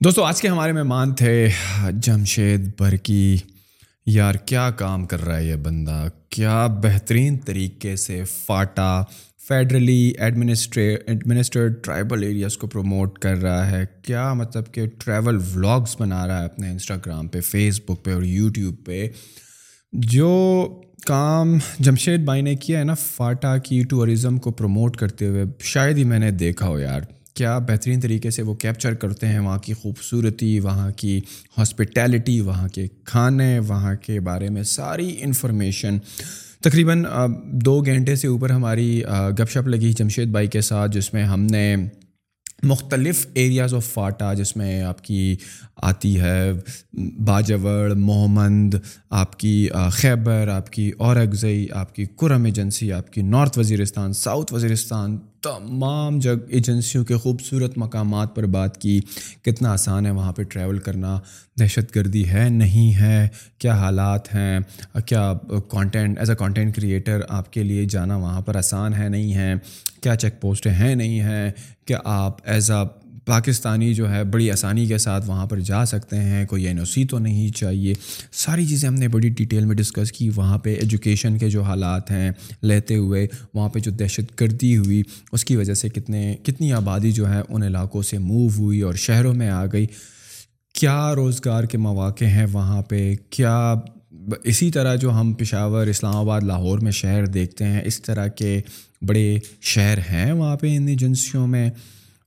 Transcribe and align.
دوستو، 0.00 0.24
آج 0.24 0.40
کے 0.42 0.48
ہمارے 0.48 0.72
مہمان 0.72 1.14
تھے 1.14 1.48
جمشید 2.02 2.68
برکی 2.78 3.36
یار، 4.06 4.34
کیا 4.34 4.70
کام 4.70 5.06
کر 5.06 5.24
رہا 5.24 5.36
ہے 5.36 5.44
یہ 5.44 5.56
بندہ؟ 5.56 6.08
کیا 6.30 6.66
بہترین 6.66 7.38
طریقے 7.38 7.96
سے 7.96 8.24
FATA 8.46 9.02
federally 9.48 10.12
administer, 10.18 10.94
administered 11.06 11.82
tribal 11.84 12.22
areas 12.22 12.56
کو 12.56 12.66
پروموٹ 12.66 13.18
کر 13.18 13.36
رہا 13.36 13.70
ہے؟ 13.70 13.84
کیا 14.02 14.32
مطلب 14.32 14.72
کہ 14.72 14.86
ٹریول 14.98 15.36
ولاگس 15.36 16.00
بنا 16.00 16.26
رہا 16.26 16.40
ہے 16.40 16.44
اپنے 16.44 16.70
انسٹاگرام 16.70 17.28
پہ 17.28 17.40
فیس 17.40 17.80
بک 17.80 18.04
پہ 18.04 18.14
اور 18.14 18.22
یوٹیوب 18.22 18.74
پہ؟ 18.86 19.08
جو 19.92 20.32
کام 21.06 21.58
جمشید 21.78 22.20
بھائی 22.20 22.42
نے 22.42 22.56
کیا 22.56 22.78
ہے 22.78 22.84
نا، 22.84 22.94
فاٹا 22.94 23.58
کی 23.58 23.82
ٹورزم 23.84 24.38
کو 24.38 24.50
پروموٹ 24.50 24.96
کرتے 24.96 25.26
ہوئے، 25.26 25.44
شاید 25.60 25.98
ہی 25.98 26.04
میں 26.04 26.18
نے 26.18 26.30
دیکھا 26.30 26.68
ہو 26.68 26.78
یار۔ 26.78 27.00
کیا 27.38 27.58
بہترین 27.58 28.00
طریقے 28.00 28.30
سے 28.30 28.42
وہ 28.42 28.54
کیپچر 28.54 28.94
کرتے 28.94 29.26
ہیں 29.28 29.38
وہاں 29.38 29.58
کی 29.58 29.72
خوبصورتی، 29.72 30.58
وہاں 30.60 30.90
کی 30.96 31.20
ہاسپٹیلٹی 31.58 32.40
وہاں 32.40 32.68
کے 32.68 32.86
کھانے، 33.04 33.58
وہاں 33.58 33.94
کے 34.02 34.18
بارے 34.20 34.48
میں 34.48 34.62
ساری 34.62 35.14
انفارمیشن 35.20 35.98
تقریباً 36.62 37.04
دو 37.64 37.80
گھنٹے 37.80 38.16
سے 38.16 38.28
اوپر 38.28 38.50
ہماری 38.50 39.02
گپ 39.38 39.50
شپ 39.50 39.68
لگی 39.68 39.92
جمشید 39.92 40.28
بھائی 40.28 40.46
کے 40.46 40.60
ساتھ، 40.60 40.92
جس 40.92 41.12
میں 41.14 41.24
ہم 41.24 41.42
نے 41.42 41.74
مختلف 42.62 43.26
ایریاز 43.34 43.74
آف 43.74 43.84
فاٹا 43.86 44.32
جس 44.34 44.56
میں 44.56 44.82
آپ 44.82 45.02
کی 45.04 45.36
آتی 45.82 46.18
ہے 46.20 46.52
باجوڑ 47.26 47.94
محمد 47.94 48.74
آپ 49.10 49.38
کی 49.38 49.68
خیبر، 49.92 50.48
آپ 50.48 50.70
کی 50.70 50.90
اورگزئی 50.98 51.66
آپ 51.72 51.94
کی 51.94 52.04
کرم 52.20 52.44
ایجنسی، 52.44 52.92
آپ 52.92 53.12
کی 53.12 53.22
نارتھ 53.22 53.58
وزیرستان 53.58 54.12
ساؤتھ 54.12 54.52
وزیرستان 54.54 55.16
تمام 55.42 56.18
جگ 56.18 56.44
ایجنسیوں 56.48 57.04
کے 57.04 57.16
خوبصورت 57.16 57.78
مقامات 57.78 58.34
پر 58.36 58.46
بات 58.46 58.80
کی، 58.80 59.00
کتنا 59.42 59.72
آسان 59.72 60.06
ہے 60.06 60.10
وہاں 60.10 60.32
پہ 60.32 60.42
ٹریول 60.42 60.78
کرنا، 60.78 61.18
دہشت 61.60 61.96
گردی 61.96 62.28
ہے، 62.28 62.48
نہیں 62.48 62.94
ہے، 62.94 63.28
کیا 63.58 63.74
حالات 63.74 64.34
ہیں، 64.34 64.60
کیا 65.06 65.32
content 65.68 66.18
as 66.18 66.30
a 66.30 66.36
content 66.36 66.76
creator 66.76 67.20
آپ 67.28 67.52
کے 67.52 67.62
لیے 67.62 67.84
جانا 67.84 68.16
وہاں 68.16 68.40
پر 68.40 68.56
آسان 68.56 68.94
ہے، 68.94 69.08
نہیں 69.08 69.34
ہے، 69.34 69.54
کیا 70.00 70.16
چیک 70.16 70.40
پوسٹیں 70.40 70.72
ہیں، 70.72 70.94
نہیں 70.94 71.20
ہیں، 71.20 71.50
کیا 71.86 71.98
آپ 72.04 72.36
ایز 72.44 72.70
اے 72.70 72.84
پاکستانی 73.28 73.94
جو 73.94 74.10
ہے 74.10 74.24
بڑی 74.24 74.50
آسانی 74.50 74.86
کے 74.86 74.98
ساتھ 74.98 75.28
وہاں 75.28 75.46
پر 75.46 75.60
جا 75.60 75.84
سکتے 75.84 76.16
ہیں، 76.16 76.46
کوئی 76.46 76.66
این 76.66 76.78
او 76.78 76.84
سی 76.84 77.04
تو 77.04 77.18
نہیں 77.18 77.48
چاہیے۔ 77.50 77.94
ساری 78.32 78.66
چیزیں 78.66 78.88
ہم 78.88 78.94
نے 78.94 79.08
بڑی 79.08 79.28
ڈیٹیل 79.28 79.64
میں 79.64 79.76
ڈسکس 79.76 80.12
کی۔ 80.12 80.30
وہاں 80.30 80.58
پہ 80.58 80.74
ایجوکیشن 80.74 81.38
کے 81.38 81.50
جو 81.50 81.62
حالات 81.62 82.10
ہیں 82.10 82.30
لیتے 82.62 82.96
ہوئے، 82.96 83.26
وہاں 83.54 83.68
پہ 83.68 83.78
جو 83.78 83.90
دہشت 83.90 84.40
گردی 84.40 84.76
ہوئی، 84.76 85.02
اس 85.32 85.44
کی 85.44 85.56
وجہ 85.56 85.74
سے 85.74 85.88
کتنے، 85.88 86.36
کتنی 86.42 86.72
آبادی 86.72 87.12
جو 87.12 87.32
ہے 87.32 87.40
ان 87.48 87.62
علاقوں 87.62 88.02
سے 88.02 88.18
موو 88.18 88.48
ہوئی 88.48 88.80
اور 88.80 88.94
شہروں 88.94 89.34
میں 89.34 89.50
آ 89.50 89.66
گئی۔ 89.66 89.86
کیا 90.74 91.14
روزگار 91.14 91.64
کے 91.64 91.78
مواقع 91.78 92.24
ہیں 92.24 92.46
وہاں 92.52 92.82
پہ؟ 92.82 93.14
کیا 93.30 93.74
اسی 94.44 94.70
طرح 94.70 94.94
جو 94.94 95.10
ہم 95.10 95.32
پشاور، 95.32 95.86
اسلام 95.86 96.16
آباد، 96.16 96.40
لاہور 96.40 96.78
میں 96.78 96.92
شہر 96.92 97.26
دیکھتے 97.26 97.64
ہیں، 97.64 97.80
اس 97.84 98.02
طرح 98.02 98.26
کے 98.26 98.60
بڑے 99.02 99.38
شہر 99.60 99.98
ہیں 99.98 100.32
وہاں 100.32 100.56
پہ 100.56 100.76
ان 100.76 100.88
ایجنسیوں 100.88 101.46
میں؟ 101.46 101.70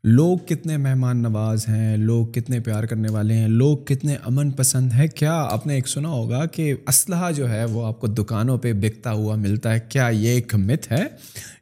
لوگ 0.03 0.37
کتنے 0.37 0.77
مہمان 0.77 1.21
نواز 1.21 1.69
ہیں، 1.69 1.97
لوگ 1.97 2.27
کتنے 2.27 2.59
پیار 2.59 2.83
کرنے 2.83 3.11
والے 3.11 3.33
ہیں، 3.33 3.47
لوگ 3.47 3.77
کتنے 3.77 4.15
امن 4.23 4.51
پسند 4.51 4.93
ہے 4.93 5.07
کیا 5.07 5.33
آپ 5.33 5.67
نے 5.67 5.73
ایک 5.75 5.87
سنا 5.87 6.09
ہوگا 6.09 6.45
کہ 6.45 6.73
اسلحہ 6.87 7.31
جو 7.31 7.49
ہے 7.49 7.65
وہ 7.65 7.85
آپ 7.85 7.99
کو 7.99 8.07
دکانوں 8.07 8.57
پہ 8.57 8.73
بکتا 8.73 9.11
ہوا 9.11 9.35
ملتا 9.35 9.73
ہے؟ 9.73 9.79
کیا 9.89 10.07
یہ 10.07 10.29
ایک 10.29 10.55
مت 10.55 10.91
ہے؟ 10.91 11.03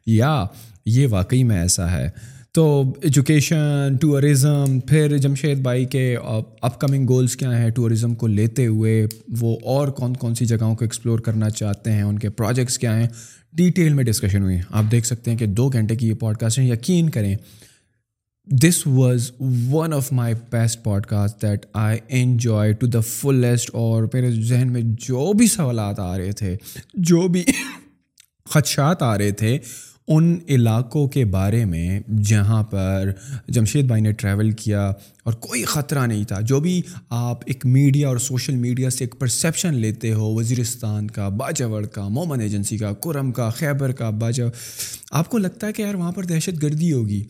یا 0.06 0.44
یہ 0.86 1.06
واقعی 1.10 1.42
میں 1.42 1.60
ایسا 1.60 1.92
ہے؟ 1.92 2.10
تو 2.52 2.92
ایجوکیشن 3.02 3.96
ٹورزم 4.00 4.80
پھر 4.80 5.18
جمشید 5.18 5.58
بھائی 5.58 5.84
کے 5.84 6.16
اپ 6.62 6.80
کمنگ 6.80 7.06
گولس 7.08 7.36
کیا 7.36 7.58
ہیں؟ 7.58 7.70
ٹورزم 7.70 8.14
کو 8.14 8.26
لیتے 8.26 8.66
ہوئے 8.66 9.06
وہ 9.40 9.56
اور 9.64 9.88
کون 9.88 10.14
کون 10.14 10.34
سی 10.34 10.46
جگہوں 10.46 10.74
کو 10.74 10.84
ایکسپلور 10.84 11.18
کرنا 11.18 11.50
چاہتے 11.50 11.92
ہیں؟ 11.92 12.02
ان 12.02 12.18
کے 12.18 12.30
پروجیکٹس 12.30 12.78
کیا 12.78 13.00
ہیں؟ 13.00 13.08
ڈیٹیل 13.52 13.94
میں 13.94 14.04
ڈسکشن 14.04 14.42
ہوئی۔ 14.42 14.58
آپ 14.70 14.84
دیکھ 14.90 15.06
سکتے 15.06 15.30
ہیں 15.30 15.38
کہ 15.38 15.46
دو 15.46 15.68
گھنٹے 15.68 15.96
کی 15.96 16.08
یہ 16.08 16.14
پوڈ 16.14 16.36
کاسٹ 16.36 16.58
یقین 16.58 17.10
کریں 17.10 17.36
this 18.52 18.86
was 18.86 19.30
one 19.70 19.92
of 19.92 20.12
my 20.12 20.34
best 20.50 20.84
podcast 21.06 21.42
that 21.42 21.66
I 21.72 21.98
enjoy 22.08 22.72
to 22.72 22.86
the 22.86 23.00
fullest 23.00 23.70
اور 23.72 24.02
میرے 24.14 24.30
ذہن 24.42 24.72
میں 24.72 24.82
جو 24.84 25.32
بھی 25.32 25.46
سوالات 25.46 26.00
آ 26.00 26.18
رہے 26.18 26.32
تھے، 26.32 26.56
جو 26.94 27.28
بھی 27.28 27.44
خدشات 28.50 29.02
آ 29.02 29.18
رہے 29.18 29.30
تھے، 29.30 29.58
ان 30.08 30.38
علاقوں 30.48 31.08
کے 31.08 31.24
بارے 31.24 31.64
میں، 31.64 32.00
جہاں 32.24 32.62
پر 32.62 33.10
جمشید 33.48 33.84
بھائی 33.84 34.02
نے 34.02 34.12
ٹریول 34.12 34.50
کیا 34.50 34.92
اور 35.24 35.32
کوئی 35.32 35.64
خطرہ 35.64 36.06
نہیں 36.06 36.24
تھا۔ 36.24 36.40
جو 36.40 36.60
بھی 36.60 36.82
آپ 37.10 37.38
ایک 37.46 37.66
میڈیا 37.66 38.08
اور 38.08 38.16
سوشل 38.16 38.56
میڈیا 38.56 38.90
سے 38.90 39.04
ایک 39.04 39.14
پرسیپشن 39.18 39.74
لیتے 39.74 40.12
ہو، 40.12 40.34
وزیرستان 40.34 41.06
کا، 41.06 41.28
باجوڑ 41.28 41.86
کا، 41.86 42.08
مومن 42.08 42.40
ایجنسی 42.40 42.76
کا 42.76 42.92
کرم 42.92 43.32
کا، 43.32 43.50
خیبر 43.50 43.92
کا 43.92 44.10
باجو 44.10 44.48
آپ 45.10 45.28
کو 45.28 45.38
لگتا 45.38 45.66
ہے 45.66 45.72
کہ 45.72 45.82
یار 45.82 45.94
وہاں 45.94 46.12
پر 46.12 46.24
دہشت 46.24 46.62
گردی 46.62 46.92
ہوگی۔ 46.92 47.24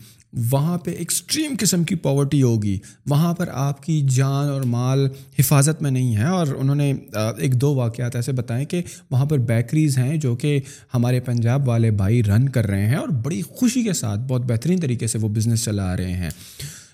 وہاں 0.51 0.79
پہ 0.79 0.91
ایکسٹریم 0.91 1.55
قسم 1.61 1.85
کی 1.85 1.95
پاورٹی 1.95 2.43
ہوگی۔ 2.43 2.79
وہاں 3.07 3.35
پر 3.35 3.49
آپ 3.53 3.83
کی 3.83 4.07
جان 4.11 4.49
اور 4.49 4.63
مال 4.63 5.09
حفاظت 5.39 5.83
میں 5.83 5.91
نہیں 5.91 6.17
ہے۔ 6.17 6.25
اور 6.25 6.47
انہوں 6.57 6.75
نے 6.75 6.93
ایک 7.39 7.55
دو 7.55 7.75
واقعات 7.75 8.17
ایسے 8.17 8.33
بتائیں 8.33 8.67
کہ 8.67 8.83
وہاں 9.11 9.25
پر 9.25 9.39
بیکریز 9.39 9.99
ہیں 9.99 10.17
جو 10.17 10.37
کہ 10.37 10.61
ہمارے 10.95 11.21
پنجاب 11.21 11.69
والے 11.69 11.91
بھائی 11.91 12.25
رن 12.25 12.49
کر 12.49 12.67
رہے 12.67 12.87
ہیں 12.87 12.97
اور 12.97 13.09
بڑی 13.09 13.43
خوشی 13.43 13.83
کے 13.83 13.93
ساتھ 13.93 14.21
بہت 14.21 14.43
بہترین 14.45 14.81
طریقے 14.81 15.07
سے 15.07 15.19
وہ 15.19 15.29
بزنس 15.29 15.65
چلا 15.65 15.97
رہے 15.97 16.13
ہیں۔ 16.13 16.31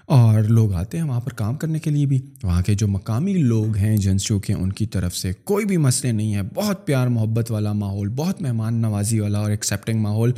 اور 0.06 0.42
لوگ 0.42 0.72
آتے 0.72 0.98
ہیں 0.98 1.04
وہاں 1.04 1.20
پر 1.20 1.32
کام 1.32 1.54
کرنے 1.54 1.78
کے 1.78 1.90
لیے 1.90 2.06
بھی۔ 2.06 2.18
وہاں 2.42 2.62
کے 2.62 2.74
جو 2.74 2.88
مقامی 2.88 3.34
لوگ 3.34 3.76
ہیں 3.76 3.90
ایجنسیوں 3.90 4.40
کے 4.40 4.52
ان 4.52 4.72
کی 4.72 4.86
طرف 4.86 5.16
سے 5.16 5.32
کوئی 5.44 5.64
بھی 5.64 5.76
مسئلے 5.76 6.12
نہیں 6.12 6.34
ہے، 6.34 6.40
بہت 6.54 6.86
پیار 6.86 7.06
محبت 7.06 7.50
والا 7.50 7.72
ماحول، 7.72 8.08
بہت 8.08 8.42
مہمان 8.42 8.74
نوازی 8.74 9.20
والا 9.20 9.38
اور 9.38 9.50
ایکسیپٹنگ 9.50 10.00
ماحول 10.00 10.32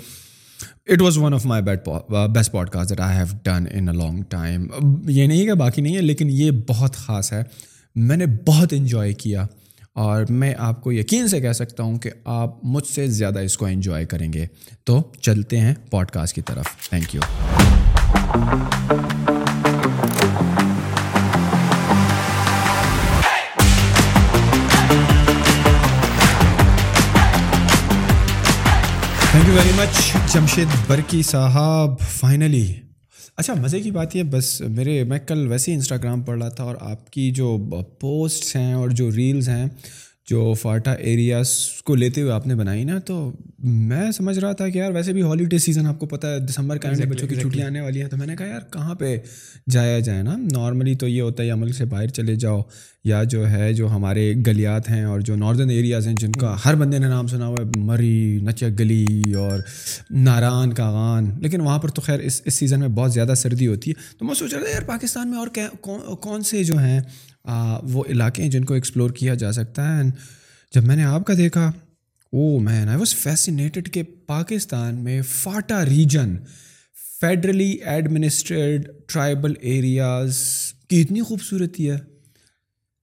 it 0.88 1.02
was 1.02 1.18
one 1.18 1.34
of 1.34 1.46
my 1.46 1.62
bet 1.62 1.88
best 2.34 2.52
podcast 2.70 2.90
that 2.90 3.00
I 3.00 3.16
have 3.16 3.26
done 3.44 3.64
in 3.70 3.88
a 3.88 3.94
long 3.94 4.22
time 4.28 4.66
یہ 5.08 5.26
نہیں 5.26 5.46
کہ 5.46 5.52
باقی 5.52 5.82
نہیں 5.82 5.96
ہے، 5.96 6.00
لیکن 6.00 6.28
یہ 6.30 6.50
بہت 6.68 6.96
خاص 6.96 7.32
ہے۔ 7.32 7.42
میں 7.94 8.16
نے 8.16 8.26
بہت 8.46 8.72
انجوائے 8.72 9.12
کیا 9.12 9.46
اور 9.94 10.24
میں 10.30 10.54
آپ 10.58 10.82
کو 10.82 10.92
یقین 10.92 11.28
سے 11.28 11.40
کہہ 11.40 11.52
سکتا 11.52 11.82
ہوں 11.82 11.98
کہ 11.98 12.10
آپ 12.24 12.64
مجھ 12.64 12.86
سے 12.86 13.06
زیادہ 13.06 13.38
اس 13.38 13.56
کو 13.58 13.66
انجوائے 13.66 14.04
کریں 14.04 14.32
گے۔ 14.32 14.46
تو 14.84 15.02
چلتے 15.20 15.60
ہیں 15.60 15.74
پوڈ 15.90 16.10
کاسٹ 16.10 16.34
کی 16.34 16.42
طرف۔ 16.42 16.66
Thank 16.88 17.14
you 17.14 17.20
very 29.58 29.70
much 29.76 30.12
Jamshed 30.34 30.66
Burki 30.86 31.22
صاحب 31.22 32.00
فائنلی 32.00 32.74
اچھا 33.36 33.54
مزے 33.54 33.80
کی 33.80 33.90
بات 33.90 34.16
یہ، 34.16 34.22
بس 34.22 34.60
میرے، 34.60 35.04
میں 35.04 35.18
کل 35.18 35.46
ویسے 35.48 35.70
ہی 35.70 35.76
انسٹاگرام 35.76 36.22
پڑھ 36.22 36.38
رہا 36.38 36.48
تھا 36.48 36.64
اور 36.64 36.76
آپ 36.80 37.10
کی 37.10 37.30
جو 37.30 37.58
پوسٹس 38.00 38.56
ہیں 38.56 38.72
اور 38.72 38.88
جو 38.88 39.10
ریلز 39.12 39.48
ہیں 39.48 39.66
جو 40.30 40.54
فاٹا 40.54 40.92
ایریاز 40.92 41.48
کو 41.84 41.94
لیتے 41.94 42.20
ہوئے 42.22 42.32
آپ 42.32 42.46
نے 42.46 42.54
بنائی 42.54 42.84
نا 42.84 42.98
تو 42.98 43.32
میں 43.58 44.10
سمجھ 44.10 44.38
رہا 44.38 44.52
تھا 44.52 44.68
کہ 44.68 44.78
یار 44.78 44.92
ویسے 44.92 45.12
بھی 45.12 45.22
ہالیڈے 45.22 45.58
سیزن 45.58 45.86
آپ 45.86 45.98
کو 45.98 46.06
پتہ 46.06 46.26
ہے 46.26 46.38
دسمبر 46.38 46.78
کا 46.78 46.88
بچوں 47.10 47.28
کی 47.28 47.34
چھٹیاں 47.34 47.66
آنے 47.66 47.80
والی 47.80 48.02
ہیں 48.02 48.08
تو 48.08 48.16
میں 48.16 48.26
نے 48.26 48.36
کہا 48.36 48.46
یار 48.46 48.60
کہاں 48.72 48.94
پہ 48.94 49.16
جایا 49.70 49.98
جائے 49.98 50.22
نا؟ 50.22 50.36
نارملی 50.36 50.94
تو 50.94 51.08
یہ 51.08 51.22
ہوتا 51.22 51.42
ہے 51.42 51.50
عمل 51.50 51.72
سے 51.72 51.84
باہر 51.84 52.06
چلے 52.06 52.34
جاؤ 52.34 52.60
یا 53.04 53.24
جو 53.24 53.50
ہے 53.50 53.72
جو 53.72 53.88
ہمارے 53.88 54.34
گلیات 54.46 54.90
ہیں 54.90 55.04
اور 55.04 55.20
جو 55.20 55.36
ناردرن 55.36 55.70
ایریاز 55.70 56.06
ہیں 56.06 56.14
جن 56.14 56.32
کا 56.32 56.56
ہر 56.64 56.74
بندے 56.74 56.98
نے 56.98 57.08
نام 57.08 57.26
سنا 57.26 57.46
ہوا 57.46 57.56
ہے 57.60 57.80
مری 57.80 58.40
نچ 58.42 58.64
گلی 58.78 59.34
اور 59.38 59.60
ناران 60.10 60.72
کاغان 60.72 61.30
لیکن 61.40 61.60
وہاں 61.60 61.78
پر 61.78 61.88
تو 61.88 62.02
خیر 62.02 62.20
اس 62.20 62.42
اس 62.44 62.54
سیزن 62.54 62.80
میں 62.80 62.88
بہت 62.88 63.12
زیادہ 63.12 63.32
سردی 63.36 63.66
ہوتی 63.66 63.90
ہے۔ 63.90 64.18
تو 64.18 64.24
میں 64.24 64.34
سوچ 64.34 64.54
رہا 64.54 64.62
تھا 64.62 64.70
یار 64.70 64.82
پاکستان 64.82 65.30
میں 65.30 65.38
اور 65.38 65.48
کون 66.16 66.42
سے 66.42 66.64
جو 66.64 66.78
ہیں 66.78 67.00
وہ 67.82 68.04
علاقے 68.08 68.42
ہیں 68.42 68.50
جن 68.50 68.64
کو 68.64 68.74
ایکسپلور 68.74 69.10
کیا 69.10 69.34
جا 69.34 69.52
سکتا 69.52 69.98
ہے۔ 69.98 70.02
جب 70.74 70.84
میں 70.84 70.96
نے 70.96 71.04
آپ 71.04 71.24
کا 71.24 71.34
دیکھا 71.34 71.72
او 72.32 72.58
مین 72.58 72.88
آئی 72.88 72.98
واز 72.98 73.14
فیسینیٹڈ 73.14 73.90
کہ 73.92 74.02
پاکستان 74.26 74.94
میں 74.94 75.22
FATA 75.22 75.84
region 75.84 76.36
federally 77.20 77.70
administered 77.70 78.88
tribal 79.06 79.52
areas 79.60 80.38
کی 80.88 81.00
اتنی 81.00 81.22
خوبصورتی 81.22 81.90
ہے۔ 81.90 81.96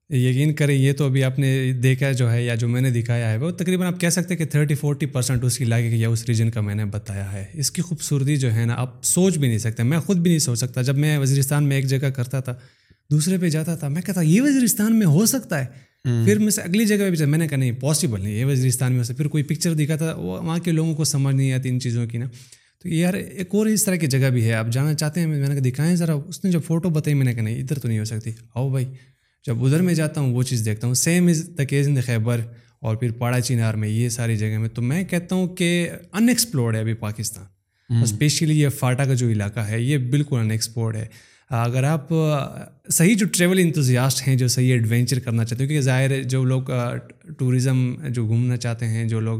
یقین 0.09 0.53
کریں، 0.53 0.75
یہ 0.75 0.93
تو 0.93 1.05
ابھی 1.05 1.23
آپ 1.23 1.39
نے 1.39 1.71
دیکھا 1.73 2.11
جو 2.11 2.31
ہے 2.31 2.45
یا 2.45 2.55
جو 2.55 2.67
میں 2.67 2.81
نے 2.81 2.91
دکھایا 2.91 3.31
ہے، 3.31 3.37
وہ 3.37 3.51
تقریباً 3.51 3.87
آپ 3.87 3.99
کہہ 3.99 4.09
سکتے 4.09 4.33
ہیں 4.33 4.37
کہ 4.37 4.45
تھرٹی 4.45 4.75
فورٹی 4.75 5.05
پرسینٹ 5.05 5.43
اس 5.43 5.61
علاقے 5.61 5.89
کے 5.89 5.95
یا 5.95 6.09
اس 6.09 6.25
ریجن 6.25 6.51
کا 6.51 6.61
میں 6.61 6.75
نے 6.75 6.85
بتایا 6.85 7.33
ہے۔ 7.33 7.45
اس 7.53 7.71
کی 7.71 7.81
خوبصورتی 7.81 8.35
جو 8.35 8.53
ہے 8.53 8.65
نا، 8.65 8.73
آپ 8.73 9.03
سوچ 9.03 9.37
بھی 9.37 9.47
نہیں 9.47 9.57
سکتے، 9.57 9.83
میں 9.83 9.99
خود 9.99 10.17
بھی 10.17 10.31
نہیں 10.31 10.39
سوچ 10.39 10.59
سکتا۔ 10.59 10.81
جب 10.81 10.97
میں 10.97 11.17
وزیرستان 11.17 11.63
میں 11.63 11.75
ایک 11.75 11.85
جگہ 11.85 12.09
کرتا 12.09 12.39
تھا 12.39 12.55
دوسرے 13.11 13.37
پہ 13.37 13.49
جاتا 13.49 13.75
تھا 13.75 13.87
میں 13.87 14.01
کہتا 14.01 14.21
یہ 14.21 14.41
وزیرستان 14.41 14.99
میں 14.99 15.07
ہو 15.07 15.25
سکتا 15.25 15.65
ہے؟ 15.65 15.85
پھر 16.25 16.39
میں 16.39 16.49
سے 16.49 16.61
اگلی 16.61 16.85
جگہ 16.85 17.09
پہ 17.17 17.25
میں 17.25 17.39
نے 17.39 17.47
کہا 17.47 17.57
نہیں 17.57 17.71
پاسبل 17.71 18.21
نہیں 18.21 18.33
یہ 18.33 18.45
وزیرستان 18.45 18.93
میں 18.93 19.03
پھر 19.03 19.27
کوئی 19.27 19.43
پکچر 19.43 19.73
دکھا 19.73 19.95
تھا 19.95 20.15
وہ 20.15 20.41
وہاں 20.41 20.59
کے 20.59 20.71
لوگوں 20.71 20.95
کو 20.95 21.03
سمجھ 21.03 21.35
نہیں 21.35 21.51
آتی 21.51 21.69
ان 21.69 21.79
چیزوں 21.79 22.07
کی 22.07 22.17
نا۔ 22.17 22.25
تو 22.83 22.89
یار 22.89 23.13
ایک 23.13 23.47
اور 23.51 23.65
اس 23.65 23.83
طرح 23.83 23.95
کی 23.95 24.07
جگہ 24.07 24.29
بھی 24.29 24.45
ہے۔ 24.45 24.53
آپ 24.53 24.67
جانا 24.71 24.93
چاہتے 24.93 25.19
ہیں 25.19 25.27
میں 25.27 25.39
نے 25.39 25.45
کہا 25.45 25.61
دکھائیں 25.65 25.95
ذرا۔ 25.95 26.13
اس 26.13 26.45
نے 26.45 26.51
جو 26.51 26.59
فوٹو 26.59 26.89
بتائی 26.89 27.13
میں 27.13 27.25
نے 27.25 27.33
کہا 27.33 27.41
نہیں 27.41 27.61
ادھر 27.61 27.79
تو 27.79 27.87
نہیں 27.87 27.99
ہو 27.99 28.05
سکتی۔ 28.05 28.31
آؤ 28.55 28.69
بھائی 28.69 28.85
جب 29.45 29.65
ادھر 29.65 29.81
میں 29.81 29.93
جاتا 29.93 30.21
ہوں 30.21 30.33
وہ 30.33 30.43
چیز 30.43 30.65
دیکھتا 30.65 30.87
ہوں۔ 30.87 30.93
سیم 30.93 31.27
از 31.27 31.49
دا 31.57 31.63
کیز 31.63 31.87
ان 31.87 32.01
خیبر 32.01 32.41
اور 32.81 32.95
پھر 32.95 33.11
پاڑا 33.11 33.41
چینار 33.41 33.73
میں 33.73 33.89
یہ 33.89 34.09
ساری 34.09 34.37
جگہ 34.37 34.57
میں۔ 34.57 34.69
تو 34.69 34.81
میں 34.81 35.03
کہتا 35.03 35.35
ہوں 35.35 35.47
کہ 35.47 35.89
ان 36.13 36.29
ایکسپلورڈ 36.29 36.75
ہے 36.75 36.79
ابھی 36.79 36.93
پاکستان۔ 36.93 37.45
اسپیشلی 38.03 38.59
یہ 38.59 38.69
فاٹا 38.69 39.05
کا 39.05 39.13
جو 39.13 39.29
علاقہ 39.29 39.59
ہے 39.59 39.81
یہ 39.81 39.97
بالکل 39.97 40.37
ان 40.37 40.51
ایکسپلورڈ 40.51 40.95
ہے۔ 40.95 41.05
اگر 41.49 41.83
آپ 41.83 42.07
صحیح 42.89 43.15
جو 43.15 43.25
ٹریول 43.25 43.59
انتوزیاسٹ 43.59 44.27
ہیں، 44.27 44.35
جو 44.35 44.47
صحیح 44.47 44.71
ایڈونچر 44.71 45.19
کرنا 45.19 45.45
چاہتے 45.45 45.63
ہیں، 45.63 45.69
کیونکہ 45.69 45.81
ظاہر 45.81 46.11
ہے 46.11 46.23
جو 46.23 46.43
لوگ 46.43 46.61
ٹورزم 47.37 47.95
جو 48.09 48.25
گھومنا 48.27 48.57
چاہتے 48.57 48.87
ہیں، 48.87 49.05
جو 49.05 49.19
لوگ 49.19 49.39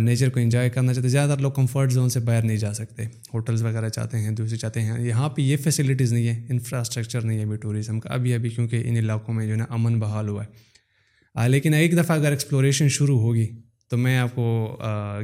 نیچر 0.00 0.28
کو 0.28 0.40
انجوائے 0.40 0.70
کرنا 0.70 0.94
چاہتے 0.94 1.06
ہیں، 1.06 1.12
زیادہ 1.12 1.30
تر 1.30 1.42
لوگ 1.42 1.52
کمفرٹ 1.52 1.92
زون 1.92 2.08
سے 2.08 2.20
باہر 2.20 2.42
نہیں 2.42 2.56
جا 2.56 2.72
سکتے۔ 2.72 3.04
ہوٹلس 3.04 3.62
وغیرہ 3.62 3.88
چاہتے 3.88 4.18
ہیں، 4.18 4.30
دوسرے 4.30 4.56
چاہتے 4.56 4.80
ہیں۔ 4.82 5.06
یہاں 5.06 5.28
پہ 5.28 5.42
یہ 5.42 5.56
فیسلٹیز 5.56 6.12
نہیں 6.12 6.28
ہے 6.28 6.46
انفراسٹرکچر 6.48 7.20
نہیں 7.20 7.38
ہے 7.38 7.44
ابھی 7.44 7.56
ٹوریزم 7.56 8.00
کا۔ 8.00 8.10
ابھی 8.10 8.34
ابھی 8.34 8.50
کیونکہ 8.50 8.82
ان 8.86 8.96
علاقوں 8.96 9.34
میں 9.34 9.46
جو 9.46 9.52
ہے 9.52 9.56
نا 9.56 9.64
امن 9.68 9.98
بحال 10.00 10.28
ہوا 10.28 10.44
ہے۔ 10.44 11.48
لیکن 11.48 11.74
ایک 11.74 11.92
دفعہ 11.92 12.16
اگر 12.16 12.30
ایکسپلوریشن 12.30 12.88
شروع 12.88 13.20
ہوگی 13.20 13.46
تو 13.88 13.96
میں 13.96 14.18
آپ 14.18 14.28
کو 14.34 14.76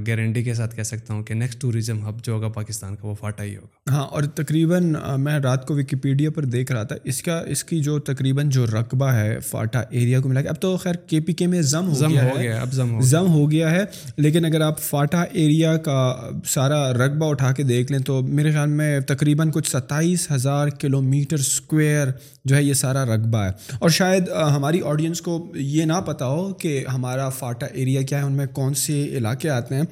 گارنٹی 0.07 0.43
کے 0.43 0.55
ساتھ 0.55 0.77
کہہ 0.77 0.83
سکتا 0.83 1.15
ہوں 1.15 1.23
کہ 1.23 1.35
نیکسٹ 1.35 1.61
ٹوریزم 1.61 2.09
ہب 2.09 2.25
جو 2.25 2.33
ہوگا 2.33 2.49
پاکستان 2.49 2.97
کا 2.97 3.09
وہ 3.09 3.15
فاٹا 3.15 3.45
ہی 3.45 3.57
ہوگا۔ 3.57 3.93
ہاں 3.93 4.05
اور 4.05 4.23
تقریباً 4.23 4.95
میں 5.19 5.39
رات 5.39 5.67
کو 5.67 5.75
وکیپیڈیا 5.75 6.31
پر 6.31 6.45
دیکھ 6.45 6.73
رہا 6.73 6.83
تھا 6.83 6.97
اس 7.05 7.23
کا 7.23 7.41
اس 7.47 7.65
کی 7.65 7.81
جو 7.81 7.99
تقریباً 7.99 8.49
جو 8.49 8.67
رقبہ 8.67 9.07
ہے 9.07 9.39
فاٹا 9.41 9.83
ایریا 9.91 10.21
کو 10.21 10.29
ملا 10.29 10.43
کے 10.43 10.49
اب 10.49 10.61
تو 10.61 10.77
خیر 10.77 10.95
کے 10.95 11.21
پی 11.21 11.33
کے 11.33 11.47
میں 11.47 11.63
ضم 11.63 11.95
ضم 11.95 12.19
ہو 12.19 12.37
گیا 12.39 12.61
اب 12.61 12.73
ضم 12.73 13.01
ضم 13.01 13.29
ہو 13.29 13.51
گیا 13.51 13.71
ہے 13.71 13.83
لیکن 14.17 14.45
اگر 14.45 14.61
آپ 14.61 14.81
فاٹا 14.81 15.23
ایریا 15.23 15.77
کا 15.77 16.31
سارا 16.47 16.93
رقبہ 16.93 17.27
اٹھا 17.27 17.53
کے 17.53 17.63
دیکھ 17.63 17.93
لیں 17.93 18.01
تو 18.01 18.23
میرے 18.23 18.53
خیال 18.53 18.69
میں 18.69 19.01
تقریباً 19.01 19.51
کچھ 19.51 19.71
ستائیس 19.71 20.31
ہزار 20.31 20.69
کلو 20.69 21.01
میٹر 21.01 21.37
اسکوائر 21.37 22.09
جو 22.45 22.57
ہے 22.57 22.63
یہ 22.63 22.75
سارا 22.75 23.05
رقبہ 23.05 23.39
ہے۔ 23.39 23.51
اور 23.79 23.91
شاید 23.91 24.29
ہماری 24.29 24.81
آڈینس 24.85 25.21
کو 25.21 25.53
یہ 25.55 25.85
نہ 25.85 26.01
پتہ 26.07 26.25
ہو 26.25 26.55
کہ 26.55 26.85
ہمارا 26.95 27.29
فاٹا 27.29 27.67
ایریا 27.67 28.03
کیا 28.03 28.19
ہے 28.19 28.23
ان 28.23 28.33
میں 28.33 28.47
کون 28.47 28.75
سے 28.75 29.05
علاقے 29.05 29.51
آتے 29.51 29.75
ہیں۔ 29.75 29.83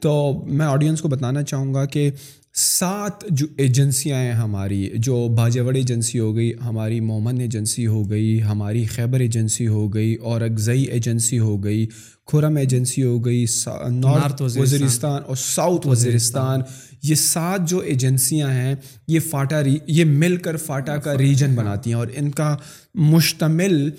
تو 0.00 0.44
میں 0.48 0.66
آڈینس 0.66 1.00
کو 1.00 1.08
بتانا 1.08 1.42
چاہوں 1.42 1.74
گا 1.74 1.84
کہ 1.84 2.10
سات 2.54 3.12
جو 3.30 3.46
ایجنسیاں 3.56 4.18
ہیں 4.18 4.32
ہماری 4.32 4.90
جو 4.94 5.28
باجوڑ 5.28 5.76
ایجنسی 5.76 6.18
ہو 6.18 6.36
گئی 6.36 6.52
ہماری 6.64 7.00
مومن 7.00 7.40
ایجنسی 7.40 7.86
ہو 7.86 8.10
گئی 8.10 8.42
ہماری 8.42 8.84
خیبر 8.84 9.20
ایجنسی 9.20 9.68
ہو 9.68 9.94
گئی 9.94 10.14
اور 10.14 10.40
اگزئی 10.40 10.82
ایجنسی 10.82 11.38
ہو 11.38 11.64
گئی 11.64 11.86
کھرم 12.26 12.56
ایجنسی 12.56 13.02
ہو 13.02 13.24
گئی 13.24 13.44
نارتھ 13.90 14.42
وزیرستان 14.42 15.22
اور 15.26 15.36
ساؤتھ 15.36 15.86
وزیرستان۔ 15.86 16.60
یہ 17.02 17.14
سات 17.14 17.68
جو 17.68 17.78
ایجنسیاں 17.78 18.50
ہیں 18.50 18.74
یہ 19.08 19.20
فاٹا 19.20 19.62
یہ 19.86 20.04
مل 20.04 20.36
کر 20.36 20.56
فاٹا 20.56 20.96
کا 20.96 21.18
ریجن 21.18 21.54
بناتی 21.54 21.90
ہیں 21.90 21.96
اور 21.96 22.06
ان 22.14 22.30
کا 22.30 22.56
مشتمل 22.94 23.90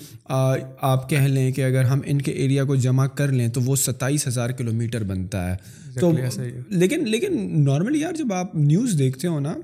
آپ 0.80 1.10
کہہ 1.10 1.18
لیں 1.18 1.52
کہ 1.52 1.64
اگر 1.64 1.84
ہم 1.84 2.00
ان 2.06 2.22
کے 2.22 2.32
ایریا 2.32 2.64
کو 2.64 2.76
جمع 2.76 3.06
کر 3.06 3.28
لیں 3.32 3.48
تو 3.48 3.60
وہ 3.60 3.76
ستائیس 3.76 4.26
ہزار 4.28 4.50
کلو 4.50 4.72
میٹر 4.72 5.02
بنتا 5.02 5.50
ہے۔ 5.50 5.56
تو 6.00 6.12
لیکن 6.68 7.08
لیکن 7.08 7.64
نارملی 7.64 8.00
یار 8.00 8.12
جب 8.12 8.32
آپ 8.32 8.54
نیوز 8.54 8.98
دیکھتے 8.98 9.28
ہو 9.28 9.40
نا 9.40 9.54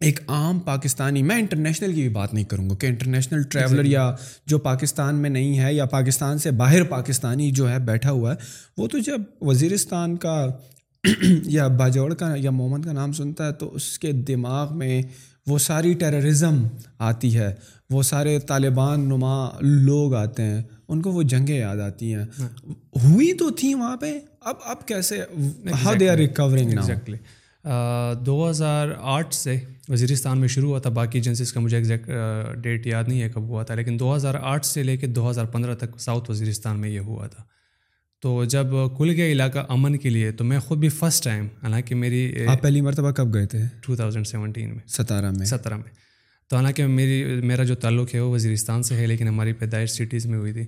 ایک 0.00 0.20
عام 0.26 0.58
پاکستانی 0.58 1.22
میں 1.22 1.36
انٹرنیشنل 1.36 1.92
کی 1.92 2.00
بھی 2.00 2.08
بات 2.08 2.34
نہیں 2.34 2.44
کروں 2.44 2.70
گا 2.70 2.74
کہ 2.74 2.86
انٹرنیشنل 2.86 3.42
ٹریولر 3.42 3.84
یا 3.84 4.14
جو 4.46 4.58
پاکستان 4.58 5.14
میں 5.14 5.30
نہیں 5.30 5.58
ہے 5.58 5.74
یا 5.74 5.84
پاکستان 5.84 6.38
سے 6.38 6.50
باہر 6.50 6.84
پاکستانی 6.84 7.50
جو 7.50 7.70
ہے 7.70 7.78
بیٹھا 7.78 8.10
ہوا 8.10 8.32
ہے 8.32 8.36
وہ 8.76 8.88
تو 8.88 8.98
جب 8.98 9.20
وزیرستان 9.40 10.16
کا 10.16 10.46
یا 11.46 11.66
باجوڑ 11.68 12.14
کا 12.14 12.32
یا 12.36 12.50
مومن 12.50 12.82
کا 12.82 12.92
نام 12.92 13.12
سنتا 13.12 13.46
ہے 13.46 13.52
تو 13.52 13.74
اس 13.74 13.98
کے 13.98 14.12
دماغ 14.12 14.78
میں 14.78 15.02
وہ 15.46 15.58
ساری 15.58 15.94
ٹیررزم 15.94 16.66
آتی 16.98 17.36
ہے 17.38 17.54
وہ 17.90 18.02
سارے 18.02 18.38
طالبان 18.38 19.00
نما 19.00 19.48
لوگ 19.60 20.14
آتے 20.14 20.42
ہیں 20.42 20.62
ان 20.88 21.02
کو 21.02 21.10
وہ 21.10 21.22
جنگیں 21.22 21.58
یاد 21.58 21.76
آتی 21.76 22.14
ہیں۔ 22.14 22.24
ہاں۔ 22.40 22.48
ہوئی 23.04 23.32
تو 23.32 23.50
تھیں 23.50 23.74
وہاں 23.74 23.96
پہ 23.96 24.18
اب 24.40 24.54
اب 24.64 24.86
کیسے 24.88 25.20
how 25.84 25.94
they 25.94 26.08
are 26.08 26.16
recovering 26.16 26.70
exactly 26.70 27.18
دو 28.26 28.50
ہزار 28.50 28.88
آٹھ 29.00 29.34
سے 29.34 29.56
وزیرستان 29.88 30.38
میں 30.38 30.48
شروع 30.48 30.68
ہوا 30.70 30.78
تھا 30.78 30.90
باقی 30.90 31.18
ایجنسیز 31.18 31.52
کا 31.52 31.60
مجھے 31.60 31.76
ایگزیکٹ 31.76 32.10
ڈیٹ 32.62 32.86
یاد 32.86 33.04
نہیں 33.08 33.22
ہے 33.22 33.28
کب 33.28 33.42
ہوا 33.42 33.62
تھا 33.62 33.74
لیکن 33.74 33.98
دو 34.00 34.16
ہزار 34.16 34.34
آٹھ 34.42 34.66
سے 34.66 34.82
لے 34.82 34.96
کے 34.96 35.06
دو 35.06 35.30
ہزار 35.30 35.44
پندرہ 35.44 35.74
تک 35.74 36.00
ساؤتھ 36.00 36.30
وزیرستان 36.30 36.80
میں 36.80 36.88
یہ 36.88 37.00
ہوا 37.00 37.26
تھا۔ 37.26 37.42
تو 38.20 38.44
جب 38.44 38.66
کھل 38.96 39.10
گیا 39.10 39.26
علاقہ 39.26 39.58
امن 39.68 39.96
کے 39.96 40.10
لیے 40.10 40.32
تو 40.32 40.44
میں 40.44 40.58
خود 40.58 40.78
بھی 40.78 40.88
فرسٹ 40.88 41.24
ٹائم 41.24 41.48
حالانکہ 41.62 41.94
میری 41.94 42.46
آپ 42.46 42.62
پہلی 42.62 42.80
مرتبہ 42.80 43.10
کب 43.10 43.34
گئے 43.34 43.46
تھے؟ 43.46 43.58
ٹو 43.80 43.96
تھاؤزینڈ 43.96 44.26
سیونٹین 44.26 44.68
میں۔ 44.68 44.88
ستارہ 44.88 45.30
میں۔ 45.30 45.46
سترہ 45.46 45.76
میں۔ 45.76 45.90
تو 46.50 46.56
حالانکہ 46.56 46.86
میری 46.86 47.24
میرا 47.24 47.64
جو 47.64 47.74
تعلق 47.74 48.14
ہے 48.14 48.20
وہ 48.20 48.30
وزیرستان 48.34 48.82
سے 48.82 48.96
ہے 48.96 49.06
لیکن 49.06 49.28
ہماری 49.28 49.52
پیدائش 49.52 49.90
سٹیز 49.90 50.26
میں 50.26 50.38
ہوئی 50.38 50.52
تھی۔ 50.52 50.62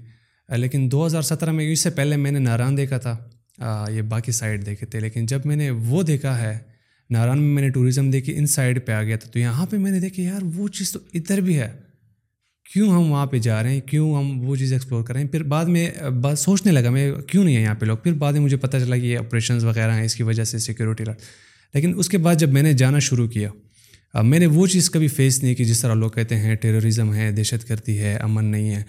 لیکن 0.56 0.88
دو 0.92 1.06
ہزار 1.06 1.22
سترہ 1.22 1.52
میں 1.52 1.72
اس 1.72 1.80
سے 1.80 1.90
پہلے 1.90 2.16
میں 2.16 2.30
نے 2.30 2.38
ناران 2.38 2.76
دیکھا 2.76 2.98
تھا۔ 2.98 3.18
یہ 3.90 4.02
باقی 4.02 4.32
سائڈ 4.32 4.66
دیکھے 4.66 4.86
تھے۔ 4.86 5.00
لیکن 5.00 5.26
جب 5.26 5.40
میں 5.44 5.56
نے 5.56 5.70
وہ 5.70 6.02
دیکھا 6.02 6.40
ہے 6.42 6.58
ناران 7.10 7.38
میں 7.38 7.54
میں 7.54 7.62
نے 7.62 7.68
ٹوریزم 7.68 8.10
دیکھی 8.10 8.36
ان 8.38 8.46
سائڈ 8.46 8.86
پہ 8.86 8.92
آ 8.92 9.02
گیا 9.02 9.16
تھا۔ 9.16 9.30
تو 9.30 9.38
یہاں 9.38 9.66
پہ 9.66 9.76
میں 9.76 9.90
نے 9.90 10.00
دیکھا 10.00 10.22
یار 10.22 10.40
وہ 10.42 10.68
چیز 10.68 10.92
تو 10.92 10.98
ادھر 11.14 11.40
بھی 11.40 11.58
ہے۔ 11.58 11.87
کیوں 12.72 12.90
ہم 12.90 13.10
وہاں 13.10 13.26
پہ 13.26 13.38
جا 13.38 13.62
رہے 13.62 13.74
ہیں؟ 13.74 13.80
کیوں 13.80 14.14
ہم 14.14 14.48
وہ 14.48 14.56
چیز 14.56 14.72
ایکسپلور 14.72 15.02
کر 15.02 15.14
رہے 15.14 15.20
ہیں؟ 15.22 15.28
پھر 15.28 15.42
بعد 15.42 15.64
میں 15.64 15.88
بات 16.22 16.38
سوچنے 16.38 16.72
لگا 16.72 16.90
میں، 16.90 17.10
کیوں 17.26 17.44
نہیں 17.44 17.56
ہے 17.56 17.62
یہاں 17.62 17.74
پہ 17.74 17.86
لوگ 17.86 17.96
پھر 17.96 18.12
بعد 18.12 18.32
میں 18.32 18.40
مجھے 18.40 18.56
پتہ 18.56 18.76
چلا 18.76 18.96
کہ 18.96 19.06
یہ 19.06 19.18
آپریشنز 19.18 19.64
وغیرہ 19.64 19.94
ہیں، 19.94 20.04
اس 20.04 20.14
کی 20.14 20.22
وجہ 20.22 20.44
سے 20.44 20.58
سیکورٹی 20.58 21.04
لڑ 21.04 21.14
لیکن 21.74 21.92
اس 21.96 22.08
کے 22.08 22.18
بعد 22.18 22.34
جب 22.34 22.52
میں 22.52 22.62
نے 22.62 22.72
جانا 22.72 22.98
شروع 22.98 23.28
کیا 23.28 23.50
میں 24.22 24.38
نے 24.38 24.46
وہ 24.46 24.66
چیز 24.66 24.90
کبھی 24.90 25.08
فیس 25.08 25.42
نہیں 25.42 25.54
کی 25.54 25.64
جس 25.64 25.80
طرح 25.80 25.94
لوگ 25.94 26.10
کہتے 26.10 26.36
ہیں 26.36 26.54
ٹیررزم 26.54 27.12
ہے، 27.14 27.30
دہشت 27.32 27.68
گردی 27.70 27.98
ہے، 27.98 28.14
امن 28.14 28.44
نہیں 28.44 28.70
ہے۔ 28.70 28.82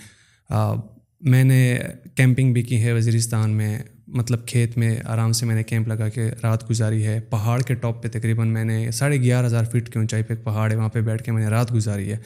میں 1.21 1.43
نے 1.43 1.77
کیمپنگ 2.15 2.53
بھی 2.53 2.61
کی 2.63 2.81
ہے 2.83 2.93
وزیرستان 2.93 3.49
میں 3.51 3.77
مطلب 4.07 4.45
کھیت 4.47 4.77
میں 4.77 4.95
آرام 5.05 5.31
سے 5.31 5.45
میں 5.45 5.55
نے 5.55 5.63
کیمپ 5.63 5.87
لگا 5.87 6.09
کے 6.09 6.29
رات 6.43 6.69
گزاری 6.69 7.03
ہے۔ 7.05 7.19
پہاڑ 7.29 7.61
کے 7.61 7.73
ٹاپ 7.73 8.01
پہ 8.03 8.07
تقریباً 8.07 8.47
میں 8.47 8.63
نے 8.63 8.91
ساڑھے 8.91 9.21
گیارہ 9.21 9.45
ہزار 9.45 9.63
فٹ 9.63 9.89
کی 9.89 9.99
اونچائی 9.99 10.23
پہ 10.23 10.33
ایک 10.33 10.43
پہاڑ 10.43 10.71
ہے، 10.71 10.75
وہاں 10.77 10.89
پہ 10.89 11.01
بیٹھ 11.01 11.23
کے 11.23 11.31
میں 11.31 11.43
نے 11.43 11.49
رات 11.49 11.73
گزاری 11.73 12.11
ہے۔ 12.11 12.17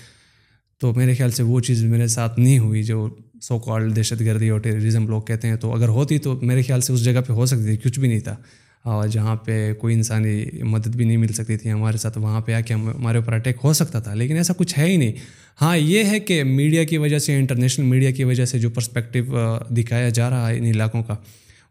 تو 0.83 0.94
میرے 0.94 1.13
خیال 1.13 1.31
سے 1.31 1.44
وہ 1.44 1.59
چیز 1.59 1.83
میرے 1.83 2.07
ساتھ 2.07 2.39
نہیں 2.39 2.59
ہوئی 2.59 2.83
جو 2.83 3.09
سو 3.41 3.59
کال 3.59 3.95
دہشت 3.95 4.21
گردی 4.21 4.50
اور 4.50 4.59
ٹیررزم 4.59 5.07
لوگ 5.07 5.21
کہتے 5.21 5.47
ہیں۔ 5.47 5.56
تو 5.56 5.75
اگر 5.75 5.88
ہوتی 5.88 6.18
تو 6.18 6.39
میرے 6.41 6.62
خیال 6.62 6.81
سے 6.81 6.94
اس 6.94 7.03
جگہ 7.03 7.21
پہ 7.27 7.33
ہو 7.33 7.45
سکتی 7.45 7.63
تھی، 7.63 7.89
کچھ 7.89 8.00
بھی 8.00 8.07
نہیں 8.07 8.19
تھا۔ 8.19 8.35
اور 8.83 9.07
جہاں 9.07 9.35
پہ 9.35 9.74
کوئی 9.74 9.95
انسانی 9.95 10.45
مدد 10.63 10.88
بھی 10.88 11.06
نہیں 11.06 11.18
مل 11.18 11.27
سکتی 11.27 11.57
تھی 11.57 11.71
ہمارے 11.71 11.97
ساتھ، 11.97 12.18
وہاں 12.18 12.41
پہ 12.41 12.53
آ 12.53 12.59
کے 12.59 12.74
ہمارے 12.74 13.18
اوپر 13.18 13.33
اٹیک 13.33 13.56
ہو 13.63 13.74
سکتا 13.74 14.00
تھا۔ 14.00 14.13
لیکن 14.13 14.35
ایسا 14.35 14.53
کچھ 14.57 14.80
ہے 14.80 14.91
ہی 14.91 14.97
نہیں۔ 14.97 15.12
ہاں 15.62 15.77
یہ 15.77 16.03
ہے 16.03 16.19
کہ 16.19 16.44
میڈیا 16.44 16.83
کی 16.83 16.97
وجہ 16.97 17.19
سے 17.19 17.35
انٹرنیشنل 17.35 17.85
میڈیا 17.85 18.12
کی 18.12 18.24
وجہ 18.24 18.45
سے 18.45 18.59
جو 18.59 18.69
پرسپیکٹیو 18.69 19.23
دکھایا 19.69 20.09
جا 20.09 20.30
رہا 20.30 20.49
ہے 20.49 20.57
ان 20.57 20.66
علاقوں 20.66 21.04
کا، 21.04 21.16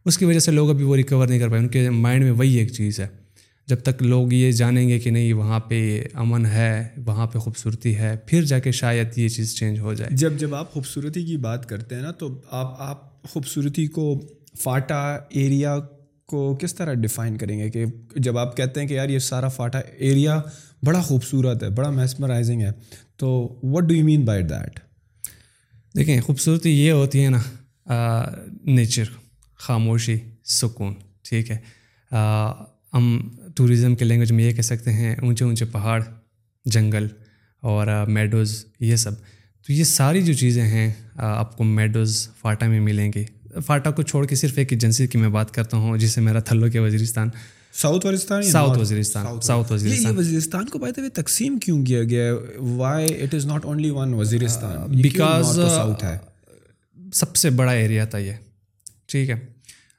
اس 0.04 0.18
کی 0.18 0.24
وجہ 0.24 0.38
سے 0.38 0.50
لوگ 0.50 0.70
ابھی 0.70 0.84
وہ 0.84 0.96
ریکور 0.96 1.28
نہیں 1.28 1.38
کر 1.38 1.48
پائے۔ 1.48 1.62
ان 1.62 1.68
کے 1.68 1.90
مائنڈ 1.90 2.24
میں 2.24 2.32
وہی 2.32 2.54
ایک 2.54 2.72
چیز 2.72 3.00
ہے۔ 3.00 3.21
جب 3.66 3.80
تک 3.80 4.02
لوگ 4.02 4.32
یہ 4.32 4.52
جانیں 4.52 4.88
گے 4.88 4.98
کہ 4.98 5.10
نہیں 5.10 5.32
وہاں 5.32 5.60
پہ 5.60 6.04
امن 6.14 6.46
ہے 6.46 6.88
وہاں 7.06 7.26
پہ 7.26 7.38
خوبصورتی 7.38 7.96
ہے 7.96 8.16
پھر 8.26 8.42
جا 8.42 8.58
کے 8.58 8.72
شاید 8.72 9.18
یہ 9.18 9.28
چیز 9.28 9.56
چینج 9.56 9.78
ہو 9.78 9.94
جائے۔ 9.94 10.16
جب 10.16 10.32
جب 10.38 10.54
آپ 10.54 10.72
خوبصورتی 10.72 11.24
کی 11.24 11.36
بات 11.36 11.68
کرتے 11.68 11.94
ہیں 11.94 12.02
نا 12.02 12.10
تو 12.10 12.40
آپ 12.50 12.74
آپ 12.78 13.22
خوبصورتی 13.22 13.86
کو 13.86 14.20
فاٹا 14.58 15.18
ایریا 15.28 15.78
کو 16.26 16.56
کس 16.60 16.74
طرح 16.74 16.94
ڈیفائن 16.94 17.38
کریں 17.38 17.58
گے؟ 17.58 17.70
کہ 17.70 17.84
جب 18.16 18.38
آپ 18.38 18.56
کہتے 18.56 18.80
ہیں 18.80 18.86
کہ 18.88 18.94
یار 18.94 19.08
یہ 19.08 19.18
سارا 19.18 19.48
فاٹا 19.48 19.78
ایریا 19.78 20.42
بڑا 20.82 21.00
خوبصورت 21.00 21.62
ہے 21.62 21.70
بڑا 21.70 21.90
میسمرائزنگ 21.90 22.62
ہے 22.62 22.70
تو 23.16 23.58
what 23.62 23.84
do 23.84 23.94
you 23.94 24.04
mean 24.04 24.24
by 24.24 24.42
that 24.42 24.80
دیکھیں 25.96 26.20
خوبصورتی 26.20 26.70
یہ 26.70 26.92
ہوتی 26.92 27.24
ہے 27.24 27.30
نا 27.30 28.24
نیچر 28.64 29.04
خاموشی 29.58 30.16
سکون 30.44 30.94
ٹھیک 31.28 31.50
ہے۔ 31.50 31.58
ہم 32.94 33.28
ٹوریزم 33.54 33.94
کے 33.94 34.04
لینگویج 34.04 34.32
میں 34.32 34.44
یہ 34.44 34.52
کہہ 34.52 34.62
سکتے 34.62 34.92
ہیں 34.92 35.16
اونچے 35.22 35.44
اونچے 35.44 35.64
پہاڑ 35.64 36.02
جنگل 36.64 37.06
اور 37.60 37.86
میڈوز 38.08 38.64
یہ 38.80 38.96
سب۔ 38.96 39.12
تو 39.66 39.72
یہ 39.72 39.84
ساری 39.84 40.22
جو 40.22 40.32
چیزیں 40.32 40.62
ہیں 40.62 40.92
آپ 41.14 41.56
کو 41.56 41.64
میڈوز 41.64 42.28
فاٹا 42.40 42.66
میں 42.66 42.80
ملیں 42.80 43.12
گی 43.14 43.24
فاٹا 43.66 43.90
کو 43.90 44.02
چھوڑ 44.02 44.26
کے 44.26 44.34
صرف 44.34 44.58
ایک 44.58 44.72
ایجنسی 44.72 45.06
کی 45.06 45.18
میں 45.18 45.28
بات 45.28 45.54
کرتا 45.54 45.76
ہوں 45.76 45.98
جس 45.98 46.10
سے 46.10 46.20
میرا 46.20 46.40
تھلو 46.40 46.70
کے 46.70 46.78
Waziristan. 46.78 47.28
South 47.72 48.06
Waziristan 48.06 48.42
south 48.42 48.78
Waziristan 48.78 49.40
south 49.40 49.72
Waziristan. 49.72 50.18
Waziristan. 50.18 50.66
کو 50.66 50.78
ہوئے 50.78 51.08
تقسیم 51.08 51.58
کیوں 51.58 51.84
کیا 51.84 52.02
گیا؟ 52.04 52.34
Why 52.58 53.22
it 53.22 53.34
is 53.34 53.46
not 53.46 53.64
only 53.64 53.90
one 53.90 54.14
Waziristan? 54.14 55.00
Because 55.02 55.60
سب 57.14 57.36
سے 57.36 57.50
بڑا 57.50 57.72
ایریا 57.72 58.04
تھا 58.04 58.18
یہ۔ 58.18 58.32
ٹھیک 59.06 59.30
ہے۔ 59.30 59.34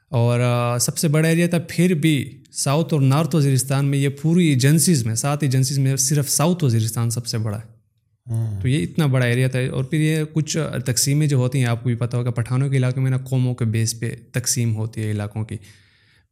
اور 0.08 0.40
سب 0.80 0.98
سے 0.98 1.08
بڑا 1.08 1.28
ایریا 1.28 1.46
تھا 1.46 1.58
پھر 1.68 1.94
بھی 1.94 2.40
ساؤتھ 2.56 2.94
اور 2.94 3.02
نارتھ 3.02 3.36
وزیرستان 3.36 3.86
میں 3.86 3.98
یہ 3.98 4.08
پوری 4.08 4.46
ایجنسیز 4.46 5.06
میں 5.06 5.14
سات 5.14 5.42
ایجنسیز 5.42 5.78
میں 5.78 5.96
صرف 5.96 6.30
ساؤتھ 6.30 6.64
وزیرستان 6.64 7.10
سب 7.10 7.26
سے 7.26 7.38
بڑا 7.38 7.58
ہے۔ 7.58 7.74
ہاں۔ 8.30 8.60
تو 8.60 8.68
یہ 8.68 8.82
اتنا 8.82 9.06
بڑا 9.06 9.26
ایریا 9.26 9.48
تھا۔ 9.48 9.58
اور 9.72 9.84
پھر 9.84 10.00
یہ 10.00 10.24
کچھ 10.32 10.58
تقسیمیں 10.86 11.26
جو 11.26 11.36
ہوتی 11.36 11.58
ہیں 11.58 11.66
آپ 11.66 11.82
کو 11.82 11.88
بھی 11.88 11.96
پتہ 11.96 12.16
ہوگا 12.16 12.30
پٹھانوں 12.30 12.68
کے 12.68 12.76
علاقے 12.76 13.00
میں 13.00 13.10
نا 13.10 13.16
قوموں 13.16 13.54
کے 13.54 13.64
بیس 13.64 14.00
پہ 14.00 14.16
تقسیم 14.32 14.76
ہوتی 14.76 15.00
ہے 15.00 15.10
علاقوں 15.10 15.44
کی۔ 15.44 15.56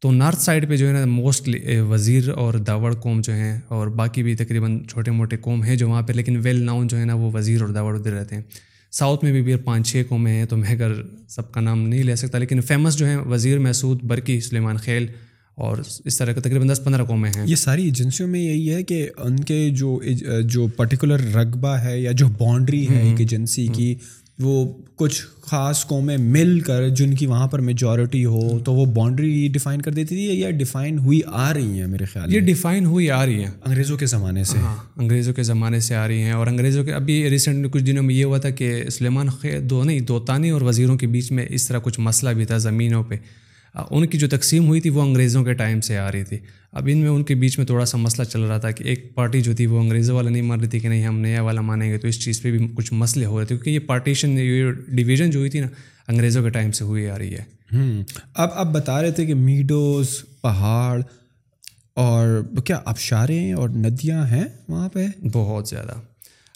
تو 0.00 0.10
نارتھ 0.10 0.42
سائڈ 0.42 0.68
پہ 0.68 0.76
جو 0.76 0.88
ہے 0.88 0.92
نا 0.92 1.04
موسٹلی 1.04 1.78
وزیر 1.78 2.28
اور 2.28 2.54
داوڑ 2.54 2.94
قوم 2.94 3.20
جو 3.20 3.32
ہیں 3.32 3.60
اور 3.68 3.86
باقی 3.86 4.22
بھی 4.22 4.34
تقریباً 4.34 4.84
چھوٹے 4.84 5.10
موٹے 5.10 5.36
قوم 5.36 5.62
ہیں 5.62 5.76
جو 5.76 5.88
وہاں 5.88 6.02
پہ 6.02 6.12
لیکن 6.12 6.40
ویل 6.42 6.62
ناؤن 6.62 6.86
جو 6.86 6.98
ہے 6.98 7.04
نا 7.04 7.14
وہ 7.14 7.30
وزیر 7.34 7.60
اور 7.60 7.68
داوڑ 7.68 7.98
ادھر 7.98 8.12
رہتے 8.12 8.34
ہیں۔ 8.34 8.42
ساؤتھ 8.90 9.24
میں 9.24 9.32
بھی 9.32 9.42
بھی 9.42 9.56
پانچ 9.56 9.92
چھ 9.92 10.02
قومیں 10.08 10.32
ہیں 10.32 10.44
تو 10.44 10.56
میں 10.56 10.70
اگر 10.70 10.92
سب 11.28 11.52
کا 11.52 11.60
نام 11.60 11.88
نہیں 11.88 12.02
لے 12.02 12.16
سکتا 12.16 12.38
لیکن 12.38 12.60
فیمس 12.60 12.96
جو 12.96 13.06
ہیں 13.06 13.16
وزیر 13.16 13.58
محسود 13.58 14.02
برقی 14.02 14.40
سلیمان 14.40 14.76
خیل 14.76 15.06
اور 15.54 15.76
اس 16.04 16.18
طرح 16.18 16.32
کا 16.32 16.40
تقریباً 16.40 16.68
دس 16.72 16.80
پندرہ 16.84 17.04
قومیں 17.04 17.30
ہیں۔ 17.36 17.44
یہ 17.46 17.54
ساری 17.54 17.84
ایجنسیوں 17.84 18.28
میں 18.28 18.40
یہی 18.40 18.70
ہے 18.70 18.82
کہ 18.82 19.08
ان 19.18 19.40
کے 19.40 19.70
جو 19.70 20.00
جو 20.44 20.66
پرٹیکولر 20.66 21.20
رقبہ 21.34 21.68
ہے 21.68 22.00
یا 22.00 22.12
جو 22.12 22.28
باؤنڈری 22.28 22.88
ہے 22.88 23.02
ایک 23.02 23.20
ایجنسی 23.20 23.66
کی 23.66 23.94
وہ 24.38 24.72
کچھ 24.96 25.22
خاص 25.42 25.86
قومیں 25.86 26.16
مل 26.16 26.60
کر 26.60 26.88
جن 26.88 27.14
کی 27.14 27.26
وہاں 27.26 27.46
پر 27.46 27.58
میجورٹی 27.58 28.24
ہو 28.24 28.58
تو 28.58 28.72
وہ 28.72 28.86
باؤنڈری 28.86 29.48
ڈیفائن 29.52 29.82
کر 29.82 29.92
دیتی 29.92 30.14
تھی 30.14 30.40
یا 30.40 30.50
ڈیفائن 30.50 30.98
ہوئی 30.98 31.20
آ 31.26 31.54
رہی 31.54 31.80
ہیں 31.80 31.86
میرے 31.86 32.04
خیال 32.04 32.34
یہ 32.34 32.40
ڈیفائن 32.40 32.86
ہوئی 32.86 33.10
آ 33.10 33.26
رہی 33.26 33.38
ہیں۔ 33.44 33.50
انگریزوں 33.66 33.96
کے 33.96 34.06
زمانے 34.06 34.44
سے۔ 34.44 34.58
ہاں 34.58 34.76
انگریزوں 34.96 35.34
کے 35.34 35.42
زمانے 35.42 35.80
سے 35.80 35.94
آ 35.96 36.08
رہی 36.08 36.22
ہیں 36.22 36.32
اور 36.32 36.46
انگریزوں 36.46 36.84
کے 36.84 36.92
ابھی 36.92 37.30
ریسنٹ 37.30 37.72
کچھ 37.72 37.82
دنوں 37.82 38.02
میں 38.02 38.14
یہ 38.14 38.24
ہوا 38.24 38.38
تھا 38.38 38.50
کہ 38.50 38.82
سلیمان 38.90 39.28
خیر 39.28 39.60
دو 39.60 39.84
نہیں 39.84 40.00
دو 40.00 40.20
تانی 40.20 40.50
اور 40.50 40.62
وزیروں 40.62 40.96
کے 40.98 41.06
بیچ 41.06 41.32
میں 41.32 41.46
اس 41.48 41.68
طرح 41.68 41.78
کچھ 41.82 42.00
مسئلہ 42.00 42.30
بھی 42.30 42.44
تھا 42.44 42.58
زمینوں 42.58 43.02
پہ۔ 43.02 43.14
ان 43.74 44.06
کی 44.06 44.18
جو 44.18 44.28
تقسیم 44.28 44.66
ہوئی 44.66 44.80
تھی 44.80 44.90
وہ 44.90 45.02
انگریزوں 45.02 45.44
کے 45.44 45.52
ٹائم 45.52 45.80
سے 45.80 45.98
آ 45.98 46.12
رہی 46.12 46.24
تھی۔ 46.24 46.38
اب 46.72 46.88
ان 46.92 46.98
میں 46.98 47.08
ان 47.08 47.24
کے 47.24 47.34
بیچ 47.34 47.58
میں 47.58 47.66
تھوڑا 47.66 47.84
سا 47.84 47.98
مسئلہ 47.98 48.24
چل 48.24 48.40
رہا 48.40 48.58
تھا 48.58 48.70
کہ 48.70 48.84
ایک 48.84 49.14
پارٹی 49.14 49.40
جو 49.40 49.54
تھی 49.56 49.66
وہ 49.66 49.80
انگریزوں 49.80 50.16
والا 50.16 50.30
نہیں 50.30 50.42
مان 50.42 50.60
رہی 50.60 50.68
تھی 50.68 50.80
کہ 50.80 50.88
نہیں 50.88 51.06
ہم 51.06 51.18
نیا 51.18 51.42
والا 51.42 51.60
مانیں 51.60 51.92
گے 51.92 51.98
تو 51.98 52.08
اس 52.08 52.24
چیز 52.24 52.42
پہ 52.42 52.50
بھی 52.50 52.68
کچھ 52.76 52.92
مسئلے 52.92 53.26
ہو 53.26 53.38
رہے 53.38 53.46
تھے 53.46 53.56
کیونکہ 53.56 53.70
یہ 53.70 53.78
پارٹیشن 53.78 54.38
یہ 54.38 54.70
ڈویژن 54.88 55.30
جو 55.30 55.38
ہوئی 55.38 55.50
تھی 55.50 55.60
نا 55.60 55.66
انگریزوں 56.08 56.42
کے 56.42 56.50
ٹائم 56.50 56.72
سے 56.72 56.84
ہوئی 56.84 57.08
آ 57.08 57.18
رہی 57.18 57.34
ہے۔ 57.34 57.44
اب 58.34 58.48
اب 58.54 58.74
بتا 58.74 59.02
رہے 59.02 59.10
تھے 59.10 59.26
کہ 59.26 59.34
میڈوز 59.34 60.08
پہاڑ 60.42 61.02
اور 61.94 62.42
کیا 62.64 62.80
ابشاریں 62.84 63.52
اور 63.52 63.68
ندیاں 63.68 64.26
ہیں 64.26 64.44
وہاں 64.68 64.88
پہ؟ 64.88 65.06
بہت 65.32 65.68
زیادہ۔ 65.68 65.92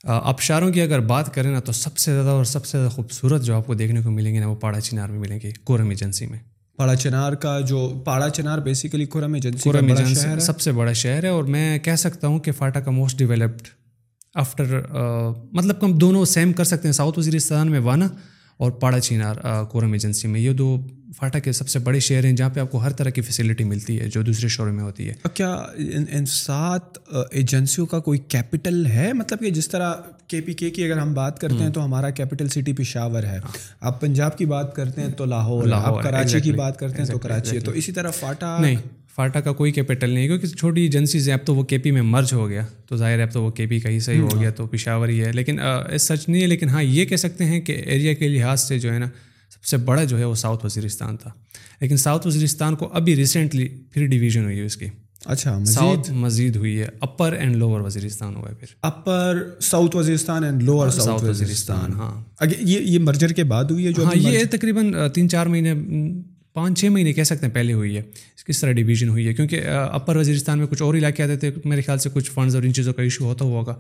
ابشاروں 0.04 0.70
کی 0.70 0.80
اگر 0.80 1.00
بات 1.00 1.34
کریں 1.34 1.50
نا 1.50 1.60
تو 1.60 1.72
سب 1.72 1.98
سے 1.98 2.12
زیادہ 2.12 2.28
اور 2.28 2.44
سب 2.44 2.66
سے 2.66 2.78
زیادہ 2.78 2.92
خوبصورت 2.92 3.42
جو 3.42 3.56
آپ 3.56 3.66
کو 3.66 3.74
دیکھنے 3.74 4.00
کو 4.00 4.10
ملیں 4.10 4.34
گے 4.34 4.40
نا 4.40 4.46
وہ 4.46 4.54
پاڑا 4.54 4.80
چنار 4.80 5.08
میں 5.08 5.18
ملیں 5.18 5.38
گے 5.42 5.50
کورم 5.64 5.88
ایجنسی 5.88 6.26
میں۔ 6.26 6.38
پاڑا 6.76 6.96
چنار 6.96 7.32
کا 7.32 7.60
جو 7.60 8.02
Parachinar 8.30 8.58
basically 8.58 9.06
Kurram 9.06 9.34
agency 9.34 9.58
Kurram 9.58 9.88
agency 9.88 10.40
سب 10.40 10.60
سے 10.60 10.72
بڑا 10.72 10.92
شہر 10.92 11.22
ہے 11.22 11.28
اور 11.28 11.44
میں 11.44 11.78
کہہ 11.78 11.96
سکتا 11.98 12.26
ہوں 12.26 12.38
کہ 12.38 12.52
فاٹا 12.52 12.80
کا 12.80 12.90
موسٹ 12.90 13.18
ڈیولپڈ 13.18 13.68
آفٹر 14.34 14.80
مطلب 15.52 15.76
ہم 15.82 15.92
دونوں 15.98 16.24
سیم 16.24 16.52
کر 16.52 16.64
سکتے 16.64 16.88
ہیں۔ 16.88 16.92
ساؤتھ 16.92 17.18
وزیرستان 17.18 17.70
میں 17.70 17.80
وانا 17.80 18.08
اور 18.56 18.70
پاڑا 18.70 19.00
چینار 19.00 19.36
کورم 19.70 19.92
ایجنسی 19.92 20.28
میں۔ 20.28 20.40
یہ 20.40 20.52
دو 20.52 20.76
فاٹا 21.16 21.38
کے 21.38 21.52
سب 21.52 21.68
سے 21.68 21.78
بڑے 21.78 22.00
شہر 22.00 22.24
ہیں 22.24 22.32
جہاں 22.32 22.48
پہ 22.50 22.60
آپ 22.60 22.70
کو 22.70 22.78
ہر 22.78 22.90
طرح 22.90 23.10
کی 23.10 23.20
فیسلٹی 23.20 23.64
ملتی 23.64 24.00
ہے 24.00 24.08
جو 24.08 24.22
دوسرے 24.22 24.48
شہروں 24.48 24.72
میں 24.72 24.82
ہوتی 24.82 25.08
ہے۔ 25.08 25.14
کیا 25.34 25.54
ان 25.76 26.26
سات 26.26 26.98
ایجنسیوں 27.32 27.86
کا 27.86 27.98
کوئی 27.98 28.18
کیپٹل 28.28 28.86
ہے؟ 28.86 29.12
مطلب 29.12 29.40
کہ 29.40 29.50
جس 29.50 29.68
طرح 29.68 29.94
کے 30.28 30.40
پی 30.40 30.52
کے 30.52 30.70
کی 30.70 30.84
اگر 30.84 30.98
ہم 30.98 31.14
بات 31.14 31.38
کرتے 31.40 31.54
ہیں 31.54 31.70
تو 31.70 31.84
ہمارا 31.84 32.10
کیپٹل 32.10 32.48
سٹی 32.48 32.72
پشاور 32.72 33.24
ہے۔ 33.24 33.38
آپ 33.80 34.00
پنجاب 34.00 34.38
کی 34.38 34.46
بات 34.46 34.74
کرتے 34.76 35.00
ہیں 35.00 35.08
تو 35.08 35.24
لاہور 35.24 35.64
لاہور 35.64 36.02
کراچی 36.02 36.40
کی 36.40 36.52
بات 36.52 36.78
کرتے 36.78 36.98
ہیں 36.98 37.04
تو 37.04 37.18
کراچی 37.18 37.56
ہے۔ 37.56 37.60
تو 37.60 37.70
اسی 37.70 37.92
طرح 37.92 38.10
فاٹا 38.10 38.58
نہیں 38.60 38.76
فاٹا 39.14 39.40
کا 39.40 39.52
کوئی 39.52 39.72
کیپٹل 39.72 40.10
نہیں 40.10 40.26
کیونکہ 40.26 40.46
چھوٹی 40.46 40.80
ایجنسیز 40.80 41.28
ہیں 41.28 41.34
اب 41.34 41.46
تو 41.46 41.54
وہ 41.54 41.62
کے 41.62 41.78
پی 41.78 41.90
میں 41.90 42.02
مرج 42.02 42.32
ہو 42.32 42.48
گیا۔ 42.48 42.62
تو 42.86 42.96
ظاہر 42.96 43.18
ہے 43.18 43.22
اب 43.22 43.32
تو 43.32 43.42
وہ 43.42 43.50
کے 43.50 43.66
پی 43.66 43.80
کا 43.80 43.88
ہی 43.88 44.00
صحیح 44.00 44.20
ہو 44.20 44.40
گیا 44.40 44.50
تو 44.50 44.66
پشاور 44.66 45.08
ہی 45.08 45.24
ہے۔ 45.24 45.32
لیکن 45.32 45.58
سچ 46.00 46.28
نہیں 46.28 46.42
ہے 46.42 46.46
لیکن 46.46 46.68
ہاں 46.68 46.82
یہ 46.82 47.04
کہہ 47.04 47.16
سکتے 47.16 47.44
ہیں 47.44 47.60
کہ 47.60 47.72
ایریا 47.72 48.14
کے 48.14 48.28
لحاظ 48.28 48.60
سے 48.60 48.78
جو 48.78 48.92
ہے 48.92 48.98
نا 48.98 49.06
سے 49.66 49.76
بڑا 49.76 50.04
جو 50.04 50.18
ہے 50.18 50.24
وہ 50.24 50.34
ساؤتھ 50.34 50.66
وزیرستان 50.66 51.16
تھا۔ 51.16 51.30
لیکن 51.80 51.96
ساؤتھ 51.96 52.26
وزیرستان 52.26 52.76
کو 52.76 52.88
ابھی 52.92 53.16
ریسنٹلی 53.16 53.68
پھر 53.68 54.06
ڈویژن 54.06 54.44
ہوئی 54.44 54.58
ہے 54.58 54.64
اس 54.64 54.76
کی۔ 54.76 54.86
اچھا 55.24 55.64
ساؤتھ 55.64 56.10
مزید 56.10 56.56
ہوئی 56.56 56.78
ہے۔ 56.80 56.86
اپر 57.00 57.32
اینڈ 57.32 57.56
لوور 57.56 57.80
وزیرستان 57.80 58.36
ہوا 58.36 58.48
ہے 58.48 58.54
پھر۔ 58.54 58.66
Upper 58.82 59.50
south 59.60 59.96
Waziristan 59.96 60.44
and 60.44 60.62
lower 60.62 60.88
south 60.88 61.24
Waziristan. 61.24 61.92
ہاں۔ 61.92 62.44
یہ 62.58 62.80
یہ 62.80 62.98
مرجر 62.98 63.28
کے 63.28 63.44
بعد 63.44 63.64
ہوئی 63.64 63.86
ہے 63.86 63.92
جو 63.92 64.04
ہاں 64.04 64.12
یہ 64.16 64.44
تقریباً 64.50 64.94
تین 65.14 65.28
چار 65.28 65.46
مہینے 65.46 65.74
پانچ 66.52 66.80
چھ 66.80 66.84
مہینے 66.84 67.12
کہہ 67.12 67.22
سکتے 67.22 67.46
ہیں 67.46 67.54
پہلے 67.54 67.72
ہوئی 67.72 67.96
ہے۔ 67.96 68.02
کس 68.46 68.60
طرح 68.60 68.72
ڈویژن 68.72 69.08
ہوئی 69.08 69.28
ہے؟ 69.28 69.34
کیونکہ 69.34 69.60
اپر 69.92 70.16
وزیرستان 70.16 70.58
میں 70.58 70.66
کچھ 70.66 70.82
اور 70.82 70.94
علاقے 70.94 71.22
آتے 71.22 71.36
تھے۔ 71.36 71.50
میرے 71.64 71.80
خیال 71.80 71.98
سے 71.98 72.10
کچھ 72.12 72.30
فنڈز 72.30 72.54
اور 72.54 72.62
ان 72.62 72.72
چیزوں 72.74 72.92
کا 72.92 73.02
ایشو 73.02 73.24
ہوتا 73.24 73.44
ہوا 73.44 73.60
ہوگا۔ 73.60 73.74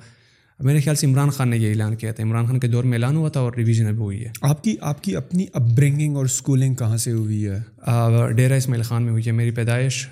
میرے 0.60 0.80
خیال 0.80 0.96
سے 0.96 1.06
عمران 1.06 1.30
خان 1.30 1.48
نے 1.48 1.56
یہ 1.58 1.68
اعلان 1.68 1.96
کیا 1.96 2.12
تھا۔ 2.12 2.24
عمران 2.24 2.46
خان 2.46 2.58
کے 2.58 2.68
دور 2.68 2.84
میں 2.84 2.92
اعلان 2.92 3.16
ہوا 3.16 3.28
تھا 3.28 3.40
اور 3.40 3.52
ریویژن 3.56 3.86
ابھی 3.86 3.98
ہوئی 3.98 4.24
ہے۔ 4.24 4.30
آپ 4.42 4.64
کی 4.64 4.76
آپ 4.80 5.02
کی 5.02 5.16
اپنی 5.16 5.46
اپ 5.52 5.62
برنگنگ 5.62 6.16
اور 6.16 6.24
اسکولنگ 6.24 6.74
کہاں 6.74 6.96
سے 6.96 7.12
ہوئی 7.12 7.48
ہے؟ 7.48 7.58
ڈیرا 8.32 8.54
اسماعیل 8.54 8.82
خان 8.82 9.02
میں 9.02 9.10
ہوئی 9.12 9.22
ہے۔ 9.26 9.32
میری 9.32 9.50
پیدائش 9.50 10.06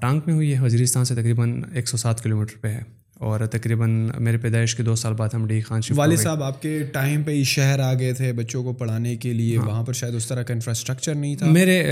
ٹانک 0.00 0.22
میں 0.26 0.34
ہوئی 0.34 0.54
ہے۔ 0.54 0.60
وزیرستان 0.60 1.04
سے 1.04 1.14
تقریباً 1.14 1.62
ایک 1.72 1.88
سو 1.88 1.96
سات 1.96 2.20
کلو 2.20 2.36
میٹر 2.36 2.54
پہ 2.60 2.68
ہے۔ 2.68 2.82
اور 3.14 3.46
تقریباً 3.46 4.10
میرے 4.18 4.36
پیدائش 4.38 4.74
کے 4.74 4.82
دو 4.82 4.94
سال 4.94 5.12
بعد 5.12 5.28
ہم 5.34 5.46
ڈی 5.46 5.60
خان 5.60 5.80
شفٹ 5.80 5.98
والد 5.98 6.18
صاحب 6.18 6.42
آپ 6.42 6.62
کے 6.62 6.82
ٹائم 6.92 7.22
پہ 7.22 7.42
شہر 7.42 7.78
آ 7.78 7.94
گئے 7.94 8.12
تھے 8.12 8.32
بچوں 8.32 8.64
کو 8.64 8.72
پڑھانے 8.72 9.16
کے 9.16 9.32
لیے۔ 9.32 9.58
ہاں۔ 9.58 9.66
وہاں 9.66 9.82
پر 9.82 9.92
شاید 9.92 10.14
اس 10.14 10.26
طرح 10.26 10.42
کا 10.42 10.54
انفراسٹرکچر 10.54 11.14
نہیں 11.14 11.36
تھا۔ 11.36 11.46
میرے 11.46 11.86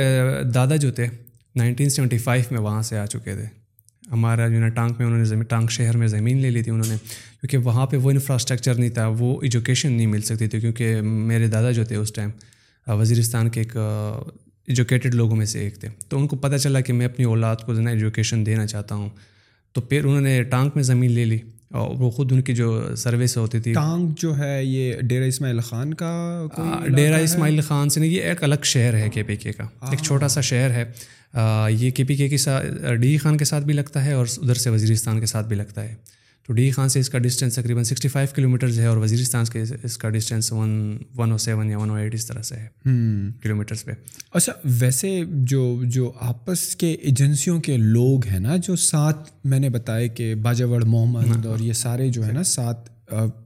دادا 0.55 0.77
جو 0.77 0.91
تھے 0.91 1.07
نائنٹین 1.57 1.89
سیونٹی 1.91 2.19
فائیو 2.19 2.45
میں 2.51 2.61
وہاں 2.61 2.83
سے 2.83 2.99
آ 2.99 3.07
چکے 3.07 3.35
تھے۔ 3.35 3.60
ہمارا 4.13 4.49
جو 4.49 4.55
ہے 4.55 4.61
نا 4.61 4.69
ٹانک 4.69 4.97
میں 4.99 5.07
انہوں 5.07 5.19
نے 5.19 5.25
زمین 5.25 5.43
ٹانک 5.43 5.71
شہر 5.71 5.97
میں 5.97 6.07
زمین 6.07 6.37
لے 6.37 6.51
لی 6.51 6.63
تھی 6.63 6.73
انہوں 6.73 6.89
نے، 6.89 6.97
کیونکہ 7.41 7.57
وہاں 7.57 7.87
پہ 7.87 7.97
وہ 7.97 8.11
انفراسٹرکچر 8.11 8.75
نہیں 8.75 8.91
تھا، 8.91 9.07
وہ 9.07 9.43
ایجوکیشن 9.43 9.93
نہیں 9.93 10.07
مل 10.07 10.21
سکتی 10.21 10.47
تھی، 10.47 10.61
کیونکہ 10.61 11.01
میرے 11.01 11.47
دادا 11.47 11.71
جو 11.71 11.85
تھے 11.85 11.97
اس 11.97 12.13
ٹائم 12.13 12.31
وزیرستان 12.87 13.49
کے 13.49 13.61
ایک 13.61 13.77
ایجوکیٹڈ 14.67 15.15
لوگوں 15.15 15.37
میں 15.37 15.47
سے 15.47 15.59
ایک 15.59 15.75
تھے۔ 15.75 15.89
تو 16.09 16.19
ان 16.19 16.27
کو 16.27 16.37
پتہ 16.37 16.57
چلا 16.57 16.81
کہ 16.81 16.93
میں 16.93 17.07
اپنی 17.07 17.25
اولاد 17.25 17.57
کو 17.57 17.73
جو 17.73 17.79
ہے 17.79 17.85
نا 17.85 17.91
ایجوکیشن 17.91 18.47
دینا 18.47 18.67
چاہتا 18.67 18.95
ہوں۔ 18.95 19.09
تو 19.73 19.81
پھر 19.81 20.05
انہوں 20.05 20.21
نے 20.21 20.43
ٹانک 20.43 20.73
میں 20.75 20.83
زمین 20.83 21.13
لے 21.13 21.25
لی۔ 21.25 21.39
اور 21.71 21.91
وہ 21.91 22.11
خود 22.11 22.33
ان 22.33 22.43
کی 22.43 22.55
جو 22.55 22.97
سروس 22.97 23.37
ہوتی 23.37 23.61
تھی۔ 23.61 23.73
ٹانک 23.73 24.19
جو 24.19 24.39
ہے 24.39 24.65
یہ 24.65 24.95
ڈیرا 25.01 25.25
اسماعیل 25.25 25.61
خان 25.61 25.95
کا 25.95 26.47
ڈیرا 26.97 27.17
اسماعیل 27.17 27.61
خان 27.61 27.89
سے 27.89 28.01
نہیں 28.01 28.11
یہ 28.11 28.23
ایک 28.23 28.45
الگ 28.45 28.65
شہر 28.65 28.95
ہے 28.95 29.09
کے 29.09 29.23
پی 29.23 29.37
کے 29.37 29.53
کا۔ 29.53 29.65
ایک 29.91 29.99
چھوٹا 30.03 30.29
سا 30.29 30.41
شہر 30.41 30.71
ہے۔ 30.71 30.85
یہ 31.71 31.91
کے 31.91 32.05
پی 32.05 32.17
کے 32.17 32.29
کے 32.29 32.37
ساتھ 32.37 32.67
ڈی 32.95 33.19
خان 33.19 33.37
کے 33.37 33.45
ساتھ 33.45 33.65
بھی 33.65 33.75
لگتا 33.75 34.05
ہے 34.05 34.13
اور 34.13 34.27
ادھر 34.43 34.55
سے 34.55 34.71
وزیرستان 34.71 35.21
کے 35.21 35.27
ساتھ 35.27 35.47
بھی 35.47 35.57
لگتا 35.57 35.85
ہے۔ 35.85 35.95
تو 36.47 36.53
ڈی 36.53 36.71
خان 36.71 36.89
سے 36.89 37.01
اس 37.01 37.11
کا 37.11 37.19
ڈسٹینس 37.19 37.55
تقریباً 37.55 37.85
سکسٹی 37.85 38.09
فائیو 38.09 38.29
کلو 38.35 38.49
میٹرز 38.49 38.79
ہے 38.79 38.87
اور 38.87 38.97
وزیرستان 38.97 39.45
کے 39.45 39.65
اس 39.83 39.99
کا 39.99 40.09
distance 40.09 40.53
one 40.53 40.99
one 41.17 41.33
O 41.33 41.39
seven 41.39 41.71
یا 41.71 41.79
ون 41.79 41.91
او 41.91 41.97
ایٹ 41.97 42.15
اس 42.15 42.27
طرح 42.27 42.43
سے 42.43 42.55
ہے 42.57 42.69
کلو 43.43 43.57
میٹرس 43.57 43.85
پہ۔ 43.85 43.93
اچھا 44.35 44.53
ویسے 44.65 45.23
جو 45.29 45.83
جو 45.85 46.13
آپس 46.21 46.77
کے 46.77 46.93
ایجنسیوں 46.93 47.61
کے 47.61 47.77
لوگ 47.77 48.27
ہیں 48.27 48.41
نا 48.41 48.57
جو 48.57 48.77
سات 48.77 49.15
میں 49.45 49.59
نے 49.59 49.69
بتایا 49.69 50.07
کہ 50.07 50.35
باجاوڑ 50.35 50.85
محمد 50.85 51.47
اور 51.47 51.59
یہ 51.59 51.73
سارے 51.73 52.09
جو 52.09 52.27
ہے 52.27 52.33
نا 52.33 52.43
سات 52.43 52.77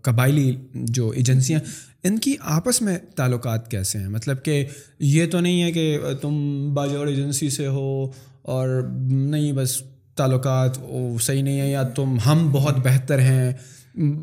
قبائلی 0.03 0.57
جو 0.75 1.11
ایجنسیاں 1.11 1.61
ان 2.03 2.19
کی 2.19 2.35
آپس 2.41 2.83
میں 2.83 2.99
تعلقات 3.17 3.71
کیسے 3.71 3.99
ہیں؟ 3.99 4.09
مطلب 4.09 4.45
کہ 4.45 4.65
یہ 4.99 5.27
تو 5.27 5.41
نہیں 5.41 5.63
ہے 5.63 5.73
کہ 5.73 5.99
تم 6.21 6.35
باجوڑ 6.75 7.09
ایجنسی 7.09 7.51
سے 7.51 7.67
ہو 7.67 8.11
اور 8.43 8.69
نہیں 9.03 9.53
بس 9.53 9.83
تعلقات 10.17 10.79
صحیح 11.21 11.43
نہیں 11.43 11.61
ہے 11.61 11.71
یا 11.71 11.83
تم 11.83 12.17
ہم 12.27 12.49
بہت 12.53 12.79
بہتر 12.79 13.19
ہیں۔ 13.19 13.53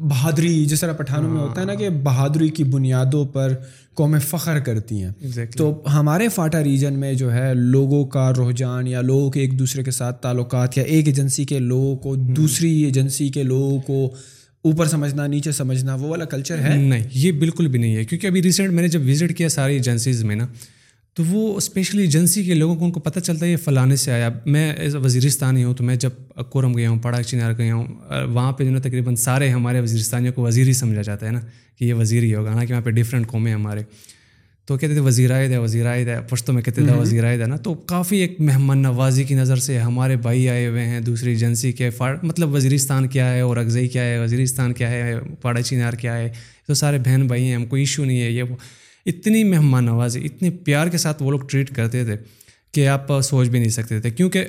بہادری 0.02 0.66
جس 0.66 0.80
طرح 0.80 0.94
پٹھانوں 0.94 1.30
میں 1.30 1.42
ہوتا 1.42 1.62
ہے 1.62 1.66
نا 1.66 1.74
کہ 1.74 1.90
بہادری 1.90 2.50
کی 2.50 2.64
بنیادوں 2.64 3.26
پر 3.26 3.54
قومیں 3.94 4.20
فخر 4.20 4.60
کرتی 4.60 5.04
ہیں۔ 5.04 5.12
تو 5.58 5.82
ہمارے 5.94 6.30
فاٹا 6.30 6.64
ریجن 6.64 6.94
میں 6.94 7.14
جو 7.14 7.34
ہے 7.34 7.54
لوگوں 7.54 8.06
کا 8.06 8.32
رجحان 8.32 8.88
یا 8.88 9.02
لوگوں 9.02 9.32
کے 9.32 9.40
ایک 9.40 9.60
دوسرے 9.60 9.84
کے 9.84 9.92
ساتھ 9.92 10.22
تعلقات 10.22 10.78
یا 10.78 10.84
ایک 10.84 11.08
ایجنسی 11.08 11.46
کے 11.46 11.60
لوگوں 11.60 11.96
کو 11.96 12.16
دوسری 12.16 12.82
ایجنسی 12.82 13.30
کے 13.30 13.44
لوگوں 13.44 13.82
کو 13.82 14.06
اوپر 14.62 14.86
سمجھنا 14.86 15.28
نیچے 15.28 15.52
سمجھنا 15.52 15.96
وہ 15.96 16.08
والا 16.08 16.26
کلچر 16.26 16.60
ہے؟ 16.60 16.78
نہیں 16.78 17.04
یہ 17.14 17.32
بالکل 17.32 17.68
بھی 17.68 17.80
نہیں 17.80 17.96
ہے۔ 17.96 18.06
کیونکہ 18.06 18.28
ابھی 18.28 18.44
ریسنٹ 18.44 18.72
میں 18.72 18.82
نے 18.82 18.88
جب 18.88 19.02
وزٹ 19.08 19.38
کیا 19.38 19.50
ساری 19.50 19.74
ایجنسیز 19.74 20.24
میں 20.24 20.36
نا 20.36 20.48
تو 21.16 21.24
وہ 21.30 21.58
اسپیشلی 21.58 22.02
ایجنسی 22.02 22.44
کے 22.44 22.54
لوگوں 22.54 22.76
کو 22.76 22.86
ان 22.86 22.92
کو 22.92 23.00
پتہ 23.00 23.20
چلتا 23.20 23.46
ہے 23.46 23.52
یہ 23.52 23.58
فلانے 23.58 23.96
سے 23.96 24.12
آیا۔ 24.12 24.30
میں 24.46 24.74
وزیرستانی 24.94 25.64
ہوں 25.64 25.74
تو 25.74 25.84
میں 25.84 25.96
جب 25.96 26.10
کورم 26.50 26.78
گیا 26.78 26.90
ہوں 26.90 27.00
پڑا 27.00 27.24
چنار 27.24 27.54
گیا 27.58 27.76
ہوں 27.76 27.88
وہاں 28.34 28.52
پہ 28.52 28.64
جو 28.64 28.72
نا 28.72 28.80
تقریباً 28.80 29.16
سارے 29.16 29.50
ہمارے 29.50 29.80
وزیرستانیوں 29.80 30.34
کو 30.34 30.42
وزیر 30.42 30.68
ہی 30.68 30.74
سمجھا 30.74 31.02
جاتا 31.02 31.26
ہے 31.26 31.32
نا 31.32 31.40
کہ 31.80 31.86
یہ 31.86 31.94
وزیر 31.94 32.24
ہی 32.24 32.36
ہوگا۔ 32.36 32.50
حالانکہ 32.50 32.74
وہاں 32.74 32.82
پہ 32.82 32.90
ڈفرینٹ 32.90 33.28
قومیں 33.28 33.54
ہمارے۔ 33.54 33.82
تو 34.66 34.78
کہتے 34.78 34.94
تھے 34.94 35.02
وزیر 35.02 35.32
آئے 35.32 35.48
ہے 35.48 35.58
وزیر 35.58 35.86
آئے 35.86 36.04
ہے 36.06 36.18
پشتوں 36.30 36.54
میں 36.54 36.62
کہتے 36.64 36.86
تھے 36.86 36.94
وزیر 36.94 37.24
آئے 37.26 37.38
نا۔ 37.38 37.56
تو 37.58 37.74
کافی 37.74 38.18
ایک 38.18 38.40
مہمان 38.40 38.78
نوازی 38.82 39.24
کی 39.24 39.36
نظر 39.36 39.56
سے 39.56 39.80
ہمارے 39.80 40.16
بھائی 40.16 40.50
آئے 40.50 40.68
ہوئے 40.68 40.86
ہیں 40.86 41.00
دوسری 41.00 41.30
ایجنسی 41.30 41.72
کے 41.72 41.90
مطلب 42.24 42.54
وزیرستان 42.54 43.08
کیا 43.08 43.34
ہے 43.34 43.42
اور 43.42 43.58
اگزئی 43.58 43.88
کیا 43.88 44.04
ہے 44.04 44.20
وزیرستان 44.20 44.74
کیا 44.74 44.92
ہے 44.92 45.14
پاڑا 45.42 45.62
چینار 45.62 45.94
کیا 45.94 46.18
ہے۔ 46.18 46.30
تو 46.68 46.74
سارے 46.74 46.98
بہن 46.98 47.28
بھائی 47.28 47.44
ہیں 47.44 47.56
ہم 47.56 47.66
کوئی 47.66 47.82
ایشو 47.82 48.06
نہیں 48.06 48.22
ہے۔ 48.22 48.32
یہ 48.32 48.44
وہ 48.44 48.56
اتنی 49.06 49.44
مہمان 49.44 49.86
نوازی، 49.86 50.26
اتنے 50.26 50.50
پیار 50.50 50.88
کے 50.88 50.98
ساتھ 50.98 51.24
وہ 51.24 51.32
لوگ 51.32 51.40
ٹریٹ 51.40 51.76
کرتے 51.76 52.06
تھے 52.06 52.16
کہ 52.72 52.88
آپ 52.88 53.22
سوچ 53.22 53.48
بھی 53.48 53.60
نہیں 53.60 53.70
سکتے 53.70 54.02
تھے۔ 54.02 54.10
کیونکہ 54.10 54.46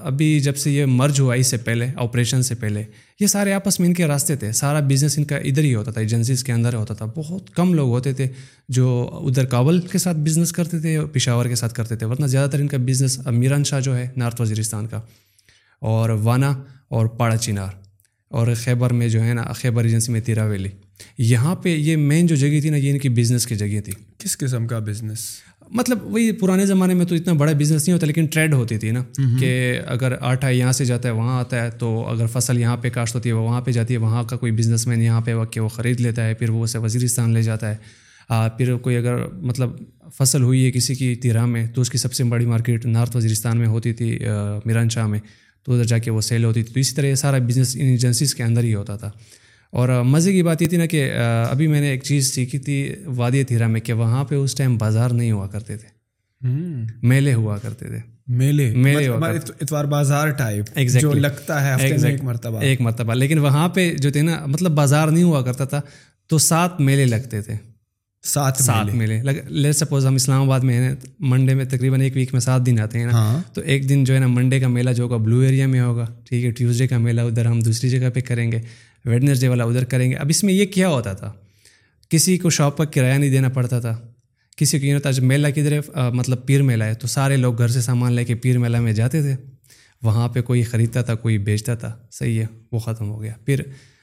ابھی 0.00 0.40
جب 0.40 0.56
سے 0.56 0.70
یہ 0.70 0.86
مرج 0.86 1.20
ہوا 1.20 1.34
اس 1.34 1.46
سے 1.46 1.56
پہلے 1.56 1.86
آپریشن 1.96 2.42
سے 2.42 2.54
پہلے، 2.54 2.84
یہ 3.20 3.26
سارے 3.26 3.52
آپس 3.52 3.80
میں 3.80 3.88
ان 3.88 3.94
کے 3.94 4.06
راستے 4.06 4.36
تھے۔ 4.36 4.52
سارا 4.52 4.80
بزنس 4.80 5.18
ان 5.18 5.24
کا 5.24 5.36
ادھر 5.36 5.62
ہی 5.62 5.74
ہوتا 5.74 5.90
تھا 5.90 6.00
ایجنسیز 6.00 6.44
کے 6.44 6.52
اندر 6.52 6.74
ہوتا 6.74 6.94
تھا۔ 6.94 7.06
بہت 7.16 7.50
کم 7.50 7.74
لوگ 7.74 7.88
ہوتے 7.88 8.12
تھے 8.12 8.26
جو 8.68 9.10
ادھر 9.12 9.44
کابل 9.44 9.80
کے 9.80 9.98
ساتھ 9.98 10.16
بزنس 10.16 10.52
کرتے 10.52 10.78
تھے، 10.78 10.98
پشاور 11.12 11.46
کے 11.46 11.54
ساتھ 11.54 11.74
کرتے 11.74 11.96
تھے۔ 11.96 12.06
ورنہ 12.06 12.26
زیادہ 12.26 12.50
تر 12.50 12.60
ان 12.60 12.68
کا 12.68 12.76
بزنس 12.76 13.26
میران 13.26 13.64
شاہ 13.64 13.80
جو 13.80 13.96
ہے 13.96 14.08
نارتھ 14.16 14.40
وزیرستان 14.40 14.86
کا۔ 14.86 15.00
اور 15.78 16.10
وانا 16.10 16.62
اور 16.88 17.06
پاڑا 17.06 17.36
چینار 17.36 17.72
اور 18.28 18.46
خیبر 18.56 18.92
میں 18.92 19.08
جو 19.08 19.24
ہے 19.24 19.34
نا، 19.34 19.42
خیبر 19.42 19.84
ایجنسی 19.84 20.12
میں 20.12 20.20
تیرا 20.20 20.44
ویلی 20.44 20.68
یہاں 21.18 21.54
پہ 21.54 21.68
یہ 21.68 21.96
مین 21.96 22.26
جو 22.26 22.36
جگہ 22.36 22.60
تھی 22.60 22.70
نا 22.70 22.76
یہ 22.76 22.90
ان 22.90 22.98
کی 22.98 23.08
بزنس 23.08 23.46
کی 23.46 23.54
جگہ 23.54 23.80
تھی۔ 23.80 23.92
کس 24.18 24.38
قسم 24.38 24.66
کا 24.66 24.78
بزنس 24.78 25.18
مطلب 25.70 25.98
وہی 26.02 26.32
پرانے 26.32 26.66
زمانے 26.66 26.94
میں 26.94 27.06
تو 27.06 27.14
اتنا 27.14 27.32
بڑا 27.32 27.52
بزنس 27.52 27.88
نہیں 27.88 27.94
ہوتا 27.94 28.06
لیکن 28.06 28.26
ٹریڈ 28.26 28.54
ہوتی 28.54 28.78
تھی 28.78 28.90
نا۔ 28.90 29.02
کہ 29.40 29.78
اگر 29.86 30.12
آٹا 30.20 30.48
یہاں 30.48 30.72
سے 30.72 30.84
جاتا 30.84 31.08
ہے 31.08 31.14
وہاں 31.14 31.40
آتا 31.40 31.64
ہے 31.64 31.70
تو 31.70 32.08
اگر 32.08 32.26
فصل 32.26 32.60
یہاں 32.60 32.76
پہ 32.76 32.90
کاشت 32.90 33.14
ہوتی 33.14 33.28
ہے 33.28 33.34
وہ 33.34 33.44
وہاں 33.44 33.60
پہ 33.60 33.70
جاتی 33.70 33.94
ہے۔ 33.94 33.98
وہاں 33.98 34.22
کا 34.22 34.36
کوئی 34.36 34.52
بزنس 34.52 34.86
مین 34.86 35.02
یہاں 35.02 35.20
پہ 35.20 35.44
کہ 35.50 35.60
وہ 35.60 35.68
خرید 35.68 36.00
لیتا 36.00 36.26
ہے 36.26 36.34
پھر 36.34 36.50
وہ 36.50 36.64
اسے 36.64 36.78
وزیرستان 36.78 37.30
لے 37.30 37.42
جاتا 37.42 37.70
ہے۔ 37.70 37.76
پھر 38.28 38.74
کوئی 38.74 38.96
اگر 38.96 39.26
مطلب 39.26 39.70
فصل 40.18 40.42
ہوئی 40.42 40.64
ہے 40.64 40.70
کسی 40.70 40.94
کی 40.94 41.14
تیرہ 41.14 41.46
میں 41.46 41.66
تو 41.66 41.80
اس 41.80 41.90
کی 41.90 41.98
سب 41.98 42.12
سے 42.12 42.24
بڑی 42.24 42.46
مارکیٹ 42.46 42.86
نارتھ 42.86 43.16
وزیرستان 43.16 43.58
میں 43.58 43.66
ہوتی 43.66 43.92
تھی 43.92 44.18
میران 44.64 44.88
شاہ 44.88 45.06
میں۔ 45.06 45.18
تو 45.64 45.72
ادھر 45.72 45.84
جا 45.84 45.98
کے 45.98 46.10
وہ 46.10 46.20
سیل 46.20 46.44
ہوتی 46.44 46.62
تھی۔ 46.62 46.74
تو 46.74 46.80
اسی 46.80 46.94
طرح 46.94 47.06
یہ 47.06 47.14
سارا 47.14 47.38
بزنس 47.38 47.76
ان 47.80 47.86
ایجنسیز 47.86 48.34
کے 48.34 48.42
اندر 48.42 48.64
ہی 48.64 48.74
ہوتا 48.74 48.96
تھا۔ 48.96 49.10
اور 49.72 50.02
مزے 50.02 50.32
کی 50.32 50.42
بات 50.42 50.62
یہ 50.62 50.66
تھی 50.66 50.76
نا 50.76 50.86
کہ 50.86 51.10
ابھی 51.50 51.66
میں 51.66 51.80
نے 51.80 51.88
ایک 51.90 52.02
چیز 52.02 52.34
سیکھی 52.34 52.58
تھی 52.58 52.94
وادی 53.06 53.44
تھیرا 53.44 53.66
میں 53.66 53.80
کہ 53.80 53.92
وہاں 53.92 54.24
پہ 54.24 54.34
اس 54.34 54.54
ٹائم 54.54 54.76
بازار 54.78 55.10
نہیں 55.10 55.32
ہوا 55.32 55.46
کرتے 55.46 55.76
تھے۔ 55.76 55.88
میلے 57.02 57.34
ہوا 57.34 57.58
کرتے 57.58 57.86
تھے۔ 57.86 57.98
میلے۔ 58.28 58.74
میلے 58.76 59.08
اتوار 59.08 59.84
بازار 59.84 60.28
ٹائپ 60.28 60.78
جو 61.00 61.12
لگتا 61.12 61.78
ہے 61.78 61.86
ایک 62.06 62.24
مرتبہ۔ 62.24 62.60
ایک 62.60 62.80
مرتبہ۔ 62.80 63.14
لیکن 63.14 63.38
وہاں 63.38 63.68
پہ 63.68 63.94
جو 63.96 64.10
تھے 64.10 64.22
نا 64.22 64.46
مطلب 64.46 64.70
بازار 64.70 65.08
نہیں 65.08 65.24
ہوا 65.24 65.42
کرتا 65.42 65.64
تھا 65.64 65.80
تو 66.26 66.38
سات 66.38 66.80
میلے 66.80 67.04
لگتے 67.04 67.42
تھے۔ 67.42 67.54
سات 68.22 68.56
سات 68.56 68.94
میلے۔ 68.94 69.22
لے 69.48 69.72
سپوز 69.72 70.06
ہم 70.06 70.14
اسلام 70.14 70.42
آباد 70.42 70.60
میں 70.60 70.74
ہیں 70.74 70.94
منڈے 71.20 71.54
میں 71.54 71.64
تقریباً 71.64 72.00
ایک 72.00 72.16
ویک 72.16 72.28
میں 72.32 72.40
سات 72.40 72.66
دن 72.66 72.80
آتے 72.80 72.98
ہیں 72.98 73.06
نا 73.06 73.12
ہاں۔ 73.12 73.42
تو 73.54 73.60
ایک 73.60 73.88
دن 73.88 74.04
جو 74.04 74.14
ہے 74.14 74.18
نا 74.18 74.26
منڈے 74.26 74.60
کا 74.60 74.68
میلہ 74.68 74.90
جو 74.90 75.04
ہوگا 75.04 75.16
بلو 75.16 75.38
ایریا 75.38 75.66
میں 75.66 75.80
ہوگا 75.80 76.06
ٹھیک 76.24 76.44
ہے 76.44 76.50
ٹیوزڈے 76.50 76.88
کا 76.88 76.98
میلہ 76.98 77.20
ادھر 77.20 77.46
ہم 77.46 77.60
دوسری 77.60 77.90
جگہ 77.90 78.08
پہ 78.14 78.20
کریں 78.20 78.52
گے۔ 78.52 78.60
ویڈنسڈے 79.04 79.48
والا 79.48 79.64
ادھر 79.64 79.84
کریں 79.84 80.10
گے۔ 80.10 80.16
اب 80.16 80.26
اس 80.28 80.44
میں 80.44 80.54
یہ 80.54 80.66
کیا 80.66 80.88
ہوتا 80.88 81.12
تھا؟ 81.12 81.32
کسی 82.08 82.38
کو 82.38 82.50
شاپ 82.50 82.76
کا 82.76 82.84
کرایہ 82.84 83.18
نہیں 83.18 83.30
دینا 83.30 83.48
پڑتا 83.48 83.80
تھا۔ 83.80 84.00
کسی 84.56 84.80
کو 84.80 84.86
یہ 84.86 84.94
ہوتا 84.94 85.10
جب 85.10 85.22
میلہ 85.22 85.48
کدھر 85.48 85.72
ہے 85.72 86.10
مطلب 86.14 86.46
پیر 86.46 86.62
میلہ 86.62 86.84
ہے، 86.84 86.94
تو 86.94 87.06
سارے 87.06 87.36
لوگ 87.36 87.58
گھر 87.58 87.68
سے 87.68 87.80
سامان 87.80 88.12
لے 88.12 88.24
کے 88.24 88.34
پیر 88.34 88.58
میلہ 88.58 88.80
میں 88.80 88.92
جاتے 88.92 89.22
تھے۔ 89.22 89.34
وہاں 90.02 90.28
پہ 90.28 90.42
کوئی 90.42 90.62
خریدتا 90.62 91.02
تھا، 91.02 91.14
کوئی 91.14 91.38
بیچتا 91.38 91.74
تھا۔ 91.74 91.96
صحیح 92.10 92.40
ہے، 92.40 92.46
وہ 92.72 92.78
ختم 92.78 93.08
ہو 93.08 93.22
گیا۔ 93.22 93.32
پھر 93.44 93.60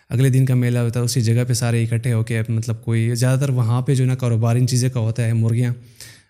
اگلے 0.10 0.30
دن 0.30 0.46
کا 0.46 0.56
میلہ 0.56 0.80
ہوتا 0.80 1.00
ہے 1.00 1.06
اسی 1.06 1.22
جگہ 1.22 1.44
پہ 1.48 1.54
سارے 1.54 1.84
اکٹھے 1.84 2.14
ہو 2.14 2.24
کے 2.24 2.42
مطلب 2.50 2.84
کوئی، 2.84 3.16
زیادہ 3.16 3.40
تر 3.40 3.50
وہاں 3.50 3.82
پہ 3.82 3.96
جو 3.96 4.06
نا 4.06 4.16
کاروبار، 4.16 4.56
ان 4.56 4.68
چیزیں 4.68 4.90
کا 4.90 5.00
ہوتا 5.00 5.26
ہے، 5.26 5.34
مرغیاں 5.34 5.74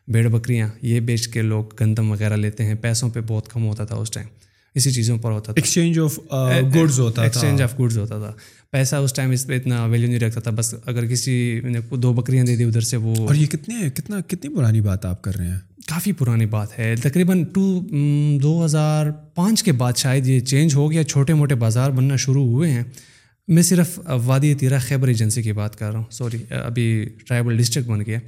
بھیڑ 0.07 0.27
بکریاں، 0.27 0.67
یہ 0.81 0.99
بیچ 0.99 1.27
کے 1.27 1.41
لوگ 1.41 1.65
گندم 1.81 2.11
وغیرہ 2.11 2.35
لیتے 2.35 2.63
ہیں۔ 2.63 2.75
پیسوں 2.75 3.09
پہ 3.09 3.19
بہت 3.27 3.47
کم 3.47 3.67
ہوتا 3.67 3.85
تھا 3.85 3.95
اس 3.95 4.11
ٹائم۔ 4.11 4.27
اسی 4.75 4.91
چیزوں 4.91 5.17
پر 5.17 5.31
ہوتا 5.31 5.45
تھا۔ 5.45 5.53
ایکسچینج 5.55 5.99
آف 5.99 6.19
گڈز 6.75 6.99
ہوتا 6.99 7.23
ایکسچینج 7.23 7.61
آف 7.61 7.79
گڈز 7.79 7.97
ہوتا 7.97 8.19
تھا۔ 8.19 8.33
پیسہ 8.71 8.95
اس 8.95 9.13
ٹائم 9.13 9.31
اس 9.31 9.47
پہ 9.47 9.55
اتنا 9.55 9.85
ویلیو 9.85 10.09
نہیں 10.09 10.19
رکھتا 10.19 10.39
تھا۔ 10.39 10.51
بس 10.55 10.75
اگر 10.85 11.05
کسی 11.05 11.61
نے 11.63 11.95
دو 11.95 12.13
بکریاں 12.13 12.45
دے 12.45 12.55
دی 12.55 12.63
ادھر 12.63 12.81
سے 12.81 12.97
وہ 12.97 13.15
اور 13.15 13.35
یہ 13.35 13.45
کتنے 13.45 13.89
کتنا 13.89 14.19
کتنی 14.27 14.55
پرانی 14.55 14.81
بات 14.81 15.05
آپ 15.05 15.21
کر 15.21 15.35
رہے 15.35 15.47
ہیں؟ 15.47 15.59
کافی 15.87 16.11
پرانی 16.11 16.45
بات 16.45 16.79
ہے۔ 16.79 16.95
تقریباً 17.03 17.43
ٹو 17.43 17.81
دو 18.41 18.65
ہزار 18.65 19.05
پانچ 19.35 19.63
کے 19.63 19.71
بعد 19.71 19.93
شاید 19.97 20.27
یہ 20.27 20.39
چینج 20.39 20.75
ہو 20.75 20.91
گیا۔ 20.91 21.03
چھوٹے 21.03 21.33
موٹے 21.33 21.55
بازار 21.55 21.91
بننا 21.91 22.15
شروع 22.15 22.45
ہوئے 22.45 22.71
ہیں۔ 22.71 22.83
میں 23.49 23.63
صرف 23.63 23.99
وادی 24.25 24.53
تیرا 24.53 24.77
خیبر 24.77 25.07
ایجنسی 25.07 25.41
کی 25.41 25.51
بات 25.53 25.75
کر 25.75 25.91
رہا 25.91 25.99
ہوں 25.99 26.05
سوری 26.11 26.37
ابھی 26.49 27.09
ٹرائبل 27.27 27.57
ڈسٹرکٹ 27.57 27.87
بن 27.87 28.01
گیا۔ 28.05 28.19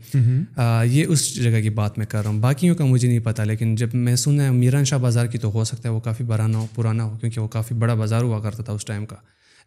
یہ 0.84 1.06
اس 1.08 1.36
جگہ 1.36 1.62
کی 1.62 1.70
بات 1.70 1.98
میں 1.98 2.06
کر 2.06 2.22
رہا 2.22 2.30
ہوں۔ 2.30 2.40
باقیوں 2.40 2.76
کا 2.76 2.86
مجھے 2.86 3.08
نہیں 3.08 3.20
پتہ 3.20 3.42
لیکن 3.42 3.76
جب 3.76 3.90
میں 3.94 4.16
سنا 4.16 4.52
میران 4.52 4.86
شاہ 4.86 4.98
بازار 4.98 5.26
کی 5.26 5.38
تو 5.38 5.52
ہو 5.52 5.64
سکتا 5.64 5.90
ہے 5.90 5.94
وہ 5.94 6.00
کافی 6.00 6.24
برانا 6.24 6.58
ہو 6.58 6.68
پرانا 6.76 7.04
ہو 7.04 7.18
کیونکہ 7.18 7.42
وہ 7.42 7.48
کافی 7.48 7.76
بڑا 7.76 7.94
بازار 7.94 8.22
ہوا 8.22 8.40
کرتا 8.40 8.64
تھا 8.64 8.74
اس 8.74 8.86
ٹائم 8.86 9.06
کا۔ 9.06 9.16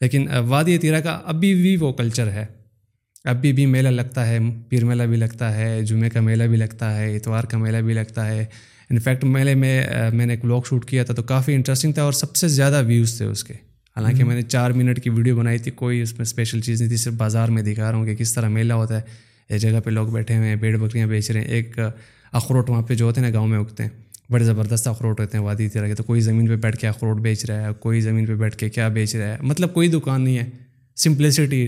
لیکن 0.00 0.28
وادی 0.48 0.78
تیرا 0.78 1.00
کا 1.00 1.20
ابھی 1.24 1.54
بھی 1.54 1.76
وہ 1.76 1.92
کلچر 1.92 2.30
ہے۔ 2.30 2.46
ابھی 3.24 3.52
بھی 3.52 3.66
میلہ 3.66 3.88
لگتا 3.88 4.26
ہے 4.26 4.38
پیر 4.68 4.84
میلہ 4.84 5.02
بھی 5.02 5.16
لگتا 5.16 5.56
ہے 5.56 5.82
جمعے 5.82 6.10
کا 6.10 6.20
میلہ 6.20 6.44
بھی 6.44 6.56
لگتا 6.56 6.96
ہے 6.96 7.16
اتوار 7.16 7.44
کا 7.44 7.58
میلہ 7.58 7.76
بھی 7.76 7.94
لگتا 7.94 8.28
ہے۔ 8.28 8.44
انفیکٹ 8.90 9.24
میلے 9.24 9.54
میں 9.54 9.82
میں 10.12 10.26
نے 10.26 10.32
ایک 10.32 10.44
بلاگ 10.44 10.60
شوٹ 10.68 10.84
کیا 10.84 11.04
تھا 11.04 11.14
تو 11.14 11.22
کافی 11.22 11.54
انٹرسٹنگ 11.54 11.92
تھا 11.92 12.02
اور 12.02 12.12
سب 12.12 12.36
سے 12.36 12.48
زیادہ 12.48 12.82
ویوز 12.86 13.16
تھے 13.16 13.24
اس 13.24 13.44
کے۔ 13.44 13.63
حالانکہ 13.96 14.24
میں 14.24 14.34
نے 14.34 14.42
چار 14.42 14.70
منٹ 14.70 15.02
کی 15.02 15.10
ویڈیو 15.10 15.36
بنائی 15.36 15.58
تھی 15.58 15.70
کوئی 15.70 16.00
اس 16.00 16.12
میں 16.12 16.22
اسپیشل 16.22 16.60
چیز 16.60 16.80
نہیں 16.80 16.88
تھی 16.88 16.96
صرف 16.96 17.12
بازار 17.12 17.48
میں 17.48 17.62
دکھا 17.62 17.90
رہا 17.90 17.98
ہوں 17.98 18.06
کہ 18.06 18.14
کس 18.14 18.34
طرح 18.34 18.48
میلہ 18.48 18.72
ہوتا 18.72 18.96
ہے۔ 18.96 19.00
ایک 19.48 19.60
جگہ 19.60 19.80
پہ 19.84 19.90
لوگ 19.90 20.08
بیٹھے 20.08 20.36
ہوئے 20.36 20.48
ہیں 20.48 20.56
بیڑ 20.56 20.76
بکریاں 20.76 21.06
بیچ 21.06 21.30
رہے 21.30 21.40
ہیں۔ 21.40 21.48
ایک 21.48 21.78
اخروٹ 22.32 22.70
وہاں 22.70 22.82
پہ 22.82 22.94
جو 22.94 23.04
ہوتے 23.04 23.20
ہیں 23.20 23.28
نا 23.28 23.34
گاؤں 23.34 23.46
میں 23.46 23.58
اگتے 23.58 23.82
ہیں۔ 23.82 23.90
بڑے 24.30 24.44
زبردست 24.44 24.88
اخروٹ 24.88 25.20
ہوتے 25.20 25.38
ہیں 25.38 25.44
وادی 25.44 25.68
طرح 25.68 25.86
کے۔ 25.86 25.94
تو 25.94 26.02
کوئی 26.02 26.20
زمین 26.20 26.46
پہ 26.46 26.56
بیٹھ 26.56 26.76
کے 26.76 26.88
اخروٹ 26.88 27.16
بیچ 27.16 27.44
رہا 27.44 27.62
ہے 27.62 27.68
کوئی 27.80 28.00
زمین 28.00 28.26
پہ 28.26 28.34
بیٹھ 28.34 28.56
کے 28.56 28.70
کیا 28.70 28.88
بیچ 28.88 29.16
رہا 29.16 29.28
ہے۔ 29.28 29.36
مطلب 29.42 29.74
کوئی 29.74 29.88
دکان 29.88 30.22
نہیں 30.22 30.38
ہے۔ 30.38 30.50
سمپلسٹی 30.96 31.66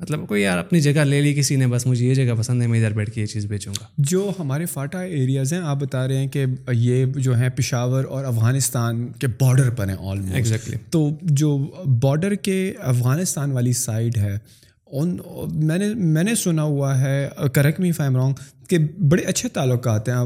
مطلب 0.00 0.28
کوئی 0.28 0.42
یار 0.42 0.58
اپنی 0.58 0.80
جگہ 0.80 1.00
لے 1.00 1.20
لی 1.20 1.34
کسی 1.34 1.56
نے 1.56 1.66
بس 1.66 1.86
مجھے 1.86 2.06
یہ 2.06 2.14
جگہ 2.14 2.34
پسند 2.38 2.62
ہے 2.62 2.66
میں 2.66 2.78
ادھر 2.78 2.96
بیٹھ 2.96 3.10
کے 3.10 3.20
یہ 3.20 3.26
چیز 3.26 3.46
بیچوں 3.46 3.74
گا۔ 3.80 3.86
جو 3.98 4.32
ہمارے 4.38 4.66
فاٹا 4.66 5.00
ایریاز 5.00 5.52
ہیں 5.52 5.60
آپ 5.60 5.76
بتا 5.76 6.08
رہے 6.08 6.18
ہیں 6.18 6.28
کہ 6.28 6.44
یہ 6.72 7.06
جو 7.06 7.34
ہیں 7.34 7.48
پشاور 7.48 8.04
اور 8.04 8.24
افغانستان 8.24 9.08
کے 9.08 9.26
بارڈر 9.26 9.70
پر 9.70 9.88
ہیں 9.88 9.96
آلموسٹ 10.00 10.34
ایگزیکٹلی 10.34 10.76
تو 10.90 11.10
جو 11.22 11.58
بارڈر 12.02 12.34
کے 12.34 12.72
افغانستان 12.78 13.52
والی 13.52 13.72
سائڈ 13.72 14.16
ہے 14.16 14.38
ان 14.92 15.18
میں 15.52 15.78
نے 15.78 15.94
میں 15.94 16.22
نے 16.22 16.34
سنا 16.34 16.62
ہوا 16.62 17.00
ہے 17.00 17.28
کریکٹ 17.52 17.80
می 17.80 17.92
فائم 17.92 18.16
رانگ 18.16 18.34
کہ 18.68 18.78
بڑے 19.08 19.22
اچھے 19.22 19.48
تعلقات 19.48 20.08
ہیں۔ 20.08 20.24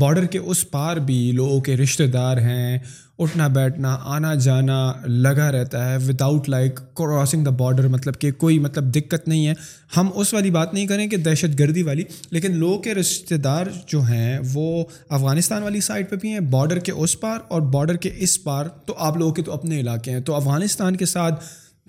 بارڈر 0.00 0.24
کے 0.24 0.38
اس 0.38 0.70
پار 0.70 0.96
بھی 0.96 1.32
لوگوں 1.32 1.60
کے 1.60 1.76
رشتہ 1.76 2.02
دار 2.02 2.36
ہیں۔ 2.36 2.78
اٹھنا 3.18 3.46
بیٹھنا، 3.46 3.98
آنا 4.04 4.34
جانا 4.34 4.92
لگا 5.06 5.52
رہتا 5.52 5.90
ہے۔ 5.90 5.96
Without 5.96 6.48
like 6.48 6.76
crossing 6.94 7.44
the 7.44 7.50
border 7.50 7.88
مطلب 7.88 8.14
کہ 8.18 8.32
کوئی 8.32 8.58
مطلب 8.58 8.94
دقت 8.94 9.28
نہیں 9.28 9.46
ہے۔ 9.46 9.54
ہم 9.96 10.08
اس 10.14 10.34
والی 10.34 10.50
بات 10.50 10.74
نہیں 10.74 10.86
کریں 10.86 11.06
کہ 11.06 11.16
دہشت 11.16 11.58
گردی 11.58 11.82
والی، 11.82 12.02
لیکن 12.30 12.56
لوگوں 12.56 12.78
کے 12.78 12.94
رشتہ 12.94 13.34
دار 13.34 13.66
جو 13.86 14.00
ہیں، 14.00 14.38
وہ 14.54 14.84
افغانستان 15.08 15.62
والی 15.62 15.80
سائڈ 15.80 16.10
پہ 16.10 16.16
بھی 16.16 16.28
ہیں۔ 16.28 16.40
بارڈر 16.40 16.78
کے 16.78 16.92
اس 16.92 17.20
پار 17.20 17.38
اور 17.48 17.62
بارڈر 17.62 17.96
کے 17.96 18.10
اس 18.16 18.44
پار۔ 18.44 18.64
تو 18.86 18.94
آپ 18.98 19.16
لوگوں 19.16 19.34
کے 19.34 19.42
تو 19.42 19.52
اپنے 19.52 19.80
علاقے 19.80 20.10
ہیں۔ 20.10 20.20
تو 20.20 20.34
افغانستان 20.34 20.96
کے 20.96 21.06
ساتھ 21.06 21.44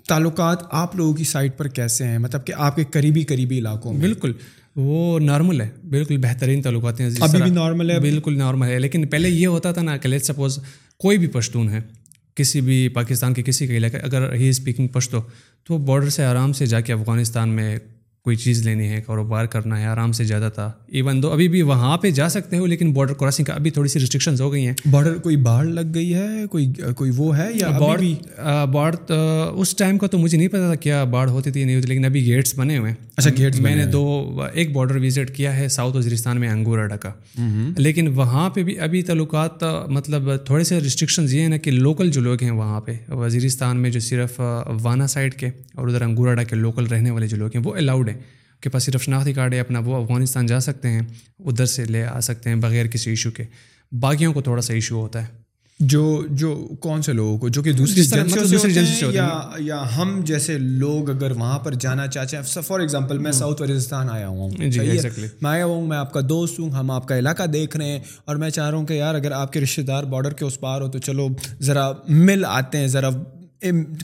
تعلقات 0.08 0.58
آپ 0.72 0.96
لوگوں 0.96 1.13
کی 1.13 1.24
سائڈ 1.24 1.52
پر 1.58 1.68
کیسے 1.68 2.04
ہیں؟ 2.04 2.20
مطلب 2.20 2.46
کہ 2.46 2.54
آپ 2.58 2.76
کے 2.76 2.84
قریبی 2.91 3.24
قریبی 3.24 3.58
علاقوں 3.58 3.94
میں۔ 3.94 4.02
بالکل 4.02 4.34
وہ 4.76 5.20
نارمل 5.20 5.62
ہے 5.62 5.70
بالکل 5.89 6.18
بہترین 6.18 6.62
تعلقات 6.62 7.00
ہیں۔ 7.00 7.10
ابھی 7.20 7.41
بھی 7.41 7.52
نارمل 7.52 7.91
ہے۔ 7.91 8.00
بالکل 8.00 8.38
نارمل 8.38 8.68
ہے 8.68 8.80
لیکن 8.80 9.08
پہلے 9.08 9.30
یہ 9.30 9.48
ہوتا 9.48 9.72
تھا 9.72 9.82
نا 9.82 9.98
کہ 9.98 10.10
لیٹ 10.10 10.26
سپوز 10.26 10.60
کوئی 10.98 11.18
بھی 11.18 11.28
پشتون 11.28 11.70
ہے 11.70 11.80
کسی 12.36 12.62
بھی 12.62 12.88
پاکستان 12.88 13.34
کے 13.34 13.44
کسی 13.44 13.68
کے 13.68 13.78
علاقے 13.78 13.98
اگر 13.98 14.34
ہی 14.34 14.50
اسپیکنگ 14.50 14.88
پشتو 14.88 15.22
تو 15.63 15.78
بارڈر 15.78 16.10
سے 16.10 16.26
آرام 16.26 16.54
سے 16.54 16.65
جا 16.65 16.82
کے 16.82 16.94
افغانستان 16.94 17.50
میں 17.50 17.78
کوئی 18.26 18.38
چیز 18.38 18.62
لینی 18.66 18.88
ہے 18.90 19.02
کاروبار 19.08 19.46
کرنا 19.46 19.80
ہے 19.80 19.86
آرام 19.86 20.12
سے 20.12 20.24
زیادہ 20.24 20.50
تھا۔ 20.54 20.72
ایون 20.88 21.22
دو 21.24 21.32
ابھی 21.32 21.48
بھی 21.48 21.62
وہاں 21.62 21.98
پہ 21.98 22.12
جا 22.12 22.30
سکتے 22.30 22.58
ہو 22.58 22.66
لیکن 22.66 22.94
بارڈر 22.94 23.14
کراسنگ 23.14 23.46
کا 23.46 23.54
ابھی 23.54 23.72
تھوڑی 23.72 23.90
سی 23.90 24.00
ریسٹرکشنز 24.00 24.42
ہو 24.42 24.52
گئی 24.54 24.66
ہیں۔ 24.66 24.74
بارڈر 24.92 25.18
کوئی 25.18 25.36
باڑھ 25.38 25.68
لگ 25.68 25.94
گئی 25.94 26.14
ہے؟ 26.14 26.46
کوئی 26.52 26.72
کوئی 26.96 27.12
وہ 27.16 27.38
ہے 27.38 27.48
یا 27.54 27.70
باڑ 27.80 28.00
باڑھ 28.72 28.96
اس 29.10 29.76
ٹائم 29.76 29.98
کا 29.98 30.08
تو 30.08 30.18
مجھے 30.18 30.38
نہیں 30.38 30.48
پتا 30.48 30.68
تھا 30.68 30.76
کیا 30.76 31.04
باڑھ 31.04 31.30
ہوتی 31.30 31.52
تھی 31.52 31.64
نہیں 31.64 31.76
ہوتی 31.76 31.88
لیکن 31.88 32.06
ابھی 32.06 32.26
گیٹس 32.26 32.58
بنے 32.58 32.78
ہوئے 32.78 32.92
ہیں۔ 32.92 33.04
اچھا 33.18 33.30
گیٹس 33.38 33.60
میں 33.60 33.76
نے 33.76 33.86
دو 33.86 34.04
ایک 34.54 34.74
بارڈر 34.74 34.96
وزٹ 34.96 35.36
کیا 35.36 35.56
ہے 35.58 35.68
ساؤتھ 35.68 35.98
وزیرستان 35.98 36.40
میں 36.40 36.50
انگور 36.50 36.80
اڈا 36.80 36.96
کا 36.96 37.12
لیکن 37.78 38.08
وہاں 38.16 38.50
پہ 38.50 38.64
بھی 38.64 38.78
ابھی 38.80 39.02
تعلقات 39.02 39.64
مطلب 39.88 40.30
تھوڑے 40.46 40.64
سے 40.64 40.80
ریسٹرکشنز 40.80 41.34
یہ 41.34 41.42
ہیں 41.42 41.50
نا 41.50 41.58
کہ 41.58 41.72
لوکل 41.72 42.12
جو 42.12 42.22
لوگ 42.22 42.44
ہیں 42.44 42.52
وہاں 42.52 42.82
پہ 42.82 42.92
وزیرستان 43.10 43.78
میں 43.78 43.90
جو 43.90 44.00
صرف 44.00 44.42
وانا 44.82 45.08
سائڈ 45.08 45.34
کے 45.34 45.50
اور 45.76 45.88
ادھر 45.88 46.02
انگور 46.02 46.28
اڈا 46.28 46.44
کے 46.44 46.56
لوکل 46.56 46.86
رہنے 46.86 47.12
والے 47.12 47.28
جو 47.28 47.38
لوگ 47.38 47.50
ہیں 47.56 47.62
وہ 47.66 47.76
الاؤڈ 47.76 48.10
ہیں۔ 48.10 48.14
کے 48.62 48.70
پاس 48.70 48.84
صرف 48.84 49.04
شناختی 49.04 49.34
کارڈ 49.34 49.54
ہے 49.54 49.60
اپنا 49.60 49.80
وہ 49.80 50.04
افغانستان 50.04 50.46
جا 50.46 50.60
سکتے 50.60 50.88
ہیں 50.88 51.02
ادھر 51.39 51.65
سے 51.65 51.86
لے 51.86 52.06
آ 52.06 52.20
سکتے 52.20 52.50
ہیں 52.50 52.56
بغیر 52.56 52.86
کسی 52.86 53.10
ایشو 53.10 53.32
کے۔ 53.32 53.44
باقیوں 54.00 54.34
کو 54.34 54.41
تھوڑا 54.41 54.62
سا 54.62 54.74
ایشو 54.74 54.96
ہوتا 54.96 55.22
ہے۔ 55.22 55.46
جو 55.80 56.24
جو 56.30 56.70
کون 56.80 57.02
سے 57.02 57.13
لوگوں 57.13 57.38
کو؟ 57.38 57.50
جو 57.50 57.63
کہ 57.63 57.72
دوسری 57.74 58.22
مطلب 58.22 59.15
یا 59.60 59.84
ہم 59.98 60.22
جیسے 60.26 60.58
لوگ 60.58 61.10
اگر 61.10 61.32
وہاں 61.32 61.60
پر 61.60 61.74
جانا 61.74 62.08
چاہتے 62.08 62.38
ہیں 62.38 62.62
فار 62.62 62.80
ایگزامپل 62.80 63.18
میں 63.18 63.32
ساؤتھ 63.32 63.62
وزیرستان 63.62 64.10
آیا 64.10 64.28
ہوں۔ 64.28 64.50
جی 64.50 64.80
میں 65.41 65.52
آیا 65.52 65.65
ہوں 65.65 65.88
میں 65.88 65.98
آپ 65.98 66.13
کا 66.13 66.20
دوست 66.30 66.60
ہوں 66.60 66.70
ہم 66.70 66.91
آپ 66.91 67.08
کا 67.08 67.20
علاقہ 67.20 67.44
دیکھ 67.44 67.78
رہے 67.78 67.86
ہیں 67.86 68.00
اور 68.26 68.36
میں 68.36 68.50
چاہ 68.50 68.70
رہا 68.70 68.78
ہوں 68.78 68.86
کہ 68.86 68.94
یار 68.94 69.15
اگر 69.15 69.32
آپ 69.32 69.54
کے 69.54 69.62
رشتے 69.62 69.82
دار 69.82 70.04
بارڈر 70.04 70.34
کے 70.34 70.46
اس 70.46 70.60
پار 70.60 70.82
ہو 70.82 70.88
تو 70.88 71.00
چلو 71.00 71.28
ذرا 71.62 71.91
مل 72.08 72.46
آتے 72.48 72.78
ہیں 72.78 72.88
ذرا 72.88 73.10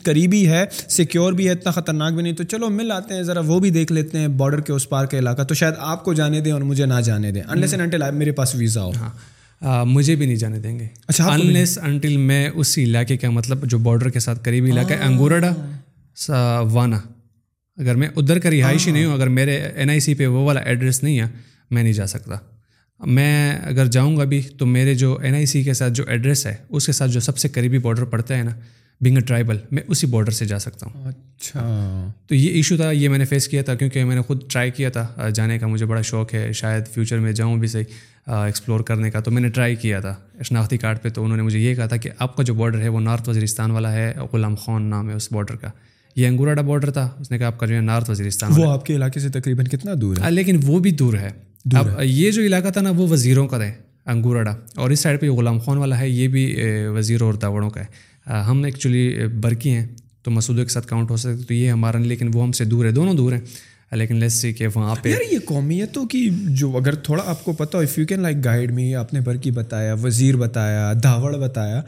قریبی 0.02 0.48
ہے 0.48 0.64
سیکیور 0.88 1.32
بھی 1.32 1.46
ہے 1.46 1.52
اتنا 1.52 1.70
خطرناک 1.70 2.12
بھی 2.12 2.22
نہیں۔ 2.22 2.32
تو 2.32 2.44
چلو 2.44 2.70
مل 2.70 2.92
آتے 2.92 3.14
ہیں 3.14 3.22
ذرا 3.22 3.40
وہ 3.40 3.60
بھی 3.60 3.70
دیکھ 3.70 3.92
لیتے 3.92 4.18
ہیں 4.18 4.28
بارڈر 4.28 4.60
کے 4.60 4.72
اس 4.72 4.88
پار 4.88 5.06
کا 5.06 5.18
علاقہ۔ 5.18 5.42
تو 5.42 5.54
شاید 5.54 5.74
آپ 5.78 6.04
کو 6.04 6.14
جانے 6.14 6.40
دیں 6.40 6.52
اور 6.52 6.60
مجھے 6.60 6.86
نہ 6.86 7.00
جانے 7.04 7.32
دیں۔ 7.32 7.42
انلیس 7.48 7.74
اینڈ 7.74 7.94
انٹل 7.94 8.14
میرے 8.14 8.32
پاس 8.32 8.54
ویزا 8.54 8.82
ہو۔ 8.82 8.90
ہاں۔ 8.90 9.84
مجھے 9.84 10.16
بھی 10.16 10.26
نہیں 10.26 10.36
جانے 10.36 10.58
دیں 10.58 10.78
گے۔ 10.78 10.86
اچھا 11.08 11.24
انلیس 11.26 11.78
انٹل 11.82 12.16
میں 12.16 12.50
اسی 12.54 12.84
علاقے 12.84 13.16
کا 13.16 13.30
مطلب 13.30 13.70
جو 13.70 13.78
بارڈر 13.78 14.08
کے 14.10 14.20
ساتھ 14.20 14.38
قریبی 14.42 14.70
علاقہ 14.70 14.92
ہے 14.92 14.98
انگورڈا 14.98 15.52
وانا۔ 16.72 17.00
اگر 17.76 17.94
میں 17.94 18.08
ادھر 18.16 18.38
کا 18.38 18.50
رہائشی 18.50 18.90
نہیں 18.90 19.04
ہوں 19.04 19.14
اگر 19.14 19.28
میرے 19.28 19.56
این 19.56 19.90
آئی 19.90 20.00
سی 20.00 20.14
پہ 20.14 20.26
وہ 20.26 20.44
والا 20.44 20.60
ایڈریس 20.60 21.02
نہیں 21.02 21.20
ہے 21.20 21.26
میں 21.70 21.82
نہیں 21.82 21.92
جا 21.92 22.06
سکتا۔ 22.06 22.34
میں 23.06 23.58
اگر 23.64 23.86
جاؤں 23.86 24.16
گا 24.16 24.24
بھی 24.24 24.42
تو 24.42 24.66
میرے 24.66 24.94
جو 24.94 25.18
این 25.22 25.34
آئی 25.34 25.46
سی 25.46 25.62
کے 25.62 25.74
ساتھ 25.74 25.92
جو 25.92 26.04
ایڈریس 26.06 26.46
ہے 26.46 26.54
اس 26.68 26.86
کے 26.86 26.92
ساتھ 26.92 27.10
جو 27.10 27.20
سب 27.20 27.38
سے 27.38 27.48
قریبی 27.48 27.78
بارڈر 27.78 28.04
پڑتا 28.04 28.38
ہے 28.38 28.42
نا 28.42 28.50
بنگ 29.00 29.18
ٹرائبل 29.18 29.56
میں 29.70 29.82
اسی 29.88 30.06
بارڈر 30.06 30.30
سے 30.30 30.44
جا 30.44 30.58
سکتا 30.58 30.86
ہوں۔ 30.86 31.08
اچھا۔ 31.08 32.06
تو 32.26 32.34
یہ 32.34 32.50
ایشو 32.50 32.76
تھا 32.76 32.90
یہ 32.90 33.08
میں 33.08 33.18
نے 33.18 33.24
فیس 33.24 33.48
کیا 33.48 33.62
تھا 33.62 33.74
کیونکہ 33.74 34.04
میں 34.04 34.16
نے 34.16 34.22
خود 34.22 34.50
ٹرائی 34.50 34.70
کیا 34.70 34.88
تھا۔ 34.90 35.28
جانے 35.34 35.58
کا 35.58 35.66
مجھے 35.66 35.86
بڑا 35.86 36.02
شوق 36.02 36.34
ہے 36.34 36.52
شاید 36.52 36.86
فیوچر 36.86 37.18
میں 37.18 37.32
جاؤں 37.32 37.56
بھی 37.56 37.68
صحیح 37.68 37.84
ایکسپلور 38.26 38.80
کرنے 38.80 39.10
کا۔ 39.10 39.20
تو 39.20 39.30
میں 39.30 39.42
نے 39.42 39.48
ٹرائی 39.48 39.76
کیا 39.76 40.00
تھا 40.00 40.14
شناختی 40.44 40.76
کارڈ 40.76 40.98
پہ۔ 41.02 41.08
تو 41.08 41.24
انہوں 41.24 41.36
نے 41.36 41.42
مجھے 41.42 41.58
یہ 41.58 41.74
کہا 41.74 41.86
تھا 41.86 41.96
کہ 41.96 42.10
آپ 42.18 42.36
کا 42.36 42.42
جو 42.42 42.54
بارڈر 42.54 42.80
ہے 42.80 42.88
وہ 42.88 43.00
نارتھ 43.00 43.28
وزیرستان 43.28 43.70
والا 43.70 43.92
ہے 43.92 44.14
غلام 44.32 44.54
خان 44.54 44.82
نام 44.82 45.08
ہے 45.10 45.14
اس 45.14 45.32
بارڈر 45.32 45.56
کا۔ 45.56 45.68
یہ 46.16 46.26
انگوراڈا 46.26 46.62
بارڈر 46.62 46.90
تھا۔ 46.90 47.10
اس 47.20 47.30
نے 47.30 47.38
کہا 47.38 47.46
آپ 47.46 47.58
کا 47.58 47.66
جو 47.66 47.74
ہے 47.74 47.80
نارتھ 47.80 48.10
وزیرستان 48.10 48.50
وہ 48.56 48.70
آپ 48.72 48.86
کے 48.86 48.96
علاقے 48.96 49.20
سے 49.20 49.28
تقریباً 49.28 49.66
کتنا 49.66 49.92
دور 50.00 50.16
ہے؟ 50.16 50.30
لیکن 50.30 50.60
وہ 50.62 50.78
بھی 50.78 50.90
دور 50.90 51.14
ہے۔ 51.14 51.30
اب 51.74 51.88
یہ 52.02 52.30
جو 52.30 52.42
علاقہ 52.42 52.68
تھا 52.68 52.80
نا 52.80 52.90
وہ 52.90 53.08
وزیروں 53.08 53.48
کا 53.48 53.64
ہے 53.64 53.72
انگوراڈا 54.06 54.54
اور 54.76 54.90
اس 54.90 55.00
سائڈ 55.00 55.20
پہ 55.20 55.28
غلام 55.28 55.58
خان 55.58 55.76
والا 55.78 55.98
ہے 56.00 56.08
یہ 56.08 56.28
بھی 56.28 56.56
وزیروں 56.86 57.26
اور 57.26 57.34
داوڑوں 57.34 57.70
کا 57.70 57.80
ہے۔ 57.80 58.11
ہم 58.26 58.62
ایکچولی 58.62 59.26
برقی 59.26 59.70
ہیں 59.70 59.86
تو 60.22 60.30
مسودوں 60.30 60.64
کے 60.64 60.72
ساتھ 60.72 60.86
کاؤنٹ 60.86 61.10
ہو 61.10 61.16
سکتے 61.16 61.44
تو 61.44 61.54
یہ 61.54 61.70
ہمارا 61.70 61.98
لیکن 61.98 62.30
وہ 62.34 62.42
ہم 62.42 62.52
سے 62.52 62.64
دور 62.64 62.84
ہے 62.84 62.90
دونوں 62.90 63.14
دور 63.14 63.32
ہیں۔ 63.32 63.40
لیکن 63.92 64.16
لیس 64.16 64.32
سی 64.32 64.52
کہ 64.52 64.66
وہاں 64.74 64.94
پہ 65.02 65.08
یار 65.08 65.32
یہ 65.32 65.38
قومیتوں 65.44 66.04
کی 66.04 66.30
جو 66.48 66.76
اگر 66.76 66.94
تھوڑا 66.94 67.22
آپ 67.26 67.44
کو 67.44 67.52
پتہ 67.52 67.76
ہو 67.76 67.82
if 67.82 67.98
you 67.98 68.06
can 68.06 68.20
like 68.20 68.36
guide 68.44 68.72
میں 68.72 68.94
آپ 68.94 69.14
نے 69.14 69.20
برقی 69.20 69.50
بتایا 69.50 69.94
وزیر 69.94 70.36
بتایا 70.36 70.92
داوڑ 71.02 71.36
بتایا۔ 71.36 71.82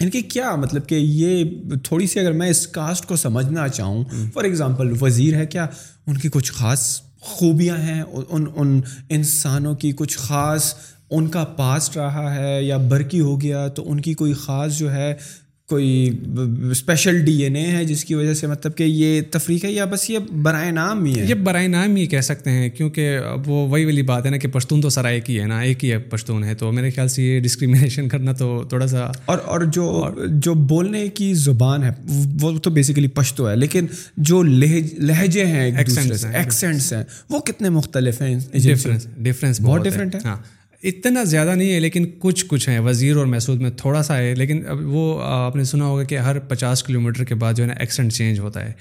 ان 0.00 0.10
کے 0.10 0.22
کیا 0.22 0.56
مطلب 0.56 0.88
کہ 0.88 0.94
یہ 0.94 1.44
تھوڑی 1.84 2.06
سی 2.06 2.20
اگر 2.20 2.32
میں 2.32 2.48
اس 2.48 2.66
کاسٹ 2.66 3.06
کو 3.06 3.16
سمجھنا 3.16 3.68
چاہوں 3.68 4.04
فار 4.32 4.44
ایگزامپل 4.44 4.92
وزیر 5.00 5.34
ہے 5.34 5.46
کیا؟ 5.46 5.66
ان 6.06 6.16
کی 6.16 6.28
کچھ 6.28 6.52
خاص 6.52 7.00
خوبیاں 7.20 7.76
ہیں 7.76 8.02
ان 8.28 8.44
ان 8.56 8.80
انسانوں 9.08 9.74
کی 9.74 9.92
کچھ 9.96 10.18
خاص 10.18 10.74
ان 11.12 11.28
کا 11.28 11.44
پاسٹ 11.56 11.96
رہا 11.96 12.34
ہے 12.34 12.62
یا 12.62 12.76
برقی 12.88 13.20
ہو 13.20 13.40
گیا 13.40 13.66
تو 13.68 13.90
ان 13.90 14.00
کی 14.00 14.14
کوئی 14.14 14.32
خاص 14.38 14.78
جو 14.78 14.92
ہے 14.92 15.14
کوئی 15.68 15.90
اسپیشل 16.70 17.20
ڈی 17.24 17.32
این 17.42 17.56
اے 17.56 17.64
ہے 17.66 17.84
جس 17.84 18.04
کی 18.04 18.14
وجہ 18.14 18.32
سے 18.34 18.46
مطلب 18.46 18.76
کہ 18.76 18.84
یہ 18.84 19.20
تفریق 19.30 19.64
ہے 19.64 19.70
یا 19.72 19.84
بس 19.84 20.08
یہ 20.10 20.18
برائے 20.42 20.70
نام 20.70 21.04
ہی 21.04 21.12
ہے؟ 21.18 21.24
یہ 21.26 21.34
برائے 21.44 21.68
نام 21.68 21.94
ہی 21.96 22.06
کہہ 22.06 22.20
سکتے 22.20 22.50
ہیں 22.50 22.68
کیونکہ 22.70 23.16
وہ 23.46 23.66
وہی 23.68 23.84
والی 23.84 24.02
بات 24.02 24.26
ہے 24.26 24.30
نا 24.30 24.36
کہ 24.36 24.48
پشتون 24.48 24.80
تو 24.80 24.90
سر 24.90 25.04
ایک 25.04 25.30
ہی 25.30 25.38
ہے 25.40 25.46
نا 25.46 25.60
ایک 25.60 25.84
ہی 25.84 25.92
ہے 25.92 25.98
پشتون 26.10 26.44
ہے 26.44 26.54
تو 26.54 26.72
میرے 26.72 26.90
خیال 26.90 27.08
سے 27.08 27.22
یہ 27.22 27.40
ڈسکریمنیشن 27.40 28.08
کرنا 28.08 28.32
تو 28.32 28.62
تھوڑا 28.68 28.86
سا 28.86 29.10
اور 29.24 29.38
اور 29.46 29.60
جو 29.70 29.86
جو 30.40 30.54
بولنے 30.68 31.06
کی 31.10 31.32
زبان 31.40 31.82
ہے 31.82 31.90
وہ 32.40 32.56
تو 32.58 32.70
بیسیکلی 32.70 33.08
پشتو 33.14 33.48
ہے 33.50 33.56
لیکن 33.56 33.86
جو 34.24 34.42
لہجے 34.42 35.44
ہیں 35.46 35.70
ایکسینٹس 35.72 36.92
ہیں 36.92 37.02
وہ 37.30 37.40
کتنے 37.46 37.68
مختلف 37.70 38.20
ہیں؟ 38.22 38.34
ڈفرینس 38.54 39.06
ڈفرینس 39.18 39.60
بہت 39.60 39.84
ڈفرینٹ 39.84 40.14
ہے۔ 40.14 40.20
ہاں۔ 40.24 40.36
اتنا 40.82 41.24
زیادہ 41.24 41.54
نہیں 41.54 41.72
ہے، 41.72 41.80
لیکن 41.80 42.06
کچھ 42.18 42.44
کچھ 42.48 42.68
ہیں۔ 42.68 42.78
وزیر 42.78 43.16
اور 43.16 43.26
محسود 43.26 43.60
میں 43.60 43.70
تھوڑا 43.70 44.02
سا 44.02 44.18
ہے، 44.18 44.34
لیکن 44.34 44.62
اب 44.68 44.78
وہ 44.82 45.22
آپ 45.22 45.56
نے 45.56 45.64
سنا 45.64 45.84
ہوگا 45.84 46.04
کہ 46.04 46.18
ہر 46.18 46.38
پچاس 46.38 46.82
کلو 46.82 47.00
میٹر 47.00 47.24
کے 47.24 47.34
بعد 47.34 47.54
جو 47.54 47.62
ہے 47.62 47.68
نا 47.68 47.74
ایکسنٹ 47.74 48.12
چینج 48.12 48.38
ہوتا 48.38 48.64
ہے۔ 48.64 48.72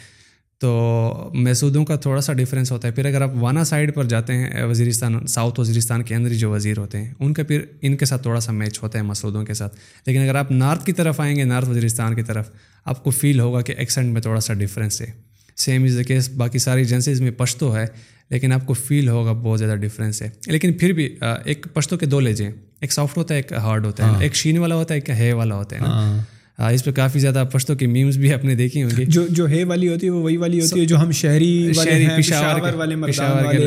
تو 0.60 1.32
محسودوں 1.34 1.86
کا 1.86 1.96
تھوڑا 1.96 2.22
سا 2.22 2.34
ڈفرینس 2.34 2.72
ہوتا 2.72 2.88
ہے۔ 2.88 2.94
پھر 2.94 3.06
اگر 3.06 3.22
آپ 3.22 3.32
وانا 3.36 3.64
سائڈ 3.64 3.96
پر 3.96 4.04
جاتے 4.04 4.34
ہیں 4.34 4.64
وزیرستان 4.64 5.28
ساؤتھ 5.28 5.60
وزیرستان 5.60 6.04
کے 6.04 6.16
اندر 6.16 6.30
جو 6.30 6.52
وزیر 6.52 6.78
ہوتے 6.78 6.98
ہیں، 6.98 7.14
ان 7.20 7.34
کا 7.34 7.44
پھر 7.44 7.62
ان 7.82 7.98
کے 7.98 8.06
ساتھ 8.06 8.22
تھوڑا 8.22 8.40
سا 8.40 8.52
میچ 8.52 8.84
ہوتا 8.84 9.00
ہے 9.00 9.04
مسودوں 9.04 9.46
کے 9.46 9.54
ساتھ۔ 9.54 9.76
لیکن 10.06 10.22
اگر 10.22 10.36
آپ 10.36 10.52
نارتھ 10.52 10.86
کی 10.86 10.92
طرف 10.92 11.20
آئیں 11.20 11.36
گے 11.36 11.44
نارتھ 11.44 11.70
وزیرستان 11.70 12.16
کی 12.16 12.24
طرف، 12.24 12.50
آپ 12.86 13.04
کو 13.04 13.10
فیل 13.10 13.40
ہوگا 13.40 13.62
کہ 13.62 13.74
ایکسنٹ 13.78 14.14
میں 14.14 14.22
تھوڑا 14.22 14.40
سا 14.40 14.54
ڈفرینس 14.54 15.02
ہے۔ 15.02 15.12
سیم 15.58 15.84
از 15.84 15.98
دا 15.98 16.04
کیس 16.04 16.30
باقی 16.30 16.60
ساری 16.60 16.82
ایجنسیز 16.82 17.22
میں 17.22 17.32
پشتو 17.32 17.76
ہے۔ 17.78 17.86
لیکن 18.32 18.52
آپ 18.52 18.66
کو 18.66 18.74
فیل 18.74 19.10
ہوگا 19.10 19.32
بہت 19.32 19.60
زیادہ 19.60 19.76
ڈفرینس 19.76 20.22
ہے۔ 20.22 20.30
لیکن 20.48 20.74
پھر 20.74 20.94
بھی 20.94 21.16
ایک 21.46 21.68
پشتوں 21.74 21.98
کے 21.98 22.06
دو 22.06 22.20
لیجیں 22.20 22.52
ایک 22.82 22.92
سافٹ 22.92 23.18
ہوتا 23.18 23.34
ہے 23.34 23.40
ایک 23.40 23.54
ہارڈ 23.54 23.86
ہوتا 23.86 24.06
ہے۔ 24.06 24.10
ہاں۔ 24.10 24.22
ایک 24.22 24.36
شین 24.36 24.58
والا 24.58 24.76
ہوتا 24.76 24.94
ہے 24.94 25.00
ایک 25.00 25.10
ہے 25.10 25.34
والا 25.34 25.56
ہوتا 25.56 25.76
ہے 25.76 25.82
نا۔ 25.82 25.88
ہاں۔ 25.88 26.72
اس 26.72 26.84
پہ 26.86 26.92
کافی 26.92 27.20
زیادہ 27.20 27.44
پشتوں 27.52 27.76
کی 27.76 27.88
میمز 27.88 28.18
بھی 28.18 28.34
آپ 28.34 28.46
نے 28.46 28.56
دیکھی 28.56 28.84
ہوں 28.84 28.90
گی 28.98 29.06
جو 29.06 29.28
جو 29.28 29.50
ہے 29.50 29.64
والی 29.64 29.88
ہوتی 29.88 30.06
ہے 30.06 30.12
وہ 30.12 30.24
وہی 30.24 30.38
والی 30.38 30.62
ہوتی 30.62 30.80
ہے 30.80 30.86
جو 30.86 31.00
ہم 31.00 31.12
شہری 31.12 31.72
شہری 31.74 32.08
پشاور 32.18 32.74
والے 32.74 32.96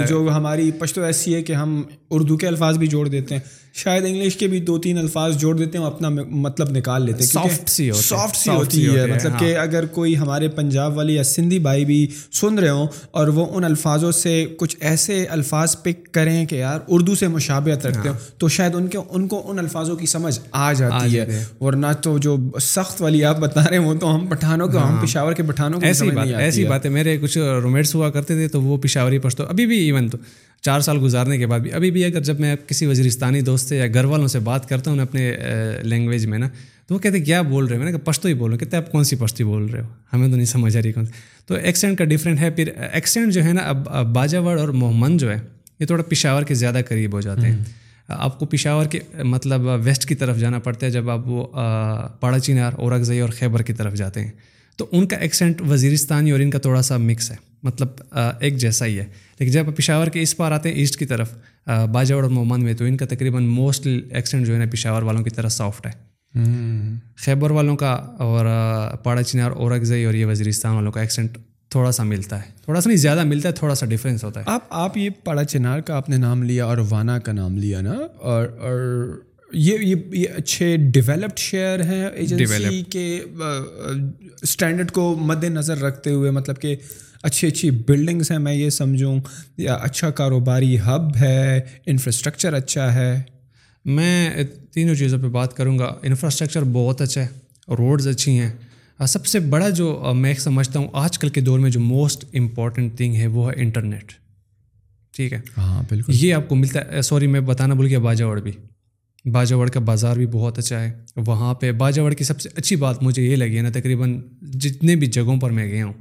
جو 0.09 0.29
ہماری 0.33 0.71
پشتو 0.79 1.03
ایسی 1.03 1.35
ہے 1.35 1.43
کہ 1.43 1.53
ہم 1.53 1.83
اردو 2.11 2.37
کے 2.37 2.47
الفاظ 2.47 2.79
بھی 2.79 2.87
جوڑ 2.87 3.09
دیتے 3.09 3.35
ہیں۔ 3.35 3.64
شاید 3.75 4.05
انگلش 4.05 4.37
کے 4.37 4.47
بھی 4.47 4.61
دو 4.61 4.79
تین 4.79 4.99
الفاظ 4.99 5.37
جوڑ 5.37 5.57
دیتے 5.59 5.79
ہیں 5.79 5.85
اپنا 5.85 6.09
مطلب 6.29 6.71
نکال 6.71 7.03
لیتے 7.03 7.19
ہیں 7.19 7.27
سافٹ 7.27 7.69
سی 7.69 7.93
سافٹ 7.93 8.37
سی 8.37 8.51
ہوتی 8.51 8.97
ہے۔ 8.97 9.07
مطلب 9.07 9.39
کہ 9.39 9.55
ہاں۔ 9.57 9.63
اگر 9.63 9.87
کوئی 9.87 10.17
ہمارے 10.17 10.49
پنجاب 10.49 10.97
والی 10.97 11.15
یا 11.15 11.25
سندھی 11.25 11.59
بھائی 11.59 11.85
بھی 11.85 12.07
سن 12.33 12.59
رہے 12.59 12.69
ہوں 12.69 12.87
اور 13.11 13.29
وہ 13.29 13.47
ان 13.51 13.65
الفاظوں 13.65 14.13
سے 14.13 14.47
کچھ 14.57 14.77
ایسے 14.81 15.27
الفاظ 15.31 15.77
پک 15.83 16.13
کریں 16.13 16.47
کہ 16.47 16.55
یار 16.55 16.79
اردو 16.89 17.15
سے 17.15 17.29
مشابہت 17.29 17.87
رکھتے 17.87 18.09
ہوں 18.09 18.17
تو 18.39 18.49
شاید 18.49 18.75
ان 18.75 18.87
کے 18.87 18.99
ان 19.11 19.29
کو 19.29 19.43
ان 19.47 19.59
الفاظوں 19.59 19.97
کی 19.97 20.07
سمجھ 20.07 20.39
آ 20.53 20.73
جاتی 20.73 21.19
ہے۔ 21.19 21.45
ورنہ 21.61 21.87
تو 22.03 22.19
جو 22.19 22.37
سخت 22.63 23.03
والی 23.03 23.25
آپ 23.25 23.39
بتا 23.39 23.65
رہے 23.71 23.79
ہیں 23.79 23.85
وہ 23.85 23.95
تو 23.95 24.15
ہم 24.15 24.27
پٹھانوں 24.27 24.69
کو 24.69 24.79
ہم 24.79 24.95
ہاں۔ 24.95 25.03
پشاور 25.03 25.33
کے 25.33 25.43
پٹھانوں 25.43 25.81
کو 25.81 25.87
ایسی 25.87 26.11
بات 26.11 26.27
ایسی 26.39 26.65
بات 26.65 26.85
ہے 26.85 26.91
میرے 26.91 27.19
کچھ 27.19 27.39
رومیٹس 27.63 27.95
ہوا 27.95 28.11
کرتے 28.11 28.35
تھے 28.35 28.49
تو 28.49 28.63
وہ 28.63 28.77
پشاوری 28.77 29.19
پشتو 29.19 29.45
ابھی 29.47 29.67
بھی 29.67 29.79
ایون 29.79 30.09
تو۔ 30.09 30.19
چار 30.65 30.81
سال 30.81 30.99
گزارنے 31.03 31.39
کے 31.39 31.47
بعد 31.47 31.61
بھی۔ 31.61 31.73
ابھی 31.73 31.91
بھی 31.91 32.05
اگر 32.05 32.21
جب 32.21 32.41
میں 32.41 32.57
کسی 32.67 32.87
وزیرستانی 32.87 33.41
دوست 33.41 33.69
سے 33.69 33.77
یا 33.77 33.87
گھر 33.87 34.05
والوں 34.05 34.29
سے 34.29 34.39
بات 34.39 34.69
کرتا 34.69 34.91
ہوں 34.91 34.99
اپنے 34.99 35.33
لینگویج 35.83 36.27
میں 36.27 36.39
نا 36.39 36.49
تو 36.87 36.95
وہ 36.95 36.99
کہتے 37.01 37.19
ہیں 37.19 37.25
کیا 37.25 37.43
بول 37.43 37.65
رہے 37.65 37.77
ہیں 37.77 37.85
میں 37.85 37.93
نے 37.93 37.99
کہا 37.99 38.11
پشتو 38.11 38.29
ہی 38.29 38.35
بول 38.35 38.51
رہے 38.51 38.59
کہتے 38.59 38.77
ہیں 38.77 38.85
آپ 38.85 38.93
کون 38.93 39.05
سی 39.05 39.17
پشتی 39.17 39.45
بول 39.45 39.67
رہے 39.67 39.81
ہو؟ 39.81 39.87
ہمیں 40.13 40.29
تو 40.29 40.37
نہیں 40.37 40.47
سمجھ 40.47 40.77
آ 40.77 40.81
رہی 40.85 40.93
کون۔ 40.93 41.07
سی 41.07 41.13
تو 41.47 41.55
ایکسینٹ 41.55 41.99
کا 41.99 42.05
ڈفرینٹ 42.05 42.41
ہے۔ 42.41 42.51
پھر 42.51 42.69
ایکسینٹ 42.93 43.33
جو 43.33 43.45
ہے 43.45 43.53
نا 43.53 43.61
اب 43.61 44.07
باجاوڑ 44.07 44.59
اور 44.61 44.69
محمد 44.69 45.21
جو 45.21 45.31
ہے 45.31 45.39
یہ 45.81 45.87
تھوڑا 45.87 46.03
پشاور 46.03 46.43
کے 46.43 46.55
زیادہ 46.55 46.81
قریب 46.89 47.13
ہو 47.13 47.21
جاتے 47.21 47.41
ہیں۔ 47.41 47.57
آپ 48.09 48.39
کو 48.39 48.47
پشاور 48.47 48.87
کے 48.87 48.99
مطلب 49.25 49.69
ویسٹ 49.85 50.07
کی 50.07 50.15
طرف 50.15 50.39
جانا 50.39 50.59
پڑتا 50.59 50.87
ہے 50.87 50.91
جب 50.91 51.11
آپ 51.11 51.29
وہ 51.29 51.47
پاڑا 52.21 52.39
چینار 52.39 52.73
اورکزئی 52.77 53.21
اور 53.21 53.29
خیبر 53.29 53.63
کی 53.63 53.73
طرف 53.73 53.95
جاتے 53.95 54.21
ہیں۔ 54.21 54.31
تو 54.77 54.87
ان 54.93 55.07
کا 55.07 55.17
ایکسینٹ 55.17 55.63
وزیرستانی 55.69 56.31
اور 56.31 56.41
ان 56.41 56.51
کا 56.51 56.59
تھوڑا 56.59 56.83
سا 56.83 56.97
مکس 56.97 57.31
ہے۔ 57.31 57.37
مطلب 57.65 57.89
ایک 58.41 58.57
جیسا 58.57 58.87
ہی 58.87 58.99
ہے۔ 58.99 59.05
لیکن 59.39 59.53
جب 59.53 59.67
پشاور 59.77 60.07
کے 60.07 60.23
اس 60.23 60.37
پار 60.37 60.53
آتے 60.53 60.69
ہیں 60.69 60.77
ایسٹ 60.77 60.97
کی 60.97 61.07
طرف 61.07 61.35
باجاوڑ 61.93 62.23
اور 62.23 62.31
محمد 62.31 62.59
میں 62.59 62.75
تو 62.75 62.85
ان 62.85 62.97
کا 62.97 63.07
تقریباً 63.07 63.45
موسٹ 63.45 63.87
ایکسینٹ 64.11 64.47
جو 64.47 64.55
ہے 64.55 64.59
نا 64.59 64.65
پشاور 64.73 65.03
والوں 65.03 65.25
کی 65.25 65.31
طرح 65.31 65.49
سافٹ 65.49 65.87
ہے۔ 65.87 66.15
خیبر 67.17 67.51
والوں 67.51 67.77
کا 67.77 67.91
اور 68.19 68.47
پاڑا 69.03 69.23
چنار 69.23 69.51
اورکزئی 69.51 70.05
اور 70.05 70.15
یہ 70.15 70.27
وزیرستان 70.27 70.75
والوں 70.75 70.93
کا 70.93 71.01
ایکسینٹ 71.01 71.39
تھوڑا 71.69 71.93
سا 71.93 72.03
ملتا 72.03 72.39
ہے۔ 72.39 72.51
تھوڑا 72.65 72.81
سا 72.81 72.89
نہیں 72.89 72.97
زیادہ 72.97 73.25
ملتا 73.25 73.49
ہے 73.49 73.55
تھوڑا 73.55 73.75
سا 73.75 73.87
ڈفرینس 73.87 74.25
ہوتا 74.25 74.41
ہے۔ 74.41 74.45
آپ 74.49 74.61
آپ 74.71 74.97
یہ 74.97 75.11
پاڑا 75.25 75.45
چنار 75.45 75.81
کا 75.81 75.97
آپ 75.97 76.09
نے 76.09 76.17
نام 76.17 76.43
لیا 76.43 76.65
اور 76.65 76.79
وانا 76.91 77.19
کا 77.19 77.33
نام 77.33 77.57
لیا 77.57 77.81
نا 77.81 77.97
اور 78.21 78.47
اور 78.61 79.21
یہ 79.53 79.95
یہ 80.13 80.27
اچھے 80.37 80.77
ڈیولپڈ 80.77 81.39
شہر 81.39 81.83
ہیں 81.85 82.07
ایجنسی 82.15 82.83
کے 82.91 83.21
اسٹینڈرڈ 84.43 84.91
کو 84.91 85.17
مد 85.21 85.45
نظر 85.45 85.79
رکھتے 85.79 86.11
ہوئے 86.11 86.31
مطلب 86.31 86.61
کہ 86.61 86.77
اچھی 87.25 87.49
اچھی 87.49 87.71
بلڈنگس 87.71 88.31
ہیں 88.31 88.39
میں 88.39 88.55
یہ 88.55 88.71
سمجھوں۔ 88.71 89.19
یا 89.57 89.75
اچھا 89.75 90.11
کاروباری 90.11 90.81
ہب 90.81 91.17
ہے 91.21 91.61
انفراسٹرکچر 91.87 92.55
اچھا 92.55 92.95
ہے۔ 92.95 93.23
میں 93.85 94.31
تینوں 94.73 94.95
چیزوں 94.95 95.19
پہ 95.19 95.27
بات 95.27 95.55
کروں 95.57 95.79
گا۔ 95.79 95.95
انفراسٹرکچر 96.03 96.63
بہت 96.73 97.01
اچھا 97.01 97.23
ہے 97.23 97.27
روڈز 97.75 98.09
اچھی 98.09 98.39
ہیں۔ 98.39 98.53
سب 99.09 99.27
سے 99.27 99.39
بڑا 99.41 99.69
جو 99.69 100.13
میں 100.17 100.35
سمجھتا 100.35 100.79
ہوں 100.79 100.89
آج 100.93 101.19
کل 101.19 101.29
کے 101.29 101.41
دور 101.41 101.59
میں 101.59 101.71
جو 101.71 101.81
موسٹ 101.81 102.25
امپورٹنٹ 102.35 102.97
تھنگ 102.97 103.15
ہے 103.15 103.27
وہ 103.27 103.51
ہے 103.51 103.55
انٹرنیٹ 103.57 104.13
ٹھیک 105.17 105.33
ہے؟ 105.33 105.41
ہاں 105.59 105.83
بالکل۔ 105.89 106.13
یہ 106.17 106.35
آپ 106.35 106.49
کو 106.49 106.55
ملتا 106.55 106.81
ہے۔ 106.93 107.03
سوری 107.03 107.27
میں 107.27 107.41
بتانا 107.41 107.75
بھول 107.75 107.87
گیا 107.87 107.99
باجاوڑ 107.99 108.41
بھی۔ 108.41 108.53
باجاوڑ 109.25 109.71
کا 109.71 109.81
بازار 109.81 110.17
بھی 110.17 110.27
بہت 110.27 110.59
اچھا 110.59 110.85
ہے۔ 110.85 110.93
وہاں 111.17 111.55
پہ 111.55 111.73
باجاوڑ 111.73 112.13
کی 112.13 112.25
سب 112.25 112.41
سے 112.41 112.49
اچھی 112.57 112.77
بات 112.77 113.03
مجھے 113.03 113.23
یہ 113.23 113.37
لگی 113.37 113.57
ہے 113.57 113.63
نا 113.63 113.71
تقریباً 113.71 114.21
جتنے 114.43 114.97
بھی 114.97 115.07
جگہوں 115.07 115.41
پر 115.41 115.51
میں 115.51 115.67
گیا 115.67 115.85
ہوں 115.85 115.93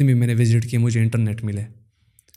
جتنے 0.00 0.12
بھی 0.12 0.14
میں 0.14 0.26
نے 0.26 0.34
وزٹ 0.34 0.66
کیے 0.70 0.78
مجھے 0.78 1.00
انٹرنیٹ 1.00 1.44
ملے۔ 1.44 1.62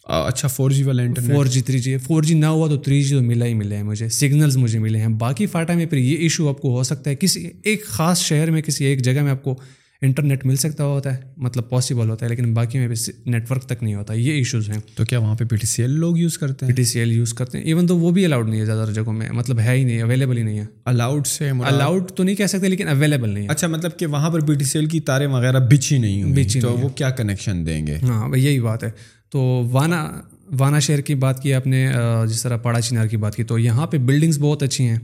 اچھا 0.03 0.47
فور 0.47 0.71
جی 0.71 0.83
والا 0.83 1.03
internet. 1.03 1.35
Four 1.35 1.45
G 1.45 1.61
three 1.61 1.79
G 1.79 1.97
four 1.97 2.23
G 2.23 2.33
نہ 2.33 2.45
ہوا 2.45 2.67
تو 2.67 2.77
تھری 2.77 3.01
جی 3.03 3.15
تو 3.15 3.21
ملا 3.21 3.45
ہی 3.45 3.53
ملا 3.53 3.75
ہے 3.75 3.83
مجھے۔ 3.83 4.09
سگنلز 4.09 4.57
مجھے 4.57 4.79
ملے 4.79 4.99
ہیں۔ 4.99 5.07
باقی 5.07 5.45
فاٹا 5.45 5.73
میں 5.73 5.85
پھر 5.85 5.97
یہ 5.97 6.17
ایشو 6.17 6.49
آپ 6.49 6.61
کو 6.61 6.77
ہو 6.77 6.83
سکتا 6.83 7.09
ہے 7.09 7.15
کسی 7.15 7.49
ایک 7.63 7.85
خاص 7.85 8.21
شہر 8.21 8.51
میں 8.51 8.61
کسی 8.61 8.85
ایک 8.85 9.01
جگہ 9.01 9.21
میں 9.21 9.31
آپ 9.31 9.43
کو 9.43 9.55
انٹرنیٹ 10.03 10.45
مل 10.45 10.55
سکتا 10.55 10.83
ہوتا 10.83 11.13
ہے 11.15 11.21
مطلب 11.37 11.69
پاسبل 11.69 12.09
ہوتا 12.09 12.25
ہے 12.25 12.29
لیکن 12.29 12.53
باقی 12.53 12.79
میں 12.79 12.87
نیٹ 13.25 13.51
ورک 13.51 13.63
تک 13.63 13.83
نہیں 13.83 13.95
ہوتا 13.95 14.13
یہ 14.13 14.31
ایشوز 14.31 14.69
ہیں۔ 14.69 14.77
تو 14.95 15.05
کیا 15.05 15.19
وہاں 15.19 15.35
پہ 15.35 15.45
پی 15.45 15.55
ٹی 15.55 15.67
سی 15.67 15.81
ایل 15.81 15.91
لوگ 15.91 16.17
یوز 16.17 16.37
کرتے 16.37 16.65
ہیں؟ 16.65 16.73
P 16.73 16.75
T 16.75 16.83
C 16.83 16.99
L 16.99 17.11
use 17.11 17.33
کرتے 17.33 17.57
ہیں 17.57 17.65
ایون 17.65 17.87
تو 17.87 17.97
وہ 17.97 18.11
بھی 18.11 18.25
الاؤڈ 18.25 18.49
نہیں 18.49 18.59
ہے 18.59 18.65
زیادہ 18.65 18.89
جگہوں 18.91 19.13
میں 19.13 19.29
مطلب 19.31 19.59
ہے 19.59 19.77
ہی 19.77 19.83
نہیں 19.83 20.01
اویلیبل 20.01 20.37
ہی 20.37 20.43
نہیں 20.43 20.59
ہے۔ 20.59 20.65
الاؤڈ 20.85 21.27
سے 21.27 21.49
الاؤڈ 21.49 22.11
تو 22.11 22.23
نہیں 22.23 22.35
کہہ 22.35 22.45
سکتے 22.45 22.67
لیکن 22.67 22.87
اویلیبل 22.87 23.29
نہیں 23.29 23.43
ہے۔ 23.43 23.49
اچھا 23.49 23.67
مطلب 23.67 23.91
کہ 23.97 24.05
وہاں 24.05 24.29
پر 24.29 24.39
پی 24.39 24.53
ٹی 24.53 24.65
سی 24.65 24.79
ایل 24.79 24.87
کی 24.87 24.99
تاریں 24.99 25.27
وغیرہ 25.27 25.59
بچھی 25.59 25.97
نہیں 25.97 26.23
ہوں 26.23 26.33
بچھی 26.35 26.61
تو 26.61 26.77
وہ 26.77 26.89
کیا 26.89 27.09
کنیکشن 27.09 27.65
دیں 27.65 27.87
گے؟ 27.87 27.97
ہاں 28.03 28.37
یہی 28.37 28.59
بات 28.59 28.83
ہے۔ 28.83 28.89
تو 29.29 29.67
وانا 29.71 30.21
وانا 30.59 30.79
شہر 30.79 31.01
کی 31.01 31.15
بات 31.15 31.41
کی 31.43 31.53
آپ 31.53 31.67
نے 31.67 31.91
جس 32.29 32.43
طرح 32.43 32.57
پاڑا 32.57 32.81
چنار 32.81 33.07
کی 33.07 33.17
بات 33.17 33.35
کی 33.35 33.43
تو 33.43 33.59
یہاں 33.59 33.87
پہ 33.87 33.97
بلڈنگس 33.97 34.37
بہت 34.39 34.63
اچھی 34.63 34.87
ہیں۔ 34.87 34.99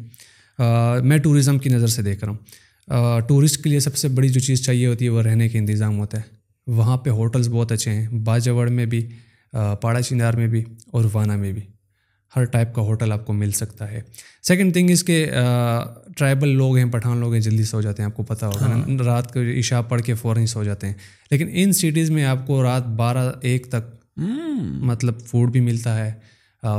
میں 1.04 1.18
ٹورزم 1.18 1.58
کی 1.58 1.70
نظر 1.70 1.88
سے 1.88 2.02
دیکھ 2.02 2.24
رہا 2.24 2.32
ہوں۔ 2.32 2.38
ٹورسٹ 3.28 3.64
کے 3.64 3.70
لیے 3.70 3.80
سب 3.80 3.96
سے 3.96 4.08
بڑی 4.08 4.30
جو 4.30 4.40
چیز 4.40 4.62
چاہیے 4.62 4.88
ہوتی 4.88 5.06
ہے 5.06 5.10
وہ 5.10 5.22
رہنے 5.22 5.50
کا 5.50 5.58
انتظام 5.58 6.00
ہوتا 6.00 6.18
ہے۔ 6.18 6.40
وہاں 6.68 6.98
پہ 6.98 7.10
ہوٹلس 7.10 7.48
بہت 7.48 7.72
اچھے 7.72 7.92
ہیں 7.92 8.08
باجوڑ 8.08 8.70
میں 8.70 8.86
بھی 8.86 9.08
پاڑا 9.82 10.02
چنار 10.02 10.34
میں 10.34 10.48
بھی 10.48 10.64
اور 10.92 11.06
وانا 11.14 11.36
میں 11.36 11.52
بھی۔ 11.52 11.62
ہر 12.36 12.44
ٹائپ 12.46 12.76
کا 12.76 12.82
ہوٹل 12.82 13.12
آپ 13.12 13.26
کو 13.26 13.34
مل 13.34 13.52
سکتا 13.52 13.92
ہے۔ 13.92 14.02
سیکنڈ 14.44 14.74
تھنگ 14.74 14.90
اس 14.90 15.04
کے 15.04 15.30
ٹرائبل 16.18 16.50
لوگ 16.50 16.78
ہیں 16.78 16.86
پٹھان 16.86 17.18
لوگ 17.18 17.34
ہیں 17.34 17.42
جلدی 17.42 17.64
سو 17.64 17.82
جاتے 17.82 18.02
ہیں 18.02 18.10
آپ 18.10 18.18
کو 18.18 18.24
پتہ 18.24 18.46
ہوگا۔ 18.46 18.66
ہاں۔ 18.66 19.04
رات 19.04 19.34
کو 19.34 19.40
عشاء 19.60 19.82
پڑھ 19.82 20.02
کے 20.02 20.14
فوراً 20.14 20.42
ہی 20.42 20.48
سو 20.48 20.64
جاتے 20.64 20.88
ہیں۔ 20.88 20.94
لیکن 21.32 21.48
ان 21.52 21.74
سٹیز 21.74 22.12
میں 22.12 22.26
آپ 22.26 22.48
کو 22.48 22.64
رات 22.64 22.88
بارہ 22.88 23.32
ایک 23.42 23.68
تک 23.70 24.20
مطلب 24.82 25.22
فوڈ 25.26 25.52
بھی 25.52 25.60
ملتا 25.60 26.06
ہے۔ 26.06 26.12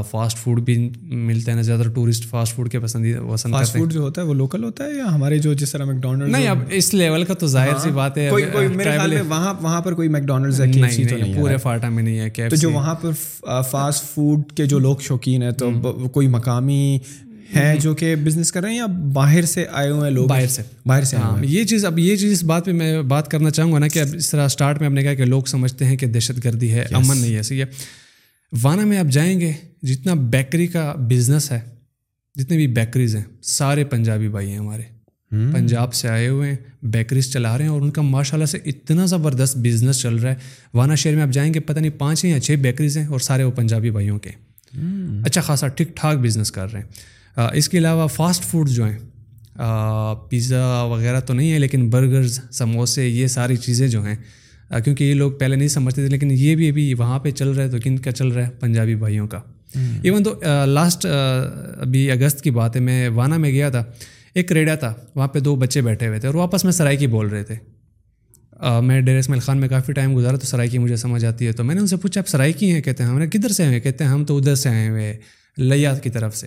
فاسٹ 0.04 0.38
فوڈ 0.38 0.60
بھی 0.62 0.74
ملتے 1.02 1.52
ہیں 1.52 1.62
زیادہ 1.62 1.82
ٹورسٹ 1.94 2.24
فاسٹ 2.26 2.54
فوڈ 2.54 2.70
کے 2.70 2.80
پسندیدہ 2.80 3.20
پسند 3.30 3.54
فاسٹ 3.54 3.72
فوڈ 3.72 3.92
جو 3.92 4.00
ہوتا 4.00 4.20
ہے 4.20 4.26
وہ 4.26 4.34
لوکل 4.34 4.64
ہوتا 4.64 4.84
ہے 4.84 4.96
یا 4.96 5.04
ہمارے 5.14 5.38
جو 5.38 5.52
جس 5.54 5.72
طرح 5.72 5.84
میک 5.84 5.96
ڈونلڈ 5.96 6.30
نہیں 6.30 6.46
اب 6.48 6.58
اس 6.70 6.92
لیول 6.94 7.24
کا 7.24 7.34
تو 7.34 7.46
ظاہر 7.46 7.78
سی 7.78 7.88
ہاں۔ 7.88 7.96
بات 7.96 8.18
ہے 8.18 8.28
کوئی 8.30 8.44
کوئی 8.52 8.68
میرے 8.68 8.90
خیال 8.90 9.10
میں 9.10 9.22
وہاں 9.28 9.54
وہاں 9.60 9.80
پر 9.80 9.94
کوئی 9.94 10.08
میک 10.08 10.22
ڈونلڈز 10.22 10.60
ہے 10.60 10.66
نہیں 10.66 11.34
پورے 11.36 11.56
فاٹا 11.56 11.88
میں 11.88 12.02
نہیں 12.02 12.18
ہے 12.20 12.48
تو 12.48 12.56
جو 12.56 12.70
وہاں 12.70 12.94
پر 12.94 13.12
فاسٹ 13.70 14.04
فوڈ 14.04 14.52
کے 14.52 14.66
جو 14.66 14.78
لوگ 14.78 14.96
شوقین 15.00 15.42
ہیں 15.42 15.50
تو 15.52 15.70
کوئی 16.12 16.28
مقامی 16.28 16.98
ہیں 17.54 17.74
جو 17.76 17.94
کہ 17.94 18.14
بزنس 18.16 18.52
کر 18.52 18.62
رہے 18.62 18.70
ہیں 18.70 18.76
یا 18.76 18.86
باہر 19.12 19.44
سے 19.46 19.64
آئے 19.70 19.90
ہوئے 19.90 20.02
ہیں 20.02 20.10
لوگ؟ 20.10 20.26
باہر 20.28 20.46
سے۔ 20.48 20.62
باہر 20.86 21.04
سے 21.04 21.16
ہاں 21.16 21.36
یہ 21.44 21.64
چیز 21.64 21.84
اب 21.84 21.98
یہ 21.98 22.16
چیز 22.16 22.32
اس 22.32 22.42
بات 22.44 22.64
پہ 22.64 22.72
میں 22.72 23.00
بات 23.08 23.30
کرنا 23.30 23.50
چاہوں 23.50 23.72
گا 23.72 23.78
نا 23.78 23.88
کہ 23.88 23.98
اب 23.98 24.14
اس 24.14 24.30
طرح 24.30 24.44
اسٹارٹ 24.44 24.80
میں 24.80 24.88
آپ 24.88 24.94
نے 24.94 25.02
کہا 25.02 25.14
کہ 25.14 25.24
لوگ 25.24 25.42
سمجھتے 25.46 25.84
ہیں 25.84 25.96
کہ 25.96 26.06
دہشت 26.08 26.44
گردی 26.44 26.72
ہے 26.72 26.84
امن 26.92 27.16
نہیں 27.16 27.34
ہے 27.36 27.42
صحیح 27.42 27.60
ہے۔ 27.60 27.66
وانا 28.52 28.84
میں 28.84 28.98
آپ 28.98 29.06
جائیں 29.06 29.40
گے 29.40 29.52
جتنا 29.82 30.14
بیکری 30.14 30.66
کا 30.66 30.94
بزنس 30.98 31.52
ہے 31.52 31.60
جتنے 32.34 32.56
بھی 32.56 32.66
بیکریز 32.66 33.16
ہیں 33.16 33.22
سارے 33.42 33.84
پنجابی 33.84 34.28
بھائی 34.28 34.50
ہیں 34.50 34.58
ہمارے۔ 34.58 34.82
پنجاب 35.52 35.94
سے 35.94 36.08
آئے 36.08 36.28
ہوئے 36.28 36.50
ہیں 36.50 36.56
بیکریز 36.82 37.32
چلا 37.32 37.56
رہے 37.58 37.64
ہیں 37.64 37.70
اور 37.70 37.80
ان 37.80 37.90
کا 37.90 38.02
ماشاء 38.02 38.36
اللہ 38.36 38.46
سے 38.46 38.58
اتنا 38.64 39.06
زبردست 39.06 39.56
بزنس 39.56 40.00
چل 40.00 40.14
رہا 40.14 40.30
ہے۔ 40.30 40.36
وانا 40.74 40.94
شہر 40.94 41.14
میں 41.14 41.22
آپ 41.22 41.28
جائیں 41.28 41.54
گے 41.54 41.60
پتہ 41.60 41.78
نہیں 41.78 41.98
پانچ 41.98 42.24
یا 42.24 42.40
چھ 42.40 42.50
بیکریز 42.52 42.96
ہیں 42.98 43.06
اور 43.06 43.18
سارے 43.18 43.42
وہ 43.42 43.50
پنجابی 43.50 43.90
بھائیوں 43.90 44.18
کے۔ 44.18 44.30
اچھا 45.24 45.40
خاصا 45.40 45.68
ٹھیک 45.68 45.96
ٹھاک 45.96 46.18
بزنس 46.18 46.52
کر 46.52 46.72
رہے 46.72 46.80
ہیں۔ 46.80 46.86
اس 47.52 47.68
کے 47.68 47.78
علاوہ 47.78 48.06
فاسٹ 48.06 48.42
فوڈ 48.42 48.68
جو 48.68 48.84
ہیں 48.84 48.98
پیزا 50.30 50.82
وغیرہ 50.82 51.20
تو 51.20 51.34
نہیں 51.34 51.52
ہے 51.52 51.58
لیکن 51.58 51.90
برگرز 51.90 52.40
سموسے 52.50 53.08
یہ 53.08 53.26
ساری 53.26 53.56
چیزیں 53.56 53.88
جو 53.88 54.04
ہیں 54.04 54.16
کیونکہ 54.84 55.04
یہ 55.04 55.14
لوگ 55.14 55.32
پہلے 55.32 55.56
نہیں 55.56 55.68
سمجھتے 55.68 56.02
تھے 56.02 56.10
لیکن 56.10 56.30
یہ 56.30 56.56
بھی 56.56 56.68
ابھی 56.68 56.94
وہاں 56.94 57.18
پہ 57.18 57.30
چل 57.30 57.48
رہا 57.48 57.64
ہے 57.64 57.70
تو 57.70 57.76
کن 57.84 57.98
کا 57.98 58.12
چل 58.12 58.28
رہا 58.28 58.44
ہے؟ 58.46 58.50
پنجابی 58.50 58.94
بھائیوں 58.94 59.26
کا۔ 59.28 59.40
ایون 59.74 60.22
تو 60.22 60.40
لاسٹ 60.66 61.06
ابھی 61.06 62.10
اگست 62.10 62.42
کی 62.42 62.50
بات 62.50 62.76
ہے 62.76 62.80
میں 62.80 63.08
وانا 63.08 63.36
میں 63.36 63.50
گیا 63.50 63.68
تھا 63.70 63.84
ایک 64.34 64.52
ریڈا 64.52 64.74
تھا 64.74 64.94
وہاں 65.14 65.28
پہ 65.28 65.38
دو 65.38 65.56
بچے 65.56 65.80
بیٹھے 65.80 66.08
ہوئے 66.08 66.20
تھے 66.20 66.28
اور 66.28 66.34
واپس 66.34 66.64
میں 66.64 66.72
سرائکی 66.72 67.06
بول 67.06 67.26
رہے 67.26 67.44
تھے 67.44 67.54
میں 68.82 69.00
ڈیر 69.00 69.18
اسمیل 69.18 69.40
خان 69.40 69.58
میں 69.58 69.68
کافی 69.68 69.92
ٹائم 69.92 70.16
گزارا 70.16 70.36
تو 70.36 70.46
سرائکی 70.46 70.78
مجھے 70.78 70.96
سمجھ 70.96 71.24
آتی 71.24 71.46
ہے 71.46 71.52
تو 71.52 71.64
میں 71.64 71.74
نے 71.74 71.80
ان 71.80 71.86
سے 71.86 71.96
پوچھا 71.96 72.20
آپ 72.20 72.28
سرائکی 72.28 72.72
ہیں 72.72 72.80
کہتے 72.82 73.02
ہیں 73.02 73.10
ہم 73.10 73.18
نے 73.18 73.26
کدھر 73.26 73.48
سے 73.48 73.64
ہیں 73.64 73.80
کہتے 73.80 74.04
ہیں 74.04 74.10
ہم 74.10 74.24
تو 74.24 74.36
ادھر 74.36 74.54
سے 74.54 74.68
آئے 74.68 74.88
ہوئے 74.88 75.16
لیات 75.56 76.02
کی 76.02 76.10
طرف 76.10 76.36
سے 76.36 76.46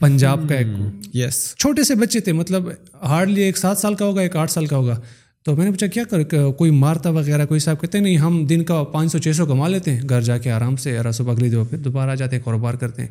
پنجاب 0.00 0.40
کا 0.48 0.54
ایک 0.54 0.66
یس 1.14 1.56
چھوٹے 1.56 1.82
سے 1.82 1.94
بچے 1.94 2.20
تھے 2.20 2.32
مطلب 2.32 2.68
ہارڈلی 3.02 3.42
ایک 3.42 3.58
سات 3.58 3.78
سال 3.78 3.94
کا 3.94 4.04
ہوگا 4.04 4.20
ایک 4.20 4.36
آٹھ 4.36 4.50
سال 4.50 4.66
کا 4.66 4.76
ہوگا 4.76 5.00
تو 5.44 5.56
میں 5.56 5.64
نے 5.64 5.70
پوچھا، 5.70 5.86
کیا 5.86 6.02
کر 6.10 6.22
کوئی 6.52 6.70
مارتا 6.70 7.10
وغیرہ 7.10 7.46
کوئی 7.46 7.60
صاحب 7.60 7.80
کہتے 7.80 7.98
ہیں، 7.98 8.04
نہیں، 8.04 8.16
ہم 8.16 8.44
دن 8.46 8.64
کا 8.64 8.82
پانچ 8.84 9.12
سو، 9.12 9.18
چھ 9.18 9.36
سو 9.36 9.46
کما 9.46 9.68
لیتے 9.68 9.90
ہیں، 9.90 10.00
گھر 10.08 10.20
جا 10.20 10.38
کے 10.38 10.50
آرام 10.50 10.76
سے، 10.76 10.96
اور 10.98 11.10
صبح 11.12 11.32
اگلی 11.32 11.50
دو 11.50 11.64
پھر 11.64 11.78
دوبارہ 11.78 12.10
آ 12.10 12.14
جاتے 12.14 12.36
ہیں، 12.36 12.42
کاروبار 12.42 12.74
کرتے 12.74 13.02
ہیں. 13.02 13.08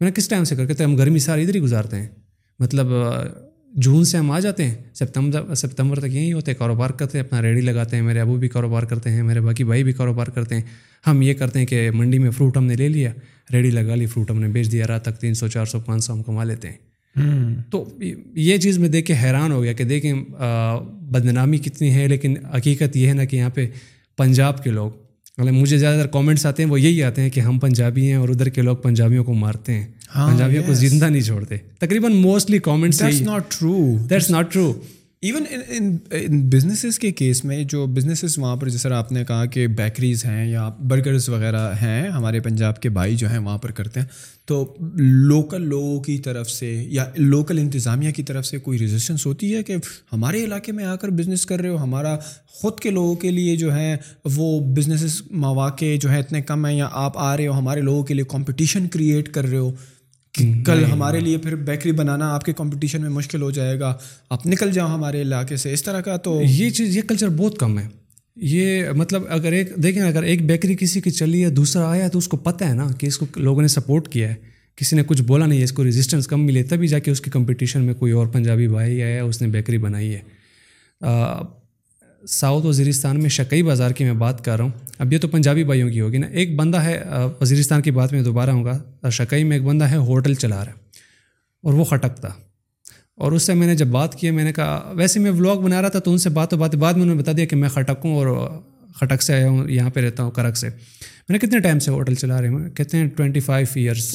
میں 0.00 0.08
نے 0.08 0.12
کس 0.14 0.28
ٹائم 0.28 0.44
سے 0.44 0.56
کر، 0.56 0.66
کہتے 0.66 0.84
ہیں، 0.84 0.90
ہم 0.90 0.96
گرمی 0.96 1.18
ساری 1.18 1.42
ادھر 1.42 1.54
ہی 1.54 1.60
گزارتے 1.60 1.96
ہیں. 1.96 2.06
مطلب 2.60 2.86
جون 3.74 4.04
سے 4.04 4.18
ہم 4.18 4.30
آ 4.30 4.38
جاتے 4.40 4.64
ہیں، 4.64 4.74
سپتمبر 4.94 5.54
سپتمبر 5.54 6.00
تک 6.00 6.14
یہی 6.14 6.32
ہوتے 6.32 6.50
ہیں، 6.50 6.58
کاروبار 6.58 6.90
کرتے 6.90 7.18
ہیں، 7.18 7.24
اپنا 7.24 7.42
ریڈی 7.42 7.60
لگاتے 7.60 7.96
ہیں، 7.96 8.02
میرے 8.02 8.20
ابو 8.20 8.36
بھی 8.36 8.48
کاروبار 8.48 8.82
کرتے 8.82 9.10
ہیں، 9.10 9.22
میرے 9.22 9.40
باقی 9.40 9.64
بھائی 9.64 9.84
بھی 9.84 9.92
کاروبار 9.92 10.26
کرتے 10.26 10.54
ہیں۔ 10.54 10.62
ہم 11.06 11.22
یہ 11.22 11.34
کرتے 11.34 11.58
ہیں 11.58 11.66
کہ 11.66 11.90
منڈی 11.90 12.18
میں 12.18 12.30
فروٹ 12.30 12.56
ہم 12.56 12.64
نے 12.64 12.76
لے 12.76 12.88
لیا 12.88 13.12
ریڈی 13.52 13.70
لگا 13.70 13.94
لی، 13.94 14.06
فروٹ 14.06 14.30
ہم 14.30 14.40
نے 14.40 14.48
بیچ 14.48 14.72
دیا، 14.72 14.86
رات 14.86 15.04
تک 15.04 15.20
تین 15.20 15.34
سو، 15.34 15.48
چار 15.48 15.64
سو، 15.64 15.80
پانچ 15.80 16.04
سو 16.04 16.12
ہم 16.12 16.22
کما 16.22 16.44
لیتے 16.44 16.68
ہیں۔ 16.68 16.76
تو 17.70 17.84
یہ 18.34 18.56
چیز 18.56 18.78
میں 18.78 18.88
دیکھ 18.88 19.06
کے 19.06 19.14
حیران 19.22 19.52
ہو 19.52 19.62
گیا 19.62 19.72
کہ 19.72 19.84
دیکھیں 19.84 20.14
بدنامی 21.10 21.58
کتنی 21.58 21.94
ہے 21.94 22.08
لیکن 22.08 22.46
حقیقت 22.46 22.96
یہ 22.96 23.08
ہے 23.08 23.12
نا 23.12 23.24
کہ 23.24 23.36
یہاں 23.36 23.50
پہ 23.50 23.66
پنجاب 24.16 24.64
کے 24.64 24.70
لوگ 24.70 24.90
مطلب 25.38 25.54
مجھے 25.54 25.78
زیادہ 25.78 26.00
تر 26.00 26.06
کامنٹس 26.06 26.46
آتے 26.46 26.62
ہیں 26.62 26.70
وہ 26.70 26.80
یہی 26.80 27.02
آتے 27.02 27.22
ہیں 27.22 27.30
کہ 27.30 27.40
ہم 27.40 27.58
پنجابی 27.58 28.06
ہیں 28.06 28.14
اور 28.14 28.28
ادھر 28.28 28.48
کے 28.48 28.62
لوگ 28.62 28.76
پنجابیوں 28.76 29.24
کو 29.24 29.34
مارتے 29.34 29.74
ہیں۔ 29.74 29.86
ہاں، 30.16 30.30
پنجابیوں 30.30 30.62
کو 30.66 30.72
زندہ 30.74 31.04
نہیں 31.04 31.22
چھوڑتے۔ 31.22 31.56
تقریباً 31.78 32.12
mostly 32.12 32.58
comments 32.58 33.02
not 33.02 33.42
true 33.48 33.96
that's 34.10 34.30
not 34.30 34.52
true 34.52 34.72
even 35.22 35.44
in 35.68 36.40
businesses 36.50 36.98
کے 36.98 37.10
کیس 37.12 37.44
میں 37.44 37.62
جو 37.64 37.84
بزنسز 37.86 38.36
وہاں 38.38 38.56
پر 38.56 38.68
جس 38.68 38.82
طرح 38.82 38.96
آپ 38.96 39.12
نے 39.12 39.24
کہا 39.24 39.44
کہ 39.46 39.66
بیکریز 39.66 40.24
ہیں 40.24 40.46
یا 40.46 40.68
برگرز 40.80 41.28
وغیرہ 41.28 41.70
ہیں، 41.82 42.08
ہمارے 42.08 42.40
پنجاب 42.40 42.80
کے 42.80 42.88
بھائی 42.88 43.16
جو 43.16 43.30
ہیں 43.30 43.38
وہاں 43.38 43.56
پر 43.58 43.70
کرتے 43.70 44.00
ہیں، 44.00 44.06
تو 44.44 44.74
لوکل 44.98 45.62
لوگوں 45.62 46.00
کی 46.00 46.18
طرف 46.18 46.50
سے 46.50 46.70
یا 46.88 47.04
لوکل 47.16 47.58
انتظامیہ 47.58 48.10
کی 48.10 48.22
طرف 48.22 48.46
سے 48.46 48.58
کوئی 48.58 48.78
ریزسٹنس 48.78 49.26
ہوتی 49.26 49.54
ہے 49.54 49.62
کہ 49.62 49.76
ہمارے 50.12 50.44
علاقے 50.44 50.72
میں 50.72 50.84
آ 50.84 50.94
کر 50.96 51.08
بزنس 51.10 51.46
کر 51.46 51.60
رہے 51.60 51.68
ہو؟ 51.68 51.82
ہمارا 51.82 52.16
خود 52.52 52.80
کے 52.80 52.90
لوگوں 52.90 53.14
کے 53.14 53.30
لیے 53.30 53.56
جو 53.56 53.74
ہے 53.74 53.96
وہ 54.36 54.60
بزنس 54.76 55.22
مواقع 55.30 55.96
جو 56.00 56.10
ہے 56.10 56.20
اتنے 56.20 56.42
کم 56.42 56.66
ہیں 56.66 56.76
یا 56.76 56.88
آپ 56.92 57.18
آ 57.18 57.36
رہے 57.36 57.46
ہو، 57.46 57.58
ہمارے 57.58 57.80
لوگوں 57.80 58.04
کے 58.04 58.14
لیے 58.14 58.24
کمپٹیشن 58.28 58.88
کریٹ 58.88 59.32
کر 59.34 59.44
رہے 59.44 59.58
ہو؟ 59.58 59.70
کل 60.66 60.84
ہمارے 60.84 61.20
لیے 61.20 61.38
پھر 61.38 61.54
بیکری 61.54 61.92
بنانا 61.92 62.34
آپ 62.34 62.44
کے 62.44 62.52
کمپٹیشن 62.52 63.02
میں 63.02 63.10
مشکل 63.10 63.42
ہو 63.42 63.50
جائے 63.50 63.80
گا۔ 63.80 63.96
آپ 64.30 64.46
نکل 64.46 64.72
جاؤ 64.72 64.88
ہمارے 64.88 65.22
علاقے 65.22 65.56
سے 65.56 65.72
اس 65.72 65.82
طرح 65.82 66.00
کا 66.00 66.16
تو 66.16 66.42
یہ 66.44 66.70
چیز 66.70 66.96
یہ 66.96 67.02
کلچر 67.02 67.28
بہت 67.28 67.58
کم 67.58 67.78
ہے۔ 67.78 67.88
یہ 68.36 68.84
مطلب 68.96 69.22
اگر 69.28 69.52
ایک 69.52 69.72
دیکھیں 69.76 70.02
اگر 70.02 70.22
ایک 70.22 70.46
بیکری 70.46 70.76
کسی 70.76 71.00
کی 71.00 71.10
چلی 71.10 71.44
ہے 71.44 71.50
دوسرا 71.50 71.90
آیا 71.90 72.08
تو 72.08 72.18
اس 72.18 72.28
کو 72.28 72.36
پتہ 72.36 72.64
ہے 72.64 72.74
نا 72.74 72.88
کہ 72.98 73.06
اس 73.06 73.18
کو 73.18 73.26
لوگوں 73.36 73.62
نے 73.62 73.68
سپورٹ 73.68 74.08
کیا 74.08 74.28
ہے۔ 74.28 74.34
کسی 74.76 74.96
نے 74.96 75.02
کچھ 75.06 75.22
بولا 75.22 75.46
نہیں 75.46 75.58
ہے 75.58 75.64
اس 75.64 75.72
کو 75.72 75.84
ریزسٹنس 75.84 76.26
کم 76.26 76.46
ملے 76.46 76.62
تبھی 76.62 76.88
جا 76.88 76.98
کے 76.98 77.10
اس 77.10 77.20
کی 77.20 77.30
کمپٹیشن 77.30 77.84
میں 77.84 77.94
کوئی 77.94 78.12
اور 78.12 78.26
پنجابی 78.26 78.68
بھائی 78.68 79.02
آیا 79.02 79.24
اس 79.24 79.42
نے 79.42 79.48
بیکری 79.48 79.78
بنائی 79.78 80.14
ہے۔ 80.14 80.20
ساؤتھ 82.28 82.66
وزیرستان 82.66 83.20
میں 83.20 83.30
شکئی 83.30 83.62
بازار 83.62 83.90
کی 83.90 84.04
میں 84.04 84.12
بات 84.12 84.44
کر 84.44 84.56
رہا 84.56 84.64
ہوں۔ 84.64 84.70
اب 84.98 85.12
یہ 85.12 85.18
تو 85.18 85.28
پنجابی 85.28 85.64
بھائیوں 85.64 85.90
کی 85.90 86.00
ہوگی 86.00 86.18
نا۔ 86.18 86.26
ایک 86.26 86.56
بندہ 86.56 86.76
ہے 86.76 87.02
وزیرستان 87.40 87.82
کی 87.82 87.90
بات 87.90 88.12
میں 88.12 88.22
دوبارہ 88.22 88.50
ہوں 88.50 88.64
گا۔ 88.64 89.10
شکئی 89.10 89.44
میں 89.44 89.56
ایک 89.56 89.66
بندہ 89.66 89.84
ہے، 89.84 89.96
ہوٹل 89.96 90.34
چلا 90.34 90.64
رہا 90.64 90.72
ہے۔ 90.72 90.76
اور 91.62 91.72
وہ 91.72 91.84
خٹکتا 91.84 92.28
اور 93.16 93.32
اس 93.32 93.42
سے 93.42 93.54
میں 93.54 93.66
نے 93.66 93.74
جب 93.74 93.86
بات 93.86 94.14
کی، 94.14 94.30
میں 94.30 94.44
نے 94.44 94.52
کہا، 94.52 94.92
ویسے 94.94 95.20
میں 95.20 95.30
ولاگ 95.30 95.56
بنا 95.56 95.82
رہا 95.82 95.88
تھا 95.88 95.98
تو 95.98 96.12
ان 96.12 96.18
سے 96.18 96.30
بات 96.30 96.54
و 96.54 96.56
بات 96.56 96.74
بعد 96.74 96.92
میں 96.92 97.02
انہوں 97.02 97.16
نے 97.16 97.22
بتا 97.22 97.32
دیا 97.36 97.44
کہ 97.44 97.56
میں 97.56 97.68
خٹک 97.68 98.04
ہوں 98.04 98.16
اور 98.16 98.48
خٹک 99.00 99.22
سے 99.22 99.34
آیا 99.34 99.48
ہوں 99.48 99.70
یہاں 99.70 99.90
پہ 99.90 100.00
رہتا 100.00 100.22
ہوں 100.22 100.30
کرک 100.30 100.56
سے۔ 100.56 100.68
میں 101.28 101.38
نے 101.38 101.46
کتنے 101.46 101.60
ٹائم 101.60 101.78
سے 101.78 101.90
ہوٹل 101.90 102.14
چلا 102.14 102.40
رہے 102.40 102.48
ہیں؟ 102.48 102.70
کہتے 102.70 102.96
ہیں 102.96 103.08
twenty 103.16 103.40
five 103.40 103.66
years 103.74 104.12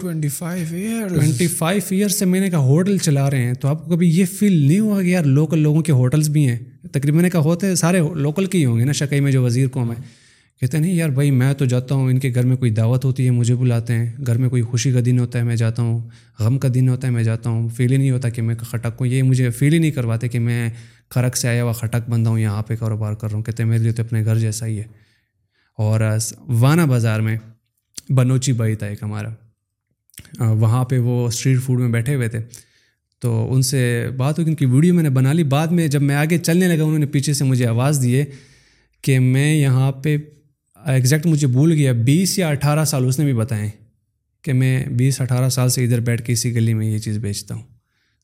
twenty 0.00 0.28
five 0.28 0.66
year 0.70 1.08
twenty 1.08 1.46
five 1.46 1.82
years 1.90 2.18
سے 2.18 2.24
میں 2.24 2.40
نے 2.40 2.50
کہا 2.50 2.58
ہوٹل 2.58 2.96
چلا 2.98 3.30
رہے 3.30 3.42
ہیں 3.42 3.54
تو 3.54 3.68
آپ 3.68 3.84
کو 3.84 3.90
کبھی 3.90 4.08
یہ 4.08 4.24
فیل 4.24 4.52
نہیں 4.52 4.80
ہوا 4.80 5.02
کہ 5.02 5.06
یار 5.06 5.24
لوکل 5.24 5.58
لوگوں 5.58 5.82
کے 5.82 5.92
ہوٹلس 5.92 6.28
بھی 6.28 6.48
ہیں؟ 6.48 6.58
تقریباً 6.92 7.22
نے 7.22 7.30
کہا 7.30 7.40
ہوتے 7.40 7.74
سارے 7.74 8.00
لوکل 8.14 8.46
کے 8.46 8.58
ہی 8.58 8.64
ہوں 8.64 8.78
گے 8.78 8.84
نا 8.84 8.92
شکئی 8.92 9.20
میں 9.20 9.32
جو 9.32 9.42
وزیر 9.42 9.68
قوم 9.68 9.90
ہے۔ 9.90 10.20
کہتے 10.60 10.76
ہیں 10.76 10.84
نہیں 10.84 10.94
یار 10.94 11.08
بھائی 11.08 11.30
میں 11.30 11.54
تو 11.54 11.64
جاتا 11.64 11.94
ہوں 11.94 12.10
ان 12.10 12.18
کے 12.18 12.32
گھر 12.34 12.46
میں 12.46 12.56
کوئی 12.56 12.70
دعوت 12.70 13.04
ہوتی 13.04 13.24
ہے 13.26 13.30
مجھے 13.30 13.54
بلاتے 13.54 13.92
ہیں۔ 13.92 14.10
گھر 14.26 14.38
میں 14.38 14.48
کوئی 14.48 14.62
خوشی 14.62 14.92
کا 14.92 15.00
دن 15.04 15.18
ہوتا 15.18 15.38
ہے 15.38 15.44
میں 15.44 15.56
جاتا 15.56 15.82
ہوں۔ 15.82 16.08
غم 16.38 16.58
کا 16.58 16.68
دن 16.74 16.88
ہوتا 16.88 17.08
ہے 17.08 17.12
میں 17.12 17.22
جاتا 17.22 17.50
ہوں۔ 17.50 17.68
فیل 17.68 17.92
ہی 17.92 17.96
نہیں 17.96 18.10
ہوتا 18.10 18.28
کہ 18.28 18.42
میں 18.42 18.54
خٹک 18.54 18.88
ہوں۔ 19.00 19.06
یہ 19.06 19.22
مجھے 19.22 19.50
فیل 19.50 19.72
ہی 19.72 19.78
نہیں 19.78 19.90
کرواتے 19.90 20.28
کہ 20.28 20.38
میں 20.38 20.68
کھڑک 21.10 21.36
سے 21.36 21.48
آیا 21.48 21.64
ہوا 21.64 21.72
خٹک 21.72 22.10
بندہ 22.10 22.30
ہوں، 22.30 22.38
یہاں 22.38 22.62
پہ 22.62 22.76
کاروبار 22.76 23.14
کر 23.14 23.28
رہا 23.28 23.36
ہوں، 23.36 23.42
کہتے 23.42 23.62
ہیں، 23.62 23.70
میرے 23.70 23.82
لیے 23.82 23.92
تو 23.92 24.02
اپنے 24.02 24.24
گھر 24.24 24.38
جیسا 24.38 24.66
ہی 24.66 24.78
ہے۔ 24.78 24.84
اور 25.78 26.00
وانا 26.48 26.84
بازار 26.84 27.20
میں 27.20 27.38
بنوچی 28.12 28.52
بھائی 28.52 28.74
تھا 28.74 28.86
ایک 28.86 29.02
ہمارا 29.02 29.28
وہاں 30.38 30.84
پہ 30.84 30.98
وہ 30.98 31.26
اسٹریٹ 31.26 31.62
فوڈ 31.62 31.80
میں 31.80 31.88
بیٹھے 31.88 32.14
ہوئے 32.14 32.28
تھے۔ 32.28 32.38
تو 33.18 33.54
ان 33.54 33.62
سے 33.62 34.08
بات 34.16 34.38
ہوئی، 34.38 34.50
ان 34.50 34.56
کی 34.56 34.66
ویڈیو 34.66 34.94
میں 34.94 35.02
نے 35.02 35.10
بنا 35.10 35.32
لی۔ 35.32 35.44
بعد 35.44 35.66
میں 35.66 35.88
جب 35.88 36.02
میں 36.02 36.16
آگے 36.16 36.38
چلنے 36.38 36.68
لگا، 36.68 36.84
انہوں 36.84 36.98
نے 36.98 37.06
پیچھے 37.06 37.32
سے 37.32 37.44
مجھے 37.44 37.66
آواز 37.66 37.98
دیے 38.02 38.24
کہ 39.02 39.18
میں 39.18 39.54
یہاں 39.54 39.92
پہ 39.92 40.16
ایگزیکٹ 40.86 41.26
مجھے 41.26 41.46
بھول 41.46 41.72
گیا، 41.72 41.92
بیس 41.92 42.38
یا 42.38 42.48
اٹھارہ 42.48 42.84
سال، 42.84 43.04
اس 43.04 43.18
نے 43.18 43.24
بھی 43.24 43.32
بتائیں 43.32 43.70
کہ 44.42 44.52
میں 44.52 44.86
بیس 44.86 45.20
اٹھارہ 45.20 45.48
سال 45.48 45.68
سے 45.68 45.84
ادھر 45.84 46.00
بیٹھ 46.00 46.22
کے 46.22 46.32
اسی 46.32 46.54
گلی 46.54 46.74
میں 46.74 46.86
یہ 46.86 46.98
چیز 46.98 47.18
بیچتا 47.18 47.54
ہوں۔ 47.54 47.62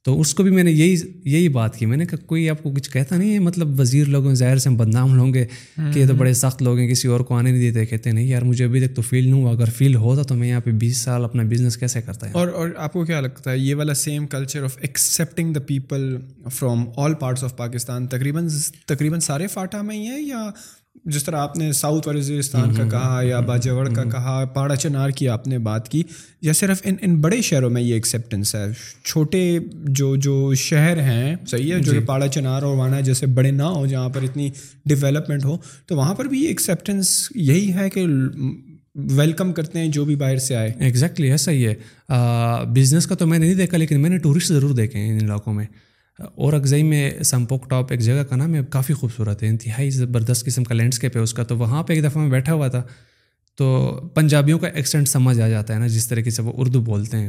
تو 0.07 0.21
اس 0.21 0.35
کو 0.35 0.43
بھی 0.43 0.51
میں 0.51 0.63
نے 0.63 0.73
یہی 0.73 0.97
یہی 1.25 1.49
بات 1.49 1.77
کی۔ 1.77 1.87
میں 1.87 1.97
نے 1.97 2.07
کہا 2.07 2.19
کوئی 2.27 2.51
آپ 2.51 2.63
کو 2.63 2.71
کچھ 2.71 2.91
کہتا 2.91 3.17
نہیں 3.17 3.35
ہے؟ 3.35 3.39
مطلب 3.39 3.81
وزیر 3.81 4.07
لوگوں 4.07 4.35
ظاہر 4.35 4.59
سے 4.59 4.69
ہم 4.69 4.77
بدنام 4.77 5.19
ہوں 5.19 5.35
گے 5.35 5.47
کہ 5.77 5.99
یہ 5.99 6.07
تو 6.07 6.15
بڑے 6.15 6.33
سخت 6.33 6.63
لوگ 6.63 6.79
ہیں 6.79 6.89
کسی 6.89 7.09
اور 7.09 7.21
کو 7.21 7.35
آنے 7.35 7.51
نہیں 7.51 7.61
دیتے 7.61 7.87
کہتے 7.87 8.13
نہیں 8.13 8.27
یار 8.27 8.43
مجھے 8.43 8.65
ابھی 8.65 8.87
تک 8.87 8.97
تو 8.97 9.03
فیل 9.03 9.25
نہیں 9.25 9.33
ہوا۔ 9.33 9.51
اگر 9.51 9.65
فیل 9.65 9.95
ہوتا 9.95 10.23
تو 10.23 10.35
میں 10.35 10.49
یہاں 10.49 10.61
پہ 10.61 10.71
بیس 10.71 10.97
سال 10.97 11.25
اپنا 11.25 11.43
بزنس 11.43 11.77
کیسے 11.77 12.03
کرتا 12.03 12.27
ہے 12.27 12.33
اور 12.33 12.49
اور 12.49 12.69
آپ 12.77 12.93
کو 12.93 13.05
کیا 13.05 13.21
لگتا 13.21 13.51
ہے؟ 13.51 13.59
یہ 13.59 13.75
والا 13.75 13.95
same 13.95 14.27
culture 14.27 14.63
of 14.63 14.77
accepting 14.81 15.53
the 15.53 15.61
people 15.61 16.17
from 16.53 16.85
all 16.97 17.15
parts 17.15 17.45
of 17.45 17.57
Pakistan 17.57 18.07
تقریباً 18.07 18.49
تقریباً 18.87 19.21
سارے 19.21 19.47
فاٹا 19.47 19.83
میں 19.83 19.97
ہی 19.97 20.07
ہیں 20.07 20.21
یا 20.21 20.51
جس 21.07 21.25
طرح 21.25 21.37
آپ 21.37 21.57
نے 21.57 21.73
ساؤتھ 21.73 22.09
وزیرستان 22.09 22.75
کا 22.75 22.89
کہا 22.89 23.21
یا 23.25 23.41
باجوڑ 23.41 23.89
کا 23.89 24.05
کہا 24.05 24.45
پاڑا 24.55 24.77
چنار 24.77 25.11
کی 25.11 25.29
آپ 25.29 25.47
نے 25.49 25.59
بات 25.59 25.89
کی 25.89 26.03
یا 26.43 26.53
صرف 26.53 26.81
ان 26.85 26.95
ان 27.03 27.21
بڑے 27.21 27.43
شہروں 27.43 27.71
میں 27.71 27.83
یہ 27.83 27.95
ایکسیپٹنس 27.95 28.55
ہے؟ 28.55 28.65
چھوٹے 29.05 29.59
جو 29.73 30.17
جو 30.17 30.55
شہر 30.55 31.01
ہیں 31.01 31.37
صحیح 31.47 31.75
ہے؟ 31.75 31.79
جو 31.81 31.93
جی۔ 31.93 31.99
پاڑا 31.99 32.29
چنار 32.29 32.63
اور 32.63 32.77
وانا 32.77 33.01
جیسے 33.01 33.27
بڑے 33.27 33.51
نہ 33.51 33.63
ہو 33.63 33.87
جہاں 33.87 34.09
پر 34.09 34.23
اتنی 34.23 34.51
ڈیولپمنٹ 34.87 35.45
ہو 35.45 35.57
تو 35.87 35.97
وہاں 35.97 36.15
پر 36.15 36.25
بھی 36.25 36.43
یہ 36.43 36.49
ایکسیپٹنس 36.49 37.29
یہی 37.35 37.73
ہے 37.73 37.91
کہ 37.91 38.07
ویلکم 38.95 39.53
کرتے 39.53 39.79
ہیں 39.79 39.89
جو 39.89 40.05
بھی 40.05 40.17
باہر 40.17 40.37
سے 40.37 40.57
آئے۔ 40.57 40.73
ایگزیکٹلی 40.79 41.31
ایسا 41.31 41.51
ہی 41.51 41.67
ہے۔ 41.67 41.75
بزنس 42.75 43.07
کا 43.07 43.15
تو 43.15 43.27
میں 43.27 43.39
نے 43.39 43.47
نہیں 43.47 43.55
دیکھا 43.55 43.77
لیکن 43.79 44.01
میں 44.01 44.11
نے 44.11 44.19
ٹورسٹ 44.19 44.49
ضرور 44.49 44.71
دیکھے 44.71 44.99
ہیں 44.99 45.19
ان 45.19 45.25
علاقوں 45.25 45.55
میں۔ 45.55 45.67
اور 46.19 46.53
اگزئی 46.53 46.83
میں 46.83 47.23
سمپوک 47.23 47.71
ٹاپ 47.71 47.87
ایک 47.91 48.01
جگہ 48.01 48.23
کا 48.23 48.37
نام 48.37 48.55
ہے 48.55 48.61
کافی 48.71 48.93
خوبصورت 48.95 49.43
ہے 49.43 49.49
انتہائی 49.49 49.91
زبردست 49.91 50.45
قسم 50.45 50.65
کا 50.65 50.75
لینڈسکیپ 50.75 51.17
ہے 51.17 51.21
اس 51.23 51.35
کا۔ 51.35 51.43
تو 51.43 51.57
وہاں 51.59 51.83
پہ 51.83 51.95
ایک 51.95 52.05
دفعہ 52.05 52.23
میں 52.23 52.31
بیٹھا 52.31 52.53
ہوا 52.53 52.69
تھا 52.69 52.83
تو 53.57 53.93
پنجابیوں 54.15 54.59
کا 54.59 54.69
ایکسینٹ 54.69 55.09
سمجھ 55.09 55.41
آ 55.41 55.49
جاتا 55.49 55.75
ہے 55.75 55.79
نا 55.79 55.87
جس 55.87 56.09
طریقے 56.09 56.31
سے 56.31 56.43
وہ 56.43 56.53
اردو 56.57 56.81
بولتے 56.81 57.17
ہیں۔ 57.17 57.29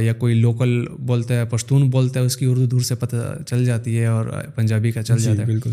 یا 0.00 0.12
کوئی 0.12 0.34
لوکل 0.34 0.86
بولتا 0.98 1.34
ہے 1.34 1.44
پشتون 1.44 1.90
بولتا 1.90 2.20
ہے 2.20 2.24
اس 2.24 2.36
کی 2.36 2.44
اردو 2.46 2.66
دور 2.66 2.80
سے 2.80 2.94
پتہ 2.94 3.16
چل 3.46 3.64
جاتی 3.64 3.98
ہے 3.98 4.06
اور 4.06 4.26
پنجابی 4.54 4.90
کا 4.90 5.02
چل 5.02 5.18
جی، 5.18 5.24
جاتا 5.24 5.40
ہے۔ 5.40 5.46
بالکل۔ 5.46 5.70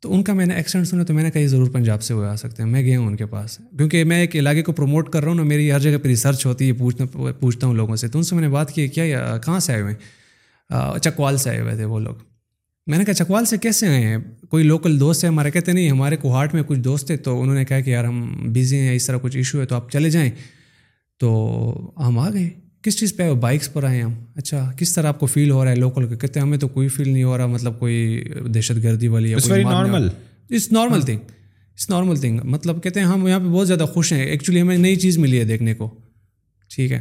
تو 0.00 0.14
ان 0.14 0.22
کا 0.22 0.32
میں 0.32 0.46
نے 0.46 0.54
ایکسینٹ 0.54 0.86
سنا 0.86 1.04
تو 1.04 1.14
میں 1.14 1.22
نے 1.22 1.30
کہا 1.30 1.40
یہ 1.40 1.46
ضرور 1.46 1.70
پنجاب 1.70 2.02
سے 2.02 2.14
وہ 2.14 2.24
آ 2.24 2.36
سکتے 2.36 2.62
ہیں۔ 2.62 2.70
میں 2.70 2.82
گیا 2.82 2.98
ہوں 2.98 3.06
ان 3.06 3.16
کے 3.16 3.26
پاس۔ 3.26 3.58
کیونکہ 3.76 4.04
میں 4.04 4.20
ایک 4.20 4.36
علاقے 4.36 4.62
کو 4.62 4.72
پروموٹ 4.72 5.10
کر 5.10 5.20
رہا 5.20 5.28
ہوں 5.28 5.34
نا 5.34 5.42
میری 5.42 5.72
ہر 5.72 5.78
جگہ 5.78 5.96
پہ 6.02 6.08
ریسرچ 6.08 6.46
ہوتی 6.46 6.68
ہے 6.68 6.72
پوچھنا 6.72 7.32
پوچھتا 7.32 7.66
ہوں 7.66 7.74
لوگوں 7.74 7.96
سے۔ 7.96 8.08
تو 8.08 8.18
ان 8.18 8.24
سے 8.24 8.34
میں 8.34 8.42
نے 8.42 8.48
بات 8.48 8.72
کی 8.72 8.88
کیا 8.88 9.38
کہاں 9.38 9.60
سے 9.60 9.72
آئے 9.72 9.82
ہوئے 9.82 9.92
ہیں؟ 9.92 10.21
چکوال 11.02 11.36
سے 11.36 11.50
آئے 11.50 11.60
ہوئے 11.60 11.74
تھے 11.76 11.84
وہ 11.84 12.00
لوگ۔ 12.00 12.14
میں 12.86 12.98
نے 12.98 13.04
کہا 13.04 13.14
چکوال 13.14 13.44
سے 13.44 13.56
کیسے 13.58 13.86
آئے 13.86 14.00
ہیں؟ 14.00 14.16
کوئی 14.48 14.64
لوکل 14.64 15.00
دوست 15.00 15.24
ہے؟ 15.24 15.28
ہمارے 15.28 15.50
کہتے 15.50 15.72
نہیں 15.72 15.90
ہمارے 15.90 16.16
کوہاٹ 16.16 16.54
میں 16.54 16.62
کچھ 16.66 16.78
دوست 16.78 17.06
تھے۔ 17.06 17.16
تو 17.16 17.42
انہوں 17.42 17.54
نے 17.54 17.64
کہا 17.64 17.80
کہ 17.80 17.90
یار 17.90 18.04
ہم 18.04 18.36
بزی 18.52 18.76
ہیں 18.76 18.94
اس 18.94 19.06
طرح 19.06 19.16
کچھ 19.22 19.36
ایشو 19.36 19.60
ہے 19.60 19.66
تو 19.66 19.74
آپ 19.74 19.90
چلے 19.90 20.10
جائیں۔ 20.10 20.30
تو 21.18 21.92
ہم 21.98 22.18
آ 22.18 22.30
گئے۔ 22.32 22.50
کس 22.82 22.98
چیز 22.98 23.16
پہ؟ 23.16 23.32
بائکس 23.32 23.72
پر 23.72 23.84
آئے 23.84 24.00
ہم۔ 24.00 24.12
اچھا 24.36 24.72
کس 24.76 24.94
طرح 24.94 25.06
آپ 25.08 25.20
کو 25.20 25.26
فیل 25.26 25.50
ہو 25.50 25.64
رہا 25.64 25.70
ہے 25.70 25.76
لوکل 25.76 26.06
کا؟ 26.08 26.16
کہتے 26.16 26.40
ہیں 26.40 26.46
ہمیں 26.46 26.58
تو 26.58 26.68
کوئی 26.68 26.88
فیل 26.88 27.08
نہیں 27.08 27.24
ہو 27.24 27.38
رہا 27.38 27.46
مطلب 27.46 27.78
کوئی 27.78 28.24
دہشت 28.54 28.82
گردی 28.82 29.08
والی 29.08 29.34
normal 29.62 30.08
it's 30.50 30.72
normal 30.72 31.02
thing 31.02 31.18
it's 31.74 31.90
normal 31.90 32.16
thing 32.16 32.40
مطلب 32.44 32.82
کہتے 32.82 33.00
ہیں 33.00 33.06
ہم 33.06 33.28
یہاں 33.28 33.38
پہ 33.38 33.44
بہت 33.44 33.66
زیادہ 33.66 33.84
خوش 33.92 34.12
ہیں۔ 34.12 34.24
ایکچولی 34.24 34.60
ہمیں 34.60 34.76
نئی 34.76 34.96
چیز 34.96 35.18
ملی 35.18 35.38
ہے 35.38 35.44
دیکھنے 35.44 35.74
کو۔ 35.74 35.94
ٹھیک 36.74 36.92
ہے۔ 36.92 37.00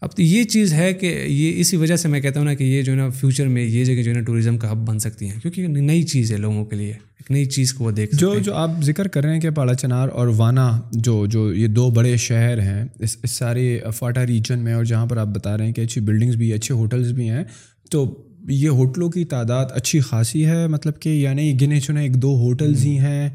اب 0.00 0.16
تو 0.16 0.22
یہ 0.22 0.44
چیز 0.44 0.72
ہے 0.72 0.94
کہ 0.94 1.24
یہ 1.26 1.60
اسی 1.60 1.76
وجہ 1.76 1.96
سے 1.96 2.08
میں 2.08 2.20
کہتا 2.20 2.40
ہوں 2.40 2.44
نا 2.44 2.54
کہ 2.54 2.64
یہ 2.64 2.82
جو 2.82 2.92
ہے 2.92 2.96
نا 2.96 3.08
فیوچر 3.08 3.46
میں 3.48 3.64
یہ 3.64 3.84
جگہ 3.84 4.02
جو 4.02 4.10
ہے 4.10 4.16
نا 4.16 4.22
ٹوریزم 4.22 4.58
کا 4.58 4.72
ہب 4.72 4.76
بن 4.76 4.98
سکتی 4.98 5.28
ہیں 5.28 5.40
کیونکہ 5.40 5.66
نئی 5.66 6.02
چیز 6.02 6.32
ہے 6.32 6.36
لوگوں 6.36 6.64
کے 6.64 6.76
لیے 6.76 6.90
ایک 6.90 7.30
نئی 7.30 7.44
چیز 7.44 7.72
کو 7.72 7.84
وہ 7.84 7.90
دیکھ 7.90 8.16
جو 8.16 8.34
جو 8.38 8.54
آپ 8.54 8.70
ذکر 8.82 9.08
کر 9.08 9.24
رہے 9.24 9.32
ہیں 9.32 9.40
کہ 9.40 9.50
پاڑا 9.50 9.74
چنار 9.74 10.08
اور 10.08 10.28
وانا 10.36 10.80
جو 10.92 11.26
جو 11.26 11.54
یہ 11.54 11.66
دو 11.66 11.90
بڑے 11.90 12.16
شہر 12.16 12.60
ہیں 12.60 12.84
اس 12.98 13.16
اس 13.22 13.30
سارے 13.30 13.80
فاٹا 13.96 14.26
ریجن 14.26 14.58
میں 14.58 14.74
اور 14.74 14.84
جہاں 14.84 15.06
پر 15.06 15.16
آپ 15.16 15.26
بتا 15.26 15.58
رہے 15.58 15.66
ہیں 15.66 15.72
کہ 15.72 15.80
اچھی 15.80 16.00
بلڈنگس 16.00 16.34
بھی 16.34 16.52
اچھے 16.52 16.74
ہوٹلس 16.74 17.08
بھی 17.08 17.30
ہیں 17.30 17.44
تو 17.90 18.22
یہ 18.48 18.68
ہوٹلوں 18.68 19.10
کی 19.10 19.24
تعداد 19.24 19.66
اچھی 19.70 20.00
خاصی 20.00 20.46
ہے؟ 20.46 20.66
مطلب 20.66 21.00
کہ 21.00 21.08
یعنی 21.08 21.60
گنے 21.60 21.80
چنے 21.80 22.02
ایک 22.02 22.22
دو 22.22 22.36
ہوٹلز 22.36 22.84
ہی 22.84 22.98
ہیں۔ 22.98 23.28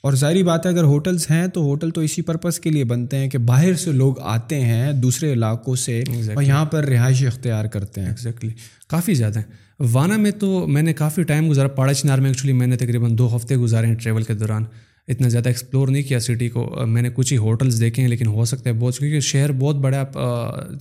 اور 0.00 0.12
ظاہری 0.12 0.42
بات 0.42 0.66
ہے 0.66 0.70
اگر 0.70 0.82
ہوٹلس 0.84 1.30
ہیں 1.30 1.46
تو 1.46 1.62
ہوٹل 1.62 1.90
تو 1.90 2.00
اسی 2.00 2.22
پرپز 2.22 2.60
کے 2.60 2.70
لیے 2.70 2.84
بنتے 2.84 3.16
ہیں 3.16 3.30
کہ 3.30 3.38
باہر 3.38 3.74
سے 3.74 3.92
لوگ 3.92 4.20
آتے 4.20 4.60
ہیں 4.60 4.92
دوسرے 4.92 5.32
علاقوں 5.32 5.74
سے 5.76 6.02
اور 6.34 6.42
یہاں 6.42 6.64
پر 6.64 6.84
رہائش 6.84 7.26
اختیار 7.26 7.64
کرتے 7.64 8.00
ہیں۔ 8.00 8.08
ایگزیکٹلی 8.08 8.50
کافی 8.88 9.14
زیادہ 9.14 9.38
ہیں۔ 9.38 9.46
وانا 9.92 10.16
میں 10.16 10.30
تو 10.30 10.66
میں 10.66 10.82
نے 10.82 10.92
کافی 10.92 11.22
ٹائم 11.22 11.50
گزارا 11.50 11.68
پاڑا 11.68 11.94
چنار 11.94 12.18
میں 12.18 12.30
ایکچولی 12.30 12.52
میں 12.52 12.66
نے 12.66 12.76
تقریباً 12.76 13.18
دو 13.18 13.36
ہفتے 13.36 13.56
گزارے 13.56 13.86
ہیں 13.86 13.94
ٹریول 13.94 14.22
کے 14.22 14.34
دوران۔ 14.34 14.64
اتنا 15.08 15.28
زیادہ 15.28 15.48
ایکسپلور 15.48 15.88
نہیں 15.88 16.02
کیا 16.02 16.20
سٹی 16.20 16.48
کو۔ 16.48 16.78
میں 16.86 17.02
نے 17.02 17.10
کچھ 17.14 17.32
ہی 17.32 17.38
ہوٹلس 17.38 17.80
دیکھے 17.80 18.02
ہیں 18.02 18.10
لیکن 18.10 18.26
ہو 18.26 18.44
سکتا 18.44 18.70
ہے 18.70 18.74
بہت 18.74 18.98
کیونکہ 18.98 19.20
شہر 19.20 19.52
بہت 19.52 19.76
بڑا 19.76 20.04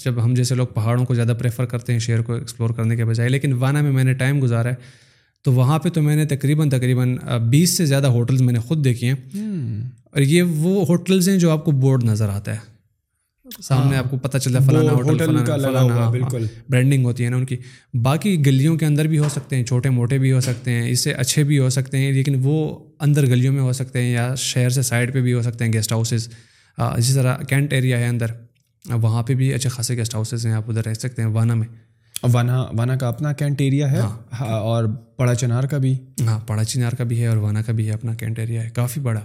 جب 0.05 0.23
ہم 0.23 0.33
جیسے 0.33 0.55
لوگ 0.55 0.67
پہاڑوں 0.67 1.05
کو 1.05 1.13
زیادہ 1.13 1.33
پریفر 1.39 1.65
کرتے 1.65 1.91
ہیں 1.93 1.99
شہر 1.99 2.21
کو 2.21 2.33
ایکسپلور 2.33 2.69
کرنے 2.69 2.95
کے 2.95 3.05
بجائے۔ 3.05 3.29
لیکن 3.29 3.53
وانا 3.53 3.81
میں 3.81 3.91
میں 3.91 4.03
نے 4.03 4.13
ٹائم 4.13 4.41
گزارا 4.41 4.69
ہے۔ 4.69 4.75
تو 5.43 5.53
وہاں 5.53 5.79
پہ 5.79 5.89
تو 5.89 6.01
میں 6.01 6.15
نے 6.15 6.25
تقریباً 6.25 6.69
تقریباً 6.69 7.17
بیس 7.49 7.69
سے 7.69 7.85
زیادہ 7.85 8.07
ہوٹلز 8.07 8.41
میں 8.41 8.53
نے 8.53 8.59
خود 8.59 8.83
دیکھے 8.85 9.07
ہیں۔ 9.07 9.15
اور 10.03 10.21
یہ 10.21 10.43
وہ 10.43 10.85
ہوٹلز 10.85 11.29
ہیں 11.29 11.37
جو 11.37 11.51
آپ 11.51 11.65
کو 11.65 11.71
بورڈ 11.71 12.03
نظر 12.03 12.29
آتا 12.29 12.53
ہے۔ 12.53 12.79
سامنے 13.63 13.97
آپ 13.97 14.11
کو 14.11 14.17
پتہ 14.17 14.37
چلتا 14.37 14.59
ہے 14.61 14.67
فلانا 14.67 14.91
ہوٹل 14.91 15.17
فلانا 15.17 16.09
بالکل۔ 16.09 16.45
برانڈنگ 16.69 17.05
ہوتی 17.05 17.25
ہے 17.25 17.29
نا 17.29 17.35
ان 17.37 17.45
کی۔ 17.45 17.57
باقی 17.93 18.45
گلیوں 18.45 18.77
کے 18.77 18.85
اندر 18.85 19.05
بھی 19.07 19.19
ہو 19.19 19.29
سکتے 19.29 19.55
ہیں 19.55 19.63
چھوٹے 19.63 19.89
موٹے 19.89 20.17
بھی 20.17 20.31
ہو 20.31 20.39
سکتے 20.39 20.71
ہیں 20.71 20.89
اس 20.89 20.99
سے 20.99 21.11
اچھے 21.11 21.43
بھی 21.43 21.59
ہو 21.59 21.69
سکتے 21.69 21.97
ہیں 21.97 22.11
لیکن 22.11 22.35
وہ 22.43 22.79
اندر 22.99 23.25
گلیوں 23.25 23.53
میں 23.53 23.61
ہو 23.61 23.73
سکتے 23.73 24.01
ہیں 24.01 24.11
یا 24.11 24.35
شہر 24.35 24.69
سے 24.69 24.81
سائڈ 24.81 25.13
پہ 25.13 25.21
بھی 25.21 25.33
ہو 25.33 25.41
سکتے 25.41 25.65
ہیں 25.65 25.73
گیسٹ 25.73 25.91
ہاؤسز 25.91 26.29
اسی 26.77 27.13
طرح 27.13 27.37
کینٹ 27.37 27.73
ایریا 27.73 27.99
ہے 27.99 28.07
اندر۔ 28.07 28.25
وہاں 28.85 29.23
پہ 29.23 29.33
بھی 29.33 29.53
اچھے 29.53 29.69
خاصے 29.69 29.97
گیسٹ 29.97 30.15
ہاؤسز 30.15 30.45
ہیں 30.45 30.53
آپ 30.53 30.69
ادھر 30.69 30.85
رہ 30.85 30.93
سکتے 30.93 31.21
ہیں 31.21 31.29
وانا 31.29 31.53
میں۔ 31.53 31.67
وانا 32.23 32.65
وانا 32.77 32.95
کا 32.95 33.07
اپنا 33.07 33.33
کینٹ 33.33 33.61
ایریا 33.61 33.91
ہے 33.91 34.01
اور 34.39 34.83
پڑا 35.17 35.35
چنار 35.35 35.63
کا 35.63 35.77
بھی۔ 35.77 35.97
ہاں 36.27 36.39
پڑا 36.47 36.63
چنار 36.63 36.91
کا 36.91 37.03
بھی 37.03 37.21
ہے 37.21 37.27
اور 37.27 37.37
وانا 37.37 37.61
کا 37.61 37.71
بھی 37.71 37.87
ہے 37.87 37.93
اپنا 37.93 38.13
کینٹ 38.13 38.39
ایریا 38.39 38.63
ہے۔ 38.63 38.69
کافی 38.69 38.99
بڑا۔ 38.99 39.21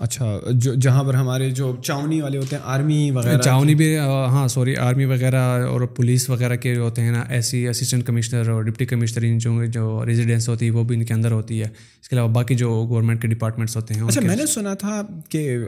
اچھا 0.00 0.26
جو 0.50 0.74
جہاں 0.74 1.02
پر 1.04 1.14
ہمارے 1.14 1.50
جو 1.50 1.76
چاونی 1.84 2.20
والے 2.20 2.38
ہوتے 2.38 2.56
ہیں 2.56 2.62
آرمی 2.66 3.10
وغیرہ 3.10 3.40
چاونی 3.42 3.74
بھی 3.74 3.96
ہاں 3.98 4.46
سوری 4.48 4.76
آرمی 4.76 5.04
وغیرہ 5.04 5.40
اور 5.66 5.80
پولیس 5.96 6.28
وغیرہ 6.30 6.56
کے 6.56 6.76
ہوتے 6.76 7.02
ہیں 7.02 7.10
نا 7.10 7.24
ایسی 7.28 7.68
اسسٹنٹ 7.68 8.04
کمشنر 8.04 8.48
اور 8.48 8.62
ڈپٹی 8.62 8.86
کمشنر 8.86 9.24
ان 9.24 9.38
جو 9.38 9.64
جو 9.72 10.04
ریزیڈینس 10.06 10.48
ہوتی 10.48 10.66
ہے 10.66 10.70
وہ 10.70 10.84
بھی 10.84 10.96
ان 10.96 11.04
کے 11.04 11.14
اندر 11.14 11.32
ہوتی 11.32 11.60
ہے۔ 11.60 11.66
اس 12.02 12.08
کے 12.08 12.16
علاوہ 12.16 12.28
باقی 12.28 12.54
جو 12.54 12.86
گورنمنٹ 12.88 13.22
کے 13.22 13.28
ڈپارٹمنٹس 13.28 13.76
ہوتے 13.76 13.94
ہیں 13.94 14.02
اچھا 14.02 14.20
میں 14.20 14.36
نے 14.36 14.46
سنا 14.46 14.74
تھا 14.74 15.00
کہ 15.28 15.58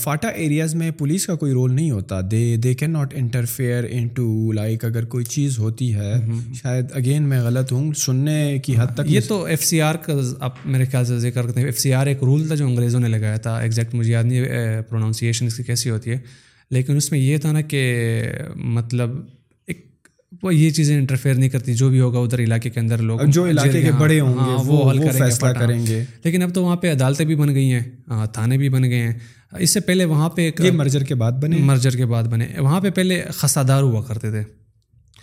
فاٹا 0.00 0.28
ایریاز 0.28 0.74
میں 0.74 0.90
پولیس 0.90 1.26
کا 1.26 1.34
کوئی 1.34 1.52
رول 1.52 1.72
نہیں 1.72 1.90
ہوتا۔ 1.90 2.20
They 2.30 2.56
they 2.56 2.74
can 2.74 2.90
not 2.90 3.14
interfere 3.16 3.84
in 3.90 4.06
to 4.08 4.52
like 4.52 4.84
اگر 4.84 5.04
کوئی 5.04 5.24
چیز 5.24 5.58
ہوتی 5.58 5.94
ہے 5.94 6.12
شاید 6.62 6.86
اگین 6.94 7.22
میں 7.22 7.40
غلط 7.42 7.72
ہوں 7.72 7.92
سننے 7.96 8.58
کی 8.64 8.76
حد 8.76 8.94
تک 8.94 9.10
یہ 9.10 9.20
تو 9.28 9.42
ایف 9.44 9.64
سی 9.64 9.80
آر 9.80 9.94
کا 9.96 10.12
آپ 10.40 10.54
میرے 10.64 10.84
خیال 10.84 11.04
سے 11.04 11.18
ذکر 11.18 11.42
کرتے 11.42 11.60
ہیں۔ 11.60 11.66
ایف 11.66 11.78
سی 11.78 11.92
آر 11.94 12.06
ایک 12.06 12.22
رول 12.22 12.46
تھا 12.46 12.54
جو 12.54 12.66
انگریزوں 12.66 13.00
نے 13.00 13.08
لگایا 13.18 13.36
تھا 13.36 13.58
ایگزیکٹ 13.58 13.94
مجھے 13.94 14.12
یاد 14.12 14.24
نہیں 14.24 14.44
پروناؤنسیشن 14.88 15.46
اس 15.46 15.56
کی 15.56 15.62
کیسی 15.62 15.90
ہوتی 15.90 16.10
ہے۔ 16.10 16.18
لیکن 16.70 16.96
اس 16.96 17.10
میں 17.10 17.20
یہ 17.20 17.38
تھا 17.38 17.52
نا 17.52 17.60
کہ 17.60 18.22
مطلب 18.56 19.10
وہ 20.42 20.54
یہ 20.54 20.70
چیزیں 20.70 20.98
انٹرفیئر 20.98 21.34
نہیں 21.34 21.48
کرتی 21.48 21.74
جو 21.74 21.88
بھی 21.88 22.00
ہوگا 22.00 22.18
ادھر 22.18 22.40
علاقے 22.40 22.70
کے 22.70 22.80
اندر 22.80 22.98
لوگ 22.98 23.20
جو 23.26 23.48
علاقے 23.48 23.82
کے 23.82 23.90
بڑے 23.98 24.20
ہوں 24.20 24.34
گے 24.34 24.62
وہ 24.66 24.90
حل 24.90 24.98
فیصلہ 25.18 25.48
کریں 25.48 25.86
گے۔ 25.86 26.04
لیکن 26.24 26.42
اب 26.42 26.54
تو 26.54 26.64
وہاں 26.64 26.76
پہ 26.76 26.92
عدالتیں 26.92 27.26
بھی 27.26 27.34
بن 27.34 27.54
گئی 27.54 27.72
ہیں 27.72 27.80
تھانے 28.32 28.58
بھی 28.58 28.68
بن 28.68 28.84
گئے 28.84 28.98
ہیں۔ 28.98 29.14
اس 29.58 29.70
سے 29.70 29.80
پہلے 29.80 30.04
وہاں 30.04 30.28
پہ 30.28 30.50
مرجر 30.72 31.04
کے 31.04 31.14
بعد 31.14 31.32
بنے۔ 31.32 31.56
مرجر 31.58 31.96
کے 31.96 32.06
بعد 32.06 32.24
بنے۔ 32.24 32.46
وہاں 32.58 32.80
پہ 32.80 32.90
پہلے 32.90 33.22
خسادار 33.30 33.82
ہوا 33.82 34.02
کرتے 34.02 34.30
تھے۔ 34.30 34.65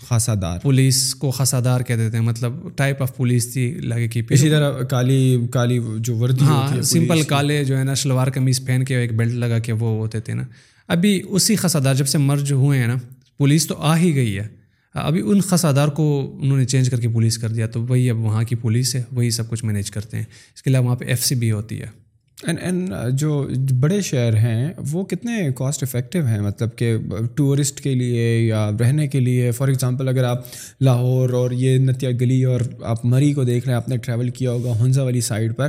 خاصا 0.08 0.34
دار 0.42 0.60
پولیس 0.60 1.16
کو 1.16 1.32
خسادار 1.32 1.82
کہتے 1.82 2.10
تھے 2.10 2.20
مطلب 2.20 2.54
ٹائپ 2.76 3.02
آف 3.02 3.18
پولیس 3.18 3.54
تھی 3.54 3.72
لگے 3.72 4.08
کی 4.08 4.22
اسی 4.30 4.50
طرح 4.50 4.82
کالی 4.84 5.48
کالی 5.52 5.80
جو 5.98 6.16
وردی 6.16 6.46
ہاں 6.46 6.82
سمپل 6.82 7.22
کالے 7.22 7.64
جو 7.64 7.78
ہے 7.78 7.84
نا 7.84 7.94
شلوار 7.94 8.28
قمیض 8.28 8.66
پہن 8.66 8.86
کے 8.86 8.98
ایک 8.98 9.16
بیلٹ 9.18 9.34
لگا 9.34 9.60
کے 9.60 9.72
وہ 9.72 9.98
ہوتے 9.98 10.20
تھے 10.20 10.34
نا۔ 10.34 10.44
ابھی 10.88 11.22
اسی 11.30 11.56
خسادار 11.56 11.96
جب 11.96 12.08
سے 12.08 12.18
مرج 12.18 12.52
ہوئے 12.52 12.80
ہیں 12.80 12.88
نا 12.88 12.96
پولیس 13.38 13.68
تو 13.68 13.76
آ 13.78 13.98
ہی 13.98 14.16
گئی 14.16 14.40
ہے۔ 14.40 14.48
ابھی 14.94 15.22
ان 15.26 15.42
خسادار 15.42 15.88
کو 15.88 16.38
انہوں 16.42 16.58
نے 16.58 16.66
چینج 16.66 16.90
کر 16.90 17.00
کے 17.00 17.10
پولیس 17.10 17.38
کر 17.38 17.50
دیا 17.50 17.68
تو 17.68 17.84
وہی 17.84 18.10
اب 18.10 18.18
وہاں 18.18 18.44
کی 18.44 18.56
پولیس 18.56 18.96
ہے 18.96 19.04
وہی 19.12 19.30
سب 19.30 19.50
کچھ 19.50 19.66
مینیج 19.66 19.92
کرتے 19.92 20.18
ہیں۔ 20.18 20.24
اس 20.56 20.64
کے 20.64 20.70
علاوہ 20.70 20.86
وہاں 20.86 20.96
پہ 20.96 21.06
ایف 21.06 21.26
سی 21.26 21.36
بھی 21.36 21.52
ہوتی 21.52 21.82
ہے۔ 21.82 22.03
اینڈ 22.48 22.60
اینڈ 22.62 22.90
جو 23.12 23.48
بڑے 23.80 24.02
شہر 24.02 24.36
ہیں 24.38 24.74
وہ 24.92 25.04
کتنے 25.04 25.50
کاسٹ 25.56 25.84
افیکٹو 25.84 26.26
ہیں؟ 26.26 26.42
مطلب 26.42 26.70
کہ 26.76 26.98
ٹورسٹ 27.36 27.82
کے 27.82 27.96
لیے 27.96 28.40
یا 28.40 28.70
رہنے 28.80 29.08
کے 29.08 29.20
لیے؟ 29.20 29.52
فار 29.52 29.68
ایگزامپل 29.68 30.08
اگر 30.08 30.24
آپ 30.24 30.44
لاہور 30.82 31.30
اور 31.30 31.52
یہ 31.52 31.78
نتیا 31.78 32.10
گلی 32.22 32.44
اور 32.44 32.60
آپ 32.84 33.06
مری 33.06 33.34
کو 33.34 33.44
دیکھ 33.44 33.66
رہے 33.66 33.74
ہیں 33.74 33.78
آپ 33.78 33.90
نے 33.90 33.98
ٹریول 33.98 34.30
کیا 34.30 34.52
ہوگا 34.52 34.74
ہنزا 34.82 35.04
والی 35.04 35.22
سائڈ 35.22 35.56
پر 35.56 35.68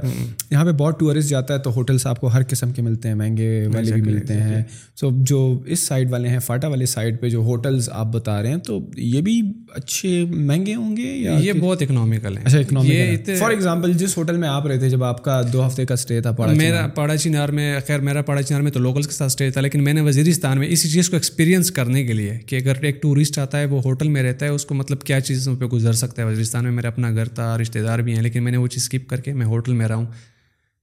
یہاں 0.51 0.65
پہ 0.65 0.71
بہت 0.71 1.01
ٹورسٹ 1.01 1.29
جاتا 1.29 1.55
ہے 1.55 1.59
تو 1.59 1.73
ہوٹلس 1.75 2.07
آپ 2.07 2.21
کو 2.21 2.27
ہر 2.27 2.43
قسم 2.49 2.73
کے 2.73 2.83
ملتے 2.83 3.09
ہیں 3.09 3.15
مہنگے 3.15 3.67
والے 3.75 3.93
بھی 3.93 4.03
ملتے 4.03 4.35
ہیں۔ 4.35 4.63
سو 4.97 5.11
جو 5.17 5.61
اس 5.67 5.81
سائڈ 5.81 6.11
والے 6.11 6.29
ہیں 6.29 6.39
فاٹا 6.39 6.69
والے 6.69 6.87
سائڈ 6.87 7.21
پہ 7.21 7.29
جو 7.29 7.39
ہوٹلس 7.39 7.89
آپ 7.93 8.07
بتا 8.07 8.43
رہے 8.43 8.49
ہیں 8.49 8.57
تو 8.57 8.81
یہ 8.97 9.21
بھی 9.21 9.41
اچھے 9.75 10.25
مہنگے 10.25 10.75
ہوں 10.75 10.97
گے 10.97 11.17
یا 11.17 11.37
یہ 11.41 11.53
بہت 11.53 11.83
اکنامیکل 11.83 12.37
ہے 12.37 12.43
اچھا 12.45 12.59
اکنامیکل 12.59 13.35
فار 13.37 13.51
ایگزامپل 13.51 13.93
جس 13.93 14.17
ہوٹل 14.17 14.37
میں 14.37 14.49
آپ 14.49 14.67
رہے 14.67 14.79
تھے 14.79 14.89
جب 14.89 15.05
آپ 15.05 15.25
کا 15.25 15.43
دو 15.53 15.67
ہفتے 15.67 15.87
کا 15.87 15.95
اسٹے 15.95 16.21
تھا 16.21 16.31
پڑا 16.33 16.53
میرا 16.71 16.87
پاڑا 16.87 17.17
چنار 17.17 17.49
میں 17.49 17.81
خیر 17.87 17.99
میرا 17.99 18.23
پاڑا 18.23 18.43
چنار 18.43 18.61
میں 18.61 18.71
تو 18.71 18.81
لوکلس 18.81 19.07
کے 19.07 19.13
ساتھ 19.13 19.33
اسٹے 19.33 19.51
تھا 19.51 19.61
لیکن 19.61 19.85
میں 19.85 19.93
نے 19.93 20.01
وزیرستان 20.01 20.59
میں 20.59 20.69
اسی 20.69 20.89
چیز 20.89 21.11
کو 21.11 21.17
ایکسپیرینس 21.17 21.71
کرنے 21.71 22.05
کے 22.05 22.13
لیے 22.13 22.39
کہ 22.47 22.57
اگر 22.57 22.83
ایک 22.83 23.03
ٹورسٹ 23.03 23.39
آتا 23.39 23.61
ہے 23.61 23.65
وہ 23.65 23.83
ہوٹل 23.85 24.09
میں 24.09 24.23
رہتا 24.23 24.47
ہے 24.47 24.51
اس 24.51 24.65
کو 24.65 24.75
مطلب 24.75 25.03
کیا 25.03 25.21
چیزوں 25.21 25.57
پہ 25.57 25.65
گزر 25.65 25.93
سکتا 25.93 26.23
ہے؟ 26.23 26.27
وزیرستان 26.27 26.65
میں 26.65 26.73
میرا 26.73 26.89
اپنا 26.89 27.11
گھر 27.11 27.29
تھا 27.29 27.59
رشتے 27.59 27.83
دار 27.83 27.99
بھی 27.99 28.15
ہیں 28.15 28.23
لیکن 28.23 28.43
میں 28.43 28.53
نے 28.53 28.59
وہ 28.59 28.67
چیز 28.67 28.83
اسکپ 28.83 29.09
کر 29.11 29.21
کے 29.21 29.33
میں 29.33 29.47
ہوٹل 29.47 29.73
میں 29.73 29.89
رہا 29.89 29.95
ہوں 29.95 30.07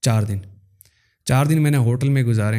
چار 0.02 0.24
دن۔ 0.24 0.38
چار 1.26 1.46
دن 1.46 1.64
میں 1.64 1.72
نے 1.72 1.78
ہوٹل 1.78 2.10
میں 2.10 2.24
گزارے۔ 2.24 2.58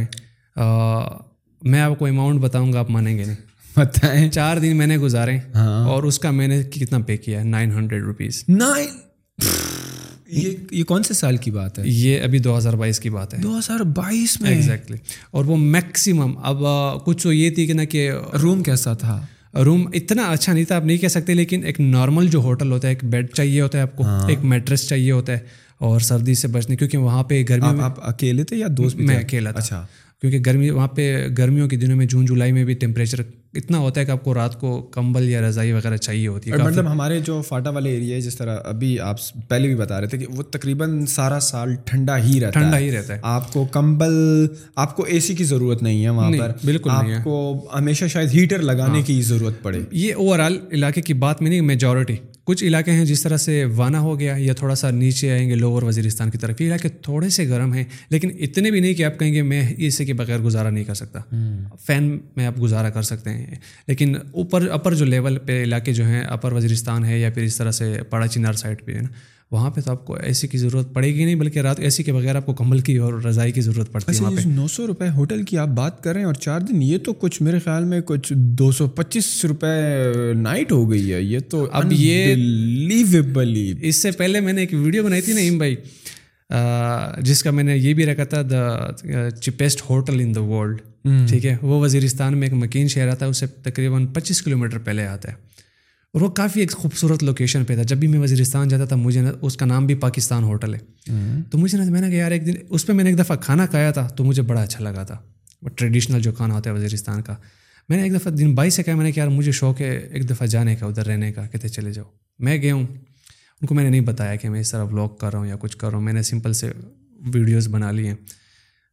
میں 1.63 1.81
آپ 1.81 1.99
کو 1.99 2.07
اماؤنٹ 2.07 2.41
بتاؤں 2.41 2.73
گا 2.73 2.79
آپ 2.79 2.91
مانیں 2.91 3.19
گے 3.19 3.25
نہیں۔ 3.25 3.37
بتائیں۔ 3.77 4.31
چار 4.31 4.57
دن 4.57 4.77
میں 4.77 4.87
نے 4.87 4.99
گزارے 4.99 5.39
اور 5.55 6.03
اس 6.03 6.19
کا 6.19 6.31
میں 6.31 6.49
نے 6.49 6.63
کتنا 6.63 6.99
پے 6.99 7.17
کیا؟ 7.17 7.39
ہے 7.39 7.45
نائن 7.45 7.71
ہنڈریڈ 7.73 8.03
روپیز 8.03 8.45
نائن 8.49 8.87
یہ 10.33 10.51
یہ 10.71 10.85
کون 10.85 11.03
سے 11.03 11.15
سال 11.15 11.37
کی 11.37 11.51
بات 11.51 11.79
ہے؟ 11.79 11.85
یہ 11.87 12.21
ابھی 12.21 12.39
دو 12.39 12.59
ہزار 12.59 12.73
بائیس 12.73 13.01
کی 13.01 13.11
بات 13.11 13.35
ہے۔ 13.35 13.39
دو 13.39 13.59
ہزار 13.59 13.81
بائیس 13.81 14.41
میں؟ 14.41 14.51
ایگزیکٹلی 14.51 14.97
اور 15.31 15.45
وہ 15.45 15.57
میکسیمم 15.57 16.35
اب 16.43 16.65
کچھ 17.05 17.23
تو 17.23 17.33
یہ 17.33 17.51
تھی 17.51 17.67
کہ 17.67 17.73
نا 17.73 17.85
کہ 17.85 18.11
روم 18.43 18.63
کیسا 18.63 18.95
تھا؟ 18.95 19.27
روم 19.55 19.89
اتنا 19.95 20.23
اچھا 20.23 20.53
نہیں 20.53 20.65
تھا 20.65 20.77
آپ 20.77 20.85
نہیں 20.85 20.97
کہہ 20.97 21.09
سکتے 21.09 21.35
لیکن 21.35 21.65
ایک 21.65 21.81
نارمل 21.81 22.29
جو 22.29 22.39
ہوٹل 22.39 22.73
ہوتا 22.73 22.89
ہے 22.89 22.93
ایک 22.93 23.05
بیڈ 23.05 23.27
چاہیے 23.35 23.61
ہوتا 23.61 23.79
ہے 23.79 23.83
آپ 23.83 23.97
کو 23.97 24.05
ایک 24.29 24.39
میٹرس 24.43 24.89
چاہیے 24.89 25.11
ہوتا 25.11 25.33
ہے 25.33 25.39
اور 25.79 26.01
سردی 26.01 26.35
سے 26.35 26.49
بچنے 26.49 26.77
کیونکہ 26.77 26.99
وہاں 26.99 27.23
پہ 27.23 27.45
گرمی 27.49 27.81
آپ 27.81 28.09
اکیلے 28.09 28.45
تھے 28.45 28.57
یا 28.57 28.67
دوست 28.77 28.97
میں 28.97 29.17
اکیلا 29.17 29.51
تھا۔ 29.51 29.59
اچھا۔ 29.59 29.87
کیونکہ 30.21 30.39
گرمی 30.47 30.71
وہاں 30.71 30.89
پہ 30.89 31.29
گرمیوں 31.39 31.69
کے 31.69 31.77
دنوں 31.77 31.97
میں 31.97 32.07
جون 32.07 32.27
جولائی 32.27 32.53
میں 32.53 32.65
بھی 32.65 32.75
ٹیمپریچر 32.75 33.23
اتنا 33.55 33.79
ہوتا 33.79 34.01
ہے 34.01 34.07
کہ 34.07 34.11
آپ 34.11 34.25
کو 34.25 34.35
رات 34.35 34.61
کو 34.61 34.83
کمبل 34.83 35.29
یا 35.29 35.49
رضائی 35.49 35.73
وغیرہ 35.73 35.97
چاہیے 35.97 36.29
ہوتی 36.29 36.51
ہے 36.51 36.57
مطلب 36.57 36.93
ہمارے 36.93 37.21
جو 37.21 37.43
فاٹا 37.43 37.71
والے 37.71 37.91
ایریا 37.91 38.17
ہے 38.17 38.21
جس 38.21 38.37
طرح 38.37 38.57
ابھی 38.65 39.01
آپ 39.01 39.17
پہلے 39.49 39.67
بھی 39.67 39.75
بتا 39.75 40.01
رہے 40.01 40.07
تھے 40.07 40.19
کہ 40.19 40.27
وہ 40.29 40.43
تقریباً 40.43 41.07
سارا 41.07 41.41
سال 41.41 41.75
ٹھنڈا 41.85 42.19
ہی 42.19 42.41
رہتا 42.41 42.61
ٹھنڈا 42.61 42.79
ہی 42.79 42.93
رہتا 42.93 43.15
ہے۔ 43.15 43.21
آپ 43.23 43.53
کو 43.53 43.65
کمبل 43.65 44.47
آپ 44.77 44.97
کو 44.97 45.03
اے 45.03 45.21
سی 45.21 45.35
کی 45.35 45.45
ضرورت 45.45 45.83
نہیں 45.83 46.05
ہے 46.05 46.09
وہاں 46.09 46.31
پر۔ 46.39 46.53
بالکل 46.65 46.91
آپ 46.91 47.25
کو 47.25 47.67
ہمیشہ 47.79 48.05
شاید 48.05 48.35
ہیٹر 48.35 48.59
لگانے 48.59 48.99
ہاں۔ 48.99 49.07
کی 49.07 49.23
ضرورت 49.23 49.63
پڑے۔ 49.63 49.81
یہ 49.93 50.15
اوور 50.15 50.39
آل 50.39 50.59
علاقے 50.73 51.01
کی 51.01 51.15
بات 51.15 51.43
میں 51.43 51.51
نہیں 51.51 51.61
میجورٹی 51.61 52.17
کچھ 52.45 52.65
علاقے 52.65 52.91
ہیں 52.91 53.05
جس 53.05 53.23
طرح 53.23 53.37
سے 53.37 53.65
وانا 53.65 54.01
ہو 54.01 54.21
گیا 54.21 54.35
یا 54.39 54.53
تھوڑا 54.53 54.75
سا 54.75 54.91
نیچے 54.91 55.31
آئیں 55.31 55.51
گے 55.51 55.55
لوور 55.55 55.83
وزیرستان 55.83 56.31
کی 56.31 56.39
طرف 56.39 56.61
یہ 56.61 56.67
علاقے 56.67 56.89
تھوڑے 56.89 57.29
سے 57.29 57.49
گرم 57.49 57.73
ہیں 57.73 57.85
لیکن 58.11 58.31
اتنے 58.41 58.71
بھی 58.71 58.81
نہیں 58.81 58.95
کہ 58.95 59.05
آپ 59.05 59.19
کہیں 59.19 59.35
گے 59.35 59.43
میں 59.43 59.75
اسے 59.79 60.05
کے 60.05 60.13
بغیر 60.13 60.39
گزارا 60.39 60.71
نہیں 60.71 60.85
کر 60.85 60.95
سکتا۔ 60.95 61.21
فین 61.87 62.19
میں 62.37 62.47
آپ 62.47 62.61
گزارا 62.63 62.91
کر 62.91 63.03
سکتے 63.03 63.31
ہیں۔ 63.31 63.47
لیکن 63.89 64.17
اوپر 64.33 64.69
اپر 64.71 64.95
جو 64.95 65.05
لیول 65.05 65.39
پہ 65.39 65.63
علاقے 65.63 65.93
جو 65.93 66.05
ہیں 66.05 66.21
اپر 66.21 66.53
وزیرستان 66.53 67.05
ہے 67.05 67.19
یا 67.21 67.31
پھر 67.31 67.43
اس 67.43 67.57
طرح 67.57 67.71
سے 67.71 67.99
پاڑا 68.11 68.27
چنار 68.27 68.53
سائڈ 68.53 68.85
پہ 68.85 68.93
ہے 68.95 69.01
نا 69.01 69.09
وہاں 69.53 69.71
پہ 69.71 69.81
تو 69.81 69.91
آپ 69.91 70.05
کو 70.07 70.15
اے 70.17 70.33
سی 70.33 70.49
کی 70.49 70.59
ضرورت 70.59 70.93
پڑے 70.95 71.15
گی 71.15 71.25
نہیں 71.25 71.35
بلکہ 71.35 71.59
رات 71.59 71.81
اے 71.81 71.91
سی 71.91 72.03
کے 72.03 72.13
بغیر 72.13 72.37
آپ 72.37 72.47
کو 72.47 72.55
کمبل 72.55 72.79
کی 72.81 72.97
اور 72.97 73.13
رضائی 73.23 73.53
کی 73.53 73.61
ضرورت 73.61 73.93
پڑتی 73.93 74.17
ہے 74.17 74.21
وہاں 74.21 74.31
پہ۔ 74.37 74.49
نو 74.49 74.67
سو 74.69 74.87
روپے 74.87 75.09
ہوٹل 75.09 75.43
کی 75.43 75.59
آپ 75.59 75.69
بات 75.69 76.03
کر 76.05 76.13
رہے 76.13 76.21
ہیں 76.21 76.27
اور 76.27 76.35
چار 76.35 76.61
دن 76.61 76.83
یہ 76.83 76.99
تو 76.99 77.13
کچھ 77.13 77.41
میرے 77.43 77.59
خیال 77.59 77.85
میں 77.85 78.01
کچھ 78.07 78.33
دو 78.37 78.71
سو 78.73 78.87
پچیس 78.89 79.45
روپے 79.45 80.33
نائٹ 80.35 80.73
ہو 80.73 80.91
گئی 80.91 81.13
ہے۔ 81.13 81.23
یہ 81.23 81.39
تو 81.49 81.67
اب 81.73 81.93
یہ 81.93 82.35
اس 83.81 83.97
سے 83.97 84.11
پہلے 84.11 84.41
میں 84.41 84.53
نے 84.53 84.61
ایک 84.61 84.75
ویڈیو 84.75 85.03
بنائی 85.05 85.23
تھی 85.23 85.33
نا 85.33 85.41
ایم 85.41 85.59
بھائی 85.59 85.77
جس 87.23 87.43
کا 87.43 87.51
میں 87.51 87.65
نے 87.65 87.77
یہ 87.77 87.95
بھی 87.95 88.07
رکھا 88.07 88.25
تھا 88.25 88.43
دا 88.51 89.31
چپیسٹ 89.43 89.83
ہوٹل 89.91 90.21
ان 90.21 90.35
دا 90.35 90.41
ورلڈ 90.41 90.81
ٹھیک 91.29 91.47
ہے 91.47 91.57
وہ 91.63 91.81
وزیرستان 91.81 92.37
میں 92.39 92.49
ایک 92.49 92.57
مکین 92.57 92.89
شہر 92.89 93.09
آتا 93.09 93.25
ہے 93.27 93.31
اس 93.31 93.37
سے 93.37 93.47
تقریباً 93.63 94.07
پچیس 94.07 94.43
کلو 94.43 94.59
میٹر 94.59 94.79
پہلے 94.79 95.07
آتا 95.07 95.31
ہے۔ 95.31 95.35
اور 96.13 96.21
وہ 96.21 96.29
کافی 96.29 96.61
ایک 96.61 96.73
خوبصورت 96.73 97.23
لوکیشن 97.23 97.65
پہ 97.65 97.75
تھا۔ 97.75 97.83
جب 97.83 97.97
بھی 97.97 98.09
میں 98.09 98.19
وزیرستان 98.19 98.69
جاتا 98.69 98.85
تھا 98.85 98.97
مجھے 98.97 99.21
نا 99.21 99.33
اس 99.41 99.57
کا 99.57 99.67
نام 99.67 99.87
بھی 99.87 99.95
پاکستان 99.95 100.45
ہوٹل 100.45 100.75
ہے۔ 100.75 100.79
تو 101.51 101.59
مجھے 101.59 101.79
نا 101.79 101.85
میں 101.85 102.01
نے 102.01 102.11
کہا 102.11 102.17
یار 102.17 102.31
ایک 102.31 102.47
دن 102.47 102.55
اس 102.69 102.87
پہ 102.87 102.93
میں 102.93 103.05
نے 103.05 103.11
ایک 103.11 103.19
دفعہ 103.19 103.37
کھانا 103.37 103.67
کھایا 103.67 103.91
تھا 103.91 104.09
تو 104.09 104.25
مجھے 104.25 104.43
بڑا 104.43 104.63
اچھا 104.63 104.85
لگا 104.85 105.03
تھا۔ 105.05 105.19
وہ 105.63 105.69
ٹریڈیشنل 105.69 106.21
جو 106.21 106.33
کھانا 106.33 106.55
ہوتا 106.55 106.71
ہے 106.71 106.75
وزیرستان 106.75 107.23
کا۔ 107.23 107.35
میں 107.89 107.97
نے 107.97 108.03
ایک 108.03 108.15
دفعہ 108.15 108.33
دن 108.33 108.55
بائی 108.55 108.71
سے 108.71 108.83
کہا 108.83 108.95
میں 108.95 109.05
نے 109.05 109.13
کہا 109.13 109.23
یار 109.23 109.31
مجھے 109.31 109.53
شوق 109.53 109.81
ہے 109.81 109.97
ایک 109.97 110.31
دفعہ 110.31 110.47
جانے 110.47 110.77
کا 110.77 110.87
ادھر 110.87 111.07
رہنے 111.07 111.33
کا 111.33 111.47
کہتے 111.47 111.69
چلے 111.69 111.93
جاؤ۔ 111.93 112.05
میں 112.39 112.57
گیا 112.57 112.75
ہوں۔ 112.75 112.87
ان 113.61 113.67
کو 113.67 113.75
میں 113.75 113.85
نے 113.85 113.91
نہیں 113.91 114.01
بتایا 114.01 114.37
کہ 114.37 114.49
میں 114.49 114.61
اس 114.61 114.71
طرح 114.71 114.85
بلاگ 114.85 115.09
کر 115.09 115.31
رہا 115.33 115.39
ہوں 115.39 115.47
یا 115.47 115.57
کچھ 115.57 115.77
کر 115.77 115.89
رہا 115.89 115.97
ہوں۔ 115.97 116.05
میں 116.05 116.13
نے 116.13 116.23
سمپل 116.23 116.53
سے 116.53 116.73
ویڈیوز 117.35 117.69
بنا 117.69 117.91
لی 117.91 118.07
ہیں۔ 118.07 118.15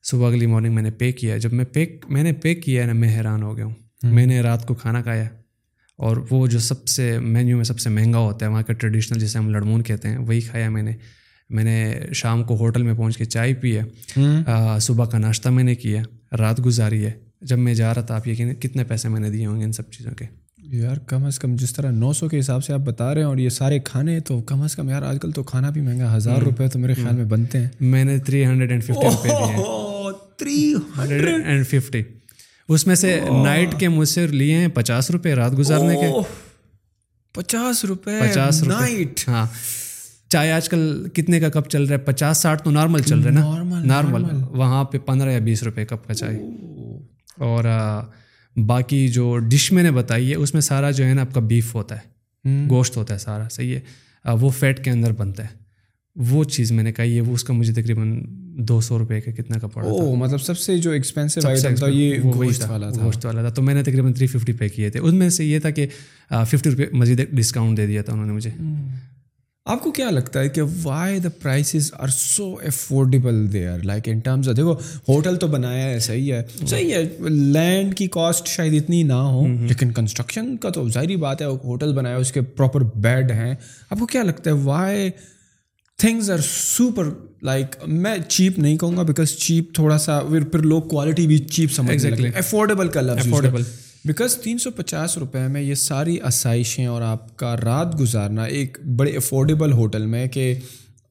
صبح 0.03 0.27
اگلی 0.27 0.45
مارننگ 0.45 0.73
میں 0.73 0.83
نے 0.83 0.91
پے 0.91 1.11
کیا۔ 1.11 1.37
جب 1.37 1.53
میں 1.53 1.65
پیک 1.65 2.05
میں 2.09 2.23
نے 2.23 2.33
پے 2.33 2.55
کیا 2.55 2.81
ہے 2.81 2.87
نا 2.87 2.93
میں 2.93 3.17
حیران 3.17 3.43
ہو 3.43 3.57
گیا 3.57 3.65
ہوں۔ 3.65 3.73
میں 4.03 4.25
نے 4.25 4.41
رات 4.41 4.67
کو 4.67 4.73
کھانا 4.73 5.01
کھایا۔ 5.01 5.25
اور 5.99 6.17
وہ 6.31 6.47
جو 6.47 6.59
سب 6.59 6.87
سے 6.87 7.19
مینیو 7.19 7.55
میں 7.57 7.63
سب 7.63 7.79
سے 7.79 7.89
مہنگا 7.89 8.17
ہوتا 8.17 8.45
ہے 8.45 8.51
وہاں 8.51 8.63
کا 8.67 8.73
ٹریڈیشنل 8.73 9.19
جسے 9.19 9.37
ہم 9.37 9.49
لڑمون 9.49 9.83
کہتے 9.83 10.07
ہیں 10.09 10.17
وہی 10.17 10.41
کھایا 10.41 10.69
میں 10.69 10.83
نے۔ 10.83 10.91
میں 11.49 11.63
نے 11.63 11.99
شام 12.13 12.43
کو 12.43 12.55
ہوٹل 12.57 12.83
میں 12.83 12.93
پہنچ 12.93 13.17
کے 13.17 13.25
چائے 13.25 13.53
پی 13.53 13.77
ہے۔ 13.77 14.19
صبح 14.79 15.05
کا 15.05 15.17
ناشتہ 15.17 15.49
میں 15.49 15.63
نے 15.63 15.75
کیا 15.75 16.01
رات 16.39 16.65
گزاری 16.65 17.05
ہے۔ 17.05 17.11
جب 17.41 17.57
میں 17.59 17.73
جا 17.73 17.93
رہا 17.93 18.01
تھا 18.01 18.15
آپ 18.15 18.27
یقین 18.27 18.53
کتنے 18.53 18.83
پیسے 18.83 19.09
میں 19.09 19.19
نے 19.19 19.29
دیے 19.29 19.45
ہوں 19.45 19.59
گے 19.59 19.65
ان 19.65 19.71
سب 19.71 19.91
چیزوں 19.91 20.11
کے؟ 20.11 20.25
یار 20.57 20.97
کم 20.97 21.23
از 21.25 21.39
کم 21.39 21.55
جس 21.55 21.73
طرح 21.73 21.91
نو 21.91 22.13
سو 22.13 22.27
کے 22.29 22.39
حساب 22.39 22.63
سے 22.63 22.73
آپ 22.73 22.79
بتا 22.79 23.13
رہے 23.13 23.21
ہیں 23.21 23.27
اور 23.27 23.37
یہ 23.37 23.49
سارے 23.49 23.79
کھانے 23.79 24.19
تو 24.19 24.41
کم 24.41 24.61
از 24.61 24.75
کم 24.75 24.89
یار 24.89 25.01
آج 25.01 25.17
کل 25.21 25.31
تو 25.31 25.43
کھانا 25.43 25.69
بھی 25.69 25.81
مہنگا 25.81 26.17
ہزار 26.17 26.37
روپے 26.37 26.67
تو 26.67 26.79
میرے 26.79 26.93
خیال 26.93 27.15
میں 27.15 27.25
بنتے 27.25 27.59
ہیں۔ 27.59 27.67
میں 27.79 28.05
نے 28.05 28.17
تھری 28.17 28.45
ہنڈریڈ 28.45 28.71
اینڈ 28.71 28.83
ففٹی 28.83 29.05
روپے 29.05 29.29
دیے۔ 29.29 29.63
Three 30.37 30.73
hundred 30.97 31.45
and 31.45 31.67
fifty. 31.67 32.03
اس 32.69 32.87
میں 32.87 32.95
سے 32.95 33.19
نائٹ 33.43 33.79
کے 33.79 33.87
مجھ 33.87 34.09
سے 34.09 34.27
لیے 34.27 34.55
ہیں 34.55 34.67
پچاس 34.67 35.11
روپے 35.11 35.33
رات 35.35 35.57
گزارنے 35.57 35.95
کے۔ 35.95 36.07
پچاس 37.33 37.85
روپے؟ 37.85 38.11
پچاس 38.21 38.63
نائٹ؟ 38.63 39.27
ہاں۔ 39.27 39.45
چائے 40.29 40.51
آج 40.51 40.69
کل 40.69 41.09
کتنے 41.13 41.39
کا 41.39 41.49
کپ 41.49 41.69
چل 41.69 41.83
رہا 41.83 41.93
ہے؟ 41.93 41.97
پچاس 41.97 42.37
ساٹھ 42.37 42.63
تو 42.63 42.71
نارمل 42.71 43.01
چل 43.01 43.19
رہا 43.19 43.29
ہے 43.29 43.63
نا؟ 43.63 43.83
نارمل 43.83 44.23
وہاں 44.49 44.83
پہ 44.83 44.97
پندرہ 44.97 45.31
یا 45.31 45.39
بیس 45.39 45.63
روپے 45.63 45.85
کپ 45.85 46.07
کا 46.07 46.13
چائے۔ 46.13 46.39
اور 47.37 47.63
باقی 48.55 49.07
جو 49.07 49.37
ڈش 49.37 49.71
میں 49.71 49.83
نے 49.83 49.91
بتائی 49.91 50.29
ہے 50.29 50.35
اس 50.35 50.53
میں 50.53 50.61
سارا 50.61 50.91
جو 50.91 51.05
ہے 51.05 51.13
نا 51.13 51.21
آپ 51.21 51.33
کا 51.33 51.39
بیف 51.39 51.75
ہوتا 51.75 51.95
ہے۔ 51.95 52.19
گوشت 52.69 52.97
ہوتا 52.97 53.13
ہے 53.13 53.19
سارا 53.19 53.47
صحیح 53.51 53.75
ہے۔ 53.75 53.79
وہ 54.31 54.49
فیٹ 54.49 54.83
کے 54.83 54.91
اندر 54.91 55.11
بنتا 55.11 55.43
ہے۔ 55.43 55.68
وہ 56.19 56.43
چیز 56.43 56.71
میں 56.71 56.83
نے 56.83 56.91
کہی 56.91 57.15
ہے 57.15 57.21
وہ 57.21 57.33
اس 57.33 57.43
کا 57.43 57.53
مجھے 57.53 57.73
تقریباً 57.73 58.21
دو 58.59 58.81
سو 58.81 58.99
روپے 58.99 59.21
کا 59.21 59.31
کتنا 59.31 59.59
کا 59.59 59.67
پڑا 59.67 59.87
او 59.87 60.15
مطلب 60.15 60.41
سب 60.41 60.57
سے 60.57 60.77
جو 60.77 60.91
ایکسپینسو 60.91 61.47
آئٹم 61.47 61.75
تھا 61.75 61.87
یہ 61.87 62.17
گوشت 62.23 62.63
والا 62.69 62.89
تھا۔ 62.89 63.05
گوشت 63.05 63.25
والا 63.25 63.41
تھا۔ 63.41 63.49
تو 63.49 63.61
میں 63.61 63.73
نے 63.73 63.83
تقریباً 63.83 64.13
تھری 64.13 64.27
ففٹی 64.27 64.53
پے 64.53 64.69
کیے 64.69 64.89
تھے۔ 64.89 64.99
اس 64.99 65.13
میں 65.13 65.29
سے 65.29 65.45
یہ 65.45 65.59
تھا 65.59 65.69
کہ 65.69 65.87
ففٹی 66.29 66.69
روپے 66.69 66.85
مزید 66.91 67.29
ڈسکاؤنٹ 67.31 67.77
دے 67.77 67.87
دیا 67.87 68.01
تھا 68.01 68.13
انہوں 68.13 68.25
نے 68.25 68.33
مجھے۔ 68.33 68.49
آپ 69.65 69.83
کو 69.83 69.91
کیا 69.91 70.09
لگتا 70.09 70.39
ہے 70.39 70.49
کہ 70.49 70.61
why 70.83 71.19
the 71.19 71.29
prices 71.41 71.91
are 71.99 72.07
so 72.07 72.55
affordable 72.65 73.53
there 73.53 73.79
like 73.83 74.03
in 74.05 74.19
terms 74.19 74.45
دیکھو 74.47 74.73
ہوٹل 75.09 75.35
تو 75.35 75.47
بنایا 75.47 75.89
ہے 75.89 75.99
صحیح 75.99 76.33
ہے۔ 76.33 76.43
صحیح 76.67 76.93
ہے 76.93 77.03
لینڈ 77.29 77.95
کی 77.95 78.07
کاسٹ 78.07 78.47
شاید 78.47 78.73
اتنی 78.73 79.03
نہ 79.03 79.13
ہو 79.13 79.47
لیکن 79.47 79.91
کنسٹرکشن 79.91 80.57
کا 80.57 80.69
تو 80.69 80.89
ظاہری 80.89 81.15
بات 81.15 81.41
ہے 81.41 81.47
ہوٹل 81.63 81.93
بنایا 81.93 82.17
اس 82.17 82.31
کے 82.31 82.41
پراپر 82.41 82.81
بیڈ 82.95 83.31
ہیں۔ 83.31 83.55
آپ 83.89 83.99
کو 83.99 84.05
کیا 84.05 84.23
لگتا 84.23 84.51
ہے 84.51 84.55
why 84.55 85.09
things 85.99 86.31
are 86.31 86.37
super 86.37 87.09
like 87.41 87.75
میں 87.87 88.15
چیپ 88.27 88.59
نہیں 88.59 88.77
کہوں 88.77 88.97
گا 88.97 89.03
بیکاز 89.03 89.29
چیپ 89.29 89.73
تھوڑا 89.73 89.97
سا 89.97 90.19
پھر 90.51 90.59
لوگ 90.59 90.81
کوالٹی 90.81 91.27
بھی 91.27 91.37
چیپ 91.37 91.71
سمجھ 91.71 92.05
افورڈیبل 92.35 92.87
کا 92.87 93.01
لفظ 93.01 93.27
افورڈیبل 93.27 93.61
بیکاز 94.05 94.35
تین 94.35 94.57
سو 94.57 94.71
پچاس 94.71 95.17
روپے 95.17 95.47
میں 95.47 95.61
یہ 95.61 95.73
ساری 95.73 96.19
آسائشیں 96.19 96.85
اور 96.85 97.01
آپ 97.01 97.37
کا 97.37 97.55
رات 97.57 97.99
گزارنا 97.99 98.43
ایک 98.43 98.77
بڑے 98.95 99.11
افورڈیبل 99.11 99.71
ہوٹل 99.71 100.05
میں 100.05 100.25
کہ 100.27 100.55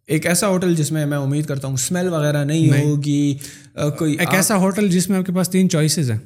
ایک 0.07 0.26
ایسا 0.26 0.49
ہوٹل 0.49 0.74
جس 0.74 0.93
میں 0.93 1.07
میں 1.07 1.18
امید 1.18 1.47
کرتا 1.47 1.66
ہوں 1.66 1.74
اسمیل 1.74 2.09
وغیرہ 2.09 2.45
نہیں 2.45 2.84
ہوگی 2.84 3.39
کوئی 3.99 4.16
ایک 4.18 4.34
ایسا 4.34 4.57
ہوٹل 4.57 4.89
جس 4.89 5.09
میں 5.11 5.18
آپ 5.18 5.26
کے 5.26 5.32
پاس 5.32 5.49
تین 5.49 5.70
چوائسیز 5.70 6.11
ہیں۔ 6.11 6.18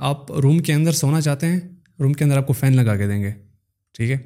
آپ 0.00 0.32
روم 0.32 0.58
کے 0.58 0.72
اندر 0.72 0.92
سونا 0.92 1.20
چاہتے 1.20 1.46
ہیں 1.46 1.60
روم 2.00 2.12
کے 2.12 2.24
اندر 2.24 2.36
آپ 2.36 2.46
کو 2.46 2.52
فین 2.52 2.76
لگا 2.76 2.96
کے 2.96 3.06
دیں 3.06 3.22
گے۔ 3.22 3.32
ٹھیک 3.94 4.10
ہے؟ 4.10 4.16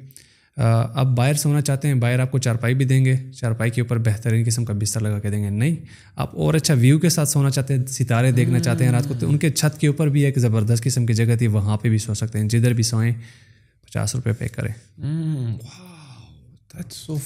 آپ 0.93 1.05
باہر 1.05 1.33
سونا 1.33 1.61
چاہتے 1.61 1.87
ہیں، 1.87 1.95
باہر 1.95 2.19
آپ 2.19 2.31
کو 2.31 2.37
چارپائی 2.37 2.73
بھی 2.73 2.85
دیں 2.85 3.05
گے، 3.05 3.15
چارپائی 3.35 3.71
کے 3.71 3.81
اوپر 3.81 3.97
بہترین 3.97 4.43
قسم 4.45 4.65
کا 4.65 4.73
بستر 4.73 5.01
لگا 5.01 5.19
کے 5.19 5.29
دیں 5.29 5.43
گے۔ 5.43 5.49
نہیں، 5.49 5.75
آپ 6.15 6.35
اور 6.35 6.53
اچھا 6.53 6.73
ویو 6.73 6.99
کے 6.99 7.09
ساتھ 7.09 7.29
سونا 7.29 7.49
چاہتے 7.49 7.75
ہیں، 7.75 7.85
ستارے 7.85 8.31
دیکھنا 8.31 8.59
چاہتے 8.59 8.85
ہیں 8.85 8.91
رات 8.91 9.07
کو، 9.07 9.13
تو 9.19 9.29
ان 9.29 9.37
کے 9.37 9.49
چھت 9.49 9.79
کے 9.79 9.87
اوپر 9.87 10.07
بھی 10.07 10.25
ایک 10.25 10.39
زبردست 10.39 10.83
قسم 10.83 11.05
کی 11.05 11.13
جگہ 11.13 11.35
تھی، 11.35 11.47
وہاں 11.47 11.77
پہ 11.77 11.89
بھی 11.89 11.97
سو 11.97 12.13
سکتے 12.13 12.39
ہیں۔ 12.39 12.49
جدھر 12.49 12.73
بھی 12.73 12.83
سوئیں، 12.83 13.11
پچاس 13.85 14.15
روپے 14.15 14.33
پے 14.33 14.47
کریں۔ 14.47 14.73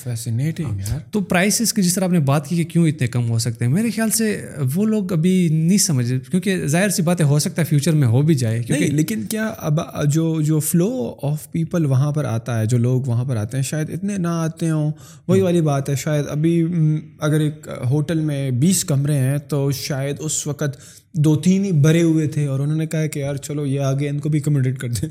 فیسینیٹنگ 0.04 0.82
تو 1.12 1.22
پرائسز 1.22 1.74
کی 1.74 1.82
جس 1.82 1.96
طرح 1.96 2.04
آپ 2.04 2.12
نے 2.12 2.20
بات 2.20 2.48
کی 2.48 2.56
کہ 2.56 2.64
کیوں 2.64 2.88
اتنے 2.88 3.08
کم 3.08 3.30
ہو 3.30 3.40
سکتے 3.40 3.66
ہیں 3.66 3.72
میرے 3.72 3.90
خیال 3.92 4.10
سے 4.10 4.46
وہ 4.76 4.86
لوگ 4.86 5.14
ابھی 5.14 5.50
نہیں 5.52 5.78
سمجھ 5.78 6.14
کیونکہ 6.32 6.68
ظاہر 6.68 6.90
سی 6.90 7.02
باتیں 7.02 7.26
ہو 7.26 7.40
سکتا 7.40 7.62
ہے 7.62 7.68
فیوچر 7.68 7.92
میں 7.92 8.08
ہو 8.08 8.22
بھی 8.22 8.36
جائے 8.36 8.64
کیونکہ 8.64 8.86
لیکن 8.86 9.24
کیا 9.24 9.54
اب 9.58 9.80
جو 10.12 10.42
جو 10.42 10.60
فلو 10.60 11.16
آف 11.22 11.52
پیپل 11.52 11.86
وہاں 11.86 12.12
پر 12.12 12.26
آتا 12.26 12.60
ہے 12.60 12.66
جو 12.66 12.78
لوگ 12.78 13.02
وہاں 13.02 13.26
پر 13.26 13.36
آتے 13.36 13.58
ہیں 13.58 13.64
شاید 13.64 13.90
اتنے 13.90 14.18
نہ 14.18 14.28
آتے 14.28 14.70
ہوں 14.70 14.92
وہی 15.28 15.42
والی 15.42 15.62
بات 15.62 15.90
ہے 15.90 15.96
شاید 15.96 16.26
ابھی 16.30 16.68
اگر 17.20 17.40
ایک 17.40 17.68
ہوٹل 17.90 18.20
میں 18.20 18.52
بیس 18.52 18.86
کمرے 18.86 19.18
ہیں 19.18 19.38
تو 19.38 19.72
شاید 19.72 20.16
اس 20.20 20.48
وقت 20.48 20.78
دو 21.14 21.36
تین 21.36 21.66
ہی 21.66 21.72
بھرے 21.72 22.02
ہوئے 22.02 22.28
تھے 22.28 22.46
اور 22.46 22.60
انہوں 22.60 22.78
نے 22.78 22.88
کہا 22.88 23.06
کہ 23.06 23.20
یار 23.20 23.36
چلو 23.36 23.66
یہ 23.66 23.80
آگے 23.80 24.10
ان 24.10 24.20
کو 24.20 24.30
بھی 24.30 24.40
کمیڈیٹ 24.40 24.78
کر 24.78 24.90
دیں۔ 24.90 25.10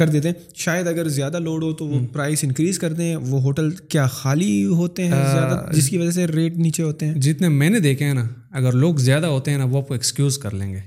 کر 0.00 0.08
دیتے 0.08 0.28
ہیں۔ 0.28 0.34
شاید 0.54 0.86
اگر 0.86 1.08
زیادہ 1.08 1.38
لوڈ 1.38 1.62
ہو 1.62 1.72
تو 1.72 1.86
وہ 1.86 2.06
پرائس 2.12 2.44
انکریز 2.44 2.78
کر 2.78 2.92
دیں۔ 2.92 3.16
وہ 3.16 3.42
ہوٹل 3.42 3.70
کیا 3.70 4.06
خالی 4.06 4.66
ہوتے 4.66 5.02
ہیں 5.02 5.10
زیادہ؟ 5.10 5.70
جس 5.72 5.88
کی 5.88 5.98
وجہ 5.98 6.10
سے 6.10 6.26
ریٹ 6.26 6.56
نیچے 6.56 6.82
ہوتے 6.82 7.06
ہیں۔ 7.06 7.14
جتنے 7.14 7.48
میں 7.48 7.70
نے 7.70 7.80
دیکھے 7.80 8.04
ہیں 8.04 8.14
نا 8.14 8.28
اگر 8.50 8.72
لوگ 8.72 8.94
زیادہ 8.94 9.26
ہوتے 9.26 9.50
ہیں 9.50 9.58
نا 9.58 9.64
وہ 9.64 9.78
آپ 9.78 9.88
کو 9.88 9.94
ایکسکیوز 9.94 10.38
کر 10.38 10.54
لیں 10.54 10.72
گے۔ 10.72 10.80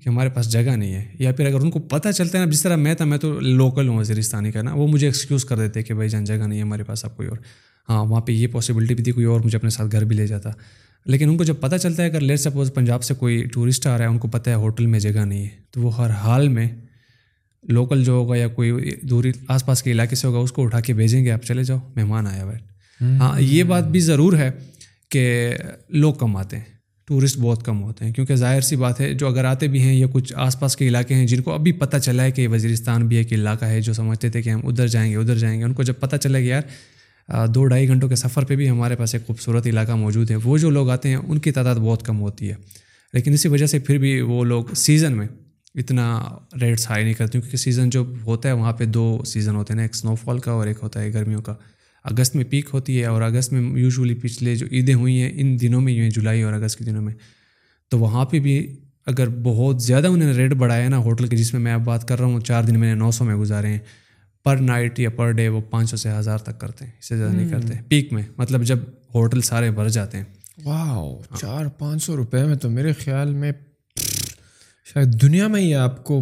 کہ 0.00 0.08
ہمارے 0.08 0.28
پاس 0.28 0.52
جگہ 0.52 0.76
نہیں 0.76 0.94
ہے۔ 0.94 1.04
یا 1.18 1.32
پھر 1.32 1.46
اگر 1.46 1.60
ان 1.60 1.70
کو 1.70 1.78
پتہ 1.78 2.08
چلتا 2.08 2.38
ہے 2.38 2.44
نا 2.44 2.50
جس 2.50 2.62
طرح 2.62 2.76
میں 2.76 2.94
تھا 2.94 3.04
میں 3.04 3.18
تو 3.18 3.40
لوکل 3.40 3.88
ہوں 3.88 3.98
وزیرستانی 3.98 4.52
کا 4.52 4.62
نا 4.62 4.74
وہ 4.74 4.88
مجھے 4.88 5.06
ایکسکیوز 5.06 5.44
کر 5.44 5.56
دیتے 5.58 5.82
کہ 5.82 5.94
بھائی 5.94 6.08
جان 6.08 6.24
جگہ 6.24 6.46
نہیں 6.46 6.58
ہے 6.58 6.62
ہمارے 6.62 6.84
پاس 6.84 7.04
اب 7.04 7.16
کوئی 7.16 7.28
اور۔ 7.28 7.36
ہاں 7.88 8.04
وہاں 8.04 8.20
پہ 8.20 8.32
یہ 8.32 8.46
پاسبلٹی 8.46 8.94
بھی 8.94 9.04
تھی 9.04 9.12
کوئی 9.12 9.26
اور 9.26 9.40
مجھے 9.40 9.58
اپنے 9.58 9.70
ساتھ 9.70 9.88
گھر 9.92 10.04
بھی 10.04 10.16
لے 10.16 10.26
جاتا۔ 10.26 10.50
لیکن 11.06 11.28
ان 11.28 11.36
کو 11.36 11.44
جب 11.44 11.54
پتہ 11.60 11.76
چلتا 11.76 12.02
ہے 12.02 12.08
اگر 12.08 12.20
لیٹ 12.20 12.40
سپوز 12.40 12.74
پنجاب 12.74 13.02
سے 13.02 13.14
کوئی 13.14 13.44
ٹورسٹ 13.52 13.86
آ 13.86 13.98
رہا 13.98 14.04
ہے 14.04 14.10
ان 14.10 14.18
کو 14.18 14.28
پتہ 14.28 14.50
ہے 14.50 14.54
ہوٹل 14.54 14.86
میں 14.86 15.00
جگہ 15.00 15.20
نہیں 15.20 15.44
ہے 15.44 15.48
تو 15.70 15.80
وہ 15.80 15.96
ہر 15.96 16.10
حال 16.10 16.48
میں 16.48 16.68
لوکل 17.68 18.04
جو 18.04 18.12
ہوگا 18.12 18.36
یا 18.36 18.48
کوئی 18.48 18.72
دوری 19.02 19.32
آس 19.48 19.66
پاس 19.66 19.82
کے 19.82 19.90
علاقے 19.92 20.16
سے 20.16 20.26
ہوگا 20.26 20.38
اس 20.38 20.52
کو 20.52 20.62
اٹھا 20.64 20.80
کے 20.80 20.92
بھیجیں 20.92 21.24
گے 21.24 21.30
آپ 21.30 21.42
چلے 21.42 21.64
جاؤ 21.64 21.78
مہمان 21.96 22.26
آیا 22.26 22.44
بیٹھ۔ 22.44 22.62
ہاں 23.00 23.40
یہ 23.40 23.62
بات 23.64 23.88
بھی 23.88 24.00
ضرور 24.00 24.32
ہے 24.32 24.50
کہ 25.10 25.52
لوگ 25.88 26.14
کم 26.14 26.36
آتے 26.36 26.56
ہیں 26.56 26.64
ٹورسٹ 27.06 27.38
بہت 27.38 27.64
کم 27.64 27.82
ہوتے 27.82 28.04
ہیں 28.04 28.12
کیونکہ 28.12 28.36
ظاہر 28.36 28.60
سی 28.60 28.76
بات 28.76 29.00
ہے 29.00 29.14
جو 29.14 29.26
اگر 29.28 29.44
آتے 29.44 29.66
بھی 29.66 29.82
ہیں 29.82 29.94
یا 29.94 30.06
کچھ 30.12 30.32
آس 30.36 30.60
پاس 30.60 30.76
کے 30.76 30.88
علاقے 30.88 31.14
ہیں 31.14 31.26
جن 31.26 31.40
کو 31.40 31.52
ابھی 31.52 31.72
پتہ 31.72 31.96
چلا 31.96 32.24
ہے 32.24 32.30
کہ 32.30 32.48
وزیرستان 32.48 33.06
بھی 33.08 33.16
ایک 33.16 33.32
علاقہ 33.32 33.64
ہے 33.64 33.80
جو 33.80 33.92
سمجھتے 33.92 34.30
تھے 34.30 34.42
کہ 34.42 34.50
ہم 34.50 34.60
ادھر 34.66 34.86
جائیں 34.86 35.12
گے 35.12 35.16
ادھر 35.16 35.38
جائیں 35.38 35.58
گے 35.58 35.64
ان 35.64 35.72
کو 35.72 35.82
جب 35.82 35.94
پتہ 36.00 36.16
چلے 36.16 36.38
گا 36.38 36.44
یار 36.44 36.62
دو 37.46 37.66
ڈھائی 37.66 37.88
گھنٹوں 37.88 38.08
کے 38.08 38.16
سفر 38.16 38.44
پہ 38.44 38.56
بھی 38.56 38.70
ہمارے 38.70 38.96
پاس 38.96 39.14
ایک 39.14 39.26
خوبصورت 39.26 39.66
علاقہ 39.66 39.92
موجود 39.92 40.30
ہے 40.30 40.36
وہ 40.44 40.58
جو 40.58 40.70
لوگ 40.70 40.90
آتے 40.90 41.08
ہیں 41.08 41.16
ان 41.16 41.38
کی 41.38 41.50
تعداد 41.50 41.74
بہت 41.74 42.02
کم 42.02 42.20
ہوتی 42.20 42.50
ہے۔ 42.50 42.54
لیکن 43.12 43.32
اسی 43.32 43.48
وجہ 43.48 43.66
سے 43.66 43.78
پھر 43.78 43.98
بھی 43.98 44.20
وہ 44.20 44.44
لوگ 44.44 44.64
سیزن 44.76 45.12
میں 45.12 45.26
اتنا 45.74 46.24
ریٹس 46.60 46.90
ہائی 46.90 47.04
نہیں 47.04 47.14
کرتے 47.14 47.40
کیونکہ 47.40 47.56
سیزن 47.56 47.90
جو 47.90 48.04
ہوتا 48.26 48.48
ہے 48.48 48.54
وہاں 48.54 48.72
پہ 48.72 48.84
دو 48.84 49.20
سیزن 49.26 49.54
ہوتے 49.56 49.72
ہیں 49.72 49.76
نا 49.76 49.82
ایک 49.82 49.90
اسنو 49.94 50.14
فال 50.14 50.38
کا 50.38 50.50
اور 50.52 50.66
ایک 50.66 50.76
ہوتا 50.82 51.00
ہے 51.00 51.12
گرمیوں 51.12 51.42
کا۔ 51.42 51.54
اگست 52.04 52.36
میں 52.36 52.44
پیک 52.44 52.70
ہوتی 52.72 53.00
ہے 53.00 53.06
اور 53.06 53.22
اگست 53.22 53.52
میں 53.52 53.80
یوزولی 53.80 54.14
پچھلے 54.14 54.56
جو 54.56 54.66
عیدیں 54.72 54.94
ہوئی 54.94 55.22
ہیں 55.22 55.30
ان 55.34 55.60
دنوں 55.60 55.80
میں 55.80 55.92
یوں 55.92 56.02
ہیں 56.02 56.10
جولائی 56.10 56.42
اور 56.42 56.52
اگست 56.52 56.78
کے 56.78 56.84
دنوں 56.84 57.02
میں۔ 57.02 57.14
تو 57.88 57.98
وہاں 57.98 58.24
پہ 58.24 58.38
بھی 58.38 58.76
اگر 59.06 59.28
بہت 59.28 59.82
زیادہ 59.82 60.06
انہوں 60.06 60.28
نے 60.28 60.36
ریٹ 60.36 60.52
بڑھایا 60.52 60.88
نا 60.88 60.98
ہوٹل 60.98 61.26
کے 61.26 61.36
جس 61.36 61.52
میں 61.52 61.60
میں 61.60 61.72
اب 61.72 61.84
بات 61.84 62.08
کر 62.08 62.18
رہا 62.18 62.26
ہوں 62.26 62.40
چار 62.40 62.62
دن 62.62 62.80
میں 62.80 62.94
نے 62.94 63.00
نو 63.00 63.10
سو 63.10 63.24
میں 63.24 63.36
گزارے 63.36 63.68
ہیں۔ 63.68 63.78
پر 64.44 64.56
نائٹ 64.56 65.00
یا 65.00 65.10
پر 65.10 65.30
ڈے 65.30 65.48
وہ 65.48 65.60
پانچ 65.60 65.90
سو 65.90 65.96
سے 65.96 66.10
ہزار 66.10 66.38
تک 66.38 66.60
کرتے 66.60 66.84
ہیں 66.84 66.92
اس 67.00 67.08
سے 67.08 67.16
زیادہ 67.16 67.32
نہیں 67.32 67.50
کرتے۔ 67.50 67.74
پیک 67.88 68.12
میں 68.12 68.22
مطلب 68.38 68.64
جب 68.64 68.78
ہوٹل 69.14 69.40
سارے 69.40 69.70
بھر 69.70 69.88
جاتے 69.88 70.18
ہیں۔ 70.18 70.24
واہ 70.64 71.36
چار 71.40 71.66
پانچ 71.66 72.02
سو 72.02 72.16
روپے 72.16 72.44
میں 72.44 72.54
تو 72.54 72.70
میرے 72.70 72.92
خیال 72.92 73.34
میں 73.34 73.52
شاید 74.94 75.22
دنیا 75.22 75.48
میں 75.48 75.60
ہی 75.60 75.74
آپ 75.74 76.04
کو 76.04 76.20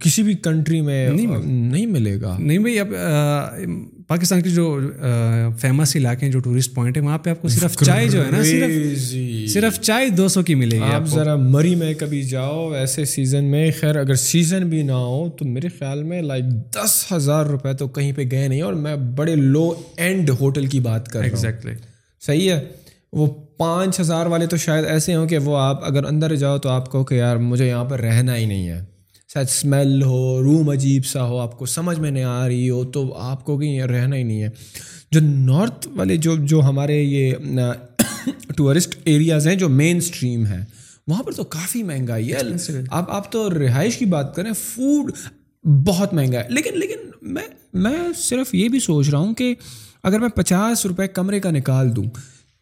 کسی 0.00 0.22
بھی 0.22 0.34
کنٹری 0.34 0.80
میں 0.80 1.10
نہیں 1.44 1.86
ملے 1.86 2.20
گا۔ 2.20 2.36
نہیں 2.38 2.58
بھائی 2.58 2.78
اب 2.80 2.88
پاکستان 4.06 4.42
کے 4.42 4.50
جو 4.50 4.80
فیمس 5.58 5.96
علاقے 5.96 6.26
ہیں 6.26 6.32
جو 6.32 6.40
ٹورسٹ 6.40 6.74
پوائنٹ 6.74 6.96
ہے 6.96 7.02
وہاں 7.02 7.18
پہ 7.18 7.30
آپ 7.30 7.42
کو 7.42 7.48
صرف 7.48 7.76
چائے 7.84 8.08
جو 8.08 8.26
ہے 8.26 8.30
نا 8.30 8.42
صرف 8.42 9.50
صرف 9.50 9.80
چائے 9.80 10.08
دو 10.08 10.28
سو 10.28 10.42
کی 10.42 10.54
ملے 10.54 10.76
گی 10.76 10.94
آپ 10.94 11.06
ذرا 11.06 11.36
مری 11.36 11.74
میں 11.74 11.94
کبھی 11.94 12.22
جاؤ 12.22 12.70
ایسے 12.70 13.04
سیزن 13.04 13.44
میں 13.44 13.70
خیر 13.80 13.96
اگر 13.96 14.14
سیزن 14.14 14.68
بھی 14.68 14.82
نہ 14.82 14.92
ہو 14.92 15.30
تو 15.30 15.44
میرے 15.44 15.68
خیال 15.68 16.02
میں 16.02 16.22
لائک 16.22 16.44
دس 16.44 17.06
ہزار 17.12 17.46
روپے 17.46 17.72
تو 17.72 17.88
کہیں 17.88 18.12
پہ 18.12 18.22
گئے 18.30 18.48
نہیں 18.48 18.62
اور 18.62 18.74
میں 18.74 18.96
بڑے 18.96 19.36
لو 19.36 19.74
اینڈ 19.96 20.30
ہوٹل 20.40 20.66
کی 20.66 20.80
بات 20.80 21.08
کر 21.08 21.20
رہا 21.20 21.48
ہوں۔ 21.48 21.74
صحیح 22.20 22.52
ہے؟ 22.52 22.60
وہ 23.12 23.26
پانچ 23.60 24.00
ہزار 24.00 24.26
والے 24.26 24.46
تو 24.46 24.56
شاید 24.56 24.84
ایسے 24.84 25.14
ہوں 25.14 25.26
کہ 25.26 25.38
وہ 25.38 25.58
آپ 25.58 25.84
اگر 25.84 26.04
اندر 26.04 26.36
جاؤ 26.36 26.58
تو 26.58 26.68
آپ 26.68 26.90
کو 26.90 27.04
کہ 27.04 27.14
یار 27.14 27.36
مجھے 27.36 27.68
یہاں 27.68 27.84
پر 27.84 28.00
رہنا 28.00 28.36
ہی 28.36 28.44
نہیں 28.44 28.68
ہے۔ 28.68 28.84
شاید 29.34 29.46
اسمیل 29.46 30.02
ہو 30.02 30.42
روم 30.42 30.70
عجیب 30.70 31.06
سا 31.06 31.24
ہو 31.24 31.38
آپ 31.38 31.58
کو 31.58 31.66
سمجھ 31.66 32.00
میں 32.00 32.10
نہیں 32.10 32.24
آ 32.24 32.48
رہی 32.48 32.70
ہو 32.70 32.84
تو 32.84 33.14
آپ 33.18 33.44
کو 33.44 33.58
کہ 33.58 33.82
رہنا 33.82 34.16
ہی 34.16 34.22
نہیں 34.22 34.42
ہے۔ 34.42 34.48
جو 35.10 35.20
نارتھ 35.20 35.88
والے 35.96 36.16
جو 36.16 36.36
جو 36.36 36.60
ہمارے 36.60 37.02
یہ 37.02 37.32
ٹورسٹ 38.56 38.98
ایریاز 39.04 39.46
ہیں 39.48 39.54
جو 39.54 39.68
مین 39.68 39.96
اسٹریم 39.96 40.46
ہے 40.46 40.64
وہاں 41.08 41.22
پر 41.22 41.32
تو 41.32 41.44
کافی 41.44 41.82
مہنگائی 41.82 42.32
ہے۔ 42.32 42.38
آپ 42.90 43.10
آپ 43.10 43.32
تو 43.32 43.50
رہائش 43.50 43.96
کی 43.96 44.04
بات 44.04 44.36
کریں 44.36 44.52
فوڈ 44.52 45.12
بہت 45.64 46.14
مہنگا 46.14 46.38
ہے۔ 46.38 46.44
لیکن 46.48 46.78
لیکن 46.78 47.32
میں 47.32 47.46
میں 47.74 47.98
صرف 48.16 48.54
یہ 48.54 48.68
بھی 48.68 48.80
سوچ 48.80 49.08
رہا 49.08 49.18
ہوں 49.18 49.34
کہ 49.34 49.54
اگر 50.02 50.20
میں 50.20 50.28
پچاس 50.28 50.86
روپے 50.86 51.08
کمرے 51.08 51.40
کا 51.40 51.50
نکال 51.50 51.96
دوں 51.96 52.04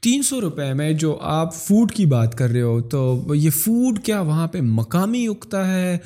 تین 0.02 0.22
سو 0.22 0.40
روپے 0.40 0.72
میں 0.74 0.92
جو 0.92 1.16
آپ 1.20 1.54
فوڈ 1.54 1.92
کی 1.92 2.06
بات 2.06 2.34
کر 2.38 2.50
رہے 2.50 2.60
ہو 2.60 2.80
تو 2.80 3.34
یہ 3.34 3.50
فوڈ 3.50 3.98
کیا 3.98 4.20
وہاں 4.20 4.46
پہ 4.46 4.60
مقامی 4.60 5.26
اگتا 5.26 5.66
ہے؟ 5.74 5.98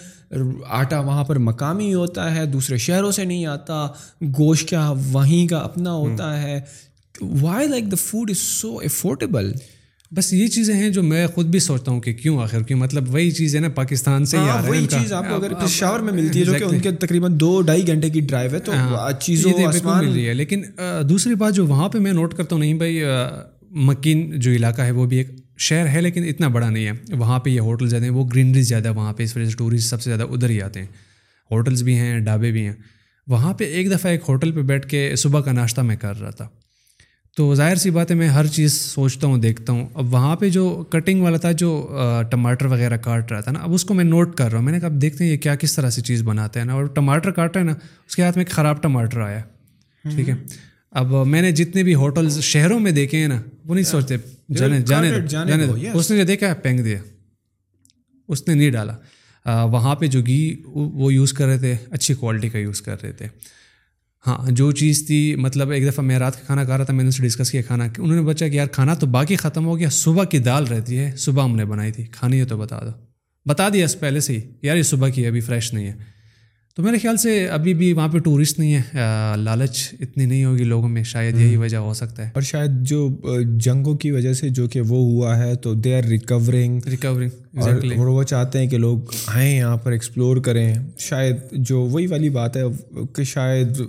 آٹا 0.68 1.00
وہاں 1.00 1.24
پر 1.24 1.38
مقامی 1.38 1.94
ہوتا 1.94 2.34
ہے 2.34 2.46
دوسرے 2.46 2.76
شہروں 2.76 3.10
سے 3.10 3.24
نہیں 3.24 3.46
آتا 3.46 3.86
گوشت 4.38 4.68
کیا 4.68 4.92
وہیں 5.12 5.46
کا 5.48 5.58
اپنا 5.58 5.92
ہوتا 5.92 6.42
ہے؟ 6.42 6.60
Why 7.40 7.68
like 7.68 7.90
the 7.90 7.96
food 7.96 8.30
is 8.30 8.38
so 8.38 8.76
affordable 8.78 9.52
بس 10.12 10.32
یہ 10.32 10.46
چیزیں 10.46 10.74
ہیں 10.74 10.88
جو 10.90 11.02
میں 11.02 11.26
خود 11.26 11.46
بھی 11.46 11.58
سوچتا 11.58 11.90
ہوں 11.90 12.00
کہ 12.00 12.12
کیوں 12.12 12.38
آخر 12.42 12.62
کیوں 12.62 12.78
مطلب 12.78 13.14
وہی 13.14 13.30
چیز 13.30 13.54
ہے 13.54 13.60
نا 13.60 13.68
پاکستان 13.68 14.24
سے 14.24 14.36
ہاں، 14.36 14.62
وہی 14.68 14.86
چیز 14.86 15.12
آپ 15.12 15.24
کو 15.28 15.34
اگر 15.34 15.54
پشاور 15.54 16.00
میں 16.00 16.12
ملتی 16.12 16.40
ہے 16.40 16.44
جو 16.44 16.52
کہ 16.52 16.64
ان 16.64 16.80
کے 16.80 16.90
تقریباً 16.90 17.40
دو 17.40 17.60
ڈھائی 17.60 17.86
گھنٹے 17.86 18.10
کی 18.10 18.20
ڈرائیو 18.20 18.52
ہے 18.52 18.58
تو 18.58 18.72
ہاں، 18.72 19.10
چیزوں 19.20 19.52
مل 19.58 20.08
رہی 20.12 20.28
ہے۔ 20.28 20.34
لیکن 20.34 20.62
دوسری 21.08 21.34
بات 21.34 21.54
جو 21.54 21.66
وہاں 21.66 21.88
پہ 21.88 21.98
میں 21.98 22.12
نوٹ 22.12 22.34
کرتا 22.34 22.54
ہوں 22.54 22.60
نہیں 22.60 22.74
بھائی 22.74 23.02
مکین 23.74 24.40
جو 24.40 24.52
علاقہ 24.52 24.82
ہے 24.82 24.90
وہ 24.90 25.06
بھی 25.06 25.16
ایک 25.16 25.28
شہر 25.58 25.88
ہے 25.88 26.00
لیکن 26.00 26.24
اتنا 26.24 26.48
بڑا 26.48 26.70
نہیں 26.70 26.86
ہے۔ 26.86 26.92
وہاں 27.16 27.38
پہ 27.38 27.50
یہ 27.50 27.60
ہوٹل 27.60 27.88
زیادہ 27.88 28.04
ہیں، 28.04 28.12
وہ 28.12 28.24
گرینری 28.34 28.62
زیادہ 28.62 28.88
ہے 28.88 28.92
وہاں 28.92 29.12
پہ، 29.12 29.22
اس 29.22 29.36
وجہ 29.36 29.44
سے 29.44 29.56
ٹورسٹ 29.56 29.88
سب 29.88 30.02
سے 30.02 30.10
زیادہ 30.10 30.22
ادھر 30.22 30.50
ہی 30.50 30.62
آتے 30.62 30.80
ہیں۔ 30.80 30.86
ہوٹلس 31.50 31.82
بھی 31.82 31.98
ہیں، 31.98 32.20
ڈھابے 32.20 32.50
بھی 32.50 32.66
ہیں۔ 32.66 32.72
وہاں 33.26 33.54
پہ 33.54 33.64
ایک 33.64 33.90
دفعہ 33.90 34.12
ایک 34.12 34.20
ہوٹل 34.28 34.52
پہ 34.52 34.62
بیٹھ 34.62 34.88
کے 34.88 35.16
صبح 35.16 35.40
کا 35.40 35.52
ناشتہ 35.52 35.80
میں 35.80 35.96
کر 35.96 36.20
رہا 36.20 36.30
تھا۔ 36.30 36.48
تو 37.36 37.54
ظاہر 37.54 37.76
سی 37.76 37.90
بات 37.90 38.10
ہے، 38.10 38.16
میں 38.16 38.28
ہر 38.28 38.46
چیز 38.46 38.72
سوچتا 38.72 39.26
ہوں، 39.26 39.38
دیکھتا 39.38 39.72
ہوں۔ 39.72 39.88
اب 39.94 40.14
وہاں 40.14 40.36
پہ 40.36 40.48
جو 40.48 40.84
کٹنگ 40.90 41.22
والا 41.22 41.36
تھا، 41.36 41.52
جو 41.52 41.98
ٹماٹر 42.30 42.66
وغیرہ 42.66 42.96
کاٹ 42.96 43.32
رہا 43.32 43.40
تھا 43.40 43.52
نا، 43.52 43.58
اب 43.58 43.72
اس 43.72 43.84
کو 43.84 43.94
میں 43.94 44.04
نوٹ 44.04 44.36
کر 44.36 44.50
رہا 44.50 44.58
ہوں۔ 44.58 44.64
میں 44.64 44.72
نے 44.72 44.80
کہا، 44.80 44.88
اب 44.88 45.02
دیکھتے 45.02 45.24
ہیں 45.24 45.32
یہ 45.32 45.36
کیا، 45.36 45.54
کس 45.54 45.74
طرح 45.76 45.90
سے 45.90 46.02
چیز 46.02 46.22
بناتے 46.22 46.58
ہیں 46.58 46.66
نا۔ 46.66 46.72
اور 46.72 46.84
ٹماٹر 46.84 47.30
کاٹ 47.30 47.56
رہا 47.56 47.60
ہے 47.60 47.70
نا، 47.70 47.76
اس 48.08 48.16
کے 48.16 48.22
ہاتھ 48.22 48.36
میں 48.38 48.44
ایک 48.44 48.54
خراب 48.54 48.82
ٹماٹر 48.82 49.20
آیا۔ 49.20 49.40
ٹھیک 50.14 50.28
ہے۔ 50.28 50.34
اب 50.92 51.26
میں 51.26 51.42
نے 51.42 51.52
جتنے 51.52 51.82
بھی 51.82 51.94
ہوٹلز 51.94 52.40
شہروں 52.40 52.80
میں 52.80 52.92
دیکھے 52.92 53.18
ہیں 53.18 53.28
نا 53.28 53.42
وہ 53.64 53.74
نہیں 53.74 53.84
سوچتے 53.84 54.16
جانے 54.54 54.80
جانے 54.80 55.10
جانے 55.28 55.90
اس 55.94 56.10
نے 56.10 56.16
جو 56.16 56.24
دیکھا 56.24 56.54
پینک 56.54 56.84
دیا۔ 56.84 56.98
اس 58.28 58.48
نے 58.48 58.54
نہیں 58.54 58.70
ڈالا۔ 58.70 58.96
وہاں 59.64 59.94
پہ 59.94 60.06
جو 60.06 60.20
گھی 60.26 60.62
وہ 60.66 61.12
یوز 61.14 61.32
کر 61.32 61.46
رہے 61.46 61.58
تھے 61.58 61.76
اچھی 61.90 62.14
کوالٹی 62.14 62.48
کا 62.48 62.58
یوز 62.58 62.82
کر 62.82 63.02
رہے 63.02 63.12
تھے۔ 63.12 63.26
ہاں 64.26 64.50
جو 64.50 64.72
چیز 64.72 65.06
تھی 65.06 65.34
مطلب 65.36 65.70
ایک 65.70 65.88
دفعہ 65.88 66.04
میں 66.04 66.18
رات 66.18 66.40
کا 66.40 66.46
کھانا 66.46 66.64
کھا 66.64 66.78
رہا 66.78 66.84
تھا 66.84 66.94
میں 66.94 67.04
نے 67.04 67.08
اس 67.08 67.16
سے 67.16 67.22
ڈسکس 67.22 67.50
کیا 67.50 67.62
کھانا۔ 67.62 67.84
انہوں 67.84 68.16
نے 68.16 68.22
بچا 68.22 68.48
کہ 68.48 68.54
یار 68.56 68.66
کھانا 68.66 68.94
تو 68.94 69.06
باقی 69.06 69.36
ختم 69.36 69.66
ہو 69.66 69.78
گیا 69.78 69.88
صبح 69.88 70.24
کی 70.24 70.38
دال 70.38 70.66
رہتی 70.66 70.98
ہے 70.98 71.12
صبح 71.16 71.44
ہم 71.44 71.56
نے 71.56 71.64
بنائی 71.64 71.92
تھی۔ 71.92 72.04
کھانی 72.04 72.40
ہے 72.40 72.44
تو 72.44 72.56
بتا 72.56 72.80
دو۔ 72.80 72.90
بتا 73.48 73.68
دیا 73.68 73.84
اس 73.84 74.00
پہلے 74.00 74.20
سے 74.20 74.36
ہی 74.36 74.40
یار 74.62 74.76
یہ 74.76 74.82
صبح 74.82 75.08
کی 75.08 75.26
ابھی 75.26 75.40
فریش 75.40 75.72
نہیں 75.74 75.86
ہے۔ 75.86 76.11
تو 76.76 76.82
میرے 76.82 76.98
خیال 76.98 77.16
سے 77.16 77.46
ابھی 77.46 77.74
بھی 77.74 77.92
وہاں 77.92 78.08
پہ 78.08 78.18
ٹورسٹ 78.18 78.58
نہیں 78.58 78.74
ہے 78.74 78.80
لالچ 79.36 79.94
اتنی 80.00 80.26
نہیں 80.26 80.44
ہوگی 80.44 80.64
لوگوں 80.64 80.88
میں 80.88 81.02
شاید 81.02 81.40
یہی 81.40 81.56
وجہ 81.56 81.76
ہو 81.76 81.94
سکتا 81.94 82.24
ہے۔ 82.24 82.30
اور 82.34 82.42
شاید 82.42 82.70
جو 82.82 83.08
جنگوں 83.56 83.94
کی 83.94 84.10
وجہ 84.10 84.32
سے 84.32 84.48
جو 84.48 84.68
کہ 84.68 84.80
وہ 84.80 84.98
ہوا 84.98 85.38
ہے 85.38 85.54
تو 85.54 85.74
دے 85.74 85.96
آر 85.96 86.02
ریکورنگ 86.02 86.80
ریکورنگ 86.90 87.58
اور 87.98 88.06
وہ 88.06 88.22
چاہتے 88.22 88.58
ہیں 88.58 88.66
کہ 88.66 88.78
لوگ 88.78 88.98
آئیں 89.26 89.56
یہاں 89.56 89.76
پر 89.76 89.92
ایکسپلور 89.92 90.36
کریں۔ 90.36 90.74
شاید 90.98 91.36
جو 91.52 91.80
وہی 91.80 92.06
والی 92.06 92.28
بات 92.28 92.56
ہے 92.56 92.62
کہ 93.16 93.24
شاید 93.24 93.82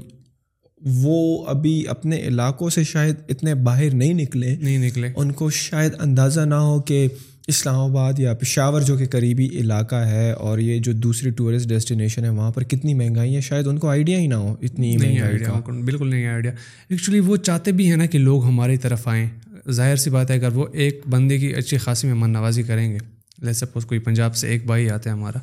وہ 0.85 1.45
ابھی 1.45 1.83
اپنے 1.87 2.15
علاقوں 2.15 2.69
سے 2.69 2.83
شاید 2.83 3.15
اتنے 3.29 3.55
باہر 3.55 3.93
نہیں 3.93 4.13
نکلے۔ 4.13 4.55
نہیں 4.61 4.77
نکلے۔ 4.77 5.09
ان 5.15 5.31
کو 5.31 5.49
شاید 5.49 5.91
اندازہ 5.99 6.41
نہ 6.41 6.55
ہو 6.55 6.81
کہ 6.81 7.07
اسلام 7.47 7.79
آباد 7.79 8.19
یا 8.19 8.33
پشاور 8.33 8.81
جو 8.81 8.97
کہ 8.97 9.05
قریبی 9.05 9.47
علاقہ 9.47 9.95
ہے 9.95 10.31
اور 10.31 10.59
یہ 10.59 10.79
جو 10.79 10.91
دوسری 10.91 11.29
ٹورسٹ 11.29 11.67
ڈیسٹینیشن 11.67 12.23
ہے 12.23 12.29
وہاں 12.29 12.51
پر 12.51 12.63
کتنی 12.63 12.93
مہنگائی 12.93 13.35
ہے؟ 13.35 13.41
شاید 13.41 13.67
ان 13.67 13.79
کو 13.79 13.89
آئیڈیا 13.89 14.17
ہی 14.17 14.27
نہ 14.27 14.33
ہو 14.33 14.55
اتنی 14.61 14.97
مہنگائی 14.97 15.81
بالکل 15.81 16.09
نہیں 16.09 16.27
آئیڈیا 16.27 16.51
ایکچولی 16.89 17.19
وہ 17.19 17.37
چاہتے 17.37 17.71
بھی 17.71 17.89
ہیں 17.89 17.97
نا 17.97 18.05
کہ 18.05 18.19
لوگ 18.19 18.45
ہماری 18.45 18.77
طرف 18.77 19.07
آئیں۔ 19.07 19.29
ظاہر 19.71 19.95
سی 19.95 20.09
بات 20.09 20.29
ہے 20.29 20.35
اگر 20.35 20.49
وہ 20.53 20.65
ایک 20.73 21.01
بندے 21.09 21.37
کی 21.37 21.53
اچھی 21.53 21.77
خاصی 21.77 22.07
مہمان 22.07 22.31
نوازی 22.31 22.63
کریں 22.63 22.91
گے 22.91 22.97
لے 23.41 23.53
سپوز 23.53 23.85
کوئی 23.85 23.99
پنجاب 23.99 24.35
سے 24.35 24.47
ایک 24.47 24.65
بھائی 24.65 24.89
آتا 24.89 25.09
ہے 25.09 25.15
ہمارا 25.15 25.37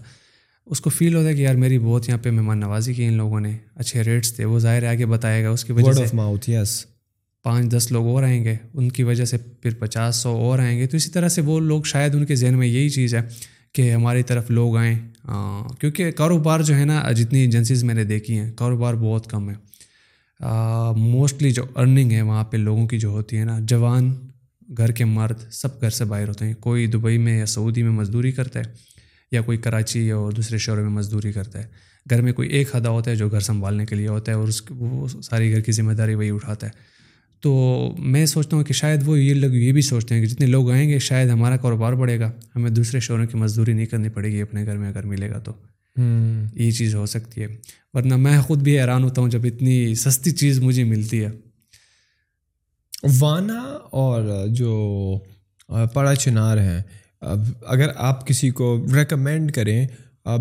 اس 0.66 0.80
کو 0.80 0.90
فیل 0.90 1.14
ہوتا 1.14 1.28
ہے 1.28 1.34
کہ 1.34 1.42
یار 1.42 1.55
میری 1.55 1.78
بہت 1.78 2.09
یہاں 2.09 2.18
پہ 2.18 2.30
مہمان 2.30 2.61
نوازی 2.61 2.94
کی 2.94 3.05
ان 3.05 3.12
لوگوں 3.12 3.40
نے 3.40 3.57
اچھے 3.74 4.03
ریٹس 4.03 4.34
تھے 4.34 4.44
وہ 4.44 4.59
ظاہر 4.59 4.84
آگے 4.84 5.07
بتائے 5.07 5.44
گا 5.44 5.51
اس 5.51 5.64
کی 5.64 5.72
وجہ 5.72 5.92
سے 5.92 6.16
پانچ 7.45 7.72
دس 7.72 7.91
لوگ 7.93 8.07
اور 8.07 8.22
آئیں 8.22 8.43
گے، 8.45 8.57
ان 8.74 8.88
کی 8.88 9.03
وجہ 9.03 9.24
سے 9.24 9.36
پھر 9.62 9.74
پچاس 9.74 10.16
سو 10.16 10.30
اور 10.36 10.59
آئیں 10.59 10.78
گے۔ 10.78 10.86
تو 10.86 10.97
اسی 10.97 11.11
طرح 11.11 11.28
سے 11.28 11.41
وہ 11.41 11.59
لوگ 11.61 11.82
شاید 11.82 12.14
ان 12.14 12.24
کے 12.26 12.34
ذہن 12.34 12.59
میں 12.59 12.66
یہی 12.66 12.88
چیز 12.88 13.14
ہے 13.14 13.20
کہ 13.72 13.93
ہماری 13.93 14.22
طرف 14.22 14.51
لوگ 14.51 14.76
آئیں۔ 14.76 14.99
کیونکہ 15.80 16.11
کاروبار 16.11 16.61
جو 16.61 16.76
ہے 16.76 16.84
نا، 16.84 17.01
جتنی 17.12 17.41
ایجنسیز 17.41 17.84
میں 17.84 17.95
نے 17.95 18.05
دیکھی 18.05 18.38
ہیں، 18.38 18.51
کاروبار 18.53 18.95
بہت 18.95 19.30
کم 19.30 19.51
ہے۔ 19.51 19.55
موسٹلی 20.97 21.51
جو 21.51 21.64
ارننگ 21.76 22.12
ہے، 22.12 22.22
وہاں 22.22 22.45
پہ 22.45 22.57
لوگوں 22.57 22.86
کی 22.88 22.99
جو 22.99 23.09
ہوتی 23.09 23.36
ہے 23.36 23.45
نا، 23.45 23.59
جوان، 23.61 24.11
گھر 24.76 24.91
کے 24.91 25.05
مرد، 25.05 25.51
سب 25.53 25.80
گھر 25.80 25.91
سے 25.91 26.05
باہر 26.05 26.28
ہوتے 26.28 26.45
ہیں۔ 26.45 26.55
کوئی 26.61 26.86
دبئی 26.86 27.18
میں 27.18 27.38
یا 27.38 27.47
سعودی 27.47 27.82
میں 27.82 27.93
مزدوری 27.93 28.32
کرتا 28.32 28.61
ہے، 28.61 28.64
یا 29.32 29.41
کوئی 29.43 29.59
کراچی 29.59 30.11
اور 30.11 30.32
دوسرے 30.32 30.59
شہروں 30.59 30.82
میں 30.82 30.93
مزدوری 30.93 31.32
کرتا 31.32 31.59
ہے۔ 31.59 31.66
گھر 32.11 32.22
میں 32.22 32.32
کوئی 32.32 32.49
ایک 32.49 32.74
حدا 32.76 32.91
ہوتا 32.91 33.11
ہے 33.11 33.16
جو 33.16 33.28
گھر 33.28 33.41
سنبھالنے 33.41 33.86
کے 33.86 33.95
لیے 33.95 34.09
ہوتا 34.09 34.32
ہے، 34.32 34.36
اور 34.36 34.49
اس 34.49 34.62
وہ 34.70 35.07
ساری 35.22 35.51
گھر 35.53 35.61
کی 35.61 35.72
ذمہ 35.72 35.93
داری 35.93 36.14
وہی 36.14 36.30
اٹھاتا 36.30 36.66
ہے۔ 36.66 36.89
تو 37.41 37.51
میں 37.99 38.26
سوچتا 38.26 38.57
ہوں 38.57 38.64
کہ 38.64 38.72
شاید 38.72 39.01
وہ 39.07 39.18
یہ 39.20 39.34
لوگ 39.34 39.51
یہ 39.51 39.72
بھی 39.72 39.82
سوچتے 39.82 40.14
ہیں 40.14 40.22
کہ 40.22 40.28
جتنے 40.28 40.47
لوگ 40.47 40.70
آئیں 40.70 40.88
گے 40.88 40.99
شاید 40.99 41.28
ہمارا 41.28 41.57
کاروبار 41.57 41.93
بڑھے 41.93 42.18
گا۔ 42.20 42.32
ہمیں 42.57 42.70
دوسرے 42.70 43.01
شہروں 43.01 43.26
کی 43.26 43.38
مزدوری 43.38 43.72
نہیں 43.72 43.86
کرنی 43.86 44.09
پڑے 44.09 44.32
گی 44.32 44.43
اپنے 44.43 44.66
گھر 44.66 44.76
میں 44.76 44.88
اگر 44.88 45.07
ملے 45.07 45.30
گا 45.30 45.38
تو۔ 45.38 45.53
یہ 46.55 46.70
چیز 46.70 46.95
ہو 46.95 47.07
سکتی 47.07 47.41
ہے۔ 47.41 47.47
ورنہ 47.95 48.16
میں 48.16 48.41
خود 48.41 48.62
بھی 48.62 48.80
حیران 48.80 49.03
ہوتا 49.03 49.20
ہوں 49.20 49.28
جب 49.28 49.41
اتنی 49.45 49.95
سستی 49.95 50.30
چیز 50.30 50.61
مجھے 50.61 50.84
ملتی 50.84 51.24
ہے۔ 51.24 51.30
وانا 53.20 53.78
اور 53.91 54.47
جو 54.49 55.18
پڑا 55.95 56.14
چنار 56.14 56.59
ہیں 56.59 56.82
اگر 57.66 57.88
آپ 57.97 58.26
کسی 58.26 58.51
کو 58.51 58.86
ریکمینڈ 58.95 59.53
کریں 59.53 59.86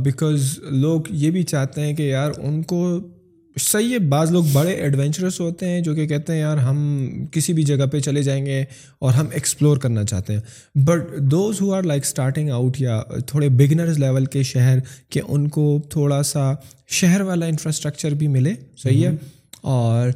بیکاز 0.03 0.59
لوگ 0.71 1.01
یہ 1.09 1.31
بھی 1.31 1.43
چاہتے 1.43 1.81
ہیں 1.81 1.93
کہ 1.93 2.03
یار 2.03 2.31
ان 2.37 2.63
کو 2.63 2.99
صحیح 3.59 3.93
ہے 3.93 3.99
بعض 3.99 4.31
لوگ 4.31 4.43
بڑے 4.53 4.71
ایڈونچرس 4.71 5.39
ہوتے 5.39 5.69
ہیں 5.69 5.81
جو 5.81 5.95
کہ 5.95 6.07
کہتے 6.07 6.33
ہیں 6.33 6.39
یار 6.39 6.57
ہم 6.57 7.09
کسی 7.31 7.53
بھی 7.53 7.63
جگہ 7.63 7.85
پہ 7.91 7.99
چلے 7.99 8.23
جائیں 8.23 8.45
گے 8.45 8.65
اور 8.99 9.13
ہم 9.13 9.25
ایکسپلور 9.31 9.77
کرنا 9.77 10.03
چاہتے 10.03 10.33
ہیں۔ 10.33 10.41
But 10.75 11.19
those 11.19 11.61
who 11.61 11.73
are 11.73 11.83
like 11.83 12.03
starting 12.05 12.49
out 12.49 12.81
یا 12.81 13.01
تھوڑے 13.27 13.49
بگنرز 13.49 13.99
لیول 13.99 14.25
کے 14.25 14.43
شہر 14.43 14.77
کہ 15.09 15.21
ان 15.27 15.49
کو 15.49 15.81
تھوڑا 15.89 16.23
سا 16.23 16.53
شہر 16.87 17.21
والا 17.21 17.45
انفراسٹرکچر 17.45 18.11
بھی 18.11 18.27
ملے 18.27 18.53
صحیح 18.77 19.07
ہے۔ 19.07 19.11
اور 19.61 20.09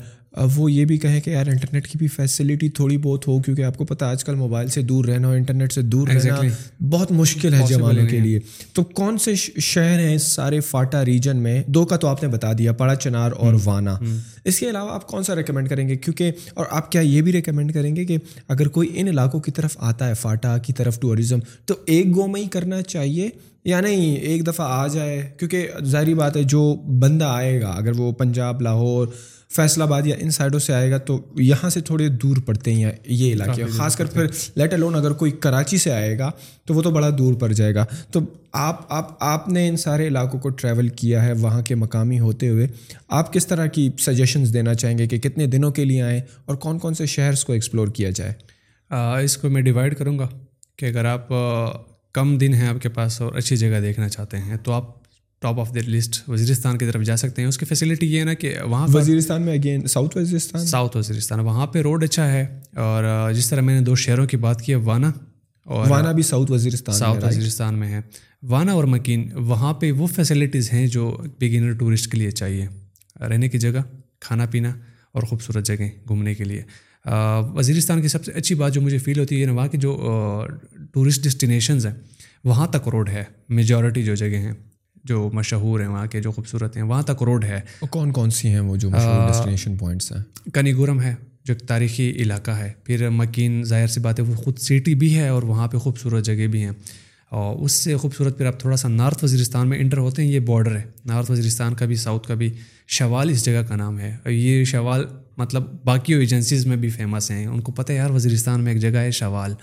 وہ 0.56 0.72
یہ 0.72 0.86
بھی 0.86 0.98
کہیں 0.98 1.22
کہ 1.22 1.30
یار 1.30 1.48
انٹرنیٹ 1.48 1.88
کی 1.88 1.98
بھی 1.98 2.08
فیسلٹی 2.08 2.70
تھوڑی 2.70 2.98
بہت 2.98 3.28
ہو 3.28 3.42
کیونکہ 3.42 3.62
آپ 3.62 3.78
کو 3.78 3.86
پتہ 3.86 4.06
آج 4.06 4.24
کل 4.24 4.36
موبائل 4.36 4.68
سے 4.68 4.82
دور 4.82 5.06
رہنا 5.06 5.28
اور 5.28 5.36
انٹرنیٹ 5.36 5.74
سے 5.74 5.82
دور 5.82 6.08
رہنا 6.08 6.42
بہت 6.90 7.12
مشکل 7.12 7.54
ہے 7.54 7.60
جوانوں 7.70 8.08
کے 8.08 8.20
لیے۔ 8.20 8.40
تو 8.74 8.84
کون 8.84 9.18
سے 9.18 9.36
شہر 9.60 10.00
ہیں 10.00 10.16
اس 10.16 10.24
سارے 10.24 10.60
فاٹا 10.60 11.06
ریجن 11.06 11.38
میں؟ 11.38 11.64
دو 11.68 11.86
کا 11.86 11.98
تو 11.98 12.08
آپ 12.08 12.24
نے 12.24 12.30
بتا 12.30 12.52
دیا 12.58 12.74
پڑا 12.74 12.96
چنار 12.96 13.32
اور 13.32 13.54
وانا۔ 13.64 13.98
اس 14.46 14.60
کے 14.60 14.70
علاوہ 14.70 14.92
آپ 14.92 15.08
کون 15.08 15.24
سا 15.24 15.36
ریکمینڈ 15.36 15.70
کریں 15.70 15.88
گے؟ 15.88 15.96
کیونکہ 15.96 16.32
اور 16.54 16.66
آپ 16.70 16.92
کیا 16.92 17.02
یہ 17.02 17.22
بھی 17.22 17.32
ریکمینڈ 17.32 17.74
کریں 17.74 17.96
گے 17.96 18.06
کہ 18.06 18.18
اگر 18.48 18.68
کوئی 18.68 18.90
ان 18.94 19.08
علاقوں 19.08 19.40
کی 19.40 19.52
طرف 19.52 19.78
آتا 19.80 20.08
ہے 20.08 20.14
فاٹا 20.14 20.58
کی 20.58 20.74
طرف 20.74 21.00
ٹورزم 21.00 21.40
تو 21.66 21.74
ایک 21.86 22.16
گو 22.16 22.28
میں 22.28 22.42
ہی 22.42 22.48
کرنا 22.48 22.82
چاہیے؟ 22.82 23.30
یا 23.66 23.82
نہیں 23.82 24.16
ایک 24.16 24.48
دفعہ 24.48 24.66
آ 24.70 24.88
جائے؟ 24.88 25.30
کیونکہ 25.40 25.68
ظاہری 25.84 26.14
بات 26.14 26.38
ہے 26.38 26.44
جو 26.44 26.76
بندہ 26.76 27.26
آئے 27.26 27.62
گا 27.62 27.70
اگر 27.70 27.92
وہ 27.98 28.12
پنجاب 28.12 28.62
لاہور 28.62 29.08
فیصل 29.56 29.82
آباد 29.82 30.02
یا 30.06 30.16
ان 30.20 30.32
سائڈوں 30.32 30.60
سے 30.60 30.74
آئے 30.74 30.92
گا 30.92 30.98
تو 30.98 31.20
یہاں 31.36 31.70
سے 31.70 31.82
تھوڑے 31.82 32.08
دور 32.08 32.38
پڑتے 32.46 32.74
ہیں 32.74 32.92
یہ 33.06 33.34
علاقے 33.34 33.66
خاص 33.66 33.96
کر 33.96 34.06
پھر 34.06 34.26
لیٹ 34.56 34.74
الون 34.74 34.96
اگر 34.96 35.12
کوئی 35.12 35.32
کراچی 35.32 35.78
سے 35.78 35.92
آئے 35.94 36.20
گا 36.20 36.32
تو 36.66 36.74
وہ 36.74 36.82
تو 36.82 36.92
بڑا 36.92 37.10
دور 37.18 37.34
پڑ 37.34 37.52
جائے 37.52 37.76
گا۔ 37.76 37.86
تو 38.12 38.20
آپ 38.52 38.86
آپ 38.90 39.18
آپ 39.20 39.50
نے 39.50 39.68
ان 39.68 39.78
سارے 39.78 40.08
علاقوں 40.08 40.40
کو 40.40 40.50
ٹریول 40.50 40.88
کیا 40.88 41.26
ہے 41.26 41.34
وہاں 41.34 41.62
کے 41.62 41.76
مقامی 41.76 42.20
ہوتے 42.20 42.50
ہوئے۔ 42.50 42.68
آپ 43.08 43.34
کس 43.34 43.48
طرح 43.48 43.66
کی 43.66 43.90
سجیشنز 44.00 44.54
دینا 44.54 44.74
چاہیں 44.74 44.98
گے 44.98 45.08
کہ 45.08 45.18
کتنے 45.18 45.46
دنوں 45.46 45.72
کے 45.72 45.86
لیے 45.86 46.02
آئیں 46.02 46.22
اور 46.46 46.56
کون 46.56 46.80
کون 46.80 46.94
سے 46.94 47.06
شہرس 47.06 47.46
کو 47.46 47.54
ایکسپلور 47.54 47.88
کیا 47.88 48.10
جائے؟ 48.10 48.34
اس 49.24 49.38
کو 49.38 49.50
میں 49.50 49.62
ڈیوائڈ 49.62 49.98
کروں 49.98 50.20
گا 50.20 50.28
کہ 50.78 50.86
اگر 50.86 51.06
آپ 51.06 51.28
کم 52.14 52.38
دن 52.38 52.54
ہیں 52.54 52.68
آپ 52.68 52.82
کے 52.82 52.90
پاس 52.90 53.22
اور 53.22 53.34
اچھی 53.34 53.58
جگہ 53.58 53.80
دیکھنا 53.82 54.10
چاہتے 54.10 54.38
ہیں 54.38 54.58
تو 54.64 54.72
آپ 54.72 55.03
top 55.44 55.60
of 55.60 55.74
the 55.76 55.80
list 55.88 56.30
Waziristan 56.30 56.78
کی 56.78 56.86
طرف 56.86 57.02
جا 57.04 57.16
سکتے 57.18 57.42
ہیں۔ 57.42 57.50
اس 57.50 57.58
کی 57.58 57.66
فیسلٹی 57.66 58.14
یہ 58.14 58.20
ہے 58.20 58.24
نا 58.26 58.34
کہ 58.34 58.54
وہاں 58.66 58.88
وزیرستان 58.94 59.42
میں 59.42 59.54
again 59.54 59.88
south 59.88 60.18
Waziristan 60.18 60.66
south 60.66 60.98
Waziristan 60.98 61.40
وہاں 61.40 61.68
پہ 61.68 61.80
روڈ 61.82 62.04
اچھا 62.04 62.32
ہے 62.34 62.46
اور 62.76 63.04
جس 63.34 63.50
طرح 63.50 63.62
میں 63.62 63.80
نے 63.80 63.86
دو 63.86 63.96
شہروں 63.96 64.26
کی 64.28 64.38
بات 64.38 64.62
کی 64.62 64.72
ہے 64.72 64.78
وانا 64.78 65.12
اور 65.66 65.90
وانا 65.90 66.12
بھی 66.12 66.24
ساؤتھ 66.24 66.52
وزیرستان 66.52 66.96
ساؤتھ 66.96 67.26
وزیرستان 67.26 67.76
میں 67.76 67.88
ہے۔ 67.88 68.00
وانا 68.44 68.72
اور 68.72 68.84
مکین 68.84 69.30
وہاں 69.34 69.74
پہ 69.74 69.92
وہ 69.92 70.08
فیسلٹیز 70.08 70.72
ہیں 70.74 70.88
جو 70.88 71.06
بگنر 71.40 71.74
ٹورسٹ 71.74 72.12
کے 72.12 72.18
لیے 72.18 72.32
چاہیے۔ 72.32 72.68
رہنے 73.20 73.50
کی 73.50 73.58
جگہ 73.58 73.82
کھانا 74.20 74.46
پینا 74.46 74.70
اور 75.12 75.24
خوبصورت 75.24 75.66
جگہیں 75.66 75.90
گھومنے 76.08 76.34
کے 76.36 76.44
لیے۔ 76.44 76.62
وزیرستان 77.56 78.02
کی 78.02 78.08
سب 78.08 78.26
سے 78.26 78.32
اچھی 78.32 78.56
بات 78.56 78.74
جو 78.74 78.82
مجھے 78.82 78.98
فیل 78.98 79.20
ہوتی 79.20 79.42
ہے 79.42 79.46
نا 79.46 79.52
وہاں 79.52 79.68
کی 79.68 79.78
جو 79.78 79.92
ٹورسٹ 80.94 81.24
ڈسٹینیشنز 81.24 81.86
ہیں 81.86 81.94
وہاں 82.44 82.68
تک 82.68 82.88
روڈ 82.88 83.10
ہے۔ 83.10 83.24
میجورٹی 83.50 84.04
جو 84.04 84.16
جگہ 84.16 84.38
ہیں۔ 84.38 84.54
جو 85.04 85.30
مشہور 85.34 85.80
ہیں 85.80 85.88
وہاں 85.88 86.08
کے 86.08 86.22
جو 86.22 86.32
خوبصورت 86.32 86.78
ہیں 86.78 86.84
وہاں 86.84 87.02
تک 87.02 87.24
روڈ 87.24 87.44
ہے۔ 87.44 87.60
کون 87.90 88.12
کون 88.12 88.30
سی 88.30 88.48
ہیں 88.48 88.60
وہ 88.60 88.76
جو 88.76 88.90
ڈسٹینیشن 89.28 89.78
پوائنٹس 89.78 90.12
ہیں؟ 90.12 90.50
کنی 90.54 90.74
گورم 90.74 91.02
ہے 91.02 91.16
جو 91.44 91.54
ایک 91.54 91.68
تاریخی 91.68 92.10
علاقہ 92.12 92.52
ہے۔ 92.52 92.72
پھر 92.84 93.10
مکین 93.10 93.64
ظاہر 93.64 93.88
سی 93.88 94.00
بات 94.00 94.20
ہے 94.20 94.24
وہ 94.24 94.34
خود 94.34 94.58
سٹی 94.58 94.96
بھی 94.96 95.18
ہے 95.18 95.28
اور 95.28 95.44
وہاں 95.44 95.68
پہ 95.68 95.78
خوبصورت 95.78 96.26
جگہ 96.26 96.48
بھی 96.48 96.64
ہیں۔ 96.64 96.72
اور 97.30 97.56
اس 97.56 97.72
سے 97.72 97.98
خوبصورت 97.98 98.38
پھر 98.38 98.46
آپ 98.46 98.60
تھوڑا 98.60 98.78
سا 98.78 98.88
نارتھ 98.88 99.24
وزیرستان 99.24 99.68
میں 99.68 99.80
انٹر 99.80 99.98
ہوتے 99.98 100.22
ہیں 100.22 100.30
یہ 100.30 100.40
بارڈر 100.40 100.76
ہے۔ 100.76 100.82
نارتھ 101.06 101.32
وزیرستان 101.32 101.74
کا 101.74 101.86
بھی 101.86 101.96
ساؤتھ 101.96 102.28
کا 102.28 102.34
بھی 102.34 102.52
شوال 102.88 103.30
اس 103.30 103.46
جگہ 103.46 103.62
کا 103.68 103.76
نام 103.76 104.00
ہے۔ 104.00 104.18
یہ 104.26 104.64
شوال 104.64 105.06
مطلب 105.38 105.64
باقی 105.84 106.14
ایجنسیز 106.14 106.66
میں 106.66 106.78
بھی 106.78 106.90
فیمس 106.90 107.32
ہیں۔ 107.32 107.46
ان 107.46 107.62
کو 107.62 107.72
پتہ 107.72 107.92
ہے 107.92 107.98
یار 107.98 108.10
وزیرستان 108.10 108.64
میں 108.64 108.74
ایک 108.74 108.82
جگہ 108.82 108.98
ہے 108.98 109.12
شوال۔ 109.12 109.54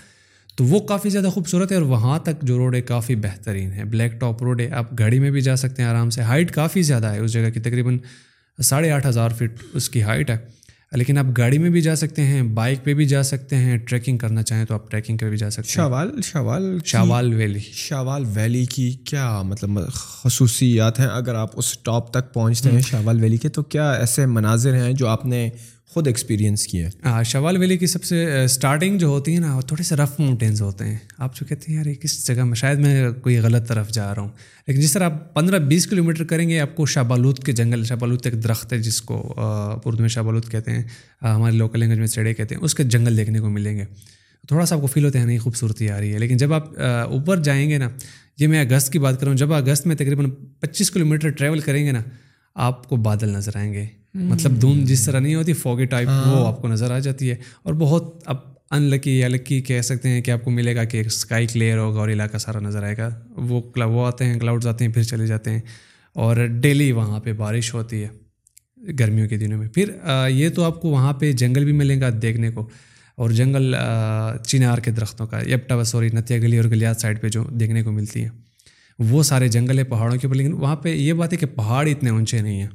تو 0.61 0.65
وہ 0.65 0.81
کافی 0.81 1.11
زیادہ 1.11 1.27
خوبصورت 1.27 1.71
ہے 1.71 1.77
اور 1.77 1.85
وہاں 1.85 2.19
تک 2.19 2.43
جو 2.43 2.59
روڈ 2.59 2.75
ہے 2.75 2.81
کافی 2.81 3.17
بہترین 3.17 3.73
ہے۔ 3.73 3.85
بلیک 3.85 4.21
ٹاپ 4.21 4.43
روڈ 4.43 4.61
ہے 4.61 4.71
آپ 4.71 4.99
گاڑی 4.99 5.19
میں 5.19 5.31
بھی 5.31 5.41
جا 5.41 5.57
سکتے 5.57 5.83
ہیں 5.83 5.89
آرام 5.89 6.11
سے۔ 6.11 6.23
ہائٹ 6.23 6.53
کافی 6.53 6.83
زیادہ 6.83 7.07
ہے 7.07 7.19
اس 7.19 7.33
جگہ 7.33 7.51
کی 7.51 7.61
تقریباً 7.61 7.99
ساڑھے 8.63 8.91
آٹھ 8.91 9.07
ہزار 9.07 9.29
فٹ 9.29 9.63
اس 9.75 9.91
کی 9.91 10.03
ہائٹ 10.03 10.31
ہے۔ 10.31 10.37
لیکن 10.93 11.19
آپ 11.19 11.25
گاڑی 11.39 11.59
میں 11.59 11.71
بھی 11.71 11.81
جا 11.81 11.97
سکتے 11.97 12.23
ہیں 12.23 12.43
بائک 12.43 12.85
پہ 12.85 12.95
بھی 12.95 13.05
جا 13.05 13.23
سکتے 13.23 13.57
ہیں۔ 13.57 13.79
ٹریکنگ 13.79 14.19
کرنا 14.19 14.43
چاہیں 14.43 14.65
تو 14.65 14.75
آپ 14.75 14.91
ٹریکنگ 14.91 15.17
پہ 15.17 15.29
بھی 15.29 15.37
جا 15.37 15.51
سکتے 15.51 15.69
ہیں۔ 15.69 15.75
شاوال 15.75 16.21
شاوال 16.23 16.79
شاوال 16.85 17.35
ویلی 17.35 17.61
شاوال 17.73 18.25
ویلی 18.35 18.67
کی 18.67 18.91
کیا 18.93 19.43
مطلب 19.43 19.71
خصوصیات 19.93 21.01
ہیں؟ 21.01 21.07
اگر 21.07 21.35
آپ 21.35 21.51
اس 21.55 21.79
ٹاپ 21.79 22.11
تک 22.13 22.35
پہنچتے 22.35 22.71
ہیں 22.71 22.81
شاوال 22.81 23.21
ویلی 23.23 23.37
کے 23.37 23.49
تو 23.49 23.63
کیا 23.63 23.93
ایسے 23.93 24.27
مناظر 24.27 24.75
ہیں 24.75 24.93
جو 24.93 25.07
آپ 25.09 25.25
نے 25.27 25.51
خود 25.91 26.07
ایکسپیرینس 26.07 26.67
کیا 26.67 26.89
ہاں 27.05 27.23
شوال 27.23 27.57
ویلی 27.57 27.79
کی 27.79 27.87
سب 27.87 28.05
سے 28.05 28.45
اسٹارٹنگ 28.45 28.99
جو 28.99 29.07
ہوتی 29.07 29.35
ہے 29.35 29.41
نا، 29.41 29.57
وہ 29.57 29.61
تھوڑے 29.61 29.83
سے 29.83 29.97
رف 29.97 30.21
ماؤنٹینز 30.21 30.63
ہوتے 30.63 30.85
ہیں۔ 30.85 30.97
آپ 31.19 31.37
جو 31.37 31.47
کہتے 31.47 31.73
ہیں، 31.73 31.79
یار 31.79 31.95
کس 31.95 32.27
جگہ 32.27 32.45
میں؟ 32.45 32.55
شاید 32.55 32.79
میں 32.79 33.11
کوئی 33.11 33.39
غلط 33.39 33.69
طرف 33.69 33.91
جا 33.91 34.15
رہا 34.15 34.23
ہوں۔ 34.23 34.29
لیکن 34.67 34.81
جس 34.81 34.93
طرح 34.93 35.05
آپ 35.05 35.35
پندرہ 35.35 35.59
بیس 35.59 35.87
کلو 35.87 36.05
میٹر 36.05 36.25
کریں 36.25 36.49
گے، 36.49 36.61
آپ 36.61 36.77
کو 36.77 36.87
شاہ 36.87 37.03
بالود 37.03 37.39
کے 37.39 37.53
جنگل 37.53 37.85
شاہ 37.85 37.97
بالود 37.97 38.21
ایک 38.25 38.43
درخت 38.43 38.73
ہے 38.73 38.79
جس 38.79 39.03
کو 39.03 39.35
اردو 39.85 40.01
میں 40.01 40.09
شاہ 40.09 40.23
بالود 40.23 40.49
کہتے 40.51 40.71
ہیں 40.71 40.83
ہمارے 41.23 41.57
لوکل 41.57 41.79
لینگویج 41.79 41.99
میں 41.99 42.07
چڑے 42.07 42.35
کہتے 42.35 42.55
ہیں، 42.55 42.63
اس 42.63 42.75
کے 42.75 42.83
جنگل 42.83 43.17
دیکھنے 43.17 43.41
کو 43.41 43.49
ملیں 43.49 43.77
گے۔ 43.77 43.85
تھوڑا 44.49 44.67
سا 44.67 44.75
آپ 44.75 44.81
کو 44.81 44.87
فیل 44.87 45.05
ہوتا 45.05 45.21
ہے، 45.21 45.25
نہیں، 45.25 45.39
خوبصورتی 45.39 45.91
آ 45.91 46.01
رہی 46.01 46.13
ہے۔ 46.13 46.19
لیکن 46.19 46.37
جب 46.37 46.53
آپ 46.53 46.81
اوپر 47.11 47.43
جائیں 47.43 47.71
گے 47.71 47.79
نا، 47.79 47.89
یہ 48.39 48.47
میں 48.47 48.61
اگست 48.61 48.93
کی 48.93 48.99
بات 48.99 49.21
کروں 49.21 49.35
جب 49.35 49.53
اگست 49.53 49.87
میں 49.87 49.97
تقریباً 49.97 50.31
پچیس 50.61 50.91
کلو 50.91 51.07
میٹر 51.07 51.31
ٹریول 51.31 51.61
کریں 51.61 51.87
گے 51.87 51.93
نا 51.93 52.03
آپ 52.55 52.89
کو 52.89 52.97
بادل 52.97 53.29
نظر 53.29 53.51
آئیں 53.55 53.73
گے۔ 53.73 53.87
مطلب 54.15 54.63
دھند 54.63 54.87
جس 54.87 55.05
طرح 55.05 55.21
نہیں 55.21 55.35
ہوتی 55.35 55.53
فوگی 55.53 55.85
ٹائپ 55.85 56.09
وہ 56.09 56.13
ہاں۔ 56.13 56.47
آپ 56.47 56.63
کو 56.63 56.69
نظر 56.69 56.91
آ 56.91 56.99
جاتی 56.99 57.31
ہے۔ 57.31 57.37
اور 57.63 57.75
بہت 57.75 58.23
اب 58.27 58.37
ان 58.71 58.83
لکی 58.83 59.19
یا 59.19 59.29
لکی 59.29 59.61
کہہ 59.61 59.81
سکتے 59.81 60.09
ہیں 60.09 60.21
کہ 60.21 60.31
آپ 60.31 60.45
کو 60.45 60.51
ملے 60.51 60.77
گا 60.77 60.85
کہ 60.85 61.03
اسکائی 61.07 61.47
کلیئر 61.47 61.79
ہوگا 61.79 62.01
اور 62.01 62.09
علاقہ 62.09 62.39
سارا 62.39 62.61
نظر 62.61 62.83
آئے 62.83 62.97
گا۔ 62.97 63.09
وہ 63.31 63.61
وہ 63.77 64.07
آتے 64.07 64.25
ہیں 64.25 64.41
کلاؤڈز 64.41 64.67
آتے 64.67 64.85
ہیں 64.85 64.93
پھر 64.93 65.03
چلے 65.03 65.27
جاتے 65.27 65.51
ہیں۔ 65.51 65.61
اور 66.13 66.37
ڈیلی 66.47 66.93
وہاں 66.93 67.21
پہ 67.21 67.33
بارش 67.33 67.75
ہوتی 67.75 68.05
ہے 68.05 68.09
گرمیوں 68.99 69.29
کے 69.29 69.37
دنوں 69.37 69.59
میں۔ 69.59 69.69
پھر 69.69 69.91
یہ 70.29 70.49
تو 70.49 70.65
آپ 70.65 70.81
کو 70.81 70.89
وہاں 70.89 71.13
پہ 71.13 71.33
جنگل 71.33 71.65
بھی 71.65 71.73
ملیں 71.73 72.01
گا 72.01 72.09
دیکھنے 72.23 72.51
کو۔ 72.51 72.69
اور 73.17 73.31
جنگل 73.31 73.75
چینار 74.47 74.79
کے 74.79 74.91
درختوں 74.91 75.27
کا 75.27 75.39
یپٹا 75.51 75.85
سوری 75.85 76.09
نتیا 76.13 76.39
گلی 76.39 76.57
اور 76.57 76.65
گلیات 76.65 77.01
سائڈ 77.01 77.21
پہ 77.21 77.29
جو 77.29 77.45
دیکھنے 77.45 77.83
کو 77.83 77.93
ملتی 77.93 78.23
ہیں 78.23 78.29
وہ 79.01 79.23
سارے 79.23 79.49
جنگل 79.49 79.79
ہے، 79.79 79.85
پہاڑوں 79.85 80.17
کے 80.17 80.27
اوپر، 80.27 80.37
لیکن 80.37 80.53
وہاں 80.53 80.77
پہ 80.77 80.89
یہ 80.89 81.13
بات 81.13 81.33
ہے 81.33 81.39
کہ 81.39 81.47
پہاڑ 81.47 81.89
اتنے 81.89 82.11
اونچے 82.11 82.43
نہیں 82.43 82.61
ہیں۔ 82.61 82.69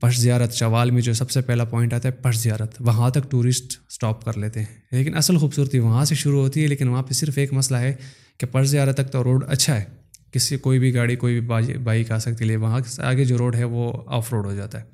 پش 0.00 0.18
زیارت، 0.18 0.52
شوال 0.52 0.90
میں 0.90 1.02
جو 1.02 1.12
سب 1.12 1.30
سے 1.30 1.40
پہلا 1.40 1.64
پوائنٹ 1.64 1.92
آتا 1.92 2.08
ہے، 2.08 2.12
پش 2.12 2.36
زیارت۔ 2.36 2.74
وہاں 2.80 3.10
تک 3.10 3.30
ٹورسٹ 3.30 3.78
اسٹاپ 3.90 4.24
کر 4.24 4.38
لیتے 4.38 4.60
ہیں۔ 4.60 4.66
لیکن 4.92 5.16
اصل 5.16 5.36
خوبصورتی 5.36 5.78
وہاں 5.78 6.04
سے 6.04 6.14
شروع 6.14 6.40
ہوتی 6.40 6.62
ہے، 6.62 6.66
لیکن 6.66 6.88
وہاں 6.88 7.02
پہ 7.02 7.12
صرف 7.12 7.38
ایک 7.38 7.52
مسئلہ 7.52 7.78
ہے 7.78 7.94
کہ 8.38 8.46
پش 8.46 8.66
زیارت 8.66 8.96
تک 8.96 9.12
تو 9.12 9.24
روڈ 9.24 9.44
اچھا 9.48 9.76
ہے۔ 9.76 9.84
کسی، 10.32 10.56
کوئی 10.56 10.78
بھی 10.78 10.94
گاڑی، 10.94 11.16
کوئی 11.16 11.40
بھی 11.40 11.78
بائک 11.78 12.12
آ 12.12 12.18
سکتی 12.18 12.50
ہے 12.50 12.56
وہاں 12.56 12.80
سے 12.86 13.02
آگے 13.02 13.24
جو 13.24 13.38
روڈ 13.38 13.56
ہے، 13.56 13.64
وہ 13.64 13.92
آف 14.06 14.32
روڈ 14.32 14.46
ہو 14.46 14.54
جاتا 14.54 14.80
ہے۔ 14.80 14.84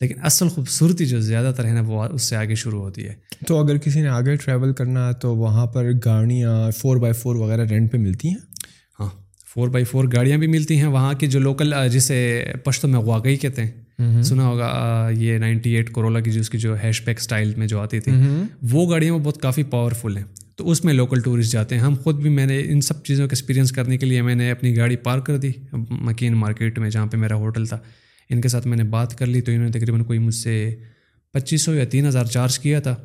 لیکن 0.00 0.14
اصل 0.22 0.48
خوبصورتی 0.48 1.06
جو 1.06 1.20
زیادہ 1.20 1.52
تر 1.56 1.64
ہے 1.64 1.72
نا، 1.72 1.80
وہ 1.80 2.04
اس 2.04 2.22
سے 2.22 2.36
آگے 2.36 2.54
شروع 2.54 2.80
ہوتی 2.80 3.08
ہے۔ 3.08 3.14
تو 3.46 3.58
اگر 3.58 3.76
کسی 3.76 4.00
نے 4.00 4.08
آگے 4.08 4.36
ٹریول 4.36 4.72
کرنا 4.72 5.08
ہے، 5.08 5.12
تو 5.12 5.36
وہاں 5.36 5.66
پر 5.66 5.90
گاڑیاں 6.04 6.70
فور 6.70 6.96
بائی 6.96 7.12
فور 7.12 7.36
وغیرہ 7.36 7.64
رینٹ 7.64 7.92
پہ 7.92 7.98
ملتی 7.98 8.28
ہیں؟ 8.28 8.51
فور 9.54 9.68
بائی 9.68 9.84
فور 9.84 10.04
گاڑیاں 10.12 10.38
بھی 10.38 10.46
ملتی 10.46 10.76
ہیں۔ 10.76 10.86
وہاں 10.86 11.14
کی 11.14 11.26
جو 11.26 11.38
لوکل 11.40 11.74
جسے 11.92 12.44
پشتوں 12.64 12.90
میں 12.90 13.00
واقعی 13.00 13.36
کہتے 13.36 13.64
ہیں۔ 13.64 13.70
سنا 14.22 14.46
ہوگا 14.46 15.10
یہ 15.16 15.38
نائنٹی 15.38 15.70
ایٹ 15.76 15.90
کرولا 15.92 16.20
کی 16.20 16.30
جو 16.30 16.40
اس 16.40 16.50
کی 16.50 16.58
جو 16.58 16.74
ہیش 16.82 17.04
پیک 17.04 17.18
اسٹائل 17.18 17.52
میں 17.56 17.66
جو 17.66 17.80
آتی 17.80 18.00
تھی۔ 18.00 18.12
وہ 18.70 18.90
گاڑیاں 18.90 19.14
وہ 19.14 19.18
بہت 19.18 19.42
کافی 19.42 19.62
پاورفل 19.62 20.16
ہیں۔ 20.16 20.24
تو 20.56 20.70
اس 20.70 20.84
میں 20.84 20.94
لوکل 20.94 21.20
ٹورسٹ 21.20 21.52
جاتے 21.52 21.74
ہیں۔ 21.74 21.82
ہم 21.82 21.94
خود 21.94 22.20
بھی 22.22 22.30
میں 22.30 22.46
نے 22.46 22.62
ان 22.66 22.80
سب 22.80 23.04
چیزوں 23.04 23.28
کا 23.28 23.32
ایکسپیرینس 23.32 23.72
کرنے 23.72 23.98
کے 23.98 24.06
لیے 24.06 24.22
میں 24.22 24.34
نے 24.34 24.50
اپنی 24.50 24.76
گاڑی 24.76 24.96
پارک 24.96 25.26
کر 25.26 25.36
دی۔ 25.38 25.50
مکین 25.90 26.32
مارکیٹ 26.32 26.78
میں 26.78 26.90
جہاں 26.90 27.06
پہ 27.06 27.16
میرا 27.16 27.34
ہوٹل 27.34 27.66
تھا۔ 27.66 27.78
ان 28.30 28.40
کے 28.40 28.48
ساتھ 28.48 28.66
میں 28.66 28.76
نے 28.76 28.84
بات 28.84 29.18
کر 29.18 29.26
لی 29.26 29.40
تو 29.40 29.52
انہوں 29.52 29.64
نے 29.64 29.72
تقریباً 29.72 30.02
کوئی 30.02 30.18
مجھ 30.18 30.34
سے 30.34 30.74
پچیس 31.32 31.62
سو 31.62 31.74
یا 31.74 31.84
تین 31.84 32.06
ہزار 32.06 32.24
چارج 32.24 32.58
کیا 32.58 32.80
تھا۔ 32.80 32.96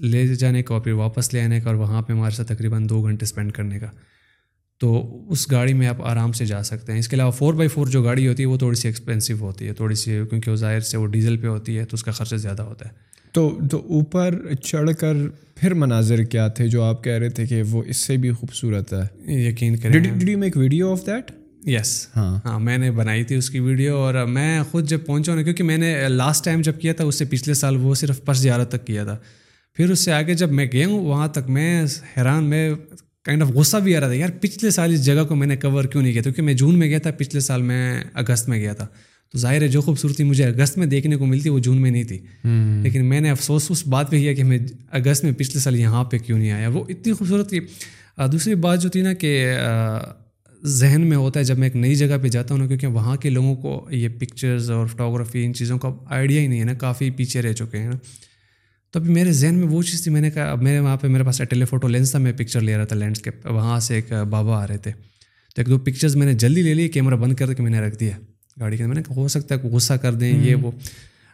لے 0.00 0.26
جانے 0.26 0.62
کا 0.62 0.74
اور 0.74 0.82
پھر 0.82 0.92
واپس 0.92 1.34
لے 1.34 1.40
آنے 1.42 1.60
کا 1.60 1.68
اور 1.68 1.76
وہاں 1.76 2.02
پہ 2.02 2.12
ہمارے 2.12 2.34
ساتھ 2.34 2.48
تقریباً 2.48 2.88
دو 2.88 3.02
گھنٹے 3.02 3.24
اسپینڈ 3.24 3.52
کرنے 3.52 3.78
کا۔ 3.78 3.86
تو 4.82 4.92
اس 5.28 5.50
گاڑی 5.50 5.72
میں 5.72 5.86
آپ 5.86 6.02
آرام 6.02 6.32
سے 6.32 6.46
جا 6.46 6.62
سکتے 6.62 6.92
ہیں۔ 6.92 6.98
اس 6.98 7.08
کے 7.08 7.16
علاوہ 7.16 7.30
فور 7.30 7.54
بائی 7.54 7.68
فور 7.68 7.86
جو 7.86 8.02
گاڑی 8.02 8.28
ہوتی 8.28 8.42
ہے 8.42 8.48
وہ 8.48 8.56
تھوڑی 8.56 8.76
سی 8.76 8.88
ایکسپینسو 8.88 9.34
ہوتی 9.40 9.68
ہے 9.68 9.72
تھوڑی 9.72 9.94
سی 9.94 10.18
کیونکہ 10.30 10.50
وہ 10.50 10.56
ظاہر 10.56 10.80
سے 10.80 10.96
وہ 10.96 11.06
ڈیزل 11.06 11.36
پہ 11.36 11.46
ہوتی 11.46 11.78
ہے 11.78 11.84
تو 11.84 11.94
اس 11.94 12.02
کا 12.04 12.12
خرچہ 12.12 12.36
زیادہ 12.36 12.62
ہوتا 12.62 12.88
ہے۔ 12.88 12.92
تو 13.32 13.58
تو 13.70 13.78
اوپر 13.88 14.54
چڑھ 14.62 14.90
کر 14.98 15.16
پھر 15.54 15.74
مناظر 15.74 16.22
کیا 16.24 16.48
تھے 16.48 16.66
جو 16.68 16.82
آپ 16.82 17.04
کہہ 17.04 17.12
رہے 17.12 17.28
تھے 17.28 17.46
کہ 17.46 17.62
وہ 17.70 17.82
اس 17.86 17.96
سے 17.96 18.16
بھی 18.16 18.32
خوبصورت 18.32 18.92
ہے؟ 18.92 19.32
یقین 19.42 19.76
کریں 19.76 20.36
make 20.36 20.56
video 20.56 20.92
of 20.92 21.06
that 21.06 21.30
yes 21.66 22.08
ہاں۔ 22.16 22.38
ہاں 22.44 22.58
میں 22.60 22.78
نے 22.78 22.90
بنائی 22.90 23.24
تھی 23.24 23.36
اس 23.36 23.50
کی 23.50 23.60
ویڈیو 23.60 23.96
اور 23.96 24.14
میں 24.14 24.62
خود 24.70 24.88
جب 24.88 25.06
پہنچا 25.06 25.32
ہوں 25.32 25.42
کیونکہ 25.42 25.64
میں 25.64 25.78
نے 25.78 26.08
لاسٹ 26.08 26.44
ٹائم 26.44 26.60
جب 26.60 26.80
کیا 26.80 26.92
تھا 26.92 27.04
اس 27.04 27.14
سے 27.14 27.24
پچھلے 27.24 27.54
سال 27.54 27.76
وہ 27.76 27.94
صرف 27.94 28.24
پس 28.24 28.38
زیارت 28.38 28.70
تک 28.70 28.86
کیا 28.86 29.04
تھا۔ 29.04 29.16
پھر 29.76 29.90
اس 29.90 30.00
سے 30.00 30.12
آگے 30.12 30.34
جب 30.34 30.52
میں 30.52 30.66
گیا 30.72 30.86
ہوں 30.86 31.00
وہاں 31.06 31.28
تک 31.28 31.50
میں 31.50 31.84
حیران 32.16 32.44
میں 32.44 32.70
کائنڈ 33.24 33.42
آف 33.42 33.48
غصہ 33.48 33.76
بھی 33.76 33.96
آ 33.96 34.00
رہا 34.00 34.06
تھا 34.06 34.14
یار 34.14 34.28
پچھلے 34.40 34.70
سال 34.70 34.92
اس 34.92 35.04
جگہ 35.04 35.24
کو 35.28 35.34
میں 35.34 35.46
نے 35.46 35.56
کور 35.56 35.84
کیوں 35.84 36.02
نہیں 36.02 36.12
کیا؟ 36.12 36.22
کیونکہ 36.22 36.42
میں 36.42 36.54
جون 36.54 36.78
میں 36.78 36.88
گیا 36.88 36.98
تھا 36.98 37.10
پچھلے 37.10 37.40
سال 37.40 37.62
میں 37.62 38.04
اگست 38.14 38.48
میں 38.48 38.58
گیا 38.58 38.72
تھا۔ 38.72 38.86
تو 39.32 39.38
ظاہر 39.38 39.62
ہے 39.62 39.68
جو 39.68 39.80
خوبصورتی 39.80 40.24
مجھے 40.24 40.44
اگست 40.44 40.78
میں 40.78 40.86
دیکھنے 40.86 41.16
کو 41.16 41.26
ملتی 41.26 41.48
وہ 41.48 41.58
جون 41.58 41.76
میں 41.80 41.90
نہیں 41.90 42.04
تھی۔ 42.04 42.18
لیکن 42.82 43.04
میں 43.04 43.20
نے 43.20 43.30
افسوس 43.30 43.66
اس 43.70 43.86
بات 43.86 44.10
پہ 44.10 44.18
کیا 44.20 44.34
کہ 44.34 44.44
میں 44.44 44.58
اگست 44.90 45.24
میں 45.24 45.32
پچھلے 45.32 45.60
سال 45.60 45.76
یہاں 45.76 46.04
پہ 46.04 46.18
کیوں 46.18 46.38
نہیں 46.38 46.50
آیا؟ 46.50 46.68
وہ 46.68 46.84
اتنی 46.88 47.12
خوبصورت 47.12 47.48
تھی۔ 47.48 47.60
دوسری 48.32 48.54
بات 48.54 48.82
جو 48.82 48.88
تھی 48.88 49.00
نا 49.00 49.12
کہ 49.12 49.52
ذہن 50.64 51.00
میں 51.00 51.16
ہوتا 51.16 51.40
ہے 51.40 51.44
جب 51.44 51.58
میں 51.58 51.66
ایک 51.66 51.76
نئی 51.76 51.94
جگہ 51.94 52.16
پہ 52.22 52.28
جاتا 52.28 52.54
ہوں 52.54 52.60
نا 52.60 52.66
کیونکہ 52.66 52.86
وہاں 52.86 53.16
کے 53.16 53.30
لوگوں 53.30 53.54
کو 53.54 53.88
یہ 53.90 54.08
پکچرز 54.08 54.70
اور 54.70 54.86
فوٹوگرافی 54.86 55.44
ان 55.44 55.54
چیزوں 55.54 55.78
کا 55.78 55.88
آئیڈیا 56.10 56.42
ہی 56.42 56.46
نہیں 56.46 56.60
ہے 56.60 56.64
نا 56.64 56.74
کافی 56.74 57.10
پیچھے 57.10 57.42
رہ 57.42 57.52
چکے 57.52 57.78
ہیں 57.78 57.88
نا۔ 57.88 57.96
تو 58.92 59.00
ابھی 59.00 59.12
میرے 59.12 59.32
ذہن 59.32 59.54
میں 59.54 59.68
وہ 59.68 59.82
چیز 59.82 60.02
تھی 60.02 60.10
میں 60.10 60.20
نے 60.20 60.30
کہا 60.30 60.50
اب 60.50 60.62
میرے 60.62 60.78
وہاں 60.78 60.96
پہ 60.96 61.08
میرے 61.08 61.24
پاس 61.24 61.42
ٹیلی 61.50 61.64
فوٹو 61.64 61.88
لینس 61.88 62.10
تھا 62.10 62.18
میں 62.18 62.32
پکچر 62.32 62.60
لے 62.60 62.76
رہا 62.76 62.84
تھا 62.84 62.96
لینڈس 62.96 63.20
کے 63.20 63.30
وہاں 63.44 63.80
سے 63.80 63.94
ایک 63.94 64.12
بابا 64.12 64.64
آ 64.64 64.66
رہے 64.66 64.78
تھے۔ 64.78 64.90
تو 65.54 65.60
ایک 65.60 65.68
دو 65.68 65.78
پکچرز 65.78 66.16
میں 66.16 66.26
نے 66.26 66.32
جلدی 66.32 66.62
لے 66.62 66.74
لی 66.74 66.88
کیمرہ 66.88 67.16
بند 67.16 67.32
کر 67.32 67.54
کے 67.54 67.62
میں 67.62 67.70
نے 67.70 67.80
رکھ 67.80 67.98
دیا۔ 67.98 68.10
گاڑی 68.60 68.76
کے 68.76 68.86
میں 68.86 68.94
نے 68.94 69.02
کہا 69.02 69.16
ہو 69.16 69.28
سکتا 69.28 69.54
ہے 69.54 69.68
غصہ 69.68 69.92
کر 69.92 70.14
دیں 70.14 70.42
یہ 70.44 70.54
وہ۔ 70.54 70.70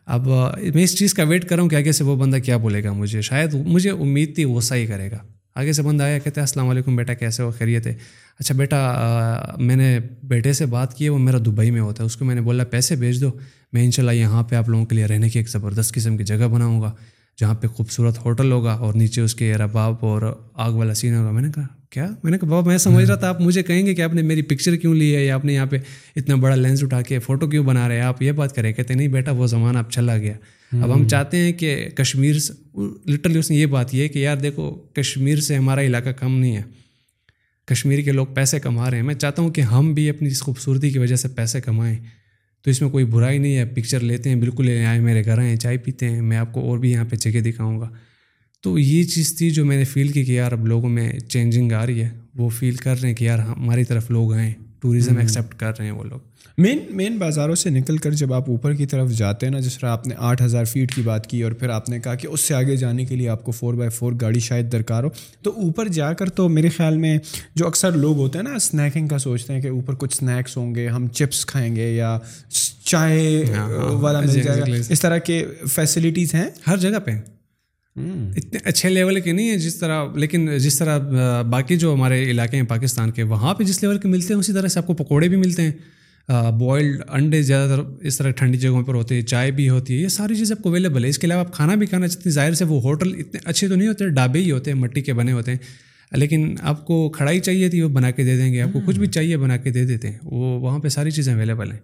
اب 0.06 0.26
میں 0.74 0.82
اس 0.82 0.98
چیز 0.98 1.14
کا 1.14 1.22
ویٹ 1.22 1.48
کر 1.48 1.54
رہا 1.56 1.62
ہوں 1.62 1.70
کہ 1.70 1.76
آگے 1.76 1.92
سے 1.92 2.04
وہ 2.04 2.16
بندہ 2.16 2.36
کیا 2.36 2.56
بولے 2.56 2.84
گا 2.84 2.92
مجھے۔ 2.92 3.22
شاید 3.22 3.54
مجھے 3.54 3.90
امید 3.90 4.34
تھی 4.34 4.44
غصہ 4.44 4.74
ہی 4.74 4.86
کرے 4.86 5.10
گا۔ 5.10 5.18
آگے 5.54 5.72
سے 5.72 5.82
بندہ 5.82 6.04
آیا 6.04 6.18
کہتے 6.18 6.40
ہیں 6.40 6.46
السلام 6.46 6.68
علیکم 6.68 6.96
بیٹا 6.96 7.14
کیسے 7.14 7.42
ہو؟ 7.42 7.50
خیریت 7.58 7.86
ہے۔ 7.86 7.94
اچھا 8.38 8.54
بیٹا 8.54 9.54
میں 9.58 9.76
نے 9.76 9.98
بیٹے 10.22 10.52
سے 10.52 10.66
بات 10.66 10.94
کی 10.94 11.04
ہے 11.04 11.08
وہ 11.08 11.18
میرا 11.18 11.38
دبئی 11.38 11.70
میں 11.70 11.80
ہوتا 11.80 12.02
ہے۔ 12.02 12.06
اس 12.06 12.16
کو 12.16 12.24
میں 12.24 12.34
نے 12.34 12.40
بولا 12.40 12.64
پیسے 12.64 12.96
بھیج 12.96 13.20
دو 13.20 13.30
میں 13.72 13.84
ان 13.84 13.90
شاء 13.90 14.02
اللہ 14.02 14.12
یہاں 14.12 14.42
پہ 14.42 14.56
آپ 14.56 14.68
لوگوں 14.68 14.86
کے 14.86 14.96
لیے 14.96 15.06
رہنے 15.06 15.28
کی 15.28 15.38
ایک 15.38 15.48
زبردست 15.48 15.94
قسم 15.94 16.16
کی 16.16 16.24
جگہ 16.24 16.48
بناؤں 16.48 16.82
گا۔ 16.82 16.92
جہاں 17.40 17.54
پہ 17.54 17.66
خوبصورت 17.66 18.24
ہوٹل 18.24 18.52
ہوگا 18.52 18.72
اور 18.72 18.94
نیچے 18.94 19.20
اس 19.20 19.34
کے 19.34 19.54
رباب 19.54 19.94
اور 20.00 20.40
آگ 20.54 20.72
والا 20.72 20.94
سین 20.94 21.14
ہوگا۔ 21.14 21.30
میں 21.30 21.42
نے 21.42 21.48
کہا 21.54 21.66
کیا؟ 21.90 22.08
میں 22.22 22.32
نے 22.32 22.38
کہا 22.38 22.48
بابا 22.48 22.66
میں 22.66 22.78
سمجھ 22.78 23.04
رہا 23.04 23.14
تھا 23.14 23.28
آپ 23.28 23.40
مجھے 23.40 23.62
کہیں 23.62 23.86
گے 23.86 23.94
کہ 23.94 24.02
آپ 24.02 24.14
نے 24.14 24.22
میری 24.22 24.42
پکچر 24.42 24.76
کیوں 24.76 24.94
لی 24.94 25.16
ہے 25.16 25.24
یا 25.24 25.34
آپ 25.34 25.44
نے 25.44 25.54
یہاں 25.54 25.66
پہ 25.66 25.76
اتنا 26.16 26.34
بڑا 26.34 26.54
لینس 26.54 26.84
اٹھا 26.84 27.02
کے 27.02 27.18
فوٹو 27.18 27.48
کیوں 27.48 27.64
بنا 27.64 27.88
رہے 27.88 27.94
ہیں؟ 27.94 28.02
آپ 28.02 28.22
یہ 28.22 28.32
بات 28.32 28.56
کریں 28.56 28.72
کہتے 28.72 28.94
نہیں 28.94 29.08
بیٹا 29.08 29.30
وہ 29.30 29.46
زمانہ 29.46 29.78
اب 29.78 29.90
چلا 29.90 30.18
گیا۔ 30.18 30.34
اب 30.82 30.94
ہم 30.94 31.08
چاہتے 31.08 31.36
ہیں 31.36 31.52
کہ 31.52 31.88
کشمیر 31.94 32.38
سے 32.38 32.78
لٹرلی 33.06 33.38
اس 33.38 33.50
نے 33.50 33.56
یہ 33.56 33.66
بات 33.66 33.94
یہ 33.94 34.02
ہے 34.02 34.08
کہ 34.08 34.18
یار 34.18 34.36
دیکھو 34.36 34.70
کشمیر 34.70 35.40
سے 35.40 35.56
ہمارا 35.56 35.82
علاقہ 35.82 36.08
کم 36.08 36.38
نہیں 36.38 36.56
ہے۔ 36.56 36.62
کشمیر 37.66 38.00
کے 38.00 38.12
لوگ 38.12 38.26
پیسے 38.34 38.60
کما 38.60 38.90
رہے 38.90 38.96
ہیں۔ 38.96 39.04
میں 39.04 39.14
چاہتا 39.14 39.42
ہوں 39.42 39.50
کہ 39.50 39.60
ہم 39.60 39.94
بھی 39.94 40.10
اپنی 40.10 40.28
اس 40.28 40.42
خوبصورتی 40.42 40.90
کی 40.90 40.98
وجہ 40.98 41.16
سے 41.16 41.28
پیسے 41.28 41.60
کمائیں۔ 41.60 41.96
تو 42.62 42.70
اس 42.70 42.82
میں 42.82 42.90
کوئی 42.90 43.04
برائی 43.04 43.38
نہیں 43.38 43.56
ہے 43.56 43.64
پکچر 43.64 44.00
لیتے 44.00 44.28
ہیں 44.28 44.36
بالکل 44.36 44.66
لے 44.66 44.84
آئے 44.84 45.00
میرے 45.00 45.24
گھر 45.24 45.38
آئیں 45.38 45.56
چائے 45.56 45.78
پیتے 45.78 46.10
ہیں 46.10 46.22
میں 46.22 46.36
آپ 46.36 46.52
کو 46.52 46.60
اور 46.60 46.78
بھی 46.78 46.90
یہاں 46.90 47.04
پہ 47.04 47.16
جگہ 47.16 47.40
دکھاؤں 47.40 47.80
گا۔ 47.80 47.88
تو 48.62 48.78
یہ 48.78 49.04
چیز 49.04 49.38
تھی 49.38 49.50
جو 49.50 49.64
میں 49.64 49.76
نے 49.76 49.84
فیل 49.84 50.08
کی 50.08 50.24
کہ 50.24 50.32
یار 50.32 50.52
اب 50.52 50.66
لوگوں 50.66 50.88
میں 50.88 51.18
چینجنگ 51.18 51.72
آ 51.72 51.86
رہی 51.86 52.02
ہے۔ 52.02 52.08
وہ 52.36 52.48
فیل 52.48 52.74
کر 52.74 53.00
رہے 53.00 53.08
ہیں 53.08 53.16
کہ 53.16 53.24
یار 53.24 53.38
ہماری 53.38 53.84
طرف 53.84 54.10
لوگ 54.10 54.34
آئیں 54.34 54.52
ٹوریزم 54.80 55.18
ایکسیپٹ 55.18 55.54
کر 55.54 55.78
رہے 55.78 55.84
ہیں 55.84 55.92
وہ 55.92 56.04
لوگ۔ 56.04 56.18
مین 56.58 56.78
مین 56.90 57.18
بازاروں 57.18 57.54
سے 57.54 57.70
نکل 57.70 57.96
کر 57.96 58.10
جب 58.10 58.32
آپ 58.32 58.50
اوپر 58.50 58.74
کی 58.74 58.86
طرف 58.86 59.10
جاتے 59.10 59.46
ہیں 59.46 59.52
نا 59.52 59.60
جس 59.60 59.78
طرح 59.78 59.90
آپ 59.90 60.06
نے 60.06 60.14
آٹھ 60.18 60.42
ہزار 60.42 60.64
فیٹ 60.64 60.94
کی 60.94 61.02
بات 61.02 61.26
کی 61.26 61.42
اور 61.42 61.52
پھر 61.52 61.68
آپ 61.68 61.88
نے 61.88 62.00
کہا 62.00 62.14
کہ 62.14 62.26
اس 62.26 62.40
سے 62.40 62.54
آگے 62.54 62.76
جانے 62.76 63.04
کے 63.04 63.16
لیے 63.16 63.28
آپ 63.28 63.44
کو 63.44 63.52
فور 63.52 63.74
بائی 63.74 63.90
فور 63.90 64.12
گاڑی 64.20 64.40
شاید 64.40 64.72
درکار 64.72 65.04
ہو 65.04 65.08
تو 65.42 65.50
اوپر 65.50 65.88
جا 65.88 66.12
کر 66.12 66.30
تو 66.30 66.48
میرے 66.48 66.68
خیال 66.68 66.96
میں 66.96 67.18
جو 67.54 67.66
اکثر 67.66 67.92
لوگ 67.92 68.16
ہوتے 68.16 68.38
ہیں 68.38 68.44
نا 68.44 68.54
اسنیکنگ 68.54 69.08
کا 69.08 69.18
سوچتے 69.18 69.52
ہیں 69.52 69.60
کہ 69.60 69.68
اوپر 69.68 69.94
کچھ 69.94 70.14
اسنیکس 70.14 70.56
ہوں 70.56 70.74
گے 70.74 70.88
ہم 70.88 71.08
چپس 71.08 71.46
کھائیں 71.46 71.76
گے 71.76 71.94
یا 71.94 72.18
چائے 72.84 73.44
ہاں، 73.54 73.68
ہاں، 73.68 73.92
والا 73.92 74.20
مل 74.20 74.42
جائے 74.42 74.60
گا۔ 74.60 74.64
اس 74.88 75.00
طرح 75.00 75.18
کے 75.18 75.46
فیسلٹیز 75.72 76.34
ہیں؟ 76.34 76.50
ہر 76.66 76.76
جگہ 76.76 76.98
پہ۔ 77.04 77.10
اتنے 78.36 78.58
اچھے 78.64 78.88
لیول 78.88 79.20
کے 79.20 79.32
نہیں 79.32 79.50
ہیں 79.50 79.56
جس 79.56 79.76
طرح 79.76 80.04
لیکن 80.14 80.58
جس 80.58 80.78
طرح 80.78 80.98
باقی 81.42 81.76
جو 81.76 81.94
ہمارے 81.94 82.30
علاقے 82.30 82.56
ہیں 82.56 82.64
پاکستان 82.64 83.10
کے 83.10 83.22
وہاں 83.22 83.54
پہ 83.54 83.64
جس 83.64 83.82
لیول 83.82 83.98
کے 83.98 84.08
ملتے 84.08 84.34
ہیں 84.34 84.40
اسی 84.40 84.52
طرح 84.52 84.68
سے 84.68 84.78
آپ 84.78 84.86
کو 84.86 84.94
پکوڑے 84.94 85.28
بھی 85.28 85.36
ملتے 85.36 85.62
ہیں۔ 85.62 85.72
بوائلڈ 86.28 87.02
انڈے 87.08 87.42
زیادہ 87.42 87.70
تر 87.70 88.06
اس 88.06 88.18
طرح 88.18 88.30
ٹھنڈی 88.30 88.58
جگہوں 88.58 88.82
پر 88.82 88.94
ہوتے 88.94 89.14
ہیں 89.14 89.22
چائے 89.22 89.50
بھی 89.50 89.68
ہوتی 89.68 89.94
ہے 89.94 89.98
یہ 89.98 90.08
ساری 90.08 90.34
چیزیں 90.36 90.56
آپ 90.58 90.62
کو 90.62 90.68
اویلیبل 90.68 91.04
ہے۔ 91.04 91.08
اس 91.08 91.18
کے 91.18 91.26
علاوہ 91.26 91.40
آپ 91.40 91.52
کھانا 91.52 91.74
بھی 91.74 91.86
کھانا 91.86 92.08
چاہتے 92.08 92.28
ہیں 92.28 92.34
ظاہر 92.34 92.54
سے 92.54 92.64
وہ 92.64 92.80
ہوٹل 92.82 93.14
اتنے 93.18 93.40
اچھے 93.44 93.68
تو 93.68 93.74
نہیں 93.74 93.88
ہوتے 93.88 94.08
ڈھابے 94.08 94.38
ہی 94.38 94.50
ہوتے 94.50 94.72
ہیں 94.72 94.78
مٹی 94.78 95.00
کے 95.00 95.12
بنے 95.12 95.32
ہوتے 95.32 95.50
ہیں۔ 95.50 95.58
لیکن 96.12 96.54
آپ 96.60 96.86
کو 96.86 97.08
کھڑائی 97.10 97.40
چاہیے 97.40 97.68
تھی 97.68 97.80
وہ 97.80 97.88
بنا 97.88 98.10
کے 98.10 98.24
دے 98.24 98.36
دیں 98.36 98.52
گے۔ 98.52 98.60
آپ 98.60 98.72
کو 98.72 98.80
کچھ 98.86 98.98
بھی 98.98 99.06
چاہیے 99.06 99.36
بنا 99.36 99.56
کے 99.56 99.70
دے 99.70 99.84
دیتے 99.84 100.10
ہیں۔ 100.10 100.18
وہ 100.22 100.60
وہاں 100.60 100.78
پہ 100.78 100.88
ساری 100.88 101.10
چیزیں 101.10 101.34
اویلیبل 101.34 101.72
ہیں۔ 101.72 101.78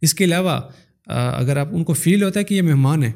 اس 0.00 0.14
کے 0.14 0.24
علاوہ 0.24 0.60
اگر 1.06 1.56
آپ 1.56 1.68
ان 1.72 1.84
کو 1.84 1.92
فیل 1.92 2.22
ہوتا 2.22 2.40
ہے 2.40 2.44
کہ 2.44 2.54
یہ 2.54 2.62
مہمان 2.62 3.02
ہے 3.04 3.12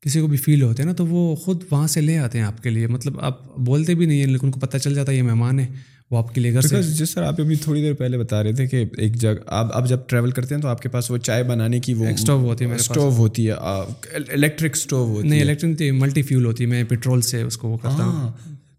کسی 0.00 0.20
کو 0.20 0.26
بھی 0.26 0.36
فیل 0.36 0.62
ہوتے 0.62 0.82
ہیں 0.82 0.88
نا 0.90 0.94
تو 0.94 1.06
وہ 1.06 1.36
خود 1.36 1.62
وہاں 1.70 1.86
سے 1.86 2.00
لے 2.00 2.18
آتے 2.18 2.38
ہیں 2.38 2.44
آپ 2.44 2.62
کے 2.62 2.70
لیے۔ 2.70 2.86
مطلب 2.86 3.20
آپ 3.20 3.56
بولتے 3.58 3.94
بھی 3.94 4.06
نہیں 4.06 4.18
ہیں 4.18 4.26
لیکن 4.26 4.46
ان 4.46 4.52
کو 4.52 4.60
پتہ 4.60 4.76
چل 4.78 4.94
جاتا 4.94 5.12
ہے 5.12 5.16
یہ 5.16 5.22
مہمان 5.22 5.58
ہے 5.60 5.66
وہ 6.14 6.18
آپ 6.18 6.34
کے 6.34 6.40
لیے 6.40 6.52
گھر 6.52 6.60
سے 6.62 6.82
جس 6.82 7.14
طرح 7.14 7.26
آپ 7.26 7.40
ابھی 7.40 7.56
تھوڑی 7.56 7.82
دیر 7.82 7.94
پہلے 7.94 8.18
بتا 8.18 8.42
رہے 8.42 8.52
تھے 8.52 8.66
کہ 8.66 8.84
ایک 8.98 9.16
جگہ 9.16 9.34
آپ 9.46 9.76
آپ 9.76 9.88
جب 9.88 9.98
ٹریول 10.06 10.30
کرتے 10.30 10.54
ہیں 10.54 10.62
تو 10.62 10.68
آپ 10.68 10.82
کے 10.82 10.88
پاس 10.88 11.10
وہ 11.10 11.18
چائے 11.18 11.42
بنانے 11.42 11.80
کی 11.80 11.94
وہ 11.94 12.06
اسٹوو 12.06 12.40
ہوتی 12.40 12.64
ہے 12.64 12.74
اسٹوو 12.74 13.10
ہوتی 13.16 13.48
ہے 13.48 13.52
الیکٹرک 13.52 14.70
اسٹوو 14.74 15.04
ہوتی 15.06 15.24
ہے۔ 15.24 15.30
نہیں 15.30 15.40
الیکٹرک 15.40 15.82
ملٹی 15.92 16.22
فیول 16.22 16.44
ہوتی 16.44 16.64
ہے 16.64 16.68
میں 16.68 16.84
پیٹرول 16.84 17.20
سے 17.22 17.42
اس 17.42 17.56
کو 17.56 17.68
وہ 17.68 17.76
کرتا 17.76 18.04
ہوں۔ 18.04 18.12
ہاں۔ 18.12 18.30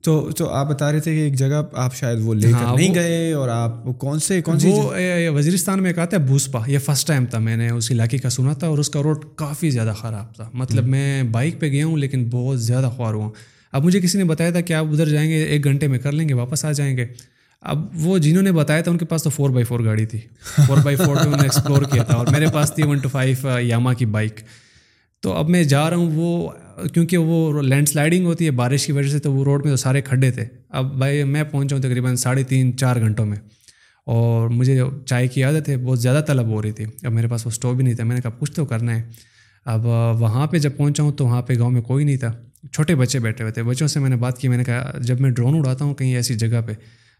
تو 0.03 0.29
تو 0.31 0.49
آپ 0.49 0.69
بتا 0.69 0.91
رہے 0.91 0.99
تھے 0.99 1.15
کہ 1.15 1.19
ایک 1.19 1.36
جگہ 1.36 1.61
آپ 1.73 1.95
شاید 1.95 2.19
وہ 2.21 2.33
لے 2.33 2.47
کر 2.47 2.53
ہاں، 2.53 2.75
نہیں 2.75 2.93
گئے 2.93 3.31
اور 3.33 3.49
آپ 3.49 3.71
کون 3.97 4.19
سے 4.19 4.41
کون 4.41 4.59
سی 4.59 4.69
وہ 4.69 4.91
وزیرستان 5.29 5.81
میں 5.81 5.89
ایک 5.89 5.99
آتا 5.99 6.17
ہے 6.17 6.21
بھوسپا 6.21 6.59
یہ 6.67 6.79
فرسٹ 6.79 7.07
ٹائم 7.07 7.25
تھا 7.25 7.39
میں 7.39 7.57
نے 7.57 7.69
اس 7.69 7.91
علاقے 7.91 8.17
کا 8.17 8.29
سنا 8.29 8.53
تھا 8.53 8.67
اور 8.67 8.77
اس 8.77 8.89
کا 8.89 9.03
روڈ 9.03 9.25
کافی 9.36 9.69
زیادہ 9.69 9.93
خراب 9.97 10.36
تھا۔ 10.36 10.49
مطلب 10.53 10.88
میں 10.88 11.23
بائک 11.23 11.59
پہ 11.59 11.65
گیا 11.65 11.86
ہوں 11.86 11.97
لیکن 11.97 12.27
بہت 12.31 12.61
زیادہ 12.61 12.89
خوار 12.95 13.13
ہوا۔ 13.13 13.29
اب 13.76 13.86
مجھے 13.86 13.99
کسی 13.99 14.17
نے 14.17 14.23
بتایا 14.23 14.51
تھا 14.51 14.61
کہ 14.61 14.73
آپ 14.73 14.86
ادھر 14.86 15.09
جائیں 15.09 15.30
گے، 15.30 15.43
ایک 15.43 15.63
گھنٹے 15.63 15.88
میں 15.88 15.99
کر 15.99 16.11
لیں 16.11 16.30
گے، 16.30 16.34
واپس 16.34 16.65
آ 16.65 16.71
جائیں 16.71 16.97
گے۔ 16.97 17.05
اب 17.61 17.88
وہ 17.93 18.17
جنہوں 18.17 18.43
نے 18.43 18.51
بتایا 18.51 18.82
تھا 18.82 18.91
ان 18.91 18.97
کے 18.97 19.05
پاس 19.05 19.23
تو 19.23 19.30
فور 19.30 19.49
بائی 19.49 19.63
فور 19.63 19.80
گاڑی 19.86 20.05
تھی۔ 20.05 20.19
فور 20.67 20.78
بائی 20.84 20.95
فور 20.95 21.15
انہوں 21.15 21.38
نے 21.38 21.43
ایکسپلور 21.43 21.82
کیا 21.82 22.03
تھا 22.03 22.13
اور 22.13 22.28
میرے 22.32 22.45
پاس 22.53 22.71
تھی 22.76 22.84
ون 22.84 22.97
ٹو 22.97 23.09
فائیو 23.09 23.59
یاما 23.59 23.93
کی 23.93 24.05
بائک 24.05 24.34
تو 25.19 25.34
اب 25.34 25.49
میں 25.49 25.63
جا 25.63 25.89
رہا 25.89 25.97
ہوں، 25.97 26.11
وہ، 26.13 26.49
کیونکہ 26.93 27.17
وہ 27.17 27.61
لینڈ 27.61 27.89
سلائڈنگ 27.89 28.26
ہوتی 28.26 28.45
ہے 28.45 28.51
بارش 28.51 28.86
کی 28.86 28.91
وجہ 28.91 29.09
سے 29.09 29.19
تو 29.19 29.34
وہ 29.34 29.43
روڈ 29.43 29.63
میں 29.63 29.71
تو 29.71 29.78
سارے 29.78 30.01
کھڈے 30.01 30.32
تھے۔ 30.32 30.45
اب 30.69 30.97
بھائی، 30.97 31.23
میں 31.23 31.43
پہنچا 31.43 31.76
ہوں 31.76 31.84
تقریباً 31.84 32.15
ساڑھے 32.15 32.43
تین، 32.43 32.78
چار 32.78 32.95
گھنٹوں 32.95 33.26
میں۔ 33.26 33.38
اور 34.05 34.49
مجھے 34.49 34.82
چائے 35.05 35.28
کی 35.28 35.43
عادت 35.43 35.69
ہے، 35.69 35.78
بہت 35.78 35.99
زیادہ 35.99 36.23
طلب 36.28 36.47
ہو 36.47 36.61
رہی 36.61 36.71
تھی۔ 36.71 36.86
اب 37.03 37.11
میرے 37.11 37.28
پاس 37.28 37.45
وہ 37.45 37.51
اسٹوو 37.51 37.73
بھی 37.73 37.84
نہیں 37.84 37.93
تھا۔ 37.93 38.03
میں 38.03 38.15
نے 38.15 38.21
کہا 38.21 38.32
کچھ 38.39 38.51
تو 38.51 38.65
کرنا 38.65 38.95
ہے۔ 38.95 39.03
اب 39.65 39.86
وہاں 40.19 40.47
پہ 40.47 40.57
جب 40.57 40.78
پہنچا 40.78 41.03
ہوں 41.03 41.11
تو 41.11 41.26
وہاں 41.26 41.41
پہ 41.41 41.53
گاؤں 41.59 41.71
میں 41.71 41.82
کوئی 41.82 42.05
نہیں 42.05 42.17
تھا۔ 42.17 42.34
چھوٹے 42.74 42.95
بچے 42.95 43.20
بیٹھے 43.20 43.43
ہوئے 43.43 43.53
تھے۔ 43.53 43.63
بچوں 43.63 43.88
سے 43.88 43.99
میں 43.99 44.09
نے 44.09 44.16
بات 44.16 44.38
کی 44.38 44.47
میں 44.47 44.57
نے 44.57 44.63
کہا 44.63 44.91
جب 45.01 45.22
میں 45.22 45.30
ڈرون 45.30 45.57
اڑاتا 45.57 45.86
ہوں 45.86 45.93
کہیں 45.93 46.16
ایسی 46.16 46.36
جگہ 46.36 46.61
پہ 46.66 46.72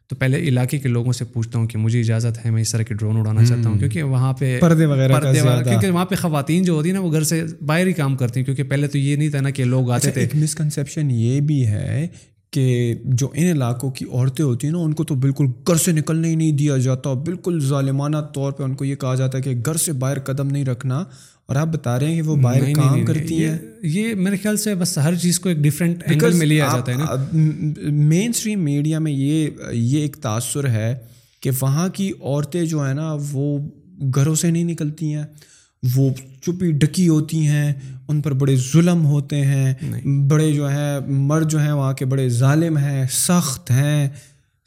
تو 0.08 0.16
پہلے 0.16 0.38
علاقے 0.38 0.78
کے 0.78 0.90
لوگوں 0.90 1.12
سے 1.12 1.26
پوچھتا 1.26 1.60
ہوں 1.60 1.68
کہ 1.68 1.78
مجھے 1.78 2.00
اجازت 2.00 2.46
ہے 2.46 2.52
میں 2.52 2.62
اس 2.62 2.72
طرح 2.72 2.82
کی 2.82 2.94
ڈرون 2.94 3.18
اڑانا 3.18 3.46
چاہتا 3.46 3.70
ہوں 3.70 3.80
کیونکہ 3.80 4.04
وہاں 4.04 4.34
پہ 4.34 4.58
پردے 4.62 4.86
وغیرہ 4.86 5.14
پردے 5.14 5.42
وغیرہ 5.42 5.64
کیونکہ 5.64 5.92
وہاں 5.92 6.06
پہ 6.06 6.16
خواتین 6.16 6.64
جو 6.64 6.74
ہوتی 6.74 6.90
ہیں 6.90 6.94
نا 6.94 7.00
وہ 7.00 7.12
گھر 7.12 7.24
سے 7.24 7.44
باہر 7.62 7.88
ہی 7.88 7.94
کام 7.94 8.16
کرتی 8.16 8.40
ہیں 8.40 8.46
کیونکہ 8.46 8.64
پہلے 8.64 8.88
تو 8.88 8.98
یہ 8.98 9.16
نہیں 9.16 9.30
تھا 9.30 9.42
نا 9.42 9.50
کہ 9.50 9.64
لوگ 9.64 9.92
آتے 9.92 10.10
اچھا، 10.10 10.12
تھے۔ 10.12 10.22
ایک 10.22 10.36
مسکنسیپشن 10.36 11.12
یہ 11.12 11.42
بھی 11.42 11.68
ہے 11.68 12.08
کہ 12.52 12.96
جو 13.04 13.30
ان 13.34 13.48
علاقوں 13.48 13.92
کی 13.92 14.06
عورتیں 14.12 14.46
ہوتی 14.46 14.68
ہیں 14.68 14.72
نا 14.72 14.80
ان 14.80 14.94
کو 14.94 15.04
تو 15.04 15.16
بالکل 15.16 15.46
گھر 15.68 15.76
سے 15.76 15.92
نکلنے 15.92 16.28
ہی 16.28 16.36
نہیں 16.36 16.52
دیا 16.52 16.78
جاتا۔ 16.78 17.14
بالکل 17.14 17.60
ظالمانہ 17.60 18.18
طور 18.34 18.52
پہ 18.52 18.64
ان 18.64 18.74
کو 18.76 18.86
یہ 18.86 18.96
کہا 18.96 19.16
جاتا 19.16 19.38
ہے 19.38 19.44
کہ 19.44 19.54
گھر 19.66 19.76
سے 19.76 19.92
باہر 19.92 20.20
قدم 20.20 20.48
نہیں 20.48 20.66
رکھنا۔ 20.66 21.04
اور 21.46 21.56
آپ 21.56 21.68
بتا 21.68 22.00
رہے 22.00 22.08
ہیں 22.08 22.16
کہ 22.16 22.22
وہ 22.22 22.36
باہر 22.36 22.74
کام 22.74 23.06
کرتی 23.06 23.46
ہیں؟ 23.46 23.58
یہ 23.84 24.16
میرے 24.16 24.38
خیال 24.38 24.58
سے 24.58 24.76
بس 24.76 24.98
ہر 24.98 25.16
چیز 25.16 25.40
کو 25.40 25.50
ایک 25.50 25.58
ڈفرینٹ 25.58 26.04
اینگل 26.06 26.34
میں 26.34 26.46
لیا 26.46 26.70
جاتا 26.72 26.92
ہے 26.92 26.98
نا۔ 26.98 27.06
مین 27.92 28.30
اسٹریم 28.30 28.60
میڈیا 28.60 29.00
میں 29.00 29.12
یہ 29.12 29.50
یہ 29.72 30.00
ایک 30.00 30.16
تاثر 30.16 30.68
ہے 30.70 30.96
کہ 31.42 31.52
وہاں 31.62 31.90
کی 31.90 32.12
عورتیں 32.22 32.66
جو 32.66 32.86
ہیں 32.86 32.94
نا 32.94 33.18
وہ 33.32 33.60
گھروں 34.16 34.36
سے 34.36 34.52
نہیں 34.52 34.64
نکلتی 34.64 35.14
ہیں 35.14 35.24
وہ 35.96 36.10
چپی 36.42 36.72
ڈکی 36.72 37.08
ہوتی 37.08 37.48
ہیں 37.48 37.74
ان 38.08 38.22
پر 38.22 38.34
بڑے 38.34 38.56
ظلم 38.74 39.06
ہوتے 39.06 39.42
ہیں 39.42 39.74
بڑے 40.28 40.52
جو 40.54 40.70
ہیں 40.70 41.00
مرد 41.08 41.52
جو 41.52 41.60
ہیں 41.60 41.72
وہاں 41.72 41.94
کے 41.94 42.06
بڑے 42.06 42.30
ظالم 42.30 42.78
ہیں 42.78 43.06
سخت 43.12 43.72
ہیں۔ 43.72 44.10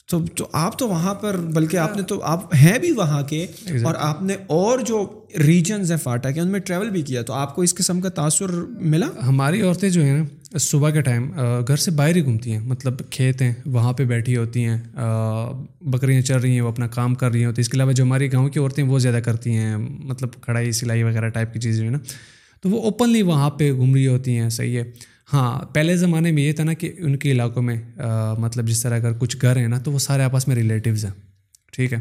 تو 0.08 0.24
تو 0.36 0.48
آپ 0.52 0.78
تو 0.78 0.88
وہاں 0.88 1.14
پر 1.14 1.36
بلکہ 1.36 1.76
آپ 1.76 1.96
نے 1.96 2.02
تو 2.02 2.20
آپ 2.22 2.54
ہیں 2.54 2.78
بھی 2.78 2.92
وہاں 2.92 3.22
کے 3.22 3.46
اور 3.84 3.94
آپ 3.98 4.22
نے 4.22 4.34
اور 4.46 4.78
جو 4.78 5.20
ریجنز 5.46 5.90
ہیں 5.90 5.98
فاٹا 5.98 6.30
کے 6.30 6.40
ان 6.40 6.48
میں 6.48 6.60
ٹریول 6.60 6.90
بھی 6.90 7.02
کیا 7.02 7.22
تو 7.22 7.32
آپ 7.32 7.54
کو 7.54 7.62
اس 7.62 7.74
قسم 7.74 8.00
کا 8.00 8.08
تاثر 8.08 8.50
ملا؟ 8.80 9.06
ہماری 9.28 9.62
عورتیں 9.62 9.90
جو 9.90 10.02
ہیں 10.02 10.18
نا 10.18 10.58
صبح 10.58 10.90
کے 10.90 11.00
ٹائم 11.00 11.30
گھر 11.68 11.76
سے 11.76 11.90
باہر 11.90 12.16
ہی 12.16 12.24
گھومتی 12.24 12.52
ہیں 12.52 12.60
مطلب 12.60 12.94
کھیت 13.10 13.42
ہیں 13.42 13.52
وہاں 13.66 13.92
پہ 13.92 14.04
بیٹھی 14.04 14.36
ہوتی 14.36 14.64
ہیں 14.64 14.78
بکریاں 15.80 16.20
چل 16.20 16.38
رہی 16.38 16.54
ہیں 16.54 16.60
وہ 16.60 16.68
اپنا 16.68 16.86
کام 16.86 17.14
کر 17.14 17.30
رہی 17.30 17.44
ہوتی 17.44 17.54
ہیں 17.54 17.60
اس 17.60 17.68
کے 17.68 17.76
علاوہ 17.76 17.92
جو 17.92 18.04
ہماری 18.04 18.32
گاؤں 18.32 18.48
کی 18.48 18.60
عورتیں 18.60 18.84
وہ 18.84 18.98
زیادہ 18.98 19.20
کرتی 19.24 19.52
ہیں 19.52 19.76
مطلب 19.76 20.28
کڑھائی 20.40 20.72
سلائی 20.72 21.02
وغیرہ 21.02 21.28
ٹائپ 21.28 21.52
کی 21.52 21.60
چیزیں 21.60 21.90
نا؟ 21.90 21.98
تو 22.60 22.68
وہ 22.68 22.82
اوپنلی 22.82 23.22
وہاں 23.22 23.50
پہ 23.50 23.72
گھوم 23.72 23.94
رہی 23.94 24.06
ہوتی 24.06 24.38
ہیں 24.38 24.48
صحیح 24.48 24.78
ہے۔ 24.78 24.84
ہاں 25.32 25.62
پہلے 25.74 25.96
زمانے 25.96 26.32
میں 26.32 26.42
یہ 26.42 26.52
تھا 26.52 26.64
نا 26.64 26.72
کہ 26.72 26.92
ان 26.98 27.16
کے 27.16 27.30
علاقوں 27.30 27.62
میں 27.62 27.76
مطلب 28.38 28.68
جس 28.68 28.82
طرح 28.82 28.96
اگر 28.96 29.12
کچھ 29.18 29.36
گھر 29.42 29.56
ہیں 29.56 29.68
نا 29.68 29.78
تو 29.78 29.92
وہ 29.92 29.98
سارے 29.98 30.22
آپس 30.22 30.48
میں 30.48 30.56
ریلیٹیوز 30.56 31.04
ہیں 31.04 31.12
ٹھیک 31.72 31.92
ہے؟ 31.92 31.98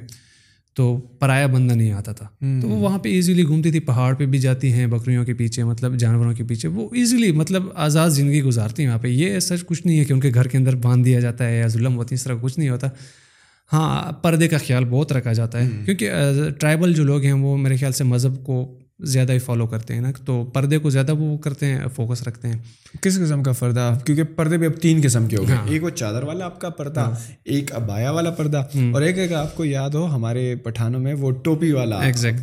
تو 0.75 0.97
پرایا 0.97 1.47
بندہ 1.47 1.73
نہیں 1.73 1.91
آتا 1.91 2.11
تھا۔ 2.11 2.27
تو 2.61 2.69
وہ 2.69 2.75
وہاں 2.79 2.97
پہ 2.97 3.09
ایزیلی 3.09 3.43
گھومتی 3.43 3.71
تھی 3.71 3.79
پہاڑ 3.79 4.13
پہ 4.15 4.25
بھی 4.25 4.39
جاتی 4.39 4.71
ہیں 4.73 4.87
بکریوں 4.87 5.25
کے 5.25 5.33
پیچھے 5.33 5.63
مطلب 5.63 5.97
جانوروں 5.97 6.33
کے 6.33 6.43
پیچھے۔ 6.43 6.69
وہ 6.69 6.89
ایزیلی 6.93 7.31
مطلب 7.31 7.63
آزاد 7.75 8.09
زندگی 8.09 8.41
گزارتی 8.41 8.83
ہیں 8.83 8.89
وہاں 8.89 8.99
پہ۔ 8.99 9.07
یہ 9.07 9.39
سچ 9.39 9.65
کچھ 9.65 9.87
نہیں 9.87 9.99
ہے 9.99 10.05
کہ 10.05 10.13
ان 10.13 10.19
کے 10.19 10.31
گھر 10.33 10.47
کے 10.47 10.57
اندر 10.57 10.75
باندھ 10.75 11.05
دیا 11.05 11.19
جاتا 11.19 11.47
ہے 11.47 11.57
یا 11.59 11.67
ظلم 11.67 11.95
ہوتی 11.95 12.13
ہے 12.13 12.15
اس 12.15 12.23
طرح 12.23 12.33
کچھ 12.41 12.59
نہیں 12.59 12.69
ہوتا۔ 12.69 12.87
ہاں 13.73 14.11
پردے 14.11 14.47
کا 14.47 14.57
خیال 14.57 14.85
بہت 14.85 15.11
رکھا 15.11 15.33
جاتا 15.33 15.63
ہے۔ 15.63 15.69
کیونکہ 15.85 16.11
ٹرائبل 16.59 16.93
جو 16.93 17.03
لوگ 17.03 17.23
ہیں 17.23 17.33
وہ 17.33 17.57
میرے 17.57 17.75
خیال 17.77 17.91
سے 17.91 18.03
مذہب 18.03 18.43
کو 18.45 18.79
زیادہ 19.03 19.31
ہی 19.31 19.39
فالو 19.39 19.67
کرتے 19.67 19.93
ہیں 19.93 20.01
نا 20.01 20.11
تو 20.25 20.43
پردے 20.53 20.77
کو 20.77 20.89
زیادہ 20.89 21.13
وہ 21.13 21.37
کرتے 21.37 21.65
ہیں 21.65 21.79
فوکس 21.95 22.23
رکھتے 22.23 22.47
ہیں۔ 22.47 22.55
کس 23.01 23.19
قسم 23.19 23.43
کا 23.43 23.51
پردہ؟ 23.59 23.97
کیونکہ 24.05 24.23
پردے 24.23 24.57
بھی 24.57 24.65
اب 24.65 24.81
تین 24.81 24.99
قسم 25.03 25.27
کے 25.27 25.35
ہو 25.37 25.47
گئے۔ 25.47 25.57
ایک 25.69 25.83
وہ 25.83 25.89
چادر 25.89 26.23
والا 26.23 26.45
آپ 26.45 26.61
کا 26.61 26.69
پردہ 26.69 27.09
ایک 27.43 27.75
ابایا 27.75 28.11
والا 28.11 28.29
پردہ۔ 28.29 28.63
اور 28.93 29.01
ایک 29.01 29.17
ایک 29.17 29.33
آپ 29.33 29.55
کو 29.55 29.65
یاد 29.65 29.89
ہو 29.89 30.05
ہمارے 30.05 30.55
پٹھانوں 30.55 30.99
میں 30.99 31.13
وہ 31.13 31.31
ٹوپی 31.31 31.71
والا 31.71 31.99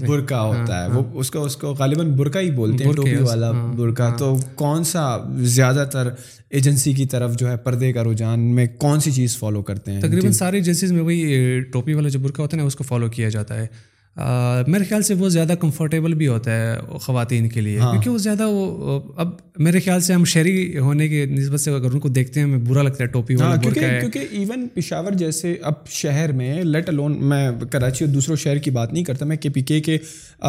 برقع 0.06 0.34
ہوتا 0.34 0.82
ہے۔ 0.82 0.88
وہ 0.88 1.04
اس 1.14 1.30
کو 1.30 1.44
اس 1.44 1.56
کو 1.56 1.72
غالباً 1.72 2.10
برقع 2.16 2.38
ہی 2.38 2.50
بولتے 2.50 2.84
ہیں 2.84 2.92
ٹوپی 2.92 3.10
والا 3.28 3.50
برقع۔ 3.50 4.16
تو 4.16 4.36
کون 4.54 4.84
سا 4.84 5.16
زیادہ 5.36 5.88
تر 5.92 6.08
ایجنسی 6.50 6.92
کی 6.92 7.06
طرف 7.06 7.36
جو 7.36 7.50
ہے 7.50 7.56
پردے 7.56 7.92
کا 7.92 8.04
رجحان 8.04 8.40
میں 8.40 8.66
کون 8.78 9.00
سی 9.00 9.12
چیز 9.12 9.38
فالو 9.38 9.62
کرتے 9.62 9.92
ہیں؟ 9.92 10.00
تقریباً 10.00 10.32
ساری 10.32 10.56
ایجنسیز 10.56 10.92
میں 10.92 11.02
وہی 11.02 11.60
ٹوپی 11.60 11.94
والا 11.94 12.08
جو 12.08 12.18
برقع 12.18 12.42
ہوتا 12.42 12.56
ہے 12.56 12.62
نا 12.62 12.66
اس 12.66 12.76
کو 12.76 12.84
فالو 12.84 13.08
کیا 13.08 13.28
جاتا 13.28 13.56
ہے۔ 13.56 13.93
میرے 14.16 14.84
خیال 14.84 15.02
سے 15.02 15.14
وہ 15.14 15.28
زیادہ 15.28 15.52
کمفرٹیبل 15.60 16.14
بھی 16.14 16.26
ہوتا 16.28 16.50
ہے 16.52 16.76
خواتین 17.02 17.48
کے 17.48 17.60
لیے 17.60 17.78
ہاں۔ 17.78 17.90
کیونکہ 17.92 18.10
وہ 18.10 18.18
زیادہ 18.18 18.46
وہ 18.48 19.00
اب 19.16 19.30
میرے 19.58 19.80
خیال 19.80 20.00
سے 20.00 20.12
ہم 20.14 20.24
شہری 20.24 20.78
ہونے 20.78 21.08
کی 21.08 21.24
نسبت 21.24 21.60
سے 21.60 21.70
اگر 21.70 21.90
ان 21.92 22.00
کو 22.00 22.08
دیکھتے 22.08 22.40
ہیں 22.40 22.46
ہمیں 22.46 22.58
برا 22.58 22.82
لگتا 22.82 23.04
ہے 23.04 23.08
ٹوپی 23.08 23.34
والا 23.34 23.54
ہاں، 23.54 23.62
کیونکہ 23.62 24.00
کیونکہ 24.00 24.26
ایون 24.30 24.66
پشاور 24.68 25.12
جیسے 25.12 25.54
اب 25.62 25.86
شہر 25.88 26.32
میں 26.32 26.62
لیٹ 26.62 26.88
الون 26.88 27.16
میں 27.24 27.50
کراچی 27.70 28.04
اور 28.04 28.12
دوسروں 28.12 28.36
شہر 28.36 28.58
کی 28.58 28.70
بات 28.70 28.92
نہیں 28.92 29.04
کرتا 29.04 29.24
میں 29.24 29.36
کے 29.36 29.48
پی 29.48 29.60
کے 29.60 29.80
کے 29.80 29.98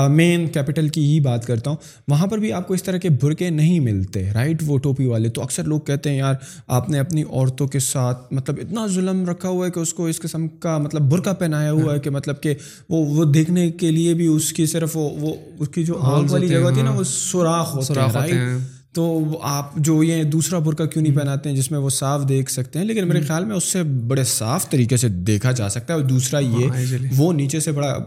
مین 0.10 0.48
کیپٹل 0.48 0.88
کی 0.88 1.04
ہی 1.06 1.20
بات 1.20 1.46
کرتا 1.46 1.70
ہوں۔ 1.70 1.78
وہاں 2.08 2.28
پر 2.28 2.38
بھی 2.38 2.52
آپ 2.54 2.68
کو 2.68 2.74
اس 2.74 2.84
طرح 2.84 2.98
کے 2.98 3.10
برقے 3.10 3.50
نہیں 3.50 3.80
ملتے 3.80 4.30
رائٹ 4.34 4.64
وہ 4.66 4.78
ٹوپی 4.78 5.06
والے۔ 5.06 5.30
تو 5.30 5.42
اکثر 5.42 5.64
لوگ 5.64 5.80
کہتے 5.80 6.10
ہیں 6.10 6.18
یار 6.18 6.34
آپ 6.68 6.90
نے 6.90 7.00
اپنی 7.00 7.24
عورتوں 7.24 7.68
کے 7.68 7.80
ساتھ 7.80 8.34
مطلب 8.34 8.60
اتنا 8.62 8.88
ظلم 8.88 9.26
رکھا 9.30 9.50
ہوا 9.50 9.66
ہے 9.66 9.72
کہ 9.72 9.80
اس 9.80 9.94
کو 9.94 10.06
اس 10.06 10.20
قسم 10.20 10.48
کا 10.48 10.78
مطلب 10.78 11.02
برقع 11.02 11.34
پہنایا 11.34 11.72
ہوا 11.72 11.94
ہے 11.94 12.00
کہ 12.00 12.10
مطلب 12.10 12.42
کہ 12.42 12.54
وہ 12.90 13.06
وہ 13.06 13.26
دیکھنے 13.26 13.55
کے 13.72 13.92
لیے 13.92 14.14
بھی 14.14 14.28
اس 14.28 14.54
کی 14.54 14.66
صرف 14.66 14.98
وہ 14.98 15.36
اس 15.60 15.70
کی 15.70 15.84
جو 15.84 15.98
آگ 16.00 16.24
والی 16.30 16.48
جگہ 16.48 16.58
ہوتی 16.58 16.80
ہے 16.80 16.84
نا 16.84 16.92
وہ 16.92 17.04
سوراخ 17.04 17.76
ہوتے 17.76 18.00
ہیں 18.34 18.58
تو 18.94 19.06
آپ 19.42 19.76
جو 19.78 20.04
یہ 20.04 20.24
دوسرا 20.24 20.60
برقع 20.60 20.84
کیوں 20.84 21.04
نہیں 21.04 21.16
پہناتے 21.16 21.50
ہیں 21.50 21.56
جس 21.56 21.72
میں 21.72 21.80
وہ 21.80 21.90
صاف 21.90 22.30
دیکھ 22.30 22.52
سکتے 22.52 22.80
ہیں؟ 22.80 22.86
لیکن 22.86 23.08
میرے 23.08 23.22
خیال 23.22 23.46
میں 23.46 23.56
اس 23.56 23.64
سے 23.64 23.84
بڑے 23.84 24.24
صاف 24.24 24.70
طریقے 24.70 24.98
سے 24.98 25.08
دیکھا 25.10 25.52
جا 25.52 25.70
سکتا 25.70 25.94
ہے 25.94 26.00
اور 26.00 26.08
دوسرا 26.10 26.40
یہ 26.40 26.66
ہاں، 26.68 27.08
وہ 27.18 27.34
نیچے 27.34 27.60
سے 27.60 27.72
بڑا 27.72 27.98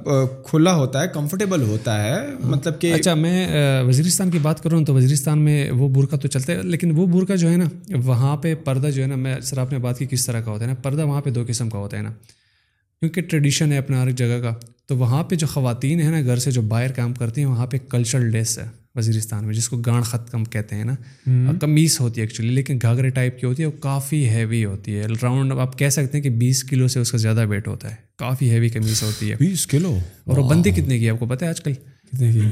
کھلا 0.46 0.74
ہوتا 0.74 1.02
ہے 1.02 1.08
کمفرٹیبل 1.12 1.62
ہوتا 1.62 2.04
ہے۔ 2.04 2.26
مطلب 2.44 2.80
کہ 2.80 2.92
اچھا 2.94 3.14
میں 3.14 3.46
وزیرستان 3.82 4.30
کی 4.30 4.38
بات 4.38 4.62
کروں 4.62 4.84
تو 4.84 4.94
وزیرستان 4.94 5.38
میں 5.38 5.70
وہ 5.70 5.88
برقع 5.88 6.16
تو 6.16 6.28
چلتا 6.28 6.52
ہے 6.52 6.62
لیکن 6.62 6.90
وہ 6.90 7.06
برقع 7.06 7.34
جو 7.34 7.50
ہے 7.50 7.56
نا 7.56 7.64
وہاں 8.04 8.36
پہ 8.36 8.54
پردہ 8.54 8.86
جو 8.86 9.02
ہے 9.02 9.06
نا 9.06 9.16
میں 9.16 9.40
سر 9.42 9.58
آپ 9.58 9.72
نے 9.72 9.78
بات 9.78 9.98
کی 9.98 10.06
کس 10.06 10.26
طرح 10.26 10.40
کا 10.40 10.50
ہوتا 10.50 10.64
ہے 10.64 10.70
نا 10.70 10.74
پردہ 10.82 11.04
وہاں 11.04 11.20
پہ 11.20 11.30
دو 11.30 11.44
قسم 11.48 11.70
کا 11.70 11.78
ہوتا 11.78 11.96
ہے 11.96 12.02
نا۔ 12.02 12.10
کیونکہ 13.00 13.20
ٹریڈیشن 13.20 13.72
ہے 13.72 13.78
اپنا 13.78 14.02
ہر 14.02 14.10
جگہ 14.10 14.40
کا۔ 14.42 14.54
تو 14.88 14.96
وہاں 14.96 15.24
پہ 15.24 15.34
جو 15.36 15.46
خواتین 15.46 16.00
ہیں 16.00 16.10
نا 16.10 16.22
گھر 16.22 16.36
سے 16.36 16.50
جو 16.50 16.62
باہر 16.62 16.92
کام 16.92 17.14
کرتی 17.14 17.40
ہیں 17.40 17.48
وہاں 17.48 17.66
پہ 17.66 17.76
کلچرل 17.88 18.30
ڈریس 18.30 18.58
ہے 18.58 18.64
وزیرستان 18.94 19.44
میں 19.44 19.54
جس 19.54 19.68
کو 19.68 19.76
گانڈ 19.76 20.04
خط 20.04 20.30
کم 20.30 20.44
کہتے 20.44 20.76
ہیں 20.76 20.84
نا۔ 20.84 20.94
کمیز 21.60 22.00
ہوتی 22.00 22.20
ہے 22.20 22.26
ایکچولی 22.26 22.48
لیکن 22.48 22.78
گھاگرے 22.82 23.10
ٹائپ 23.10 23.40
کی 23.40 23.46
ہوتی 23.46 23.62
ہے 23.62 23.66
وہ 23.66 23.80
کافی 23.80 24.28
ہیوی 24.28 24.64
ہوتی 24.64 24.94
ہے۔ 24.94 25.06
راؤنڈ 25.22 25.52
آپ 25.52 25.78
کہہ 25.78 25.88
سکتے 25.88 26.18
ہیں 26.18 26.22
کہ 26.22 26.30
بیس 26.30 26.64
کلو 26.64 26.88
سے 26.88 27.00
اس 27.00 27.12
کا 27.12 27.18
زیادہ 27.18 27.46
ویٹ 27.46 27.68
ہوتا 27.68 27.90
ہے۔ 27.90 27.94
کافی 28.16 28.50
ہیوی 28.50 28.68
کمیز 28.68 29.02
ہوتی 29.02 29.30
ہے۔ 29.30 29.36
بیس 29.40 29.66
کلو؟ 29.66 29.98
اور 30.24 30.38
وہ 30.38 30.48
بنتی 30.50 30.70
کتنے 30.70 30.98
کی 30.98 31.10
آپ 31.10 31.18
کو 31.18 31.26
پتہ 31.26 31.44
ہے 31.44 31.50
آج 31.50 31.60
کل؟ 31.60 31.72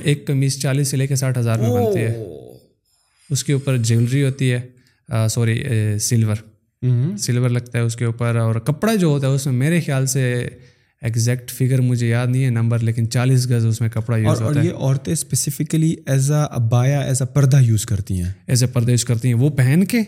ایک 0.02 0.26
کمیز 0.26 0.58
چالیس 0.58 0.88
سے 0.88 0.96
لے 0.96 1.06
کے 1.06 1.16
ساٹھ 1.16 1.38
ہزار 1.38 1.58
میں 1.58 1.70
بنتی 1.70 1.98
ہے۔ 1.98 2.22
اس 3.30 3.44
کے 3.44 3.52
اوپر 3.52 3.76
جیولری 3.76 4.22
ہوتی 4.24 4.52
ہے۔ 4.52 4.60
سوری 5.30 5.64
سلور 5.98 6.36
سلور 7.18 7.48
لگتا 7.48 7.78
ہے 7.78 7.82
اس 7.82 7.96
کے 7.96 8.04
اوپر۔ 8.04 8.36
اور 8.36 8.54
کپڑا 8.54 8.94
جو 8.94 9.06
ہوتا 9.06 9.26
ہے 9.26 9.32
اس 9.32 9.46
میں 9.46 9.54
میرے 9.54 9.80
خیال 9.80 10.06
سے 10.06 10.48
ایگزیکٹ 11.02 11.50
فگر 11.50 11.80
مجھے 11.80 12.08
یاد 12.08 12.26
نہیں 12.26 12.44
ہے 12.44 12.50
نمبر 12.50 12.78
لیکن 12.78 13.10
چالیس 13.10 13.50
گز 13.50 13.66
اس 13.66 13.80
میں 13.80 13.88
کپڑا 13.88 14.16
یوز 14.16 14.42
ہوتا 14.42 14.60
ہے۔ 14.60 14.68
اور 14.68 14.76
یہ 14.76 14.84
عورتیں 14.84 15.12
specifically 15.12 15.94
as 16.06 16.30
a 16.30 16.44
abaya 16.50 17.00
as 17.00 17.22
a 17.22 17.34
purdah 17.34 17.60
use 17.60 17.86
کرتی 17.86 18.22
ہیں۔ 18.22 18.32
ایز 18.46 18.62
اے 18.62 18.68
پردہ 18.72 18.90
یوز 18.90 19.04
کرتی 19.04 19.28
ہیں۔ 19.28 19.34
وہ 19.34 19.50
پہن 19.50 19.84
کے 19.88 20.00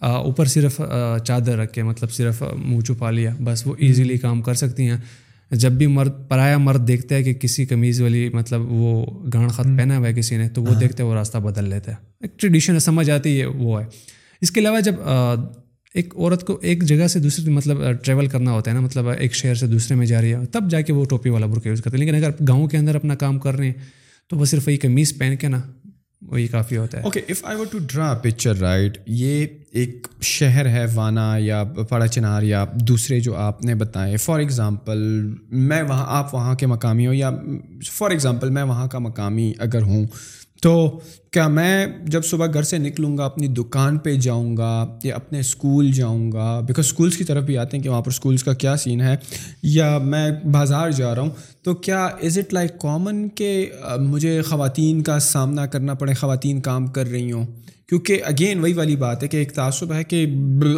اوپر 0.00 0.44
صرف 0.44 0.80
چادر 1.24 1.56
رکھ 1.58 1.72
کے 1.72 1.82
مطلب 1.82 2.10
صرف 2.12 2.42
منہ 2.56 2.80
چھپا 2.80 3.10
لیا 3.10 3.34
بس 3.44 3.66
وہ 3.66 3.74
ایزیلی 3.78 4.18
کام 4.18 4.42
کر 4.42 4.54
سکتی 4.54 4.88
ہیں۔ 4.90 4.96
جب 5.50 5.72
بھی 5.72 5.86
مرد 5.86 6.12
پرایا 6.28 6.58
مرد 6.58 6.88
دیکھتا 6.88 7.14
ہے 7.14 7.22
کہ 7.22 7.34
کسی 7.34 7.66
قمیض 7.66 8.00
والی 8.00 8.28
مطلب 8.28 8.60
وہ 8.72 9.06
گانڈ 9.34 9.50
خط 9.50 9.64
پہنا 9.64 9.98
ہوا 9.98 10.08
ہے 10.08 10.12
کسی 10.12 10.36
نے 10.36 10.48
تو 10.48 10.62
وہ 10.62 10.72
ہاں۔ 10.72 10.80
دیکھتے 10.80 11.02
وہ 11.02 11.14
راستہ 11.14 11.38
بدل 11.38 11.68
لیتا 11.68 11.92
ہے۔ 11.92 11.96
ایک 12.20 12.38
ٹریڈیشن 12.38 12.78
سمجھ 12.78 13.10
آتی 13.10 13.40
ہے 13.40 13.46
وہ 13.46 13.80
ہے۔ 13.80 13.86
اس 14.40 14.50
کے 14.50 14.60
علاوہ 14.60 14.80
جب 14.80 14.94
ایک 15.96 16.14
عورت 16.16 16.46
کو 16.46 16.58
ایک 16.62 16.82
جگہ 16.82 17.06
سے 17.06 17.18
دوسری 17.18 17.50
مطلب 17.50 17.78
ٹریول 18.02 18.26
کرنا 18.26 18.52
ہوتا 18.52 18.70
ہے 18.70 18.76
نا 18.76 18.80
مطلب 18.80 19.08
ایک 19.08 19.34
شہر 19.34 19.54
سے 19.54 19.66
دوسرے 19.66 19.96
میں 19.96 20.06
جا 20.06 20.20
رہی 20.20 20.34
ہے، 20.34 20.46
تب 20.46 20.70
جا 20.70 20.80
کے 20.80 20.92
وہ 20.92 21.04
ٹوپی 21.04 21.30
والا 21.30 21.46
برقع 21.46 21.68
یوز 21.68 21.82
کرتے 21.82 21.96
ہیں۔ 21.96 22.04
لیکن 22.04 22.24
اگر 22.24 22.30
گاؤں 22.48 22.66
کے 22.66 22.76
اندر 22.76 22.94
اپنا 22.94 23.14
کام 23.14 23.38
کر 23.38 23.54
رہے 23.54 23.66
ہیں، 23.66 23.72
تو 24.28 24.36
وہ 24.36 24.44
صرف 24.44 24.66
وہی 24.66 24.76
قمیض 24.76 25.18
پہن 25.18 25.36
کے 25.36 25.48
نا، 25.48 25.60
وہی 26.22 26.46
کافی 26.46 26.76
ہوتا 26.76 26.98
ہے۔ 26.98 27.02
Okay 27.02 27.20
if 27.28 27.44
I 27.44 27.58
to 27.70 27.78
draw 27.78 28.14
picture 28.14 28.56
right 28.56 28.98
یہ 29.06 29.46
ایک 29.72 30.08
شہر 30.20 30.68
ہے، 30.68 30.86
وانا 30.94 31.36
یا 31.38 31.64
پڑا 31.64 32.06
چنار 32.06 32.42
یا 32.42 32.64
دوسرے 32.74 33.20
جو 33.20 33.36
آپ 33.36 33.64
نے 33.64 33.74
بتائے 33.74 34.16
فار 34.16 34.38
ایگزامپل 34.38 35.34
میں 35.50 35.82
وہاں، 35.82 36.04
آپ 36.08 36.34
وہاں 36.34 36.54
کے 36.54 36.66
مقامی 36.66 37.06
ہوں 37.06 37.14
یا 37.14 37.30
فار 37.92 38.10
ایگزامپل 38.10 38.50
میں 38.50 38.62
وہاں 38.62 38.86
کا 38.86 38.98
مقامی 38.98 39.52
اگر 39.58 39.82
ہوں 39.82 40.06
تو 40.62 41.00
کیا 41.32 41.46
میں 41.48 41.86
جب 42.06 42.24
صبح 42.24 42.46
گھر 42.54 42.62
سے 42.62 42.78
نکلوں 42.78 43.16
گا، 43.18 43.24
اپنی 43.24 43.48
دکان 43.48 43.98
پہ 43.98 44.14
جاؤں 44.16 44.56
گا 44.56 44.86
یا 45.04 45.14
اپنے 45.14 45.40
اسکول 45.40 45.90
جاؤں 45.92 46.30
گا 46.32 46.48
بیکاز 46.60 46.84
اسکولس 46.84 47.16
کی 47.16 47.24
طرف 47.24 47.44
بھی 47.44 47.58
آتے 47.58 47.76
ہیں 47.76 47.84
کہ 47.84 47.90
وہاں 47.90 48.02
پر 48.02 48.10
اسکولس 48.10 48.44
کا 48.44 48.52
کیا 48.54 48.76
سین 48.76 49.00
ہے، 49.00 49.16
یا 49.62 49.96
میں 49.98 50.30
بازار 50.52 50.90
جا 50.90 51.14
رہا 51.14 51.22
ہوں، 51.22 51.30
تو 51.62 51.74
کیا 51.74 52.04
از 52.04 52.38
اٹ 52.38 52.54
لائک 52.54 52.78
کامن 52.80 53.28
کہ 53.28 53.70
مجھے 54.00 54.40
خواتین 54.42 55.02
کا 55.02 55.18
سامنا 55.18 55.66
کرنا 55.66 55.94
پڑے، 55.94 56.14
خواتین 56.14 56.60
کام 56.60 56.86
کر 56.86 57.06
رہی 57.06 57.32
ہوں؟ 57.32 57.46
کیونکہ 57.88 58.20
اگین 58.24 58.60
وہی 58.60 58.72
والی 58.72 58.96
بات 58.96 59.22
ہے 59.22 59.28
کہ 59.28 59.36
ایک 59.36 59.52
تعصب 59.52 59.92
ہے 59.92 60.04
کہ 60.04 60.26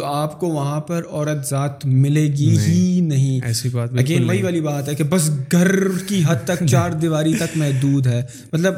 آپ 0.03 0.39
کو 0.39 0.47
وہاں 0.47 0.81
پر 0.81 1.01
عورت 1.11 1.49
ذات 1.49 1.85
ملے 1.85 2.27
گی 2.27 2.57
ہی 2.59 3.01
نہیں۔ 3.01 3.45
ایسی 3.45 3.69
بات 3.69 3.89
اگین 3.97 4.23
وہی 4.23 4.43
والی 4.43 4.61
بات 4.61 4.89
ہے 4.89 4.95
کہ 4.95 5.03
بس 5.03 5.31
گھر 5.51 5.87
کی 6.07 6.23
حد 6.27 6.35
تک 6.45 6.65
چار 6.65 6.89
دیواری 7.01 7.33
تک 7.33 7.57
محدود 7.57 8.07
ہے۔ 8.07 8.21
مطلب 8.53 8.73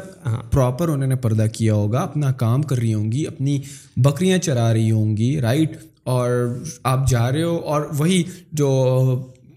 پراپر 0.50 0.86
ہاں۔ 0.88 0.94
انہوں 0.94 1.08
نے 1.08 1.16
پردہ 1.16 1.46
کیا 1.52 1.74
ہوگا 1.74 1.98
اپنا 1.98 2.32
کام 2.32 2.62
کر 2.62 2.76
رہی 2.78 2.94
ہوں 2.94 3.12
گی 3.12 3.26
اپنی 3.26 3.60
بکریاں 3.96 4.38
چرا 4.38 4.72
رہی 4.72 4.90
ہوں 4.90 5.16
گی 5.16 5.40
رائٹ 5.40 5.76
اور 6.04 6.30
آپ 6.84 7.10
جا 7.10 7.32
رہے 7.32 7.42
ہو 7.42 7.56
اور 7.56 7.82
وہی 7.98 8.22
جو 8.52 8.70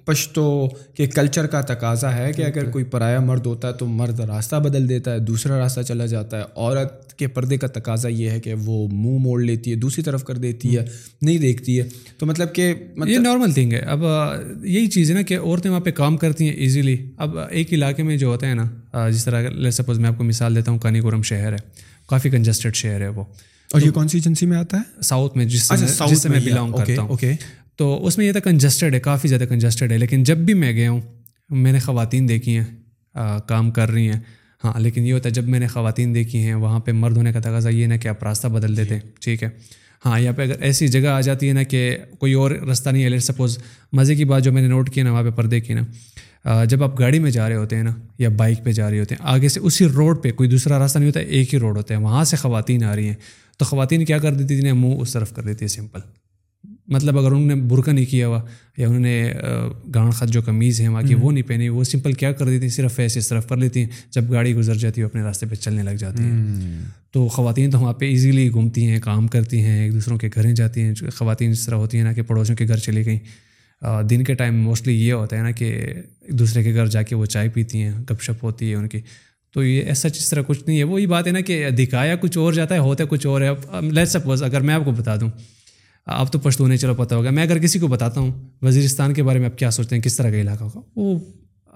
پشتو 0.05 0.67
کے 0.93 1.07
کلچر 1.07 1.47
کا 1.47 1.61
تقاضا 1.61 2.17
ہے 2.17 2.33
کہ 2.33 2.41
اگر 2.41 2.69
کوئی 2.69 2.83
پرایا 2.83 3.19
مرد 3.19 3.45
ہوتا 3.45 3.67
ہے 3.67 3.73
تو 3.73 3.85
مرد 3.85 4.19
راستہ 4.19 4.55
بدل 4.55 4.89
دیتا 4.89 5.13
ہے 5.13 5.19
دوسرا 5.19 5.59
راستہ 5.59 5.81
چلا 5.81 6.05
جاتا 6.05 6.37
ہے۔ 6.37 6.43
عورت 6.55 7.13
کے 7.13 7.27
پردے 7.27 7.57
کا 7.57 7.67
تقاضا 7.67 8.07
یہ 8.09 8.29
ہے 8.29 8.39
کہ 8.39 8.53
وہ 8.53 8.87
منہ 8.87 9.17
موڑ 9.19 9.41
لیتی 9.41 9.71
ہے 9.71 9.75
دوسری 9.75 10.03
طرف 10.03 10.23
کر 10.23 10.35
دیتی 10.35 10.77
ہے 10.77 10.85
نہیں 11.21 11.37
دیکھتی 11.37 11.79
ہے۔ 11.79 11.87
تو 12.17 12.25
مطلب 12.25 12.55
کہ 12.55 12.73
مطلب 12.95 13.13
یہ 13.13 13.19
نارمل 13.19 13.51
تھنگ 13.51 13.73
ہے۔ 13.73 13.79
اب 13.79 13.99
یہی 14.63 14.87
چیز 14.87 15.09
ہے 15.09 15.15
نا 15.15 15.21
کہ 15.21 15.37
عورتیں 15.37 15.71
وہاں 15.71 15.81
پہ 15.81 15.91
کام 15.91 16.17
کرتی 16.17 16.43
ہیں 16.43 16.53
ایزیلی 16.53 16.97
اب 17.17 17.37
ایک 17.49 17.73
علاقے 17.73 18.03
میں 18.03 18.17
جو 18.17 18.27
ہوتا 18.27 18.47
ہے 18.47 18.53
نا 18.53 19.09
جس 19.09 19.25
طرح 19.25 19.69
سپوز 19.71 19.99
میں 19.99 20.09
آپ 20.09 20.17
کو 20.17 20.23
مثال 20.23 20.55
دیتا 20.55 20.71
ہوں 20.71 20.79
کانی 20.79 21.01
گورم 21.01 21.21
شہر 21.21 21.51
ہے۔ 21.51 21.57
کافی 22.07 22.29
کنجسٹڈ 22.29 22.75
شہر 22.75 23.01
ہے 23.01 23.07
وہ۔ 23.07 23.23
اور 23.73 23.81
یہ 23.81 23.91
کون 23.91 24.07
سی 24.07 24.17
ایجنسی 24.17 24.45
میں 24.45 24.57
آتا 24.57 24.77
ہے؟ 24.77 25.01
ساؤتھ 25.01 25.37
میں 25.37 25.45
جس 25.45 25.71
جس 26.09 26.21
سے 26.21 26.29
میں 26.29 26.39
بلانگ 26.39 26.71
کرتا 26.71 27.01
ہوں۔ 27.01 27.09
تو 27.75 28.05
اس 28.05 28.17
میں 28.17 28.25
یہ 28.25 28.31
تھا 28.31 28.39
کنجسٹڈ 28.39 28.93
ہے، 28.93 28.99
کافی 28.99 29.27
زیادہ 29.27 29.43
کنجسٹڈ 29.43 29.91
ہے۔ 29.91 29.97
لیکن 29.97 30.23
جب 30.23 30.37
بھی 30.37 30.53
میں 30.53 30.71
گیا 30.73 30.91
ہوں، 30.91 31.01
میں 31.49 31.71
نے 31.71 31.79
خواتین 31.79 32.29
دیکھی 32.29 32.57
ہیں 32.57 32.65
کام 33.47 33.71
کر 33.71 33.91
رہی 33.91 34.05
ہیں۔ 34.09 34.19
ہاں 34.63 34.79
لیکن 34.79 35.05
یہ 35.05 35.13
ہوتا 35.13 35.29
ہے، 35.29 35.33
جب 35.33 35.47
میں 35.47 35.59
نے 35.59 35.67
خواتین 35.67 36.15
دیکھی 36.15 36.39
ہیں، 36.39 36.53
وہاں 36.53 36.79
پہ 36.79 36.91
مرد 36.91 37.17
ہونے 37.17 37.31
کا 37.31 37.39
تقاضا 37.39 37.69
یہ 37.69 37.87
نا 37.87 37.97
کہ 37.97 38.07
آپ 38.07 38.23
راستہ 38.23 38.47
بدل 38.47 38.77
دیتے 38.77 38.93
ہیں۔ 38.93 39.01
ٹھیک 39.21 39.43
ہے۔ 39.43 39.49
ہاں 40.05 40.19
یہاں 40.19 40.33
پہ 40.33 40.41
اگر 40.41 40.61
ایسی 40.61 40.87
جگہ 40.87 41.07
آ 41.07 41.21
جاتی 41.21 41.47
ہے 41.47 41.53
نا 41.53 41.63
کہ 41.63 41.97
کوئی 42.19 42.33
اور 42.33 42.51
راستہ 42.51 42.89
نہیں 42.89 43.03
ہے۔ 43.03 43.09
لیٹ 43.09 43.23
سپوز 43.23 43.59
مزے 43.93 44.15
کی 44.15 44.25
بات 44.25 44.43
جو 44.43 44.51
میں 44.51 44.61
نے 44.61 44.67
نوٹ 44.67 44.89
کیا 44.89 45.03
نا، 45.03 45.11
وہاں 45.11 45.23
پہ 45.23 45.29
پردے 45.29 45.59
کی 45.59 45.73
نا۔ 45.73 46.63
جب 46.63 46.83
آپ 46.83 46.99
گاڑی 46.99 47.19
میں 47.19 47.31
جا 47.31 47.49
رہے 47.49 47.55
ہوتے 47.55 47.75
ہیں 47.75 47.83
نا 47.83 47.93
یا 48.17 48.29
بائک 48.29 48.63
پہ 48.63 48.71
جا 48.71 48.91
رہے 48.91 48.99
ہوتے 48.99 49.15
ہیں، 49.15 49.25
آگے 49.27 49.49
سے 49.49 49.59
اسی 49.59 49.85
روڈ 49.85 50.23
پہ 50.23 50.31
کوئی 50.31 50.49
دوسرا 50.49 50.79
راستہ 50.79 50.99
نہیں 50.99 51.07
ہوتا، 51.07 51.19
ایک 51.19 51.53
ہی 51.53 51.59
روڈ 51.59 51.77
ہوتا 51.77 51.93
ہے۔ 51.93 51.99
وہاں 51.99 52.23
سے 52.23 52.35
خواتین 52.35 52.83
آ 52.83 52.95
رہی 52.95 53.07
ہیں۔ 53.07 53.15
تو 53.57 53.65
خواتین 53.65 54.05
کیا 54.05 54.17
کر 54.17 54.33
دیتی 54.33 54.59
تھیں 54.59 54.73
منہ 54.73 54.93
اس 54.99 55.13
طرف 55.13 55.33
کر 55.33 55.43
دیتی 55.43 55.63
ہے 55.63 55.67
سمپل 55.67 55.99
مطلب 56.87 57.19
اگر 57.19 57.31
انہوں 57.31 57.47
نے 57.47 57.55
برقع 57.55 57.91
نہیں 57.91 58.05
کیا 58.05 58.27
ہوا 58.27 58.41
یا 58.77 58.87
انہوں 58.87 58.99
نے 58.99 59.33
گان 59.95 60.11
خط 60.11 60.27
جو 60.27 60.41
قمیض 60.41 60.81
ہے 60.81 60.87
وہاں 60.87 61.01
کی 61.01 61.15
وہ 61.15 61.31
نہیں 61.31 61.43
پہنی 61.43 61.69
وہ 61.69 61.83
سمپل 61.83 62.13
کیا 62.13 62.31
کر 62.31 62.45
دیتی 62.45 62.69
صرف 62.69 62.99
ایسے 62.99 63.19
اس 63.19 63.27
طرف 63.27 63.49
کر 63.49 63.57
لیتی 63.57 63.79
ہیں 63.79 63.87
جب 64.11 64.31
گاڑی 64.31 64.55
گزر 64.55 64.75
جاتی 64.75 65.01
ہے 65.01 65.05
اپنے 65.05 65.21
راستے 65.21 65.45
پہ 65.45 65.55
چلنے 65.55 65.83
لگ 65.83 65.89
جاتی 65.89 66.23
ہیں۔ 66.23 66.45
تو 67.11 67.27
خواتین 67.27 67.71
تو 67.71 67.79
وہاں 67.79 67.93
پہ 67.93 68.05
ایزیلی 68.05 68.51
گھومتی 68.51 68.85
ہیں 68.87 68.99
کام 68.99 69.27
کرتی 69.27 69.61
ہیں 69.61 69.83
ایک 69.83 69.93
دوسروں 69.93 70.17
کے 70.17 70.29
گھریں 70.35 70.53
جاتی 70.53 70.81
ہیں۔ 70.81 70.93
خواتین 71.15 71.51
اس 71.51 71.65
طرح 71.65 71.75
ہوتی 71.75 71.97
ہیں 71.97 72.05
نا 72.05 72.13
کہ 72.13 72.21
پڑوسیوں 72.21 72.57
کے 72.57 72.67
گھر 72.67 72.77
چلی 72.77 73.05
گئیں۔ 73.05 73.19
دن 74.09 74.23
کے 74.23 74.33
ٹائم 74.33 74.55
موسٹلی 74.61 75.07
یہ 75.07 75.13
ہوتا 75.13 75.37
ہے 75.37 75.41
نا 75.41 75.51
کہ 75.51 75.63
ایک 75.63 76.39
دوسرے 76.39 76.63
کے 76.63 76.73
گھر 76.73 76.87
جا 76.87 77.01
کے 77.01 77.15
وہ 77.15 77.25
چائے 77.25 77.49
پیتی 77.49 77.81
ہیں 77.81 77.91
گپ 78.09 78.21
شپ 78.21 78.43
ہوتی 78.43 78.69
ہے 78.69 78.75
ان 78.75 78.87
کی۔ 78.87 78.99
تو 79.53 79.63
یہ 79.63 79.81
ایسا 79.81 80.07
اس 80.07 80.29
طرح 80.29 80.41
کچھ 80.47 80.59
نہیں 80.67 80.77
ہے۔ 80.77 80.83
وہی 80.83 81.05
بات 81.07 81.27
ہے 81.27 81.31
نا 81.31 81.39
کہ 81.39 81.69
دکھایا 81.69 82.15
کچھ 82.15 82.37
اور 82.37 82.53
جاتا 82.53 82.75
ہے 82.75 82.79
ہوتا 82.79 83.03
ہے 83.03 83.07
کچھ 83.09 83.27
اور 83.27 83.41
ہے۔ 83.41 83.49
لیٹ 83.81 84.07
سپوز 84.07 84.43
اگر 84.43 84.61
میں 84.61 84.73
آپ 84.75 84.85
کو 84.85 84.91
بتا 84.91 85.15
دوں۔ 85.15 85.29
آپ 86.05 86.31
تو 86.31 86.39
پشتو 86.39 86.67
نہیں 86.67 86.77
چلو 86.77 86.95
پتہ 86.95 87.15
ہوگا۔ 87.15 87.29
میں 87.29 87.43
اگر 87.43 87.59
کسی 87.59 87.79
کو 87.79 87.87
بتاتا 87.87 88.21
ہوں 88.21 88.31
وزیرستان 88.61 89.13
کے 89.13 89.23
بارے 89.23 89.39
میں 89.39 89.49
آپ 89.49 89.57
کیا 89.57 89.71
سوچتے 89.71 89.95
ہیں، 89.95 90.01
کس 90.03 90.15
طرح 90.15 90.29
کا 90.29 90.37
علاقہ 90.37 90.63
ہوگا؟ 90.63 90.81
وہ 90.95 91.19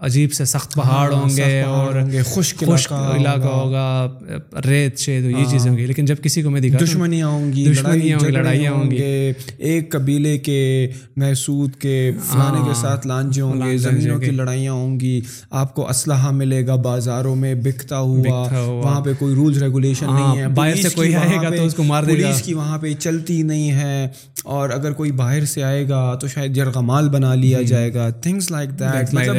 عجیب 0.02 0.34
سے 0.34 0.46
سخت 0.46 0.74
پہاڑ 0.74 1.14
ہوں 1.14 1.38
گے 1.38 1.62
اور 1.62 1.94
خشک 2.26 2.64
خشک 2.68 2.94
علاقہ 2.94 3.48
ہوگا۔ 3.48 4.20
ریت 4.66 4.98
شید 4.98 5.26
یہ 5.26 5.46
چیزیں 5.52 5.72
ہوں 5.72 5.78
گی 5.78 5.86
لیکن 5.86 6.06
جب 6.06 6.16
کسی 6.24 6.42
کو 6.42 6.50
میں 6.50 6.62
دکھا 6.62 6.86
دشمنیاں 6.86 7.28
ہوں 7.28 7.54
گی 7.54 7.72
دشمنیاں 7.72 8.18
ہوں 8.20 8.28
گی 8.28 8.32
لڑائیاں 8.32 8.72
ہوں 8.72 8.92
گی۔ 8.92 9.32
ایک 9.58 9.92
قبیلے 9.92 10.38
کے 10.38 10.90
محسود 11.16 11.76
کے 11.76 12.12
فلانے 12.32 12.68
کے 12.68 12.74
ساتھ 12.74 13.08
لانجے 13.08 13.42
ہوں 13.42 13.62
گے 13.62 13.78
زمینوں 13.78 14.20
کی 14.20 14.32
لڑائیاں 14.32 14.74
ہوں 14.74 15.00
گی۔ 15.00 15.22
آپ 15.50 15.76
کو 15.76 15.90
اسلحہ 15.90 16.32
ملے 16.32 16.68
گا 16.68 16.76
بازاروں 16.76 17.36
میں 17.36 17.56
بکتا 17.56 18.00
ہوا 18.00 18.64
وہاں 18.68 19.02
پہ 19.02 19.14
کوئی 19.20 19.36
رولز 19.36 19.64
ریگولیشن 19.64 20.06
نہیں 20.06 20.38
ہے۔ 20.38 20.48
باہر 20.48 20.76
سے 20.76 20.90
کوئی 20.90 21.16
آئے 21.16 21.36
گا 21.36 21.56
تو 21.56 21.64
اس 21.64 21.74
کو 21.74 21.84
مار 21.84 22.04
دے 22.04 22.12
گا۔ 22.12 22.18
پولیس 22.18 22.42
کی 22.42 22.54
وہاں 22.54 22.78
پہ 22.78 22.94
چلتی 23.00 23.42
نہیں 23.42 23.72
ہے۔ 23.72 24.08
اور 24.44 24.70
اگر 24.70 24.92
کوئی 24.92 25.12
باہر 25.12 25.46
سے 25.46 25.64
آئے 25.64 25.90
گا 25.90 26.16
تو 26.16 26.28
شاید 26.28 26.54
جرغمال 26.54 27.10
بنا 27.10 27.36
لیا 27.36 27.62
جائے 27.62 27.94
گا۔ 27.94 28.10
تھنگس 28.10 28.52
لائک 28.52 28.70
دیٹ 28.70 29.14
مطلب 29.14 29.36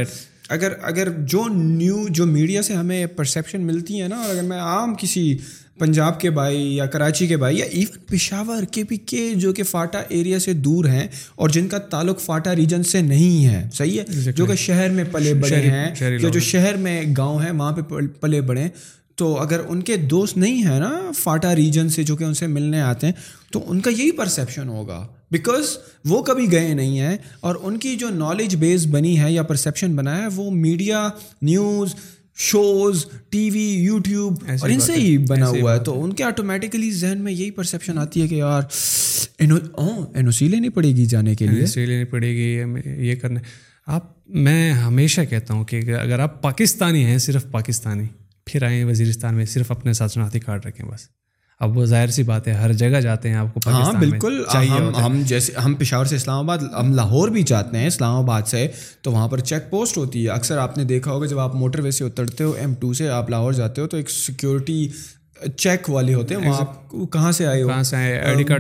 اگر 0.51 0.73
اگر 0.83 1.09
جو 1.19 1.45
نیو 1.49 2.09
جو 2.09 2.27
میڈیا 2.27 2.63
سے 2.63 2.75
ہمیں 2.75 3.07
پرسیپشن 3.07 3.61
ملتی 3.61 4.03
ہے 4.03 4.09
نا 4.09 4.17
اور 4.17 4.31
اگر 4.31 4.43
میں 4.43 4.59
عام 4.59 4.95
کسی 4.95 5.37
پنجاب 5.79 6.21
کے 6.21 6.31
بھائی 6.31 6.77
یا 6.77 6.87
کراچی 6.87 7.27
کے 7.27 7.37
بھائی 7.37 7.59
یا 7.59 7.65
ایون 7.65 7.99
پشاور 8.07 8.63
کے 8.63 8.85
پی 8.85 8.97
کے 8.97 9.33
جو 9.35 9.53
کہ 9.53 9.63
فاٹا 9.63 10.03
ایریا 10.09 10.39
سے 10.39 10.53
دور 10.53 10.85
ہیں 10.85 11.09
اور 11.35 11.49
جن 11.49 11.69
کا 11.69 11.79
تعلق 11.79 12.21
فاٹا 12.21 12.57
ریجن 12.57 12.83
سے 12.83 13.01
نہیں 13.01 13.47
ہے 13.47 13.69
صحیح 13.73 14.01
ہے؟ 14.01 14.33
جو 14.33 14.47
کہ 14.47 14.55
شہر 14.55 14.89
میں 14.91 15.05
پلے 15.13 15.35
بڑے 15.35 15.57
ہیں 15.57 15.95
جو 16.19 16.41
شہر 16.41 16.77
میں 16.77 17.03
گاؤں 17.19 17.43
ہیں 17.43 17.51
وہاں 17.51 17.73
پہ 17.73 17.81
پلے 18.21 18.41
بڑے 18.41 18.69
تو 19.15 19.37
اگر 19.41 19.61
ان 19.69 19.83
کے 19.83 19.97
دوست 19.97 20.37
نہیں 20.37 20.63
ہیں 20.63 20.81
نا 20.81 21.11
فاٹا 21.19 21.57
ریجن 21.57 21.89
سے 21.89 22.03
جو 22.03 22.17
کہ 22.17 22.25
ان 22.25 22.35
سے 22.35 22.47
ملنے 22.47 22.81
آتے 22.81 23.07
ہیں 23.07 23.15
تو 23.53 23.63
ان 23.67 23.81
کا 23.81 23.91
یہی 23.91 24.11
پرسیپشن 24.11 24.69
ہوگا۔ 24.69 25.07
بیکاز 25.31 25.77
وہ 26.05 26.23
کبھی 26.23 26.53
گئے 26.53 26.75
نہیں 26.75 26.99
ہیں 26.99 27.17
اور 27.41 27.55
ان 27.63 27.77
کی 27.77 27.97
جو 27.97 28.09
نالج 28.09 28.57
بیس 28.57 28.87
بنی 28.87 29.21
ہے 29.21 29.33
یا 29.33 29.43
پرسیپشن 29.43 29.97
بنا 29.97 30.17
ہے 30.19 30.27
وہ 30.37 30.51
media 30.51 31.09
news 31.43 31.95
shows 32.37 33.05
T 33.29 33.51
V 33.51 33.69
YouTube 33.71 34.45
اور 34.61 34.71
ان 34.71 34.81
سے 34.81 34.93
ہی 34.93 35.19
بنا 35.19 35.49
ہوا 35.49 35.75
ہے۔ 35.75 35.79
تو 35.79 36.05
ان 36.05 36.13
کے 36.13 36.25
آٹومیٹکلی 36.25 36.91
ذہن 36.91 37.19
میں 37.19 37.33
یہی 37.33 37.51
پرسیپشن 37.51 37.99
آتی 37.99 38.23
ہے 38.23 38.29
کہ 38.29 38.35
یار 38.35 38.63
این 39.39 39.53
او 39.53 40.31
سی 40.31 40.49
لینی 40.49 40.69
پڑے 40.69 40.89
گی 40.89 41.07
جانے 41.07 41.35
کے 41.35 41.47
لیے۔ 41.47 41.67
سی 41.67 41.87
لینی 41.87 42.05
پڑے 42.05 42.29
گی 42.29 42.63
یہ 42.85 43.15
کرنا 43.15 43.41
آپ 43.87 44.29
میں 44.29 44.73
ہمیشہ 44.73 45.21
کہتا 45.31 45.55
ہوں 45.55 45.65
کہ 45.65 45.81
اگر 45.95 46.19
آپ 46.19 46.43
پاکستانی 46.43 47.05
ہیں 47.05 47.19
صرف 47.19 47.51
پاکستانی 47.51 48.05
پھر 48.47 48.63
آئیں 48.63 48.85
وزیرستان 48.85 49.35
میں 49.35 49.45
صرف 49.45 49.71
اپنے 49.71 49.93
ساتھ 49.93 50.13
شناختی 50.13 50.41
کارڈ 50.41 50.67
رکھیں 50.67 50.87
بس۔ 50.87 51.20
اب 51.61 51.77
وہ 51.77 51.85
ظاہر 51.85 52.09
سی 52.09 52.23
بات 52.23 52.49
ہے 52.49 52.53
ہر 52.53 52.73
جگہ 52.73 53.01
جاتے 53.01 53.29
ہیں 53.29 53.37
آپ 53.37 53.55
کو 53.55 53.61
ہاں 53.67 53.93
بالکل۔ 53.93 54.43
ہم 55.05 55.23
جیسے 55.27 55.53
ہم 55.65 55.75
پشاور 55.75 56.05
سے 56.05 56.17
اسلام 56.17 56.39
آباد 56.39 56.59
ہم 56.81 56.95
لاہور 56.95 57.29
بھی 57.29 57.43
جاتے 57.43 57.79
ہیں 57.79 57.87
اسلام 57.87 58.17
آباد 58.17 58.43
سے 58.47 58.67
تو 59.03 59.13
وہاں 59.13 59.29
پر 59.29 59.39
چیک 59.41 59.71
پوسٹ 59.71 59.97
ہوتی 59.97 60.25
ہے۔ 60.25 60.31
اکثر 60.31 60.59
آپ 60.59 60.79
نے 60.79 60.85
دیکھا 60.85 61.13
ہوگا 61.13 61.27
جب 61.27 61.39
آپ 61.39 61.55
موٹر 61.55 61.81
وے 61.81 61.91
سے 61.91 62.05
اترتے 62.05 62.45
ہو 62.45 62.51
ایم 62.51 62.75
ٹو 62.75 62.93
سے 62.93 63.09
آپ 63.09 63.31
لاہور 63.31 63.53
جاتے 63.53 63.81
ہو 63.81 63.87
تو 63.87 63.97
ایک 63.97 64.11
سیکورٹی 64.11 64.89
چیک 65.57 65.91
والے 65.91 66.15
ہوتے 66.15 66.35
ہیں۔ 66.35 66.49
وہاں 66.49 66.61
آپ 66.61 66.91
کہاں 67.13 67.33
سے 67.33 67.47
آئے 67.47 67.63
ہو؟ 67.63 67.69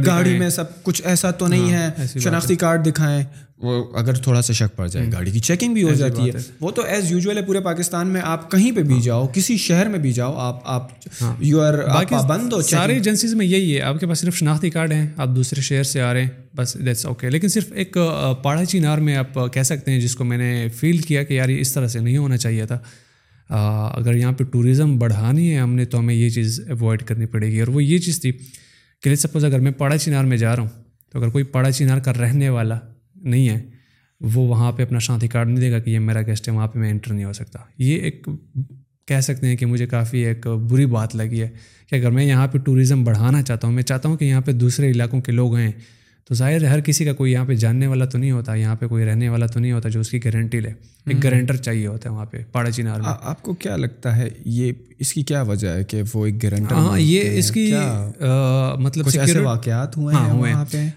گاڑی 0.06 0.38
میں 0.38 0.48
سب 0.48 0.64
کچھ 0.82 1.02
ایسا 1.04 1.30
تو 1.30 1.46
نہیں 1.46 1.74
ہاں، 1.74 1.90
ہے۔ 1.98 2.06
شناختی 2.20 2.56
کارڈ 2.56 2.86
دکھائیں۔ 2.86 3.24
وہ 3.62 3.84
اگر 3.98 4.14
تھوڑا 4.14 4.42
سا 4.42 4.52
شک 4.52 4.76
پڑ 4.76 4.86
جائے 4.88 5.06
گاڑی 5.12 5.30
کی 5.30 5.38
چیکنگ 5.38 5.74
بھی 5.74 5.82
ہو 5.82 5.92
جاتی 5.92 6.28
ہے۔ 6.28 6.38
وہ 6.60 6.70
تو 6.70 6.82
ایز 6.82 7.10
یوزول 7.12 7.36
ہے 7.38 7.42
پورے 7.42 7.60
پاکستان 7.60 8.08
میں 8.08 8.20
آپ 8.24 8.50
کہیں 8.50 8.70
پہ 8.72 8.82
بھی 8.82 8.94
ہاں۔ 8.94 9.00
جاؤ 9.00 9.26
کسی 9.26 9.56
شہر 9.56 9.88
میں 9.88 9.98
بھی 9.98 10.12
جاؤ 10.12 10.34
آپ 10.36 10.60
آپ 10.64 10.88
یو 11.38 11.60
آر 11.60 11.74
بند 12.28 12.52
ہو 12.52 12.60
ساری 12.62 12.92
ایجنسیز 12.92 13.34
میں 13.34 13.46
یہی 13.46 13.76
ہے 13.76 13.80
آپ 13.80 14.00
کے 14.00 14.06
پاس 14.06 14.18
صرف 14.18 14.36
شناختی 14.36 14.70
کارڈ 14.70 14.92
ہیں 14.92 15.06
آپ 15.16 15.28
دوسرے 15.36 15.60
شہر 15.60 15.82
سے 15.82 16.00
آ 16.00 16.12
رہے 16.14 16.22
ہیں 16.22 16.30
بس 16.56 16.76
دیٹس 16.86 17.06
اوکے 17.06 17.30
لیکن 17.30 17.48
صرف 17.48 17.72
ایک 17.74 17.96
پاڑا 18.42 18.64
چینار 18.64 18.98
میں 18.98 19.16
آپ 19.16 19.38
کہہ 19.52 19.62
سکتے 19.62 19.90
ہیں 19.90 20.00
جس 20.00 20.16
کو 20.16 20.24
میں 20.24 20.38
نے 20.38 20.68
فیل 20.76 20.98
کیا 20.98 21.22
کہ 21.22 21.34
یار 21.34 21.48
یہ 21.48 21.60
اس 21.60 21.72
طرح 21.72 21.86
سے 21.86 22.00
نہیں 22.00 22.16
ہونا 22.16 22.36
چاہیے 22.36 22.66
تھا۔ 22.66 22.78
اگر 23.96 24.14
یہاں 24.14 24.32
پہ 24.32 24.44
ٹوریزم 24.44 24.98
بڑھانی 24.98 25.54
ہے 25.54 25.58
ہم 25.58 25.74
نے 25.74 25.84
تو 25.84 25.98
ہمیں 25.98 26.14
یہ 26.14 26.30
چیز 26.30 26.60
اوائڈ 26.70 27.02
کرنی 27.02 27.26
پڑے 27.26 27.46
گی۔ 27.46 27.60
اور 27.60 27.68
وہ 27.68 27.84
یہ 27.84 27.98
چیز 27.98 28.20
تھی 28.20 28.32
کہ 29.02 29.14
سپوز 29.14 29.44
اگر 29.44 29.60
میں 29.60 29.72
پاڑا 29.72 29.98
چینار 29.98 30.24
میں 30.24 30.36
جا 30.36 30.56
رہا 30.56 30.62
ہوں 30.62 30.70
تو 31.12 31.18
اگر 31.18 31.28
کوئی 31.28 31.44
پاڑا 31.44 31.70
چینار 31.70 31.98
کا 31.98 32.12
رہنے 32.12 32.48
والا 32.48 32.78
نہیں 33.20 33.48
ہے 33.48 33.60
وہ 34.20 34.46
وہاں 34.48 34.72
پہ 34.72 34.82
اپنا 34.82 34.98
شانتی 34.98 35.28
کارڈ 35.28 35.46
نہیں 35.48 35.60
دے 35.60 35.70
گا 35.72 35.78
کہ 35.78 35.90
یہ 35.90 35.98
میرا 35.98 36.22
گیسٹ 36.22 36.48
ہے 36.48 36.52
وہاں 36.52 36.66
پہ 36.66 36.78
میں 36.78 36.90
انٹر 36.90 37.12
نہیں 37.12 37.24
ہو 37.24 37.32
سکتا۔ 37.32 37.58
یہ 37.78 37.98
ایک 37.98 38.28
کہہ 39.06 39.20
سکتے 39.20 39.46
ہیں 39.46 39.56
کہ 39.56 39.66
مجھے 39.66 39.86
کافی 39.86 40.18
ایک 40.18 40.46
بری 40.46 40.86
بات 40.86 41.16
لگی 41.16 41.42
ہے 41.42 41.48
کہ 41.90 41.94
اگر 41.94 42.10
میں 42.10 42.24
یہاں 42.24 42.46
پہ 42.46 42.58
ٹوریزم 42.58 43.04
بڑھانا 43.04 43.42
چاہتا 43.42 43.66
ہوں 43.66 43.74
میں 43.74 43.82
چاہتا 43.82 44.08
ہوں 44.08 44.16
کہ 44.16 44.24
یہاں 44.24 44.40
پہ 44.40 44.52
دوسرے 44.52 44.90
علاقوں 44.90 45.20
کے 45.20 45.32
لوگ 45.32 45.56
ہیں 45.56 45.72
تو 46.28 46.34
ظاہر 46.34 46.64
ہر 46.64 46.80
کسی 46.80 47.04
کا 47.04 47.12
کوئی 47.12 47.32
یہاں 47.32 47.44
پہ 47.44 47.54
جاننے 47.54 47.86
والا 47.86 48.04
تو 48.04 48.18
نہیں 48.18 48.30
ہوتا 48.30 48.54
یہاں 48.54 48.74
پہ 48.76 48.86
کوئی 48.86 49.04
رہنے 49.04 49.28
والا 49.28 49.46
تو 49.46 49.60
نہیں 49.60 49.72
ہوتا 49.72 49.88
جو 49.88 50.00
اس 50.00 50.10
کی 50.10 50.24
گارنٹی 50.24 50.60
لے۔ 50.60 50.70
ایک 51.06 51.24
گارنٹر 51.24 51.56
چاہیے 51.56 51.86
ہوتا 51.86 52.08
ہے 52.10 52.14
وہاں 52.14 52.26
پہ 52.26 52.38
پاڑا 52.52 52.70
چینار 52.70 53.00
میں 53.00 53.12
آپ 53.22 53.42
کو 53.42 53.54
کیا 53.54 53.76
لگتا 53.76 54.16
ہے 54.16 54.28
یہ 54.44 54.72
اس 54.98 55.12
کی 55.12 55.22
کیا 55.22 55.42
وجہ 55.42 55.68
ہے 55.68 55.84
کہ 55.84 56.02
وہ 56.14 56.26
ایک 56.26 56.42
گارنٹر 56.42 56.74
ہاں 56.74 57.00
یہ 57.00 57.38
اس 57.38 57.50
کی 57.50 57.72
مطلب 58.78 59.06
واقعات 59.44 59.96
ہوئے 59.96 60.16
ہیں 60.16 60.32
وہاں 60.32 60.64
پہ؟ 60.70 60.88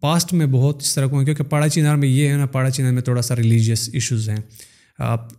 پاسٹ 0.00 0.32
میں 0.32 0.46
بہت 0.46 0.82
اس 0.82 0.94
طرح 0.94 1.06
کو 1.06 1.18
ہیں 1.18 1.24
کیونکہ 1.24 1.44
پاڑا 1.44 1.68
چینار 1.68 1.96
میں 1.96 2.08
یہ 2.08 2.28
ہے 2.28 2.36
نا 2.36 2.46
پاڑا 2.46 2.70
چینار 2.70 2.92
میں 2.92 3.02
تھوڑا 3.02 3.22
سا 3.22 3.36
ریلیجیس 3.36 3.90
ایشوز 3.92 4.28
ہیں۔ 4.28 4.36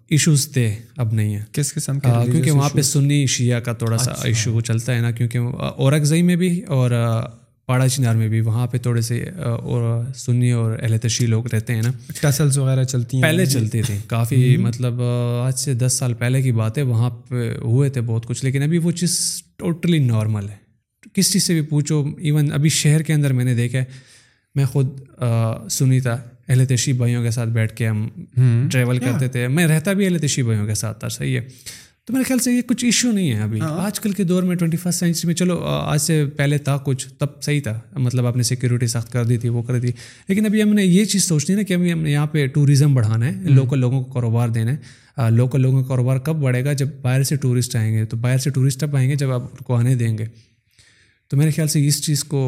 ایشوز 0.10 0.48
تھے 0.50 0.76
اب 0.98 1.14
نہیں 1.14 1.36
ہیں۔ 1.36 1.44
کس 1.52 1.74
قسم 1.74 2.00
کے 2.00 2.10
کیونکہ 2.32 2.52
وہاں 2.52 2.70
پہ 2.70 2.82
سنی 2.82 3.26
شیعہ 3.26 3.60
کا 3.60 3.74
تھوڑا 3.74 3.98
سا 3.98 4.12
ایشو 4.24 4.58
اچھا۔ 4.58 4.74
چلتا 4.74 4.96
ہے 4.96 5.02
نا 5.02 5.12
کیونکہ 5.12 5.38
اورکزئی 5.78 6.22
میں 6.22 6.36
بھی 6.36 6.62
اور 6.62 6.92
پاڑا 7.66 7.88
چنار 7.90 8.16
میں 8.16 8.28
بھی۔ 8.28 8.42
وہاں 8.42 8.68
پہ 8.68 8.78
تھوڑے 8.78 9.02
سے 9.02 9.24
اور 9.44 10.04
سنی 10.16 10.52
اور 10.52 10.78
اہل 10.82 10.98
تشی 10.98 11.26
لوگ 11.26 11.48
رہتے 11.54 11.76
ہیں 11.76 11.82
نا۔ 11.82 11.92
ٹسلس 12.22 12.58
وغیرہ 12.58 12.84
چلتی 12.84 13.18
ہیں۔ 13.18 13.22
پہلے 13.24 13.46
چلتی 13.46 13.82
تھیں 13.82 14.00
کافی 14.08 14.58
مطلب 14.58 15.02
آج 15.44 15.60
سے 15.60 15.74
دس 15.74 15.94
سال 15.94 16.14
پہلے 16.14 16.42
کی 16.42 16.52
بات 16.52 16.78
ہے 16.78 16.84
وہاں 16.84 17.10
پہ 17.10 17.56
ہوئے 17.58 17.90
تھے 17.90 18.02
بہت 18.02 18.26
کچھ 18.26 18.46
لیکن 18.46 18.64
ابھی 18.64 18.78
وہ 18.78 18.92
چیز 18.92 19.20
ٹوٹلی 19.58 20.00
نارمل 20.00 20.50
ہے۔ 20.50 20.56
کس 21.14 21.32
چیز 21.34 21.44
سے 21.44 21.54
بھی 21.54 21.62
پوچھو 21.62 22.06
ایون 22.18 22.52
ابھی 22.52 22.70
شہر 22.70 23.02
کے 23.02 23.14
اندر 23.14 23.34
میں 23.34 23.46
نے 23.46 23.54
دیکھا 23.56 23.80
ہے 23.80 23.84
میں 24.58 24.66
خود 24.66 25.00
سنی 25.72 26.00
تھا 26.00 26.18
اہل 26.50 26.66
تشی 26.66 26.94
بھائیوں 26.94 27.24
کے 27.24 27.32
ساتھ 27.32 27.50
بیٹھ 27.50 27.74
کے 27.74 27.88
ہم 27.88 28.08
ٹریول 28.72 28.98
کرتے 28.98 29.28
تھے۔ 29.28 29.48
میں 29.48 29.68
رہتا 29.68 29.94
بھی 29.94 30.06
اہل 30.06 30.18
تشی 30.20 30.44
بھائیوں 30.44 30.68
کے 30.68 30.74
ساتھ 30.74 31.00
تھا 31.00 31.10
صحیح 31.10 31.40
ہے 31.40 31.46
تو 32.06 32.14
میرے 32.14 32.24
خیال 32.24 32.40
سے 32.40 32.52
یہ 32.52 32.62
کچھ 32.62 32.86
ایشو 32.86 33.12
نہیں 33.12 33.32
ہے 33.34 33.42
ابھی۔ 33.42 33.62
ہاں۔ 33.62 33.86
آج 33.86 34.00
کل 34.00 34.12
کے 34.12 34.24
دور 34.24 34.44
میں 34.44 34.56
ٹوئنٹی 34.56 34.78
فسٹ 34.78 35.00
سینچری 35.00 35.28
میں 35.28 35.36
چلو 35.36 35.64
آج 35.64 36.02
سے 36.02 36.26
پہلے 36.36 36.58
تھا 36.58 36.78
کچھ 36.78 37.08
تب 37.18 37.42
صحیح 37.42 37.62
تھا۔ 37.62 37.80
مطلب 37.98 38.26
آپ 38.26 38.38
نے 38.38 38.44
سیکورٹی 38.44 38.88
سخت 38.88 39.12
کر 39.12 39.26
دی 39.26 39.38
تھی 39.38 39.50
وہ 39.50 39.62
کر 39.64 39.80
دی 39.80 39.88
لیکن 40.28 40.46
ابھی 40.46 40.64
ہم 40.64 40.74
نے 40.74 40.84
یہ 40.84 41.06
چیز 41.06 41.24
سوچنی 41.24 41.56
ہے 41.56 41.60
نا 41.60 41.64
کہ 41.64 41.74
ابھی 41.74 41.92
ہم 41.94 42.02
نے 42.02 42.12
یہاں 42.12 42.26
پہ 42.26 42.48
ٹوریزم 42.48 42.94
بڑھانا 42.94 43.26
ہے 43.26 43.32
لوکل 43.32 43.80
لوگوں 43.80 44.04
کو 44.04 44.12
کاروبار 44.12 44.50
دینا 44.50 44.74
ہے۔ 44.74 44.78
لوکل 45.32 45.62
لوگوں 45.62 45.82
کا 45.82 45.88
کاروبار 45.88 46.18
کب 46.18 46.36
بڑھے 46.36 46.66
گا؟ 46.66 46.74
جب 46.74 46.88
باہر 47.02 47.24
سے 47.24 47.36
ٹورسٹ 47.36 47.76
آئیں 47.76 47.94
گے۔ 47.94 48.06
تو 48.06 48.18
باہر 48.18 48.38
سے 48.38 48.50
ٹورسٹ 48.50 48.84
اب 48.84 48.96
آئیں 48.96 49.10
گے 49.10 49.16
جب 49.16 49.32
آپ 49.32 49.42
ان 49.42 49.64
کو 49.64 49.76
آنے 49.76 49.96
دیں 49.96 50.18
گے۔ 50.18 50.26
تو 51.32 51.38
میرے 51.38 51.52
خیال 51.52 51.68
سے 51.68 51.88
اس 51.88 52.02
چیز 52.02 52.24
کو 52.24 52.42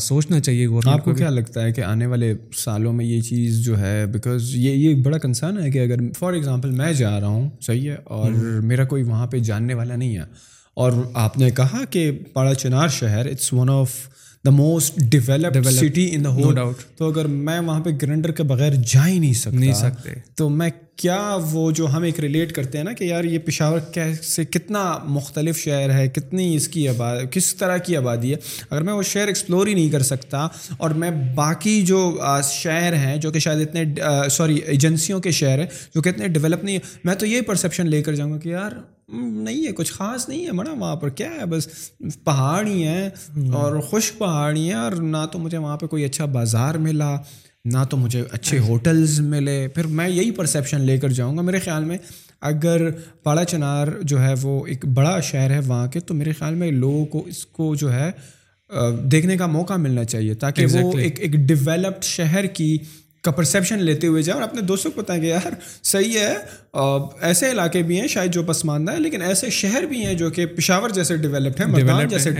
سوچنا 0.00 0.40
چاہیے 0.40 0.66
گورنمنٹ 0.68 0.98
آپ 0.98 1.04
کو 1.04 1.14
کیا 1.14 1.30
لگتا 1.30 1.62
ہے 1.62 1.72
کہ 1.72 1.80
آنے 1.80 2.06
والے 2.06 2.32
سالوں 2.56 2.92
میں 2.92 3.04
یہ 3.04 3.20
چیز 3.20 3.64
جو 3.64 3.78
ہے 3.78 4.06
بیکاز 4.06 4.54
یہ 4.54 4.70
یہ 4.70 5.02
بڑا 5.02 5.18
کنسرن 5.18 5.58
ہے 5.62 5.70
کہ 5.70 5.78
اگر 5.78 6.12
فار 6.18 6.32
ایگزامپل 6.32 6.70
میں 6.70 6.92
جا 6.92 7.20
رہا 7.20 7.26
ہوں 7.26 7.48
صحیح 7.60 7.90
ہے 7.90 7.96
اور 8.04 8.32
میرا 8.62 8.84
کوئی 8.84 9.02
وہاں 9.02 9.26
پہ 9.26 9.38
جاننے 9.38 9.74
والا 9.74 9.96
نہیں 9.96 10.16
ہے 10.16 10.24
اور 10.74 10.92
آپ 11.14 11.38
نے 11.38 11.50
کہا 11.50 11.84
کہ 11.90 12.10
پاڑا 12.32 12.54
چنار 12.54 12.88
شہر 12.88 13.26
it's 13.26 13.52
one 13.52 13.70
of 13.70 13.96
the 14.46 14.50
most 14.50 14.98
develop 14.98 15.68
city 15.70 16.08
in 16.12 16.24
the 16.24 16.30
whole 16.30 16.56
تو 16.96 17.08
اگر 17.08 17.24
میں 17.24 17.60
وہاں 17.60 17.80
پہ 17.80 17.90
گرینڈر 18.02 18.30
کے 18.30 18.42
بغیر 18.42 18.72
جا 18.86 19.08
ہی 19.08 19.18
نہیں 19.18 19.32
سکتا 19.32 19.50
نہیں 19.50 19.72
سکتے۔ 19.72 20.10
تو 20.34 20.48
میں 20.48 20.70
کیا 20.96 21.36
وہ 21.50 21.70
جو 21.70 21.86
ہم 21.86 22.02
ایک 22.02 22.20
ریلیٹ 22.20 22.52
کرتے 22.52 22.78
ہیں 22.78 22.84
نا 22.84 22.92
کہ 22.92 23.04
یار 23.04 23.24
یہ 23.24 23.38
پشاور 23.38 23.78
کیسے 23.92 24.44
کتنا 24.44 24.98
مختلف 25.04 25.58
شہر 25.58 25.90
ہے 25.90 26.08
کتنی 26.08 26.56
اس 26.56 26.68
کی 26.68 26.88
آباد 26.88 27.16
کس 27.30 27.54
طرح 27.54 27.76
کی 27.76 27.96
آبادی 27.96 28.30
ہے۔ 28.30 28.38
اگر 28.70 28.82
میں 28.82 28.92
وہ 28.92 29.02
شہر 29.02 29.26
ایکسپلور 29.26 29.66
ہی 29.66 29.74
نہیں 29.74 29.90
کر 29.90 30.02
سکتا 30.02 30.48
اور 30.76 30.90
میں 30.90 31.10
باقی 31.34 31.82
جو 31.82 32.18
شہر 32.50 32.96
ہیں 32.96 33.16
جو 33.16 33.30
کہ 33.30 33.38
شاید 33.38 33.68
اتنے 33.68 33.84
سوری 34.30 34.56
ایجنسیوں 34.56 35.20
کے 35.20 35.30
شہر 35.30 35.58
ہیں 35.58 35.66
جو 35.94 36.02
کہ 36.02 36.08
اتنے 36.08 36.28
ڈیولپ 36.28 36.64
نہیں 36.64 36.78
میں 37.04 37.14
تو 37.14 37.26
یہ 37.26 37.40
پرسیپشن 37.40 37.86
لے 37.86 38.02
کر 38.02 38.14
جاؤں 38.14 38.32
گا 38.32 38.38
کہ 38.38 38.48
یار 38.48 38.72
نہیں 39.08 39.66
ہے 39.66 39.72
کچھ 39.72 39.92
خاص 39.92 40.28
نہیں 40.28 40.46
ہے 40.46 40.52
بڑا 40.52 40.72
وہاں 40.72 40.96
پر 40.96 41.08
کیا 41.08 41.30
ہے 41.30 41.46
بس 41.46 41.68
پہاڑ 42.24 42.66
ہی 42.66 42.82
ہیں 42.84 43.08
اور 43.52 43.80
خشک 43.80 44.18
پہاڑ 44.18 44.56
ہی 44.56 44.66
ہیں 44.66 44.74
اور 44.74 44.92
نہ 44.92 45.24
تو 45.32 45.38
مجھے 45.38 45.58
وہاں 45.58 45.76
پہ 45.76 45.86
کوئی 45.86 46.04
اچھا 46.04 46.24
بازار 46.24 46.74
ملا 46.74 47.16
نہ 47.64 47.84
تو 47.90 47.96
مجھے 47.96 48.22
اچھے 48.32 48.58
ہوٹلز 48.58 49.20
ملے۔ 49.20 49.68
پھر 49.68 49.86
میں 49.86 50.08
یہی 50.08 50.30
پرسیپشن 50.30 50.80
لے 50.80 50.98
کر 50.98 51.08
جاؤں 51.08 51.36
گا۔ 51.36 51.42
میرے 51.42 51.58
خیال 51.58 51.84
میں 51.84 51.98
اگر 52.40 52.90
پاڑا 53.22 53.44
چنار 53.44 53.88
جو 54.02 54.22
ہے 54.22 54.34
وہ 54.42 54.66
ایک 54.66 54.86
بڑا 54.86 55.20
شہر 55.20 55.50
ہے 55.50 55.60
وہاں 55.66 55.86
کے 55.86 56.00
تو 56.00 56.14
میرے 56.14 56.32
خیال 56.32 56.54
میں 56.54 56.70
لوگوں 56.70 57.06
کو 57.06 57.24
اس 57.26 57.46
کو 57.46 57.74
جو 57.74 57.92
ہے 57.92 58.10
دیکھنے 59.04 59.36
کا 59.36 59.46
موقع 59.46 59.74
ملنا 59.74 60.04
چاہیے 60.04 60.34
تاکہ 60.34 60.66
وہ 60.72 60.98
ایک 60.98 61.20
ایک 61.20 61.32
ڈیولپڈ 61.32 62.04
شہر 62.04 62.46
کی 62.46 62.78
کا 63.28 63.36
پرسیپشن 63.36 63.82
لیتے 63.82 64.06
ہوئے 64.06 64.22
جائیں 64.22 64.40
اور 64.40 64.48
اپنے 64.48 64.60
دوستوں 64.62 64.90
کو 64.90 65.00
بتائیں 65.00 65.20
کہ 65.22 65.26
یار 65.26 65.54
صحیح 65.84 66.18
ہے 66.18 66.34
ایسے 67.20 67.50
علاقے 67.50 67.82
بھی 67.82 68.00
ہیں 68.00 68.08
شاید 68.08 68.32
جو 68.32 68.42
پسماندہ 68.42 68.92
ہیں 68.92 69.00
لیکن 69.00 69.22
ایسے 69.22 69.50
شہر 69.50 69.82
بھی 69.82 70.04
ہیں 70.06 70.14
جو 70.14 70.30
کہ 70.30 70.46
پشاور 70.46 70.90
جیسے 70.90 71.16
ڈیولپڈ 71.16 71.60
ہیں 71.60 72.06
جیسے 72.06 72.30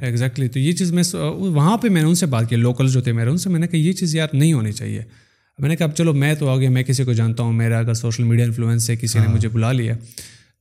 ایگزیکٹلی 0.00 0.48
تو 0.48 0.58
یہ 0.58 0.72
چیز 0.72 0.92
میں 0.92 1.02
وہاں 1.14 1.76
پہ 1.76 1.88
میں 1.88 2.02
نے 2.02 2.08
ان 2.08 2.14
سے 2.14 2.26
بات 2.26 2.48
کی 2.50 2.56
لوکل 2.56 2.88
جو 2.88 3.00
تھے 3.00 3.12
میرے 3.12 3.30
ان 3.30 3.36
سے 3.36 3.50
میں 3.50 3.60
نے 3.60 3.66
کہا 3.66 3.78
یہ 3.78 3.92
چیز 3.92 4.14
یار 4.14 4.28
نہیں 4.32 4.52
ہونی 4.52 4.72
چاہیے۔ 4.72 5.02
میں 5.58 5.68
نے 5.68 5.76
کہا 5.76 5.86
اب 5.86 5.94
چلو 5.94 6.12
میں 6.12 6.34
تو 6.34 6.48
آگے 6.48 6.68
میں 6.68 6.82
کسی 6.82 7.04
کو 7.04 7.12
جانتا 7.12 7.42
ہوں 7.42 7.52
میرا 7.52 7.78
اگر 7.78 7.94
سوشل 7.94 8.24
میڈیا 8.24 8.44
انفلوئنس 8.44 8.86
سے 8.86 8.96
کسی 8.96 9.18
نے 9.18 9.26
ہاں۔ 9.26 9.34
مجھے 9.34 9.48
بلا 9.48 9.72
لیا 9.72 9.94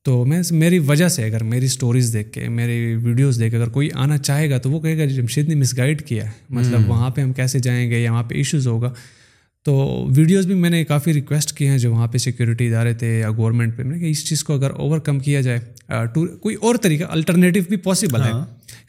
تو 0.06 0.26
میں 0.26 0.42
میری 0.52 0.80
وجہ 0.80 1.08
سے 1.08 1.24
اگر 1.24 1.44
میری 1.44 1.66
اسٹوریز 1.66 2.14
دیکھ 2.14 2.32
کے 2.32 2.48
میری 2.50 2.96
ویڈیوز 2.96 3.40
دیکھ 3.40 3.52
کے 3.52 3.58
اگر 3.58 3.70
کوئی 3.70 3.90
آنا 3.96 4.18
چاہے 4.18 4.50
گا 4.50 4.58
تو 4.58 4.72
وہ 4.72 4.80
کہے 4.80 4.98
گا 4.98 5.06
جمشید 5.06 5.48
نے 5.50 5.56
مس 5.56 5.78
گائڈ 5.78 6.02
کیا 6.02 6.26
ہے۔ 6.26 6.32
مطلب 6.50 6.90
وہاں 6.90 7.10
پہ 7.10 7.22
ہم 7.22 7.34
کیسے 7.34 7.60
جائیں 7.60 7.90
گے 7.92 8.00
یا 8.00 8.12
وہاں 8.12 8.24
پہ 8.24 8.36
ایشوز 8.36 8.68
ہوگا۔ 8.68 8.94
تو 9.68 10.06
ویڈیوز 10.16 10.46
بھی 10.46 10.56
میں 10.56 10.70
نے 10.70 10.84
کافی 10.86 11.14
ریکویسٹ 11.14 11.52
کیے 11.54 11.70
ہیں 11.70 11.78
جو 11.78 11.92
وہاں 11.92 12.08
پہ 12.08 12.18
سیکورٹی 12.18 12.68
ادارے 12.68 12.94
تھے 12.94 13.20
یا 13.20 13.30
گورنمنٹ 13.32 13.78
پہ 13.78 13.84
میں 13.84 13.92
نے 13.92 14.00
کہا 14.00 14.08
اس 14.08 14.30
چیز 14.30 14.44
کو 14.44 14.54
اگر 14.54 14.70
اوور 14.72 15.00
کم 15.00 15.20
کیا 15.20 15.42
جائے 15.42 15.60
کوئی 16.42 16.56
اور 16.56 16.76
طریقہ 16.76 17.04
الٹرنیٹیو 17.10 17.64
بھی 17.70 17.78
پاسبل 17.78 18.22
ہے۔ 18.22 18.32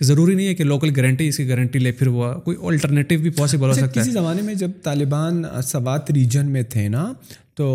ضروری 0.01 0.35
نہیں 0.35 0.47
ہے 0.47 0.55
کہ 0.55 0.65
لوکل 0.65 0.91
گارنٹی 0.97 1.29
اس 1.29 1.37
کی 1.37 1.49
گارنٹی 1.49 1.79
لے 1.79 1.93
پھر 1.93 2.07
وہ 2.07 2.33
کوئی 2.35 2.57
الٹرنیٹیو 2.63 3.21
بھی 3.21 3.31
پاسبل 3.31 3.65
ہو 3.67 3.71
اچھا، 3.71 3.87
سکتا 3.87 4.01
ہے۔ 4.01 4.05
کسی 4.05 4.13
زمانے 4.13 4.43
میں 4.43 4.55
جب 4.55 4.71
طالبان 4.83 5.43
سوات 5.65 6.11
ریجن 6.11 6.47
میں 6.47 6.63
تھے 6.63 6.89
نا 6.89 7.13
تو 7.55 7.67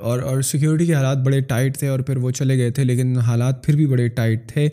اور 0.00 0.18
اور 0.18 0.42
سیکیورٹی 0.42 0.86
کے 0.86 0.94
حالات 0.94 1.18
بڑے 1.18 1.40
ٹائٹ 1.40 1.78
تھے 1.78 1.88
اور 1.88 2.00
پھر 2.00 2.16
وہ 2.16 2.30
چلے 2.30 2.58
گئے 2.58 2.70
تھے 2.70 2.84
لیکن 2.84 3.16
حالات 3.16 3.64
پھر 3.64 3.76
بھی 3.76 3.86
بڑے 3.86 4.08
ٹائٹ 4.08 4.48
تھے۔ 4.48 4.68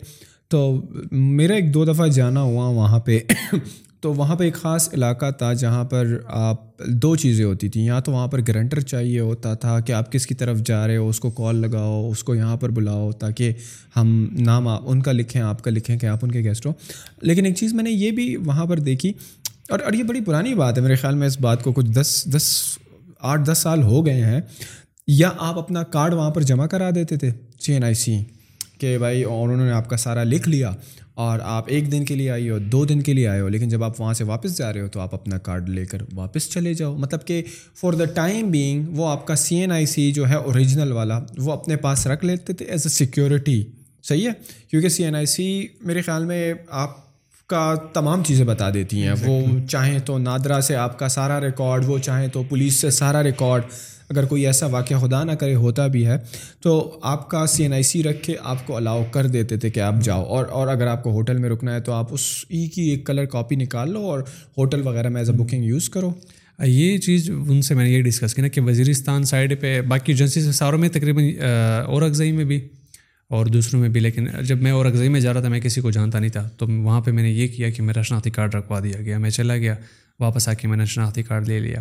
تو 0.48 0.82
میرا 1.12 1.54
ایک 1.54 1.74
دو 1.74 1.84
دفعہ 1.84 2.06
جانا 2.08 2.42
ہوا 2.42 2.68
وہاں 2.68 2.98
پہ۔ 2.98 3.18
تو 4.00 4.14
وہاں 4.14 4.36
پہ 4.36 4.44
ایک 4.44 4.54
خاص 4.54 4.94
علاقہ 4.94 5.30
تھا 5.30 5.52
جہاں 5.52 5.84
پر 5.84 6.18
آپ 6.26 6.78
دو 6.86 7.16
چیزیں 7.16 7.44
ہوتی 7.44 7.68
تھیں۔ 7.68 7.84
یا 7.84 8.00
تو 8.00 8.12
وہاں 8.12 8.26
پر 8.26 8.40
گرنٹر 8.48 8.80
چاہیے 8.80 9.20
ہوتا 9.20 9.54
تھا 9.54 9.80
کہ 9.80 9.92
آپ 9.92 10.12
کس 10.12 10.26
کی 10.26 10.34
طرف 10.34 10.58
جا 10.58 10.86
رہے 10.86 10.96
ہو، 10.96 11.08
اس 11.08 11.20
کو 11.20 11.30
کال 11.30 11.56
لگاؤ، 11.56 12.10
اس 12.10 12.24
کو 12.24 12.34
یہاں 12.34 12.56
پر 12.56 12.70
بلاؤ 12.70 13.12
تاکہ 13.12 13.52
ہم 13.96 14.28
نام 14.32 14.68
ان 14.68 15.02
کا 15.02 15.12
لکھیں، 15.12 15.42
آپ 15.42 15.62
کا 15.62 15.70
لکھیں 15.70 15.98
کہ 15.98 16.06
آپ 16.06 16.18
ان 16.22 16.30
کے 16.30 16.40
گیسٹ 16.40 16.66
ہو۔ 16.66 16.72
لیکن 17.22 17.44
ایک 17.44 17.56
چیز 17.56 17.74
میں 17.74 17.84
نے 17.84 17.90
یہ 17.90 18.10
بھی 18.10 18.36
وہاں 18.36 18.66
پر 18.66 18.78
دیکھی 18.78 19.12
اور 19.68 19.78
اور 19.78 19.92
یہ 19.92 20.02
بڑی 20.02 20.20
پرانی 20.20 20.54
بات 20.54 20.78
ہے۔ 20.78 20.82
میرے 20.82 20.94
خیال 20.94 21.14
میں 21.14 21.26
اس 21.26 21.40
بات 21.40 21.62
کو 21.62 21.72
کچھ 21.72 21.86
دس 21.86 22.24
دس، 22.36 22.62
آٹھ، 23.20 23.40
دس 23.50 23.58
سال 23.58 23.82
ہو 23.82 24.06
گئے 24.06 24.24
ہیں۔ 24.24 24.40
یا 25.06 25.30
آپ 25.38 25.58
اپنا 25.58 25.82
کارڈ 25.82 26.14
وہاں 26.14 26.30
پر 26.30 26.42
جمع 26.42 26.66
کرا 26.66 26.90
دیتے 26.94 27.16
تھے 27.16 27.30
سی 27.60 27.72
این 27.72 27.84
آئی 27.84 27.94
سی 27.94 28.16
کہ 28.78 28.98
بھائی، 28.98 29.22
اور 29.22 29.48
انہوں 29.48 29.66
نے 29.66 29.72
آپ 29.72 29.90
کا 29.90 29.96
سارا 29.96 30.24
لکھ 30.24 30.48
لیا۔ 30.48 30.72
اور 31.18 31.38
آپ 31.42 31.64
ایک 31.66 31.92
دن 31.92 32.04
کے 32.04 32.14
لیے 32.14 32.30
آئی 32.30 32.50
ہو 32.50 32.58
دو 32.58 32.84
دن 32.84 33.02
کے 33.02 33.12
لیے 33.12 33.28
آئے 33.28 33.40
ہو 33.40 33.48
لیکن 33.48 33.68
جب 33.68 33.84
آپ 33.84 34.00
وہاں 34.00 34.14
سے 34.14 34.24
واپس 34.24 34.58
جا 34.58 34.72
رہے 34.72 34.80
ہو 34.80 34.88
تو 34.88 35.00
آپ 35.00 35.14
اپنا 35.14 35.38
کارڈ 35.38 35.68
لے 35.68 35.84
کر 35.84 35.98
واپس 36.14 36.50
چلے 36.50 36.74
جاؤ۔ 36.74 36.96
مطلب 36.96 37.26
کہ 37.26 37.42
فار 37.74 37.92
دا 37.92 38.04
ٹائم 38.04 38.50
بینگ 38.50 38.84
وہ 38.88 39.08
آپ 39.08 39.26
کا 39.26 39.36
سی 39.36 39.56
این 39.56 39.72
آئی 39.72 39.86
سی 39.86 40.12
جو 40.12 40.28
ہے 40.28 40.34
اوریجنل 40.34 40.92
والا 40.92 41.20
وہ 41.38 41.52
اپنے 41.52 41.76
پاس 41.76 42.06
رکھ 42.06 42.24
لیتے 42.24 42.52
تھے 42.52 42.66
ایز 42.66 42.80
اے 42.84 42.88
سیکورٹی 42.88 43.64
صحیح 44.02 44.26
ہے؟ 44.26 44.32
کیونکہ 44.70 44.88
سی 44.88 45.04
این 45.04 45.14
آئی 45.14 45.26
سی 45.26 45.66
میرے 45.80 46.00
خیال 46.00 46.24
میں 46.24 46.54
آپ 46.70 46.90
کا 47.46 47.74
تمام 47.92 48.24
چیزیں 48.24 48.44
بتا 48.44 48.70
دیتی 48.70 49.02
ہیں۔ 49.02 49.14
وہ 49.26 49.46
چاہیں 49.70 49.98
تو 49.98 50.18
نادرا 50.18 50.60
سے 50.60 50.76
آپ 50.76 50.98
کا 50.98 51.08
سارا 51.08 51.40
ریکارڈ 51.40 51.84
وہ 51.86 51.98
چاہیں 51.98 52.28
تو 52.28 52.42
پولیس 52.42 52.74
سے 52.74 52.90
سارا 52.90 53.22
ریکارڈ۔ 53.22 53.62
اگر 54.10 54.24
کوئی 54.24 54.46
ایسا 54.46 54.66
واقعہ 54.66 54.96
خدا 54.96 55.24
نہ 55.24 55.32
کرے 55.32 55.54
ہوتا 55.54 55.86
بھی 55.86 56.06
ہے 56.06 56.16
تو 56.60 56.98
آپ 57.02 57.30
کا 57.30 57.46
سی 57.46 57.62
این 57.62 57.72
آئی 57.72 57.82
سی 57.82 58.02
رکھ 58.02 58.22
کے 58.22 58.34
آپ 58.42 58.66
کو 58.66 58.76
الاؤ 58.76 59.04
کر 59.10 59.26
دیتے 59.26 59.56
تھے 59.56 59.70
کہ 59.70 59.80
آپ 59.80 59.94
جاؤ۔ 60.02 60.24
اور 60.24 60.46
اور 60.46 60.68
اگر 60.68 60.86
آپ 60.86 61.02
کو 61.02 61.10
ہوٹل 61.10 61.38
میں 61.38 61.50
رکنا 61.50 61.74
ہے 61.74 61.80
تو 61.80 61.92
آپ 61.92 62.14
اس 62.14 62.44
ای 62.48 62.66
کی 62.66 62.82
ایک 62.82 63.06
کلر 63.06 63.24
کاپی 63.24 63.56
نکال 63.56 63.90
لو 63.90 64.00
اور 64.00 64.20
ہوٹل 64.58 64.86
وغیرہ 64.86 65.08
میں 65.08 65.20
ایز 65.20 65.30
اے 65.30 65.36
بکنگ 65.36 65.64
یوز 65.64 65.90
کرو۔ 65.90 66.12
یہ 66.58 66.98
چیز 66.98 67.30
ان 67.30 67.62
سے 67.62 67.74
میں 67.74 67.84
نے 67.84 67.90
یہ 67.90 68.02
ڈسکس 68.02 68.34
کی 68.34 68.42
نا 68.42 68.48
کہ 68.48 68.60
وزیرستان 68.60 69.24
سائڈ 69.24 69.60
پہ 69.60 69.80
باقی 69.80 70.12
ایجنسی 70.12 70.40
سے 70.40 70.52
ساروں 70.52 70.78
میں 70.78 70.88
تقریباً 70.88 71.24
اور 71.86 72.02
اگزئی 72.02 72.32
میں 72.32 72.44
بھی 72.44 72.68
اور 73.28 73.46
دوسروں 73.46 73.80
میں 73.80 73.88
بھی 73.88 74.00
لیکن 74.00 74.28
جب 74.42 74.62
میں 74.62 74.70
اور 74.70 74.86
اگزئی 74.86 75.08
میں 75.08 75.20
جا 75.20 75.34
رہا 75.34 75.40
تھا 75.40 75.48
میں 75.48 75.60
کسی 75.60 75.80
کو 75.80 75.90
جانتا 75.90 76.18
نہیں 76.18 76.30
تھا 76.30 76.48
تو 76.56 76.66
وہاں 76.68 77.00
پہ 77.00 77.10
میں 77.10 77.22
نے 77.22 77.30
یہ 77.30 77.48
کیا 77.48 77.70
کہ 77.70 77.82
میرا 77.82 78.02
شناختی 78.02 78.30
کارڈ 78.30 78.54
رکھوا 78.54 78.80
دیا 78.80 79.00
گیا 79.00 79.18
میں 79.18 79.30
چلا 79.30 79.56
گیا 79.56 79.74
واپس 80.20 80.48
آ 80.48 80.54
کے 80.54 80.68
میں 80.68 80.76
نے 80.76 80.84
شناختی 80.84 81.22
کارڈ 81.22 81.48
لے 81.48 81.58
لیا۔ 81.58 81.80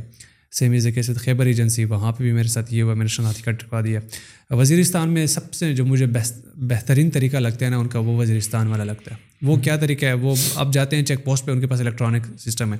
سیم 0.51 0.73
از 0.73 0.87
کے 0.95 1.01
ساتھ 1.01 1.19
خیبر 1.19 1.45
ایجنسی، 1.45 1.85
وہاں 1.85 2.11
پہ 2.11 2.23
بھی 2.23 2.31
میرے 2.31 2.47
ساتھ 2.47 2.73
یہ 2.73 2.83
ہوا، 2.83 2.93
میں 2.93 3.03
نے 3.03 3.07
شناختی 3.07 3.41
کارڈ 3.41 3.63
رکھوا 3.63 3.81
دیا۔ 3.81 3.99
وزیرستان 4.51 5.09
میں 5.09 5.25
سب 5.25 5.53
سے 5.53 5.73
جو 5.73 5.85
مجھے 5.85 6.05
بہترین 6.55 7.09
طریقہ 7.09 7.37
لگتا 7.37 7.65
ہے 7.65 7.69
نا، 7.69 7.77
ان 7.77 7.87
کا 7.87 7.99
وہ 7.99 8.17
وزیرستان 8.17 8.67
والا 8.67 8.83
لگتا 8.83 9.11
ہے۔ 9.11 9.15
وہ 9.41 9.55
کیا 9.55 9.75
طریقہ 9.75 10.05
ہے؟ 10.05 10.13
وہ 10.13 10.35
اب 10.55 10.73
جاتے 10.73 10.95
ہیں 10.95 11.03
چیک 11.03 11.23
پوسٹ 11.23 11.45
پہ، 11.45 11.51
ان 11.51 11.61
کے 11.61 11.67
پاس 11.67 11.79
الیکٹرانک 11.79 12.25
سسٹم 12.39 12.73
ہے۔ 12.73 12.77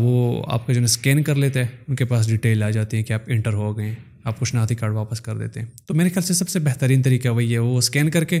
وہ 0.00 0.44
آپ 0.48 0.66
کا 0.66 0.72
جو 0.72 0.80
ہے 0.80 0.84
اسکین 0.84 1.22
کر 1.22 1.34
لیتے 1.34 1.64
ہیں، 1.64 1.70
ان 1.88 1.96
کے 1.96 2.04
پاس 2.04 2.28
ڈیٹیل 2.28 2.62
آ 2.62 2.70
جاتی 2.70 2.96
ہے 2.96 3.02
کہ 3.02 3.12
آپ 3.12 3.22
انٹر 3.26 3.52
ہو 3.52 3.76
گئے 3.78 3.86
ہیں، 3.86 3.94
آپ 4.24 4.38
کو 4.38 4.44
شناختی 4.44 4.74
کارڈ 4.74 4.92
واپس 4.92 5.20
کر 5.20 5.36
دیتے 5.36 5.60
ہیں۔ 5.60 5.66
تو 5.86 5.94
میرے 5.94 6.08
خیال 6.08 6.22
سے 6.22 6.34
سب 6.34 6.48
سے 6.48 6.58
بہترین 6.58 7.02
طریقہ 7.02 7.28
وہی 7.28 7.52
ہے، 7.52 7.58
وہ 7.58 7.78
اسکین 7.78 8.10
کر 8.10 8.24
کے 8.24 8.40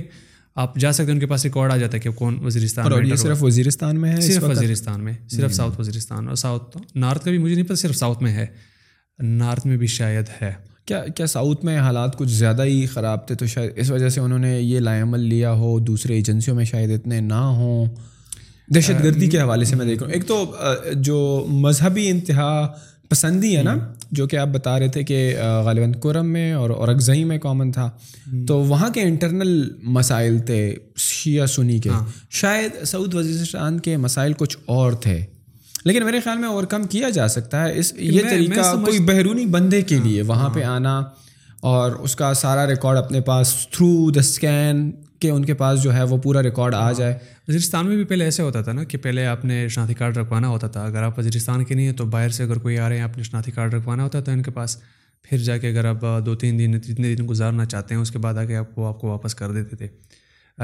آپ 0.56 0.76
جا 0.76 0.92
سکتے 0.92 1.04
ہیں 1.04 1.10
ان 1.10 1.18
کے 1.20 1.26
پاس 1.26 1.44
ریکارڈ 1.44 1.72
آ 1.72 1.76
جاتا 1.76 1.94
ہے 1.94 2.00
کہ 2.00 2.10
کون 2.10 2.44
وزیرستان 2.44 3.08
میں 3.08 3.16
صرف 3.16 3.44
وزیرستان 3.44 4.00
میں 4.00 4.12
ہے 4.12 4.20
صرف 4.20 4.44
وزیرستان 4.44 5.04
میں 5.04 5.12
صرف 5.30 5.54
ساؤتھ 5.54 5.80
وزیرستان 5.80 6.28
اور 6.28 6.36
ساؤتھ 6.36 6.78
نارتھ 6.94 7.24
کا 7.24 7.30
بھی 7.30 7.38
مجھے 7.38 7.54
نہیں 7.54 7.64
پتا 7.64 7.74
صرف 7.74 7.96
ساؤتھ 7.96 8.22
میں 8.22 8.32
ہے۔ 8.32 8.46
نارتھ 9.18 9.66
میں 9.66 9.76
بھی 9.76 9.86
شاید 9.86 10.24
ہے۔ 10.42 10.52
کیا 10.84 11.04
کیا 11.14 11.26
ساؤتھ 11.26 11.64
میں 11.64 11.78
حالات 11.78 12.16
کچھ 12.18 12.28
زیادہ 12.28 12.64
ہی 12.64 12.86
خراب 12.86 13.26
تھے؟ 13.26 13.34
تو 13.34 13.46
شاید 13.46 13.70
اس 13.76 13.90
وجہ 13.90 14.08
سے 14.08 14.20
انہوں 14.20 14.38
نے 14.38 14.60
یہ 14.60 14.80
لائے 14.80 15.02
عمل 15.02 15.20
لیا 15.20 15.52
ہو 15.52 15.78
دوسرے 15.78 16.14
ایجنسیوں 16.14 16.56
میں 16.56 16.64
شاید 16.64 16.90
اتنے 16.90 17.20
نہ 17.20 17.34
ہوں۔ 17.34 17.86
دہشت 18.74 19.04
گردی 19.04 19.26
کے 19.26 19.40
حوالے 19.40 19.64
سے 19.64 19.76
میں 19.76 19.86
دیکھ 19.86 20.02
رہا 20.02 20.06
ہوں۔ 20.06 20.14
ایک 20.14 20.26
تو 20.26 20.54
جو 20.94 21.46
مذہبی 21.48 22.10
انتہا 22.10 22.72
پسندی 23.08 23.56
ہے 23.56 23.62
نا 23.62 23.74
جو 24.10 24.26
کہ 24.26 24.36
آپ 24.36 24.48
بتا 24.48 24.78
رہے 24.78 24.88
تھے 24.88 25.02
کہ 25.02 25.36
غالباً 25.64 25.92
کرم 25.92 26.26
میں 26.26 26.52
اور 26.52 26.70
اورگزئی 26.70 27.24
میں 27.24 27.38
کامن 27.38 27.72
تھا۔ 27.72 27.90
تو 28.48 28.60
وہاں 28.60 28.90
کے 28.90 29.02
انٹرنل 29.02 29.70
مسائل 29.82 30.38
تھے 30.38 30.74
شیعہ 30.96 31.46
سنی 31.46 31.78
کے۔ 31.78 31.90
شاید 32.30 32.84
سعود 32.84 33.14
وزیرستان 33.14 33.80
کے 33.80 33.96
مسائل 33.96 34.32
کچھ 34.32 34.58
اور 34.66 34.92
تھے۔ 34.92 35.20
لیکن 35.84 36.04
میرے 36.04 36.20
خیال 36.20 36.38
میں 36.38 36.48
اوور 36.48 36.64
کم 36.64 36.84
کیا 36.84 37.10
جا 37.10 37.28
سکتا 37.28 37.64
ہے۔ 37.64 37.78
اس 37.78 37.92
یہ 37.96 38.20
طریقہ 38.30 38.60
کوئی 38.84 38.98
بیرونی 38.98 39.46
بندے 39.46 39.82
کے 39.82 39.98
لیے 40.04 40.22
وہاں 40.22 40.48
پہ 40.48 40.62
آنا 40.62 41.02
اور 41.60 41.92
اس 41.92 42.16
کا 42.16 42.34
سارا 42.34 42.66
ریکارڈ 42.66 42.98
اپنے 42.98 43.20
پاس 43.20 43.54
تھرو 43.70 44.10
دا 44.10 44.20
اسکین 44.20 44.92
کہ 45.18 45.30
ان 45.30 45.44
کے 45.44 45.54
پاس 45.54 45.82
جو 45.82 45.94
ہے 45.94 46.02
وہ 46.02 46.16
پورا 46.16 46.42
ریکارڈ 46.42 46.74
آ 46.74 46.92
جائے۔ 46.92 47.18
وزیرستان 47.48 47.86
میں 47.86 47.96
بھی 47.96 48.04
پہلے 48.04 48.24
ایسے 48.24 48.42
ہوتا 48.42 48.62
تھا 48.62 48.72
نا 48.72 48.84
کہ 48.84 48.98
پہلے 48.98 49.26
آپ 49.26 49.44
نے 49.44 49.68
شناختی 49.68 49.94
کارڈ 49.94 50.16
رکھوانا 50.16 50.48
ہوتا 50.48 50.68
تھا۔ 50.68 50.84
اگر 50.84 51.02
آپ 51.02 51.18
وزیرستان 51.18 51.64
کے 51.64 51.74
نہیں 51.74 51.86
ہیں 51.86 51.92
تو 51.92 52.04
باہر 52.04 52.28
سے 52.28 52.42
اگر 52.42 52.58
کوئی 52.58 52.78
آ 52.78 52.88
رہے 52.88 52.96
ہیں، 52.96 53.02
آپ 53.02 53.16
نے 53.16 53.22
شناختی 53.22 53.50
کارڈ 53.50 53.74
رکھوانا 53.74 54.04
ہوتا 54.04 54.20
تو 54.20 54.32
ان 54.32 54.42
کے 54.42 54.50
پاس 54.50 54.76
پھر 55.22 55.38
جا 55.38 55.58
کے 55.58 55.68
اگر 55.68 55.84
آپ 55.84 56.26
دو 56.26 56.34
تین 56.34 56.58
دن 56.58 56.80
جتنے 56.80 57.14
دن 57.14 57.26
گزارنا 57.30 57.64
چاہتے 57.64 57.94
ہیں، 57.94 58.02
اس 58.02 58.10
کے 58.10 58.18
بعد 58.18 58.34
آ 58.34 58.44
کے 58.44 58.56
آپ 58.56 58.74
کو 58.74 58.86
آپ 58.86 59.00
کو 59.00 59.08
واپس 59.08 59.34
کر 59.34 59.52
دیتے 59.52 59.76
تھے۔ 59.76 59.88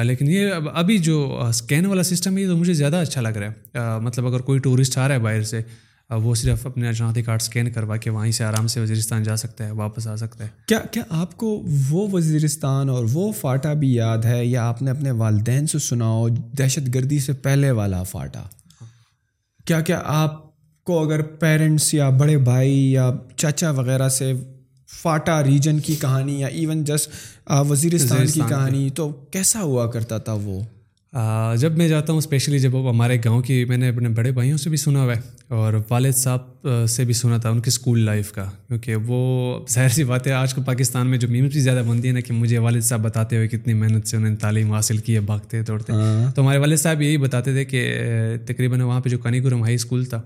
لیکن 0.03 0.29
یہ 0.29 0.51
ابھی 0.73 0.99
جو 0.99 1.45
اسکین 1.49 1.87
والا 1.87 2.03
سسٹم 2.03 2.37
ہے، 2.37 2.43
یہ 2.43 2.47
تو 2.47 2.57
مجھے 2.57 2.73
زیادہ 2.73 2.97
اچھا 2.97 3.21
لگ 3.21 3.29
رہا 3.29 3.49
ہے۔ 3.49 4.01
مطلب 4.01 4.27
اگر 4.27 4.41
کوئی 4.41 4.59
ٹورسٹ 4.59 4.99
آ 4.99 5.09
رہا 5.09 5.15
ہے 5.15 5.21
باہر 5.21 5.43
سے 5.43 5.61
وہ 6.17 6.35
صرف 6.35 6.67
اپنے 6.67 6.93
شناختی 6.93 7.23
کارڈ 7.23 7.43
اسکین 7.43 7.71
کروا 7.71 7.97
کے 7.97 8.11
وہیں 8.11 8.33
سے 8.33 8.45
آرام 8.45 8.67
سے 8.67 8.81
وزیرستان 8.81 9.23
جا 9.23 9.37
سکتا 9.37 9.67
ہے 9.67 9.71
واپس 9.71 10.07
آ 10.07 10.17
سکتا 10.17 10.45
ہے۔ 10.45 10.49
کیا 10.67 10.79
کیا 10.79 11.03
آپ 11.09 11.37
کو 11.37 11.63
وہ 11.91 12.09
وزیرستان 12.13 12.89
اور 12.89 13.05
وہ 13.13 13.33
فاٹا 13.33 13.73
بھی 13.73 13.95
یاد 13.95 14.19
ہے؟ 14.19 14.47
یا 14.47 14.69
آپ 14.69 14.83
نے 14.83 14.91
اپنے 14.91 15.11
والدین 15.11 15.67
سے 15.67 15.79
سنا 15.79 16.07
ہو 16.07 16.29
دہشت 16.29 16.95
گردی 16.95 17.19
سے 17.19 17.33
پہلے 17.33 17.71
والا 17.71 18.03
فاٹا؟ 18.03 18.43
کیا 19.65 19.81
کیا 19.81 20.03
آپ 20.05 20.53
کو 20.85 21.05
اگر 21.05 21.23
پیرنٹس 21.23 21.95
یا 21.95 22.09
بڑے 22.11 22.39
بھائی 22.39 22.93
یا 22.93 23.11
چاچا 23.37 23.71
وغیرہ 23.71 24.09
سے 24.09 24.33
فاٹا 25.03 25.45
ریجن 25.45 25.79
کی 25.79 25.95
کہانی 25.95 26.41
یا 26.41 26.47
ایون 26.47 26.85
جسٹ 26.85 27.11
وزیرستان 27.51 28.27
کی۔ 28.27 28.41
کہانی 28.49 28.91
تو 28.91 29.13
کیسا 29.13 29.63
ہوا 29.63 29.91
کرتا 29.91 30.19
تھا 30.19 30.33
وہ؟ 30.33 30.61
جب 31.59 31.77
میں 31.77 31.89
جاتا 31.89 32.13
ہوں 32.13 32.19
اسپیشلی 32.19 32.59
جب 32.59 32.91
ہمارے 32.91 33.19
گاؤں 33.25 33.43
کی 33.43 33.65
میں 33.65 33.77
نے 33.77 33.89
اپنے 33.89 34.09
بڑے 34.09 34.31
بھائیوں 34.33 34.59
سے 34.59 34.71
بھی 34.71 34.77
سنا 34.77 35.03
ہوا 35.03 35.17
ہے 35.17 35.21
اور 35.49 35.75
والد 35.91 36.13
صاحب 36.13 36.69
سے 36.89 37.05
بھی 37.05 37.15
سنا 37.15 37.37
تھا 37.37 37.51
ان 37.51 37.61
کی 37.61 37.69
اسکول 37.69 38.01
لائف 38.01 38.33
کا 38.33 38.45
کیونکہ 38.69 38.97
وہ 38.97 39.19
ظاہر 39.71 39.89
سی 39.89 40.05
بات 40.05 40.27
ہے 40.27 40.33
آج 40.33 40.55
کل 40.55 40.63
پاکستان 40.63 41.07
میں 41.07 41.19
جو 41.19 41.29
میمس 41.29 41.53
بھی 41.53 41.61
زیادہ 41.61 41.83
بنتی 41.87 42.09
ہے 42.09 42.13
نا 42.13 42.21
کہ 42.21 42.35
مجھے 42.35 42.59
والد 42.59 42.83
صاحب 42.83 43.03
بتاتے 43.03 43.37
ہوئے 43.37 43.49
کتنی 43.49 43.75
محنت 43.75 44.07
سے 44.09 44.17
انہوں 44.17 44.31
نے 44.31 44.37
تعلیم 44.37 44.73
حاصل 44.73 44.97
کی 44.97 45.15
ہے 45.15 45.21
بھاگتے 45.21 45.63
دوڑتے 45.63 45.93
ہاں۔ 45.93 46.33
تو 46.33 46.43
ہمارے 46.43 46.59
والد 46.59 46.77
صاحب 46.77 47.03
یہی 47.03 47.17
بتاتے 47.17 47.53
تھے 47.53 47.65
کہ 47.65 47.99
تقریباً 48.47 48.81
وہاں 48.81 49.01
پہ 49.01 49.09
جو 49.09 49.19
کنی 49.19 49.45
گرم 49.45 49.63
ہائی 49.63 49.75
اسکول 49.75 50.05
تھا 50.05 50.23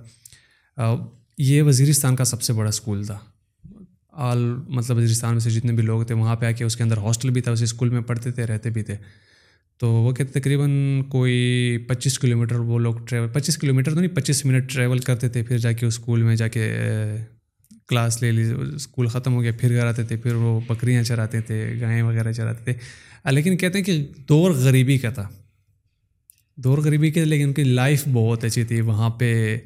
یہ 1.39 1.63
وزیرستان 1.63 2.17
کا 2.17 2.25
سب 2.25 2.43
سے 2.43 2.53
بڑا 2.53 2.69
اسکول 2.69 3.05
تھا۔ 3.05 3.19
آل 4.13 4.39
مطلب 4.69 4.97
وزیرستان 4.97 5.33
میں 5.33 5.41
سے 5.41 5.51
جتنے 5.51 5.73
بھی 5.73 5.83
لوگ 5.83 6.03
تھے 6.03 6.15
وہاں 6.15 6.37
پہ 6.37 6.47
آ 6.47 6.51
کے 6.51 6.65
اس 6.65 6.77
کے 6.77 6.83
اندر 6.83 6.97
ہاسٹل 6.97 7.31
بھی 7.31 7.41
تھا 7.41 7.53
اسی 7.53 7.65
اسکول 7.65 7.89
میں 7.89 8.01
پڑھتے 8.01 8.31
تھے 8.31 8.47
رہتے 8.47 8.71
بھی 8.71 8.83
تھے۔ 8.83 8.97
تو 9.79 9.93
وہ 9.93 10.13
کہتے 10.13 10.41
تقریباً 10.41 11.03
کوئی 11.03 11.79
پچیس 11.89 12.19
کلو 12.19 12.39
میٹر 12.39 12.55
وہ 12.55 12.79
لوگ 12.79 12.95
ٹریول 13.09 13.29
پچیس 13.29 13.59
کلو 13.59 13.75
میٹر 13.75 13.95
تو 13.95 14.01
نہیں، 14.01 14.17
پچیس 14.17 14.45
منٹ 14.45 14.73
ٹریول 14.73 14.99
کرتے 14.99 15.29
تھے، 15.29 15.43
پھر 15.43 15.59
جا 15.59 15.73
کے 15.73 15.87
اسکول 15.87 16.23
میں 16.23 16.37
جا 16.37 16.49
کے 16.49 16.77
کلاس 17.89 18.23
لے 18.23 18.33
لی، 18.33 18.53
اسکول 18.75 19.07
ختم 19.07 19.35
ہو 19.35 19.43
گیا، 19.43 19.53
پھر 19.61 19.75
گھر 19.75 19.87
آتے 19.87 20.03
تھے، 20.03 20.17
پھر 20.17 20.35
وہ 20.35 20.61
بکریاں 20.67 21.03
چراتے 21.03 21.41
تھے 21.41 21.75
گائیں 21.81 22.03
وغیرہ 22.03 22.33
چراتے 22.33 22.65
تھے۔ 22.65 22.73
لیکن 23.31 23.57
کہتے 23.57 23.79
ہیں 23.79 23.85
کہ 23.85 24.07
دور 24.29 24.51
غریبی 24.51 24.99
کا 24.99 25.11
تھا۔ 25.11 25.29
دور 26.57 26.79
غریبی 26.79 27.11
کے 27.11 27.25
لیکن 27.25 27.45
ان 27.45 27.53
کی 27.53 27.65
لائف 27.65 28.09
بہت 28.13 28.45
اچھی 28.45 28.65
تھی۔ 28.65 28.81
وہاں 28.81 29.11
پہ 29.11 29.59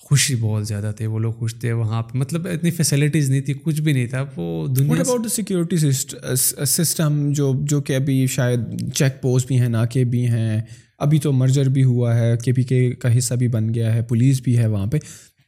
خوشی 0.00 0.34
بہت 0.34 0.66
زیادہ 0.68 0.92
تھی 0.96 1.06
وہ 1.06 1.18
لوگ 1.18 1.32
خوش 1.32 1.54
تھے 1.54 1.72
وہاں 1.72 2.02
پہ۔ 2.02 2.18
مطلب 2.18 2.48
اتنی 2.48 2.70
فیسلٹیز 2.70 3.30
نہیں 3.30 3.40
تھی 3.40 3.54
کچھ 3.62 3.80
بھی 3.80 3.92
نہیں 3.92 4.06
تھا۔ 4.06 4.24
وہ 4.36 4.66
دنیا 4.66 5.00
اباؤٹ 5.00 5.26
سیکورٹی 5.32 5.76
سسٹم 6.66 7.32
جو 7.32 7.52
جو 7.62 7.80
کہ 7.80 7.96
ابھی 7.96 8.26
شاید 8.26 8.60
چیک 8.94 9.22
پوسٹ 9.22 9.46
بھی 9.46 9.60
ہیں 9.60 9.68
ناکے 9.68 10.04
بھی 10.04 10.26
ہیں۔ 10.26 10.60
ابھی 10.98 11.18
تو 11.18 11.32
مرجر 11.32 11.68
بھی 11.68 11.84
ہوا 11.84 12.18
ہے 12.18 12.36
کے 12.44 12.52
پی 12.52 12.62
کے 12.62 12.92
کا 12.92 13.18
حصہ 13.18 13.34
بھی 13.34 13.48
بن 13.48 13.74
گیا 13.74 13.94
ہے 13.94 14.02
پولیس 14.02 14.40
بھی 14.42 14.58
ہے 14.58 14.66
وہاں 14.66 14.86
پہ۔ 14.86 14.98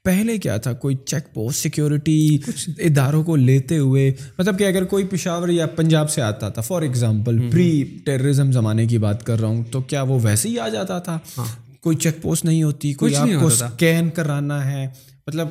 پہلے 0.04 0.38
کیا 0.38 0.56
تھا؟ 0.56 0.72
کوئی 0.72 0.96
چیک 1.06 1.34
پوسٹ 1.34 1.58
سیکیورٹی 1.62 2.38
اداروں 2.78 3.24
کو 3.24 3.36
لیتے 3.36 3.78
ہوئے 3.78 4.12
مطلب 4.38 4.58
کہ 4.58 4.64
اگر 4.64 4.84
کوئی 4.84 5.04
پشاور 5.04 5.48
یا 5.48 5.66
پنجاب 5.66 6.10
سے 6.10 6.22
آتا 6.22 6.48
تھا 6.48 6.62
فار 6.62 6.82
ایگزامپل 6.82 7.50
پری 7.50 7.98
ٹیررزم 8.04 8.52
زمانے 8.52 8.86
کی 8.86 8.98
بات 8.98 9.24
کر 9.26 9.40
رہا 9.40 9.48
ہوں 9.48 9.62
تو 9.70 9.80
کیا 9.80 10.02
وہ 10.02 10.18
ویسے 10.22 10.48
ہی 10.48 10.58
آ 10.58 10.68
جاتا 10.68 10.98
تھا؟ 10.98 11.18
ہاں۔ 11.38 11.67
کوئی 11.80 11.96
چیک 11.96 12.22
پوسٹ 12.22 12.44
نہیں 12.44 12.62
ہوتی 12.62 12.92
کوئی 12.92 13.16
آپ 13.16 13.28
کو 13.40 13.46
اسکین 13.66 14.10
کرانا 14.10 14.70
ہے۔ 14.70 14.88
مطلب 15.26 15.48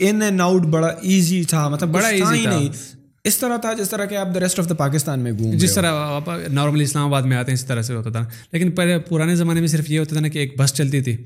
ان 0.00 0.22
اینڈ 0.22 0.40
آؤٹ 0.40 0.62
بڑا 0.62 0.88
ایزی 0.88 1.44
تھا 1.44 1.68
مطلب 1.68 1.88
بڑا 1.88 2.08
ایزی 2.08 2.46
نہیں۔ 2.46 2.68
اس 3.24 3.36
طرح 3.38 3.56
تھا 3.56 3.72
جس 3.72 3.90
طرح 3.90 4.04
کہ 4.04 4.14
آپ 4.14 4.28
the 4.34 4.40
rest 4.40 4.58
of 4.60 4.68
the 4.68 4.74
Pakistan 4.74 5.20
میں 5.20 5.32
گھوم 5.38 5.50
جس 5.50 5.74
طرح 5.74 5.92
آپ 5.92 6.30
نارملی 6.52 6.84
اسلام 6.84 7.06
آباد 7.06 7.22
میں 7.22 7.36
آتے 7.36 7.50
ہیں 7.50 7.54
اس 7.54 7.64
طرح 7.64 7.82
سے 7.82 7.94
ہوتا 7.94 8.10
تھا۔ 8.10 8.24
لیکن 8.52 8.70
پہلے 8.70 8.98
پرانے 8.98 9.36
زمانے 9.36 9.60
میں 9.60 9.68
صرف 9.68 9.90
یہ 9.90 9.98
ہوتا 9.98 10.12
تھا 10.12 10.20
نا 10.20 10.28
کہ 10.28 10.38
ایک 10.38 10.58
بس 10.58 10.74
چلتی 10.74 11.00
تھی 11.00 11.16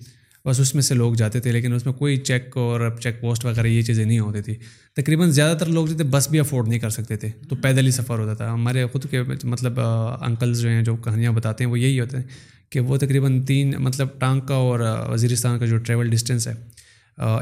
بس 0.44 0.60
اس 0.60 0.74
میں 0.74 0.82
سے 0.82 0.94
لوگ 0.94 1.14
جاتے 1.14 1.40
تھے 1.40 1.52
لیکن 1.52 1.72
اس 1.72 1.84
میں 1.86 1.94
کوئی 1.94 2.16
چیک 2.16 2.56
اور 2.56 2.90
چیک 3.00 3.20
پوسٹ 3.20 3.44
وغیرہ 3.44 3.66
یہ 3.66 3.82
چیزیں 3.82 4.04
نہیں 4.04 4.18
ہوتی 4.18 4.42
تھی۔ 4.42 4.54
تقریباً 4.96 5.30
زیادہ 5.30 5.56
تر 5.56 5.66
لوگ 5.66 5.86
جو 5.86 5.96
تھے 5.96 6.04
بس 6.04 6.30
بھی 6.30 6.40
افورڈ 6.40 6.68
نہیں 6.68 6.78
کر 6.78 6.90
سکتے 6.90 7.16
تھے۔ 7.16 7.28
تو 7.48 7.56
پیدل 7.56 7.86
ہی 7.86 7.90
سفر 7.90 8.18
ہوتا 8.18 8.34
تھا۔ 8.34 8.52
ہمارے 8.52 8.86
خود 8.86 9.10
کے 9.10 9.22
مطلب 9.44 9.80
انکلز 10.20 10.60
جو 10.60 10.68
ہیں 10.68 10.82
جو 10.82 10.96
کہانیاں 10.96 11.32
بتاتے 11.32 11.64
ہیں 11.64 11.70
وہ 11.70 11.78
یہی 11.78 12.00
ہوتے 12.00 12.16
ہیں۔ 12.16 12.24
کہ 12.72 12.80
وہ 12.80 12.96
تقریباً 12.96 13.42
تین 13.42 13.74
مطلب 13.78 14.08
ٹانکا 14.18 14.54
اور 14.54 14.80
وزیرستان 15.12 15.58
کا 15.58 15.66
جو 15.66 15.76
ٹریول 15.78 16.10
ڈسٹینس 16.10 16.48
ہے 16.48 16.52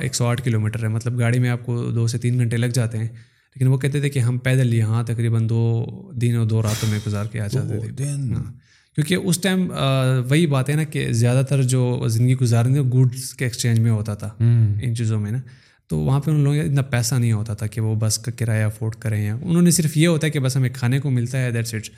ایک 0.01 0.15
سو 0.15 0.27
آٹھ 0.27 0.43
کلو 0.43 0.61
میٹر 0.61 0.83
ہے۔ 0.83 0.89
مطلب 0.89 1.19
گاڑی 1.19 1.39
میں 1.39 1.51
آپ 1.51 1.67
کو 1.67 1.91
دو 1.91 2.07
سے 2.07 2.19
تین 2.19 2.39
گھنٹے 2.39 2.57
لگ 2.57 2.67
جاتے 2.67 2.99
ہیں۔ 2.99 3.09
لیکن 3.55 3.67
وہ 3.67 3.79
کہتے 3.79 4.01
تھے 4.01 4.09
کہ 4.09 4.19
ہم 4.19 4.39
پیدل 4.39 4.75
یہاں 4.75 5.03
تقریباً 5.03 5.49
دو 5.49 5.87
دن 6.15 6.37
اور 6.37 6.47
دو 6.47 6.63
راتوں 6.63 6.89
میں 6.91 6.99
گزار 7.07 7.25
کے 7.25 7.41
آ 7.41 7.47
جاتے 7.47 7.69
تھے۔ 7.69 8.05
ہاں۔ 8.35 8.53
کیونکہ 8.95 9.15
اس 9.15 9.41
ٹائم 9.41 9.73
وہی 10.31 10.47
بات 10.47 10.71
ہے 10.71 10.75
نا 10.75 10.83
کہ 10.85 11.13
زیادہ 11.13 11.45
تر 11.49 11.63
جو 11.63 12.05
زندگی 12.09 12.35
گزارنے 12.35 12.81
وہ 12.81 12.91
گوڈس 12.93 13.35
کے 13.35 13.45
ایکسچینج 13.45 13.81
میں 13.81 13.91
ہوتا 13.91 14.15
تھا۔ 14.15 14.31
ان 14.83 14.95
چیزوں 14.97 15.21
میں 15.21 15.31
نا۔ 15.31 15.39
تو 15.89 15.99
وہاں 15.99 16.21
پہ 16.21 16.31
ان 16.31 16.41
لوگوں 16.41 16.59
اتنا 16.59 16.83
پیسہ 16.83 17.15
نہیں 17.15 17.33
ہوتا 17.33 17.55
تھا 17.55 17.67
کہ 17.67 17.81
وہ 17.81 17.95
بس 17.95 18.19
کا 18.19 18.33
کرایہ 18.37 18.65
افورڈ 18.65 18.95
کریں 18.95 19.25
یا۔ 19.27 19.35
انہوں 19.43 19.63
نے 19.63 19.71
صرف 19.71 19.97
یہ 19.97 20.09
ہوتا 20.09 20.27
ہے 20.27 20.33
کہ 20.33 20.41
بس 20.41 20.57
ہمیں 20.57 20.71
کھانے 20.75 20.99
کو 20.99 21.11
ملتا 21.11 21.43
ہے 21.43 21.51
دیٹ 21.51 21.67
سیٹس 21.67 21.91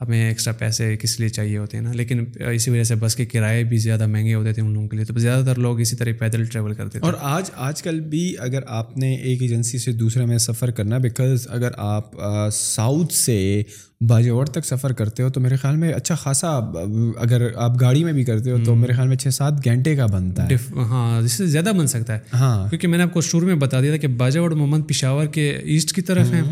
ہمیں 0.00 0.28
ایکسٹرا 0.28 0.52
پیسے 0.58 0.96
کس 0.96 1.20
لیے 1.20 1.28
چاہیے 1.28 1.58
ہوتے 1.58 1.76
ہیں 1.76 1.84
نا؟ 1.84 1.92
لیکن 1.92 2.24
اسی 2.54 2.70
وجہ 2.70 2.82
سے 2.82 2.94
بس 2.94 3.16
کے 3.16 3.26
کرائے 3.26 3.64
بھی 3.64 3.76
زیادہ 3.76 4.06
مہنگے 4.06 4.34
ہوتے 4.34 4.52
تھے 4.52 4.62
ان 4.62 4.72
لوگوں 4.72 4.88
کے 4.88 4.96
لیے 4.96 5.04
تو 5.04 5.18
زیادہ 5.18 5.44
تر 5.44 5.58
لوگ 5.58 5.80
اسی 5.80 5.96
طرح 5.96 6.10
پیدل 6.18 6.44
ٹریول 6.44 6.74
کرتے 6.74 6.90
تھے۔ 6.90 7.00
اور 7.00 7.14
آج 7.20 7.50
آج 7.56 7.82
کل 7.82 8.00
بھی 8.00 8.34
اگر 8.38 8.60
آپ 8.66 8.96
نے 8.98 9.14
ایک 9.14 9.42
ایجنسی 9.42 9.78
سے 9.78 9.92
دوسرے 9.92 10.24
میں 10.24 10.38
سفر 10.38 10.70
کرنا 10.70 10.98
بیکاز 10.98 11.46
اگر 11.50 11.68
آپ 11.76 12.10
ساؤتھ 12.52 13.12
سے 13.12 13.62
باجوڑ 14.00 14.46
تک 14.46 14.66
سفر 14.66 14.92
کرتے 14.92 15.22
ہو 15.22 15.30
تو 15.30 15.40
میرے 15.40 15.56
خیال 15.56 15.76
میں 15.76 15.92
اچھا 15.92 16.14
خاصا 16.14 16.48
اگر 17.18 17.48
آپ 17.54 17.80
گاڑی 17.80 18.04
میں 18.04 18.12
بھی 18.12 18.24
کرتے 18.24 18.50
ہو 18.50 18.56
تو 18.64 18.74
میرے 18.74 18.92
خیال 18.92 19.08
میں 19.08 19.16
چھ 19.16 19.28
سات 19.28 19.52
گھنٹے 19.64 19.96
کا 19.96 20.06
بنتا 20.06 20.48
ہے۔ 20.50 20.54
ہاں 20.76 21.20
اس 21.20 21.32
سے 21.32 21.46
زیادہ 21.46 21.72
بن 21.78 21.86
سکتا 21.86 22.14
ہے۔ 22.14 22.18
ہاں۔ 22.34 22.68
کیونکہ 22.68 22.88
میں 22.88 22.98
نے 22.98 23.04
آپ 23.04 23.12
کو 23.12 23.20
شروع 23.20 23.46
میں 23.46 23.54
بتا 23.54 23.80
دیا 23.80 23.90
تھا 23.90 23.96
کہ 23.96 24.08
باجوڑ 24.08 24.54
محمد 24.54 24.88
پشاور 24.88 25.26
کے 25.26 25.50
ایسٹ 25.50 25.92
کی 25.92 26.02
طرف 26.02 26.32
ہیں۔ 26.32 26.42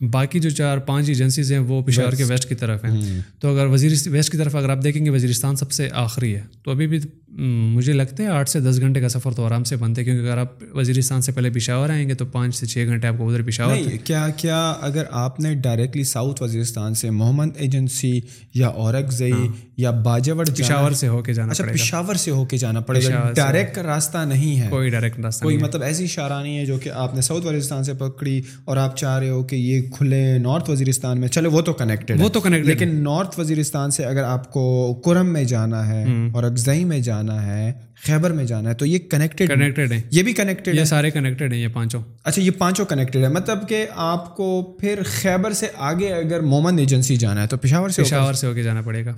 باقی 0.00 0.40
جو 0.40 0.50
چار 0.50 0.78
پانچ 0.78 1.08
ایجنسیز 1.08 1.52
ہیں 1.52 1.58
وہ 1.58 1.82
پشاور 1.82 2.12
کے 2.12 2.24
ویسٹ 2.24 2.48
کی 2.48 2.54
طرف 2.54 2.84
ہیں۔ 2.84 3.20
تو 3.40 3.52
اگر 3.52 3.66
وزیر 3.66 3.92
ویسٹ 4.06 4.32
کی 4.32 4.38
طرف 4.38 4.56
اگر 4.56 4.68
آپ 4.68 4.82
دیکھیں 4.82 5.04
گے 5.04 5.10
وزیرستان 5.10 5.56
سب 5.56 5.72
سے 5.72 5.88
آخری 5.92 6.34
ہے۔ 6.34 6.42
تو 6.62 6.70
ابھی 6.70 6.86
بھی 6.86 6.98
مجھے 7.40 7.92
لگتا 7.92 8.22
ہے 8.22 8.28
آٹھ 8.28 8.50
سے 8.50 8.60
دس 8.60 8.78
گھنٹے 8.80 9.00
کا 9.00 9.08
سفر 9.08 9.32
تو 9.32 9.44
آرام 9.44 9.64
سے 9.64 9.76
بنتے 9.76 10.04
کیونکہ 10.04 10.22
اگر 10.22 10.38
آپ 10.38 10.52
وزیرستان 10.74 11.22
سے 11.22 11.32
پہلے 11.32 11.50
پشاور 11.50 11.90
آئیں 11.90 12.08
گے 12.08 12.14
تو 12.14 12.24
پانچ 12.26 12.54
سے 12.54 12.66
چھ 12.66 12.86
گھنٹے 12.86 13.08
آپ 13.08 13.14
کو 13.18 13.28
ادھر 13.28 13.42
پشاور 13.42 13.76
کیا 14.04 14.26
کیا 14.36 14.58
اگر 14.80 15.04
آپ 15.20 15.40
نے 15.40 15.54
ڈائریکٹلی 15.60 16.04
ساؤتھ 16.04 16.42
وزیرستان 16.42 16.94
سے 16.94 17.10
محمد 17.12 17.56
ایجنسی 17.56 18.20
یا 18.54 18.68
اورک 18.68 19.12
زئی 19.12 19.32
ہاں۔ 19.32 19.46
یا 19.76 19.90
باجوڑ 20.02 20.44
پشاور 20.48 20.92
سے 20.92 21.08
ہو 21.08 21.22
کے 21.22 21.32
جانا 21.32 21.52
اچھا 21.52 21.64
پشاور 21.72 22.14
سے 22.14 22.30
ہو 22.30 22.44
کے 22.44 22.56
جانا 22.56 22.80
پڑے 22.80 23.00
گا 23.04 23.30
ڈائریکٹ 23.36 23.78
راستہ 23.84 24.24
نہیں 24.26 24.60
ہے۔ 24.60 24.68
کوئی 24.70 24.90
ڈائریکٹ 24.90 25.18
راستہ 25.20 25.42
کوئی 25.42 25.56
مطلب 25.56 25.82
ایسی 25.82 26.04
اشارہ 26.04 26.42
نہیں 26.42 26.58
ہے 26.58 26.64
جو 26.66 26.78
کہ 26.78 26.90
آپ 26.94 27.14
نے 27.14 27.20
ساؤتھ 27.20 27.46
وزیرستان 27.46 27.84
سے 27.84 27.94
پکڑی 27.94 28.40
اور 28.64 28.76
آپ 28.76 28.96
چاہ 28.96 29.18
رہے 29.18 29.28
ہو 29.28 29.42
کہ 29.42 29.56
یہ 29.56 29.90
کھلے 29.90 30.22
نارتھ 30.38 30.70
وزیرستان 30.70 31.20
میں۔ 31.20 31.28
چلے 31.28 31.48
وہ 31.48 31.60
تو 31.60 31.72
کنیکٹڈ 31.72 32.20
وہ 32.20 32.28
تو 32.28 32.40
کنیکٹڈ 32.40 32.66
لیکن 32.66 32.94
نارتھ 33.02 33.38
وزیرستان 33.40 33.90
سے 33.90 34.04
اگر 34.04 34.24
آپ 34.24 34.50
کو 34.52 34.62
کرم 35.04 35.32
میں 35.32 35.44
جانا 35.44 35.86
ہے 35.88 36.04
اور 36.32 36.42
اکزئی 36.42 36.84
میں 36.84 36.98
جانا 37.00 37.29
ہے 37.32 37.72
خیبر 38.02 38.30
میں 38.30 38.44
جانا 38.44 38.70
ہے 38.70 38.74
تو 38.74 38.86
یہ 38.86 38.98
کنیکٹڈ 38.98 39.48
کنیکٹڈ 39.48 39.92
ہیں۔ 39.92 40.00
یہ 40.10 40.22
بھی 40.22 40.32
کنیکٹڈ 40.32 40.74
یہ 40.74 40.84
سارے 40.84 41.10
کنیکٹڈ 41.10 41.52
ہیں 41.52 41.60
یہ 41.60 41.68
پانچوں۔ 41.68 42.02
اچھا 42.24 42.42
یہ 42.42 42.50
پانچوں 42.50 42.84
کنیکٹڈ 42.84 43.16
ہے 43.16 43.28
مطلب 43.28 43.68
کہ 43.68 43.86
آپ 43.94 44.36
کو 44.36 44.76
پھر 44.80 44.98
خیبر 45.06 45.52
سے 45.52 45.66
آگے 45.76 46.12
اگر 46.12 46.40
مومن 46.40 46.78
ایجنسی 46.78 47.16
جانا 47.16 47.42
ہے 47.42 47.46
تو 47.46 47.56
پشاور 47.56 47.88
سے 47.88 48.02
پشاور 48.02 48.34
سے 48.34 48.46
ہو 48.46 48.54
کے 48.54 48.62
جانا 48.62 48.82
پڑے 48.82 49.04
گا۔ 49.04 49.16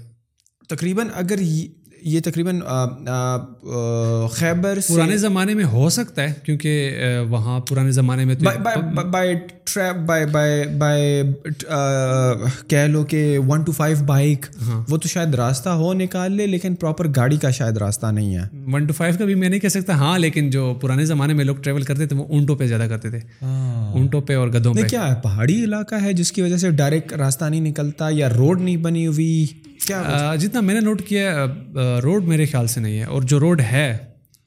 تقریباً 0.68 1.06
اگر 1.14 1.38
یہ 2.04 2.20
تقریباً 2.24 2.60
خیبر 4.32 4.78
پرانے 4.88 5.16
زمانے 5.16 5.54
میں 5.54 5.64
ہو 5.64 5.88
سکتا 5.88 6.22
ہے 6.22 6.32
کیونکہ 6.44 6.96
وہاں 7.28 7.60
پرانے 7.60 7.90
زمانے 7.90 8.24
میں 8.24 8.34
کہہ 12.68 12.86
لو 12.86 13.04
کہ 13.04 13.38
ون 13.48 13.62
ٹو 13.62 13.72
فائیو 13.72 13.96
بائک 14.06 14.46
وہ 14.88 14.96
تو 14.96 15.08
شاید 15.08 15.34
راستہ 15.34 15.68
ہو 15.68 15.92
نکال 15.92 16.32
لے 16.32 16.46
لیکن 16.46 16.74
پراپر 16.74 17.06
گاڑی 17.16 17.36
کا 17.36 17.50
شاید 17.50 17.76
راستہ 17.76 18.06
نہیں 18.06 18.36
ہے۔ 18.36 18.42
ون 18.72 18.86
ٹو 18.86 18.92
فائیو 18.92 19.14
کا 19.18 19.24
بھی 19.24 19.34
میں 19.34 19.48
نہیں 19.48 19.60
کہہ 19.60 19.68
سکتا 19.68 19.94
ہاں 19.94 20.18
لیکن 20.18 20.50
جو 20.50 20.74
پرانے 20.80 21.04
زمانے 21.04 21.34
میں 21.34 21.44
لوگ 21.44 21.56
ٹریول 21.56 21.82
کرتے 21.82 22.06
تھے 22.06 22.16
وہ 22.16 22.24
اونٹوں 22.24 22.56
پہ 22.56 22.66
زیادہ 22.66 22.86
کرتے 22.88 23.10
تھے۔ 23.10 23.18
اونٹوں 23.92 24.20
پہ 24.20 24.36
اور 24.36 24.48
گدوں 24.48 24.74
پہ۔ 24.74 24.82
کیا 24.82 25.08
ہے 25.08 25.14
پہاڑی 25.22 25.64
علاقہ 25.64 25.94
ہے 26.02 26.12
جس 26.12 26.32
کی 26.32 26.42
وجہ 26.42 26.56
سے 26.56 26.70
ڈائریکٹ 26.70 27.12
راستہ 27.12 27.44
نہیں 27.44 27.60
نکلتا 27.60 28.08
یا 28.10 28.28
روڈ 28.28 28.60
نہیں 28.60 28.76
بنی 28.76 29.06
ہوئی؟ 29.06 29.46
کیا 29.86 30.34
جتنا 30.40 30.60
میں 30.60 30.74
نے 30.74 30.80
نوٹ 30.80 31.02
کیا 31.02 31.46
روڈ 32.02 32.24
میرے 32.24 32.46
خیال 32.46 32.66
سے 32.66 32.80
نہیں 32.80 32.98
ہے 32.98 33.04
اور 33.04 33.22
جو 33.22 33.40
روڈ 33.40 33.60
ہے 33.60 33.96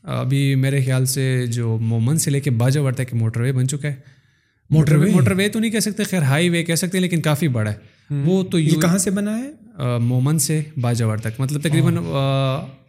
ابھی 0.04 0.56
میرے 0.56 0.84
خیال 0.84 1.06
سے 1.06 1.48
جو 1.48 1.78
مومن 1.82 2.18
سے 2.18 2.32
لے 2.32 2.40
کے 2.40 2.52
باجا 2.52 2.82
ورتا 2.82 3.04
ہے 3.04 3.06
کہ 3.06 3.18
موٹر 3.18 3.42
وے 3.42 3.52
بن 3.52 3.68
چکا 3.68 3.88
ہے۔ 3.88 3.96
موٹر 4.70 4.96
وے 4.96 5.12
موٹر 5.12 5.32
وے 5.32 5.50
تو 5.50 5.60
نہیں 5.60 5.72
کہہ 5.72 5.80
سکتے 5.80 6.04
خیر 6.04 6.22
ہائی 6.22 6.50
وے 6.50 6.64
کہہ 6.64 6.76
سکتے 6.76 7.00
لیکن 7.00 7.22
کافی 7.22 7.48
بڑا 7.48 7.72
ہے۔ 7.72 7.76
وہ 8.26 8.44
تو 8.44 8.60
یہ 8.60 8.80
کہاں 8.82 8.98
سے 8.98 9.12
بنا 9.12 9.38
ہے؟ 9.38 9.52
مومن 10.00 10.40
سے 10.40 10.62
باجاور 10.82 11.18
تک 11.18 11.40
مطلب 11.40 11.62
تقریباً 11.62 11.98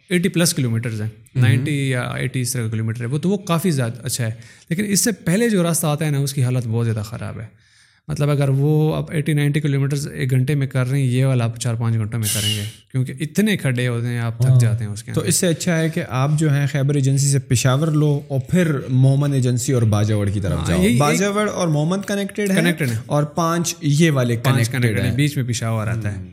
ایٹی 0.09 0.29
پلس 0.29 0.53
کلو 0.53 0.69
میٹرز 0.69 1.01
ہیں 1.01 1.09
نائنٹی 1.35 1.89
یا 1.89 2.01
ایٹی 2.01 2.41
اس 2.41 2.53
طرح 2.53 2.63
کا 2.63 2.69
کلو 2.69 2.83
میٹر 2.83 3.01
ہے۔ 3.01 3.05
وہ 3.05 3.17
تو 3.17 3.29
وہ 3.29 3.37
کافی 3.37 3.71
زیادہ 3.71 3.93
اچھا 4.03 4.25
ہے۔ 4.25 4.31
لیکن 4.69 4.83
اس 4.87 5.03
سے 5.03 5.11
پہلے 5.11 5.49
جو 5.49 5.63
راستہ 5.63 5.87
آتا 5.87 6.05
ہے 6.05 6.09
نا 6.09 6.17
اس 6.17 6.33
کی 6.33 6.43
حالت 6.43 6.67
بہت 6.67 6.85
زیادہ 6.85 7.01
خراب 7.05 7.39
ہے۔ 7.39 7.66
مطلب 8.07 8.29
اگر 8.29 8.49
وہ 8.49 8.95
اب 8.95 9.03
ایٹی 9.11 9.33
نائنٹی 9.33 9.59
کلو 9.59 9.79
میٹرز 9.79 10.07
ایک 10.13 10.31
گھنٹے 10.31 10.55
میں 10.55 10.67
کر 10.67 10.87
رہے 10.87 10.99
ہیں 10.99 11.05
یہ 11.05 11.25
والا 11.25 11.43
آپ 11.43 11.59
چار 11.59 11.75
پانچ 11.75 11.95
گھنٹوں 11.95 12.19
میں 12.19 12.27
کریں 12.33 12.55
گے۔ 12.55 12.63
کیونکہ 12.91 13.13
اتنے 13.19 13.57
کھڈے 13.57 13.87
ہوتے 13.87 14.07
ہیں 14.07 14.19
آپ 14.19 14.41
تھک 14.41 14.61
جاتے 14.61 14.83
ہیں 14.83 14.91
اس 14.91 15.03
کے 15.03 15.13
تو 15.13 15.21
اس 15.21 15.35
سے 15.35 15.47
اچھا 15.47 15.79
ہے 15.79 15.89
کہ 15.89 16.03
آپ 16.09 16.31
جو 16.37 16.53
ہیں 16.53 16.67
خیبر 16.71 16.95
ایجنسی 16.95 17.27
سے 17.27 17.39
پشاور 17.39 17.87
لو 17.87 18.19
اور 18.27 18.39
پھر 18.49 18.77
مومن 18.89 19.33
ایجنسی 19.33 19.71
اور 19.71 19.81
باجاوڑ 19.81 20.29
کی 20.29 20.39
طرف 20.39 20.67
جاؤ۔ 20.67 20.83
باجاوڑ 20.97 21.49
اور 21.49 21.67
مومن 21.67 22.01
کنیکٹڈ 22.01 22.47
کنیکٹڈ 22.47 22.89
ہے 22.89 22.97
اور 23.05 23.23
پانچ 23.23 23.75
یہ 23.81 24.11
والے 24.11 24.35
کنیکٹڈ 24.35 24.99
ہیں۔ 24.99 25.15
بیچ 25.15 25.37
میں 25.37 25.45
پشاور 25.45 25.87
آتا 25.87 26.17
ہے۔ 26.17 26.23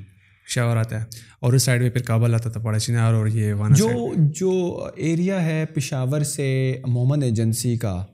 پشاور 0.46 0.76
آتا 0.76 1.01
ہے۔ 1.01 1.05
اور 1.40 1.52
اس 1.52 1.62
سائڈ 1.62 1.82
میں 1.82 1.90
پھر 1.90 2.02
کابل 2.02 2.34
آتا 2.34 2.51
تھا 2.51 2.60
پڑا 2.60 2.78
چنار 2.78 3.14
اور 3.14 3.26
یہ 3.26 3.55
جو 3.70 4.12
جو 4.16 4.84
ایریا 4.96 5.44
ہے 5.44 5.64
پشاور 5.74 6.20
سے 6.20 6.78
مومن 6.86 7.22
ایجنسی 7.22 7.76
کا 7.76 8.05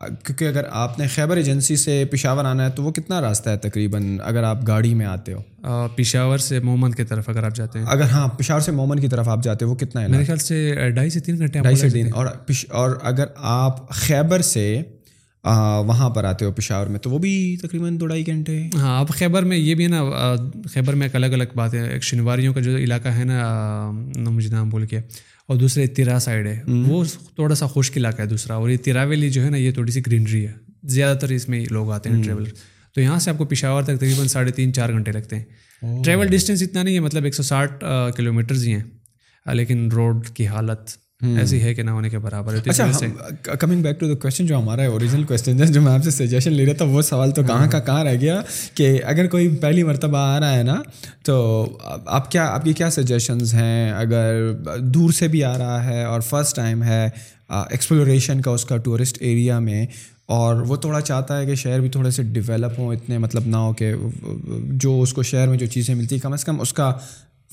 کیونکہ 0.00 0.44
اگر 0.44 0.62
آپ 0.70 0.98
نے 0.98 1.06
خیبر 1.06 1.36
ایجنسی 1.36 1.76
سے 1.76 2.04
پشاور 2.10 2.44
آنا 2.44 2.64
ہے 2.64 2.70
تو 2.70 2.82
وہ 2.82 2.90
کتنا 2.92 3.20
راستہ 3.20 3.50
ہے 3.50 3.56
تقریباً 3.56 4.18
اگر 4.24 4.42
آپ 4.42 4.66
گاڑی 4.66 4.94
میں 4.94 5.06
آتے 5.06 5.32
ہو؟ 5.32 5.88
پشاور 5.96 6.38
سے 6.38 6.60
مومن 6.60 6.90
کی 6.90 7.04
طرف 7.04 7.28
اگر 7.28 7.42
آپ 7.42 7.54
جاتے 7.54 7.78
ہیں۔ 7.78 7.86
اگر 7.88 8.02
ہاں 8.02 8.28
پشاور 8.28 8.60
سے 8.60 8.72
مومن 8.72 9.00
کی 9.00 9.08
طرف 9.08 9.28
آپ 9.28 9.44
جاتے 9.44 9.64
ہیں 9.64 9.70
وہ 9.70 9.76
کتنا 9.76 10.02
ہے؟ 10.02 10.08
میرے 10.08 10.24
خیال 10.24 10.38
سے 10.38 10.74
ڈھائی 10.94 11.10
سے 11.10 11.20
تین 11.20 11.38
گھنٹے 11.38 11.58
ڈھائی 11.58 11.76
سے 11.76 11.90
تین۔ 11.90 12.12
اور 12.14 12.26
اور 12.70 12.90
اگر 13.02 13.24
آپ 13.36 13.90
خیبر 13.90 14.40
سے 14.40 14.82
وہاں 15.86 16.10
پر 16.10 16.24
آتے 16.24 16.44
ہو 16.44 16.52
پشاور 16.52 16.86
میں 16.86 17.00
تو 17.00 17.10
وہ 17.10 17.18
بھی 17.18 17.56
تقریباً 17.62 18.00
دو 18.00 18.06
ڈھائی 18.06 18.26
گھنٹے۔ 18.26 18.62
ہاں 18.74 19.00
اب 19.00 19.08
خیبر 19.08 19.42
میں 19.42 19.56
یہ 19.56 19.74
بھی 19.74 19.84
ہے 19.84 19.88
نا 19.88 20.02
خیبر 20.72 20.94
میں 20.94 21.06
ایک 21.06 21.16
الگ 21.16 21.26
الگ 21.26 21.54
بات 21.54 21.74
ہے 21.74 21.88
ایک 21.88 22.02
شنواریوں 22.02 22.54
کا 22.54 22.60
جو 22.60 22.76
علاقہ 22.76 23.08
ہے 23.08 23.24
نا 23.24 23.90
مجھے 24.16 24.48
نام 24.48 24.68
بول 24.68 24.86
کے 24.86 25.00
اور 25.48 25.56
دوسرے 25.56 25.86
تیرا 25.86 26.18
سائڈ 26.18 26.46
ہے۔ 26.46 26.62
وہ 26.88 27.04
تھوڑا 27.34 27.54
سا 27.54 27.66
خشک 27.66 27.96
علاقہ 27.96 28.22
ہے 28.22 28.26
دوسرا۔ 28.26 28.54
اور 28.54 28.70
یہ 28.70 28.76
تیرا 28.76 29.02
ویلی 29.02 29.30
جو 29.30 29.44
ہے 29.44 29.50
نا 29.50 29.56
یہ 29.56 29.70
تھوڑی 29.70 29.92
سی 29.92 30.00
گرینری 30.06 30.46
ہے۔ 30.46 30.52
زیادہ 30.84 31.16
تر 31.16 31.28
اس 31.28 31.48
میں 31.48 31.64
لوگ 31.70 31.92
آتے 31.92 32.08
ہیں 32.08 32.22
ٹریول 32.22 32.44
تو 32.94 33.00
یہاں 33.00 33.18
سے 33.18 33.30
آپ 33.30 33.38
کو 33.38 33.44
پشاور 33.44 33.82
تک 33.82 33.96
تقریباً 33.96 34.26
ساڑھے 34.26 34.52
تین 34.52 34.72
چار 34.72 34.88
گھنٹے 34.88 35.12
لگتے 35.12 35.36
ہیں۔ 35.36 35.44
ٹریول 36.04 36.26
ڈسٹینس 36.28 36.62
اتنا 36.62 36.82
نہیں 36.82 36.94
ہے 36.94 37.00
مطلب 37.00 37.24
ایک 37.24 37.34
سو 37.34 37.42
ساٹھ 37.42 37.84
کلو 38.16 38.32
میٹرز 38.32 38.66
ہی 38.66 38.72
ہیں۔ 38.72 38.84
لیکن 39.52 39.92
روڈ 39.92 40.28
کی 40.28 40.46
حالت 40.46 40.90
ایسی 41.20 41.62
ہے 41.62 41.74
کہ 41.74 41.82
نہ 41.82 41.90
ہونے 41.90 42.08
کے 42.10 42.18
برابر 42.18 42.54
ہے۔ 42.54 42.58
اچھا 42.66 42.86
coming 43.60 43.82
back 43.82 44.00
to 44.00 44.08
the 44.08 44.14
question 44.14 44.46
جو 44.46 44.58
ہمارا 44.58 44.86
اوریجنل 44.86 45.22
کوشچن 45.24 45.60
ہے 45.60 45.66
جو 45.66 45.82
میں 45.82 45.92
آپ 45.92 46.04
سے 46.04 46.10
سجیشن 46.10 46.52
لے 46.52 46.66
رہا 46.66 46.72
تھا 46.72 46.84
وہ 46.84 47.02
سوال 47.02 47.30
تو 47.30 47.42
کہاں 47.42 47.70
کا 47.70 47.80
کہاں 47.80 48.04
رہ 48.04 48.14
گیا 48.20 48.40
کہ 48.74 48.98
اگر 49.04 49.26
کوئی 49.26 49.48
پہلی 49.56 49.82
مرتبہ 49.82 50.18
آ 50.18 50.40
رہا 50.40 50.54
ہے 50.58 50.62
نا 50.62 50.82
تو 51.22 51.36
آپ 52.06 52.30
کیا 52.30 52.46
آپ 52.46 52.64
کی 52.64 52.72
کیا 52.72 52.90
سجیشنز 52.90 53.54
ہیں؟ 53.54 53.92
اگر 53.92 54.52
دور 54.78 55.10
سے 55.10 55.28
بھی 55.28 55.44
آ 55.44 55.56
رہا 55.58 55.84
ہے 55.84 56.04
اور 56.04 56.20
فرسٹ 56.20 56.56
ٹائم 56.56 56.82
ہے 56.82 57.08
ایکسپلوریشن 57.48 58.40
کا 58.40 58.50
اس 58.50 58.64
کا 58.64 58.76
ٹورسٹ 58.76 59.16
ایریا 59.20 59.58
میں 59.58 59.86
اور 60.26 60.60
وہ 60.60 60.76
تھوڑا 60.76 61.00
چاہتا 61.00 61.38
ہے 61.38 61.46
کہ 61.46 61.54
شہر 61.54 61.80
بھی 61.80 61.88
تھوڑے 61.88 62.10
سے 62.10 62.22
ڈیولپ 62.22 62.78
ہوں 62.78 62.94
اتنے 62.94 63.18
مطلب 63.18 63.46
نہ 63.46 63.56
ہو 63.56 63.72
کہ 63.72 63.92
جو 64.72 65.02
اس 65.02 65.12
کو 65.12 65.22
شہر 65.22 65.48
میں 65.48 65.58
جو 65.58 65.66
چیزیں 65.66 65.94
ملتی 65.94 66.18
کم 66.18 66.32
از 66.32 66.44
کم 66.44 66.60
اس 66.60 66.72
کا 66.72 66.92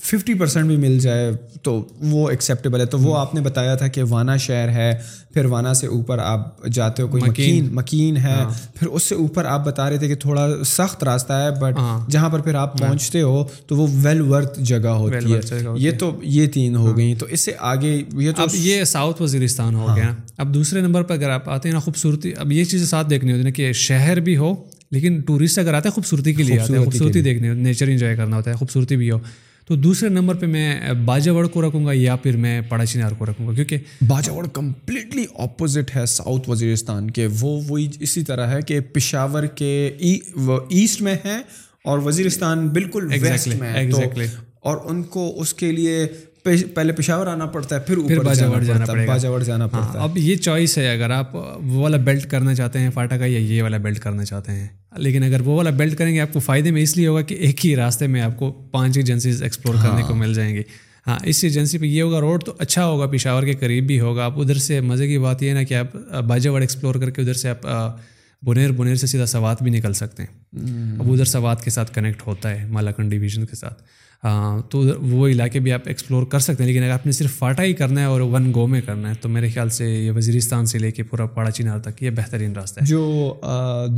ففٹی 0.02 0.34
پرسینٹ 0.34 0.66
بھی 0.66 0.76
مل 0.76 0.98
جائے 0.98 1.30
تو 1.62 1.88
وہ 2.00 2.30
ایکسیپٹیبل 2.30 2.80
ہے۔ 2.80 2.86
تو 2.86 2.98
وہ 2.98 3.16
آپ 3.18 3.34
نے 3.34 3.40
بتایا 3.40 3.74
تھا 3.74 3.88
کہ 3.88 4.02
وانا 4.08 4.36
شہر 4.36 4.68
ہے 4.68 4.98
پھر 5.34 5.44
وانا 5.44 5.74
سے 5.74 5.86
اوپر 5.86 6.18
آپ 6.18 6.66
جاتے 6.66 7.02
ہو 7.02 7.08
کوئی 7.08 7.22
مکین۔ 7.26 7.68
مکین 7.72 8.16
ہے۔ 8.16 8.34
پھر 8.74 8.86
اس 8.86 9.02
سے 9.02 9.14
اوپر 9.14 9.44
آپ 9.44 9.64
بتا 9.66 9.90
رہے 9.90 9.98
تھے 9.98 10.08
کہ 10.08 10.14
تھوڑا 10.14 10.48
سخت 10.66 11.04
راستہ 11.04 11.32
ہے 11.32 11.60
بٹ 11.60 11.74
جہاں 12.10 12.28
پر 12.30 12.40
پھر 12.40 12.54
آپ 12.54 12.78
پہنچتے 12.78 13.22
ہو 13.22 13.44
تو 13.66 13.76
وہ 13.76 13.86
ویل 13.94 14.20
ورتھ 14.20 14.60
جگہ 14.60 14.88
ہوتی 14.88 15.34
ہے۔ 15.34 15.40
یہ 15.76 15.90
تو 15.98 16.20
یہ 16.22 16.46
تین 16.46 16.76
ہو 16.76 16.96
گئی۔ 16.96 17.14
تو 17.14 17.26
اس 17.26 17.40
سے 17.40 17.52
آگے 17.58 18.02
یہ 18.12 18.30
تو 18.32 18.42
یہ 18.52 18.84
ساؤتھ 18.84 19.22
وزیرستان 19.22 19.74
ہو 19.74 19.86
گیا۔ 19.96 20.12
اب 20.38 20.54
دوسرے 20.54 20.80
نمبر 20.80 21.02
پر 21.02 21.14
اگر 21.14 21.30
آپ 21.30 21.50
آتے 21.50 21.68
ہیں 21.68 21.74
نا 21.74 21.80
خوبصورتی 21.80 22.32
اب 22.38 22.52
یہ 22.52 22.64
چیزیں 22.64 22.86
ساتھ 22.86 23.10
دیکھنی 23.10 23.32
ہوتی 23.32 23.46
ہے 23.46 23.52
کہ 23.52 23.72
شہر 23.72 24.20
بھی 24.20 24.36
ہو 24.36 24.54
لیکن 24.90 25.20
ٹورسٹ 25.20 25.58
اگر 25.58 25.74
آتے 25.74 25.88
ہیں 25.88 25.94
خوبصورتی 25.94 26.34
کے 26.34 26.42
لیے 26.42 26.60
آتے 26.60 26.72
ہیں 26.72 26.84
خوبصورتی 26.84 27.20
دیکھنی 27.22 27.48
ہو 27.48 27.54
نیچر 27.54 27.88
انجوائے 27.88 28.16
کرنا 28.16 28.36
ہوتا 28.36 28.50
ہے 28.50 28.56
خوبصورتی 28.56 28.96
بھی 28.96 29.10
ہو۔ 29.10 29.18
تو 29.68 29.76
دوسرے 29.76 30.08
نمبر 30.08 30.34
پہ 30.34 30.46
میں 30.46 30.78
باجاوڑ 31.04 31.46
کو 31.48 31.68
رکھوں 31.68 31.84
گا 31.86 31.92
یا 31.94 32.16
پھر 32.16 32.36
میں 32.36 32.60
پڑا 32.60 32.86
چنار 32.86 33.12
کو 33.12 33.26
رکھوں 33.26 33.46
گا 33.48 33.52
کیونکہ 33.52 33.78
باجاوڑ 34.08 34.46
کمپلیٹلی 34.46 35.24
اپوزٹ 35.38 35.96
ہے 35.96 36.06
ساؤتھ 36.06 36.50
وزیرستان 36.50 37.10
کے۔ 37.10 37.26
وہ 37.40 37.60
وہی 37.68 37.88
اسی 38.00 38.22
طرح 38.22 38.46
ہے 38.46 38.60
کہ 38.62 38.80
پشاور 38.92 39.44
کے 39.54 39.70
ایسٹ 39.98 41.02
میں 41.02 41.14
ہے 41.24 41.38
اور 41.84 41.98
وزیرستان 41.98 42.68
بالکل 42.68 43.08
ویسٹ 43.20 43.48
میں 43.54 43.72
ہے 43.72 43.88
اور 44.60 44.76
ان 44.84 45.02
کو 45.02 45.40
اس 45.40 45.54
کے 45.54 45.72
لیے 45.72 46.06
پہلے 46.74 46.92
پشاور 46.92 47.26
آنا 47.26 47.46
پڑتا 47.46 47.76
ہے 47.76 47.80
پھر 47.80 48.18
باجاوڑ 48.24 48.62
جانا 48.62 48.84
پڑے 48.84 49.06
باجاوڑ 49.06 49.42
جانا 49.42 49.64
ہاں، 49.64 49.70
پڑتا 49.72 49.98
ہے۔ 49.98 50.04
اب 50.04 50.18
یہ 50.18 50.36
چوائس 50.36 50.78
ہے 50.78 50.88
اگر 50.88 51.10
آپ 51.10 51.34
وہ 51.34 51.80
والا 51.82 51.96
بیلٹ 51.96 52.26
کرنا 52.26 52.54
چاہتے 52.54 52.78
ہیں 52.78 52.90
فاٹا 52.90 53.16
کا 53.18 53.26
یا 53.26 53.38
یہ 53.38 53.62
والا 53.62 53.76
بیلٹ 53.76 53.98
کرنا 53.98 54.24
چاہتے 54.24 54.52
ہیں۔ 54.52 54.66
لیکن 54.96 55.22
اگر 55.22 55.40
وہ 55.40 55.56
والا 55.56 55.70
بیلٹ 55.70 55.98
کریں 55.98 56.14
گے 56.14 56.20
آپ 56.20 56.32
کو 56.32 56.40
فائدے 56.40 56.70
میں 56.70 56.82
اس 56.82 56.96
لیے 56.96 57.06
ہوگا 57.06 57.22
کہ 57.22 57.34
ایک 57.34 57.66
ہی 57.66 57.76
راستے 57.76 58.06
میں 58.06 58.20
آپ 58.20 58.38
کو 58.38 58.52
پانچ 58.52 58.96
ایجنسیز 58.96 59.42
ایکسپلور 59.42 59.74
کرنے 59.74 60.02
کو 60.02 60.14
مل 60.14 60.34
جائیں 60.34 60.54
گی 60.56 60.62
ہاں 61.06 61.18
اس 61.24 61.44
ایجنسی 61.44 61.78
پہ 61.78 61.86
یہ 61.86 62.02
ہوگا 62.02 62.20
روڈ 62.20 62.44
تو 62.44 62.54
اچھا 62.58 62.86
ہوگا 62.86 63.06
پشاور 63.06 63.42
کے 63.42 63.52
قریب 63.52 63.86
بھی 63.86 64.00
ہوگا۔ 64.00 64.24
آپ 64.24 64.40
ادھر 64.40 64.54
سے 64.54 64.80
مزے 64.80 65.06
کی 65.08 65.18
بات 65.18 65.42
یہ 65.42 65.48
ہے 65.48 65.54
نا 65.54 65.62
کہ 65.62 65.74
آپ 65.74 65.96
باجاوڑ 66.22 66.60
ایکسپلور 66.60 66.94
کر 66.94 67.10
کے 67.10 67.22
ادھر 67.22 67.34
سے 67.34 67.48
آپ 67.48 67.66
بنیر 68.44 68.72
بنیر 68.72 68.94
سے 68.94 69.06
سیدھا 69.06 69.26
سوات 69.26 69.62
بھی 69.62 69.70
نکل 69.70 69.92
سکتے 69.92 70.22
ہیں۔ 70.22 70.62
اب 71.00 71.12
ادھر 71.12 71.24
سوات 71.24 71.64
کے 71.64 71.70
ساتھ 71.70 71.94
کنیکٹ 71.94 72.22
ہوتا 72.26 72.50
ہے 72.50 72.66
مالاکنڈ 72.68 73.10
ڈویژن 73.10 73.46
کے 73.46 73.56
ساتھ۔ 73.56 73.82
تو 74.70 74.84
وہ 75.00 75.28
علاقے 75.28 75.58
بھی 75.58 75.72
آپ 75.72 75.80
ایکسپلور 75.84 76.26
کر 76.26 76.38
سکتے 76.38 76.62
ہیں 76.62 76.70
لیکن 76.70 76.82
اگر 76.82 76.92
آپ 76.92 77.06
نے 77.06 77.12
صرف 77.12 77.38
فاٹا 77.38 77.62
ہی 77.62 77.72
کرنا 77.72 78.00
ہے 78.00 78.06
اور 78.06 78.20
ون 78.20 78.52
گو 78.54 78.66
میں 78.66 78.80
کرنا 78.80 79.08
ہے 79.08 79.14
تو 79.20 79.28
میرے 79.28 79.48
خیال 79.48 79.68
سے 79.68 79.94
یہ 79.94 80.10
وزیرستان 80.10 80.66
سے 80.66 80.78
لے 80.78 80.90
کے 80.90 81.02
پورا 81.02 81.26
پاڑا 81.26 81.50
چینار 81.50 81.78
تک 81.78 82.02
یہ 82.02 82.10
بہترین 82.10 82.52
راستہ 82.52 82.80
ہے۔ 82.80 82.86
جو 82.86 83.34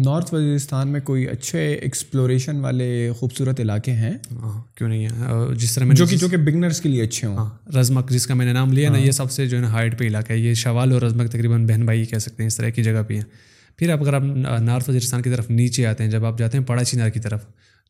نارتھ 0.04 0.34
وزیرستان 0.34 0.88
میں 0.88 1.00
کوئی 1.00 1.26
اچھے 1.26 1.74
ایکسپلوریشن 1.74 2.60
والے 2.60 3.10
خوبصورت 3.18 3.60
علاقے 3.60 3.92
ہیں؟ 3.92 4.14
ہاں 4.32 4.76
کیوں 4.76 4.88
نہیں 4.88 5.06
ہے 5.06 5.54
جس 5.54 5.74
طرح 5.74 5.84
میں 5.84 5.96
جو 5.96 6.06
کہ 6.06 6.16
جو 6.16 6.28
کہ 6.28 6.36
بگنرس 6.36 6.80
کے 6.80 6.88
لیے 6.88 7.02
اچھے 7.02 7.26
ہوں۔ 7.26 7.36
ہاں 7.36 7.50
رزمک 7.76 8.10
جس 8.10 8.26
کا 8.26 8.34
میں 8.34 8.46
نے 8.46 8.52
نام 8.52 8.72
لیا 8.72 8.90
نا 8.90 8.98
یہ 8.98 9.10
سب 9.10 9.30
سے 9.30 9.46
جو 9.46 9.56
ہے 9.56 9.62
نا 9.62 9.72
ہائٹ 9.72 9.98
پہ 9.98 10.04
علاقہ 10.04 10.32
ہے۔ 10.32 10.38
یہ 10.38 10.54
شوال 10.54 10.92
اور 10.92 11.02
رزمک 11.02 11.28
تقریباً 11.28 11.66
بہن 11.66 11.84
بھائی 11.84 12.04
کہہ 12.04 12.18
سکتے 12.18 12.42
ہیں 12.42 12.46
اس 12.46 12.56
طرح 12.56 12.68
کی 12.68 12.82
جگہ 12.82 13.02
پہ 13.06 13.14
ہیں۔ 13.14 13.24
پھر 13.76 13.92
آپ 13.92 14.00
اگر 14.00 14.14
آپ 14.14 14.22
نارتھ 14.60 14.90
وزیرستان 14.90 15.22
کی 15.22 15.30
طرف 15.30 15.50
نیچے 15.50 15.86
آتے 15.86 16.04
ہیں 16.04 16.10
جب 16.10 16.24
آپ 16.24 16.38
جاتے 16.38 16.58
ہیں 16.58 16.64
پاڑا 16.64 16.84
چینار 16.84 17.08
کی 17.08 17.20
طرف 17.20 17.40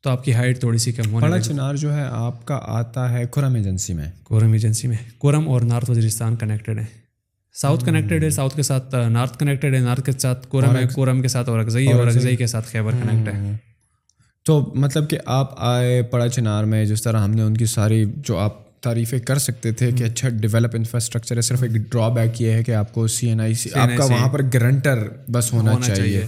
تو 0.03 0.11
آپ 0.11 0.25
کی 0.25 0.35
ہائٹ 0.35 0.61
تھوڑی 0.61 0.79
سی 0.79 0.93
کم 0.93 1.13
ہونے 1.13 1.27
بڑا 1.27 1.41
چنار 1.41 1.75
جو 1.75 1.97
ہے 1.97 2.03
آپ 2.11 2.45
کا 2.45 2.61
آتا 2.63 3.13
ہے 3.13 3.25
کورم 3.27 3.55
ایجنسی 3.55 3.95
میں۔ 3.95 4.11
کورم 4.23 4.53
ایجنسی 4.53 4.89
میں۔ 4.89 4.97
کورم 5.19 5.49
اور 5.49 5.61
نارتھ 5.61 5.91
وزیرستان 5.91 6.37
کنیکٹیڈ 6.37 6.79
ہے 6.79 6.85
ساؤتھ 7.55 7.85
کنیکٹیڈ 7.85 8.25
ہے 8.25 8.31
ساؤتھ 8.31 8.57
کے 8.57 8.63
ساتھ 8.63 8.95
نارتھ 9.09 9.39
کنیکٹیڈ 9.39 9.75
ہے 9.75 9.81
نارتھ 9.81 10.03
کے 10.03 10.13
ساتھ 10.13 10.47
کورم 10.49 10.77
ہے 10.77 10.83
کورم 10.95 11.23
کے 11.23 11.29
ساتھ 11.29 11.49
اور 11.49 11.59
اگزئی 11.59 11.93
اور 11.93 12.07
اگزئی 12.07 12.37
کے 12.37 12.47
ساتھ 12.47 12.69
خیبر 12.69 12.93
کنیکٹ 12.93 13.35
ہے۔ 13.35 13.57
تو 14.45 14.73
مطلب 14.75 15.11
کہ 15.11 15.19
آپ 15.27 15.55
آئے 15.57 16.03
پڑا 16.03 16.29
چنار 16.29 16.65
میں 16.65 16.85
جس 16.85 17.03
طرح 17.03 17.21
ہم 17.21 17.31
نے 17.31 17.43
ان 17.43 17.57
کی 17.57 17.67
ساری 17.67 18.05
جو 18.17 18.39
آپ 18.39 18.66
تعریفیں 18.81 19.19
کر 19.19 19.39
سکتے 19.39 19.73
تھے 19.73 19.91
کہ 19.93 20.05
اچھا 20.05 20.29
ڈیولپ 20.29 20.71
انفراسٹرکچر 20.75 21.37
ہے 21.37 21.41
صرف 21.41 21.63
ایک 21.63 21.73
ڈرا 21.73 22.09
بیک 22.09 22.43
یہ 22.43 22.51
ہے 22.51 22.65
کہ 22.65 22.75
آپ 22.75 22.95
کو 22.95 23.07
سی 23.07 23.29
این 23.29 23.41
آئی 23.41 23.55
سی 23.55 23.71
آپ 23.75 23.89
کا 23.99 24.05
وہاں 24.05 24.29
پر 24.29 24.43
گرنٹر 24.55 25.09
بس 25.31 25.53
ہونا 25.53 25.75
چاہیے۔ 25.87 26.27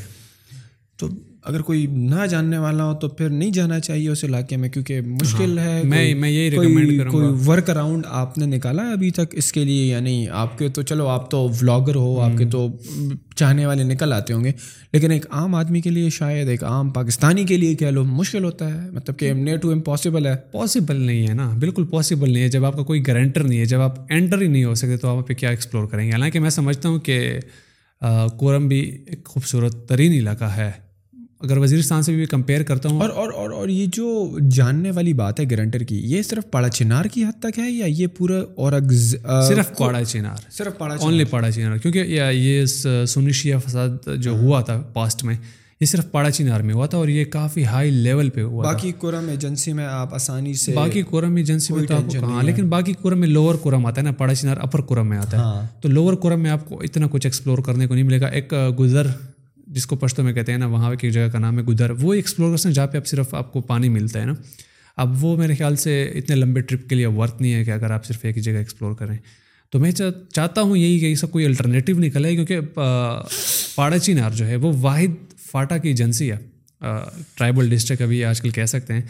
تو 0.96 1.08
اگر 1.48 1.62
کوئی 1.62 1.86
نہ 1.86 2.26
جاننے 2.30 2.58
والا 2.58 2.84
ہو 2.84 2.94
تو 2.94 3.08
پھر 3.08 3.28
نہیں 3.28 3.50
جانا 3.50 3.80
چاہیے 3.80 4.08
اس 4.08 4.24
علاقے 4.24 4.56
میں 4.56 4.68
کیونکہ 4.68 5.00
مشکل 5.00 5.58
ہے۔ 5.58 5.82
میں 5.84 6.14
میں 6.14 6.30
یہی 6.30 6.50
ریکمینڈ 6.50 6.98
کروں 6.98 7.12
کوئی 7.12 7.26
ورک 7.46 7.70
اراؤنڈ 7.70 8.04
آپ 8.08 8.38
نے 8.38 8.46
نکالا 8.46 8.86
ہے 8.86 8.92
ابھی 8.92 9.10
تک 9.10 9.26
اس 9.32 9.52
کے 9.52 9.64
لیے؟ 9.64 9.86
یعنی 9.86 10.26
آپ 10.28 10.58
کے 10.58 10.68
تو 10.68 10.82
چلو 10.82 11.06
آپ 11.06 11.30
تو 11.30 11.48
ولاگر 11.62 11.94
ہو 11.94 12.20
آپ 12.20 12.38
کے 12.38 12.44
تو 12.44 12.68
چاہنے 13.36 13.66
والے 13.66 13.84
نکل 13.84 14.12
آتے 14.12 14.32
ہوں 14.32 14.44
گے۔ 14.44 14.52
لیکن 14.92 15.10
ایک 15.10 15.26
عام 15.30 15.54
آدمی 15.54 15.80
کے 15.80 15.90
لیے 15.90 16.10
شاید 16.10 16.48
ایک 16.48 16.64
عام 16.64 16.90
پاکستانی 16.90 17.44
کے 17.44 17.56
لیے 17.56 17.74
کہہ 17.74 17.86
لو 17.86 18.04
مشکل 18.04 18.44
ہوتا 18.44 18.84
ہے۔ 18.84 18.90
مطلب 18.90 19.18
کہ 19.18 19.32
نیئر 19.32 19.56
ٹو 19.56 19.70
امپاسبل 19.70 20.26
ہے۔ 20.26 20.36
پاسبل 20.52 20.96
نہیں 20.96 21.28
ہے 21.28 21.34
نا۔ 21.34 21.52
بالکل 21.60 21.84
پاسبل 21.84 22.32
نہیں 22.32 22.42
ہے۔ 22.42 22.48
جب 22.48 22.64
آپ 22.64 22.76
کا 22.76 22.82
کوئی 22.82 23.06
گارنٹر 23.06 23.44
نہیں 23.44 23.60
ہے 23.60 23.64
جب 23.64 23.80
آپ 23.80 24.00
انٹر 24.10 24.42
ہی 24.42 24.46
نہیں 24.46 24.64
ہو 24.64 24.74
سکتے 24.74 24.96
تو 24.96 25.18
آپ 25.18 25.26
پہ 25.28 25.34
کیا 25.34 25.50
ایکسپلور 25.50 25.86
کریں 25.86 26.06
گے؟ 26.06 26.10
حالانکہ 26.12 26.40
میں 26.40 26.50
سمجھتا 26.50 26.88
ہوں 26.88 26.98
کہ 26.98 27.38
کورم 28.38 28.68
بھی 28.68 28.98
ایک 29.06 29.24
خوبصورت 29.24 29.88
ترین 29.88 30.12
علاقہ 30.12 30.44
ہے۔ 30.44 30.87
اگر 31.40 31.58
وزیرستان 31.58 32.02
سے 32.02 32.12
بھی 32.12 32.26
کمپیئر 32.26 32.62
کرتا 32.62 32.88
ہوں 32.88 33.00
اور 33.00 33.10
اور 33.10 33.32
اور 33.32 33.50
اور 33.50 33.68
یہ 33.68 33.86
جو 33.92 34.38
جاننے 34.50 34.90
والی 34.90 35.12
بات 35.12 35.40
ہے 35.40 35.44
گرنٹر 35.50 35.80
کی 35.80 36.00
یہ 36.04 36.22
صرف 36.22 36.50
پاڑا 36.50 36.68
چنار 36.68 37.04
کی 37.04 37.24
حد 37.24 37.42
تک 37.42 37.58
ہے 37.58 37.70
یا 37.70 37.86
یہ 37.86 38.06
پورا 38.06 38.40
اور 38.54 38.72
صرف 39.48 39.78
پاڑا 39.78 40.04
چنار 40.04 40.50
صرف 40.50 40.78
پاڑا 40.78 40.94
اونلی 41.00 41.24
پاڑا 41.24 41.50
چنار 41.50 41.76
کیونکہ 41.76 41.98
یہ 42.32 42.64
سنیشیا 43.08 43.58
فساد 43.58 44.08
جو 44.16 44.30
ہوا 44.30 44.60
تھا 44.60 44.82
پاسٹ 44.92 45.24
میں 45.24 45.34
یہ 45.80 45.86
صرف 45.86 46.10
پاڑا 46.10 46.30
چنار 46.30 46.60
میں 46.60 46.74
ہوا 46.74 46.86
تھا 46.86 46.98
اور 46.98 47.08
یہ 47.08 47.24
کافی 47.24 47.64
ہائی 47.64 47.90
لیول 47.90 48.30
پہ 48.30 48.42
ہوا 48.42 48.64
باقی 48.64 48.92
کورم 48.92 49.28
ایجنسی 49.28 49.72
میں 49.72 49.86
آپ 49.86 50.14
آسانی 50.14 50.54
سے 50.54 50.72
باقی 50.72 51.02
کورم 51.02 51.36
ایجنسی 51.36 51.74
میں 51.74 51.84
تو 51.84 51.96
آپ 51.96 52.16
ہاں 52.22 52.42
لیکن 52.42 52.68
باقی 52.68 52.92
کورم 52.92 53.18
میں 53.18 53.28
لوور 53.28 53.54
کورم 53.54 53.86
آتا 53.86 54.00
ہے 54.00 54.06
نا 54.06 54.12
پاڑا 54.12 54.34
چنار 54.34 54.56
اپر 54.56 54.80
کورم 54.80 55.08
میں 55.08 55.18
آتا 55.18 55.62
ہے۔ 55.62 55.66
تو 55.80 55.88
لوور 55.88 56.12
کورم 56.12 56.40
میں 56.40 56.50
آپ 56.50 56.68
کو 56.68 56.80
اتنا 56.80 57.06
کچھ 57.10 57.26
ایکسپلور 57.26 57.58
کرنے 57.58 57.86
کو 57.86 57.94
نہیں 57.94 58.04
ملے 58.04 58.20
گا۔ 58.20 58.26
ایک 58.26 58.54
گزر 58.78 59.06
جس 59.68 59.86
کو 59.86 59.96
پشتوں 59.96 60.24
میں 60.24 60.32
کہتے 60.32 60.52
ہیں 60.52 60.58
نا 60.58 60.66
وہاں 60.66 60.94
کی 60.94 61.10
جگہ 61.10 61.28
کا 61.32 61.38
نام 61.38 61.58
ہے 61.58 61.62
گدر۔ 61.64 61.90
وہ 61.90 62.14
ایکسپلور 62.14 62.50
کرتے 62.50 62.68
ہیں 62.68 62.74
جہاں 62.74 62.86
پہ 62.86 62.96
اب 62.98 63.06
صرف 63.06 63.34
آپ 63.34 63.52
کو 63.52 63.60
پانی 63.60 63.88
ملتا 63.88 64.20
ہے 64.20 64.26
نا۔ 64.26 64.32
اب 64.96 65.24
وہ 65.24 65.36
میرے 65.36 65.54
خیال 65.54 65.76
سے 65.76 66.04
اتنے 66.14 66.36
لمبے 66.36 66.60
ٹرپ 66.60 66.88
کے 66.88 66.94
لیے 66.94 67.06
ورتھ 67.06 67.42
نہیں 67.42 67.54
ہے 67.54 67.64
کہ 67.64 67.70
اگر 67.70 67.90
آپ 67.90 68.04
صرف 68.04 68.18
ایک 68.22 68.36
ہی 68.36 68.42
جگہ 68.42 68.52
ایکسپلور 68.52 68.94
کریں۔ 68.94 69.16
تو 69.70 69.78
میں 69.78 69.90
چاہتا 70.32 70.60
ہوں 70.60 70.76
یہی 70.76 70.98
کہ 70.98 71.06
یہ 71.06 71.14
سب 71.14 71.30
کوئی 71.30 71.44
الٹرنیٹیو 71.44 71.98
نکلے 71.98 72.34
کیونکہ 72.34 72.60
پاڑا 73.74 73.98
چینار 73.98 74.30
جو 74.30 74.46
ہے 74.46 74.56
وہ 74.56 74.72
واحد 74.80 75.32
فاٹا 75.50 75.78
کی 75.78 75.88
ایجنسی 75.88 76.32
ہے۔ 76.32 76.36
ٹرائبل 77.34 77.70
ڈسٹرک 77.70 78.02
ابھی 78.02 78.24
آج 78.24 78.40
کل 78.40 78.50
کہہ 78.50 78.64
سکتے 78.64 78.94
ہیں۔ 78.94 79.02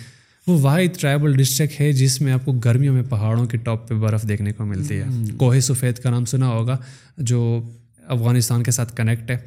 وہ 0.46 0.58
واحد 0.60 1.00
ٹرائبل 1.00 1.36
ڈسٹرک 1.36 1.80
ہے 1.80 1.92
جس 1.92 2.20
میں 2.20 2.32
آپ 2.32 2.44
کو 2.44 2.52
گرمیوں 2.52 2.94
میں 2.94 3.02
پہاڑوں 3.02 3.46
کے 3.46 3.56
ٹاپ 3.56 3.88
پہ 3.88 3.94
برف 3.94 4.22
دیکھنے 4.28 4.52
کو 4.52 4.64
ملتی 4.64 4.96
ہے۔ 4.96 5.04
کوہ 5.36 5.60
سفید 5.60 5.96
کا 5.96 6.10
نام 6.10 6.24
سنا 6.24 6.48
ہوگا 6.48 6.76
جو 7.18 7.68
افغانستان 8.08 8.62
کے 8.62 8.70
ساتھ 8.70 8.96
کنیکٹ 8.96 9.30
ہے۔ 9.30 9.38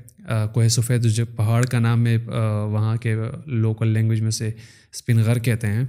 کوہ 0.53 0.67
سفید 0.67 1.03
جو 1.03 1.25
پہاڑ 1.25 1.63
کا 1.65 1.79
نام 1.79 2.07
ہے 2.07 2.17
وہاں 2.71 2.95
کے 2.97 3.15
لوکل 3.45 3.87
لینگویج 3.87 4.21
میں 4.21 4.31
سے 4.31 4.47
اسپن 4.93 5.17
غر 5.17 5.39
کہتے 5.39 5.67
ہیں، 5.67 5.83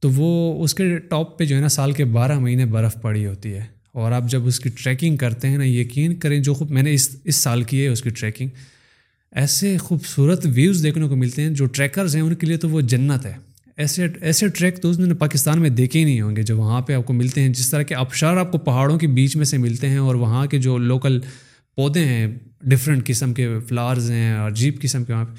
تو 0.00 0.10
وہ 0.10 0.64
اس 0.64 0.74
کے 0.74 0.98
ٹاپ 0.98 1.38
پہ 1.38 1.44
جو 1.44 1.56
ہے 1.56 1.60
نا 1.60 1.68
سال 1.68 1.92
کے 1.92 2.04
بارہ 2.04 2.38
مہینے 2.38 2.66
برف 2.66 3.00
پڑی 3.02 3.26
ہوتی 3.26 3.52
ہے۔ 3.54 3.64
اور 3.92 4.12
آپ 4.12 4.28
جب 4.28 4.46
اس 4.46 4.60
کی 4.60 4.70
ٹریکنگ 4.82 5.16
کرتے 5.16 5.48
ہیں 5.48 5.58
نا، 5.58 5.64
یقین 5.64 6.14
کریں 6.14 6.40
جو 6.40 6.54
خوب 6.54 6.70
میں 6.70 6.82
نے 6.82 6.94
اس 6.94 7.08
اس 7.24 7.36
سال 7.36 7.62
کی 7.62 7.82
ہے 7.82 7.88
اس 7.88 8.02
کی 8.02 8.10
ٹریکنگ 8.10 8.48
ایسے 9.32 9.76
خوبصورت 9.78 10.46
ویوز 10.54 10.82
دیکھنے 10.82 11.08
کو 11.08 11.16
ملتے 11.16 11.42
ہیں 11.42 11.50
جو 11.50 11.66
ٹریکرز 11.66 12.14
ہیں، 12.16 12.22
ان 12.22 12.34
کے 12.34 12.46
لیے 12.46 12.56
تو 12.56 12.68
وہ 12.68 12.80
جنت 12.80 13.26
ہے۔ 13.26 13.34
ایسے 13.76 14.06
ایسے 14.20 14.48
ٹریک 14.48 14.78
تو 14.78 14.90
اس 14.90 14.98
نے 14.98 15.14
پاکستان 15.14 15.60
میں 15.60 15.70
دیکھے 15.70 16.00
ہی 16.00 16.04
نہیں 16.04 16.20
ہوں 16.20 16.36
گے، 16.36 16.42
جو 16.42 16.56
وہاں 16.58 16.80
پہ 16.80 16.92
آپ 16.92 17.06
کو 17.06 17.12
ملتے 17.12 17.40
ہیں۔ 17.40 17.48
جس 17.48 17.70
طرح 17.70 17.82
کے 17.82 17.94
آبشار 17.94 18.36
آپ 18.36 18.52
کو 18.52 18.58
پہاڑوں 18.58 18.98
کے 18.98 19.06
بیچ 19.06 19.36
میں 19.36 19.44
سے 19.44 19.58
ملتے 19.58 19.88
ہیں 19.88 19.98
اور 19.98 20.14
وہاں 20.14 20.46
کے 20.46 20.58
جو 20.58 20.78
لوکل 20.78 21.20
پودے 21.76 22.04
ہیں 22.04 22.26
ڈفرینٹ 22.62 23.06
قسم 23.06 23.34
کے 23.34 23.48
فلاورز 23.68 24.10
ہیں 24.10 24.32
اور 24.32 24.50
جیپ 24.50 24.80
قسم 24.80 25.04
کے 25.04 25.12
وہاں 25.12 25.24
پہ۔ 25.24 25.32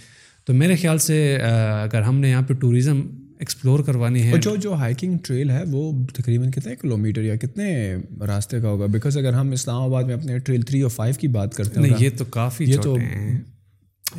تو 0.45 0.53
میرے 0.53 0.75
خیال 0.75 0.97
سے 0.97 1.35
اگر 1.81 2.01
ہم 2.01 2.19
نے 2.19 2.29
یہاں 2.29 2.41
پہ 2.41 2.53
ٹوریزم 2.53 3.01
ایکسپلور 3.39 3.79
کروانی 3.79 4.23
ہے۔ 4.23 4.33
جو 4.41 4.55
جو 4.55 4.73
ہائکنگ 4.73 5.17
ٹریل 5.23 5.49
ہے 5.49 5.63
وہ 5.67 6.05
تقریباً 6.13 6.51
کتنے 6.51 6.75
کلو 6.75 6.97
میٹر 6.97 7.21
یا 7.21 7.35
کتنے 7.35 7.95
راستے 8.27 8.59
کا 8.59 8.69
ہوگا؟ 8.69 8.85
بیکاز 8.85 9.17
اگر 9.17 9.33
ہم 9.33 9.51
اسلام 9.51 9.81
آباد 9.81 10.03
میں 10.03 10.13
اپنے 10.13 10.39
ٹریل 10.39 10.61
تھری 10.61 10.81
اور 10.81 10.89
فائیو 10.89 11.13
کی 11.19 11.27
بات 11.27 11.55
کرتے 11.55 11.79
ہیں 11.79 11.89
یہ 11.99 12.09
تو 12.17 12.25
کافی 12.25 12.63
یہ 12.67 12.77
تو 12.83 12.97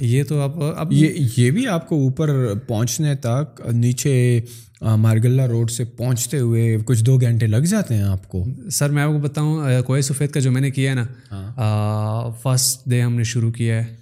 یہ 0.01 0.23
تو 0.23 0.40
اب 0.40 0.62
اب 0.77 0.93
یہ 0.93 1.09
یہ 1.36 1.51
بھی 1.51 1.66
آپ 1.68 1.89
کو 1.89 2.02
اوپر 2.02 2.55
پہنچنے 2.66 3.14
تک 3.14 3.60
نیچے 3.73 4.40
مارگلہ 4.81 5.43
روڈ 5.43 5.70
سے 5.70 5.85
پہنچتے 5.85 6.39
ہوئے 6.39 6.77
کچھ 6.85 7.05
دو 7.05 7.20
گھنٹے 7.20 7.47
لگ 7.47 7.56
جاتے 7.56 7.94
ہیں 7.94 8.02
آپ 8.02 8.28
کو؟ 8.28 8.44
سر 8.70 8.90
میں 8.90 9.02
آپ 9.02 9.10
کو 9.10 9.18
بتاؤں 9.18 9.82
کوئے 9.86 10.02
سفید 10.02 10.31
کا 10.31 10.40
جو 10.40 10.52
میں 10.52 10.60
نے 10.60 10.70
کیا 10.70 10.90
ہے 10.90 10.97
نا 10.97 12.31
فرسٹ 12.43 12.89
ڈے 12.90 13.01
ہم 13.02 13.14
نے 13.14 13.24
شروع 13.24 13.51
کیا 13.51 13.85
ہے 13.85 13.94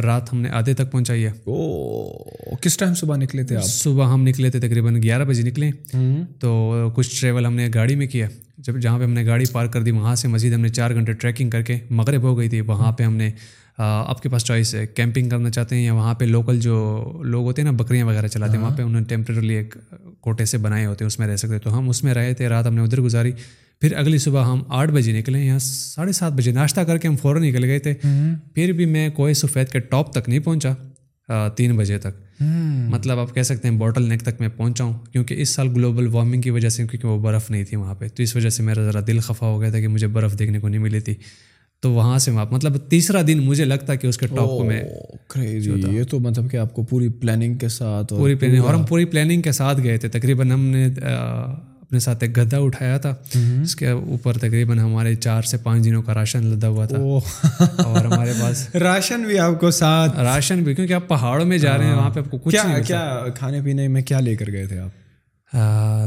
رات 0.00 0.32
ہم 0.32 0.40
نے 0.40 0.48
آدھے 0.48 0.74
تک 0.74 0.90
پہنچائی 0.92 1.24
ہے۔ 1.24 1.30
او 1.44 2.54
کس 2.56 2.76
ٹائم 2.76 2.94
صبح 2.94 3.16
نکلے 3.16 3.42
تھے 3.42 3.56
آپ؟ 3.56 3.64
صبح 3.64 4.12
ہم 4.12 4.22
نکلے 4.22 4.50
تھے 4.50 4.60
تقریباً 4.60 5.02
گیارہ 5.02 5.24
بجے 5.24 5.42
نکلے۔ 5.42 5.70
تو 6.38 6.72
کچھ 6.94 7.20
ٹریول 7.20 7.46
ہم 7.46 7.54
نے 7.54 7.68
گاڑی 7.74 7.96
میں 7.96 8.06
کیا 8.06 8.28
جب 8.58 8.78
جہاں 8.78 8.98
پہ 8.98 9.04
ہم 9.04 9.12
نے 9.12 9.26
گاڑی 9.26 9.44
پارک 9.52 9.72
کر 9.72 9.82
دی 9.82 9.90
وہاں 9.90 10.14
سے 10.14 10.28
مزید 10.28 10.54
ہم 10.54 10.60
نے 10.60 10.68
چار 10.68 10.90
گھنٹے 10.90 11.12
ٹریکنگ 11.12 11.50
کر 11.50 11.62
کے 11.62 11.78
مغرب 11.90 12.22
ہو 12.22 12.38
گئی 12.38 12.48
تھی 12.48 12.60
وہاں 12.60 12.92
پہ 12.92 13.04
ہم 13.04 13.16
نے 13.16 13.30
آپ 13.78 14.22
کے 14.22 14.28
پاس 14.28 14.44
چوائس 14.44 14.74
ہے 14.74 14.86
کیمپنگ 14.86 15.28
کرنا 15.28 15.50
چاہتے 15.50 15.76
ہیں 15.76 15.84
یا 15.84 15.92
وہاں 15.92 16.14
پہ 16.14 16.24
لوکل 16.24 16.60
جو 16.60 17.02
لوگ 17.24 17.44
ہوتے 17.44 17.62
ہیں 17.62 17.70
نا 17.70 17.76
بکریاں 17.76 18.06
وغیرہ 18.06 18.26
چلاتے 18.26 18.52
ہیں 18.52 18.64
وہاں 18.64 18.76
پہ 18.76 18.82
انہوں 18.82 19.00
نے 19.00 19.06
ٹیمپریرلی 19.06 19.54
ایک 19.54 19.76
کوٹے 20.20 20.44
سے 20.44 20.58
بنائے 20.58 20.86
ہوتے 20.86 21.04
ہیں 21.04 21.06
اس 21.06 21.18
میں 21.18 21.26
رہ 21.26 21.36
سکتے 21.36 21.58
تو 21.58 21.78
ہم 21.78 21.88
اس 21.88 22.04
میں 22.04 22.14
رہے 22.14 22.34
تھے 22.34 22.48
رات 22.48 22.66
ہم 22.66 22.74
نے 22.74 22.82
ادھر 22.82 23.00
گزاری۔ 23.00 23.32
پھر 23.80 23.96
اگلی 23.96 24.18
صبح 24.18 24.44
ہم 24.44 24.62
آٹھ 24.68 24.90
بجے 24.90 25.12
نکلے 25.12 25.38
یہاں 25.40 25.58
ساڑھے 25.58 26.12
سات 26.12 26.32
بجے 26.32 26.50
ناشتہ 26.50 26.80
کر 26.80 26.98
کے 26.98 27.08
ہم 27.08 27.16
فوراً 27.16 27.42
نکل 27.42 27.64
گئے 27.64 27.78
تھے۔ 27.78 27.94
پھر 28.54 28.72
بھی 28.72 28.86
میں 28.86 29.08
کوئی 29.08 29.34
سفید 29.34 29.68
کے 29.68 29.78
ٹاپ 29.78 30.12
تک 30.12 30.28
نہیں 30.28 30.38
پہنچا 30.38 30.72
تین 31.56 31.76
بجے 31.76 31.98
تک۔ 31.98 32.42
مطلب 32.88 33.18
آپ 33.18 33.34
کہہ 33.34 33.42
سکتے 33.42 33.68
ہیں 33.68 33.76
بوٹل 33.76 34.08
نیک 34.08 34.22
تک 34.22 34.40
میں 34.40 34.48
پہنچا 34.48 34.84
ہوں 34.84 34.98
کیونکہ 35.12 35.34
اس 35.34 35.48
سال 35.48 35.68
گلوبل 35.68 36.06
وارمنگ 36.06 36.40
کی 36.40 36.50
وجہ 36.50 36.68
سے 36.68 36.86
کیونکہ 36.86 37.08
وہ 37.08 37.18
برف 37.18 37.50
نہیں 37.50 37.64
تھی 37.64 37.76
وہاں 37.76 37.94
پہ۔ 37.94 38.08
تو 38.08 38.22
اس 38.22 38.36
وجہ 38.36 38.48
سے 38.48 38.62
میرا 38.62 38.82
ذرا 38.84 39.00
دل 39.06 39.20
خفا 39.20 39.46
ہو 39.46 39.60
گیا 39.60 39.70
تھا 39.70 39.80
کہ 39.80 39.88
مجھے 39.88 40.06
برف 40.06 40.38
دیکھنے 40.38 40.58
کو 40.58 40.68
نہیں 40.68 40.80
ملی 40.80 41.00
تھی۔ 41.00 41.14
تو 41.82 41.92
وہاں 41.92 42.18
سے 42.18 42.30
وہاں 42.30 42.46
مطلب 42.50 42.76
تیسرا 42.76 43.20
دن 43.26 43.38
مجھے 43.38 43.64
لگتا 43.64 43.94
کہ 43.94 44.06
اس 44.06 44.18
کے 44.18 44.26
ٹاپ 44.26 44.38
کو 44.38 44.64
میں 44.64 44.82
یہ 45.92 46.04
تو 46.04 46.20
مطلب 46.20 46.50
کہ 46.50 46.56
آپ 46.56 46.74
کو 46.74 46.82
پوری 46.82 47.08
پلاننگ 47.08 47.54
کے 47.54 47.68
ساتھ 47.68 48.06
پوری 48.08 48.34
پلاننگ 48.34 48.64
اور 48.64 48.74
ہم 48.74 48.82
پوری 48.82 49.04
پلاننگ 49.04 49.42
کے 49.42 49.52
ساتھ 49.52 49.80
گئے 49.82 49.96
تھے۔ 49.96 50.08
تقریباً 50.08 50.50
ہم 50.50 50.64
نے 50.64 50.88
اپنے 51.80 51.98
ساتھ 51.98 52.24
ایک 52.24 52.38
گدھا 52.38 52.58
اٹھایا 52.58 52.98
تھا۔ 52.98 53.14
اس 53.62 53.76
کے 53.76 53.88
اوپر 53.88 54.32
تقریباً 54.32 54.78
ہمارے 54.78 55.14
چار 55.14 55.42
سے 55.42 55.56
پانچ 55.56 55.84
دنوں 55.84 56.02
کا 56.02 56.14
راشن 56.14 56.46
لدا 56.46 56.68
ہوا 56.68 56.86
تھا۔ 56.86 56.96
اور 57.82 58.04
ہمارے 58.04 58.32
پاس 58.40 58.74
راشن 58.74 59.22
بھی 59.22 59.38
آپ 59.38 59.60
کو 59.60 59.70
ساتھ۔ 59.70 60.18
راشن 60.20 60.62
بھی 60.62 60.74
کیونکہ 60.74 60.92
آپ 60.92 61.08
پہاڑوں 61.08 61.46
میں 61.46 61.58
جا 61.58 61.78
رہے 61.78 61.86
ہیں 61.86 61.94
وہاں 61.94 62.10
پہ 62.10 62.20
آپ 62.20 62.30
کو 62.30 62.38
کچھ 62.38 62.56
کیا 62.86 63.24
کھانے 63.34 63.60
پینے 63.64 63.88
میں 63.88 64.02
کیا 64.02 64.20
لے 64.20 64.36
کر 64.36 64.52
گئے 64.52 64.66
تھے 64.66 64.78
آپ؟ 64.78 65.01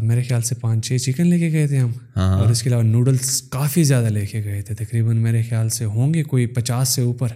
میرے 0.02 0.24
خیال 0.24 0.42
سے 0.42 0.56
پانچ 0.56 0.88
چھ 0.88 0.98
چکن 0.98 1.28
لے 1.28 1.40
کے 1.40 1.52
گئے 1.52 1.68
تھے 1.68 1.78
ہم۔ 1.78 1.92
اور 2.16 2.50
اس 2.50 2.64
کے 2.64 2.70
علاوہ 2.70 2.84
نوڈلس 2.84 3.42
کافی 3.42 3.84
زیادہ 3.84 4.06
لے 4.06 4.26
کے 4.26 4.44
گئے 4.44 4.62
تھے۔ 4.62 4.76
تقریباً 4.76 5.18
میرے 5.18 5.42
خیال 5.50 5.70
سے 5.70 5.86
ہوں 5.86 6.14
گے 6.14 6.24
کوئی 6.24 6.46
پچاس 6.46 6.90
سے 6.90 7.02
اوپر۔ 7.02 7.28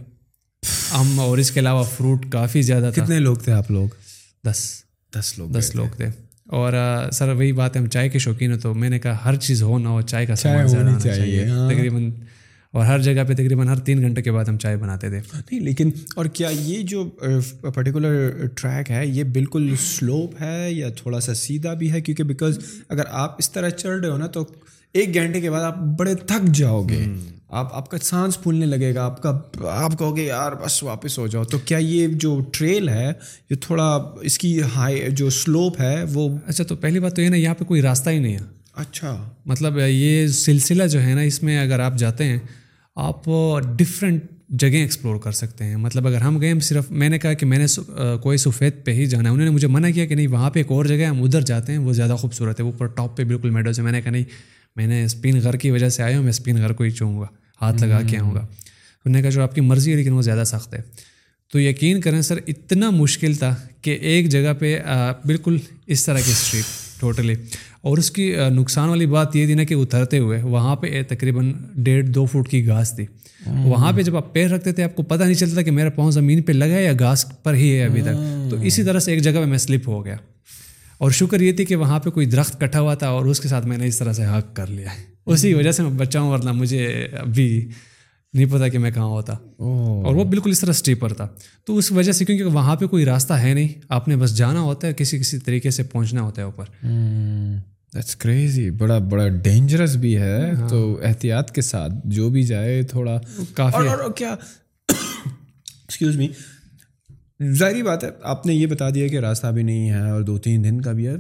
ہم 0.94 1.20
اور 1.20 1.38
اس 1.38 1.52
کے 1.52 1.60
علاوہ 1.60 1.84
فروٹ 1.84 2.26
کافی 2.32 2.62
زیادہ 2.62 2.90
تھا۔ 2.94 3.04
کتنے 3.04 3.20
لوگ 3.20 3.36
تھے 3.36 3.52
آپ 3.52 3.72
لوگ؟ 3.72 3.88
دس۔ 4.48 4.84
دس 5.20 5.34
لوگ 5.38 5.50
دس 5.50 5.76
لوگ 5.76 5.96
تھے۔ 5.96 6.06
اور 6.48 6.74
سر 7.14 7.34
وہی 7.34 7.52
بات 7.52 7.76
ہے 7.76 7.82
ہم 7.82 7.88
چائے 7.88 8.10
کے 8.10 8.20
شوقین 8.20 8.52
ہو 8.52 8.58
تو 8.58 8.74
میں 8.74 8.90
نے 8.90 9.00
کہا 9.00 9.18
ہر 9.26 9.36
چیز 9.36 9.64
ہو 9.64 9.78
نہ 9.78 9.88
ہو 9.88 10.02
چائے 10.02 10.26
کا 10.26 10.36
سامان 10.36 10.68
چاہیے۔ 11.04 11.46
تقریباً 11.76 12.10
اور 12.72 12.86
ہر 12.86 13.00
جگہ 13.00 13.24
پہ 13.28 13.34
تقریباً 13.34 13.68
ہر 13.68 13.76
تین 13.76 14.02
گھنٹے 14.02 14.22
کے 14.22 14.32
بعد 14.32 14.46
ہم 14.46 14.58
چائے 14.58 14.78
بناتے 14.78 15.10
تھے۔ 15.10 15.20
نہیں 15.34 15.60
لیکن 15.60 15.92
اور 16.16 16.26
کیا 16.26 16.50
یہ 16.50 16.82
جو 16.82 17.04
پرٹیکولر 17.74 18.32
ٹریک 18.56 18.92
ہے 18.92 19.08
یہ 19.08 19.24
بالکل 19.24 19.76
سلوپ 19.80 20.42
ہے 20.42 20.68
یا 20.72 20.90
تھوڑا 20.90 21.20
سا 21.20 21.34
سیدھا 21.34 21.74
بھی 21.74 21.92
ہے؟ 21.92 22.02
کیونکہ 22.02 22.24
بیکاز 22.24 22.60
اگر 22.90 23.04
آپ 23.10 23.36
اس 23.40 23.52
طرح 23.52 23.70
چل 23.70 23.90
رہے 23.90 24.10
ہو 24.10 24.18
نا 24.18 24.28
تو 24.28 24.46
ایک 24.94 25.14
گھنٹے 25.14 25.42
کے 25.42 25.52
بعد 25.52 25.64
آپ 25.64 25.78
بڑے 25.98 26.16
تھک 26.16 26.46
جاؤ 26.54 26.84
گے۔ 26.84 27.06
آپ 27.50 27.76
آپ 27.76 27.90
کا 27.92 27.98
سانس 28.02 28.42
پھولنے 28.44 28.66
لگے 28.66 28.96
گا 28.96 29.06
آپ 29.06 29.24
کا 29.24 29.40
آپ 29.70 30.00
کہو 30.00 30.18
گے 30.18 30.24
یار 30.24 30.52
بس 30.66 30.84
واپس 30.84 31.18
ہو 31.20 31.28
جاؤ. 31.28 31.44
تو 31.44 31.58
کیا 31.58 31.78
یہ 31.78 32.08
جو 32.08 32.40
ٹریل 32.52 32.90
ہے 32.90 33.12
یہ 33.50 33.56
تھوڑا 33.62 34.12
اس 34.22 34.38
کی 34.38 34.62
ہائی 34.76 35.02
جو 35.12 35.30
سلوپ 35.30 35.82
ہے 35.82 36.04
وہ 36.14 36.38
اچھا 36.48 36.64
تو 36.64 36.76
پہلی 36.76 37.00
بات 37.00 37.16
تو 37.16 37.22
یہ 37.22 37.30
نا 37.30 37.36
یہاں 37.36 37.56
پہ 37.56 37.64
کوئی 37.64 37.82
راستہ 37.82 38.10
ہی 38.10 38.20
نہیں 38.20 38.34
ہے۔ 38.34 38.60
اچھا۔ 38.76 39.30
مطلب 39.46 39.78
یہ 39.88 40.28
سلسلہ 40.28 40.84
جو 40.84 41.02
ہے 41.02 41.14
نا 41.14 41.22
اس 41.22 41.44
میں 41.44 41.60
اگر 41.60 41.80
آپ 41.80 41.98
جاتے 41.98 42.24
ہیں 42.24 42.40
آپ 43.00 43.30
ڈفرینٹ 43.78 44.24
جگہیں 44.50 44.82
ایکسپلور 44.82 45.16
کر 45.16 45.32
سکتے 45.32 45.64
ہیں۔ 45.64 45.76
مطلب 45.76 46.08
اگر 46.08 46.22
ہم 46.22 46.40
گئے 46.42 46.52
ہم 46.52 46.60
صرف 46.60 46.92
میں 46.92 47.10
نے 47.10 47.20
کہا 47.20 47.34
کہ 47.34 47.46
میں 47.46 47.58
نے 47.58 47.66
کوئی 48.22 48.38
سفید 48.38 48.74
پہ 48.86 48.92
ہی 48.92 49.06
جانا 49.06 49.30
ہے۔ 49.30 49.34
انہوں 49.34 49.46
نے 49.46 49.52
مجھے 49.52 49.68
منع 49.68 49.90
کیا 49.90 50.06
کہ 50.06 50.16
نہیں، 50.16 50.28
وہاں 50.28 50.50
پہ 50.50 50.60
ایک 50.60 50.72
اور 50.72 50.86
جگہ 50.86 50.96
ہے، 50.96 51.06
ہم 51.06 51.24
ادھر 51.24 51.42
جاتے 51.42 51.72
ہیں، 51.72 51.80
وہ 51.80 51.94
زیادہ 51.94 52.16
خوبصورت 52.20 52.60
ہے۔ 52.60 52.66
وہ 52.66 52.72
اوپر 52.72 52.88
ٹاپ 52.88 53.18
پہ 53.18 53.24
بالکل 53.24 53.50
میڈوز 53.50 53.80
ہے۔ 53.80 53.84
میں 53.84 53.92
نے 53.92 54.02
کہا 54.02 54.12
نہیں، 54.12 54.24
میں 54.76 54.88
نے 54.88 55.04
اسپین 55.04 55.40
گھر 55.44 55.58
کی 55.58 55.72
وجہ 55.72 55.90
سے 55.90 56.04
آیا 56.04 56.16
ہوں، 56.16 56.24
میں 56.24 56.30
اسپین 56.30 56.58
گھر 56.58 56.74
کو 56.74 56.84
ہی 56.84 56.92
چوں 56.92 57.20
گا، 57.20 57.26
ہاتھ 57.62 57.84
لگا 57.84 58.02
کے 58.08 58.18
آؤں 58.18 58.34
گا۔ 58.36 58.40
انہوں 58.40 59.16
نے 59.16 59.22
کہا 59.22 59.30
جو 59.30 59.42
آپ 59.44 59.56
کی 59.56 59.62
مرضی 59.62 59.92
ہے، 59.92 59.98
لیکن 59.98 60.12
وہ 60.12 60.22
زیادہ 60.22 60.44
سخت 60.46 60.74
ہے۔ 60.74 60.82
تو 61.52 61.60
یقین 61.60 62.02
کریں 62.02 62.22
سر، 62.22 62.40
اتنا 62.48 62.90
مشکل 62.90 63.34
تھا 63.34 63.56
کہ 63.82 63.98
ایک 64.02 64.30
جگہ 64.30 64.54
پہ 64.60 64.78
بالکل 65.26 65.58
اس 65.88 66.06
طرح 66.06 66.20
کی 66.26 66.32
اسٹریٹ 66.32 66.89
ٹوٹلی 67.00 67.34
اور 67.82 67.98
اس 67.98 68.12
کی 68.12 68.36
نقصان 68.50 68.90
والی 68.90 69.06
بات 69.06 69.36
یہ 69.36 69.46
تھی 69.46 69.54
نا 69.54 69.64
کہ 69.64 69.74
اترتے 69.74 70.18
ہوئے 70.18 70.42
وہاں 70.42 70.76
پہ 70.76 71.02
تقریباً 71.08 71.54
ڈیڑھ 71.76 72.08
دو 72.08 72.26
فٹ 72.26 72.50
کی 72.50 72.68
گھاس 72.68 72.94
تھی۔ 72.96 73.06
وہاں 73.64 73.92
پہ 73.92 74.02
جب 74.02 74.18
آپ 74.18 74.34
پیر 74.34 74.50
رکھتے 74.50 74.72
تھے 74.72 74.84
آپ 74.84 74.96
کو 74.96 75.04
پتہ 75.04 75.24
نہیں 75.24 75.34
چلتا 75.34 75.62
کہ 75.62 75.72
میرا 75.72 75.90
پاؤں 75.90 76.12
زمین 76.12 76.42
پہ 76.42 76.52
لگا 76.52 76.68
ہے 76.68 76.84
یا 76.84 76.94
گھاس 77.00 77.44
پر 77.44 77.54
ہی 77.54 77.76
ہے 77.76 77.84
ابھی 77.84 78.02
تک۔ 78.02 78.08
تو 78.50 78.56
اسی 78.62 78.84
طرح 78.84 79.00
سے 79.00 79.12
ایک 79.14 79.22
جگہ 79.22 79.32
پہ 79.32 79.46
میں 79.46 79.58
سلپ 79.58 79.90
ہو 79.90 80.06
گیا۔ 80.06 80.16
اور 80.98 81.12
شکر 81.12 81.42
یہ 81.42 81.52
تھی 81.52 81.66
کہ 81.66 81.76
وہاں 81.76 82.00
پہ 82.00 82.10
کوئی 82.10 82.26
درخت 82.26 82.62
کٹھا 82.62 82.80
ہوا 82.80 82.94
تھا 82.94 83.08
اور 83.08 83.26
اس 83.26 83.40
کے 83.40 83.48
ساتھ 83.48 83.68
میں 83.68 83.78
نے 83.78 83.86
اس 83.86 83.98
طرح 83.98 84.14
سے 84.14 84.26
حق 84.26 84.56
کر 84.56 84.68
لیا۔ 84.68 84.88
اسی 85.26 85.54
وجہ 85.54 85.72
سے 85.72 85.84
میں 85.84 85.92
بچہ 85.92 86.18
ہوں 86.18 86.32
ورنہ 86.32 86.52
مجھے 86.52 86.86
ابھی 87.20 87.70
نہیں 88.34 88.46
پتا 88.46 88.68
کہ 88.68 88.80
میں 88.80 88.92
کہاں 88.92 89.06
ہوتا۔ 89.06 89.34
اور 90.06 90.16
وہ 90.16 90.24
بالکل 90.24 90.50
اس 90.52 90.60
طرح 90.60 90.70
اسٹیپر 90.70 91.14
تھا۔ 91.14 91.28
تو 91.66 91.78
اس 91.78 91.92
وجہ 91.92 92.12
سے 92.12 92.26
کیونکہ 92.26 92.44
وہاں 92.44 92.76
پہ 92.76 92.86
کوئی 92.88 93.06
راستہ 93.06 93.34
ہے 93.34 93.54
نہیں 93.54 93.68
آپ 93.90 94.08
نے 94.08 94.16
بس 94.16 94.38
جانا 94.38 94.62
ہوتا 94.62 94.88
ہے 94.88 94.94
کسی 94.94 95.20
کسی 95.20 95.38
طریقے 95.38 95.72
سے 95.72 95.84
پہنچنا 95.84 96.22
ہوتا 96.22 96.42
ہے 96.42 96.46
اوپر۔ 96.46 96.66
کریزی 98.18 98.72
بڑا 98.72 98.98
بڑا 98.98 99.28
ڈینجرس 99.28 99.96
بھی 99.96 100.18
ہے۔ 100.18 100.52
ہاں۔ 100.52 100.70
تو 100.70 101.00
احتیاط 101.04 101.52
کے 101.52 101.62
ساتھ 101.62 101.92
جو 102.06 102.30
بھی 102.30 102.44
جائے 102.44 102.84
تھوڑا 102.84 103.22
کافی۔ 103.54 103.78
کیا؟ 104.16 104.30
ایکسکیوز 104.90 106.16
می 106.16 106.28
ظاہری 107.44 107.84
بات 107.84 108.04
ہے 108.04 108.10
آپ 108.24 108.46
نے 108.46 108.54
یہ 108.54 108.66
بتا 108.68 108.90
دیا 108.90 109.08
کہ 109.08 109.20
راستہ 109.20 109.48
بھی 109.48 109.64
نہیں 109.64 109.90
ہے 109.90 110.10
اور 110.10 110.22
دو 110.22 110.38
تین 110.38 110.64
دن 110.64 110.82
کا 110.82 110.92
بھی 110.92 111.08
ہے۔ 111.08 111.14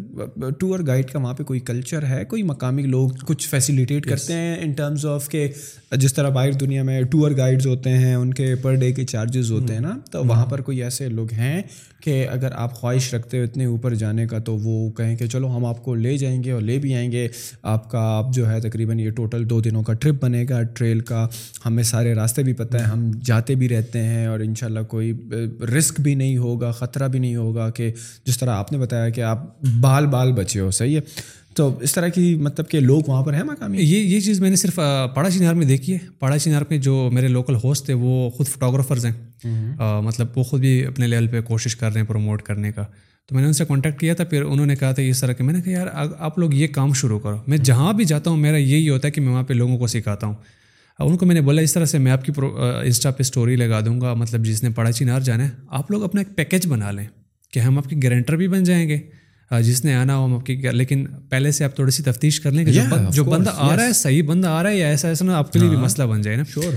ٹور 0.59 0.79
گائڈ 0.87 1.05
کا 1.05 1.19
وہاں 1.19 1.33
پہ 1.33 1.43
کوئی 1.43 1.59
کلچر 1.59 2.05
ہے؟ 2.05 2.25
کوئی 2.25 2.43
مقامی 2.43 2.81
لوگ 2.81 3.09
کچھ 3.27 3.47
فیسیلیٹیٹ 3.47 4.05
کرتے 4.05 4.33
ہیں 4.33 4.55
ان 4.61 4.71
ٹرمز 4.71 5.05
آف 5.05 5.29
کہ 5.29 5.47
جس 5.91 6.13
طرح 6.13 6.29
باہر 6.29 6.51
دنیا 6.51 6.83
میں 6.83 7.01
ٹور 7.01 7.31
گائیڈز 7.37 7.67
ہوتے 7.67 7.89
ہیں 7.89 8.15
ان 8.15 8.33
کے 8.33 8.55
پر 8.61 8.75
ڈے 8.75 8.91
کے 8.91 9.05
چارجز 9.05 9.51
ہوتے 9.51 9.73
ہیں 9.73 9.81
نا؟ 9.81 9.97
تو 10.11 10.23
وہاں 10.25 10.45
پر 10.45 10.61
کوئی 10.61 10.83
ایسے 10.83 11.09
لوگ 11.09 11.33
ہیں 11.33 11.61
کہ 12.03 12.27
اگر 12.31 12.49
آپ 12.55 12.73
خواہش 12.73 13.13
رکھتے 13.13 13.37
ہو 13.37 13.43
اتنے 13.43 13.65
اوپر 13.65 13.95
جانے 13.95 14.27
کا 14.27 14.37
تو 14.39 14.57
وہ 14.57 14.91
کہیں 14.91 15.15
کہ 15.15 15.27
چلو 15.27 15.55
ہم 15.55 15.65
آپ 15.65 15.83
کو 15.83 15.95
لے 15.95 16.17
جائیں 16.17 16.43
گے 16.43 16.51
اور 16.51 16.61
لے 16.61 16.77
بھی 16.77 16.95
آئیں 16.95 17.11
گے۔ 17.11 17.27
آپ 17.63 17.91
کا 17.91 17.99
آپ 17.99 18.33
جو 18.33 18.49
ہے 18.49 18.59
تقریباً 18.59 18.99
یہ 18.99 19.09
ٹوٹل 19.09 19.49
دو 19.49 19.61
دنوں 19.61 19.83
کا 19.83 19.93
ٹرپ 19.93 20.23
بنے 20.23 20.45
گا 20.49 20.63
ٹریل 20.63 20.99
کا۔ 20.99 21.27
ہمیں 21.65 21.83
سارے 21.83 22.13
راستے 22.13 22.43
بھی 22.43 22.53
پتہ 22.53 22.77
ہے 22.77 22.83
ہم 22.83 23.11
جاتے 23.23 23.55
بھی 23.55 23.69
رہتے 23.69 23.99
ہیں 23.99 24.25
اور 24.25 24.39
ان 24.39 24.53
کوئی 24.87 25.13
رسک 25.77 25.99
بھی 25.99 26.08
نہیں 26.15 26.37
ہوگا 26.37 26.71
خطرہ 26.71 27.07
بھی 27.07 27.19
نہیں 27.19 27.35
ہوگا 27.35 27.69
کہ 27.69 27.91
جس 28.25 28.37
طرح 28.37 28.49
آپ 28.49 28.71
نے 28.71 28.77
بتایا 28.77 29.09
کہ 29.09 29.21
آپ 29.21 29.61
بال 29.81 30.07
بال 30.07 30.31
بچے 30.31 30.59
ہو 30.59 30.71
صحیح 30.71 30.95
ہے؟ 30.95 31.01
تو 31.53 31.77
اس 31.81 31.93
طرح 31.93 32.07
کی 32.07 32.35
مطلب 32.35 32.69
کہ 32.69 32.79
لوگ 32.79 33.01
وہاں 33.07 33.23
پر 33.23 33.33
ہیں 33.33 33.43
مقامی؟ 33.43 33.77
یہ 33.77 33.99
یہ 33.99 34.19
چیز 34.19 34.41
میں 34.41 34.49
نے 34.49 34.55
صرف 34.55 34.75
پاڑا 35.15 35.29
چینار 35.29 35.53
میں 35.53 35.65
دیکھی 35.65 35.93
ہے۔ 35.93 35.97
پاڑا 36.19 36.39
چینار 36.39 36.61
میں 36.69 36.77
جو 36.77 37.09
میرے 37.13 37.27
لوکل 37.27 37.55
ہوسٹ 37.63 37.85
تھے 37.85 37.93
وہ 37.93 38.29
خود 38.29 38.47
فوٹوگرافرز 38.47 39.05
ہیں۔ 39.05 39.45
مطلب 40.01 40.27
وہ 40.35 40.43
خود 40.43 40.59
بھی 40.59 40.85
اپنے 40.85 41.07
لیول 41.07 41.27
پہ 41.27 41.41
کوشش 41.41 41.75
کر 41.75 41.91
رہے 41.93 42.01
ہیں 42.01 42.07
پروموٹ 42.07 42.41
کرنے 42.41 42.71
کا۔ 42.71 42.85
تو 43.27 43.35
میں 43.35 43.41
نے 43.41 43.47
ان 43.47 43.53
سے 43.53 43.65
کانٹیکٹ 43.65 43.99
کیا 43.99 44.13
تھا 44.13 44.23
پھر 44.23 44.41
انہوں 44.41 44.65
نے 44.65 44.75
کہا 44.75 44.91
تھا 44.91 45.03
اس 45.03 45.19
طرح 45.21 45.33
کہ 45.33 45.43
میں 45.43 45.53
نے 45.53 45.61
کہا 45.61 45.71
یار 45.71 45.87
آپ 46.19 46.39
لوگ 46.39 46.53
یہ 46.53 46.67
کام 46.67 46.93
شروع 46.93 47.19
کرو۔ 47.19 47.37
میں 47.47 47.57
جہاں 47.57 47.93
بھی 47.93 48.05
جاتا 48.05 48.29
ہوں 48.29 48.37
میرا 48.37 48.57
یہی 48.57 48.89
ہوتا 48.89 49.07
ہے 49.07 49.11
کہ 49.11 49.21
میں 49.21 49.31
وہاں 49.33 49.43
پہ 49.43 49.53
لوگوں 49.53 49.77
کو 49.77 49.87
سکھاتا 49.87 50.27
ہوں۔ 50.27 50.33
ان 50.99 51.17
کو 51.17 51.25
میں 51.25 51.35
نے 51.35 51.41
بولا 51.41 51.61
اس 51.61 51.73
طرح 51.73 51.85
سے 51.85 51.97
میں 51.97 52.11
آپ 52.11 52.25
کی 52.25 52.31
انسٹا 52.83 53.11
پہ 53.11 53.21
اسٹوری 53.21 53.55
لگا 53.55 53.79
دوں 53.85 54.01
گا۔ 54.01 54.13
مطلب 54.13 54.45
جس 54.45 54.63
نے 54.63 54.69
پڑا 54.69 54.91
چینار 54.91 55.19
جانا 55.19 55.45
ہے 55.45 55.49
آپ 55.67 55.91
لوگ 55.91 56.03
اپنا 56.03 56.21
ایک 56.21 56.35
پیکیج 56.37 56.67
بنا 56.67 56.91
لیں 56.91 57.07
کہ 57.53 57.59
ہم 57.59 57.77
آپ 57.77 57.89
کے 57.89 57.95
گارنٹر 58.03 58.35
بھی 58.35 58.47
بن 58.47 58.63
جائیں 58.63 58.89
گے۔ 58.89 58.99
جس 59.51 59.85
نے 59.85 59.93
آنا 59.95 60.15
ہو 60.17 60.25
ہم 60.25 60.33
آپ 60.33 60.45
کی 60.45 60.55
لیکن 60.71 61.05
پہلے 61.29 61.51
سے 61.51 61.63
آپ 61.63 61.75
تھوڑی 61.75 61.91
سی 61.91 62.03
تفتیش 62.03 62.39
کر 62.39 62.51
لیں 62.51 62.65
کہ 62.65 62.71
جو 63.11 63.23
بندہ 63.23 63.49
آ 63.55 63.75
رہا 63.75 63.83
ہے 63.83 63.93
صحیح 63.93 64.23
بندہ 64.23 64.47
آ 64.47 64.63
رہا 64.63 64.69
ہے 64.69 64.77
یا 64.77 64.87
ایسا 64.87 65.07
ایسا 65.07 65.25
نا 65.25 65.37
آپ 65.37 65.53
کے 65.53 65.59
لیے 65.59 65.69
بھی 65.69 65.75
ہاں۔ 65.77 65.83
مسئلہ 65.83 66.07
بن 66.07 66.21
جائے 66.21 66.37
نا۔ 66.37 66.43
شور 66.53 66.73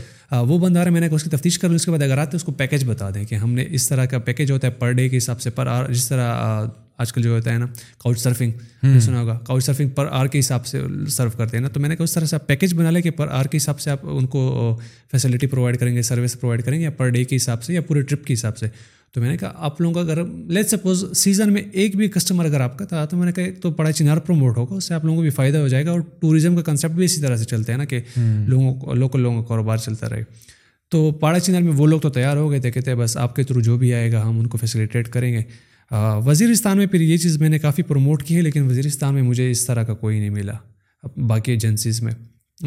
وہ 0.46 0.58
بندہ 0.58 0.78
آ 0.78 0.82
رہا 0.82 0.88
ہے 0.88 0.92
میں 0.92 1.00
نے 1.00 1.06
اس 1.06 1.22
کی 1.24 1.30
تفتیش 1.30 1.58
کر 1.58 1.68
لوں 1.68 1.74
اس 1.74 1.84
کے 1.84 1.90
بعد 1.90 2.02
اگر 2.02 2.18
آتے 2.18 2.36
اس 2.36 2.44
کو 2.44 2.52
پیکیج 2.52 2.84
بتا 2.84 3.10
دیں 3.10 3.24
کہ 3.24 3.34
ہم 3.34 3.52
نے 3.52 3.64
اس 3.70 3.88
طرح 3.88 4.04
کا 4.04 4.18
پیکیج 4.18 4.50
ہوتا 4.50 4.66
ہے 4.66 4.72
پر 4.72 4.92
ڈے 4.92 5.08
کے 5.08 5.16
حساب 5.16 5.40
سے 5.40 5.50
پر 5.50 5.68
جس 5.90 6.08
طرح 6.08 6.64
آج 7.02 7.12
کل 7.12 7.22
جو 7.22 7.30
ہوتا 7.30 7.52
ہے 7.52 7.58
نا 7.58 7.66
کاؤچ 7.98 8.20
سرفنگ 8.20 8.98
سنا 9.00 9.20
ہوگا 9.20 9.38
کاؤچ 9.46 9.64
سرفنگ 9.64 9.88
پر 9.88 10.06
آر 10.10 10.26
کے 10.26 10.38
حساب 10.38 10.66
سے 10.66 10.80
سرو 11.08 11.30
کرتے 11.36 11.56
ہیں 11.56 11.62
نا۔ 11.62 11.68
تو 11.68 11.80
میں 11.80 11.88
نے 11.88 11.96
کہا 11.96 12.04
اس 12.04 12.12
طرح 12.12 12.26
سے 12.26 12.36
آپ 12.36 12.46
پیکیج 12.46 12.74
بنا 12.74 12.90
لیں 12.90 13.02
کہ 13.02 13.10
پر 13.10 13.28
آر 13.30 13.44
کے 13.44 13.56
حساب 13.56 13.80
سے 13.80 13.90
آپ 13.90 13.98
ان 14.02 14.26
کو 14.26 14.78
فیسلٹی 15.10 15.46
پرووائڈ 15.46 15.78
کریں 15.78 15.94
گے 15.96 16.02
سروس 16.02 16.40
پرووائڈ 16.40 16.64
کریں 16.64 16.78
گے 16.78 16.84
یا 16.84 16.90
پر 16.90 17.08
ڈے 17.08 17.24
کے 17.24 17.36
حساب 17.36 17.62
سے 17.62 17.74
یا 17.74 17.80
پورے 17.80 18.02
ٹرپ 18.02 18.24
کے 18.24 18.34
حساب 18.34 18.58
سے۔ 18.58 18.66
تو 19.12 19.20
میں 19.20 19.30
نے 19.30 19.36
کہا 19.36 19.52
آپ 19.56 19.80
لوگوں 19.80 19.94
کا 19.94 20.00
اگر 20.00 20.24
لیٹ 20.48 20.68
سپوز 20.68 21.04
سیزن 21.16 21.52
میں 21.52 21.62
ایک 21.72 21.96
بھی 21.96 22.08
کسٹمر 22.08 22.44
اگر 22.44 22.60
آپ 22.60 22.78
کا 22.78 22.84
تھا 22.84 23.04
تو 23.04 23.16
میں 23.16 23.26
نے 23.26 23.32
کہا 23.32 23.44
تو 23.60 23.70
بڑا 23.70 23.92
چنار 23.92 24.16
پروموٹ 24.16 24.56
ہوگا 24.56 24.74
اس 24.74 24.84
سے 24.84 24.94
آپ 24.94 25.04
لوگوں 25.04 25.16
کو 25.16 25.22
بھی 25.22 25.30
فائدہ 25.30 25.58
ہو 25.58 25.68
جائے 25.68 25.84
گا 25.86 25.90
اور 25.90 26.00
ٹوریزم 26.20 26.56
کا 26.56 26.62
کنسیپٹ 26.62 26.94
بھی 26.94 27.04
اسی 27.04 27.20
طرح 27.20 27.36
سے 27.36 27.44
چلتے 27.44 27.72
ہیں 27.72 27.78
نا 27.78 27.84
کہ 27.84 28.00
لوگوں 28.46 28.74
کو 28.74 28.94
لوکل 28.94 29.20
لوگوں 29.20 29.42
کا 29.42 29.48
کاروبار 29.48 29.76
چلتا 29.76 30.08
رہے۔ 30.10 30.24
تو 30.88 31.10
پاڑا 31.10 31.40
چنار 31.40 31.60
میں 31.60 31.72
وہ 31.72 31.86
لوگ 31.86 32.00
تو 32.00 32.10
تیار 32.10 32.36
ہو 32.36 32.50
گئے 32.50 32.60
تھے 32.60 32.70
کہتے 32.70 32.90
ہیں 32.90 32.98
بس 32.98 33.16
آپ 33.16 33.36
کے 33.36 33.42
تھرو 33.42 33.60
جو 33.60 33.76
بھی 33.78 33.94
آئے 33.94 34.12
گا 34.12 34.22
ہم 34.22 34.38
ان 34.38 34.46
کو 34.46 34.58
فیسلیٹیٹ 34.58 35.08
کریں 35.08 35.32
گے۔ 35.32 35.42
وزیرستان 36.00 36.78
میں 36.78 36.86
پھر 36.86 37.00
یہ 37.00 37.16
چیز 37.16 37.38
میں 37.38 37.48
نے 37.48 37.58
کافی 37.58 37.82
پروموٹ 37.82 38.22
کی 38.22 38.36
ہے 38.36 38.42
لیکن 38.42 38.62
وزیرستان 38.62 39.14
میں 39.14 39.22
مجھے 39.22 39.50
اس 39.50 39.66
طرح 39.66 39.82
کا 39.82 39.94
کوئی 39.94 40.18
نہیں 40.18 40.30
ملا۔ 40.30 40.52
باقی 41.16 41.52
ایجنسیز 41.52 42.02
میں۔ 42.02 42.12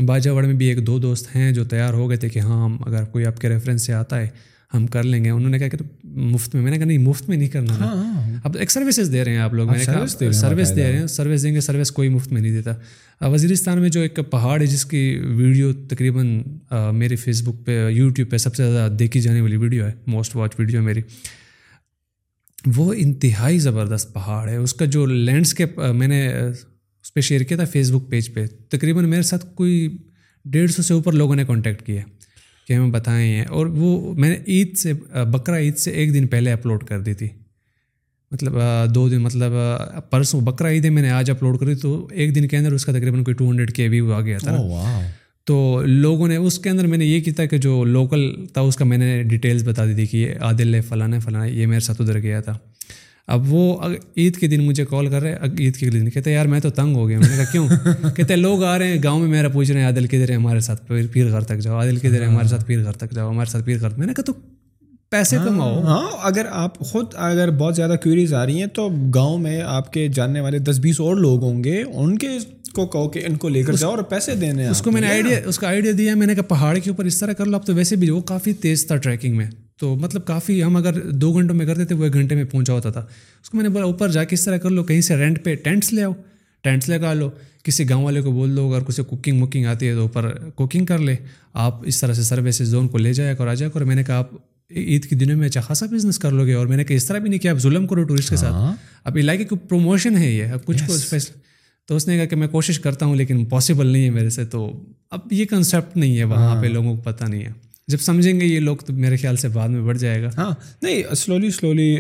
باجا 0.05 0.31
وڑ 0.31 0.45
میں 0.45 0.53
بھی 0.53 0.65
ایک 0.65 0.87
دو 0.87 0.99
دوست 0.99 1.35
ہیں 1.35 1.51
جو 1.51 1.63
تیار 1.63 1.93
ہو 1.93 2.09
گئے 2.09 2.17
تھے 2.17 2.29
کہ 2.29 2.39
ہاں 2.39 2.69
اگر 2.85 3.03
کوئی 3.03 3.25
آپ 3.25 3.39
کے 3.39 3.49
ریفرنس 3.49 3.81
سے 3.81 3.93
آتا 3.93 4.19
ہے 4.21 4.27
ہم 4.73 4.87
کر 4.87 5.03
لیں 5.03 5.23
گے۔ 5.25 5.29
انہوں 5.29 5.49
نے 5.49 5.59
کہا 5.59 5.67
کہ 5.67 5.77
تو 5.77 5.83
مفت 6.03 6.55
میں 6.55 6.63
میں 6.63 6.71
نے 6.71 6.77
کہا 6.77 6.85
نہیں 6.85 6.97
مفت 6.97 7.29
میں 7.29 7.37
نہیں 7.37 7.49
کرنا 7.49 7.73
ہاں، 7.73 7.95
ہاں۔ 7.95 8.35
اب 8.43 8.57
ایک 8.59 8.71
سروسز 8.71 9.11
دے 9.13 9.23
رہے 9.23 9.31
ہیں 9.31 9.39
آپ 9.39 9.53
لوگ۔ 9.53 9.67
میں 9.67 9.77
نے 9.77 9.85
کہا 9.85 10.07
سروس 10.31 10.75
دے 10.75 10.83
رہے 10.83 10.99
ہیں 10.99 11.07
سروس 11.07 11.43
دیں 11.43 11.53
گے 11.53 11.59
سروس 11.59 11.91
کوئی 11.91 12.09
مفت 12.09 12.31
میں 12.31 12.41
نہیں 12.41 12.61
دیتا۔ 12.61 12.73
وزیرستان 13.27 13.79
میں 13.81 13.89
جو 13.89 14.01
ایک 14.01 14.19
پہاڑ 14.31 14.61
ہے 14.61 14.65
جس 14.65 14.85
کی 14.85 15.19
ویڈیو 15.27 15.73
تقریباً 15.73 16.41
میری 16.93 17.15
فیس 17.15 17.41
بک 17.43 17.65
پہ 17.65 17.89
یوٹیوب 17.89 18.29
پہ 18.29 18.37
سب 18.37 18.55
سے 18.55 18.71
زیادہ 18.71 18.91
دیکھی 18.91 19.21
جانے 19.21 19.41
والی 19.41 19.57
ویڈیو 19.57 19.85
ہے 19.85 19.91
موسٹ 20.07 20.35
واچ 20.35 20.51
ویڈیو 20.59 20.81
میری۔ 20.81 21.01
وہ 22.75 22.93
انتہائی 22.97 23.59
زبردست 23.59 24.13
پہاڑ 24.13 24.47
ہے۔ 24.49 24.55
اس 24.55 24.73
کا 24.73 24.85
جو 24.85 25.05
لینڈسکیپ 25.05 25.79
میں 25.79 26.07
نے 26.07 26.27
اس 26.27 27.13
پہ 27.13 27.21
شیئر 27.21 27.41
کیا 27.41 27.57
تھا 27.57 27.65
فیس 27.65 27.91
بک 27.91 28.09
پیج 28.09 28.33
پہ، 28.33 28.45
تقریباً 28.69 29.09
میرے 29.09 29.21
ساتھ 29.21 29.45
کوئی 29.55 29.97
ڈیڑھ 30.45 30.71
سو 30.71 30.81
سے 30.81 30.93
اوپر 30.93 31.13
لوگوں 31.13 31.35
نے 31.35 31.43
کانٹیکٹ 31.45 31.85
کیا 31.85 32.01
کہ 32.67 32.73
ہمیں 32.73 32.91
بتائیں 32.91 33.33
ہیں 33.33 33.45
اور 33.45 33.65
وہ، 33.65 34.13
میں 34.13 34.29
نے 34.29 34.37
عید 34.47 34.77
سے 34.77 34.93
بکرا 35.33 35.57
عید 35.57 35.77
سے 35.77 35.91
ایک 35.91 36.13
دن 36.13 36.27
پہلے 36.27 36.51
اپلوڈ 36.51 36.83
کر 36.83 37.01
دی 37.01 37.13
تھی۔ 37.13 37.27
مطلب 38.31 38.53
دو 38.95 39.07
دن 39.09 39.21
مطلب 39.21 39.51
پرسوں 40.09 40.41
بکرا 40.41 40.69
عید 40.69 40.85
ہے، 40.85 40.89
میں 40.89 41.01
نے 41.01 41.09
آج 41.09 41.29
اپلوڈ 41.31 41.59
کری 41.59 41.75
تو 41.75 42.07
ایک 42.11 42.35
دن 42.35 42.47
کے 42.47 42.57
اندر 42.57 42.71
اس 42.71 42.85
کا 42.85 42.91
تقریباً 42.91 43.23
کوئی 43.23 43.35
ٹو 43.35 43.49
ہنڈریڈ 43.49 43.71
کے 43.71 43.87
ویو 43.87 44.11
آ 44.13 44.21
گیا 44.21 44.37
تھا۔ 44.37 44.51
oh, 44.51 45.01
تو 45.45 45.81
لوگوں 45.85 46.27
نے 46.27 46.35
اس 46.35 46.59
کے 46.59 46.69
اندر 46.69 46.87
میں 46.87 46.97
نے 46.97 47.05
یہ 47.05 47.21
کیا 47.21 47.33
تھا 47.35 47.45
کہ 47.45 47.57
جو 47.57 47.83
لوکل 47.83 48.45
تھا، 48.53 48.61
اس 48.61 48.75
کا 48.75 48.85
میں 48.85 48.97
نے 48.97 49.23
ڈیٹیلس 49.23 49.63
بتا 49.63 49.85
دی 49.85 49.93
تھی 49.93 50.05
کہ 50.05 50.17
یہ 50.17 50.33
عادل 50.41 50.75
ہے 50.75 50.81
فلانا 50.81 51.19
فلانا 51.19 51.45
یہ 51.45 51.67
میرے 51.67 51.79
ساتھ 51.79 52.01
ادھر 52.01 52.19
گیا 52.19 52.41
تھا۔ 52.41 52.57
اب 53.27 53.53
وہ 53.53 53.81
عید 54.17 54.35
کے 54.35 54.47
دن 54.47 54.63
مجھے 54.63 54.85
کال 54.85 55.07
کر 55.07 55.21
رہے 55.21 55.35
عید 55.59 55.75
کے 55.75 55.89
دن 55.89 56.09
کہتے 56.09 56.31
یار 56.31 56.45
میں 56.45 56.59
تو 56.59 56.69
تنگ 56.69 56.95
ہو 56.95 57.09
گیا 57.09 57.19
میں 57.19 57.29
نے 57.29 57.35
کہا، 57.35 57.51
کیوں؟ 57.51 57.67
کہتے 58.15 58.35
لوگ 58.35 58.63
آ 58.63 58.79
رہے 58.79 58.87
ہیں، 58.87 59.03
گاؤں 59.03 59.19
میں 59.19 59.27
میرا 59.27 59.49
پوچھ 59.49 59.71
رہے 59.71 59.79
ہیں، 59.79 59.87
عادل 59.87 60.07
کدھر 60.07 60.29
ہے 60.29 60.35
ہمارے 60.35 60.59
ساتھ؟ 60.59 60.91
پیر 61.11 61.29
گھر 61.29 61.41
تک 61.41 61.59
جاؤ۔ 61.59 61.75
عادل 61.75 61.95
کدھر 61.95 62.21
ہے 62.21 62.25
ہمارے 62.25 62.47
ساتھ؟ 62.47 62.65
پیر 62.65 62.83
گھر 62.83 62.91
تک 62.91 63.15
جاؤ، 63.15 63.29
ہمارے 63.29 63.51
ساتھ 63.51 63.65
پیر 63.65 63.79
گھر 63.79 63.89
میں 63.97 64.07
نے 64.07 64.13
کہا، 64.13 64.23
تو 64.23 64.33
پیسے 65.11 65.37
ہاں، 65.37 65.45
کماؤ۔ 65.45 65.81
ہاں 65.81 66.07
اگر 66.21 66.45
آپ 66.51 66.79
خود 66.79 67.05
اگر 67.15 67.51
بہت 67.51 67.75
زیادہ 67.75 67.95
کیوریز 68.03 68.33
آ 68.33 68.45
رہی 68.45 68.59
ہیں 68.59 68.67
تو 68.67 68.89
گاؤں 69.15 69.37
میں 69.37 69.61
آپ 69.61 69.93
کے 69.93 70.07
جاننے 70.07 70.39
والے 70.39 70.59
دس 70.59 70.79
بیس 70.79 70.99
اور 70.99 71.15
لوگ 71.15 71.43
ہوں 71.43 71.63
گے 71.63 71.83
ان 71.93 72.17
کے 72.17 72.37
کو 72.73 72.85
کہو 72.85 73.09
کہ 73.09 73.21
ان 73.25 73.35
کو 73.35 73.49
لے 73.49 73.63
کر 73.63 73.73
جاؤ 73.73 73.89
اور 73.89 74.03
پیسے 74.03 74.35
دینے 74.35 74.67
اس 74.67 74.81
کو 74.81 74.91
میں 74.91 75.01
نے 75.01 75.07
آئیڈیا 75.07 75.37
اس 75.45 75.59
کا 75.59 75.67
آئیڈیا 75.67 75.91
دیا 75.97 76.15
میں 76.15 76.27
نے 76.27 76.35
کہا 76.35 76.43
پہاڑ 76.43 76.77
کے 76.77 76.89
اوپر 76.89 77.05
اس 77.05 77.17
طرح 77.17 77.33
کر 77.33 77.45
لو 77.45 77.57
اب 77.57 77.65
تو 77.65 77.75
ویسے 77.75 77.95
بھی 77.95 78.09
وہ 78.09 78.21
کافی 78.21 78.53
تیز 78.53 78.87
تھا 78.87 78.95
ٹریکنگ 78.95 79.37
میں۔ 79.37 79.45
تو 79.79 79.95
مطلب 79.95 80.25
کافی 80.25 80.63
ہم 80.63 80.75
اگر 80.75 81.11
دو 81.11 81.33
گھنٹوں 81.33 81.55
میں 81.55 81.65
کرتے 81.65 81.85
تھے 81.85 81.95
وہ 81.95 82.03
ایک 82.03 82.13
گھنٹے 82.13 82.35
میں 82.35 82.43
پہنچا 82.43 82.73
ہوتا 82.73 82.89
تھا۔ 82.89 82.99
اس 83.43 83.49
کو 83.49 83.57
میں 83.57 83.63
نے 83.63 83.69
بولا 83.69 83.85
اوپر 83.85 84.09
جا 84.09 84.23
کے 84.23 84.33
اس 84.33 84.45
طرح 84.45 84.57
کر 84.57 84.69
لو 84.69 84.83
کہیں 84.83 85.01
سے 85.01 85.15
رینٹ 85.15 85.43
پہ 85.43 85.55
ٹینٹس 85.55 85.93
لے 85.93 86.03
آؤ۔ 86.03 86.11
ٹینٹس 86.63 86.89
لگا 86.89 87.13
لو 87.13 87.29
کسی 87.63 87.89
گاؤں 87.89 88.03
والے 88.03 88.21
کو 88.21 88.31
بول 88.31 88.55
دو 88.55 88.73
اگر 88.73 88.83
کسی 88.83 89.03
کوکنگ 89.03 89.41
وکنگ 89.41 89.65
آتی 89.65 89.87
ہے 89.87 89.93
تو 89.93 90.01
اوپر 90.01 90.49
کوکنگ 90.49 90.85
کر 90.85 90.97
لے۔ 90.97 91.15
آپ 91.53 91.79
اس 91.85 91.99
طرح 91.99 92.13
سے 92.13 92.23
سروسز 92.23 92.61
زون 92.61 92.87
کو 92.87 92.97
لے 92.97 93.13
جایا 93.13 93.33
کر 93.33 93.47
آ 93.47 93.53
جایا 93.53 93.69
کرو۔ 93.69 93.85
میں 93.85 93.95
نے 93.95 94.03
کہا 94.03 94.17
آپ 94.17 94.29
عید 94.71 95.05
کے 95.05 95.15
دنوں 95.15 95.37
میں 95.37 95.47
اچھا 95.47 95.61
خاصا 95.61 95.85
بزنس 95.85 96.19
کر 96.19 96.31
لو 96.31 96.45
گے 96.45 96.53
اور 96.53 96.67
میں 96.67 96.77
نے 96.77 96.83
کہا 96.83 96.95
اس 96.95 97.05
طرح 97.05 97.17
بھی 97.17 97.29
نہیں 97.29 97.39
کیا 97.39 97.51
آپ 97.51 97.57
ظلم 97.57 97.87
کرو 97.87 98.03
ٹورسٹ 98.03 98.29
کے 98.29 98.35
ساتھ۔ 98.35 98.51
ہاں۔ 98.51 98.75
اب 99.03 99.15
علاقے 99.15 99.43
کی 99.43 99.55
پروموشن 99.55 100.17
ہے 100.17 100.31
یہ 100.31 100.45
اب 100.45 100.65
کچھ 100.65 100.83
کچھ 100.87 101.15
تو 101.87 101.95
اس 101.95 102.07
نے 102.07 102.17
کہا 102.17 102.25
کہ 102.25 102.35
میں 102.35 102.47
کوشش 102.47 102.79
کرتا 102.79 103.05
ہوں 103.05 103.15
لیکن 103.15 103.45
پاسبل 103.45 103.87
نہیں 103.87 104.05
ہے 104.05 104.09
میرے 104.09 104.29
سے۔ 104.29 104.45
تو 104.45 104.83
اب 105.11 105.19
یہ 105.31 105.45
کنسیپٹ 105.45 105.97
نہیں 105.97 106.17
ہے 106.17 106.23
وہاں 106.23 106.61
پہ 106.61 106.67
ہاں۔ 106.67 106.73
لوگوں 106.73 106.95
کو 106.95 107.01
پتہ 107.01 107.25
نہیں 107.25 107.43
ہے۔ 107.45 107.51
جب 107.87 107.97
سمجھیں 107.99 108.39
گے 108.39 108.45
یہ 108.45 108.59
لوگ 108.59 108.77
تو 108.77 108.93
میرے 108.93 109.17
خیال 109.17 109.35
سے 109.35 109.47
بعد 109.47 109.69
میں 109.69 109.81
بڑھ 109.81 109.97
جائے 109.97 110.23
گا۔ 110.23 110.29
ہاں۔ 110.37 110.51
نہیں 110.81 111.15
سلولی 111.15 111.51
سلولی 111.51 111.97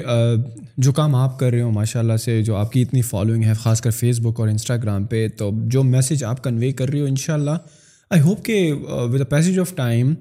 جو 0.77 0.91
کام 0.91 1.15
آپ 1.15 1.39
کر 1.39 1.51
رہے 1.51 1.61
ہو 1.61 1.71
ماشاء 1.71 1.99
اللہ 1.99 2.17
سے 2.17 2.43
جو 2.43 2.55
آپ 2.55 2.71
کی 2.71 2.81
اتنی 2.81 3.01
فالوئنگ 3.01 3.43
ہے 3.43 3.53
خاص 3.53 3.81
کر 3.81 3.91
فیس 3.91 4.19
بک 4.19 4.39
اور 4.39 4.47
انسٹاگرام 4.47 5.05
پہ 5.05 5.27
تو 5.37 5.51
جو 5.65 5.83
میسیج 5.83 6.23
آپ 6.23 6.43
کنوے 6.43 6.71
کر 6.71 6.89
رہی 6.89 6.99
ہو 7.01 7.05
ان 7.05 7.15
شاء 7.15 7.33
اللہ 7.33 7.51
آئی 8.09 8.21
ہوپ 8.21 8.45
کہ 8.45 8.73
with 8.83 9.19
a 9.19 9.25
passage 9.25 9.59
of 9.59 9.75
time 9.75 10.13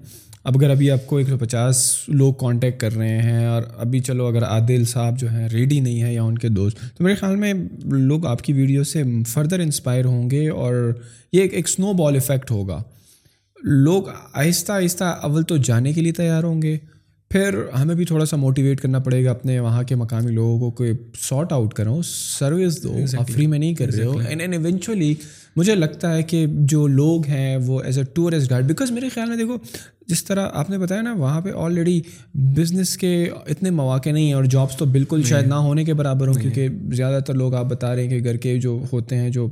اب 0.44 0.56
اگر 0.56 0.70
ابھی 0.70 0.90
آپ 0.90 1.06
کو 1.06 1.16
ایک 1.16 1.28
سو 1.28 1.38
پچاس 1.38 1.94
لوگ 2.08 2.34
کانٹیکٹ 2.34 2.80
کر 2.80 2.96
رہے 2.96 3.22
ہیں 3.22 3.46
اور 3.46 3.62
ابھی 3.76 4.00
چلو 4.00 4.26
اگر 4.26 4.44
عادل 4.44 4.84
صاحب 4.84 5.18
جو 5.18 5.30
ہیں 5.30 5.48
ریڈی 5.48 5.80
نہیں 5.80 6.02
ہے 6.02 6.14
یا 6.14 6.22
ان 6.22 6.38
کے 6.38 6.48
دوست 6.48 6.78
تو 6.98 7.04
میرے 7.04 7.14
خیال 7.14 7.36
میں 7.36 7.52
لوگ 7.84 8.26
آپ 8.26 8.42
کی 8.42 8.52
ویڈیو 8.52 8.84
سے 8.84 9.02
فردر 9.26 9.60
انسپائر 9.60 10.04
ہوں 10.04 10.30
گے 10.30 10.48
اور 10.48 10.92
یہ 11.32 11.42
ایک 11.42 11.54
ایک 11.54 11.68
سنو 11.68 11.92
بال 11.92 12.16
افیکٹ 12.16 12.50
ہوگا۔ 12.50 12.82
لوگ 13.62 14.02
آہستہ 14.32 14.72
آہستہ 14.72 15.04
اول 15.04 15.42
تو 15.42 15.56
جانے 15.56 15.92
کے 15.92 16.00
لیے 16.00 16.12
تیار 16.12 16.44
ہوں 16.44 16.62
گے۔ 16.62 16.78
پھر 17.30 17.58
ہمیں 17.80 17.94
بھی 17.94 18.04
تھوڑا 18.04 18.24
سا 18.24 18.36
موٹیویٹ 18.36 18.80
کرنا 18.80 18.98
پڑے 18.98 19.24
گا 19.24 19.30
اپنے 19.30 19.60
وہاں 19.60 19.82
کے 19.82 19.94
مقامی 19.94 20.32
لوگوں 20.32 20.70
کو 20.70 20.84
سارٹ 21.20 21.52
آؤٹ 21.52 21.74
کرو 21.74 22.02
سروس 22.04 22.82
دو 22.82 22.96
آپ 23.18 23.30
فری 23.30 23.46
میں 23.46 23.58
نہیں 23.58 23.74
کر 23.74 23.92
رہے 23.92 24.04
ہو۔ 24.04 24.18
اینڈ 24.18 24.40
اینڈ 24.40 24.54
ایونچولی 24.54 25.14
مجھے 25.56 25.74
لگتا 25.74 26.16
ہے 26.16 26.22
کہ 26.22 26.47
جو 26.48 26.86
لوگ 26.86 27.26
ہیں 27.26 27.56
وہ 27.56 27.82
as 27.82 27.98
a 27.98 28.05
tourist 28.05 28.51
guide 28.51 28.64
because 28.64 28.90
میرے 28.90 29.09
خیال 29.09 29.28
میں 29.28 29.36
دیکھو 29.36 29.56
جس 30.06 30.24
طرح 30.24 30.48
آپ 30.52 30.70
نے 30.70 30.78
بتایا 30.78 31.02
نا 31.02 31.12
وہاں 31.12 31.40
پہ 31.40 31.51
آلریڈی 31.56 32.01
بزنس 32.35 32.97
کے 32.97 33.28
اتنے 33.47 33.70
مواقع 33.70 34.10
نہیں 34.10 34.26
ہیں 34.26 34.32
اور 34.32 34.44
جابس 34.44 34.76
تو 34.76 34.85
بالکل 34.85 35.22
شاید 35.22 35.47
نہ 35.47 35.55
ہونے 35.55 35.85
کے 35.85 35.94
برابر 35.94 36.26
ہوں 36.26 36.35
کیونکہ 36.35 36.68
زیادہ 36.93 37.22
تر 37.22 37.35
لوگ 37.35 37.55
آپ 37.55 37.64
بتا 37.64 37.94
رہے 37.94 38.02
ہیں 38.02 38.10
کہ 38.10 38.24
گھر 38.24 38.36
کے 38.36 38.59
جو 38.59 38.85
ہوتے 38.93 39.16
ہیں 39.16 39.31
جو 39.31 39.48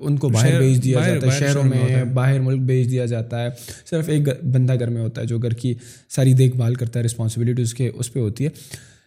ان 0.00 0.16
کو 0.16 0.28
باہر 0.28 0.58
بھیج 0.58 0.84
دیا 0.84 1.00
جاتا 1.00 1.26
ہے 1.26 1.38
شہروں 1.38 1.64
میں 1.64 2.04
باہر 2.04 2.40
ملک 2.40 2.60
بھیج 2.60 2.90
دیا 2.90 3.06
جاتا 3.06 3.42
ہے۔ 3.42 3.48
صرف 3.90 4.08
ایک 4.08 4.44
بندہ 4.44 4.78
گھر 4.78 4.88
میں 4.88 5.02
ہوتا 5.02 5.20
ہے 5.20 5.26
جو 5.26 5.38
گھر 5.38 5.50
کی 5.50 5.74
ساری 6.08 6.34
دیکھ 6.34 6.56
بھال 6.56 6.74
کرتا 6.74 6.98
ہے 7.00 7.04
رسپانسبلٹی 7.04 7.62
اس 7.62 7.74
کے 7.74 7.90
اس 7.94 8.12
پہ 8.12 8.20
ہوتی 8.20 8.44
ہے۔ 8.44 8.50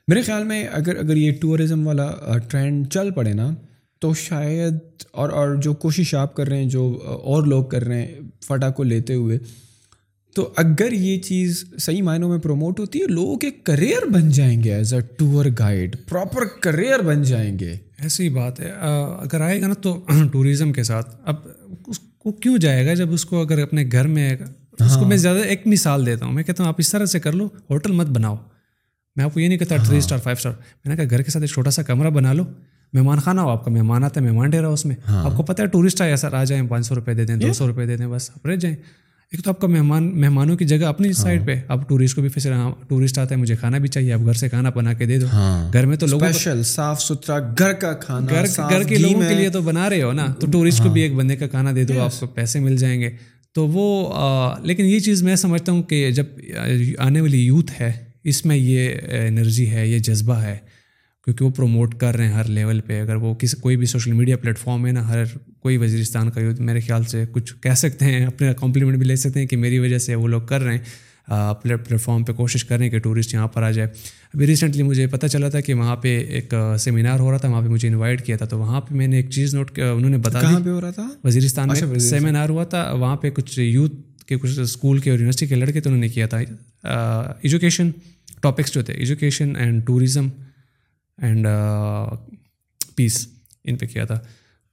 میرے 0.08 0.22
خیال 0.22 0.44
میں 0.44 0.68
اگر 0.72 0.96
اگر 0.96 1.16
یہ 1.16 1.32
ٹورزم 1.42 1.88
والا 1.88 2.12
ٹرینڈ 2.48 2.90
چل 2.90 3.12
پڑے 3.12 3.34
نا 3.34 3.56
تو 4.04 4.14
شاید 4.14 4.74
اور 5.12 5.30
اور 5.30 5.56
جو 5.56 5.74
کوشش 5.74 6.16
آپ 6.16 6.36
کر 6.36 6.48
رہے 6.48 6.58
ہیں 6.58 6.70
جو 6.70 7.00
اور 7.24 7.44
لوگ 7.44 7.64
کر 7.66 7.84
رہے 7.84 8.02
ہیں 8.02 8.16
فٹا 8.46 8.70
کو 8.70 8.84
لیتے 8.84 9.14
ہوئے 9.14 9.38
تو 10.36 10.54
اگر 10.58 10.92
یہ 10.92 11.20
چیز 11.20 11.64
صحیح 11.80 12.02
معنوں 12.04 12.30
میں 12.30 12.38
پروموٹ 12.38 12.80
ہوتی 12.80 13.02
ہے 13.02 13.08
لوگ 13.08 13.38
ایک 13.42 13.64
کریئر 13.64 14.06
بن 14.10 14.30
جائیں 14.30 14.64
گے 14.64 14.74
as 14.74 14.94
a 14.94 15.02
tour 15.02 15.46
guide 15.60 15.96
proper 16.10 16.46
career 16.62 17.00
بن 17.00 17.24
جائیں 17.24 17.60
گے۔ 17.60 17.74
ایسی 18.00 18.30
بات 18.30 18.60
ہے۔ 18.60 18.72
اگر 19.20 19.42
آئے 19.42 19.62
گا 19.62 19.68
نا 19.68 19.74
تو 19.74 20.06
ٹوریزم 20.32 20.74
کے 20.74 20.84
ساتھ۔ 20.84 21.16
اب 21.26 21.36
اس 21.88 22.00
کو 22.00 22.32
کیوں 22.32 22.58
جائے 22.58 22.86
گا 22.86 22.94
جب 22.94 23.14
اس 23.14 23.26
کو 23.26 23.42
اگر 23.42 23.60
اپنے 23.60 23.86
گھر 23.92 24.08
میں 24.08 24.38
اس 24.80 24.96
کو 24.96 25.06
میں 25.06 25.18
زیادہ 25.18 25.38
ایک 25.38 25.62
مثال 25.68 26.06
دیتا 26.06 26.26
ہوں۔ 26.26 26.34
میں 26.34 26.44
کہتا 26.44 26.64
ہوں 26.64 26.68
آپ 26.68 26.76
اس 26.78 26.92
طرح 26.92 27.06
سے 27.06 27.20
کر 27.20 27.32
لو 27.32 27.50
ہوٹل 27.70 27.92
مت 27.92 28.08
بناؤ۔ 28.08 28.36
میں 29.16 29.26
آپ 29.26 29.34
کو 29.34 29.40
یہ 29.40 29.48
نہیں 29.48 29.58
کہتا 29.58 29.76
تھری 29.78 29.98
اسٹار 29.98 30.18
فائیو 30.18 30.38
اسٹار 30.38 30.52
میں 30.86 30.96
نے 30.96 30.96
کہا 30.96 31.10
گھر 31.10 31.22
کے 31.22 31.32
ساتھ 31.32 31.44
ایک 31.44 31.52
چھوٹا 31.52 31.72
سا 31.72 31.82
کمرہ 31.82 32.10
بنا 32.10 32.34
لو۔ 32.34 32.44
مہمان 32.94 33.20
خانہ 33.20 33.42
ہو 33.42 33.50
آپ 33.50 33.66
کا 33.66 33.72
مہمان 33.72 34.04
آتا 34.04 34.22
ہے 34.22 34.26
مہمان 34.26 34.50
ڈیرا 34.50 34.68
اس 34.68 34.86
میں۔ 34.86 34.96
ہاں۔ 35.08 35.26
آپ 35.26 35.38
کو 35.38 35.44
پتہ 35.44 35.62
ہے 35.62 35.68
ٹورسٹ 35.68 36.02
آئے 36.02 36.16
سر 36.16 36.34
آ 36.34 36.44
جائیں 36.44 36.68
پانچ 36.68 36.88
سو 36.88 36.96
روپئے 36.96 37.14
دے 37.14 37.26
دیں 37.26 37.36
دو 37.36 37.54
سو 37.54 37.68
روپئے 37.68 37.86
دے 37.86 37.98
دیں 37.98 38.08
بس 38.08 38.30
آپ 38.30 38.46
رہ 38.48 38.56
جائیں۔ 38.56 38.76
ایک 39.32 39.44
تو 39.44 39.50
آپ 39.50 39.60
کا 39.62 39.68
مہمان 39.68 40.22
مہمانوں 40.22 40.58
کی 40.58 40.66
جگہ 40.66 40.86
اپنی 40.86 41.14
سائڈ 41.14 41.40
ہاں۔ 41.40 41.48
پہ 41.48 41.56
آپ 41.68 41.90
ٹورسٹ 41.90 42.16
کو 42.16 42.22
بھی 42.22 42.30
فیصلہ 42.30 42.54
ہاں 42.54 42.72
ٹورسٹ 42.88 43.18
آتا 43.18 43.36
ہے 43.36 43.40
مجھے 43.40 43.56
کھانا 43.56 43.78
بھی 43.78 43.88
چاہیے 43.88 44.14
آپ 44.14 44.20
گھر 44.26 44.34
سے 44.34 44.50
کھانا 44.50 44.70
بنا 44.70 44.94
کے 44.94 45.06
دے 45.06 45.20
دو۔ 45.20 45.28
گھر 45.74 45.86
میں 45.86 45.98
تو 45.98 46.06
لوگ 46.06 46.20
صاف 46.64 47.02
ستھرا 47.02 47.40
گھر 47.60 47.74
کا 47.74 47.94
کھانا 47.94 48.28
گھر 48.30 48.46
گھر 48.70 48.84
کے 48.84 48.98
لوگوں 48.98 49.22
کے 49.22 49.34
لیے 49.36 49.50
تو 49.50 49.62
بنا 49.62 49.90
رہے 49.90 50.02
ہو 50.02 50.12
نا 50.12 50.26
تو 50.40 50.48
ٹورسٹ 50.48 50.84
کو 50.84 50.90
بھی 50.90 51.02
ایک 51.02 51.14
بندے 51.16 51.36
کا 51.36 51.48
کھانا 51.48 51.72
دے 51.76 51.84
دو 51.84 52.02
آپ 52.02 52.20
کو 52.20 52.28
پیسے 52.28 52.60
مل 52.60 52.78
جائیں 52.78 53.02
گے۔ 53.02 53.10
تو 53.54 53.68
وہ 53.68 54.12
لیکن 54.64 54.86
یہ 54.86 55.00
چیز 55.00 55.24
میں 55.24 55.36
سمجھتا 55.36 55.72
ہوں 55.72 55.84
کہ 55.84 56.12
جب 56.12 56.26
آنے 56.98 57.22
والی 57.22 57.46
یوتھ 57.46 57.72
ہے 57.82 57.92
اس 58.24 58.46
میں 58.46 58.56
یہ 58.56 58.90
انرجی 59.28 59.70
ہے 59.72 59.88
یہ 59.88 60.00
جذبہ 60.00 60.36
ہے۔ 60.36 60.58
کیونکہ 61.26 61.46
وہ 61.46 61.50
پروموٹ 61.50 61.96
کر 62.00 62.16
رہے 62.16 62.26
ہیں 62.26 62.34
ہر 62.34 62.44
لیول 62.44 62.80
پہ۔ 62.80 63.00
اگر 63.02 63.16
وہ 63.16 63.34
کسی 63.34 63.58
کوئی 63.62 63.78
بھی 63.78 63.86
سوشل 63.86 64.12
میڈیا 64.12 64.38
پلیٹ 64.38 64.58
فارم 64.58 64.86
ہے 64.88 64.92
نا 64.92 65.08
ہر 65.10 65.24
کوئی 65.60 65.78
وزیرستان 65.78 66.30
کا 66.30 66.42
یوتھ 66.42 66.62
میرے 66.62 66.80
خیال 66.80 67.04
سے 67.04 67.24
کچھ 67.32 67.54
کہہ 67.62 67.74
سکتے 67.78 68.06
ہیں 68.06 68.26
اپنے 68.26 68.52
کمپلیمنٹ 68.60 68.98
بھی 68.98 69.06
لے 69.08 69.16
سکتے 69.16 69.40
ہیں 69.40 69.48
کہ 69.48 69.58
میری 69.58 69.80
وجہ 69.80 69.98
سے 69.98 70.16
وہ 70.16 70.28
لوگ 70.28 70.42
کر 70.42 70.62
رہے 70.62 70.74
ہیں۔ 70.74 70.84
پلیٹ 71.62 72.02
فارم 72.02 72.24
پہ 72.24 72.34
کوشش 72.34 72.66
کر 72.66 72.78
رہے 72.78 72.84
ہیں 72.86 72.92
کہ 72.92 73.00
ٹورسٹ 73.00 73.34
یہاں 73.34 73.48
پر 73.48 73.64
آ 73.64 73.72
جائے۔ 73.72 73.88
ابھی 74.34 74.48
ریسنٹلی 74.48 74.84
مجھے 74.84 75.08
پتہ 75.08 75.28
چلا 75.28 75.50
تھا 75.50 75.60
کہ 75.60 75.74
وہاں 75.74 75.96
پہ 75.96 76.18
ایک 76.30 76.54
سیمینار 76.80 77.20
ہو 77.20 77.32
رہا 77.32 77.38
تھا 77.38 77.50
وہاں 77.50 77.62
پہ 77.62 77.68
مجھے 77.68 77.88
انوائٹ 77.88 78.26
کیا 78.26 78.38
تھا۔ 78.38 78.46
تو 78.46 78.60
وہاں 78.60 78.82
پہ 78.82 78.96
میں 78.96 79.08
نے 79.08 79.16
ایک 79.16 79.30
چیز 79.30 79.56
نوٹ 79.56 79.72
کیا 79.72 79.92
انہوں 79.92 80.10
نے 80.10 80.18
بتایا 80.18 80.58
پہ 80.64 80.70
ہو 80.70 80.82
رہا 80.82 80.92
تھا؟ 80.92 81.08
وزیرستان 81.24 81.68
میں 81.68 82.00
سیمینار 82.00 82.50
ہوا 82.50 82.64
تھا۔ 82.64 82.92
وہاں 82.92 83.16
پہ 83.16 83.30
کچھ 83.30 83.60
یوتھ 83.60 83.96
کے 84.28 84.38
کچھ 84.38 84.60
اسکول 84.60 85.00
کے 85.00 85.10
اور 85.10 85.20
یونیورسٹی 85.20 85.48
کے 85.48 85.56
لڑکے 85.56 85.82
تو 85.82 85.90
انہوں 85.90 86.02
نے 86.02 86.08
کیا 86.10 86.28
تھا۔ 86.28 86.40
ایجوکیشن 87.42 87.92
ٹاپکس 88.42 88.74
جو 88.74 88.82
تھے 88.82 88.94
education 88.94 89.56
and 89.56 89.86
tourism 89.86 90.28
and 91.18 91.48
peace 92.96 93.28
ان 93.64 93.76
پہ 93.76 93.86
کیا 93.86 94.06
تھا۔ 94.06 94.20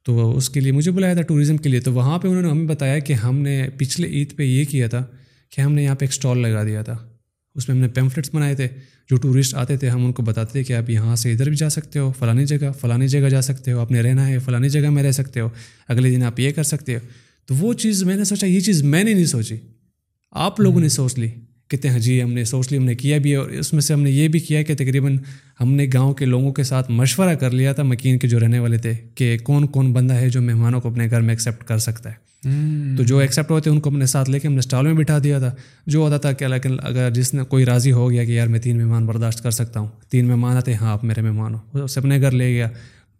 تو 0.03 0.37
اس 0.37 0.51
کے 0.51 0.61
لیے 0.61 0.73
مجھے 0.73 0.91
بلایا 0.91 1.15
تھا 1.15 1.23
ٹوریزم 1.23 1.57
کے 1.57 1.69
لیے۔ 1.69 1.81
تو 1.81 1.93
وہاں 1.93 2.19
پہ 2.19 2.29
انہوں 2.29 2.43
نے 2.43 2.51
ہمیں 2.51 2.67
بتایا 2.67 2.99
کہ 2.99 3.13
ہم 3.13 3.39
نے 3.39 3.69
پچھلے 3.77 4.09
عید 4.09 4.37
پہ 4.37 4.43
یہ 4.43 4.65
کیا 4.65 4.87
تھا 4.89 5.07
کہ 5.51 5.61
ہم 5.61 5.73
نے 5.73 5.85
یہاں 5.85 5.95
پہ 5.95 6.05
ایک 6.05 6.11
اسٹال 6.11 6.39
لگا 6.39 6.65
دیا 6.65 6.83
تھا۔ 6.83 7.09
اس 7.55 7.69
میں 7.69 7.77
ہم 7.77 7.83
نے 7.83 7.89
پیمفلٹس 7.89 8.31
بنائے 8.35 8.55
تھے۔ 8.55 8.69
جو 9.11 9.17
ٹورسٹ 9.17 9.55
آتے 9.55 9.77
تھے، 9.77 9.89
ہم 9.89 10.05
ان 10.05 10.13
کو 10.13 10.23
بتاتے 10.23 10.53
تھے 10.53 10.65
کہ 10.65 10.73
آپ 10.73 10.91
یہاں 10.91 11.17
سے 11.17 11.33
ادھر 11.33 11.49
بھی 11.49 11.57
جا 11.57 11.69
سکتے 11.69 11.99
ہو 11.99 12.13
فلانی 12.19 12.47
جگہ 12.47 12.73
فلانی 12.81 13.09
جگہ 13.09 13.29
جا 13.29 13.43
سکتے 13.43 13.73
ہو 13.73 13.81
اپنے 13.81 14.01
رہنا 14.01 14.29
ہے 14.29 14.39
فلانی 14.39 14.69
جگہ 14.69 14.91
میں 14.91 15.03
رہ 15.03 15.13
سکتے 15.13 15.41
ہو۔ 15.41 15.49
اگلے 15.89 16.11
دن 16.11 16.23
آپ 16.23 16.41
یہ 16.41 16.51
کر 16.51 16.63
سکتے 16.63 16.95
ہو۔ 16.95 17.01
تو 17.47 17.55
وہ 17.55 17.75
چیز 17.75 18.05
میں 18.05 18.17
نے 18.17 18.25
سوچا، 18.25 18.47
یہ 18.47 18.61
چیز 18.61 18.83
میں 18.83 19.05
نے 19.05 19.15
نہیں 19.15 19.25
سوچی۔ 19.25 19.57
آپ 20.31 20.61
لوگوں 20.61 20.81
نے 20.81 20.89
سوچ 20.89 21.19
لی۔ 21.19 21.29
کہتے 21.71 21.89
ہیں 21.89 21.99
جی 21.99 22.23
ہم 22.23 22.33
نے 22.33 22.45
سوچ 22.45 22.73
لی 22.73 22.79
ہم 22.79 22.85
نے 22.85 22.95
کیا 22.95 23.19
بھی 23.19 23.35
اور 23.35 23.51
اس 23.51 23.73
میں 23.73 23.81
سے 23.81 23.95
ہم 23.95 24.03
نے 24.03 24.11
یہ 24.11 24.29
بھی 24.29 24.41
کیا 24.41 24.63
کہ 24.63 24.75
تقریباً 24.75 25.17
ہم 25.61 25.73
نے 25.73 25.87
گاؤں 25.95 26.15
کے 26.15 26.25
لوگوں 26.25 26.53
کے 26.53 26.63
ساتھ 26.63 26.91
مشورہ 26.91 27.35
کر 27.35 27.51
لیا 27.51 27.73
تھا 27.73 27.83
مکین 27.83 28.19
کے 28.19 28.29
جو 28.29 28.41
رہنے 28.41 28.59
والے 28.59 28.79
تھے 28.79 28.93
کہ 29.15 29.39
کون 29.39 29.67
کون 29.67 29.93
بندہ 29.93 30.15
ہے 30.15 30.31
جو 30.31 30.43
مہمانوں 30.43 30.81
کو 30.81 30.89
اپنے 30.89 31.11
گھر 31.11 31.21
میں 31.21 31.31
ایکسیپٹ 31.31 31.65
کر 31.65 31.79
سکتا 31.79 32.11
ہے۔ 32.11 32.31
تو 32.97 33.03
جو 33.03 33.19
ایکسیپٹ 33.19 33.51
ہوتے 33.51 33.71
ہیں 33.71 33.77
ان 33.77 33.81
کو 33.83 33.91
اپنے 33.91 34.07
ساتھ 34.07 34.31
لے 34.31 34.39
کے 34.39 34.49
ہم 34.49 34.53
نے 34.53 34.59
اسٹال 34.59 34.85
میں 34.85 34.95
بٹھا 34.95 35.19
دیا 35.25 35.39
تھا۔ 35.39 35.55
جو 35.87 35.99
ہوتا 35.99 36.17
تھا 36.17 36.33
کہ 36.33 36.47
لیکن 36.47 36.77
اگر 36.83 37.11
جس 37.11 37.35
نے 37.35 37.43
کوئی 37.43 37.65
راضی 37.65 37.93
ہو 37.93 38.11
گیا 38.11 38.25
کہ 38.25 38.33
یار 38.33 38.47
میں 38.47 38.59
تین 38.59 38.79
مہمان 38.79 39.07
برداشت 39.07 39.43
کر 39.43 39.51
سکتا 39.51 39.81
ہوں 39.81 39.89
تین 40.09 40.29
مہمان 40.29 40.57
آتے 40.57 40.71
ہیں 40.71 40.79
ہاں 40.79 40.93
آپ 40.93 41.05
میرے 41.05 41.21
مہمان 41.21 41.55
ہو 41.55 41.85
اسے 41.85 42.01
اپنے 42.01 42.21
گھر 42.21 42.31
لے 42.31 42.55
گیا۔ 42.55 42.69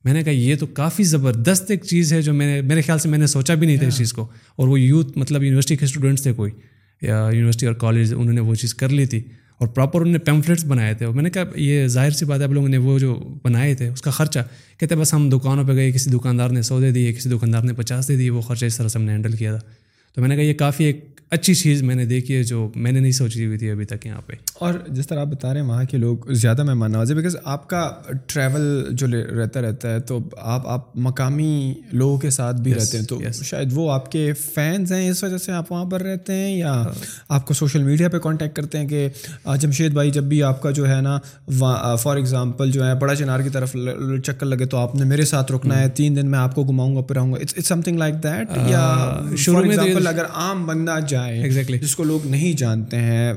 میں 0.05 0.13
نے 0.13 0.23
کہا 0.23 0.33
یہ 0.33 0.57
تو 0.57 0.67
کافی 0.67 1.03
زبردست 1.03 1.71
ایک 1.71 1.85
چیز 1.85 2.13
ہے 2.13 2.23
جو 2.23 2.35
میں 2.35 2.47
نے 2.47 2.63
میرے 2.63 2.81
خیال 2.81 2.99
سے 2.99 3.09
میں 3.09 3.19
نے 3.19 3.27
سوچا 3.27 3.55
بھی 3.55 3.67
نہیں 3.67 3.77
تھا 3.77 3.87
اس 3.87 3.99
چیز 3.99 4.13
کو۔ 4.13 4.27
اور 4.57 4.69
وہ 4.69 4.81
یوتھ 4.81 5.19
مطلب 5.19 5.43
یونیورسٹی 5.43 5.77
کے 5.77 5.85
اسٹوڈنٹس 5.85 6.23
تھے 6.23 6.33
کوئی۔ 6.33 6.53
یا 7.03 7.29
یونیورسٹی 7.33 7.67
اور 7.67 7.75
کالج 7.75 8.15
انہوں 8.17 8.33
نے 8.33 8.41
وہ 8.41 8.55
چیز 8.55 8.75
کر 8.75 8.89
لی 8.89 9.07
تھی 9.07 9.21
اور 9.59 9.69
پراپر 9.69 10.01
انہوں 10.01 10.13
نے 10.13 10.19
پیمفلیٹس 10.19 10.65
بنائے 10.65 10.95
تھے۔ 10.95 11.07
اور 11.07 11.15
میں 11.15 11.23
نے 11.23 11.31
کہا 11.31 11.43
یہ 11.55 11.87
ظاہر 11.87 12.11
سی 12.11 12.25
بات 12.25 12.39
ہے 12.39 12.45
آپ 12.45 12.51
لوگوں 12.51 12.69
نے 12.69 12.79
وہ 12.79 12.99
جو 12.99 13.35
بنائے 13.45 13.75
تھے، 13.75 13.89
اس 13.89 14.03
کا 14.03 14.11
خرچہ 14.11 14.39
کہتے 14.79 14.97
بس 14.97 15.15
ہم 15.15 15.31
دکانوں 15.31 15.65
پہ 15.65 15.73
گئے، 15.73 15.93
کسی 15.93 16.11
دکاندار 16.11 16.49
نے 16.49 16.63
سو 16.63 16.81
دے 16.81 16.91
دیے، 16.91 17.13
کسی 17.13 17.29
دکاندار 17.29 17.63
نے 17.63 17.73
پچاس 17.73 18.09
دے 18.09 18.17
دیے، 18.17 18.31
وہ 18.31 18.41
خرچہ 18.41 18.67
اس 18.67 18.77
طرح 18.77 18.89
سے 18.89 18.99
ہم 18.99 19.05
نے 19.05 19.13
ہینڈل 19.13 19.33
کیا 19.33 19.57
تھا۔ 19.57 19.71
تو 20.15 20.21
میں 20.21 20.29
نے 20.29 20.37
کہا 20.37 20.45
یہ 20.45 20.55
کافی 20.55 20.85
ایک 20.85 21.20
اچھی 21.31 21.55
چیز 21.55 21.83
میں 21.83 21.95
نے 21.95 22.05
دیکھی 22.05 22.37
ہے 22.37 22.43
جو 22.43 22.71
میں 22.75 22.93
نے 22.93 23.01
نہیں 23.01 23.13
سوچی 23.13 23.47
ہوئی 23.47 23.59
تھی 23.59 23.71
ابھی 23.71 23.85
تک 23.85 24.07
یہاں 24.07 24.21
پہ۔ 24.27 24.33
اور 24.55 24.75
جس 24.89 25.07
طرح 25.07 25.21
آپ 25.21 25.27
بتا 25.27 25.55
رہے 25.55 25.61
ہیں 25.61 25.69
وہاں 25.69 25.85
کے 25.85 25.97
لوگ 25.97 26.33
زیادہ 26.33 26.63
مہمان 26.63 26.93
نوازے 26.93 27.15
بیکاز 27.15 27.37
آپ 27.45 27.69
کا 27.69 27.91
ٹریول 28.27 28.85
جو 28.91 29.07
رہتا 29.43 29.63
رہتا 29.63 29.91
ہے 29.91 30.01
تو 30.01 30.19
آپ 30.39 30.69
آپ 30.69 30.97
مقامی 30.97 31.75
لوگوں 31.93 32.19
کے 32.19 32.31
ساتھ 32.31 32.57
بھی 32.57 32.75
رہتے 32.75 32.99
ہیں 32.99 33.05
تو 33.05 33.19
شاید 33.33 33.69
وہ 33.75 33.93
آپ 33.93 34.13
کے 34.13 34.33
فینس 34.55 34.93
ہیں 34.93 35.11
اس 35.11 35.25
وجہ 35.25 35.39
سے 35.39 35.53
آپ 35.53 35.73
وہاں 35.73 35.85
پر 35.85 36.03
رہتے 36.03 36.33
ہیں 36.33 36.57
یا 36.59 36.85
آپ 37.29 37.47
کو 37.47 37.55
سوشل 37.55 37.83
میڈیا 37.83 38.09
پہ 38.09 38.19
کانٹیکٹ 38.19 38.57
کرتے 38.57 38.79
ہیں 38.79 38.89
کہ 38.89 39.09
جمشید 39.61 39.93
بھائی 39.93 40.11
جب 40.11 40.23
بھی 40.23 40.43
آپ 40.43 40.63
کا 40.63 40.71
جو 40.71 40.89
ہے 40.89 41.01
نا 41.01 41.19
فار 41.97 42.17
ایگزامپل 42.17 42.71
جو 42.71 42.87
ہے 42.87 42.95
بڑا 42.95 43.15
چنار 43.15 43.41
کی 43.41 43.49
طرف 43.49 43.77
چکر 44.25 44.47
لگے 44.47 44.67
تو 44.67 44.77
آپ 44.77 44.95
نے 44.95 45.05
میرے 45.05 45.25
ساتھ 45.25 45.53
رکنا 45.53 45.81
ہے 45.81 45.89
تین 45.89 46.17
دن 46.17 46.31
میں 46.31 46.39
آپ 46.39 46.55
کو 46.55 46.65
گھماؤں 46.65 46.97
گا 46.97 47.01
پھر 47.01 47.17
رہوں 47.17 47.33
گا 47.33 47.61
سم 47.65 47.83
تھنگ 47.83 47.99
لائک 47.99 48.15
دیٹ 48.15 48.49
یا 48.69 49.15
فار 49.47 49.63
ایگزامپل 49.63 50.07
اگر 50.07 50.25
عام 50.35 50.67
بندہ 50.67 50.99
جائے 51.09 51.20
ایگزیکٹلی 51.27 51.79
جس 51.79 51.97
کو 51.97 52.05
لوگ 52.05 52.27
نہیں 52.27 52.53
جانتے 52.53 52.97
ہیں۔ 52.97 53.35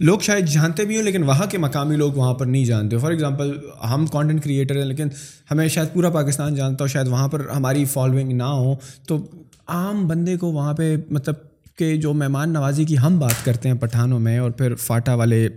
لوگ 0.00 0.20
شاید 0.20 0.46
جانتے 0.46 0.84
بھی 0.84 0.96
ہوں 0.96 1.02
لیکن 1.02 1.22
وہاں 1.22 1.46
کے 1.46 1.58
مقامی 1.58 1.96
لوگ 1.96 2.12
وہاں 2.12 2.34
پر 2.34 2.46
نہیں 2.46 2.64
جانتے۔ 2.64 2.98
فار 2.98 3.10
ایگزامپل 3.10 3.52
ہم 3.90 4.06
کانٹینٹ 4.06 4.44
کریٹر 4.44 4.76
ہیں 4.76 4.84
لیکن 4.84 5.08
ہمیں 5.50 5.68
شاید 5.68 5.88
پورا 5.92 6.10
پاکستان 6.10 6.54
جانتا 6.54 6.84
ہو 6.84 6.86
شاید 6.86 7.08
وہاں 7.08 7.28
پر 7.28 7.48
ہماری 7.56 7.84
فالوئنگ 7.84 8.32
نہ 8.32 8.42
ہو۔ 8.42 8.74
تو 9.06 9.26
عام 9.66 10.08
بندے 10.08 10.36
کو 10.36 10.52
وہاں 10.52 10.74
پہ 10.74 10.96
مطلب 11.10 11.34
کہ 11.76 11.96
جو 11.96 12.14
مہمان 12.14 12.52
نوازی 12.52 12.84
کی 12.84 12.98
ہم 12.98 13.18
بات 13.18 13.44
کرتے 13.44 13.68
ہیں 13.68 13.76
پٹھانوں 13.76 14.20
میں 14.20 14.38
اور 14.38 14.50
پھر 14.50 14.74
فاٹا 14.74 15.14
والے 15.14 15.48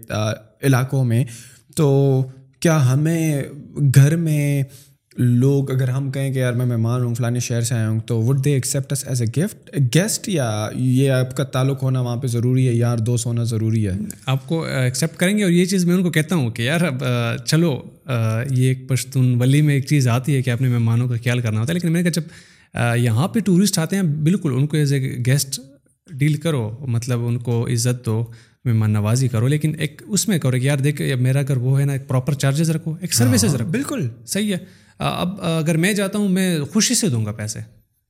علاقوں 0.61 1.03
میں 1.03 1.23
تو 1.75 2.23
کیا 2.59 2.93
ہمیں 2.93 3.43
گھر 3.95 4.15
میں 4.15 4.63
لوگ 5.21 5.71
اگر 5.71 5.89
ہم 5.89 6.11
کہیں 6.11 6.33
کہ 6.33 6.39
یار 6.39 6.53
میں 6.53 6.65
مہمان 6.65 7.03
ہوں 7.03 7.15
فلانے 7.15 7.39
شہر 7.39 7.61
سے 7.61 7.75
آیا 7.75 7.89
ہوں 7.89 7.99
تو 7.99 8.21
would 8.21 8.43
they 8.45 8.53
accept 8.53 8.93
as 9.07 9.21
a 9.21 9.41
gift 9.41 9.69
guest 9.95 10.29
یا 10.29 10.69
یہ 10.75 11.11
آپ 11.11 11.37
کا 11.37 11.43
تعلق 11.43 11.83
ہونا 11.83 12.01
وہاں 12.01 12.17
پہ 12.17 12.27
ضروری 12.27 12.67
ہے 12.67 12.73
یار 12.73 12.97
دوست 12.97 13.25
ہونا 13.25 13.43
ضروری 13.43 13.87
ہے؟ 13.87 13.93
آپ 14.25 14.47
کو 14.47 14.63
ایکسیپٹ 14.63 15.17
کریں 15.17 15.37
گے 15.37 15.43
اور 15.43 15.51
یہ 15.51 15.65
چیز 15.65 15.85
میں 15.85 15.95
ان 15.95 16.03
کو 16.03 16.11
کہتا 16.11 16.35
ہوں 16.35 16.49
کہ 16.49 16.61
یار 16.61 16.79
چلو 17.45 17.81
یہ 18.51 18.67
ایک 18.67 18.87
پشتون 18.89 19.41
ولی 19.41 19.61
میں 19.61 19.73
ایک 19.73 19.85
چیز 19.85 20.07
آتی 20.07 20.35
ہے 20.35 20.41
کہ 20.41 20.49
اپنے 20.49 20.67
مہمانوں 20.67 21.07
کا 21.07 21.15
خیال 21.23 21.39
کرنا 21.39 21.59
ہوتا 21.59 21.69
ہے 21.69 21.73
لیکن 21.73 21.91
میں 21.91 22.01
نے 22.01 22.11
کہا 22.11 22.21
جب 22.21 22.99
یہاں 22.99 23.27
پہ 23.27 23.39
ٹورسٹ 23.39 23.79
آتے 23.79 23.95
ہیں 23.95 24.03
بالکل 24.03 24.53
ان 24.53 24.67
کو 24.67 24.77
ایز 24.77 24.93
اے 24.93 25.17
گیسٹ 25.25 25.59
ڈیل 26.09 26.33
کرو 26.33 26.77
مطلب 26.87 27.25
ان 27.25 27.37
کو 27.37 27.67
عزت 27.67 28.05
دو 28.05 28.25
مہمان 28.65 28.91
نوازی 28.91 29.27
کرو 29.27 29.47
لیکن 29.47 29.73
ایک 29.79 30.01
اس 30.07 30.27
میں 30.27 30.39
کرو 30.39 30.51
کہ 30.51 30.65
یار 30.65 30.77
دیکھ 30.77 31.01
میرا 31.19 31.39
اگر 31.39 31.57
وہ 31.57 31.79
ہے 31.79 31.85
نا 31.85 31.93
ایک 31.93 32.07
پراپر 32.07 32.33
چارجز 32.33 32.69
رکھو 32.71 32.95
ایک 33.01 33.13
سروسز 33.13 33.45
ہاں، 33.45 33.55
رکھو۔ 33.55 33.71
بالکل۔ 33.71 34.07
صحیح 34.25 34.53
ہے۔ 34.53 34.80
اب 35.01 35.41
اگر 35.41 35.77
میں 35.77 35.93
جاتا 35.93 36.17
ہوں، 36.17 36.29
میں 36.29 36.59
خوشی 36.59 36.95
سے 36.95 37.09
دوں 37.09 37.25
گا 37.25 37.31
پیسے۔ 37.31 37.59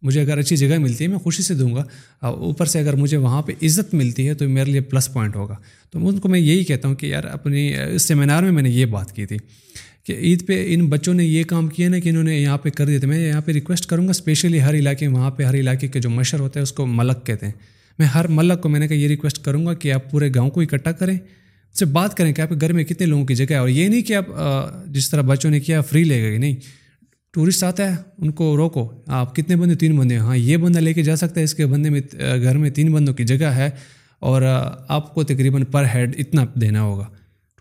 مجھے 0.01 0.21
اگر 0.21 0.37
اچھی 0.37 0.55
جگہ 0.55 0.77
ملتی 0.77 1.03
ہے، 1.03 1.09
میں 1.09 1.17
خوشی 1.17 1.43
سے 1.43 1.53
دوں 1.53 1.75
گا۔ 1.75 1.83
اوپر 2.21 2.65
سے 2.65 2.79
اگر 2.79 2.93
مجھے 2.93 3.17
وہاں 3.17 3.41
پہ 3.41 3.51
عزت 3.61 3.93
ملتی 3.93 4.27
ہے، 4.27 4.33
تو 4.33 4.49
میرے 4.49 4.71
لیے 4.71 4.81
پلس 4.81 5.13
پوائنٹ 5.13 5.35
ہوگا۔ 5.35 5.55
تو 5.89 6.07
ان 6.07 6.19
کو 6.19 6.29
میں 6.29 6.39
یہی 6.39 6.63
کہتا 6.63 6.87
ہوں 6.87 6.95
کہ 6.95 7.05
یار، 7.05 7.23
اپنی 7.23 7.73
اس 7.95 8.01
سیمینار 8.01 8.43
میں 8.43 8.51
میں 8.51 8.63
نے 8.63 8.69
یہ 8.69 8.85
بات 8.85 9.15
کی 9.15 9.25
تھی 9.25 9.37
کہ 10.03 10.13
عید 10.13 10.47
پہ 10.47 10.73
ان 10.73 10.87
بچوں 10.87 11.13
نے 11.13 11.25
یہ 11.25 11.43
کام 11.43 11.67
کیا 11.67 11.89
نا 11.89 11.99
کہ 11.99 12.09
انہوں 12.09 12.23
نے 12.23 12.39
یہاں 12.39 12.57
پہ 12.57 12.69
کر 12.69 12.85
دیے 12.85 12.99
تھے۔ 12.99 13.07
میں 13.07 13.27
یہاں 13.27 13.41
پہ 13.41 13.51
ریکویسٹ 13.51 13.85
کروں 13.85 14.05
گا 14.05 14.09
اسپیشلی 14.09 14.61
ہر 14.61 14.75
علاقے، 14.75 15.07
وہاں 15.07 15.31
پہ 15.31 15.43
ہر 15.43 15.55
علاقے 15.55 15.87
کے 15.87 15.99
جو 15.99 16.09
مشر 16.09 16.39
ہوتا 16.39 16.59
ہے 16.59 16.63
اس 16.63 16.71
کو 16.71 16.85
ملک 16.85 17.25
کہتے 17.25 17.45
ہیں۔ 17.45 17.53
میں 17.99 18.07
ہر 18.07 18.27
ملک 18.27 18.61
کو 18.61 18.69
میں 18.69 18.79
نے 18.79 18.87
کہا 18.87 18.95
یہ 18.95 19.07
ریکویسٹ 19.07 19.45
کروں 19.45 19.65
گا 19.65 19.73
کہ 19.73 19.91
آپ 19.91 20.11
پورے 20.11 20.29
گاؤں 20.35 20.49
کو 20.49 20.61
اکٹھا 20.61 20.91
کریں۔ 20.91 21.17
سے 21.79 21.85
بات 21.85 22.17
کریں 22.17 22.33
کہ 22.33 22.41
آپ 22.41 22.49
کے 22.49 22.55
گھر 22.61 22.73
میں 22.73 22.83
کتنے 22.83 23.07
لوگوں 23.07 23.25
کی 23.25 23.35
جگہ 23.35 23.51
ہے؟ 23.51 23.55
اور 23.55 23.69
یہ 23.69 23.87
نہیں 23.87 24.01
کہ 24.01 24.13
آپ 24.13 24.25
جس 24.87 25.09
طرح 25.09 25.21
بچوں 25.21 25.51
نے 25.51 25.59
کیا 25.59 25.81
فری 25.81 26.03
لے 26.03 26.21
گئے، 26.21 26.37
نہیں۔ 26.37 26.80
ٹورسٹ 27.31 27.63
آتا 27.63 27.91
ہے 27.91 27.95
ان 28.17 28.31
کو 28.31 28.57
روکو۔ 28.57 28.89
آپ 29.07 29.35
کتنے 29.35 29.55
بندے؟ 29.55 29.75
تین 29.75 29.95
بندے۔ 29.95 30.17
ہاں 30.17 30.37
یہ 30.37 30.57
بندہ 30.57 30.79
لے 30.79 30.93
کے 30.93 31.03
جا 31.03 31.15
سکتا 31.15 31.39
ہے 31.39 31.43
اس 31.43 31.53
کے 31.53 31.65
بندے 31.65 31.89
میں 31.89 32.01
گھر 32.43 32.57
میں 32.57 32.69
تین 32.69 32.91
بندوں 32.91 33.13
کی 33.13 33.23
جگہ 33.23 33.45
ہے۔ 33.45 33.69
اور 34.19 34.41
آپ 34.87 35.13
کو 35.13 35.23
تقریباً 35.23 35.63
پر 35.63 35.85
ہیڈ 35.93 36.15
اتنا 36.17 36.45
دینا 36.61 36.81
ہوگا۔ 36.81 37.05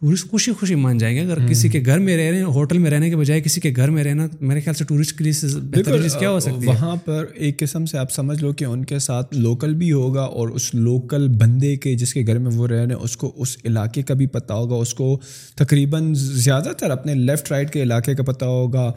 ٹورسٹ 0.01 0.31
خوشی 0.31 0.53
خوشی 0.53 0.75
مان 0.75 0.99
جائیں 0.99 1.17
گے۔ 1.17 1.21
اگر 1.21 1.47
کسی 1.47 1.69
کے 1.69 1.83
گھر 1.87 1.99
میں 1.99 2.17
رہ 2.17 2.31
رہے 2.31 2.37
ہیں 2.37 2.45
ہوٹل 2.45 2.79
میں 2.79 2.91
رہنے 2.91 3.11
کے 3.11 3.17
بجائے 3.17 3.41
کسی 3.41 3.61
کے 3.61 3.73
گھر 3.77 3.91
میں 3.91 4.05
رہنا 4.05 4.27
میرے 4.41 4.61
خیال 4.61 4.75
سے 4.75 4.85
ٹورسٹ 4.85 5.19
کے 5.19 5.25
لیے 5.25 5.33
بہتر 5.63 6.03
چیز 6.03 6.15
کیا 6.15 6.31
ہو 6.31 6.41
سکتی 6.41 6.63
ہے؟ 6.63 6.67
وہاں 6.67 6.97
پر 6.97 7.27
ایک 7.35 7.59
قسم 7.59 7.87
سے 7.87 7.99
آپ 7.99 8.13
سمجھ 8.13 8.43
لو 8.43 8.53
کہ 8.53 8.65
ان 8.65 8.85
کے 8.85 8.99
ساتھ 8.99 9.35
لوکل 9.35 9.75
بھی 9.75 9.93
ہوگا 9.93 10.23
اور 10.23 10.49
اس 10.49 10.75
لوکل 10.75 11.29
بندے 11.29 11.77
کے 11.77 11.95
جس 11.95 12.15
کے 12.15 12.23
گھر 12.27 12.39
میں 12.39 12.51
وہ 12.55 12.69
رہ 12.69 12.75
رہے 12.75 12.85
ہیں 12.85 13.03
اس 13.03 13.17
کو 13.17 13.33
اس 13.37 13.57
علاقے 13.65 14.03
کا 14.03 14.15
بھی 14.15 14.27
پتہ 14.27 14.53
ہوگا۔ 14.53 14.77
اس 14.77 14.95
کو 14.95 15.21
تقریباً 15.57 16.15
زیادہ 16.15 16.69
تر 16.79 16.91
اپنے 16.91 17.15
لیفٹ 17.15 17.53
رائٹ 17.53 17.73
کے 17.73 17.83
علاقے 17.83 18.15
کا 18.15 18.23
پتہ 18.23 18.45
ہوگا۔ 18.45 18.93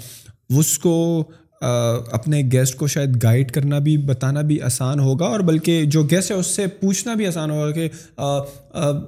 اس 0.49 0.78
کو 0.80 1.24
اپنے 1.61 2.41
گیسٹ 2.52 2.76
کو 2.76 2.88
شاید 2.88 3.24
گائیڈ 3.24 3.52
کرنا 3.52 3.80
بھی، 3.80 3.98
بتانا 3.98 4.41
بھی 4.41 4.61
آسان 4.61 4.99
ہوگا 4.99 5.26
اور 5.26 5.40
بلکہ 5.40 5.86
جو 5.86 6.03
گیسٹ 6.03 6.32
ہے 6.32 6.36
اس 6.36 6.48
سے 6.48 6.68
پوچھنا 6.68 7.14
بھی 7.14 7.28
آسان 7.28 7.52
ہوگا 7.52 7.72
کہ 7.72 7.90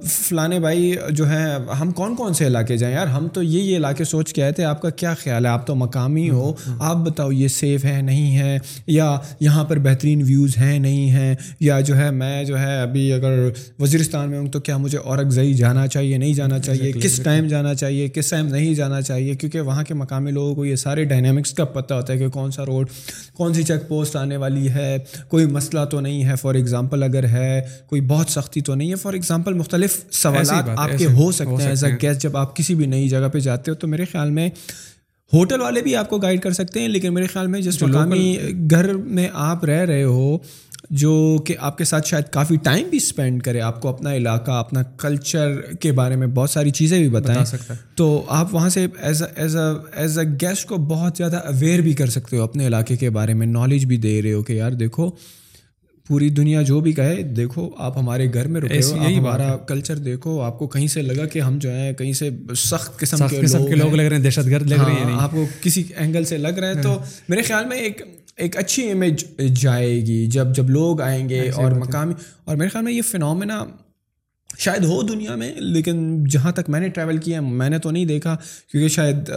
فلانے 0.04 0.60
بھائی 0.60 0.94
جو 1.10 1.28
ہیں 1.28 1.74
ہم 1.80 1.92
کون 1.92 2.16
کون 2.16 2.34
سے 2.34 2.46
علاقے 2.46 2.76
جائیں؟ 2.76 2.94
یار 2.94 3.06
ہم 3.06 3.28
تو 3.28 3.42
یہ 3.42 3.62
یہ 3.62 3.76
علاقے 3.76 4.04
سوچ 4.04 4.32
کے 4.32 4.42
آئے 4.42 4.52
تھے 4.52 4.64
آپ 4.64 4.82
کا 4.82 4.90
کیا 4.90 5.14
خیال 5.14 5.46
ہے؟ 5.46 5.50
آپ 5.50 5.66
تو 5.66 5.74
مقامی 5.74 6.30
ہو 6.30 6.52
آپ 6.78 6.96
بتاؤ 6.96 7.32
یہ 7.32 7.48
سیف 7.48 7.84
ہے 7.84 8.02
نہیں 8.02 8.38
ہے؟ 8.38 8.58
یا 8.86 9.18
یہاں 9.40 9.64
پر 9.64 9.78
بہترین 9.78 10.22
ویوز 10.22 10.58
ہیں 10.58 10.78
نہیں 10.78 11.10
ہیں؟ 11.10 11.34
یا 11.60 11.80
جو 11.80 11.96
ہے 11.96 12.10
میں 12.10 12.44
جو 12.44 12.58
ہے 12.58 12.80
ابھی 12.80 13.12
اگر 13.12 13.48
وزیرستان 13.78 14.30
میں 14.30 14.38
ہوں 14.38 14.46
تو 14.46 14.60
کیا 14.60 14.76
مجھے 14.76 14.98
اور 14.98 15.24
زئی 15.30 15.54
جانا 15.54 15.86
چاہیے 15.86 16.18
نہیں 16.18 16.34
جانا 16.34 16.58
چاہیے؟ 16.58 16.92
کس 16.92 17.20
ٹائم 17.22 17.46
جانا 17.46 17.74
چاہیے؟ 17.74 18.08
کس 18.08 18.30
ٹائم 18.30 18.46
نہیں 18.46 18.74
جانا 18.74 19.00
چاہیے؟ 19.00 19.34
کیونکہ 19.34 19.60
وہاں 19.60 19.84
کے 19.84 19.94
مقامی 19.94 20.30
لوگوں 20.30 20.54
کو 20.54 20.64
یہ 20.64 20.76
سارے 20.76 21.04
ڈائنامکس 21.04 21.52
کا 21.52 21.64
پتہ 21.64 21.94
ہوتا 21.94 22.12
ہے 22.12 22.18
کہ 22.18 22.28
کون 22.28 22.50
سا 22.50 22.66
روڈ 22.66 22.88
کون 23.34 23.54
سی 23.54 23.62
چیک 23.62 23.88
پوسٹ 23.88 24.16
آنے 24.16 24.36
والی 24.36 24.68
ہے۔ 24.68 24.98
کوئی 25.28 25.46
مسئلہ 25.46 25.84
تو 25.84 26.00
نہیں 26.00 26.24
ہے 26.24 26.34
فار 26.42 26.54
ایگزامپل 26.54 27.02
اگر 27.02 27.24
ہے 27.24 27.62
کوئی 27.86 28.00
بہت 28.00 28.30
سختی 28.30 28.60
تو 28.60 28.74
نہیں 28.74 28.90
ہے۔ 28.90 28.94
فار 28.94 29.12
ایگزامپل 29.12 29.55
مختلف 29.56 29.96
سوالات 30.12 30.68
آپ 30.76 30.90
کے 30.98 31.06
ہو 31.06 31.30
سکتے 31.32 31.62
ہیں 31.62 31.68
ایز 31.68 31.84
اے 31.84 31.92
گیسٹ 32.02 32.22
جب 32.22 32.36
آپ 32.36 32.56
کسی 32.56 32.74
بھی 32.74 32.86
نئی 32.86 33.08
جگہ 33.08 33.28
پہ 33.32 33.38
جاتے 33.38 33.70
ہو 33.70 33.76
تو 33.76 33.86
میرے 33.86 34.04
خیال 34.04 34.30
میں 34.30 34.48
ہوٹل 35.32 35.60
والے 35.60 35.80
بھی 35.82 35.96
آپ 35.96 36.10
کو 36.10 36.18
گائڈ 36.18 36.40
کر 36.40 36.52
سکتے 36.52 36.80
ہیں 36.80 36.88
لیکن 36.88 37.14
میرے 37.14 37.26
خیال 37.26 37.46
میں 37.46 37.60
جس 37.60 37.82
مقامی 37.82 38.36
گھر 38.70 38.92
میں 38.92 39.28
آپ 39.32 39.64
رہ 39.64 39.84
رہے 39.84 40.02
ہو 40.02 40.38
جو 40.90 41.38
کہ 41.46 41.54
آپ 41.60 41.78
کے 41.78 41.84
ساتھ 41.84 42.06
شاید 42.06 42.24
کافی 42.30 42.56
ٹائم 42.62 42.88
بھی 42.88 42.96
اسپینڈ 42.96 43.42
کرے 43.42 43.60
آپ 43.60 43.80
کو 43.80 43.88
اپنا 43.88 44.14
علاقہ 44.14 44.50
اپنا 44.50 44.82
کلچر 44.98 45.60
کے 45.80 45.92
بارے 45.92 46.16
میں 46.16 46.26
بہت 46.26 46.50
ساری 46.50 46.70
چیزیں 46.70 46.98
بھی 46.98 47.08
بتائیں 47.08 47.44
سکتا 47.44 47.74
تو 47.94 48.24
آپ 48.28 48.54
وہاں 48.54 48.68
سے 48.68 48.86
as 48.98 49.22
as 49.36 49.56
a 49.56 49.72
as 49.92 50.18
a 50.18 50.24
guest 50.40 50.66
کو 50.66 50.76
بہت 50.76 51.16
زیادہ 51.16 51.36
اویئر 51.36 51.80
بھی 51.80 51.92
کر 51.92 52.10
سکتے 52.10 52.36
ہو 52.36 52.42
اپنے 52.42 52.66
علاقے 52.66 52.96
کے 52.96 53.10
بارے 53.10 53.34
میں 53.34 53.46
نالج 53.46 53.86
بھی 53.86 53.96
دے 53.96 54.20
رہے 54.22 54.32
ہو 54.32 54.42
کہ 54.42 54.52
یار 54.52 54.72
دیکھو 54.72 55.10
پوری 56.08 56.28
دنیا 56.28 56.62
جو 56.62 56.80
بھی 56.80 56.92
کہے 56.92 57.22
دیکھو 57.22 57.70
آپ 57.76 57.98
ہمارے 57.98 58.32
گھر 58.34 58.46
میں 58.46 58.60
رکے 58.60 58.80
ہو 58.84 58.96
ہمارا 59.18 59.56
کلچر 59.56 59.96
دیکھو 59.96 60.40
آپ 60.40 60.58
کو 60.58 60.66
کہیں 60.66 60.86
سے 60.86 61.02
لگا 61.02 61.26
کہ 61.26 61.40
ہم 61.40 61.58
جو 61.58 61.70
ہیں 61.70 61.92
کہیں 61.92 62.12
سے 62.12 62.30
سخت 62.56 62.98
قسم 62.98 63.26
کے 63.66 63.74
لوگ 63.74 63.94
لگ 63.94 64.02
رہے 64.02 64.16
ہیں 64.16 64.22
دہشت 64.24 64.46
گرد 64.46 64.70
لگ 64.70 64.80
رہی 64.86 64.94
ہیں 64.94 65.16
آپ 65.18 65.30
کو 65.30 65.44
کسی 65.62 65.84
اینگل 65.96 66.24
سے 66.24 66.38
لگ 66.38 66.48
رہا 66.48 66.68
ہے 66.68 66.82
تو 66.82 66.98
میرے 67.28 67.42
خیال 67.42 67.64
میں 67.64 67.76
ایک 67.76 68.02
ایک 68.36 68.56
اچھی 68.56 68.90
امیج 68.90 69.24
جائے 69.62 69.96
گی۔ 69.96 70.26
جب 70.26 70.54
جب 70.56 70.70
لوگ 70.70 71.00
آئیں 71.00 71.28
گے 71.28 71.50
اور 71.50 71.72
مقامی 71.72 72.14
اور 72.44 72.56
میرے 72.56 72.68
خیال 72.68 72.84
میں 72.84 72.92
یہ 72.92 73.02
فنومنا 73.02 73.64
شاید 74.58 74.84
ہو 74.84 75.02
دنیا 75.02 75.34
میں 75.34 75.54
لیکن 75.54 76.24
جہاں 76.24 76.52
تک 76.52 76.70
میں 76.70 76.80
نے 76.80 76.88
ٹریول 76.88 77.16
کیا 77.18 77.40
میں 77.40 77.70
نے 77.70 77.78
تو 77.78 77.90
نہیں 77.90 78.04
دیکھا 78.04 78.36
کیونکہ 78.70 78.88
شاید 78.88 79.30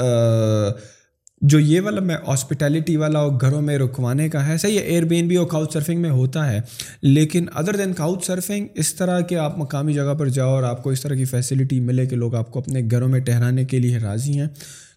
جو 1.42 1.60
یہ 1.60 1.82
والا 1.82 2.02
میں 2.02 2.16
ہاسپٹیلٹی 2.28 2.96
والا 2.96 3.20
اور 3.20 3.32
گھروں 3.42 3.62
میں 3.62 3.78
رکوانے 3.78 4.30
کا 4.30 4.48
ہے، 4.48 4.58
صحیح 4.58 4.74
ہے 4.74 4.84
ایئر 4.84 5.04
بین 5.04 5.28
بھی 5.28 5.36
اور 5.36 5.48
کاؤچ 5.48 5.74
سرفنگ 5.74 6.02
میں 6.02 6.10
ہوتا 6.10 6.52
ہے، 6.54 6.62
لیکن 7.02 7.46
ادر 7.54 7.76
دین 7.76 7.94
کاؤچ 7.94 8.26
سرفنگ 8.26 8.68
اس 8.76 8.96
طرح 8.96 9.20
کہ 9.20 9.36
آپ 9.36 9.58
مقامی 9.58 9.94
جگہ 9.94 10.14
پر 10.14 10.30
جاؤ 10.30 10.50
اور 10.50 10.64
آپ 10.64 10.84
کو 10.84 10.90
اس 10.90 11.02
طرح 11.02 11.16
کی 11.16 11.26
فیسلٹی 11.26 11.80
ملے 11.80 12.06
کہ 12.06 12.16
لوگ 12.16 12.36
آپ 12.36 12.52
کو 12.52 12.60
اپنے 12.60 12.82
گھروں 12.92 13.08
میں 13.08 13.20
ٹہرانے 13.20 13.66
کے 13.66 13.80
لیے 13.80 13.98
راضی 13.98 14.40
ہیں۔ 14.40 14.48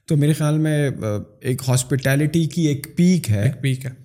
تو 0.07 0.17
میرے 0.17 0.33
خیال 0.33 0.59
میں 0.59 0.91
ایک 1.41 1.63
ہاسپٹیلٹی 1.69 2.45
کی 2.45 2.63
ایک 2.63 2.87
پیک 2.97 3.31
ہے۔ 3.31 3.43
ایک 3.43 3.63
پیک 3.63 3.87
ہے۔ 3.87 4.02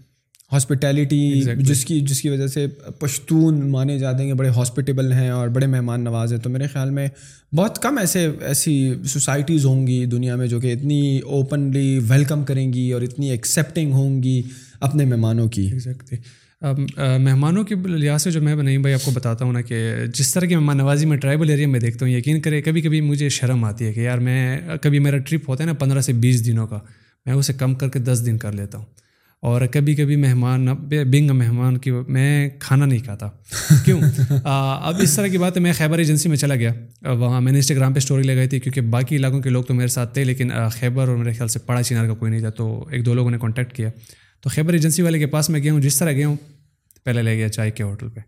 ہاسپٹیلٹی 0.52 1.42
جس 1.60 1.84
کی 1.86 2.00
جس 2.02 2.22
کی 2.22 2.30
وجہ 2.30 2.48
سے 2.48 2.68
پشتون 3.00 3.70
مانے 3.72 3.98
جاتے 4.00 4.24
ہیں 4.24 4.30
کہ 4.30 4.38
بڑے 4.38 4.50
ہاسپٹیبل 4.50 5.12
ہیں 5.14 5.30
اور 5.30 5.48
بڑے 5.48 5.68
مہمان 5.68 6.04
نواز 6.04 6.34
ہیں۔ 6.34 6.40
تو 6.40 6.50
میرے 6.50 6.68
خیال 6.68 6.90
میں 6.90 7.08
بہت 7.56 7.80
کم 7.82 7.98
ایسے 7.98 8.28
ایسی 8.42 8.94
سوسائٹیز 9.06 9.66
ہوں 9.66 9.88
گی 9.88 10.06
دنیا 10.06 10.36
میں 10.36 10.48
جو 10.48 10.60
کہ 10.60 10.74
اتنی 10.74 11.20
اوپنلی 11.20 12.00
ویلکم 12.08 12.44
کریں 12.44 12.74
گی 12.74 12.92
اور 12.92 13.02
اتنی 13.02 13.30
ایکسیپٹنگ 13.32 13.92
ہوں 13.92 14.24
گی 14.24 14.42
اپنے 14.80 15.06
مہمانوں 15.06 15.48
کی۔ 15.48 15.62
ایگزیکٹلی 15.62 16.18
مہمانوں 17.24 17.64
کے 17.64 17.76
لحاظ 17.76 18.24
سے 18.24 18.32
جو 18.32 18.42
میں 18.42 18.56
نہیں 18.56 18.78
بھائی 18.78 18.94
آپ 18.94 19.06
کو 19.06 19.12
بتاتا 19.12 19.46
ہوں 19.46 19.54
نا 19.54 19.62
کہ 19.62 19.76
جس 20.14 20.34
طرح 20.34 20.46
کی 20.46 20.56
مہمان 20.56 20.78
نوازی 20.78 21.06
میں 21.06 21.18
ٹرائبل 21.18 21.50
ایریا 21.50 21.68
میں 21.68 21.80
دیکھتا 21.80 22.06
ہوں 22.06 22.14
یقین 22.14 22.42
کرے 22.42 22.62
کبھی 22.62 22.82
کبھی 22.82 23.02
مجھے 23.02 23.30
شرم 23.30 23.64
آتی 23.64 23.86
ہے 23.86 23.94
کہ 23.94 24.00
یار 24.00 24.18
میں 24.18 24.60
کبھی 24.82 25.00
میرا 25.00 25.18
ٹرپ 25.18 25.50
ہوتا 25.50 25.64
ہے 25.64 25.68
نا 25.68 25.74
پندرہ 25.74 26.02
سے 26.02 26.14
بیس 26.14 26.46
دنوں 26.46 26.68
کا 26.68 26.80
میں 27.26 27.34
اسے 27.34 27.54
کم 27.54 27.76
کر 27.76 27.90
کے 27.90 28.00
دس 28.00 28.24
دن 28.26 28.38
کر 28.38 28.52
لیتا 28.52 28.78
ہوں۔ 28.78 28.86
اور 29.42 29.62
کبھی 29.72 29.96
کبھی 29.96 30.16
مہمان 30.16 30.66
بنگ 30.66 31.30
مہمان 31.30 31.78
کی 31.78 31.92
میں 32.08 32.50
کھانا 32.60 32.86
نہیں 32.86 33.00
کھاتا۔ 33.00 33.30
کیوں؟ 33.86 34.02
اب 34.44 34.96
اس 35.02 35.16
طرح 35.16 35.28
کی 35.28 35.38
بات 35.38 35.58
ہے 35.58 35.62
میں 35.62 35.74
خیبر 35.74 35.98
ایجنسی 35.98 36.30
میں 36.30 36.38
چلا 36.38 36.56
گیا۔ 36.56 36.74
وہاں 37.12 37.42
میں 37.42 37.52
نے 37.52 37.58
انسٹاگرام 37.58 37.94
پہ 37.94 37.98
اسٹوری 37.98 38.24
لگائی 38.24 38.48
تھی 38.48 38.60
کیونکہ 38.60 38.82
باقی 38.82 39.16
علاقوں 39.16 39.42
کے 39.42 39.50
لوگ 39.50 39.64
تو 39.64 39.74
میرے 39.74 39.88
ساتھ 39.88 40.14
تھے 40.14 40.24
لیکن 40.24 40.50
خیبر 40.72 41.08
اور 41.08 41.18
میرے 41.18 41.32
خیال 41.32 41.48
سے 41.48 41.60
پڑا 41.60 41.84
چینار 41.84 42.08
کا 42.08 42.14
کوئی 42.14 42.32
نہیں 42.32 42.42
تھا 42.42 42.50
تو 42.50 42.88
ایک 42.92 43.06
دو 43.06 43.14
لوگوں 43.14 43.32
نے 43.32 43.38
کانٹیکٹ 43.38 43.74
کیا۔ 43.74 43.90
تو 44.42 44.50
خیبر 44.50 44.74
ایجنسی 44.74 45.02
والے 45.02 45.20
کے 45.20 45.26
پاس 45.26 45.50
میں 45.50 45.60
گیا 45.60 45.74
ہوں 45.74 45.80
جس 45.80 46.00
طرح 46.00 46.12
گیا 46.12 46.28
ہوں 46.28 46.36
پہلے 47.04 47.22
لے 47.22 47.38
گیا 47.38 47.50
چائے 47.50 47.72
کے 47.72 47.84
ہوٹل 47.84 48.10
پہ۔ 48.10 48.20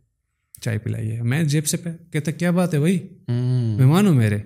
چائے 0.61 0.77
پلائیے 0.77 1.22
میں 1.22 1.44
جیب 1.44 1.65
سے 1.68 1.77
پہ 1.77 1.90
کہتا 2.14 2.31
کیا 2.31 2.52
بات 2.52 2.73
ہے 2.73 2.80
بھائی؟ 2.80 2.99
مہمان 3.77 4.07
ہوں 4.07 4.14
میرے۔ 4.14 4.38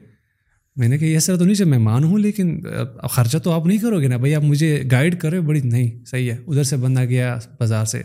میں 0.75 0.87
نے 0.87 0.97
کہا 0.97 1.07
یہ 1.07 1.19
سر 1.19 1.37
تو 1.37 1.45
نہیں 1.45 1.55
چاہیے 1.55 1.71
مہمان 1.71 2.03
ہوں 2.03 2.17
لیکن 2.17 2.61
خرچہ 3.09 3.37
تو 3.37 3.51
آپ 3.51 3.65
نہیں 3.65 3.77
کرو 3.77 3.99
گے 3.99 4.07
نا 4.07 4.17
بھائی 4.17 4.35
آپ 4.35 4.43
مجھے 4.43 4.83
گائڈ 4.91 5.19
کرو۔ 5.19 5.41
بڑی 5.41 5.61
نہیں 5.63 6.05
صحیح 6.05 6.31
ہے۔ 6.31 6.37
ادھر 6.47 6.63
سے 6.63 6.75
بندہ 6.77 7.05
گیا 7.05 7.37
بازار 7.59 7.85
سے 7.85 8.01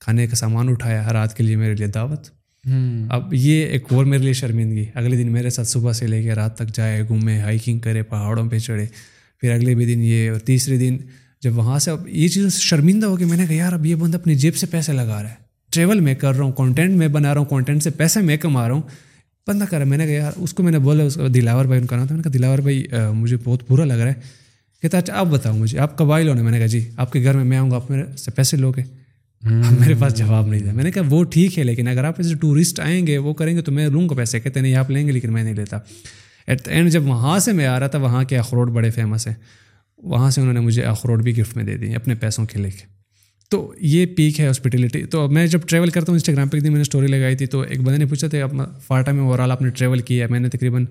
کھانے 0.00 0.26
کا 0.26 0.36
سامان 0.36 0.68
اٹھایا 0.68 1.08
رات 1.12 1.36
کے 1.36 1.42
لیے 1.42 1.56
میرے 1.56 1.74
لیے 1.74 1.86
دعوت۔ 1.86 2.26
اب 3.10 3.34
یہ 3.34 3.64
ایک 3.66 3.84
اور 3.90 4.04
میرے 4.04 4.22
لیے 4.22 4.32
شرمندگی۔ 4.32 4.84
اگلے 4.94 5.16
دن 5.16 5.32
میرے 5.32 5.50
ساتھ 5.50 5.68
صبح 5.68 5.92
سے 5.92 6.06
لے 6.06 6.22
کے 6.22 6.34
رات 6.34 6.56
تک 6.56 6.74
جائے 6.74 7.02
گھومے 7.08 7.38
ہائکنگ 7.38 7.78
کرے 7.78 8.02
پہاڑوں 8.02 8.50
پہ 8.50 8.58
چڑھے۔ 8.58 8.86
پھر 9.40 9.52
اگلے 9.52 9.74
بھی 9.74 9.94
دن 9.94 10.02
یہ 10.02 10.30
اور 10.30 10.38
تیسرے 10.38 10.76
دن 10.76 10.96
جب 11.42 11.58
وہاں 11.58 11.78
سے 11.78 11.90
اب 11.90 12.08
یہ 12.08 12.28
چیزیں 12.28 12.50
شرمندہ 12.50 13.06
ہو 13.06 13.16
کہ 13.16 13.24
میں 13.24 13.36
نے 13.36 13.46
کہا 13.46 13.56
یار 13.56 13.72
اب 13.72 13.86
یہ 13.86 13.94
بندہ 13.94 14.18
اپنی 14.18 14.34
جیب 14.34 14.56
سے 14.56 14.66
پیسے 14.66 14.92
لگا 14.92 15.22
رہا 15.22 15.30
ہے۔ 15.30 15.34
ٹریول 15.72 16.00
میں 16.00 16.14
کر 16.14 16.34
رہا 16.34 16.44
ہوں 16.44 16.52
کانٹینٹ 16.52 16.96
میں 16.96 17.08
بنا 17.08 17.34
رہا 17.34 17.40
ہوں 17.40 17.46
کانٹینٹ 17.46 17.82
سے 17.82 17.90
پیسے 17.90 18.20
میں 18.20 18.36
کما 18.36 18.68
رہا 18.68 18.74
ہوں۔ 18.74 18.82
بندہ 19.48 19.64
کر 19.64 19.76
رہا 19.76 19.84
ہے۔ 19.84 19.88
میں 19.90 19.98
نے 19.98 20.06
کہا 20.06 20.14
یار 20.14 20.32
اس 20.36 20.54
کو 20.54 20.62
میں 20.62 20.72
نے 20.72 20.78
بولا 20.78 21.04
اس 21.04 21.14
کو 21.14 21.28
دلاور 21.28 21.64
بھائی 21.64 21.80
ان 21.80 21.86
کا 21.86 21.96
نام 21.96 22.06
تھا۔ 22.06 22.14
میں 22.14 22.22
نے 22.24 22.30
کہا 22.30 22.38
دلاور 22.38 22.58
بھائی 22.58 22.86
مجھے 23.14 23.36
بہت 23.44 23.62
برا 23.70 23.84
لگ 23.84 23.92
رہا 23.92 24.08
ہے۔ 24.08 24.20
کہتا 24.82 24.98
اچھا 24.98 25.14
آپ 25.18 25.26
بتاؤ 25.26 25.56
مجھے 25.56 25.78
آپ 25.78 25.98
کب 25.98 26.12
آئی 26.12 26.24
لو 26.24 26.34
میں 26.34 26.50
نے 26.50 26.58
کہا 26.58 26.66
جی 26.66 26.88
آپ 26.96 27.12
کے 27.12 27.22
گھر 27.22 27.34
میں 27.34 27.44
میں 27.44 27.56
آؤں 27.58 27.70
گا 27.70 27.76
آپ 27.76 27.90
میرے 27.90 28.16
سے 28.16 28.30
پیسے 28.30 28.56
لو 28.56 28.72
گے۔ 28.76 28.82
میرے 29.80 29.94
پاس 29.98 30.14
جواب 30.14 30.46
نہیں 30.46 30.60
تھا۔ 30.60 30.72
میں 30.72 30.84
نے 30.84 30.90
کہا 30.90 31.02
وہ 31.08 31.24
ٹھیک 31.24 31.58
ہے 31.58 31.64
لیکن 31.64 31.88
اگر 31.88 32.04
آپ 32.04 32.14
ایسے 32.18 32.34
ٹورسٹ 32.34 32.80
آئیں 32.80 33.06
گے 33.06 33.18
وہ 33.18 33.34
کریں 33.34 33.56
گے 33.56 33.62
تو 33.62 33.72
میں 33.72 33.88
لوں 33.88 34.08
گا 34.08 34.14
پیسے۔ 34.14 34.40
کہتے 34.40 34.60
نہیں 34.60 34.74
آپ 34.74 34.90
لیں 34.90 35.06
گے 35.06 35.12
لیکن 35.12 35.32
میں 35.32 35.42
نہیں 35.44 35.54
لیتا۔ 35.54 35.78
ایٹ 36.46 36.66
دا 36.66 36.72
اینڈ 36.72 36.90
جب 36.90 37.06
وہاں 37.06 37.38
سے 37.38 37.52
میں 37.52 37.66
آ 37.66 37.80
رہا 37.80 37.86
تھا 37.86 37.98
وہاں 37.98 38.24
کے 38.24 38.38
اخروٹ 38.38 38.70
بڑے 38.70 38.90
فیمس 38.90 39.26
ہیں۔ 39.26 39.34
وہاں 39.98 40.30
سے 40.30 40.40
انہوں 40.40 40.54
نے 40.54 40.60
مجھے 40.60 40.82
اخروٹ 40.82 41.22
بھی 41.22 41.38
گفٹ 41.38 41.56
میں 41.56 41.64
دے 41.64 41.76
دی 41.76 41.94
اپنے 41.94 42.14
پیسوں 42.14 42.46
کے 42.46 42.58
لے 42.58 42.70
کے۔ 42.70 42.95
تو 43.48 43.74
یہ 43.80 44.06
پیک 44.06 44.40
ہے 44.40 44.46
ہاسپٹیلٹی 44.46 45.04
تو 45.04 45.28
میں 45.28 45.46
جب 45.46 45.60
ٹریول 45.66 45.90
کرتا 45.90 46.06
ہوں 46.08 46.14
انسٹاگرام 46.14 46.48
پہ 46.48 46.56
ایک 46.56 46.64
دن 46.64 46.68
میں 46.68 46.78
نے 46.78 46.82
اسٹوری 46.82 47.06
لگائی 47.06 47.36
تھی 47.36 47.46
تو 47.46 47.60
ایک 47.60 47.80
بندے 47.80 47.98
نے 47.98 48.06
پوچھا 48.06 48.28
تھا 48.28 48.64
فاٹا 48.86 49.12
میں 49.12 49.22
اوور 49.22 49.38
آل 49.38 49.50
آپ 49.50 49.62
نے 49.62 49.68
ٹریول 49.70 49.98
کیا 49.98 50.26
میں 50.30 50.40
نے 50.40 50.48
تقریباً 50.48 50.84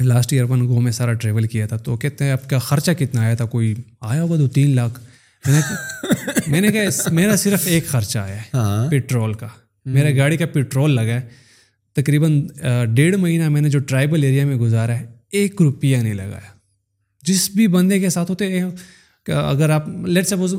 لاسٹ 0.00 0.32
ایئر 0.32 0.44
ون 0.44 0.68
گو 0.68 0.80
میں 0.80 0.92
سارا 0.92 1.12
ٹریول 1.12 1.46
کیا 1.46 1.66
تھا۔ 1.66 1.76
تو 1.76 1.96
کہتے 1.96 2.24
ہیں 2.24 2.30
آپ 2.30 2.50
کا 2.50 2.58
خرچہ 2.58 2.90
کتنا 2.90 3.20
آیا 3.20 3.34
تھا؟ 3.34 3.44
کوئی 3.44 3.74
آیا 4.00 4.22
ہوگا 4.22 4.36
دو 4.38 4.48
تین 4.48 4.74
لاکھ؟ 4.74 5.00
میں 5.46 5.60
نے 5.60 5.60
میں 6.46 6.60
نے 6.60 6.72
کہا 6.72 7.10
میرا 7.10 7.36
صرف 7.36 7.62
ایک 7.64 7.86
خرچہ 7.86 8.18
آیا 8.18 8.36
ہے 8.36 8.42
ہاں۔ 8.54 8.90
پیٹرول 8.90 9.34
کا۔ 9.34 9.46
میرا 9.86 10.16
گاڑی 10.16 10.36
کا 10.36 10.46
پیٹرول 10.46 10.90
لگا 10.90 11.04
ہے۔ 11.04 11.20
تقریباً 11.94 12.46
ڈیڑھ 12.94 13.16
مہینہ 13.16 13.48
میں 13.48 13.60
نے 13.60 13.70
جو 13.70 13.78
ٹرائبل 13.78 14.24
ایریا 14.24 14.44
میں 14.46 14.56
گزارا 14.56 15.00
ہے 15.00 15.06
ایک 15.32 15.62
روپیہ 15.62 15.96
نہیں 15.96 16.14
لگایا۔ 16.14 16.56
جس 17.22 17.50
بھی 17.50 17.66
بندے 17.66 18.00
کے 18.00 18.08
ساتھ 18.08 18.30
ہوتے 18.30 18.60
اگر 19.32 19.70
آپ 19.70 19.88
لیٹ 20.06 20.28
سپوز 20.28 20.54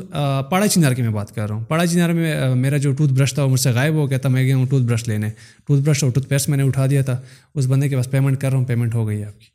پاڑا 0.50 0.68
چنار 0.68 0.92
کی 0.92 1.02
میں 1.02 1.10
بات 1.10 1.36
کر 1.36 1.48
رہا 1.48 1.56
ہوں۔ 1.56 1.64
پاڑا 1.66 1.88
چنار 1.88 2.10
میں 2.10 2.56
میرا 2.56 2.78
جو 2.78 2.92
ٹوتھ 2.92 3.14
برش 3.14 3.34
تھا 3.34 3.44
وہ 3.44 3.50
مجھ 3.50 3.60
سے 3.60 3.70
غائب 3.72 3.94
ہو 3.94 4.10
گیا 4.10 4.18
تھا 4.18 4.30
میں 4.30 4.44
گیا 4.44 4.56
ہوں 4.56 4.66
ٹوتھ 4.66 4.84
برش 4.84 5.08
لینے۔ 5.08 5.30
ٹوتھ 5.68 5.82
برش 5.82 6.04
اور 6.04 6.12
ٹوتھ 6.12 6.28
پیسٹ 6.28 6.50
میں 6.50 6.58
نے 6.58 6.64
اٹھا 6.64 6.86
دیا 6.86 7.02
تھا۔ 7.02 7.22
اس 7.56 7.66
بندے 7.66 7.90
کے 7.90 7.96
پاس 7.96 8.12
پیمنٹ 8.12 8.42
کر 8.42 8.50
رہا 8.50 8.58
ہوں 8.58 8.66
پیمنٹ 8.66 8.96
ہو 8.96 9.08
گئی 9.08 9.24
آپ 9.24 9.40
کی۔ 9.40 9.46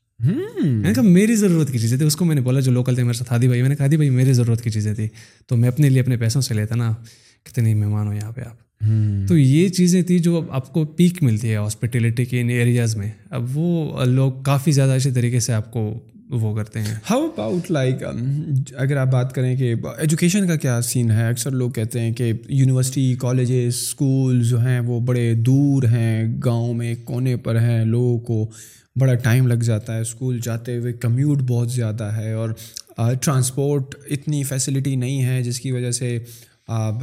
میں 0.65 0.89
نے 0.89 0.95
کہا 0.95 1.03
میری 1.03 1.35
ضرورت 1.37 1.73
کی 1.73 1.79
چیزیں 1.79 1.99
تھی 1.99 2.07
اس 2.07 2.17
کو 2.17 2.25
میں 2.25 2.35
نے 2.35 2.41
بولا 2.41 2.61
جو 2.61 2.73
لوکل 2.73 2.95
تھے 2.95 3.03
میرے 3.03 3.13
ساتھ 3.13 3.33
ہادی 3.33 3.47
بھائی۔ 3.47 3.61
میں 3.61 3.69
نے 3.69 3.77
کہا 3.77 3.87
دی 3.91 3.97
بھائی 3.97 4.11
میری 4.11 4.33
ضرورت 4.33 4.63
کی 4.63 4.71
چیزیں 4.71 4.95
تھی 4.95 5.09
تو 5.47 5.57
میں 5.57 5.69
اپنے 5.69 5.89
لیے 5.89 6.01
اپنے 6.01 6.17
پیسوں 6.17 6.41
سے 6.41 6.55
لیتا 6.55 6.75
نا۔ 6.75 6.93
کتنے 7.43 7.75
مہمان 7.75 8.07
ہو 8.07 8.13
یہاں 8.13 8.33
پہ 8.33 8.41
آپ۔ 8.41 8.85
تو 9.29 9.39
یہ 9.39 9.69
چیزیں 9.69 10.03
تھیں 10.03 10.19
جو 10.19 10.41
آپ 10.51 10.73
کو 10.73 10.85
پیک 10.85 11.23
ملتی 11.23 11.51
ہے 11.51 11.57
ہاسپٹیلٹی 11.57 12.25
کے 12.25 12.41
ان 12.41 12.49
ایریاز 12.49 12.97
میں۔ 12.97 13.11
اب 13.31 13.59
وہ 13.59 14.05
لوگ 14.05 14.33
کافی 14.33 14.73
زیادہ 14.73 14.91
اچھے 14.91 15.11
طریقے 15.11 15.41
سے 15.41 15.53
آپ 15.53 15.73
کو 15.73 16.01
وہ 16.33 16.55
کرتے 16.57 16.81
ہیں۔ 16.81 16.95
ہاؤ 17.11 17.25
اباؤٹ 17.25 17.71
لائک 17.71 18.03
اگر 18.77 18.97
آپ 18.97 19.07
بات 19.07 19.33
کریں 19.35 19.57
کہ 19.57 19.75
ایجوکیشن 19.99 20.47
کا 20.47 20.57
کیا 20.57 20.81
سین 20.81 21.11
ہے؟ 21.11 21.29
اکثر 21.29 21.51
لوگ 21.51 21.71
کہتے 21.71 22.01
ہیں 22.01 22.13
کہ 22.13 22.33
یونیورسٹی 22.49 23.15
کالجز 23.15 23.75
اسکول 23.75 24.43
جو 24.45 24.61
ہیں 24.61 24.81
وہ 24.81 25.01
بڑے 25.01 25.35
دور 25.35 25.83
ہیں، 25.83 26.41
گاؤں 26.45 26.75
میں 26.75 26.95
کونے 27.05 27.37
پر 27.37 27.61
ہیں، 27.61 27.85
لوگوں 27.85 28.19
کو 28.19 28.51
بڑا 28.97 29.15
ٹائم 29.15 29.47
لگ 29.47 29.63
جاتا 29.63 29.97
ہے۔ 29.97 30.01
اسکول 30.01 30.41
جاتے 30.43 30.77
ہوئے 30.77 30.93
کمیوٹ 30.93 31.39
بہت 31.39 31.71
زیادہ 31.71 32.05
ہے 32.05 32.33
اور 32.33 32.51
ٹرانسپورٹ 33.21 33.95
اتنی 34.11 34.43
فیسلٹی 34.43 34.97
نہیں 34.97 35.25
ہے 35.25 35.43
جس 35.43 35.61
کی 35.61 35.73
وجہ 35.73 35.91
سے 35.91 36.19
آپ 36.69 36.95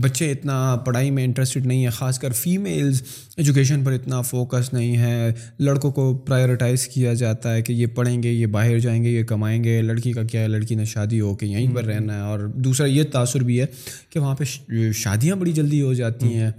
بچے 0.00 0.30
اتنا 0.32 0.76
پڑھائی 0.86 1.10
میں 1.10 1.24
انٹرسٹڈ 1.24 1.66
نہیں 1.66 1.84
ہے 1.84 1.90
خاص 1.90 2.18
کر 2.18 2.32
فیمیلز 2.32 3.02
ایجوکیشن 3.36 3.84
پر 3.84 3.92
اتنا 3.92 4.20
فوکس 4.20 4.72
نہیں 4.72 4.96
ہے۔ 4.96 5.32
لڑکوں 5.58 5.92
کو 5.92 6.16
پرائیورٹائز 6.16 6.88
کیا 6.88 7.14
جاتا 7.14 7.54
ہے 7.54 7.62
کہ 7.62 7.72
یہ 7.72 7.86
پڑھیں 7.86 8.22
گے 8.22 8.30
یہ 8.30 8.46
باہر 8.46 8.78
جائیں 8.78 9.04
گے 9.04 9.10
یہ 9.10 9.24
کمائیں 9.24 9.64
گے۔ 9.64 9.82
لڑکی 9.82 10.12
کا 10.12 10.22
کیا 10.22 10.40
ہے؟ 10.40 10.48
لڑکی 10.48 10.74
نے 10.74 10.84
شادی 10.84 11.20
ہو 11.20 11.34
کے 11.34 11.46
یہیں 11.46 11.74
پر 11.74 11.84
رہنا 11.84 12.14
ہے۔ 12.14 12.20
اور 12.20 12.38
دوسرا 12.54 12.86
یہ 12.86 13.02
تاثر 13.02 13.40
بھی 13.40 13.60
ہے 13.60 13.66
کہ 14.10 14.20
وہاں 14.20 14.34
پہ 14.34 14.44
شادیاں 14.92 15.36
بڑی 15.36 15.52
جلدی 15.52 15.82
ہو 15.82 15.92
جاتی 15.92 16.34
ہیں 16.34 16.50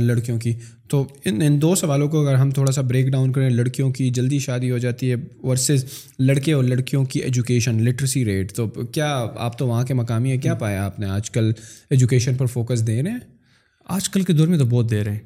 لڑکیوں 0.00 0.38
کی۔ 0.38 0.52
تو 0.92 1.06
ان 1.24 1.40
ان 1.42 1.60
دو 1.62 1.74
سوالوں 1.74 2.08
کو 2.08 2.20
اگر 2.20 2.34
ہم 2.34 2.50
تھوڑا 2.50 2.72
سا 2.72 2.80
بریک 2.80 3.06
ڈاؤن 3.06 3.32
کریں، 3.32 3.50
لڑکیوں 3.50 3.90
کی 3.90 4.10
جلدی 4.10 4.38
شادی 4.38 4.70
ہو 4.70 4.78
جاتی 4.78 5.10
ہے 5.10 5.16
ورسز 5.42 5.84
لڑکے 6.18 6.52
اور 6.52 6.64
لڑکیوں 6.64 7.04
کی 7.04 7.20
ایجوکیشن 7.20 7.82
لٹریسی 7.84 8.24
ریٹ 8.24 8.52
تو 8.52 8.66
کیا 8.68 9.26
آپ 9.36 9.58
تو 9.58 9.66
وہاں 9.68 9.84
کے 9.84 9.94
مقامی 9.94 10.30
ہیں؟ 10.30 10.38
کیا 10.38 10.54
پایا 10.54 10.84
آپ 10.84 10.98
نے 10.98 11.06
آج 11.06 11.30
کل 11.30 11.52
ایجوکیشن 11.90 12.34
پر 12.34 12.46
فوکس 12.46 12.86
دے 12.86 13.02
رہے 13.02 13.10
ہیں؟ 13.10 13.18
آج 13.88 14.08
کل 14.08 14.22
کے 14.22 14.32
دور 14.32 14.48
میں 14.48 14.58
تو 14.58 14.64
بہت 14.64 14.90
دے 14.90 15.04
رہے 15.04 15.12
ہیں۔ 15.12 15.20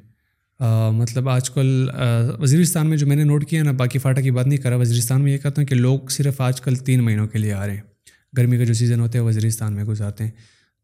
مطلب 0.91 1.29
آج 1.29 1.49
کل 1.49 1.89
وزیرستان 2.39 2.87
میں 2.87 2.97
جو 2.97 3.07
میں 3.07 3.15
نے 3.15 3.23
نوٹ 3.23 3.45
کیا 3.45 3.63
نا، 3.63 3.71
باقی 3.71 3.99
فاٹا 3.99 4.21
کی 4.21 4.31
بات 4.31 4.47
نہیں 4.47 4.57
کرا 4.57 4.75
وزیرستان 4.75 5.21
میں 5.21 5.31
یہ 5.31 5.37
کہتا 5.37 5.61
ہوں 5.61 5.67
کہ 5.67 5.75
لوگ 5.75 5.99
صرف 6.09 6.41
آج 6.41 6.61
کل 6.61 6.75
تین 6.75 7.03
مہینوں 7.03 7.27
کے 7.27 7.39
لیے 7.39 7.53
آ 7.53 7.65
رہے 7.67 7.73
ہیں۔ 7.73 7.81
گرمی 8.37 8.57
کا 8.57 8.63
جو 8.63 8.73
سیزن 8.73 8.99
ہوتا 8.99 9.19
ہے 9.19 9.23
وزیرستان 9.23 9.73
میں 9.73 9.83
گزارتے 9.83 10.23
ہیں۔ 10.23 10.31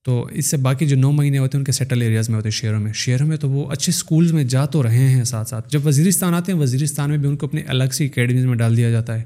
تو 0.04 0.28
اس 0.32 0.46
سے 0.46 0.58
باقی 0.58 0.86
جو 0.86 0.96
نو 0.96 1.12
مہینے 1.12 1.38
ہوتے 1.38 1.58
ہیں، 1.58 1.60
ان 1.60 1.66
کے 1.66 1.72
سیٹل 1.72 2.02
ایریاز 2.02 2.30
میں 2.30 2.38
ہوتے 2.38 2.48
ہیں 2.48 2.52
شہروں 2.52 2.80
میں۔ 2.80 2.94
شہروں 2.94 3.28
میں 3.28 3.38
تو 3.38 3.50
وہ 3.50 3.72
اچھے 3.72 3.90
اسکولز 3.90 4.32
میں 4.34 4.44
جا 4.44 4.66
تو 4.66 4.84
رہے 4.84 5.08
ہیں 5.10 5.24
ساتھ 5.24 5.50
ساتھ۔ 5.50 5.72
جب 5.72 5.88
وزیرستان 5.88 6.34
آتے 6.34 6.52
ہیں، 6.52 6.60
وزیرستان 6.60 7.10
میں 7.10 7.18
بھی 7.18 7.30
ان 7.30 7.38
کو 7.38 7.46
اپنے 7.46 7.62
الگ 7.68 7.94
سی 7.94 8.06
اکیڈمیز 8.06 8.46
میں 8.46 8.56
ڈال 8.56 8.78
دیا 8.78 8.90
جاتا 8.90 9.20
ہے۔ 9.20 9.24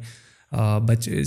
بچے 0.88 1.22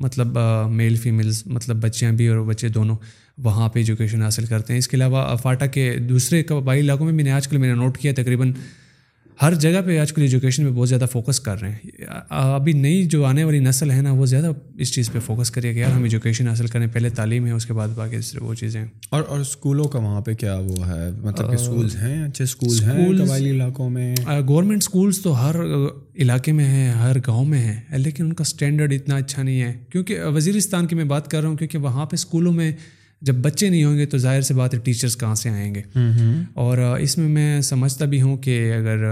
مطلب 0.00 0.38
میل 0.70 0.96
فیمیلز 0.96 1.42
مطلب 1.46 1.76
بچیاں 1.76 2.12
بھی 2.12 2.26
اور 2.28 2.46
بچے 2.46 2.68
دونوں 2.68 2.96
وہاں 3.38 3.68
پہ 3.68 3.78
ایجوکیشن 3.78 4.22
حاصل 4.22 4.44
کرتے 4.44 4.72
ہیں۔ 4.72 4.78
اس 4.78 4.88
کے 4.88 4.96
علاوہ 4.96 5.36
فاٹا 5.36 5.66
کے 5.66 5.96
دوسرے 6.08 6.42
قبائلی 6.42 6.84
علاقوں 6.84 7.06
میں 7.06 7.14
میں 7.14 7.24
نے 7.24 7.32
آج 7.32 7.48
کل 7.48 7.56
میں 7.56 7.68
نے 7.68 7.74
نوٹ 7.74 7.98
کیا 7.98 8.12
تقریباً 8.16 8.52
ہر 9.42 9.54
جگہ 9.54 9.80
پہ 9.86 9.98
آج 9.98 10.12
کل 10.12 10.22
ایجوکیشن 10.22 10.64
پہ 10.64 10.70
بہت 10.70 10.88
زیادہ 10.88 11.04
فوکس 11.12 11.40
کر 11.40 11.60
رہے 11.60 11.70
ہیں۔ 11.70 11.78
ابھی 12.28 12.72
نئی 12.72 13.02
جو 13.02 13.24
آنے 13.24 13.44
والی 13.44 13.58
نسل 13.58 13.90
ہے 13.90 14.02
نا 14.02 14.12
وہ 14.12 14.26
زیادہ 14.26 14.50
اس 14.78 14.94
چیز 14.94 15.12
پہ 15.12 15.18
فوکس 15.18 15.50
کریے 15.50 15.74
کہ 15.74 15.78
یار 15.78 15.90
ہم 15.90 16.02
ایجوکیشن 16.02 16.48
حاصل 16.48 16.66
کریں 16.66 16.86
پہلے 16.92 17.10
تعلیم 17.10 17.46
ہے 17.46 17.50
اس 17.50 17.66
کے 17.66 17.72
بعد 17.72 17.88
باقی 17.88 18.38
وہ 18.40 18.54
چیزیں۔ 18.54 18.84
اور 19.10 19.22
اور 19.28 19.40
اسکولوں 19.40 19.84
کا 19.84 19.98
وہاں 19.98 20.20
پہ 20.20 20.34
کیا 20.34 20.54
وہ 20.54 20.88
ہے؟ 20.88 21.10
مطلب 21.22 21.50
کہ 21.50 21.54
اسکولز 21.54 21.96
ہیں 21.96 22.24
اچھے 22.24 22.44
اسکول 22.44 22.82
ہیں 22.82 23.24
قبائلی 23.24 23.50
علاقوں 23.50 23.90
میں؟ 23.90 24.16
گورنمنٹ 24.48 24.82
اسکولس 24.82 25.22
تو 25.22 25.46
ہر 25.46 25.54
علاقے 26.16 26.52
میں 26.52 26.64
ہیں 26.64 26.90
ہر 26.90 27.16
گاؤں 27.26 27.44
میں 27.44 27.58
ہیں 27.58 27.80
لیکن 27.98 28.24
ان 28.24 28.32
کا 28.32 28.42
اسٹینڈرڈ 28.42 28.92
اتنا 28.92 29.16
اچھا 29.16 29.42
نہیں 29.42 29.62
ہے۔ 29.62 29.72
کیونکہ 29.92 30.22
وزیرستان 30.22 30.86
کی 30.86 30.94
میں 30.96 31.04
بات 31.04 31.30
کر 31.30 31.40
رہا 31.40 31.48
ہوں 31.48 31.56
کیونکہ 31.56 31.78
وہاں 31.78 32.06
پہ 32.06 32.14
اسکولوں 32.14 32.52
میں 32.52 32.72
جب 33.20 33.34
بچے 33.34 33.68
نہیں 33.68 33.84
ہوں 33.84 33.98
گے 33.98 34.06
تو 34.06 34.18
ظاہر 34.18 34.40
سے 34.40 34.54
بات 34.54 34.74
ہے 34.74 34.78
ٹیچرس 34.78 35.16
کہاں 35.16 35.34
سے 35.34 35.48
آئیں 35.48 35.74
گے؟ 35.74 35.82
اور 36.54 36.78
اس 36.78 37.18
میں 37.18 37.28
میں 37.28 37.60
سمجھتا 37.60 38.04
بھی 38.04 38.22
ہوں 38.22 38.36
کہ 38.36 38.72
اگر 38.72 39.04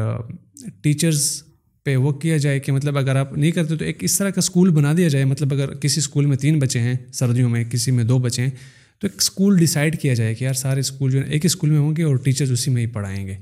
ٹیچرس 0.82 1.42
پہ 1.84 1.96
وہ 1.96 2.12
کیا 2.12 2.36
جائے 2.36 2.60
کہ 2.60 2.72
مطلب 2.72 2.98
اگر 2.98 3.16
آپ 3.16 3.38
نہیں 3.38 3.50
کرتے 3.50 3.76
تو 3.76 3.84
ایک 3.84 3.96
اس 4.00 4.18
طرح 4.18 4.30
کا 4.30 4.38
اسکول 4.38 4.70
بنا 4.70 4.94
دیا 4.96 5.08
جائے 5.08 5.24
مطلب 5.24 5.52
اگر 5.52 5.74
کسی 5.74 6.00
اسکول 6.00 6.26
میں 6.26 6.36
تین 6.36 6.58
بچے 6.58 6.80
ہیں 6.80 6.94
سردیوں 7.12 7.50
میں 7.50 7.64
کسی 7.64 7.90
میں 7.90 8.04
دو 8.04 8.18
بچے 8.18 8.42
ہیں 8.42 8.50
تو 8.98 9.06
ایک 9.06 9.16
اسکول 9.18 9.58
ڈیسائڈ 9.58 10.00
کیا 10.00 10.14
جائے 10.14 10.34
کہ 10.34 10.44
یار 10.44 10.54
سارے 10.54 10.80
اسکول 10.80 11.10
جو 11.10 11.18
ہے 11.18 11.30
ایک 11.30 11.44
اسکول 11.44 11.70
میں 11.70 11.78
ہوں 11.78 11.96
گے 11.96 12.02
اور 12.02 12.16
ٹیچرز 12.16 12.52
اسی 12.52 12.70
میں 12.70 12.82
ہی 12.82 12.86
پڑھائیں 12.86 13.26
گے۔ 13.26 13.34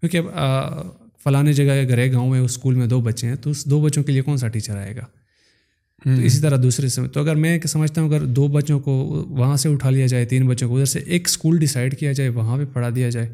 کیونکہ 0.00 0.20
اب 0.34 0.88
فلاں 1.24 1.44
جگہ 1.44 1.72
اگر 1.72 1.98
ایک 1.98 2.12
گاؤں 2.12 2.30
میں 2.30 2.40
اس 2.40 2.50
اسکول 2.50 2.74
میں 2.74 2.86
دو 2.86 3.00
بچے 3.00 3.26
ہیں 3.26 3.34
تو 3.34 3.50
اس 3.50 3.64
دو 3.64 3.80
بچوں 3.80 4.02
کے 4.02 4.12
لیے 4.12 4.22
کون 4.22 4.36
سا 4.36 4.48
ٹیچر 4.48 4.76
آئے 4.76 4.96
گا؟ 4.96 5.04
تو 6.04 6.22
اسی 6.22 6.40
طرح 6.40 6.56
دوسرے 6.62 6.88
سے 6.88 7.08
تو 7.08 7.20
اگر 7.20 7.34
میں 7.34 7.58
سمجھتا 7.68 8.00
ہوں 8.00 8.08
اگر 8.08 8.24
دو 8.24 8.48
بچوں 8.48 8.80
کو 8.80 8.92
وہاں 9.28 9.56
سے 9.56 9.68
اٹھا 9.68 9.90
لیا 9.90 10.06
جائے 10.06 10.24
تین 10.24 10.46
بچوں 10.46 10.68
کو 10.68 10.74
ادھر 10.74 10.86
سے 10.86 10.98
ایک 10.98 11.28
اسکول 11.28 11.58
ڈیسائڈ 11.58 11.98
کیا 11.98 12.12
جائے 12.12 12.28
وہاں 12.28 12.56
پہ 12.56 12.64
پڑھا 12.72 12.88
دیا 12.96 13.08
جائے 13.08 13.28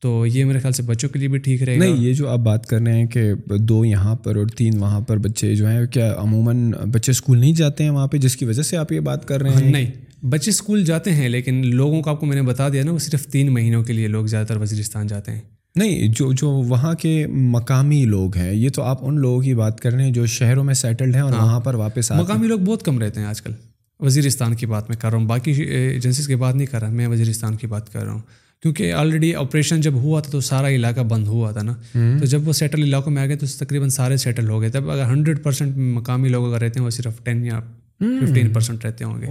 تو 0.00 0.26
یہ 0.26 0.44
میرے 0.44 0.58
خیال 0.58 0.72
سے 0.72 0.82
بچوں 0.82 1.08
کے 1.08 1.18
لیے 1.18 1.28
بھی 1.28 1.38
ٹھیک 1.38 1.62
رہے 1.62 1.74
گا۔ 1.74 1.78
نہیں 1.78 1.96
یہ 1.96 2.12
جو 2.12 2.28
آپ 2.28 2.38
بات 2.38 2.66
کر 2.66 2.80
رہے 2.80 2.92
ہیں 2.92 3.06
کہ 3.06 3.32
دو 3.58 3.84
یہاں 3.84 4.14
پر 4.14 4.36
اور 4.36 4.46
تین 4.46 4.78
وہاں 4.78 5.00
پر 5.00 5.16
بچے 5.16 5.54
جو 5.56 5.68
ہیں 5.68 5.86
کیا 5.86 6.14
عموماً 6.18 6.72
بچے 6.92 7.10
اسکول 7.10 7.38
نہیں 7.38 7.52
جاتے 7.52 7.84
ہیں 7.84 7.90
وہاں 7.90 8.06
پہ 8.06 8.16
جس 8.16 8.36
کی 8.36 8.44
وجہ 8.44 8.62
سے 8.62 8.76
آپ 8.76 8.92
یہ 8.92 9.00
بات 9.00 9.28
کر 9.28 9.42
رہے 9.42 9.50
ہیں؟ 9.50 9.70
نہیں 9.70 9.90
بچے 10.24 10.50
اسکول 10.50 10.84
جاتے 10.84 11.10
ہیں 11.12 11.28
لیکن 11.28 11.66
لوگوں 11.66 12.02
کو 12.02 12.10
آپ 12.10 12.20
کو 12.20 12.26
میں 12.26 12.36
نے 12.36 12.42
بتا 12.42 12.68
دیا 12.68 12.84
نا 12.84 12.92
وہ 12.92 12.98
صرف 12.98 13.26
تین 13.26 13.52
مہینوں 13.52 13.82
کے 13.82 13.92
لیے 13.92 14.08
لوگ 14.08 14.26
زیادہ 14.26 14.46
تر 14.46 14.56
وزیرستان 14.56 15.06
جاتے 15.06 15.32
ہیں۔ 15.32 15.40
نہیں 15.76 16.08
جو 16.08 16.32
جو 16.32 16.50
وہاں 16.50 16.94
کے 16.94 17.26
مقامی 17.26 18.04
لوگ 18.04 18.36
ہیں 18.36 18.54
یہ 18.54 18.68
تو 18.68 18.82
آپ 18.82 18.98
ان 19.00 19.20
لوگوں 19.20 19.40
کی 19.40 19.54
بات 19.54 19.80
کر 19.80 19.92
رہے 19.92 20.04
ہیں 20.04 20.10
جو 20.10 20.26
شہروں 20.26 20.64
میں 20.64 20.74
سیٹلڈ 20.74 21.14
ہیں 21.14 21.22
اور 21.22 21.32
ہاں۔ 21.32 21.44
وہاں 21.44 21.60
پر 21.60 21.74
واپس 21.74 22.10
مقامی 22.10 22.46
لوگ 22.46 22.60
بہت 22.60 22.82
کم 22.82 22.98
رہتے 22.98 23.20
ہیں 23.20 23.26
آج 23.26 23.42
کل۔ 23.42 23.52
وزیرستان 24.00 24.54
کی 24.54 24.66
بات 24.66 24.88
میں 24.88 24.96
کر 25.00 25.10
رہا 25.10 25.18
ہوں۔ 25.18 25.26
باقی 25.26 25.50
ایجنسیز 25.52 26.26
کی 26.26 26.36
بات 26.36 26.54
نہیں 26.54 26.66
کر 26.66 26.80
رہا 26.80 26.88
میں 26.88 27.06
وزیرستان 27.06 27.56
کی 27.56 27.66
بات 27.66 27.92
کر 27.92 28.04
رہا 28.04 28.12
ہوں۔ 28.12 28.20
کیونکہ 28.62 28.92
آلریڈی 28.92 29.34
آپریشن 29.34 29.80
جب 29.80 29.94
ہوا 29.94 30.20
تھا 30.20 30.30
تو 30.30 30.40
سارا 30.40 30.68
علاقہ 30.68 31.00
بند 31.00 31.26
ہوا 31.26 31.50
تھا 31.50 31.62
نا۔ 31.62 31.72
تو 31.92 32.24
جب 32.24 32.48
وہ 32.48 32.52
سیٹل 32.52 32.82
علاقوں 32.82 33.12
میں 33.12 33.22
آ 33.22 33.26
گئے 33.26 33.36
تو 33.36 33.46
تقریباً 33.58 33.88
سارے 33.88 34.16
سیٹل 34.16 34.48
ہو 34.48 34.60
گئے۔ 34.60 34.68
تب 34.68 34.90
اگر 34.90 35.04
ہنڈریڈ 35.04 35.42
پرسینٹ 35.42 35.76
مقامی 35.76 36.28
لوگ 36.28 36.52
اگر 36.52 36.62
رہتے 36.62 36.78
ہیں 36.78 36.84
وہ 36.84 36.90
صرف 36.90 37.24
ٹین 37.24 37.44
یا 37.44 37.60
ففٹین 38.02 38.52
پرسینٹ 38.52 38.84
رہتے 38.84 39.04
ہوں 39.04 39.20
گے۔ 39.20 39.26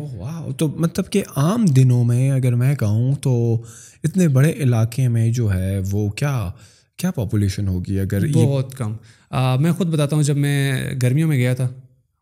تو 0.57 0.67
مطلب 0.67 1.09
کہ 1.11 1.23
عام 1.35 1.65
دنوں 1.65 2.03
میں 2.03 2.31
اگر 2.31 2.55
میں 2.55 2.75
کہوں 2.75 3.15
تو 3.15 3.63
اتنے 4.03 4.27
بڑے 4.27 4.51
علاقے 4.51 5.07
میں 5.07 5.31
جو 5.31 5.53
ہے 5.53 5.79
وہ 5.91 6.09
کیا 6.09 6.51
کیا 6.97 7.11
پاپولیشن 7.11 7.67
ہوگی 7.67 7.99
اگر 7.99 8.27
بہت 8.33 8.75
کم۔ 8.75 8.95
میں 9.61 9.71
خود 9.71 9.93
بتاتا 9.93 10.15
ہوں 10.15 10.23
جب 10.23 10.37
میں 10.37 10.81
گرمیوں 11.01 11.27
میں 11.27 11.37
گیا 11.37 11.53
تھا 11.53 11.67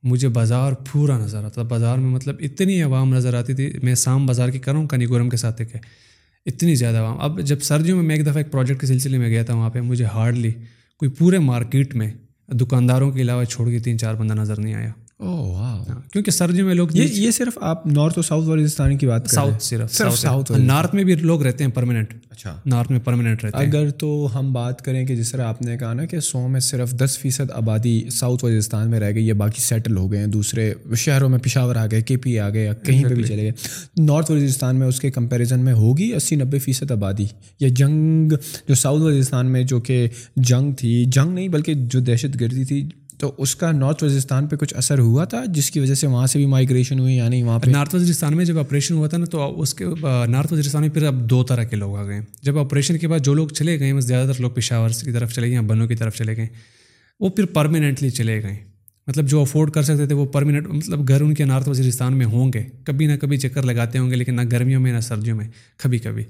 مجھے 0.04 0.28
بازار 0.28 0.74
پورا 0.92 1.18
نظر 1.18 1.38
آتا 1.38 1.50
تھا۔ 1.50 1.62
بازار 1.62 1.98
میں 1.98 2.10
مطلب 2.10 2.36
اتنی 2.40 2.82
عوام 2.82 3.14
نظر 3.14 3.34
آتی 3.34 3.54
تھی 3.54 3.72
میں 3.84 3.96
سام 3.96 4.26
بازار 4.26 4.50
کی 4.50 4.60
کروں 4.60 4.88
کنی 4.88 5.08
گورم 5.08 5.30
کے 5.30 5.38
ساتھ 5.38 5.62
کہ 5.72 5.78
اتنی 6.46 6.76
زیادہ 6.76 6.98
عوام۔ 6.98 7.20
اب 7.20 7.40
جب 7.42 7.60
سردیوں 7.62 7.98
میں 7.98 8.06
میں 8.06 8.16
ایک 8.16 8.26
دفعہ 8.26 8.38
ایک 8.38 8.52
پروجیکٹ 8.52 8.82
کے 8.82 8.88
سلسلے 8.88 9.18
میں 9.18 9.30
گیا 9.30 9.44
تھا 9.44 9.54
وہاں 9.54 9.70
پہ 9.70 9.82
مجھے 9.82 10.06
ہارڈلی 10.06 10.52
کوئی 11.00 11.12
پورے 11.12 11.40
مارکیٹ 11.40 11.96
میں 11.96 12.10
دکانداروں 12.54 13.12
کے 13.12 13.22
علاوہ 13.22 13.44
چھوڑ 13.44 13.70
کے 13.70 13.80
تین 13.80 13.98
چار 13.98 14.16
بندہ 14.16 14.34
نظر 14.34 14.60
نہیں 14.60 14.74
آیا۔ 14.74 14.92
کیونکہ 16.12 16.32
سردیوں 16.32 16.68
میں 16.68 16.76
لوگ 16.76 16.88
یہ 16.94 17.32
صرف 17.32 17.58
آپ 17.62 17.88
نارتھ 17.88 18.14
اور 18.16 18.24
ساؤتھ 18.24 18.50
وزیرستان 18.50 18.98
کی 18.98 19.08
بات 19.08 19.30
ساؤتھ 19.30 19.64
صرف 19.64 19.94
صرف 19.94 20.20
ساؤتھ 20.20 20.52
نارتھ 20.52 20.96
میں 20.96 21.04
بھی 21.04 21.16
لوگ 21.16 21.44
رہتے 21.44 21.64
ہیں 21.64 21.72
پرماننٹ 21.72 22.14
اچھا۔ 22.30 22.56
نارتھ 22.66 22.92
میں 22.92 23.00
پرماننٹ 23.00 23.44
رہتے 23.46 23.58
ہیں۔ 23.58 23.66
اگر 23.66 23.90
تو 23.90 24.30
ہم 24.36 24.54
بات 24.54 24.82
کریں 24.82 25.06
کہ 25.06 25.16
جس 25.16 25.32
طرح 25.32 25.46
آپ 25.46 25.62
نے 25.62 25.78
کہا 25.78 25.94
نا 25.94 26.06
کہ 26.06 26.20
سو 26.20 26.48
میں 26.48 26.60
صرف 26.60 26.92
دس 26.92 27.18
فیصد 27.18 27.52
آبادی 27.52 28.10
ساؤتھ 28.12 28.46
وزیرستان 28.46 28.90
میں 28.90 29.00
رہ 29.00 29.12
گئی 29.12 29.28
یا 29.28 29.34
باقی 29.34 29.62
سیٹل 29.62 29.98
ہو 29.98 30.12
گئے 30.12 30.20
ہیں۔ 30.20 30.28
دوسرے 30.28 30.74
شہروں 30.98 31.30
میں 31.30 31.40
پشاور 31.40 31.76
آ 31.76 31.86
گئے 31.92 32.02
کے 32.02 32.18
پی 32.18 32.40
آ 32.40 32.50
گئے 32.50 32.66
یا 32.66 32.74
کہیں 32.74 33.04
پہ 33.04 33.14
بھی 33.14 33.24
چلے 33.24 33.42
گئے۔ 33.42 33.52
نارتھ 33.98 34.32
وزیرستان 34.32 34.76
میں 34.76 34.88
اس 34.88 35.00
کے 35.00 35.12
کمپیریزن 35.12 35.60
میں 35.60 35.74
ہوگی 35.74 36.14
اسی 36.14 36.36
نبے 36.36 36.60
فیصد 36.60 36.92
آبادی۔ 36.92 37.26
یا 37.60 37.70
جنگ 37.72 38.30
جو 38.68 38.76
ساؤتھ 38.76 39.02
وزیرستان 39.02 39.52
میں 39.52 39.64
جو 39.64 39.82
کہ 39.82 40.08
جنگ 40.36 40.74
تھی 40.74 41.06
جنگ 41.08 41.34
نہیں 41.34 41.48
بلکہ 41.48 41.74
جو 41.74 42.00
دہشت 42.00 42.42
گردی 42.42 42.66
تھی 42.66 42.90
تو 43.20 43.36
اس 43.38 43.56
کا 43.56 43.72
نارتھ 43.72 44.04
وزیرستان 44.04 44.48
پہ 44.48 44.56
کچھ 44.56 44.74
اثر 44.76 45.00
ہوا 45.00 45.26
تھا 45.26 45.44
جس 45.48 45.72
کی 45.72 45.80
وجہ 45.80 45.94
سے 45.94 46.08
وہاں 46.08 46.28
سے 46.28 46.40
بھی 46.40 46.46
مائگریشن 46.46 47.00
ہوئی؟ 47.00 47.16
یعنی 47.16 47.44
وہاں 47.44 47.60
پہ 47.60 47.70
نارتھ 47.70 47.96
وزیرستان 47.96 48.38
میں 48.38 48.46
جب 48.46 48.60
آپریشن 48.60 48.94
ہوا 48.96 49.08
تھا 49.08 49.18
نا، 49.18 49.26
تو 49.26 49.62
اس 49.62 49.74
کے 49.74 49.86
نارتھ 50.28 50.54
وزیرستان 50.54 50.82
میں 50.82 50.90
پھر 50.90 51.04
اب 51.04 51.30
دو 51.30 51.44
طرح 51.44 51.64
کے 51.64 51.76
لوگ 51.76 51.96
آ 51.98 52.04
گئے 52.04 52.20
جب 52.42 52.58
آپریشن 52.58 52.98
کے 52.98 53.08
بعد 53.08 53.20
جو 53.20 53.34
لوگ 53.34 53.48
چلے 53.48 53.80
گئے 53.80 54.02
زیادہ 54.02 54.32
تر 54.32 54.42
لوگ 54.42 54.52
پشاور 54.52 54.90
کی 55.06 55.12
طرف 55.12 55.34
چلے 55.34 55.50
گئے 55.50 55.62
بنوں 55.62 55.88
کی 55.88 55.96
طرف 55.96 56.16
چلے 56.16 56.38
گئے 56.38 56.48
وہ 57.20 57.30
پھر 57.30 57.46
پرماننٹلی 57.46 58.10
چلے 58.10 58.44
گئے 58.44 58.56
مطلب 59.08 59.28
جو 59.28 59.42
افورڈ 59.42 59.72
کر 59.72 59.84
سکتے 59.84 60.06
تھے، 60.06 60.16
وہ 60.16 60.26
پرماننٹ 60.26 60.68
مطلب 60.68 61.08
گھر 61.08 61.22
ان 61.22 61.34
کے 61.34 61.46
نارتھ 61.46 61.70
وزیرستان 61.70 62.18
میں 62.18 62.26
ہوں 62.26 62.54
گے۔ 62.54 62.64
کبھی 62.84 63.06
نہ 63.06 63.16
کبھی 63.22 63.38
چکر 63.38 63.64
لگاتے 63.64 63.98
ہوں 63.98 64.10
گے، 64.10 64.16
لیکن 64.16 64.36
نہ 64.36 64.42
گرمیوں 64.52 64.82
میں، 64.82 64.94
نہ 64.94 65.00
سردیوں 65.00 65.38
میں، 65.38 65.48
کبھی 65.78 65.98
کبھی۔ 65.98 66.24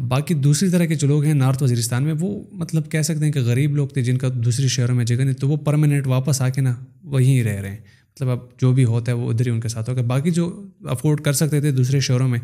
باقی 0.00 0.34
دوسری 0.34 0.70
طرح 0.70 0.84
کے 0.84 0.94
جو 0.94 1.08
لوگ 1.08 1.24
ہیں 1.24 1.34
نارتھ 1.34 1.62
وزیرستان 1.62 2.04
میں، 2.04 2.14
وہ 2.20 2.44
مطلب 2.52 2.90
کہہ 2.90 3.02
سکتے 3.02 3.24
ہیں 3.24 3.32
کہ 3.32 3.40
غریب 3.40 3.76
لوگ 3.76 3.88
تھے 3.88 4.02
جن 4.02 4.18
کا 4.18 4.28
دوسری 4.34 4.68
شہروں 4.68 4.96
میں 4.96 5.04
جگہ 5.04 5.16
نہیں، 5.16 5.32
تو 5.32 5.48
وہ 5.48 5.56
پرماننٹ 5.56 6.06
واپس 6.06 6.42
آ 6.42 6.48
کے 6.48 6.60
نا 6.60 6.74
وہیں 7.04 7.42
رہ 7.42 7.60
رہے 7.60 7.70
ہیں۔ 7.70 7.76
مطلب 8.14 8.30
اب 8.30 8.38
جو 8.60 8.72
بھی 8.72 8.84
ہوتا 8.84 9.12
ہے 9.12 9.16
وہ 9.16 9.32
ادھر 9.32 9.46
ہی 9.46 9.50
ان 9.50 9.60
کے 9.60 9.68
ساتھ 9.68 9.90
ہوگا۔ 9.90 10.02
باقی 10.02 10.30
جو 10.30 10.66
افورڈ 10.84 11.20
کر 11.20 11.32
سکتے 11.32 11.60
تھے 11.60 11.70
دوسرے 11.70 12.00
شہروں 12.00 12.28
میں، 12.28 12.38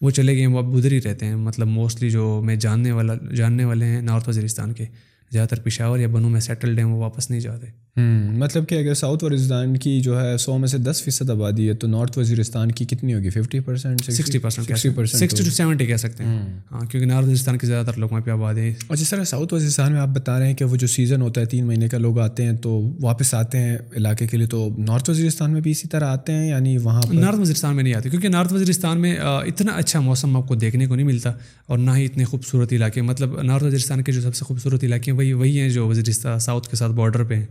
وہ 0.00 0.10
چلے 0.10 0.32
گئے 0.32 0.40
ہیں، 0.40 0.46
وہ 0.46 0.58
اب 0.58 0.76
ادھر 0.76 0.92
ہی 0.92 1.02
رہتے 1.02 1.26
ہیں۔ 1.26 1.36
مطلب 1.36 1.66
موسٹلی 1.66 2.10
جو 2.10 2.42
میں 2.44 2.56
جاننے 2.56 2.92
والا، 2.92 3.34
جاننے 3.34 3.64
والے 3.64 3.84
ہیں 3.84 4.00
نارتھ 4.00 4.28
وزیرستان 4.28 4.72
کے۔ 4.72 4.84
زیادہ 5.32 5.48
تر 5.48 5.60
پشاور 5.60 5.98
یا 5.98 6.08
بنوں 6.08 6.30
میں 6.30 6.40
سیٹلڈ 6.40 6.78
ہیں 6.78 6.86
وہ 6.86 6.96
واپس 6.96 7.30
نہیں 7.30 7.40
جاتے۔ 7.40 7.66
مطلب 8.38 8.68
کہ 8.68 8.74
اگر 8.74 8.94
ساؤتھ 8.94 9.24
وزیرستان 9.24 9.76
کی 9.76 10.00
جو 10.00 10.20
ہے 10.20 10.36
سو 10.36 10.58
میں 10.58 10.68
سے 10.68 10.78
دس 10.78 11.02
فیصد 11.02 11.30
آبادی 11.30 11.68
ہے 11.68 11.74
تو 11.74 11.86
نارتھ 11.86 12.18
وزیرستان 12.18 12.72
کی 12.72 12.84
کتنی 12.84 13.14
ہوگی؟ 13.14 13.30
Fifty 13.30 13.60
percent 13.60 14.00
sixty 14.04 14.38
percent 14.38 14.66
sixty 15.08 15.44
to 15.44 15.50
seventy 15.50 15.86
کہہ 15.86 15.96
سکتے 15.96 16.24
ہیں۔ 16.24 16.60
ہاں 16.72 16.80
کیونکہ 16.80 17.06
نارتھ 17.06 17.24
وزیرستان 17.24 17.58
کی 17.58 17.66
زیادہ 17.66 17.86
تر 17.86 17.98
لوگ 17.98 18.08
وہاں 18.10 18.20
پہ 18.20 18.30
آبادی 18.30 18.60
ہے۔ 18.60 18.74
اور 18.86 18.96
جس 18.96 19.10
طرح 19.10 19.24
ساؤتھ 19.24 19.54
وزیرستان 19.54 19.92
میں 19.92 20.00
آپ 20.00 20.08
بتا 20.08 20.38
رہے 20.38 20.46
ہیں 20.46 20.54
کہ 20.54 20.64
وہ 20.64 20.76
جو 20.76 20.86
سیزن 20.86 21.22
ہوتا 21.22 21.40
ہے 21.40 21.46
تین 21.46 21.66
مہینے 21.66 21.88
کا 21.88 21.98
لوگ 21.98 22.18
آتے 22.18 22.44
ہیں 22.44 22.52
تو 22.52 22.96
واپس 23.00 23.34
آتے 23.34 23.58
ہیں 23.58 23.78
علاقے 23.96 24.26
کے 24.26 24.36
لیے 24.36 24.46
تو 24.46 24.68
نارتھ 24.78 25.10
وزیرستان 25.10 25.52
میں 25.52 25.60
بھی 25.60 25.70
اسی 25.70 25.88
طرح 25.88 26.04
آتے 26.04 26.32
ہیں 26.32 26.48
یعنی 26.48 26.78
وہاں 26.78 27.02
نارتھ 27.12 27.40
وزیرستان 27.40 27.74
میں 27.76 27.82
نہیں 27.82 27.94
آتے 27.94 28.10
کیونکہ 28.10 28.28
نارتھ 28.28 28.52
وزیرستان 28.52 29.00
میں 29.00 29.16
اتنا 29.20 29.72
اچھا 29.72 30.00
موسم 30.00 30.36
آپ 30.36 30.48
کو 30.48 30.54
دیکھنے 30.54 30.86
کو 30.86 30.94
نہیں 30.94 31.06
ملتا 31.06 31.32
اور 31.66 31.78
نہ 31.78 31.90
ہی 31.96 32.04
اتنے 32.04 32.24
خوبصورت 32.24 32.72
علاقے۔ 32.72 33.02
مطلب 33.02 33.42
نارتھ 33.42 33.64
وزیرستان 33.64 34.02
کے 34.02 34.12
جو 34.12 34.20
سب 34.20 34.34
سے 34.34 34.44
خوبصورت 34.44 34.84
علاقے 34.84 35.10
ہیں 35.10 35.18
وہی 35.20 35.32
وہی 35.32 35.60
ہیں 35.60 35.68
جو 35.68 35.88
وزیرستان 35.88 36.38
ساؤتھ 36.38 36.68
کے 36.68 36.76
ساتھ 36.76 36.92
بارڈر 36.92 37.24
پہ 37.24 37.34
ہیں 37.34 37.46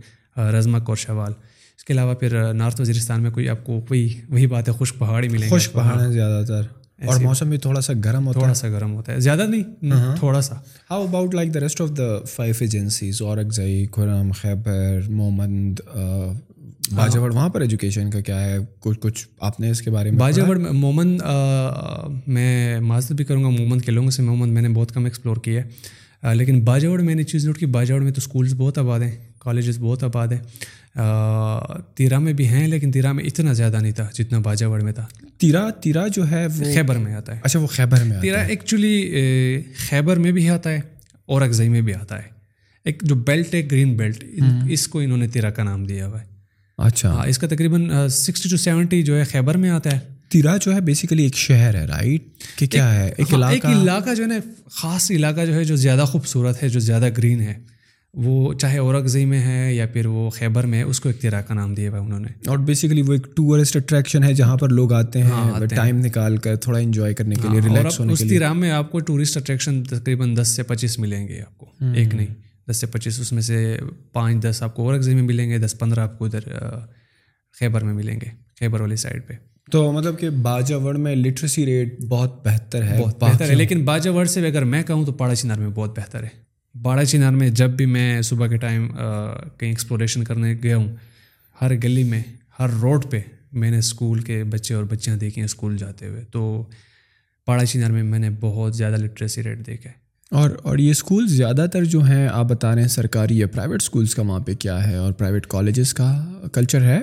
رزمک 0.52 0.88
اور 0.88 0.96
شوال 0.96 1.32
اس 1.76 1.84
کے 1.84 1.92
علاوہ 1.92 2.14
پھر 2.14 2.52
نارتھ 2.54 2.80
وزیرستان 2.80 3.22
میں 3.22 3.30
کوئی 3.30 3.48
آپ 3.48 3.64
کو 3.64 3.80
کوئی 3.88 4.18
وہی 4.28 4.46
بات 4.46 4.68
ہے 4.68 4.74
خشک 4.78 4.98
پہاڑی 4.98 5.28
ملیں 5.28 5.48
گے۔ 5.50 5.58
خشک 5.58 5.72
پہاڑ 5.72 6.00
ہیں 6.00 6.12
زیادہ 6.12 6.44
تر۔ 6.46 6.62
اور 7.06 7.20
موسم 7.20 7.50
بھی 7.50 7.58
تھوڑا 7.58 7.80
سا 7.80 7.92
گرم 8.04 8.26
ہوتا 8.26 8.38
ہے۔ 8.38 8.42
تھوڑا 8.42 8.54
سا 8.54 8.68
گرم 8.68 8.92
ہوتا 8.94 9.12
ہے۔ 9.12 9.20
زیادہ 9.20 9.46
نہیں 9.48 9.90
تھوڑا 10.18 10.40
سا۔ 10.40 10.54
How 10.90 11.02
about 11.02 11.34
like 11.34 11.54
the 11.54 11.60
rest 11.60 11.80
of 11.80 11.88
the 11.98 12.24
five 12.24 12.54
agencies 12.60 13.22
اور 13.22 13.38
اگزئی 13.38 13.86
خرم 13.96 14.32
خیبر 14.32 15.00
محمد 15.08 15.80
باجاوڑ 16.94 17.34
وہاں 17.34 17.48
پر 17.48 17.60
ایجوکیشن 17.60 18.10
کا 18.10 18.20
کیا 18.20 18.44
ہے؟ 18.44 18.58
کچھ 18.80 18.98
کچھ 19.00 19.28
آپ 19.40 19.60
نے 19.60 19.70
اس 19.70 19.82
کے 19.82 19.90
بارے 19.90 20.10
میں 20.10 20.18
باجاوڑ 20.18 20.58
مومند 20.58 21.22
میں 22.26 22.80
معذرت 22.80 23.12
بھی 23.12 23.24
کروں 23.24 23.44
گا 23.44 23.48
مومند 23.48 23.80
کے 23.82 23.92
لوگوں 23.92 24.10
سے 24.10 24.22
مومند 24.22 24.52
میں 24.52 24.62
نے 24.62 24.68
بہت 24.68 24.92
کم 24.92 25.04
ایکسپلور 25.04 25.36
کیا 25.36 25.64
ہے۔ 25.64 25.68
لیکن 26.22 26.64
باجاوڑ 26.64 27.00
میں 27.00 27.14
نے 27.14 27.22
چیز 27.22 27.46
نوٹ 27.46 27.58
کی 27.58 27.66
باجاوڑ 27.66 28.02
میں 28.02 28.12
تو 28.12 28.18
اسکولس 28.18 28.54
بہت 28.56 28.78
آباد 28.78 29.00
ہیں 29.00 29.10
کالجز 29.38 29.78
بہت 29.78 30.04
آباد 30.04 30.28
ہیں۔ 30.28 30.40
تیرا 31.94 32.18
میں 32.18 32.32
بھی 32.32 32.46
ہیں 32.48 32.68
لیکن 32.68 32.92
تیرا 32.92 33.12
میں 33.12 33.24
اتنا 33.24 33.52
زیادہ 33.52 33.78
نہیں 33.82 33.92
تھا 33.92 34.08
جتنا 34.14 34.38
باجاوڑ 34.38 34.80
میں 34.80 34.92
تھا۔ 34.92 35.06
تیرا 35.38 35.70
تیرا 35.70 36.06
جو 36.06 36.30
ہے 36.30 36.46
وہ 36.46 36.64
خیبر 36.74 36.96
میں 36.96 37.14
آتا 37.14 37.34
ہے۔ 37.34 37.40
اچھا 37.44 37.58
وہ 37.60 37.66
خیبر 37.66 38.04
میں 38.04 38.20
تیرا 38.20 38.40
ایکچولی 38.40 39.12
خیبر 39.76 40.16
میں 40.16 40.32
بھی 40.32 40.48
آتا 40.50 40.70
ہے 40.70 40.80
اور 41.26 41.42
اگزئی 41.42 41.68
میں 41.68 41.80
بھی 41.80 41.94
آتا 41.94 42.18
ہے۔ 42.18 42.28
ایک 42.84 43.02
جو 43.02 43.14
بیلٹ 43.14 43.54
ہے 43.54 43.62
گرین 43.70 43.96
بیلٹ 43.96 44.24
اس 44.70 44.88
کو 44.88 44.98
انہوں 44.98 45.18
نے 45.18 45.28
تیرا 45.28 45.50
کا 45.50 45.62
نام 45.62 45.84
دیا 45.84 46.06
ہوا 46.06 46.20
ہے۔ 46.20 46.26
اچھا۔ 46.78 47.22
اس 47.26 47.38
کا 47.38 47.46
تقریباً 47.46 48.08
سکسٹی 48.08 48.48
ٹو 48.48 48.56
سیونٹی 48.56 49.02
جو 49.02 49.18
ہے 49.18 49.24
خیبر 49.24 49.56
میں 49.56 49.70
آتا 49.70 49.92
ہے۔ 49.92 50.19
تیرا 50.30 50.56
جو 50.56 50.74
ہے 50.74 50.80
بیسیکلی 50.80 51.22
ایک 51.22 51.36
شہر 51.36 51.74
ہے 51.74 51.84
رائٹ 51.84 52.22
کہ 52.56 52.66
کیا 52.66 52.94
ہے؟ 52.94 53.12
ایک 53.16 53.32
ہاں، 53.32 53.82
علاقہ 53.82 54.14
جو 54.14 54.22
ہے 54.22 54.28
نا 54.28 54.34
خاص 54.70 55.10
علاقہ 55.10 55.44
جو 55.46 55.54
ہے 55.54 55.64
جو 55.64 55.76
زیادہ 55.76 56.04
خوبصورت 56.06 56.62
ہے 56.62 56.68
جو 56.68 56.80
زیادہ 56.80 57.08
گرین 57.18 57.40
ہے 57.40 57.54
وہ 58.14 58.54
چاہے 58.54 58.78
اورگزئی 58.78 59.24
میں 59.24 59.40
ہے 59.40 59.74
یا 59.74 59.86
پھر 59.86 60.06
وہ 60.06 60.30
خیبر 60.30 60.66
میں 60.66 60.78
ہے 60.78 60.82
اس 60.82 61.00
کو 61.00 61.08
ایک 61.08 61.20
تیرا 61.20 61.40
کا 61.40 61.54
نام 61.54 61.74
دیا 61.74 61.90
ہوا 61.90 61.98
انہوں 61.98 62.20
نے۔ 62.20 62.28
اور 62.46 62.58
بیسیکلی 62.58 63.02
وہ 63.02 63.12
ایک 63.12 63.26
ٹورسٹ 63.36 63.76
اٹریکشن 63.76 64.24
ہے 64.24 64.32
جہاں 64.34 64.56
پر 64.56 64.68
لوگ 64.68 64.92
آتے 64.92 65.22
ہیں 65.22 65.30
ٹائم 65.70 65.96
ہاں، 65.96 66.04
نکال 66.04 66.36
کر 66.36 66.56
تھوڑا 66.56 66.78
انجوائے 66.78 67.14
کرنے 67.14 67.34
کے 67.34 67.48
لیے 67.48 67.60
ریلیکس 67.60 68.00
ہونے 68.00 68.14
کے 68.14 68.24
لیے۔ 68.24 68.26
اس 68.26 68.30
تیرا 68.32 68.52
میں 68.52 68.70
آپ 68.70 68.90
کو 68.92 69.00
ٹورسٹ 69.00 69.36
اٹریکشن 69.36 69.82
تقریباً 69.84 70.36
دس 70.36 70.48
سے 70.48 70.62
پچیس 70.62 70.98
ملیں 70.98 71.28
گے 71.28 71.40
آپ 71.40 71.58
کو 71.58 71.66
ایک 71.94 72.14
نہیں 72.14 72.34
دس 72.70 72.76
سے 72.76 72.86
پچیس 72.86 73.20
اس 73.20 73.32
میں 73.32 73.42
سے 73.42 73.78
پانچ 74.12 74.42
دس 74.42 74.62
آپ 74.62 74.74
کو 74.76 74.82
اورگزئی 74.82 75.14
میں 75.14 75.22
ملیں 75.22 75.50
گے 75.50 75.58
دس 75.58 75.78
پندرہ 75.78 76.00
آپ 76.00 76.18
کو 76.18 76.24
ادھر 76.24 76.48
خیبر 77.60 77.84
میں 77.84 77.94
ملیں 77.94 78.20
گے 78.20 78.28
خیبر 78.60 78.80
والی 78.80 78.96
سائڈ 78.96 79.26
پہ۔ 79.28 79.34
تو 79.70 79.92
مطلب 79.92 80.18
کہ 80.18 80.30
باجاوڑ 80.30 80.96
میں 80.96 81.16
لٹریسی 81.16 81.66
ریٹ 81.66 82.00
بہت 82.08 82.46
بہتر 82.46 82.82
ہے 82.82 83.00
بہت 83.00 83.20
بہتر 83.20 83.48
ہے۔ 83.48 83.54
لیکن 83.54 83.84
باجاوڑ 83.84 84.24
سے 84.24 84.46
اگر 84.46 84.64
میں 84.64 84.82
کہوں 84.82 85.06
تو 85.06 85.12
پاڑا 85.12 85.34
چنار 85.34 85.56
میں 85.56 85.68
بہت 85.68 85.98
بہتر 85.98 86.22
ہے۔ 86.22 86.28
باڑا 86.82 87.04
چنار 87.04 87.32
میں 87.32 87.48
جب 87.48 87.70
بھی 87.70 87.86
میں 87.86 88.22
صبح 88.22 88.46
کے 88.46 88.56
ٹائم 88.56 88.88
کہیں 89.58 89.70
ایکسپلوریشن 89.70 90.24
کرنے 90.24 90.56
گیا 90.62 90.76
ہوں 90.76 90.96
ہر 91.62 91.74
گلی 91.74 92.04
میں 92.04 92.22
ہر 92.58 92.70
روڈ 92.82 93.10
پہ 93.10 93.20
میں 93.52 93.70
نے 93.70 93.78
اسکول 93.78 94.18
کے 94.20 94.44
بچے 94.44 94.74
اور 94.74 94.84
بچیاں 94.84 95.16
دیکھی 95.16 95.40
ہیں 95.40 95.44
اسکول 95.44 95.76
جاتے 95.76 96.06
ہوئے۔ 96.06 96.24
تو 96.32 96.66
پاڑا 97.46 97.64
چنار 97.64 97.90
میں 97.90 98.02
میں 98.02 98.18
نے 98.18 98.30
بہت 98.40 98.76
زیادہ 98.76 98.94
لٹریسی 98.94 99.42
ریٹ 99.42 99.66
دیکھا 99.66 99.90
ہے۔ 99.90 99.94
اور 100.30 100.50
اور 100.62 100.78
یہ 100.78 100.90
اسکول 100.90 101.28
زیادہ 101.28 101.66
تر 101.72 101.84
جو 101.84 102.00
ہیں 102.00 102.28
آپ 102.32 102.44
بتا 102.44 102.74
رہے 102.74 102.82
ہیں 102.82 102.88
سرکاری 102.88 103.38
یا 103.38 103.46
پرائیویٹ 103.46 103.82
اسکولس 103.82 104.14
کا 104.14 104.22
وہاں 104.22 104.40
پہ 104.40 104.54
کیا 104.54 104.90
ہے 104.90 104.96
اور 104.96 105.12
پرائیویٹ 105.12 105.46
کالجز 105.46 105.94
کا 105.94 106.32
کلچر 106.52 106.80
ہے؟ 106.80 107.00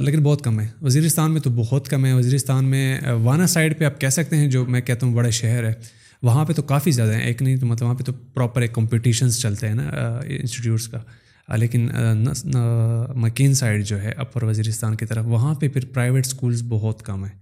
لیکن 0.00 0.22
بہت 0.22 0.42
کم 0.42 0.60
ہے۔ 0.60 0.68
وزیرستان 0.82 1.32
میں 1.32 1.40
تو 1.40 1.50
بہت 1.50 1.88
کم 1.88 2.06
ہے۔ 2.06 2.12
وزیرستان 2.12 2.64
میں 2.64 3.00
وانا 3.22 3.46
سائڈ 3.46 3.78
پہ 3.78 3.84
آپ 3.84 4.00
کہہ 4.00 4.08
سکتے 4.08 4.36
ہیں 4.36 4.48
جو 4.48 4.66
میں 4.66 4.80
کہتا 4.80 5.06
ہوں 5.06 5.14
بڑے 5.14 5.30
شہر 5.30 5.64
ہے، 5.64 5.72
وہاں 6.22 6.44
پہ 6.44 6.52
تو 6.52 6.62
کافی 6.62 6.90
زیادہ 6.90 7.14
ہیں۔ 7.14 7.22
ایک 7.22 7.42
نہیں 7.42 7.56
تو 7.56 7.66
مطلب 7.66 7.88
وہاں 7.88 7.98
پہ 7.98 8.04
تو 8.04 8.12
پراپر 8.12 8.60
ایک 8.60 8.72
کمپٹیشنس 8.72 9.40
چلتے 9.40 9.68
ہیں 9.68 9.74
نا 9.74 9.82
انسٹیٹیوٹس 10.26 10.88
کا۔ 10.88 10.98
لیکن 11.56 11.88
مکین 13.14 13.54
سائڈ 13.54 13.86
جو 13.86 14.02
ہے 14.02 14.12
اپر 14.16 14.42
وزیرستان 14.42 14.94
کی 14.94 15.06
طرف، 15.06 15.24
وہاں 15.28 15.54
پہ 15.54 15.68
پھر 15.68 15.84
پرائیویٹ 15.86 16.26
اسکولس 16.26 16.62
بہت 16.68 17.02
کم 17.02 17.24
ہیں۔ 17.24 17.38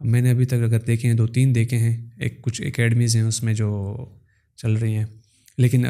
میں 0.00 0.20
نے 0.20 0.30
ابھی 0.30 0.44
تک 0.44 0.54
اگر 0.54 0.80
دیکھے 0.80 1.08
ہیں، 1.08 1.16
دو 1.16 1.26
تین 1.26 1.54
دیکھے 1.54 1.76
ہیں۔ 1.76 2.06
ایک 2.16 2.42
کچھ 2.42 2.62
اکیڈمیز 2.62 3.16
ہیں 3.16 3.22
اس 3.22 3.42
میں 3.42 3.54
جو 3.54 3.96
چل 4.56 4.72
رہی 4.72 4.96
ہیں۔ 4.96 5.06
لیکن 5.58 5.86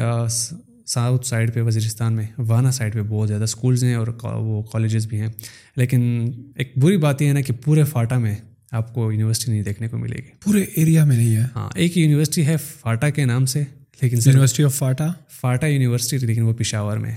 ساؤتھ 0.87 1.27
سائڈ 1.27 1.53
پہ 1.53 1.61
وزیرستان 1.61 2.13
میں 2.13 2.25
وانا 2.37 2.71
سائڈ 2.71 2.93
پہ 2.93 3.01
بہت 3.01 3.27
زیادہ 3.27 3.43
اسکولز 3.43 3.83
ہیں 3.83 3.95
اور 3.95 4.07
وہ 4.23 4.61
کالجز 4.61 5.07
بھی 5.07 5.21
ہیں۔ 5.21 5.27
لیکن 5.75 6.31
ایک 6.55 6.73
بری 6.75 6.97
بات 6.97 7.21
یہ 7.21 7.27
ہے 7.27 7.33
نا 7.33 7.41
کہ 7.41 7.53
پورے 7.53 7.83
فاٹا 7.83 8.17
میں 8.17 8.35
آپ 8.71 8.93
کو 8.93 9.11
یونیورسٹی 9.11 9.51
نہیں 9.51 9.63
دیکھنے 9.63 9.87
کو 9.87 9.97
ملے 9.97 10.15
گی۔ 10.15 10.29
پورے 10.43 10.61
ایریا 10.75 11.03
میں 11.03 11.17
نہیں 11.17 11.35
ہے؟ 11.35 11.43
ہاں 11.55 11.69
ایک 11.75 11.97
یونیورسٹی 11.97 12.45
ہے 12.45 12.55
فاٹا 12.57 13.09
کے 13.09 13.25
نام 13.25 13.45
سے 13.45 13.63
لیکن 14.01 14.17
university 14.25 14.63
of 14.63 14.75
FATA? 14.75 15.07
FATA 15.29 15.67
university 15.67 16.17
لیکن 16.17 16.41
وہ 16.41 16.53
پشاور 16.53 16.97
میں۔ 16.97 17.15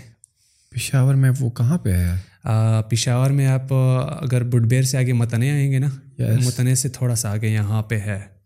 پشاور 0.71 1.15
میں 1.15 1.31
وہ 1.41 1.51
کہاں 1.51 1.79
پہ 1.79 1.93
ہے؟ 1.93 2.15
پشاور 2.89 3.31
میں 3.31 3.47
آپ 3.47 3.73
اگر 4.23 4.43
بڈبیر 4.43 4.83
سے 4.83 4.99
آگے 4.99 5.13
متنے 5.13 5.51
آئیں 5.51 5.73
گے 5.73 5.79
نا 5.79 5.89
متنے 6.19 6.75
سے 6.75 6.89
تھوڑا 6.89 7.15
سا 7.15 7.33
آگے 7.33 7.49
یہاں 7.49 7.83
پہ 7.83 7.99
ہے۔ 7.99 8.40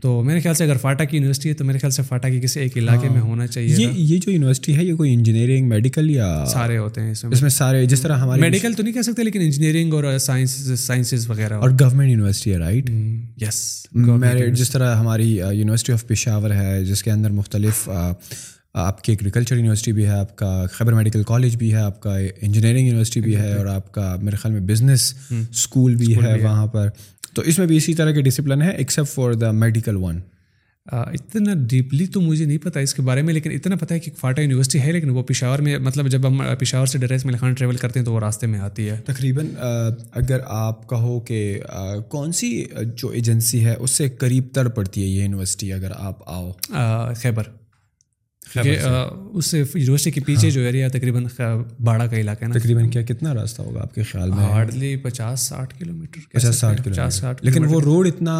تو 0.00 0.22
میرے 0.22 0.40
خیال 0.40 0.54
سے 0.54 0.64
اگر 0.64 0.76
فاٹا 0.76 1.04
کی 1.04 1.16
یونیورسٹی 1.16 1.48
ہے 1.48 1.54
تو 1.54 1.64
میرے 1.64 1.78
خیال 1.78 1.90
سے 1.90 2.02
فاٹا 2.08 2.28
کی 2.28 2.40
کسی 2.40 2.60
ایک 2.60 2.76
علاقے 2.76 3.08
میں 3.08 3.20
ہونا 3.20 3.46
چاہیے 3.46 3.76
یہ 3.78 3.88
یہ 3.92 4.18
جو 4.18 4.30
یونیورسٹی 4.30 4.76
ہے 4.76 4.84
یہ 4.84 4.94
کوئی 4.94 5.14
انجینئرنگ 5.14 5.68
میڈیکل 5.68 6.10
یا 6.10 6.44
سارے 6.52 6.78
ہوتے 6.78 7.00
ہیں 7.00 7.10
اس 7.10 7.24
میں۔ 7.24 7.32
اس 7.32 7.42
میں 7.42 7.50
سارے 7.50 7.86
جس 7.86 8.00
طرح 8.00 8.16
ہمارے 8.16 8.40
میڈیکل 8.40 8.72
تو 8.72 8.82
نہیں 8.82 8.94
کہہ 8.94 9.02
سکتے 9.02 9.22
لیکن 9.22 9.40
انجینئرنگ 9.40 9.94
اور 9.94 10.18
سائنس 10.18 10.80
سائنسز 10.80 11.30
وغیرہ۔ 11.30 11.54
اور 11.54 11.70
گورنمنٹ 11.70 12.10
یونیورسٹی 12.10 12.52
ہے 12.52 12.56
رائٹ 12.56 12.90
یس 13.42 13.86
میرے 13.92 14.50
جس 14.50 14.70
طرح 14.70 14.94
ہماری 14.94 15.36
یونیورسٹی 15.36 15.92
آف 15.92 16.06
پشاور 16.06 16.50
ہے 16.50 16.84
جس 16.84 17.02
کے 17.02 17.10
اندر 17.10 17.30
مختلف 17.30 17.88
آپ 18.74 19.04
کی 19.04 19.12
ایگریکلچر 19.12 19.56
یونیورسٹی 19.56 19.92
بھی 19.92 20.04
ہے 20.04 20.10
آپ 20.10 20.36
کا 20.36 20.66
خیبر 20.72 20.92
میڈیکل 20.92 21.22
کالج 21.22 21.56
بھی 21.56 21.72
ہے 21.72 21.78
آپ 21.78 22.00
کا 22.00 22.18
انجینئرنگ 22.18 22.86
یونیورسٹی 22.86 23.20
بھی 23.20 23.36
ہے 23.36 23.54
اور 23.54 23.66
آپ 23.66 23.92
کا 23.92 24.16
میرے 24.22 24.36
خیال 24.36 24.52
میں 24.52 24.68
بزنس 24.68 25.14
اسکول 25.30 25.94
بھی 25.94 26.16
ہے۔ 26.16 26.34
وہاں 26.42 26.66
پر۔ 26.66 26.88
تو 27.34 27.42
اس 27.42 27.58
میں 27.58 27.66
بھی 27.66 27.76
اسی 27.76 27.94
طرح 27.94 28.10
کے 28.10 28.22
ڈسپلن 28.22 28.62
ہے 28.62 28.70
except 28.70 29.08
for 29.08 29.32
the 29.32 29.50
medical 29.50 29.96
one 29.96 30.20
اتنا 30.92 31.54
ڈیپلی 31.54 32.06
تو 32.06 32.20
مجھے 32.20 32.44
نہیں 32.44 32.58
پتا 32.58 32.80
اس 32.80 32.94
کے 32.94 33.02
بارے 33.02 33.22
میں 33.22 33.34
لیکن 33.34 33.50
اتنا 33.50 33.76
پتا 33.76 33.94
ہے 33.94 34.00
کہ 34.00 34.10
فاٹا 34.18 34.42
یونیورسٹی 34.42 34.80
ہے 34.80 34.92
لیکن 34.92 35.10
وہ 35.10 35.22
پشاور 35.22 35.58
میں 35.58 35.78
مطلب 35.78 36.08
جب 36.08 36.26
ہم 36.26 36.42
پشاور 36.58 36.86
سے 36.86 36.98
ڈریس 36.98 37.24
میں 37.24 37.34
خان 37.34 37.52
ٹریول 37.52 37.76
کرتے 37.76 37.98
ہیں 38.00 38.04
تو 38.04 38.12
وہ 38.12 38.20
راستے 38.20 38.46
میں 38.46 38.60
آتی 38.60 38.90
ہے۔ 38.90 39.00
تقریباً 39.04 39.46
اگر 40.12 40.38
آپ 40.46 40.88
کہو 40.88 41.20
کہ 41.20 41.60
کون 42.08 42.32
سی 42.32 42.64
جو 42.96 43.08
ایجنسی 43.08 43.64
ہے 43.64 43.74
اس 43.78 43.90
سے 43.90 44.08
قریب 44.08 44.44
تر 44.52 44.68
پڑتی 44.68 45.02
ہے 45.02 45.06
یہ 45.06 45.22
یونیورسٹی 45.22 45.72
اگر 45.72 45.90
آپ 45.96 46.18
آؤ؟ 46.26 46.50
خیبر۔ 47.16 47.42
اس 48.46 49.54
یونیورسٹی 49.54 50.10
کے 50.10 50.20
پیچھے 50.20 50.50
جو 50.50 50.60
ایریا 50.60 50.88
تقریباً 50.88 51.26
باڑا 51.84 52.06
کا 52.06 52.16
علاقہ 52.16 52.44
ہے 52.44 52.48
نا۔ 52.48 52.58
تقریباً 52.58 52.90
کیا 52.90 53.02
کتنا 53.02 53.34
راستہ 53.34 53.62
ہوگا 53.62 53.80
آپ 53.80 53.94
کے 53.94 54.02
خیال 54.02 54.30
میں؟ 54.30 54.38
ہارڈلی 54.38 54.96
پچاس 54.96 55.40
ساٹھ 55.40 55.78
کلو 55.78 55.92
میٹر 55.92 56.20
پچاس 56.32 56.56
ساٹھ 56.56 56.82
پچاس 56.82 57.14
ساٹھ 57.14 57.44
لیکن 57.44 57.64
وہ 57.64 57.80
روڈ 57.80 58.06
اتنا 58.06 58.34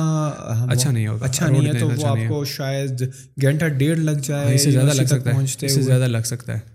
اچھا 0.71 0.91
نہیں 0.91 1.07
ہوگا 1.07 1.25
اچھا 1.25 1.49
نہیں 1.49 1.67
ہے 1.67 1.79
تو 1.79 1.89
وہ 1.89 2.07
آپ 2.07 2.19
کو 2.29 2.45
شاید 2.45 3.03
گھنٹہ 3.43 3.65
ڈیڑھ 3.65 3.99
لگ 3.99 4.21
جائے 4.23 4.55
اس 4.55 4.65
سے 4.65 4.71
زیادہ 4.71 4.93
لگ 4.95 5.07
سکتا 5.07 5.35
ہے 5.35 5.43
اس 5.43 5.75
سے 5.75 5.83
زیادہ 5.83 6.07
لگ 6.07 6.25
سکتا 6.25 6.55
ہے۔ 6.55 6.74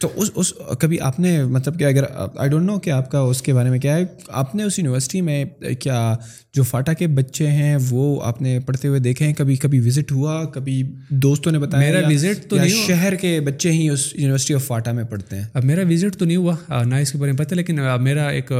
تو 0.00 0.08
اس 0.16 0.30
اس 0.34 0.52
کبھی 0.80 1.00
آپ 1.00 1.20
نے 1.20 1.44
مطلب 1.44 1.78
کہ 1.78 1.84
اگر 1.84 2.04
آئی 2.36 2.50
ڈونٹ 2.50 2.66
نو 2.66 2.78
کہ 2.78 2.90
آپ 2.90 3.10
کا 3.10 3.18
اس 3.18 3.42
کے 3.42 3.54
بارے 3.54 3.70
میں 3.70 3.78
کیا 3.78 3.96
ہے 3.96 4.04
آپ 4.28 4.54
نے 4.54 4.62
اس 4.62 4.78
یونیورسٹی 4.78 5.20
میں 5.20 5.44
کیا 5.80 6.14
جو 6.54 6.62
فاٹا 6.62 6.92
کے 6.92 7.06
بچے 7.06 7.46
ہیں 7.46 7.76
وہ 7.90 8.22
آپ 8.24 8.42
نے 8.42 8.60
پڑھتے 8.60 8.88
ہوئے 8.88 9.00
دیکھے 9.00 9.26
ہیں؟ 9.26 9.34
کبھی 9.34 9.56
کبھی 9.56 9.80
وزٹ 9.80 10.12
ہوا؟ 10.12 10.44
کبھی 10.44 10.82
دوستوں 11.08 11.52
نے 11.52 11.58
بتایا 11.58 11.92
میرا 11.92 12.08
وزٹ 12.08 12.50
تو 12.50 12.56
نہیں 12.56 12.68
شہر 12.68 13.14
کے 13.14 13.40
بچے 13.40 13.72
ہی 13.72 13.88
اس 13.88 14.14
یونیورسٹی 14.14 14.54
آف 14.54 14.64
فاٹا 14.64 14.92
میں 14.92 15.04
پڑھتے 15.04 15.36
ہیں؟ 15.36 15.44
اب 15.54 15.64
میرا 15.64 15.82
وزٹ 15.90 16.16
تو 16.16 16.24
نہیں 16.24 16.36
ہوا 16.36 16.82
نہ 16.84 16.94
اس 16.94 17.12
کے 17.12 17.18
بارے 17.18 17.32
میں 17.32 17.38
پتہ 17.38 17.54
لیکن 17.54 17.78
میرا 18.00 18.28
ایک 18.28 18.52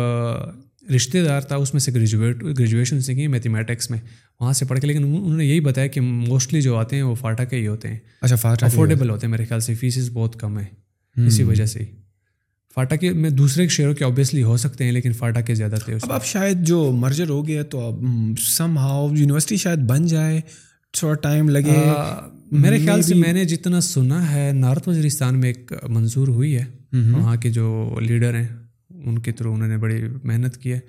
رشتے 0.97 1.25
دار 1.25 1.41
تھا 1.41 1.57
اس 1.57 1.75
میں 1.75 1.81
سے 1.81 1.95
گریجویٹ 1.95 2.43
گریجویشن 2.59 3.01
سے 3.01 3.15
کی 3.15 3.27
میتھمیٹکس 3.27 3.91
میں 3.91 3.99
وہاں 4.41 4.53
سے 4.53 4.65
پڑھ 4.65 4.81
کے 4.81 4.87
لیکن 4.87 5.05
انہوں 5.05 5.37
نے 5.37 5.47
یہی 5.47 5.61
بتایا 5.61 5.87
کہ 5.87 6.01
موسٹلی 6.01 6.61
جو 6.61 6.77
آتے 6.77 6.97
ہیں 6.97 7.03
وہ 7.03 7.15
فاٹا 7.15 7.45
کے 7.45 7.57
ہی 7.57 7.67
ہوتے 7.67 7.89
ہیں۔ 7.89 7.99
اچھا 8.23 8.37
فاٹا 8.37 8.67
افورڈیبل 8.67 9.11
ہوتے 9.11 9.27
ہیں۔ 9.27 9.31
میرے 9.31 9.45
خیال 9.45 9.61
سے 9.61 9.75
فیسز 9.75 10.11
بہت 10.13 10.41
کم 10.41 10.59
ہیں۔ 10.59 10.67
اسی 11.17 11.43
وجہ 11.43 11.67
سے 11.67 11.85
فاٹا 12.75 12.97
کے 12.97 13.13
میں 13.13 13.31
دوسرے 13.31 13.69
شہروں 13.69 13.95
کے 13.95 14.05
اوبیسلی 14.05 14.43
ہو 14.43 14.57
سکتے 14.57 14.85
ہیں 14.85 14.93
لیکن 14.93 15.13
فاٹا 15.13 15.41
کے 15.41 15.55
زیادہ 15.55 15.75
تھے 15.85 15.95
اب 15.95 16.13
اب 16.13 16.25
شاید 16.25 16.67
جو 16.67 16.91
مرجر 16.93 17.29
ہو 17.29 17.47
گیا 17.47 17.63
تو 17.63 17.81
اب 17.81 18.05
سم 18.39 18.79
ہاؤ 18.79 19.09
یونیورسٹی 19.17 19.57
شاید 19.57 19.79
بن 19.79 20.07
جائے 20.07 20.41
تھوڑا 20.93 21.15
ٹائم 21.15 21.49
لگے۔ 21.49 21.93
میرے 22.53 22.79
خیال 22.79 23.03
سے 23.03 23.15
میں 23.15 23.33
نے 23.33 23.45
جتنا 23.45 23.81
سنا 23.81 24.33
ہے 24.33 24.51
نارتھ 24.55 24.89
وزیرستان 24.89 25.41
میں 25.41 25.49
ایک 25.49 25.73
منظور 25.89 26.29
ہوئی 26.29 26.57
ہے۔ 26.57 26.65
وہاں 27.13 27.37
کے 27.37 27.51
جو 27.51 27.97
لیڈر 28.01 28.35
ہیں 28.35 28.49
ان 28.91 29.19
کے 29.19 29.33
تھرو 29.33 29.55
انہوں 29.55 29.69
نے 29.69 29.77
بڑی 29.77 30.03
محنت 30.25 30.57
کی 30.57 30.73
ہے۔ 30.73 30.81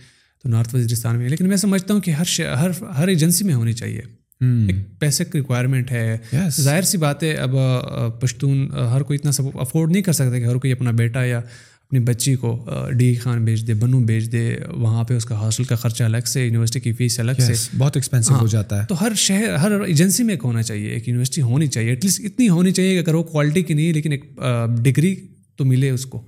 تو 0.43 0.49
نارتھ 0.49 0.76
وزیرستان 0.76 1.18
میں 1.18 1.30
لیکن 1.30 1.48
میں 1.48 1.57
سمجھتا 1.57 1.93
ہوں 1.93 2.02
کہ 2.02 2.11
ہر 2.11 2.41
ہر 2.56 2.69
ہر 2.98 3.07
ایجنسی 3.07 3.45
میں 3.45 3.53
ہونی 3.53 3.73
چاہیے۔ 3.73 4.02
ایک 4.41 4.76
بیسک 4.99 5.35
ریکوائرمنٹ 5.35 5.91
ہے۔ 5.91 6.18
ظاہر 6.61 6.81
سی 6.81 6.97
بات 6.97 7.23
ہے 7.23 7.34
اب 7.34 7.55
پشتون 8.22 8.72
ہر 8.72 9.01
کوئی 9.01 9.18
اتنا 9.19 9.31
سب 9.31 9.43
افورڈ 9.53 9.91
نہیں 9.91 10.03
کر 10.03 10.13
سکتا 10.13 10.39
کہ 10.39 10.45
ہر 10.45 10.55
کوئی 10.55 10.73
اپنا 10.73 10.91
بیٹا 10.91 11.23
یا 11.23 11.38
اپنی 11.38 11.99
بچی 11.99 12.35
کو 12.35 12.69
ڈی 12.91 13.15
خان 13.15 13.45
بیچ 13.45 13.68
دے 13.68 13.73
بنو 13.73 13.99
بیچ 13.99 14.31
دے 14.31 14.55
وہاں 14.72 15.03
پہ 15.03 15.13
اس 15.13 15.26
کا 15.26 15.35
ہاسٹل 15.35 15.63
کا 15.63 15.76
خرچہ 15.76 16.03
الگ 16.03 16.26
سے 16.26 16.45
یونیورسٹی 16.45 16.80
کی 16.80 16.93
فیس 16.93 17.19
الگ 17.19 17.31
سے۔ 17.39 17.53
بہت 17.77 17.97
ایکسپینسو 17.97 18.34
ہو 18.34 18.39
ہاں، 18.39 18.47
جاتا 18.47 18.81
ہے۔ 18.81 18.85
تو 18.88 19.01
ہر 19.01 19.11
شہر 19.15 19.53
ہر 19.55 19.72
ایجنسی 19.81 20.23
میں 20.23 20.34
ایک 20.34 20.41
ہونا 20.43 20.61
چاہیے 20.63 20.89
ایک 20.89 21.07
یونیورسٹی 21.07 21.41
ہونی 21.41 21.68
چاہیے 21.68 21.89
ایٹ 21.89 22.05
لیسٹ 22.05 22.22
اتنی 22.23 22.49
ہونی 22.49 22.72
چاہیے 22.72 22.93
کہ 22.93 22.99
اگر 22.99 23.13
وہ 23.13 23.23
کوالٹی 23.23 23.63
کی 23.63 23.73
نہیں 23.73 23.93
لیکن 23.93 24.11
ایک 24.11 24.26
ڈگری 24.81 25.15
تو 25.55 25.65
ملے 25.65 25.89
اس 25.89 26.05
کو۔ 26.05 26.22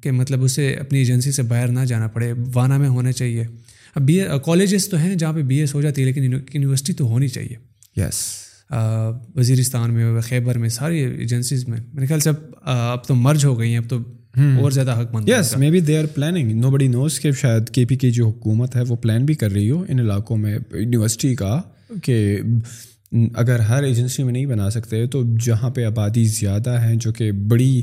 کہ 0.00 0.10
مطلب 0.10 0.44
اسے 0.44 0.74
اپنی 0.74 0.98
ایجنسی 0.98 1.32
سے 1.32 1.42
باہر 1.42 1.68
نہ 1.68 1.80
جانا 1.80 2.06
پڑے 2.08 2.32
وانا 2.54 2.76
میں 2.76 2.88
ہونا 2.88 3.12
چاہیے۔ 3.12 3.44
اب 3.94 4.02
بی 4.02 4.20
اے 4.20 4.28
کالجز 4.44 4.88
تو 4.88 4.96
ہیں 4.96 5.14
جہاں 5.14 5.32
پہ 5.32 5.42
بی 5.42 5.58
ایس 5.58 5.74
ہو 5.74 5.80
جاتی 5.80 6.00
ہے 6.00 6.06
لیکن 6.06 6.24
یونیورسٹی 6.24 6.92
تو 6.92 7.04
ہونی 7.04 7.28
چاہیے۔ 7.28 7.56
یس 8.00 8.14
وزیرستان 9.36 9.94
میں 9.94 10.20
خیبر 10.20 10.58
میں 10.58 10.68
ساری 10.68 10.98
ایجنسیز 10.98 11.68
میں۔ 11.68 11.78
میرے 11.92 12.06
خیال 12.06 12.20
سے 12.20 12.30
اب 12.30 12.36
اب 12.62 13.04
تو 13.04 13.14
مرج 13.14 13.44
ہو 13.44 13.58
گئی 13.58 13.70
ہیں 13.70 13.78
اب 13.78 13.84
تو 13.88 13.98
اور 14.60 14.70
زیادہ 14.70 15.00
حق 15.00 15.14
مند 15.14 15.28
yes 15.28 15.56
maybe 15.70 15.80
they 15.80 15.98
are 15.98 16.04
planning 16.04 16.60
no 16.60 16.70
بڑی 16.70 16.88
نوز 16.88 17.20
کہ 17.20 17.32
شاید 17.32 17.68
کے 17.68 17.84
پی 17.84 17.96
کی 17.96 18.10
جو 18.10 18.28
حکومت 18.28 18.76
ہے 18.76 18.80
وہ 18.88 18.96
پلان 18.96 19.24
بھی 19.24 19.34
کر 19.34 19.52
رہی 19.52 19.70
ہو 19.70 19.84
ان 19.88 19.98
علاقوں 19.98 20.36
میں 20.36 20.58
یونیورسٹی 20.74 21.34
کا 21.34 21.60
کہ 22.02 22.40
اگر 23.34 23.58
ہر 23.60 23.82
ایجنسی 23.82 24.22
میں 24.22 24.32
نہیں 24.32 24.46
بنا 24.46 24.70
سکتے 24.70 25.06
تو 25.06 25.22
جہاں 25.40 25.70
پہ 25.70 25.84
آبادی 25.84 26.24
زیادہ 26.24 26.80
ہیں 26.80 26.94
جو 26.94 27.12
کہ 27.12 27.32
بڑی 27.32 27.82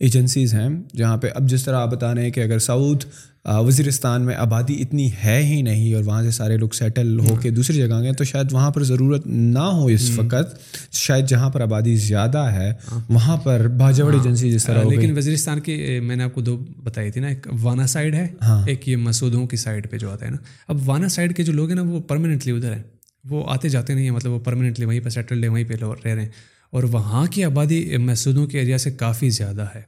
ایجنسیز 0.00 0.54
ہیں 0.54 0.68
جہاں 0.96 1.16
پہ 1.16 1.28
اب 1.34 1.48
جس 1.48 1.64
طرح 1.64 1.76
آپ 1.76 1.90
بتا 1.90 2.14
رہے 2.14 2.22
ہیں 2.22 2.30
کہ 2.30 2.40
اگر 2.40 2.58
ساؤتھ 2.58 3.06
وزیرستان 3.44 4.22
میں 4.22 4.34
آبادی 4.34 4.80
اتنی 4.82 5.10
ہے 5.24 5.42
ہی 5.42 5.62
نہیں 5.62 5.94
اور 5.94 6.04
وہاں 6.04 6.22
سے 6.22 6.30
سارے 6.30 6.56
لوگ 6.56 6.68
سیٹل 6.68 7.18
ہو 7.20 7.36
کے 7.36 7.50
دوسری 7.50 7.76
جگہ 7.76 8.00
گئے 8.00 8.12
تو 8.12 8.24
شاید 8.24 8.52
وہاں 8.52 8.70
پر 8.70 8.82
ضرورت 8.84 9.26
نہ 9.26 9.58
ہو 9.58 9.86
اس 9.86 10.10
وقت 10.16 10.58
شاید 10.92 11.28
جہاں 11.28 11.50
پر 11.50 11.60
آبادی 11.60 11.96
زیادہ 11.96 12.38
ہے 12.38 12.72
وہاں 13.08 13.36
پر 13.36 13.68
باجوڑ 13.68 14.12
ایجنسی 14.14 14.50
جس 14.52 14.64
طرح 14.64 14.82
لیکن 14.82 15.16
وزیرستان 15.16 15.60
کی 15.60 16.00
میں 16.00 16.16
نے 16.16 16.24
آپ 16.24 16.34
کو 16.34 16.40
دو 16.40 16.56
بتائی 16.84 17.10
تھی 17.10 17.20
نا 17.20 17.28
ایک 17.28 17.46
وانا 17.62 17.86
سائڈ 17.86 18.14
ہے 18.14 18.26
ایک 18.66 18.88
یہ 18.88 18.96
مسودوں 18.96 19.46
کی 19.46 19.56
سائڈ 19.56 19.90
پہ 19.90 19.98
جو 19.98 20.10
آتا 20.10 20.26
ہے 20.26 20.30
نا۔ 20.30 20.36
اب 20.68 20.88
وانا 20.88 21.08
سائڈ 21.08 21.36
کے 21.36 21.42
جو 21.42 21.52
لوگ 21.52 21.68
ہیں 21.68 21.76
نا 21.76 21.82
وہ 21.82 22.00
پرماننٹلی 22.00 22.52
ادھر 22.52 22.72
ہیں۔ 22.72 22.82
وہ 23.24 23.44
آتے 23.48 23.68
جاتے 23.68 23.94
نہیں 23.94 24.04
ہیں 24.04 24.10
مطلب 24.10 24.32
وہ 24.32 24.38
پرماننٹلی 24.38 24.86
وہیں 24.86 25.00
پہ 25.00 25.08
سیٹلڈ 25.08 25.44
ہے 25.44 25.48
وہیں 25.48 25.64
پہ 25.64 25.74
رہ 25.82 25.86
رہے 26.04 26.20
ہیں۔ 26.20 26.28
اور 26.70 26.82
وہاں 26.82 27.26
کی 27.26 27.44
آبادی 27.44 27.96
محسودوں 27.96 28.46
کے 28.46 28.58
ایریا 28.58 28.78
سے 28.78 28.90
کافی 28.90 29.30
زیادہ 29.30 29.66
ہے۔ 29.74 29.82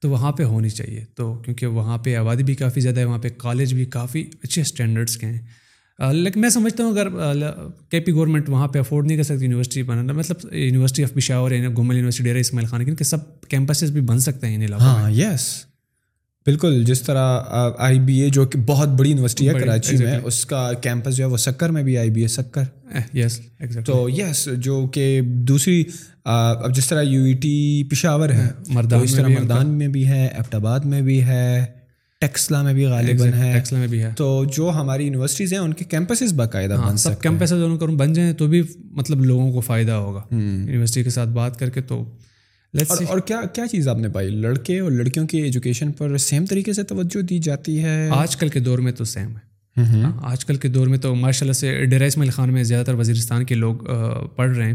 تو 0.00 0.10
وہاں 0.10 0.32
پہ 0.32 0.42
ہونی 0.42 0.68
چاہیے۔ 0.68 1.04
تو 1.14 1.34
کیونکہ 1.34 1.66
وہاں 1.66 1.98
پہ 1.98 2.16
آبادی 2.16 2.42
بھی 2.42 2.54
کافی 2.54 2.80
زیادہ 2.80 3.00
ہے، 3.00 3.04
وہاں 3.04 3.18
پہ 3.18 3.28
کالج 3.38 3.74
بھی 3.74 3.84
کافی 3.84 4.24
اچھے 4.42 4.62
اسٹینڈرڈس 4.62 5.16
کے 5.16 5.26
ہیں۔ 5.26 5.38
لیکن 6.12 6.40
میں 6.40 6.50
سمجھتا 6.50 6.84
ہوں 6.84 6.90
اگر 6.90 7.08
کے 7.90 8.00
پی 8.00 8.12
گورنمنٹ 8.12 8.48
وہاں 8.48 8.68
پہ 8.68 8.78
افورڈ 8.78 9.06
نہیں 9.06 9.16
کر 9.16 9.22
سکتی 9.22 9.44
یونیورسٹی 9.44 9.82
بنانا 9.82 10.12
مطلب 10.12 10.54
university 10.54 11.04
of 11.04 11.14
Peshawar 11.14 11.50
Gomal 11.78 11.94
university 11.94 12.24
Dera 12.24 12.38
Ismail 12.38 12.68
Khan 12.68 12.84
کیونکہ 12.84 13.04
سب 13.04 13.40
کیمپسز 13.40 13.90
بھی 13.90 14.00
بن 14.00 14.18
سکتے 14.18 14.46
ہیں 14.46 14.54
ان 14.54 14.62
علاقوں 14.62 14.86
ہاں 14.86 15.10
یس 15.10 15.64
بالکل 16.46 16.84
جس 16.84 17.02
طرح 17.02 17.42
آئی 17.78 18.00
بی 18.00 18.20
اے 18.20 18.28
جو 18.30 18.46
کہ 18.46 18.58
بہت 18.58 18.88
بڑی 18.88 19.10
یونیورسٹی 19.10 19.48
ہے 19.48 19.54
کراچی 19.54 19.96
میں 19.96 20.18
اس 20.24 20.46
کا 20.46 20.72
کیمپس 20.80 21.16
جو 21.16 21.24
ہے 21.24 21.28
وہ 21.28 21.36
سکر 21.36 21.68
میں 21.68 21.82
بھی 21.82 21.98
آئی 21.98 22.10
بی 22.10 22.22
اے 22.22 22.28
سکر۔ 22.28 22.62
یس 23.14 23.40
تو 23.84 24.08
یس 24.10 24.48
جو 24.58 24.86
کہ 24.86 25.20
دوسری 25.24 25.84
اب 26.24 26.74
جس 26.74 26.88
طرح 26.88 27.02
یو 27.02 27.24
ای 27.24 27.32
ٹی 27.32 27.84
پشاور 27.90 28.30
ہے 28.30 28.48
مردان 28.68 29.00
اس 29.02 29.14
طرح 29.14 29.28
مردان 29.28 29.66
میں 29.66 29.88
بھی 29.88 30.06
ہے 30.06 30.26
ایبٹ 30.26 30.54
آباد 30.54 30.80
میں 30.80 31.00
بھی 31.02 31.22
ہے 31.22 31.64
ٹیکسلا 32.20 32.62
میں 32.62 32.74
بھی 32.74 32.84
غالباً 32.84 33.32
ہے۔ 33.32 33.52
ٹیکسلا 33.54 33.78
میں 33.78 33.88
بھی 33.88 34.02
ہے۔ 34.02 34.12
تو 34.16 34.44
جو 34.56 34.70
ہماری 34.70 35.04
یونیورسٹیز 35.04 35.52
ہیں 35.52 35.60
ان 35.60 35.72
کے 35.72 35.84
کیمپسز 35.84 36.32
باقاعدہ 36.32 36.82
بن 36.88 36.96
سب 36.96 37.22
کیمپسز 37.22 37.52
ان 37.52 37.78
کو 37.78 37.86
بن 37.86 38.12
جائیں 38.12 38.32
تو 38.32 38.46
بھی 38.46 38.62
مطلب 38.84 39.24
لوگوں 39.24 39.52
کو 39.52 39.60
فائدہ 39.60 39.92
ہوگا۔ 39.92 40.20
یونیورسٹی 40.30 41.04
کے 41.04 41.10
ساتھ 41.10 41.28
بات 41.28 41.58
کر 41.58 41.70
کے 41.70 41.80
تو 41.80 42.04
اور 43.08 43.18
کیا 43.20 43.40
کیا 43.54 43.64
چیز 43.72 43.88
آپ 43.88 43.98
نے 43.98 44.08
پائی؟ 44.08 44.30
لڑکے 44.30 44.78
اور 44.78 44.90
لڑکیوں 44.90 45.26
کی 45.26 45.42
ایجوکیشن 45.42 45.92
پر 45.92 46.18
سیم 46.18 46.46
طریقے 46.46 46.72
سے 46.72 46.82
توجہ 46.82 47.22
دی 47.22 47.38
جاتی 47.38 47.82
ہے؟ 47.82 48.08
آج 48.08 48.36
کل 48.36 48.48
کے 48.48 48.60
دور 48.60 48.78
میں 48.78 48.92
تو 48.92 49.04
سیم 49.04 49.36
ہے۔ 49.36 49.56
آج 50.22 50.44
کل 50.44 50.56
کے 50.56 50.68
دور 50.68 50.86
میں 50.86 50.98
تو 50.98 51.14
ماشاء 51.14 51.40
اللہ 51.40 51.52
سے 51.52 51.84
ڈیرا 51.84 52.04
اسماعیل 52.04 52.30
خان 52.30 52.52
میں 52.52 52.62
زیادہ 52.62 52.86
تر 52.86 52.94
وزیرستان 52.94 53.44
کے 53.44 53.54
لوگ 53.54 53.76
پڑھ 54.36 54.56
رہے 54.56 54.66
ہیں۔ 54.66 54.74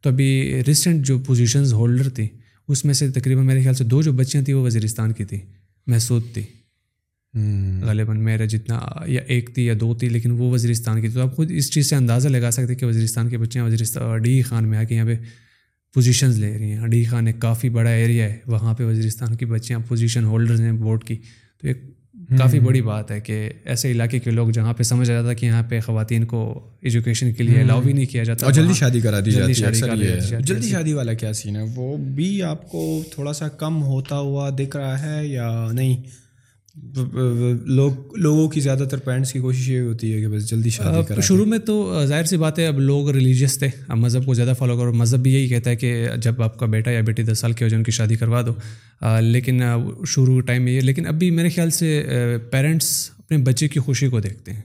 تو 0.00 0.10
ابھی 0.10 0.60
ریسنٹ 0.66 1.06
جو 1.06 1.18
پوزیشنز 1.18 1.72
ہولڈر 1.72 2.08
تھی 2.08 2.28
اس 2.68 2.84
میں 2.84 2.94
سے 2.94 3.10
تقریباً 3.10 3.46
میرے 3.46 3.62
خیال 3.62 3.74
سے 3.74 3.84
دو 3.84 4.02
جو 4.02 4.12
بچیاں 4.12 4.44
تھیں 4.44 4.54
وہ 4.54 4.66
وزیرستان 4.66 5.12
کی 5.12 5.24
تھیں 5.24 5.40
محسود 5.86 6.22
تھی۔ 6.32 6.42
غالباً 7.82 8.20
میرا 8.20 8.44
جتنا 8.44 8.80
یا 9.06 9.20
ایک 9.26 9.50
تھی 9.54 9.66
یا 9.66 9.74
دو 9.80 9.94
تھی 9.94 10.08
لیکن 10.08 10.30
وہ 10.30 10.50
وزیرستان 10.50 11.02
کی 11.02 11.08
تو 11.08 11.20
آپ 11.20 11.36
خود 11.36 11.50
اس 11.50 11.70
چیز 11.70 11.86
سے 11.86 11.96
اندازہ 11.96 12.28
لگا 12.28 12.50
سکتے 12.50 12.74
کہ 12.74 12.86
وزیرستان 12.86 13.28
کے 13.28 13.38
بچیاں 13.38 13.64
وزیرستان 13.64 14.22
ڈی 14.22 14.42
خان 14.42 14.68
میں 14.68 14.78
آ 14.78 14.84
کے 14.84 14.94
یہاں 14.94 15.06
پہ 15.06 15.16
پوزیشنز 15.94 16.38
لے 16.38 16.58
رہی 16.58 16.72
ہیں۔ 16.72 16.86
ڈی 16.86 17.04
خان 17.04 17.26
ایک 17.26 17.40
کافی 17.40 17.68
بڑا 17.68 17.90
ایریا 17.90 18.24
ہے۔ 18.24 18.36
وہاں 18.46 18.74
پہ 18.74 18.84
وزیرستان 18.84 19.34
کی 19.34 19.44
بچیاں 19.44 19.78
پوزیشن 19.88 20.24
ہولڈرز 20.24 20.60
ہیں 20.60 20.72
بورڈ 20.72 21.04
کی۔ 21.04 21.16
تو 21.60 21.68
ایک 21.68 21.82
کافی 22.38 22.60
بڑی 22.60 22.82
بات 22.82 23.10
ہے 23.10 23.20
کہ 23.20 23.50
ایسے 23.64 23.90
علاقے 23.90 24.18
کے 24.18 24.30
لوگ 24.30 24.50
جہاں 24.50 24.72
پہ 24.72 24.82
سمجھ 24.82 25.08
جاتا 25.08 25.32
کہ 25.32 25.46
یہاں 25.46 25.62
پہ 25.62 25.80
خواتین 25.80 26.24
کو 26.24 26.70
ایجوکیشن 26.80 27.32
کے 27.32 27.42
لیے 27.42 27.60
الاؤ 27.60 27.80
بھی 27.80 27.92
نہیں 27.92 28.06
کیا 28.06 28.22
جاتا 28.22 28.46
اور 28.46 28.52
جلدی 28.52 28.72
شادی 28.72 29.00
کرا 29.00 29.20
دی 29.20 29.30
جلدی 29.30 29.54
شادی۔ 29.54 30.42
جلدی 30.42 30.68
شادی 30.68 30.92
والا 30.92 31.12
کیا 31.12 31.32
سین 31.32 31.56
ہے؟ 31.56 31.62
وہ 31.74 31.96
بھی 31.96 32.42
آپ 32.42 32.70
کو 32.70 33.02
تھوڑا 33.14 33.32
سا 33.32 33.48
کم 33.48 33.82
ہوتا 33.82 34.18
ہوا 34.18 34.50
دکھ 34.50 34.76
رہا 34.76 35.16
ہے 35.16 35.26
یا 35.26 35.68
نہیں؟ 35.72 36.02
لوگ 37.64 37.92
لوگوں 38.16 38.48
کی 38.48 38.60
زیادہ 38.60 38.84
تر 38.90 38.98
پیرنٹس 38.98 39.32
کی 39.32 39.38
کوشش 39.38 39.68
یہ 39.68 39.80
ہوتی 39.80 40.12
ہے 40.14 40.20
کہ 40.20 40.28
بس 40.28 40.48
جلدی 40.50 40.70
شادی 40.70 41.04
کرا 41.08 41.20
شروع 41.20 41.44
میں 41.44 41.58
تو 41.58 42.04
ظاہر 42.04 42.24
سی 42.24 42.36
بات 42.36 42.58
ہے 42.58 42.66
اب 42.66 42.80
لوگ 42.80 43.10
ریلیجیس 43.10 43.58
تھے 43.58 43.68
اب 43.88 43.96
مذہب 43.96 44.24
کو 44.24 44.34
زیادہ 44.34 44.52
فالو 44.58 44.78
کرو۔ 44.78 44.92
مذہب 44.92 45.20
بھی 45.20 45.34
یہی 45.34 45.48
کہتا 45.48 45.70
ہے 45.70 45.76
کہ 45.76 46.08
جب 46.22 46.42
آپ 46.42 46.58
کا 46.58 46.66
بیٹا 46.66 46.90
یا 46.90 47.00
بیٹی 47.00 47.22
دس 47.22 47.38
سال 47.38 47.52
کی 47.52 47.64
ہو 47.64 47.68
جائے 47.68 47.78
ان 47.78 47.84
کی 47.84 47.92
شادی 47.92 48.16
کروا 48.16 48.42
دو۔ 48.42 48.54
لیکن 49.20 49.60
شروع 50.06 50.40
ٹائم 50.40 50.62
میں 50.62 50.72
یہ 50.72 50.80
لیکن 50.80 51.06
ابھی 51.06 51.30
میرے 51.30 51.48
خیال 51.48 51.70
سے 51.70 52.04
پیرنٹس 52.50 53.10
اپنے 53.18 53.38
بچے 53.38 53.68
کی 53.68 53.80
خوشی 53.80 54.08
کو 54.08 54.20
دیکھتے 54.20 54.52
ہیں۔ 54.52 54.62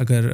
اگر 0.00 0.28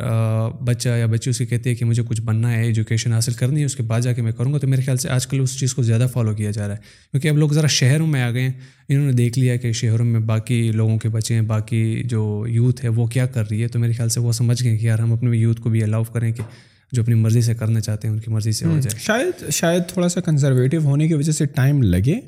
بچہ 0.65 0.89
یا 0.89 1.07
بچی 1.07 1.31
اسے 1.31 1.47
کہتی 1.47 1.71
ہے 1.71 1.75
کہ 1.75 1.85
مجھے 1.85 2.03
کچھ 2.09 2.21
بننا 2.21 2.53
ہے 2.53 2.65
ایجوکیشن 2.65 3.13
حاصل 3.13 3.33
کرنی 3.33 3.61
ہے، 3.61 3.65
اس 3.65 3.77
کے 3.77 3.83
بعد 3.83 4.01
جا 4.01 4.13
کے 4.13 4.23
میں 4.23 4.33
کروں 4.33 4.53
گا، 4.53 4.59
تو 4.59 4.67
میرے 4.67 4.83
خیال 4.83 4.97
سے 4.97 5.09
آج 5.09 5.27
کل 5.27 5.41
اس 5.41 5.59
چیز 5.59 5.75
کو 5.75 5.83
زیادہ 5.83 6.07
فالو 6.13 6.35
کیا 6.35 6.51
جا 6.51 6.69
رہا 6.69 6.75
ہے۔ 6.75 6.81
کیونکہ 7.11 7.29
اب 7.29 7.37
لوگ 7.37 7.51
ذرا 7.51 7.67
شہروں 7.67 8.07
میں 8.07 8.23
آ 8.23 8.31
گئے 8.31 8.43
ہیں، 8.43 8.53
انہوں 8.89 9.07
نے 9.07 9.13
دیکھ 9.13 9.39
لیا 9.39 9.57
کہ 9.57 9.73
شہروں 9.73 10.07
میں 10.07 10.21
باقی 10.21 10.71
لوگوں 10.73 10.99
کے 10.99 11.09
بچے 11.09 11.35
ہیں، 11.35 11.43
باقی 11.43 12.03
جو 12.05 12.45
یوتھ 12.49 12.85
ہے 12.85 12.89
وہ 12.89 13.07
کیا 13.07 13.27
کر 13.27 13.51
رہی 13.51 13.63
ہے، 13.63 13.69
تو 13.69 13.79
میرے 13.79 13.93
خیال 13.93 14.09
سے 14.09 14.21
وہ 14.21 14.33
سمجھ 14.33 14.65
گئے 14.65 14.77
کہ 14.77 14.87
یار 14.87 14.99
ہم 14.99 15.13
اپنے 15.13 15.37
یوتھ 15.37 15.61
کو 15.61 15.71
بھی 15.71 15.83
الاؤ 15.83 16.05
کریں 16.05 16.33
کہ 16.33 16.43
جو 16.93 17.03
اپنی 17.03 17.15
مرضی 17.15 17.41
سے 17.41 17.55
کرنا 17.55 17.81
چاہتے 17.81 18.09
ہیں 18.09 18.15
ان 18.15 18.21
کی 18.21 18.31
مرضی 18.31 18.53
سے 18.53 18.67
ہو 18.67 18.79
جائے۔ 18.83 19.01
شاید 19.01 19.51
شاید 19.51 19.83
تھوڑا 19.89 20.09
سا 20.09 20.21
کنزرویٹو 20.21 20.79
ہونے 20.79 21.09
کی 21.09 21.15
وجہ 21.15 21.33
سے 21.33 21.47
ٹائم 21.47 21.83
لگے 21.83 22.21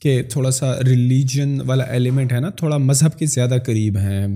کہ 0.00 0.22
تھوڑا 0.30 0.50
سا 0.50 0.74
ریلیجن 0.86 1.58
والا 1.66 1.84
ایلیمنٹ 1.84 2.32
ہے 2.32 2.40
نا 2.40 2.50
تھوڑا 2.50 2.76
مذہب 2.76 3.18
کے 3.18 3.26
زیادہ 3.26 3.56
قریب 3.66 3.98
ہیں۔ 3.98 4.26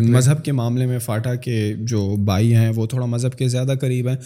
مذہب 0.00 0.44
کے 0.44 0.52
معاملے 0.52 0.86
میں 0.86 0.98
فاٹا 0.98 1.34
کے 1.34 1.74
جو 1.78 2.16
بھائی 2.16 2.54
ہیں 2.54 2.68
وہ 2.68 2.86
تھوڑا 2.86 3.06
مذہب 3.06 3.38
کے 3.38 3.48
زیادہ 3.48 3.72
قریب 3.80 4.08
ہیں۔ 4.08 4.16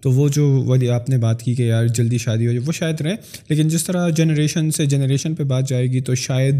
تو 0.00 0.10
وہ 0.10 0.28
جو 0.28 0.62
والی 0.66 0.88
آپ 0.88 1.08
نے 1.08 1.18
بات 1.18 1.42
کی 1.42 1.54
کہ 1.54 1.62
یار 1.62 1.86
جلدی 1.86 2.18
شادی 2.18 2.46
ہو 2.46 2.52
جائے 2.52 2.64
وہ 2.66 2.72
شاید 2.72 3.00
رہے۔ 3.00 3.14
لیکن 3.48 3.68
جس 3.68 3.84
طرح 3.84 4.08
جنریشن 4.08 4.70
سے 4.70 4.86
جنریشن 4.86 5.34
پہ 5.34 5.42
بات 5.42 5.68
جائے 5.68 5.86
گی 5.86 6.00
تو 6.00 6.14
شاید 6.14 6.54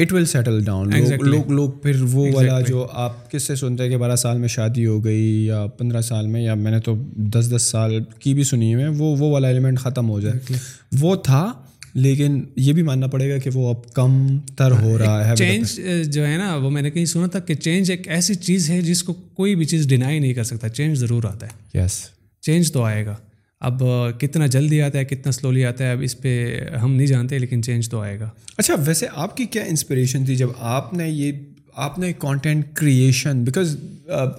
اٹ 0.00 0.12
ول 0.12 0.24
سیٹل 0.24 0.64
ڈاؤن 0.64 0.90
لوگ 1.20 1.50
لوگ 1.50 1.70
پھر 1.70 2.02
وہ 2.02 2.26
والا 2.32 2.60
جو 2.60 2.86
آپ 2.92 3.30
کس 3.30 3.42
سے 3.42 3.54
سنتے 3.56 3.82
ہیں 3.82 3.90
کہ 3.90 3.96
بارہ 3.96 4.16
سال 4.16 4.38
میں 4.38 4.48
شادی 4.48 4.86
ہو 4.86 5.04
گئی 5.04 5.46
یا 5.46 5.66
پندرہ 5.66 6.00
سال 6.00 6.26
میں 6.26 6.42
یا 6.42 6.54
میں 6.54 6.70
نے 6.70 6.80
تو 6.80 6.94
دس 7.16 7.56
دس 7.56 7.62
سال 7.62 7.98
کی 8.18 8.34
بھی 8.34 8.44
سنی 8.44 8.74
ہوئی 8.74 8.84
ہے 8.84 8.90
وہ 8.90 9.16
وہ 9.16 9.30
والا 9.30 9.48
ایلیمنٹ 9.48 9.78
ختم 9.78 10.08
ہو 10.10 10.20
جائے 10.20 10.54
وہ 11.00 11.16
تھا 11.16 11.52
لیکن 11.94 12.44
یہ 12.56 12.72
بھی 12.72 12.82
ماننا 12.82 13.06
پڑے 13.06 13.30
گا 13.30 13.38
کہ 13.38 13.50
وہ 13.54 13.68
اب 13.68 13.92
کم 13.94 14.38
تر 14.56 14.70
ہو 14.70 14.98
رہا 14.98 15.30
ہے 15.30 15.36
چینج 15.36 15.80
جو 16.06 16.26
ہے 16.26 16.36
نا 16.36 16.54
وہ 16.56 16.70
میں 16.70 16.82
نے 16.82 16.90
کہیں 16.90 17.04
سنا 17.04 17.26
تھا 17.26 17.38
کہ 17.38 17.54
چینج 17.54 17.90
ایک 17.90 18.08
ایسی 18.08 18.34
چیز 18.34 18.70
ہے 18.70 18.80
جس 18.80 19.02
کو 19.02 19.12
کوئی 19.12 19.54
بھی 19.54 19.64
چیز 19.64 19.88
ڈینائی 19.88 20.18
نہیں 20.18 20.34
کر 20.34 20.44
سکتا 20.44 20.68
چینج 20.68 20.98
ضرور 20.98 21.24
آتا 21.24 21.46
ہے 21.46 21.78
یس 21.78 21.98
چینج 22.42 22.72
تو 22.72 22.82
آئے 22.82 23.06
گا 23.06 23.14
اب 23.60 23.82
کتنا 24.20 24.46
جلدی 24.46 24.82
آتا 24.82 24.98
ہے، 24.98 25.04
کتنا 25.04 25.32
سلولی 25.32 25.64
آتا 25.64 25.84
ہے، 25.84 25.92
اب 25.92 26.00
اس 26.02 26.18
پہ 26.18 26.60
ہم 26.82 26.94
نہیں 26.94 27.06
جانتے، 27.06 27.38
لیکن 27.38 27.62
چینج 27.62 27.88
تو 27.88 28.00
آئے 28.00 28.20
گا۔ 28.20 28.28
اچھا 28.56 28.74
ویسے 28.86 29.06
آپ 29.14 29.36
کی 29.36 29.44
کیا 29.44 29.62
انسپریشن 29.62 30.24
تھی 30.24 30.36
جب 30.36 30.48
آپ 30.58 30.94
نے 30.94 31.08
یہ، 31.10 31.32
آپ 31.74 31.98
نے 31.98 32.12
کانٹینٹ 32.18 32.72
کریشن 32.74 33.44
بیکاز 33.44 33.76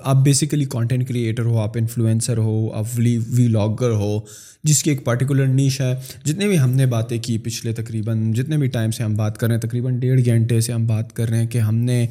آپ 0.03 0.15
بیسیکلی 0.15 0.65
کانٹینٹ 0.65 1.07
کریٹر 1.07 1.45
ہو، 1.45 1.57
آپ 1.57 1.77
انفلوئنسر 1.77 2.38
ہو، 2.38 2.73
آپ 2.73 2.85
ولی 2.98 3.18
وی 3.27 3.48
لاگر 3.48 3.89
ہو، 3.89 4.19
جس 4.64 4.84
کی 4.84 4.89
ایک 4.89 5.03
پرٹیکولر 5.06 5.45
نیش 5.45 5.81
ہے۔ 5.81 5.93
جتنے 6.26 6.48
بھی 6.48 6.60
ہم 6.60 6.72
نے 6.72 6.85
باتیں 6.85 7.18
کی 7.18 7.38
پچھلے 7.38 7.73
تقریباً، 7.73 8.31
جتنے 8.34 8.57
بھی 8.57 8.68
ٹائم 8.68 8.91
سے 8.91 9.03
ہم 9.03 9.14
بات 9.14 9.38
کر 9.38 9.48
رہے 9.48 9.56
ہیں، 9.56 9.61
تقریباً 9.61 9.99
ڈیڑھ 9.99 10.22
گھنٹے 10.26 10.61
سے 10.61 10.73
ہم 10.73 10.88
بات 10.88 11.14
کر 11.14 11.30
رہے 11.30 11.38
ہیں 11.38 11.48
کہ 11.48 11.57
ہم 11.57 11.76
نے 11.76 12.06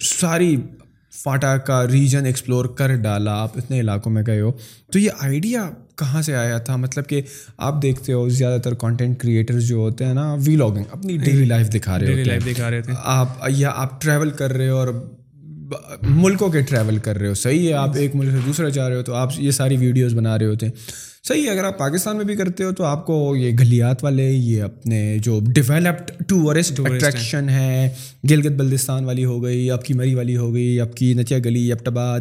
ساری 0.00 0.56
فاٹا 1.12 1.56
کا 1.56 1.86
ریجن 1.88 2.26
ایکسپلور 2.26 2.64
کر 2.64 2.94
ڈالا، 2.94 3.32
آپ 3.32 3.58
اتنے 3.58 3.80
علاقوں 3.80 4.12
میں 4.12 4.22
گئے 4.26 4.40
ہو۔ 4.40 4.52
تو 4.92 4.98
یہ 4.98 5.10
آئیڈیا 5.20 5.70
کہاں 6.00 6.22
سے 6.22 6.34
آیا 6.34 6.58
تھا؟ 6.58 6.76
مطلب 6.76 7.06
کہ 7.06 7.20
آپ 7.58 7.82
دیکھتے 7.82 8.12
ہو 8.12 8.28
زیادہ 8.28 8.60
تر 8.60 8.74
کانٹینٹ 8.74 9.18
کریٹرز 9.20 9.68
جو 9.68 9.76
ہوتے 9.76 10.04
ہیں 10.04 10.14
نا 10.14 10.34
وی 10.44 10.56
لاگنگ 10.56 10.84
اپنی 10.90 11.16
ڈیلی 11.16 11.44
لائف 11.44 11.72
دکھا 11.74 11.98
رہے 11.98 12.06
ڈیلی 12.06 12.24
لائف 12.24 12.46
ہیں۔ 12.46 12.54
دکھا 12.54 12.70
رہے 12.70 12.82
تھے 12.82 12.92
آپ 13.14 13.28
یا 13.48 13.72
آپ 13.76 14.00
ٹریول 14.02 14.30
کر 14.30 14.52
رہے 14.52 14.68
ہو 14.68 14.76
اور 14.76 14.88
ملکوں 16.02 16.48
کے 16.48 16.60
ٹریول 16.60 16.96
کر 16.98 17.18
رہے 17.18 17.28
ہو۔ 17.28 17.34
صحیح 17.34 17.68
ہے 17.68 17.72
آپ 17.72 17.96
ایک 17.96 18.14
ملک 18.16 18.30
سے 18.30 18.38
دوسرا 18.46 18.68
جا 18.68 18.88
رہے 18.88 18.96
ہو 18.96 19.02
تو 19.02 19.14
آپ 19.14 19.32
یہ 19.38 19.50
ساری 19.50 19.76
ویڈیوز 19.76 20.14
بنا 20.14 20.38
رہے 20.38 20.46
ہوتے 20.46 20.66
ہیں۔ 20.66 20.72
صحیح 21.28 21.44
ہے 21.44 21.50
اگر 21.50 21.64
آپ 21.64 21.78
پاکستان 21.78 22.16
میں 22.16 22.24
بھی 22.24 22.36
کرتے 22.36 22.64
ہو 22.64 22.72
تو 22.72 22.84
آپ 22.84 23.06
کو 23.06 23.36
یہ 23.36 23.50
گلیات 23.60 24.04
والے 24.04 24.30
یہ 24.30 24.62
اپنے 24.62 25.18
جو 25.18 25.40
ڈیولپڈ 25.46 26.10
ٹورسٹ 26.28 26.80
اٹریکشن 26.80 27.48
ہے 27.48 27.88
گلگت 28.30 28.52
بلتستان 28.52 29.04
والی 29.04 29.24
ہو 29.24 29.42
گئی 29.44 29.70
آپ 29.70 29.84
کی 29.84 29.94
مری 29.94 30.14
والی 30.14 30.36
ہو 30.36 30.54
گئی 30.54 30.80
آپ 30.80 30.94
کی 30.94 31.14
نچیا 31.14 31.38
گلی 31.44 31.72
آباد 31.72 32.20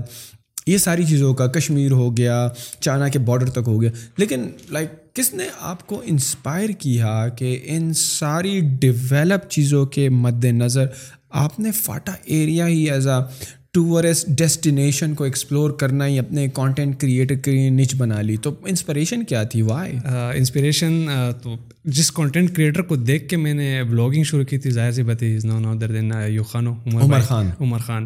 یہ 0.68 0.78
ساری 0.78 1.06
چیزوں 1.06 1.34
کا، 1.34 1.48
کشمیر 1.48 1.92
ہو 1.92 2.18
گیا، 2.18 2.50
چائنا 2.80 3.08
کے 3.08 3.20
بارڈر 3.20 3.50
تک 3.50 3.68
ہو 3.68 3.82
گیا۔ 3.82 3.92
لیکن 4.18 4.50
لائک 4.70 5.16
کس 5.16 5.34
نے 5.34 5.44
آپ 5.60 5.88
کو 5.88 6.02
انسپائر 6.06 6.70
کیا 6.70 7.28
کہ 7.28 7.60
ان 7.64 7.94
ساری 7.94 8.60
ڈیولپ 8.60 9.50
چیزوں 9.50 9.86
کے 9.86 10.10
مد 10.10 10.46
نظر 10.46 10.86
آپ 11.30 11.60
نے 11.60 11.72
فاٹا 11.72 12.12
ایریا 12.26 12.68
ہی 12.68 12.92
ایز 12.92 13.08
اے 13.08 13.24
ٹورسٹ 13.74 14.28
ڈیسٹینیشن 14.28 15.14
کو 15.14 15.24
ایکسپلور 15.24 15.72
کرنا 15.72 16.08
ہی 16.08 16.20
اپنے 16.20 16.48
کانٹینٹ 16.54 17.00
کریٹر 17.00 17.36
کی 17.36 17.70
نچ 17.70 17.96
بنا 17.96 18.22
لی۔ 18.22 18.38
تو 18.38 18.56
انسپریشن 18.66 19.24
کیا 19.24 19.44
تھی؟ 19.44 19.62
وائی 19.62 19.98
انسپریشن 20.36 21.06
تو 21.44 21.56
جس 21.86 22.12
کانٹینٹ 22.12 22.56
کریٹر 22.56 22.82
کو 22.82 22.96
دیکھ 22.96 23.30
کے 23.30 23.38
میں 23.38 23.54
نے 23.54 23.84
بلاگنگ 23.84 24.24
شروع 24.24 24.44
کی 24.44 24.58
تھی 24.58 24.72
ظاہر 24.72 24.92
سی 24.92 25.04
بات 25.04 25.24
ہے 25.24 25.38
نو 25.44 25.60
نو 25.60 25.76
در 25.76 25.88
دن 25.88 26.12
یو 26.28 26.44
خانو 26.44 26.74
عمر 26.86 27.20
خان۔ 27.22 27.50
عمر 27.60 27.78
خان۔ 27.78 28.06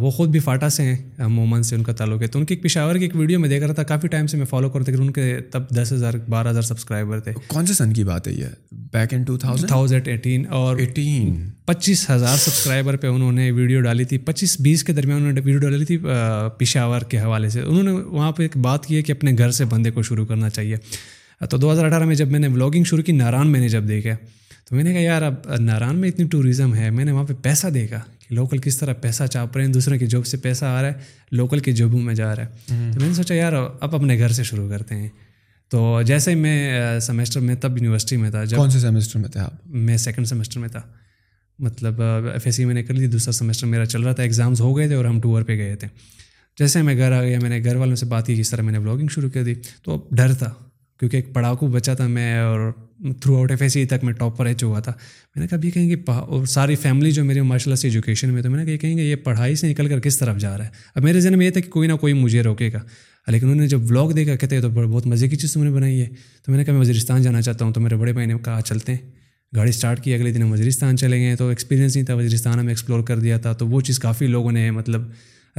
وہ 0.00 0.10
خود 0.10 0.28
بھی 0.28 0.40
فاٹا 0.40 0.68
سے 0.68 0.82
ہیں 0.82 0.96
مومن 1.28 1.62
سے 1.62 1.76
ان 1.76 1.82
کا 1.82 1.92
تعلق 1.92 2.22
ہے۔ 2.22 2.26
تو 2.26 2.38
ان 2.38 2.44
کی 2.44 2.54
ایک 2.54 2.62
پشاور 2.62 2.96
کی 2.96 3.02
ایک 3.04 3.16
ویڈیو 3.16 3.40
میں 3.40 3.48
دیکھ 3.48 3.64
رہا 3.64 3.72
تھا 3.72 3.82
کافی 3.82 4.08
ٹائم 4.08 4.26
سے 4.26 4.36
میں 4.36 4.46
فالو 4.46 4.70
کرتا 4.70 4.92
ان 4.98 5.10
کے 5.10 5.38
تب 5.50 5.62
دس 5.68 5.92
ہزار 5.92 6.12
بارہ 6.28 6.48
ہزار 6.48 6.62
سبسکرائبر 6.62 7.20
تھے۔ 7.20 7.32
کون 7.46 7.66
سے 7.66 7.74
سن 7.74 7.92
کی 7.92 8.04
بات 8.04 8.28
ہے 8.28 8.32
یہ؟ 8.32 8.46
Back 8.92 9.14
in 9.14 9.22
two 9.22 9.36
thousand 9.38 10.08
eighteen 10.08 10.46
اور 10.50 10.76
ایٹین۔ 10.76 11.48
پچیس 11.64 12.10
ہزار 12.10 12.36
سبسکرائبر 12.36 12.96
پہ 12.96 13.06
انہوں 13.06 13.32
نے 13.32 13.50
ویڈیو 13.50 13.80
ڈالی 13.80 14.04
تھی۔ 14.04 14.18
پچیس 14.18 14.60
بیس 14.60 14.81
کے 14.84 14.92
درمیان 14.92 15.18
انہوں 15.18 15.32
نے 15.32 15.40
ویڈیو 15.40 15.60
ڈالی 15.60 15.84
تھی 15.84 15.98
پشاور 16.58 17.00
کے 17.00 17.18
حوالے 17.18 17.48
سے۔ 17.48 17.60
انہوں 17.60 17.82
نے 17.82 17.90
وہاں 17.90 18.32
پہ 18.32 18.42
ایک 18.42 18.56
بات 18.56 18.86
کی 18.86 18.96
ہے 18.96 19.02
کہ 19.02 19.12
اپنے 19.12 19.32
گھر 19.38 19.50
سے 19.50 19.64
بندے 19.64 19.90
کو 19.90 20.02
شروع 20.02 20.26
کرنا 20.26 20.50
چاہیے۔ 20.50 20.76
تو 21.50 21.56
دو 21.56 21.72
ہزار 21.72 21.84
اٹھارہ 21.84 22.04
میں 22.04 22.14
جب 22.14 22.28
میں 22.28 22.40
نے 22.40 22.48
بلاگنگ 22.48 22.84
شروع 22.84 23.02
کی 23.02 23.12
ناران 23.12 23.48
میں 23.48 23.60
نے 23.60 23.68
جب 23.68 23.88
دیکھا 23.88 24.10
تو 24.68 24.76
میں 24.76 24.84
نے 24.84 24.92
کہا 24.92 25.00
یار 25.00 25.22
اب 25.22 25.34
ناران 25.58 25.96
میں 25.96 26.08
اتنی 26.08 26.24
ٹوریزم 26.28 26.74
ہے 26.74 26.90
میں 26.90 27.04
نے 27.04 27.12
وہاں 27.12 27.24
پہ 27.24 27.32
پیسہ 27.42 27.66
دیکھا 27.66 28.00
کہ 28.28 28.34
لوکل 28.34 28.58
کس 28.58 28.78
طرح 28.78 28.92
پیسہ 28.92 29.22
چاپ 29.30 29.56
رہے 29.56 29.66
ہیں 29.66 29.72
دوسرے 29.72 29.98
کی 29.98 30.06
جاب 30.06 30.26
سے 30.26 30.36
پیسہ 30.36 30.64
آ 30.64 30.82
رہا 30.82 30.88
ہے 30.88 30.92
لوکل 31.32 31.58
کی 31.58 31.72
جابوں 31.72 32.00
میں 32.00 32.14
جا 32.14 32.36
رہا 32.36 32.42
ہے۔ 32.42 32.48
تو 32.68 33.00
میں 33.00 33.08
نے 33.08 33.14
سوچا 33.14 33.34
یار 33.34 33.52
اب 33.52 33.96
اپنے 33.96 34.18
گھر 34.18 34.28
سے 34.28 34.42
شروع 34.42 34.68
کرتے 34.68 34.94
ہیں۔ 34.94 35.08
تو 35.68 36.02
جیسے 36.06 36.30
ہی 36.30 36.36
میں 36.36 36.80
سیمسٹر 37.00 37.40
میں 37.40 37.54
تب 37.54 37.76
یونیورسٹی 37.76 38.16
میں 38.16 38.30
تھا۔ 38.30 38.44
جب 38.44 38.56
کون 38.56 38.70
سے 38.70 38.78
سیمسٹر 38.78 39.18
میں 39.18 39.28
تھے 39.28 39.40
آپ؟ 39.40 39.52
میں 39.66 39.96
سیکنڈ 39.96 40.26
سیمسٹر 40.26 40.60
میں 40.60 40.68
تھا۔ 40.68 40.80
مطلب 41.58 42.02
ایف 42.02 42.42
ایس 42.44 42.56
سی 42.56 42.64
میں 42.64 42.74
نے 42.74 42.82
کر 42.82 42.94
لی، 42.94 43.06
دوسرا 43.06 43.32
سیمسٹر 43.32 43.66
میرا 43.66 43.86
چل 43.86 44.02
رہا 44.02 44.12
تھا 44.12 44.22
ایگزامس 44.22 44.60
ہو 44.60 44.76
گئے 44.76 44.86
تھے 44.86 44.94
اور 44.94 45.04
ہم 45.04 45.20
ٹور 45.20 45.42
پہ 45.42 45.56
گئے 45.56 45.76
تھے۔ 45.76 45.88
جیسے 46.58 46.82
میں 46.82 46.96
گھر 46.96 47.12
آ 47.12 47.22
گیا، 47.22 47.38
میں 47.42 47.50
نے 47.50 47.64
گھر 47.64 47.76
والوں 47.76 47.96
سے 47.96 48.06
بات 48.06 48.26
کی 48.26 48.34
کس 48.34 48.50
طرح 48.50 48.62
میں 48.62 48.72
نے 48.72 48.78
بلاگنگ 48.78 49.08
شروع 49.08 49.30
کر 49.30 49.44
دی، 49.44 49.54
تو 49.82 49.94
اب 49.94 50.16
ڈر 50.16 50.34
تھا، 50.34 50.50
کیونکہ 51.00 51.16
ایک 51.16 51.32
پڑھاکو 51.32 51.66
بچا 51.66 51.94
تھا 51.94 52.06
میں 52.06 52.38
اور 52.38 52.72
through 53.20 53.36
out 53.36 53.50
F 53.50 53.62
S 53.62 53.72
C 53.72 53.84
تک 53.84 54.04
میں 54.04 54.12
ٹاپ 54.12 54.36
پر 54.36 54.46
رہ 54.46 54.52
چکا 54.52 54.80
تھا۔ 54.80 54.92
میں 55.36 55.40
نے 55.40 55.46
کہا 55.46 55.66
یہ 55.66 55.70
کہیں 55.70 55.90
گے 55.90 55.96
اور 56.06 56.46
ساری 56.46 56.76
فیملی 56.76 57.10
جو 57.10 57.24
میری 57.24 57.40
ماشاء 57.40 57.64
اللہ 57.64 57.74
سے 57.74 57.88
ایجوکیشن 57.88 58.34
میں، 58.34 58.42
تو 58.42 58.50
میں 58.50 58.58
نے 58.58 58.64
کہا، 58.64 58.72
یہ 58.72 58.78
کہیں 58.78 58.96
گے، 58.98 59.02
یہ 59.02 59.16
پڑھائی 59.16 59.56
سے 59.56 59.68
نکل 59.68 59.88
کر 59.88 60.00
کس 60.00 60.18
طرف 60.18 60.36
جا 60.36 60.58
رہا 60.58 60.64
ہے؟ 60.64 60.70
اب 60.94 61.02
میرے 61.02 61.20
ذہن 61.20 61.38
میں 61.38 61.46
یہ 61.46 61.50
تھا 61.50 61.60
کہ 61.60 61.70
کوئی 61.70 61.88
نہ 61.88 61.92
کوئی 61.92 62.12
مجھے 62.12 62.42
روکے 62.42 62.70
گا۔ 62.72 62.80
لیکن 63.28 63.46
انہوں 63.46 63.60
نے 63.60 63.68
جب 63.68 63.78
بلاگ 63.78 64.10
دیکھا، 64.10 64.36
کہتے 64.36 64.54
ہیں، 64.54 64.62
تو 64.62 64.70
بہت 64.70 65.06
مزے 65.06 65.28
کی 65.28 65.36
چیز 65.36 65.52
تم 65.52 65.64
نے 65.64 65.70
بنائی 65.70 66.00
ہے۔ 66.00 66.06
تو 66.46 66.52
میں 66.52 66.58
نے 66.58 66.64
کہا، 66.64 66.72
میں 66.72 66.80
وزیرستان 66.80 67.22
جانا 67.22 67.42
چاہتا 67.42 67.64
ہوں، 67.64 67.72
تو 67.72 67.80
میرے 67.80 67.96
بڑے 67.96 68.12
بھائی 68.12 68.26
نے 68.26 68.34
کہا، 68.44 68.60
چلتے 68.66 68.94
ہیں۔ 68.94 69.21
گاڑی 69.56 69.70
اسٹارٹ 69.70 70.04
کی 70.04 70.14
اگلے 70.14 70.32
دن 70.32 70.42
ہم 70.42 70.52
وزیرستان 70.52 70.96
چلے 70.96 71.18
گئے 71.20 71.36
تو 71.36 71.48
ایکسپیرینس 71.48 71.96
نہیں 71.96 72.06
تھا۔ 72.06 72.14
وزیرستان 72.14 72.58
ہمیں 72.58 72.68
ایکسپلور 72.68 73.02
کر 73.02 73.18
دیا 73.18 73.38
تھا۔ 73.38 73.52
تو 73.52 73.68
وہ 73.68 73.80
چیز 73.80 73.98
کافی 73.98 74.26
لوگوں 74.26 74.52
نے 74.52 74.70
مطلب 74.70 75.02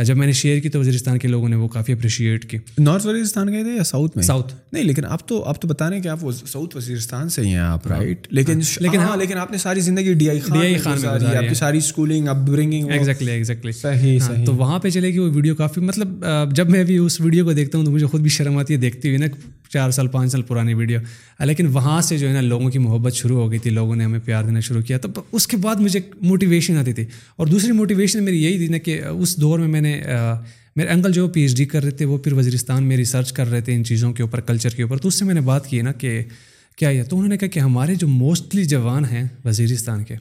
جب 0.04 0.18
میں 0.18 0.26
نے 0.26 0.34
شیئر 0.34 0.60
کی 0.60 0.70
تو 0.70 0.80
وزیرستان 0.80 1.18
کے 1.18 1.28
لوگوں 1.28 1.50
نے 1.50 1.56
وہ 1.56 1.68
کافی 1.68 1.94
اپریشیٹ 1.94 2.46
کی۔ 2.50 2.58
نارتھ 2.78 3.08
وزیرستان 3.08 3.52
گئے 3.54 3.64
تھے 3.64 3.76
یا 3.76 3.84
ساؤتھ 3.84 4.18
میں؟ 4.18 4.24
ساؤتھ 4.24 4.54
نہیں 4.72 4.84
لیکن 4.84 5.06
آپ 5.06 5.28
تو 5.28 5.44
آپ 5.44 5.62
تو 5.62 5.68
بتا 5.68 5.90
رہے 5.90 5.96
ہیں 5.96 6.04
کہ 6.04 6.08
آپ 6.08 6.20
ساؤتھ 6.48 6.78
وزیرستان 6.78 7.30
سے 7.30 7.42
ہی 7.42 7.48
ہیں 7.48 7.58
آپ 7.58 7.88
رائٹ 7.88 8.28
لیکن 8.30 8.60
لیکن 8.80 8.98
ہاں 9.00 9.18
لیکن 9.18 9.38
آپ 9.38 9.52
نے 9.52 9.58
ساری 9.58 9.80
زندگی 9.80 10.14
D 10.14 10.30
I 10.30 10.40
D 10.54 10.60
I 10.60 10.76
Khan 10.76 11.02
میں 11.02 11.10
آپ 11.10 11.50
کی 11.50 11.56
ساری 11.56 11.78
اسکولنگ 11.78 12.28
اپ 12.28 12.36
برنگنگ 12.36 12.90
ایگزیکٹلی 12.90 13.32
ایگزیکٹلی 13.32 13.72
صحیح 13.72 14.20
صحیح۔ 14.20 14.46
تو 14.46 14.56
وہاں 14.56 14.80
پہ 14.80 14.90
چلے 14.90 15.14
گی 15.14 15.20
وہ 15.20 15.30
ویڈیو 15.34 15.56
کافی 15.56 15.82
مطلب 15.82 16.26
جب 16.52 16.70
میں 16.70 16.84
بھی 16.84 16.98
اس 16.98 17.22
ویڈیو 17.22 17.46
کو 17.46 17.54
دیکھتا 17.54 17.78
ہوں 17.78 17.86
تو 17.86 17.92
مجھے 17.92 18.06
خود 18.06 18.22
بھی 18.22 18.30
شرم 18.30 18.58
آتی 18.58 18.74
ہے 18.74 18.80
دیکھتی 18.80 19.08
ہوئی 19.08 19.18
نا۔ 19.18 19.26
چار 19.74 19.92
سال، 19.92 20.08
پانچ 20.08 20.32
سال 20.32 20.42
پرانی 20.42 20.74
ویڈیو۔ 20.74 21.00
لیکن 21.40 21.68
وہاں 21.68 22.02
سے 22.02 22.18
جو 22.18 22.28
ہے 22.28 22.34
نا 22.34 22.42
لوگوں 22.42 22.70
کی 22.70 22.80
محبت 22.80 23.14
شروع 23.14 23.42
ہو 23.42 23.52
گئی 23.52 23.60
تھی، 23.60 23.72
لوگوں 23.72 23.96
نے 23.96 24.04
ہمیں 24.04 24.20
پیار 24.26 24.44
دینا 24.44 24.60
شروع 24.60 24.82
کیا۔ 24.82 24.98
تو 24.98 25.24
اس 25.32 25.48
کے 25.48 25.58
بعد 25.58 25.76
مجھے 25.76 26.00
موٹیویشن 26.22 26.78
آتی 26.78 26.94
تھی۔ 26.94 27.06
اور 27.36 27.48
دوسری 27.48 27.72
موٹیویشن 27.72 28.24
میری 28.24 28.44
یہی 28.44 28.58
تھی 28.58 28.68
نا 28.68 28.78
کہ 28.78 29.02
اس 29.04 29.38
دور 29.38 29.60
میں 29.60 29.68
میں 29.68 29.82
نے 29.82 30.02
میرے 30.76 30.90
انکل 30.90 31.12
جو 31.12 31.28
پی 31.28 31.42
ایچ 31.42 31.58
ڈی 31.58 31.66
کر 31.66 31.84
رہے 31.84 31.92
تھے، 31.92 32.06
وہ 32.06 32.18
پھر 32.18 32.34
وزیرستان 32.34 32.84
میں 32.84 32.98
ریسرچ 32.98 33.34
کر 33.34 33.52
رہے 33.52 33.62
تھے 33.62 33.76
ان 33.76 33.84
چیزوں 33.84 34.14
کے 34.14 34.24
اوپر 34.24 34.40
کلچر 34.40 34.70
کے 34.70 34.84
اوپر۔ 34.84 34.98
تو 34.98 35.08
اس 35.08 35.16
سے 35.16 35.26
میں 35.26 35.34
نے 35.34 35.42
بات 35.42 35.68
کی 35.68 35.82
نا 35.82 35.92
کہ 35.92 36.24
کیا 36.76 36.90
یہ، 36.90 37.04
تو 37.04 37.16
انہوں 37.16 37.30
نے 37.30 37.38
کہا 37.38 37.48
کہ 37.48 37.60
ہمارے 37.60 37.96
جو 37.96 38.08
موسٹلی 38.08 38.66
جوان 38.66 39.06
ہیں 39.06 39.24
وزیرستان 39.46 40.04
کے، 40.04 40.16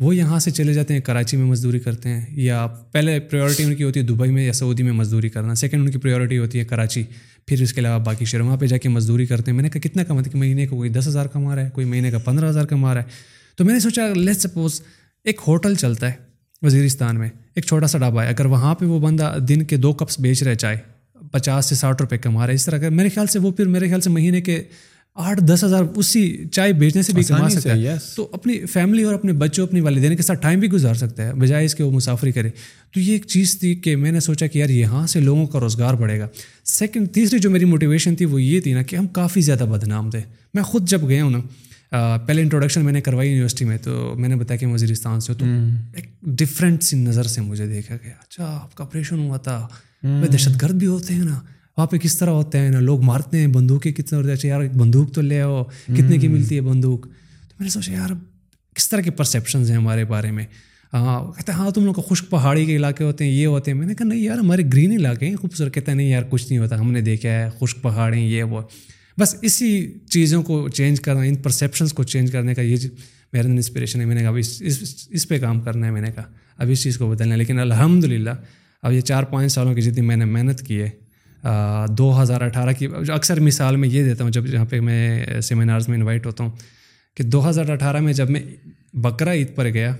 وہ 0.00 0.16
یہاں 0.16 0.38
سے 0.38 0.50
چلے 0.50 0.74
جاتے 0.74 0.94
ہیں، 0.94 1.00
کراچی 1.00 1.36
میں 1.36 1.46
مزدوری 1.46 1.78
کرتے 1.78 2.08
ہیں، 2.08 2.20
یا 2.30 2.66
پہلے 2.66 3.20
پریورٹی 3.20 3.62
ان 3.62 3.74
کی 3.74 3.84
ہوتی 3.84 4.00
ہے 4.00 4.04
دبئی 4.04 4.30
میں 4.30 4.46
یا 4.46 4.52
سعودی 4.52 4.82
میں 4.82 4.92
مزدوری 4.92 5.28
کرنا۔ 5.28 5.54
سیکنڈ 5.54 5.80
ان 5.80 5.90
کی 5.90 5.98
پریورٹی 5.98 6.38
ہوتی 6.38 6.58
ہے 6.58 6.64
کراچی۔ 6.64 7.02
پھر 7.50 7.62
اس 7.62 7.72
کے 7.72 7.80
علاوہ 7.80 8.04
باقی 8.04 8.24
شہر 8.24 8.40
وہاں 8.40 8.56
پہ 8.56 8.66
جا 8.66 8.76
کے 8.76 8.88
مزدوری 8.88 9.26
کرتے 9.26 9.50
ہیں۔ 9.50 9.56
میں 9.56 9.62
نے 9.62 9.70
کہا، 9.70 9.80
کتنا 9.80 10.04
کماتے 10.04 10.30
کہ 10.30 10.38
مہینے 10.38 10.66
کا 10.66 10.76
کوئی 10.76 10.90
دس 10.90 11.08
ہزار 11.08 11.26
کما 11.26 11.56
رہا 11.56 11.64
ہے، 11.64 11.70
کوئی 11.70 11.86
مہینے 11.86 12.10
کا 12.10 12.18
پندرہ 12.18 12.48
ہزار 12.48 12.64
کما 12.64 12.94
رہا 12.94 13.02
ہے۔ 13.02 13.06
تو 13.56 13.64
میں 13.64 13.74
نے 13.74 13.80
سوچا 13.80 14.02
لیٹ 14.16 14.36
سپوز 14.36 14.82
ایک 15.24 15.40
ہوٹل 15.46 15.74
چلتا 15.74 16.06
ہے 16.08 16.12
وزیرستان 16.62 17.18
میں، 17.18 17.28
ایک 17.54 17.64
چھوٹا 17.64 17.86
سا 17.86 17.98
ڈھابا 17.98 18.24
ہے۔ 18.24 18.28
اگر 18.28 18.44
وہاں 18.44 18.74
پہ 18.74 18.84
وہ 18.84 19.00
بندہ 19.00 19.36
دن 19.48 19.64
کے 19.64 19.76
دو 19.76 19.92
کپس 19.92 20.20
بیچ 20.20 20.42
رہے 20.42 20.54
چائے 20.54 20.76
پچاس 21.32 21.66
سے 21.66 21.74
ساٹھ 21.74 22.02
روپے 22.02 22.18
کما 22.18 22.40
رہا 22.40 22.50
ہے، 22.50 22.54
اس 22.54 22.64
طرح۔ 22.64 22.78
کا 22.78 22.88
میرے 22.88 23.08
خیال 23.08 23.26
سے 23.26 23.38
وہ 23.38 23.50
پھر، 23.50 23.68
میرے 23.68 23.88
خیال 23.88 24.00
سے 24.00 24.10
مہینے 24.10 24.40
کے 24.40 24.62
آٹھ 25.14 25.40
دس 25.44 25.64
ہزار 25.64 25.82
اسی 25.96 26.44
چائے 26.52 26.72
بیچنے 26.72 27.02
سے 27.02 27.12
بھی 27.12 27.22
کما 27.22 27.48
سکتا 27.48 27.72
ہے۔ 27.72 27.76
تو 28.16 28.28
اپنی 28.32 28.66
فیملی 28.66 29.02
اور 29.02 29.14
اپنے 29.14 29.32
بچوں 29.32 29.66
اپنی 29.66 29.80
والدین 29.80 30.16
کے 30.16 30.22
ساتھ 30.22 30.42
ٹائم 30.42 30.60
بھی 30.60 30.68
گزار 30.68 30.94
سکتا 30.94 31.26
ہے 31.26 31.32
بجائے 31.34 31.64
اس 31.64 31.74
کے 31.74 31.82
وہ 31.82 31.90
مسافری 31.90 32.32
کرے۔ 32.32 32.50
تو 32.94 33.00
یہ 33.00 33.12
ایک 33.12 33.26
چیز 33.26 33.58
تھی 33.60 33.74
کہ 33.74 33.96
میں 33.96 34.12
نے 34.12 34.20
سوچا 34.20 34.46
کہ 34.46 34.58
یار 34.58 34.68
یہاں 34.68 35.06
سے 35.06 35.20
لوگوں 35.20 35.46
کا 35.46 35.60
روزگار 35.60 35.94
بڑھے 35.94 36.18
گا۔ 36.20 36.28
سیکنڈ 36.64 37.10
تیسری 37.12 37.38
جو 37.38 37.50
میری 37.50 37.64
موٹیویشن 37.64 38.16
تھی 38.16 38.24
وہ 38.24 38.42
یہ 38.42 38.60
تھی 38.60 38.72
نا 38.72 38.82
کہ 38.82 38.96
ہم 38.96 39.06
کافی 39.06 39.40
زیادہ 39.40 39.64
بدنام 39.70 40.10
تھے۔ 40.10 40.20
میں 40.54 40.62
خود 40.62 40.88
جب 40.88 41.08
گیا 41.08 41.24
ہوں 41.24 41.30
نا 41.30 42.16
پہلے 42.26 42.42
انٹروڈکشن 42.42 42.84
میں 42.84 42.92
نے 42.92 43.00
کروائی 43.00 43.28
یونیورسٹی 43.30 43.64
میں 43.64 43.78
تو 43.82 44.14
میں 44.16 44.28
نے 44.28 44.36
بتایا 44.36 44.58
کہ 44.58 44.66
وزیرستان 44.66 45.20
سے 45.20 45.34
تو 45.34 45.44
ایک 45.94 46.06
ڈفرینٹ 46.22 46.82
سی 46.82 46.96
نظر 46.96 47.22
سے 47.22 47.40
مجھے 47.40 47.66
دیکھا 47.66 47.96
گیا۔ 48.04 48.12
اچھا 48.12 48.44
آپ 48.62 48.74
کا 48.74 48.84
آپریشن 48.84 49.18
ہوا 49.18 49.36
تھا۔ 49.36 49.66
دہشت 50.32 50.62
گرد 50.62 50.74
بھی 50.74 50.86
ہوتے 50.86 51.14
ہیں 51.14 51.24
نا۔ 51.24 51.40
وہاں 51.80 51.86
پہ 51.86 51.96
کس 51.96 52.16
طرح 52.18 52.30
ہوتے 52.30 52.58
ہیں 52.58 52.70
نا 52.70 52.80
لوگ 52.80 53.02
مارتے 53.02 53.38
ہیں 53.38 53.46
بندوقیں 53.46 53.92
کتنے 53.92 54.18
ہوتے 54.18 54.28
ہیں 54.28 54.36
اچھا 54.36 54.48
یار 54.48 54.62
بندوق 54.76 55.12
تو 55.12 55.20
لے 55.20 55.40
آؤ 55.40 55.62
کتنے 55.64 56.18
کی 56.18 56.28
ملتی 56.28 56.56
ہے 56.56 56.60
بندوق 56.60 57.02
تو 57.02 57.54
میں 57.58 57.64
نے 57.64 57.70
سوچا 57.70 57.92
یار 57.92 58.10
کس 58.76 58.88
طرح 58.88 59.00
کے 59.00 59.10
پرسیپشنز 59.10 59.70
ہیں 59.70 59.76
ہمارے 59.76 60.04
بارے 60.04 60.30
میں 60.30 60.44
ہاں 60.92 61.20
کہتے 61.32 61.52
ہیں 61.52 61.58
ہاں 61.58 61.70
تم 61.70 61.84
لوگ 61.84 61.94
کا 61.94 62.02
خشک 62.08 62.30
پہاڑی 62.30 62.66
کے 62.66 62.76
علاقے 62.76 63.04
ہوتے 63.04 63.24
ہیں 63.24 63.32
یہ 63.32 63.46
ہوتے 63.46 63.70
ہیں 63.70 63.78
میں 63.78 63.86
نے 63.86 63.94
کہا 63.94 64.06
نہیں 64.06 64.20
یار 64.20 64.38
ہمارے 64.38 64.62
گرین 64.72 64.92
علاقے 64.92 65.26
ہیں 65.26 65.36
خوبصورت 65.36 65.74
کہتے 65.74 65.90
ہیں 65.90 65.96
نہیں 65.96 66.08
یار 66.08 66.22
کچھ 66.30 66.46
نہیں 66.50 66.58
ہوتا 66.58 66.80
ہم 66.80 66.92
نے 66.92 67.00
دیکھا 67.00 67.28
ہے 67.28 67.48
خشک 67.60 67.82
پہاڑی 67.82 68.20
یہ 68.20 68.42
وہ 68.42 68.62
بس 69.18 69.34
اسی 69.42 69.70
چیزوں 70.10 70.42
کو 70.42 70.68
چینج 70.68 71.00
کرنا 71.00 71.20
ان 71.20 71.34
پرسیپشنس 71.36 71.92
کو 71.92 72.02
چینج 72.02 72.32
کرنے 72.32 72.54
کا 72.54 72.62
یہ 72.62 72.76
میرے 73.32 73.42
اندر 73.42 73.56
انسپریشن 73.56 74.00
ہے 74.00 74.04
میں 74.04 74.14
نے 74.14 74.20
کہا 74.20 74.30
اس 74.30 74.62
اس 75.10 75.28
پہ 75.28 75.38
کام 75.38 75.60
کرنا 75.60 75.86
ہے 75.86 75.92
میں 75.92 76.00
نے 76.00 76.12
کہا 76.12 76.24
اب 76.58 76.70
اس 76.70 76.82
چیز 76.82 76.98
کو 76.98 77.08
بدلنا 77.08 77.32
ہے 77.32 77.38
لیکن 77.38 77.58
الحمد 77.58 78.04
للہ 78.04 78.30
اب 78.82 78.92
یہ 78.92 79.00
چار 79.00 79.22
پانچ 79.22 79.52
سالوں 79.52 79.74
کی 79.74 79.80
جتنی 79.80 80.06
میں 80.06 80.16
نے 80.16 80.24
محنت 80.24 80.60
کی 80.60 80.80
ہے 80.82 80.90
دو 81.88 82.22
ہزار 82.22 82.40
اٹھارہ 82.40 82.72
کی 82.72 82.86
اکثر 83.08 83.40
مثال 83.40 83.76
میں 83.76 83.88
یہ 83.88 84.02
دیتا 84.02 84.24
ہوں 84.24 84.30
جب 84.30 84.46
جہاں 84.46 84.64
پہ 84.64 84.80
میں 84.80 85.26
سیمینارز 85.40 85.88
میں 85.88 85.96
انوائٹ 85.96 86.26
ہوتا 86.26 86.44
ہوں 86.44 86.50
کہ 87.14 87.24
دو 87.24 87.50
ہزار 87.50 87.68
اٹھارہ 87.68 88.00
میں 88.00 88.12
جب 88.12 88.30
میں 88.30 88.40
بکرا 88.92 89.32
عید 89.32 89.54
پر 89.54 89.68
گیا 89.68 89.96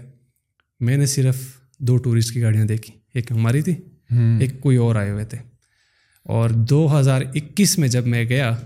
میں 0.80 0.96
نے 0.96 1.06
صرف 1.06 1.36
دو 1.78 1.96
ٹورسٹ 1.96 2.34
کی 2.34 2.42
گاڑیاں 2.42 2.64
دیکھی۔ 2.64 2.94
ایک 3.14 3.32
ہماری 3.32 3.62
تھی 3.62 3.74
ایک 4.40 4.60
کوئی 4.60 4.76
اور 4.76 4.96
آئے 4.96 5.10
ہوئے 5.10 5.24
تھے۔ 5.24 5.38
اور 6.24 6.50
دو 6.50 7.00
ہزار 7.00 7.22
اکیس 7.34 7.78
میں 7.78 7.88
جب 7.88 8.06
میں 8.06 8.24
گیا 8.24 8.56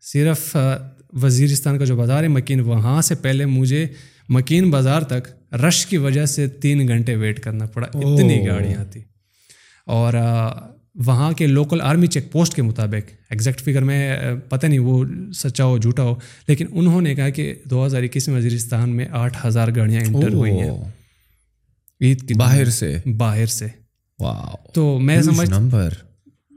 صرف 0.00 0.56
وزیرستان 1.12 1.78
کا 1.78 1.84
جو 1.84 1.96
بازار 1.96 2.22
ہے 2.22 2.28
مکین 2.28 2.60
وہاں 2.60 3.02
سے 3.02 3.14
پہلے 3.14 3.46
مجھے 3.46 3.86
مکین 4.28 4.70
بازار 4.70 5.02
تک 5.02 5.54
رش 5.54 5.86
کی 5.86 5.96
وجہ 5.96 6.26
سے 6.26 6.48
تین 6.48 6.88
گھنٹے 6.88 7.16
ویٹ 7.16 7.40
کرنا 7.40 7.66
پڑا۔ 7.66 7.86
اتنی 7.94 8.46
گاڑیاں 8.46 8.84
تھیں۔ 8.84 9.02
اور 9.86 10.14
وہاں 10.94 11.32
کے 11.32 11.46
لوکل 11.46 11.80
آرمی 11.80 12.06
چیک 12.06 12.32
پوسٹ 12.32 12.54
کے 12.54 12.62
مطابق 12.62 13.10
ایگزیکٹ 13.30 13.60
فگر 13.60 13.84
میں 13.84 14.18
پتہ 14.48 14.66
نہیں 14.66 14.78
وہ 14.78 15.04
سچا 15.34 15.64
ہو 15.64 15.78
جھوٹا 15.78 16.02
ہو 16.02 16.14
لیکن 16.48 16.66
انہوں 16.70 17.00
نے 17.00 17.14
کہا 17.14 17.28
کہ 17.28 17.54
دو 17.64 17.86
ہزار 17.86 18.02
اکیس 18.02 18.28
میں 18.28 18.36
وزیرستان 18.36 18.90
میں 18.90 19.06
آٹھ 19.10 19.46
ہزار 19.46 19.68
گاڑیاں 19.76 20.00
انٹر 20.00 20.32
ہوئی 20.32 20.52
ہیں۔ 20.52 20.70
عید 22.00 22.28
کی 22.28 22.34
باہر 22.34 22.64
سے؟ 22.64 22.98
باہر 23.16 23.46
سے۔ 23.46 23.66
تو 24.72 24.98
میں 24.98 25.22
سمجھ 25.22 25.50
نمبر 25.50 25.88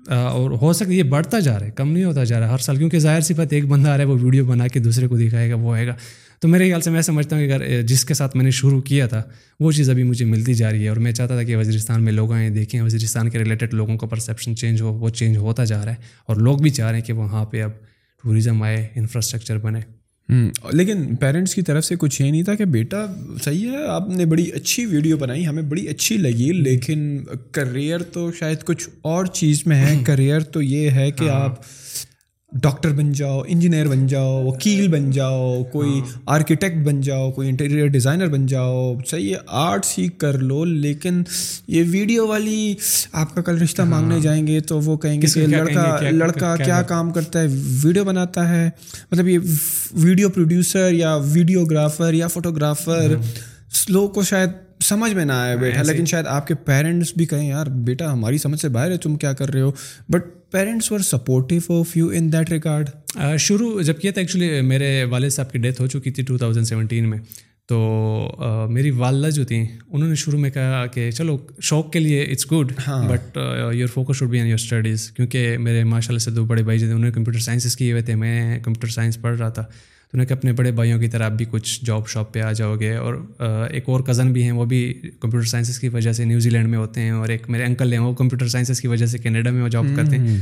اور 0.10 0.52
ہو 0.52 0.74
سکتا 0.74 0.92
ہے 0.92 0.96
یہ 0.96 1.04
بڑھتا 1.04 1.40
جا 1.40 1.60
رہا 1.60 1.66
ہے 1.66 1.72
کم 1.72 1.92
نہیں 1.92 2.04
ہوتا 2.04 2.24
جا 2.24 2.40
رہا 2.40 2.50
ہر 2.50 2.58
سال 2.58 2.78
کیونکہ 2.78 3.00
ظاہر 3.00 3.22
سی 3.22 3.34
بات 3.34 3.54
ایک 3.54 3.66
بندہ 3.66 3.90
آ 3.90 3.94
رہا 3.94 4.04
ہے 4.04 4.10
وہ 4.10 4.18
ویڈیو 4.22 4.46
بنا 4.46 4.68
کے 4.68 4.80
دوسرے 4.80 5.08
کو 5.08 5.18
دکھائے 5.18 5.50
گا 5.50 5.56
وہ 5.56 5.76
آئے 5.76 5.88
گا۔ 5.88 5.96
تو 6.46 6.50
میرے 6.50 6.66
خیال 6.66 6.82
سے 6.82 6.90
میں 6.90 7.02
سمجھتا 7.02 7.36
ہوں 7.36 7.42
کہ 7.42 7.54
اگر 7.54 7.82
جس 7.84 8.04
کے 8.06 8.14
ساتھ 8.14 8.36
میں 8.36 8.44
نے 8.44 8.52
شروع 8.52 8.82
کیا 8.82 9.06
تھا 9.08 9.22
وہ 9.60 9.72
چیز 9.72 9.90
ابھی 9.90 10.04
مجھے 10.04 10.26
ملتی 10.26 10.54
جا 10.54 10.72
رہی 10.72 10.84
ہے 10.84 10.90
اور 10.90 10.98
میں 10.98 11.12
چاہتا 11.12 11.36
تھا 11.36 11.44
کہ 11.44 11.56
وزیرستان 11.56 12.04
میں 12.04 12.12
لوگ 12.12 12.32
آئیں 12.34 12.50
دیکھیں 12.50 12.80
وزیرستان 12.82 13.30
کے 13.30 13.40
ریلیٹڈ 13.40 13.74
لوگوں 13.74 13.96
کا 13.98 14.08
پرسیپشن 14.08 14.56
چینج 14.56 14.82
ہو 14.82 14.94
وہ 14.94 15.10
چینج 15.12 15.38
ہوتا 15.38 15.64
جا 15.64 15.84
رہا 15.86 15.92
ہے 15.92 16.14
اور 16.26 16.36
لوگ 16.38 16.58
بھی 16.58 16.70
چاہ 16.70 16.90
رہے 16.90 17.00
ہیں 17.00 17.06
کہ 17.06 17.14
وہاں 17.14 17.44
پہ 17.46 17.62
اب 17.62 17.72
ٹوریزم 18.24 18.62
آئے 18.64 18.78
انفراسٹرکچر 18.96 19.58
بنے 19.58 19.80
لیکن 20.74 21.16
پیرنٹس 21.16 21.56
کی 21.56 21.62
طرف 21.62 21.86
سے 21.86 21.96
کچھ 21.96 22.22
یہ 22.22 22.30
نہیں 22.32 22.44
تھا 22.44 22.56
کہ 22.56 22.66
بیٹا 22.68 23.06
صحیح 23.44 23.72
ہے 23.72 23.84
آپ 23.88 24.10
نے 24.10 24.26
بڑی 24.26 24.50
اچھی 24.52 24.86
ویڈیو 24.86 25.18
بنائی 25.18 25.48
ہمیں 25.48 25.64
بڑی 25.64 25.88
اچھی 25.88 26.18
لگی 26.18 26.52
لیکن 26.54 27.18
کریئر 27.52 28.04
تو 28.12 28.32
شاید 28.32 28.64
کچھ 28.64 28.88
اور 29.04 29.26
چیز 29.34 29.66
میں 29.66 29.78
ہے 29.78 29.96
کریئر 30.06 30.40
تو 30.52 30.62
یہ 30.62 30.90
ہے 30.92 31.10
کہ 31.12 31.30
ہاں۔ 31.30 31.42
آپ 31.42 31.64
ڈاکٹر 32.62 32.90
بن 32.90 33.12
جاؤ 33.12 33.42
انجینئر 33.48 33.86
بن 33.86 34.08
جاؤ 34.08 34.44
وکیل 34.46 34.88
بن 34.88 35.12
جاؤ 35.12 35.64
کوئی 35.64 36.02
آرکیٹیکٹ 36.26 36.78
بن 36.78 37.02
جاؤ 37.02 37.32
کوئی 37.32 37.50
انٹیریئر 37.50 37.88
ڈیزائنر 37.88 38.28
بن 38.28 38.46
جاؤ۔ 38.46 38.94
صحیح 39.08 39.34
ہے 39.34 39.40
آرٹس 39.48 40.00
ہی 40.00 40.08
کر 40.08 40.38
لو 40.38 40.66
لیکن 40.66 41.24
یہ 41.68 41.84
ویڈیو 41.88 42.28
والی 42.28 42.76
آپ 43.12 43.36
کا 43.36 43.42
کل 43.42 43.58
رشتہ 43.58 43.82
مانگنے 43.82 44.20
جائیں 44.20 44.48
گے 44.48 44.60
تو 44.60 44.80
وہ 44.80 44.98
کہیں 44.98 45.22
گے 45.22 45.28
کہ 45.34 45.48
لڑکا 45.48 46.00
لڑکا 46.12 46.56
کیا 46.66 46.82
کام 46.82 47.12
کرتا 47.12 47.42
ہے؟ 47.42 47.48
ویڈیو 47.84 48.04
بناتا 48.04 48.50
ہے۔ 48.50 48.70
مطلب 49.12 49.28
یہ 49.28 49.40
ویڈیو 49.94 50.30
پروڈیوسر 50.30 50.92
یا 50.92 51.16
ویڈیوگرافر 51.16 52.14
یا 52.14 52.28
فوٹوگرافر 52.28 53.16
لوگ 53.90 54.10
کو 54.10 54.24
شاید 54.24 54.50
سمجھ 54.80 55.14
میں 55.14 55.26
نہ 55.26 55.34
آئے 55.34 55.58
بیٹا 55.58 55.82
لیکن 55.82 56.06
شاید 56.06 56.28
آپ 56.28 56.48
کے 56.48 56.56
پیرنٹس 56.56 57.14
بھی 57.18 57.26
کہیں 57.26 57.48
یار 57.50 57.68
بیٹا 57.68 58.14
ہماری 58.14 58.38
سمجھ 58.38 58.60
سے 58.60 58.70
باہر 58.70 58.92
ہے 58.92 58.98
تم 58.98 59.16
کیا 59.16 59.34
کر 59.34 59.50
رہے 59.50 59.62
ہو؟ 59.62 59.72
But 60.10 60.24
parents 60.52 60.92
were 60.92 61.00
supportive 61.00 61.80
of 61.80 61.98
you 61.98 62.08
in 62.14 62.32
that 62.34 62.50
record 62.52 62.90
شروع 63.40 63.82
جب 63.82 64.00
کیا 64.00 64.12
تھا 64.12 64.22
ایکچولی 64.22 64.62
میرے 64.62 65.04
والد 65.04 65.30
صاحب 65.30 65.52
کی 65.52 65.60
ڈیتھ 65.60 65.82
ہو 65.82 65.88
چکی 65.88 66.12
تھی 66.12 66.24
ٹو 66.24 66.38
تھاؤزنڈ 66.38 66.68
سیونٹین 66.68 67.10
میں۔ 67.10 67.20
تو 67.68 68.68
میری 68.70 68.92
والدہ 68.92 69.30
جو 69.30 69.46
تھیں 69.46 69.66
انہوں 69.92 70.10
نے 70.10 70.16
شروع 70.16 70.40
میں 70.40 70.50
کہا 70.50 70.86
کہ 70.86 71.12
چلو 71.12 71.38
شوق 71.62 71.92
کے 71.92 72.00
لیے 72.00 72.22
it's 72.24 72.52
good 72.52 72.72
but 73.10 73.38
your 73.74 73.88
focus 73.88 74.18
should 74.18 74.30
be 74.30 74.40
on 74.40 74.48
your 74.48 74.56
studies 74.56 75.12
کیونکہ 75.12 75.58
میرے 75.58 75.84
ماشاء 75.84 76.10
اللہ 76.10 76.20
سے 76.20 76.32
دو 76.32 76.46
بڑے 76.46 76.64
بھائی 76.64 76.80
جو 76.80 76.86
تھے 76.86 76.94
انہوں 76.94 77.06
نے 77.06 77.12
کمپیوٹر 77.12 77.40
سائنسز 77.40 77.76
کیے 77.78 77.92
ہوئے 77.92 78.02
تھے 78.02 78.16
میں 78.16 78.60
کمپیوٹر 78.60 78.88
سائنس 78.88 79.22
پڑھ 79.22 79.38
رہا 79.38 79.50
تھا۔ 79.50 79.64
تو 80.16 80.20
نے 80.20 80.26
کہ 80.26 80.34
اپنے 80.34 80.54
بڑے 80.54 80.72
بھائیوں 80.72 81.00
کی 81.00 81.08
طرح 81.08 81.26
آپ 81.26 81.32
بھی 81.32 81.46
کچھ 81.52 81.86
جاب 81.86 82.08
شاپ 82.08 82.34
پہ 82.34 82.42
آ 82.42 82.52
جاؤ 82.52 82.76
گے 82.76 82.96
اور 82.96 83.14
ایک 83.72 83.84
اور 83.86 84.00
کزن 84.00 84.34
بھی 84.34 84.44
ہیں 84.44 84.52
وہ 84.52 84.66
بھی 84.66 84.94
کمپیوٹر 85.20 85.48
سائنسز 85.48 85.80
کی 85.80 85.88
وجہ 85.88 86.12
سے 86.12 86.26
نیوزی 86.26 86.50
لینڈ 86.50 86.70
میں 86.70 86.78
ہوتے 86.78 87.02
ہیں 87.02 87.10
اور 87.10 87.30
ایک 87.30 87.50
میرے 87.50 87.64
انکل 87.64 87.92
ہیں 87.92 88.00
وہ 88.00 88.14
کمپیوٹر 88.14 88.48
سائنسز 88.48 88.82
کی 88.82 88.88
وجہ 88.88 89.06
سے 89.06 89.18
کینیڈا 89.18 89.52
میں 89.52 89.64
وہ 89.64 89.68
جاب 89.68 89.86
کرتے 89.96 90.18
ہیں۔ 90.18 90.38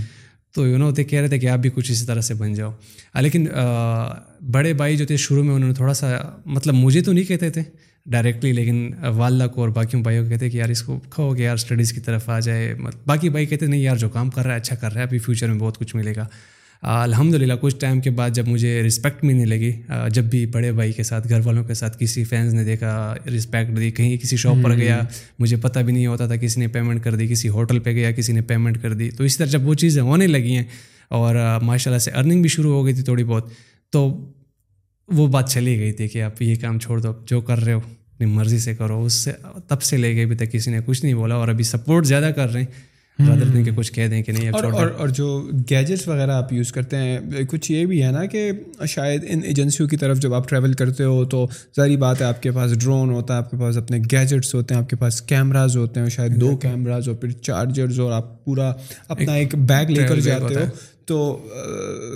تو 0.55 0.67
یو 0.67 0.77
نو 0.77 0.85
ہوتے 0.85 1.03
کہہ 1.03 1.19
رہے 1.19 1.27
تھے 1.27 1.39
کہ 1.39 1.49
آپ 1.49 1.59
بھی 1.59 1.69
کچھ 1.73 1.91
اسی 1.91 2.05
طرح 2.05 2.21
سے 2.21 2.33
بن 2.33 2.53
جاؤ۔ 2.53 2.71
لیکن 3.21 3.47
بڑے 4.51 4.73
بھائی 4.73 4.97
جو 4.97 5.05
تھے 5.05 5.17
شروع 5.17 5.43
میں 5.43 5.53
انہوں 5.53 5.69
نے 5.69 5.75
تھوڑا 5.75 5.93
سا 5.93 6.13
مطلب 6.45 6.73
مجھے 6.73 7.01
تو 7.01 7.11
نہیں 7.13 7.23
کہتے 7.23 7.49
تھے 7.49 7.61
ڈائریکٹلی 8.05 8.51
لیکن 8.51 8.91
والدہ 9.03 9.47
کو 9.47 9.61
اور 9.61 9.69
باقیوں 9.69 10.03
بھائیوں 10.03 10.23
کو 10.23 10.29
کہتے 10.29 10.49
کہ 10.49 10.57
یار 10.57 10.69
اس 10.69 10.83
کو 10.83 10.99
کھو 11.09 11.33
کہ 11.33 11.41
یار 11.41 11.53
اسٹڈیز 11.53 11.93
کی 11.93 11.99
طرف 11.99 12.29
آ 12.29 12.39
جائے۔ 12.39 12.75
باقی 13.05 13.29
بھائی 13.29 13.45
کہتے 13.45 13.65
نہیں 13.65 13.81
یار 13.81 13.95
جو 13.95 14.09
کام 14.09 14.29
کر 14.29 14.43
رہا 14.43 14.51
ہے 14.51 14.57
اچھا 14.57 14.75
کر 14.75 14.91
رہا 14.91 15.01
ہے 15.01 15.05
ابھی 15.05 15.19
فیوچر 15.19 15.47
میں 15.47 15.59
بہت 15.59 15.77
کچھ 15.77 15.95
ملے 15.95 16.13
گا۔ 16.15 16.25
الحمد 16.83 17.33
للہ 17.33 17.53
کچھ 17.61 17.75
ٹائم 17.75 18.01
کے 18.01 18.09
بعد 18.09 18.29
جب 18.29 18.47
مجھے 18.47 18.83
رسپیکٹ 18.83 19.23
ملنے 19.23 19.45
لگی 19.45 19.71
جب 20.11 20.23
بھی 20.23 20.45
بڑے 20.45 20.71
بھائی 20.71 20.91
کے 20.91 21.03
ساتھ 21.03 21.29
گھر 21.29 21.39
والوں 21.43 21.63
کے 21.63 21.73
ساتھ 21.73 21.97
کسی 21.99 22.23
فینس 22.23 22.53
نے 22.53 22.63
دیکھا 22.63 23.15
رسپیکٹ 23.37 23.77
دی 23.77 23.91
کہیں 23.91 24.17
کسی 24.17 24.37
شاپ 24.37 24.63
پر 24.63 24.73
گیا 24.73 25.01
مجھے 25.39 25.57
پتہ 25.57 25.79
بھی 25.79 25.93
نہیں 25.93 26.07
ہوتا 26.07 26.27
تھا 26.27 26.35
کسی 26.35 26.59
نے 26.59 26.67
پیمنٹ 26.67 27.03
کر 27.03 27.15
دی 27.15 27.27
کسی 27.27 27.49
ہوٹل 27.49 27.79
پہ 27.79 27.91
گیا 27.91 28.11
کسی 28.11 28.33
نے 28.33 28.41
پیمنٹ 28.41 28.81
کر 28.81 28.93
دی۔ 28.93 29.09
تو 29.09 29.23
اس 29.23 29.37
طرح 29.37 29.45
جب 29.45 29.67
وہ 29.67 29.73
چیزیں 29.73 30.01
ہونے 30.01 30.27
لگی 30.27 30.55
ہیں 30.55 30.63
اور 31.09 31.35
ماشاء 31.61 31.91
اللہ 31.91 31.99
سے 31.99 32.11
ارننگ 32.11 32.41
بھی 32.41 32.49
شروع 32.49 32.73
ہو 32.73 32.85
گئی 32.85 32.93
تھی 32.93 33.01
تھوڑی 33.01 33.23
بہت 33.23 33.49
تو 33.91 34.31
وہ 35.07 35.27
بات 35.27 35.51
چلی 35.51 35.79
گئی 35.79 35.91
تھی 35.91 36.07
کہ 36.07 36.21
آپ 36.23 36.41
یہ 36.41 36.55
کام 36.61 36.79
چھوڑ 36.79 36.99
دو 37.01 37.13
جو 37.25 37.41
کر 37.41 37.63
رہے 37.63 37.73
ہو 37.73 37.79
اپنی 37.87 38.27
مرضی 38.27 38.59
سے 38.59 38.75
کرو 38.75 39.03
اس 39.05 39.13
سے 39.13 39.31
تب 39.67 39.81
سے 39.81 39.97
لے 39.97 40.15
گئے 40.15 40.23
ابھی 40.23 40.35
تک 40.35 40.51
کسی 40.51 40.71
نے 40.71 40.79
کچھ 40.85 41.05
نہیں 41.05 41.13
بولا 41.13 41.35
اور 41.35 41.47
ابھی 41.47 41.63
سپورٹ 41.63 42.05
زیادہ 42.05 42.31
کر 42.35 42.53
رہے 42.53 42.59
ہیں۔ 42.59 42.92
کہ 43.17 43.71
کچھ 43.75 43.93
کہہ 43.93 44.07
دیں 44.07 44.23
کہ 44.23 44.31
نہیں 44.31 44.49
اور 44.49 44.63
اور 44.97 45.07
جو 45.07 45.49
گیجٹس 45.69 46.07
وغیرہ 46.07 46.31
آپ 46.31 46.53
یوز 46.53 46.71
کرتے 46.71 46.97
ہیں 46.97 47.19
کچھ 47.49 47.71
یہ 47.71 47.85
بھی 47.85 48.03
ہے 48.03 48.11
نا 48.11 48.25
کہ 48.25 48.51
شاید 48.87 49.25
ان 49.27 49.39
ایجنسیوں 49.43 49.89
کی 49.89 49.97
طرف 49.97 50.19
جب 50.19 50.33
آپ 50.33 50.49
ٹریول 50.49 50.73
کرتے 50.73 51.03
ہو 51.03 51.25
تو 51.25 51.47
ظاہری 51.77 51.97
بات 51.97 52.21
ہے 52.21 52.25
آپ 52.25 52.43
کے 52.43 52.51
پاس 52.51 52.79
ڈرون 52.79 53.09
ہوتا 53.09 53.33
ہے 53.33 53.37
آپ 53.39 53.51
کے 53.51 53.57
پاس 53.57 53.77
اپنے 53.77 53.97
گیجٹس 54.11 54.55
ہوتے 54.55 54.73
ہیں 54.73 54.81
آپ 54.81 54.89
کے 54.89 54.95
پاس 54.95 55.21
کیمراز 55.21 55.77
ہوتے 55.77 55.99
ہیں 55.99 56.09
شاید 56.09 56.41
دو 56.41 56.55
کیمراز 56.57 57.07
ہو 57.07 57.13
پھر 57.15 57.31
چارجرز 57.31 57.99
اور 57.99 58.11
آپ 58.11 58.45
پورا 58.45 58.73
اپنا 59.07 59.33
ایک 59.33 59.55
بیگ 59.55 59.85
لے 59.85 60.07
کر 60.07 60.19
جاتے 60.19 60.55
ہو۔ 60.55 60.65
تو 61.05 61.47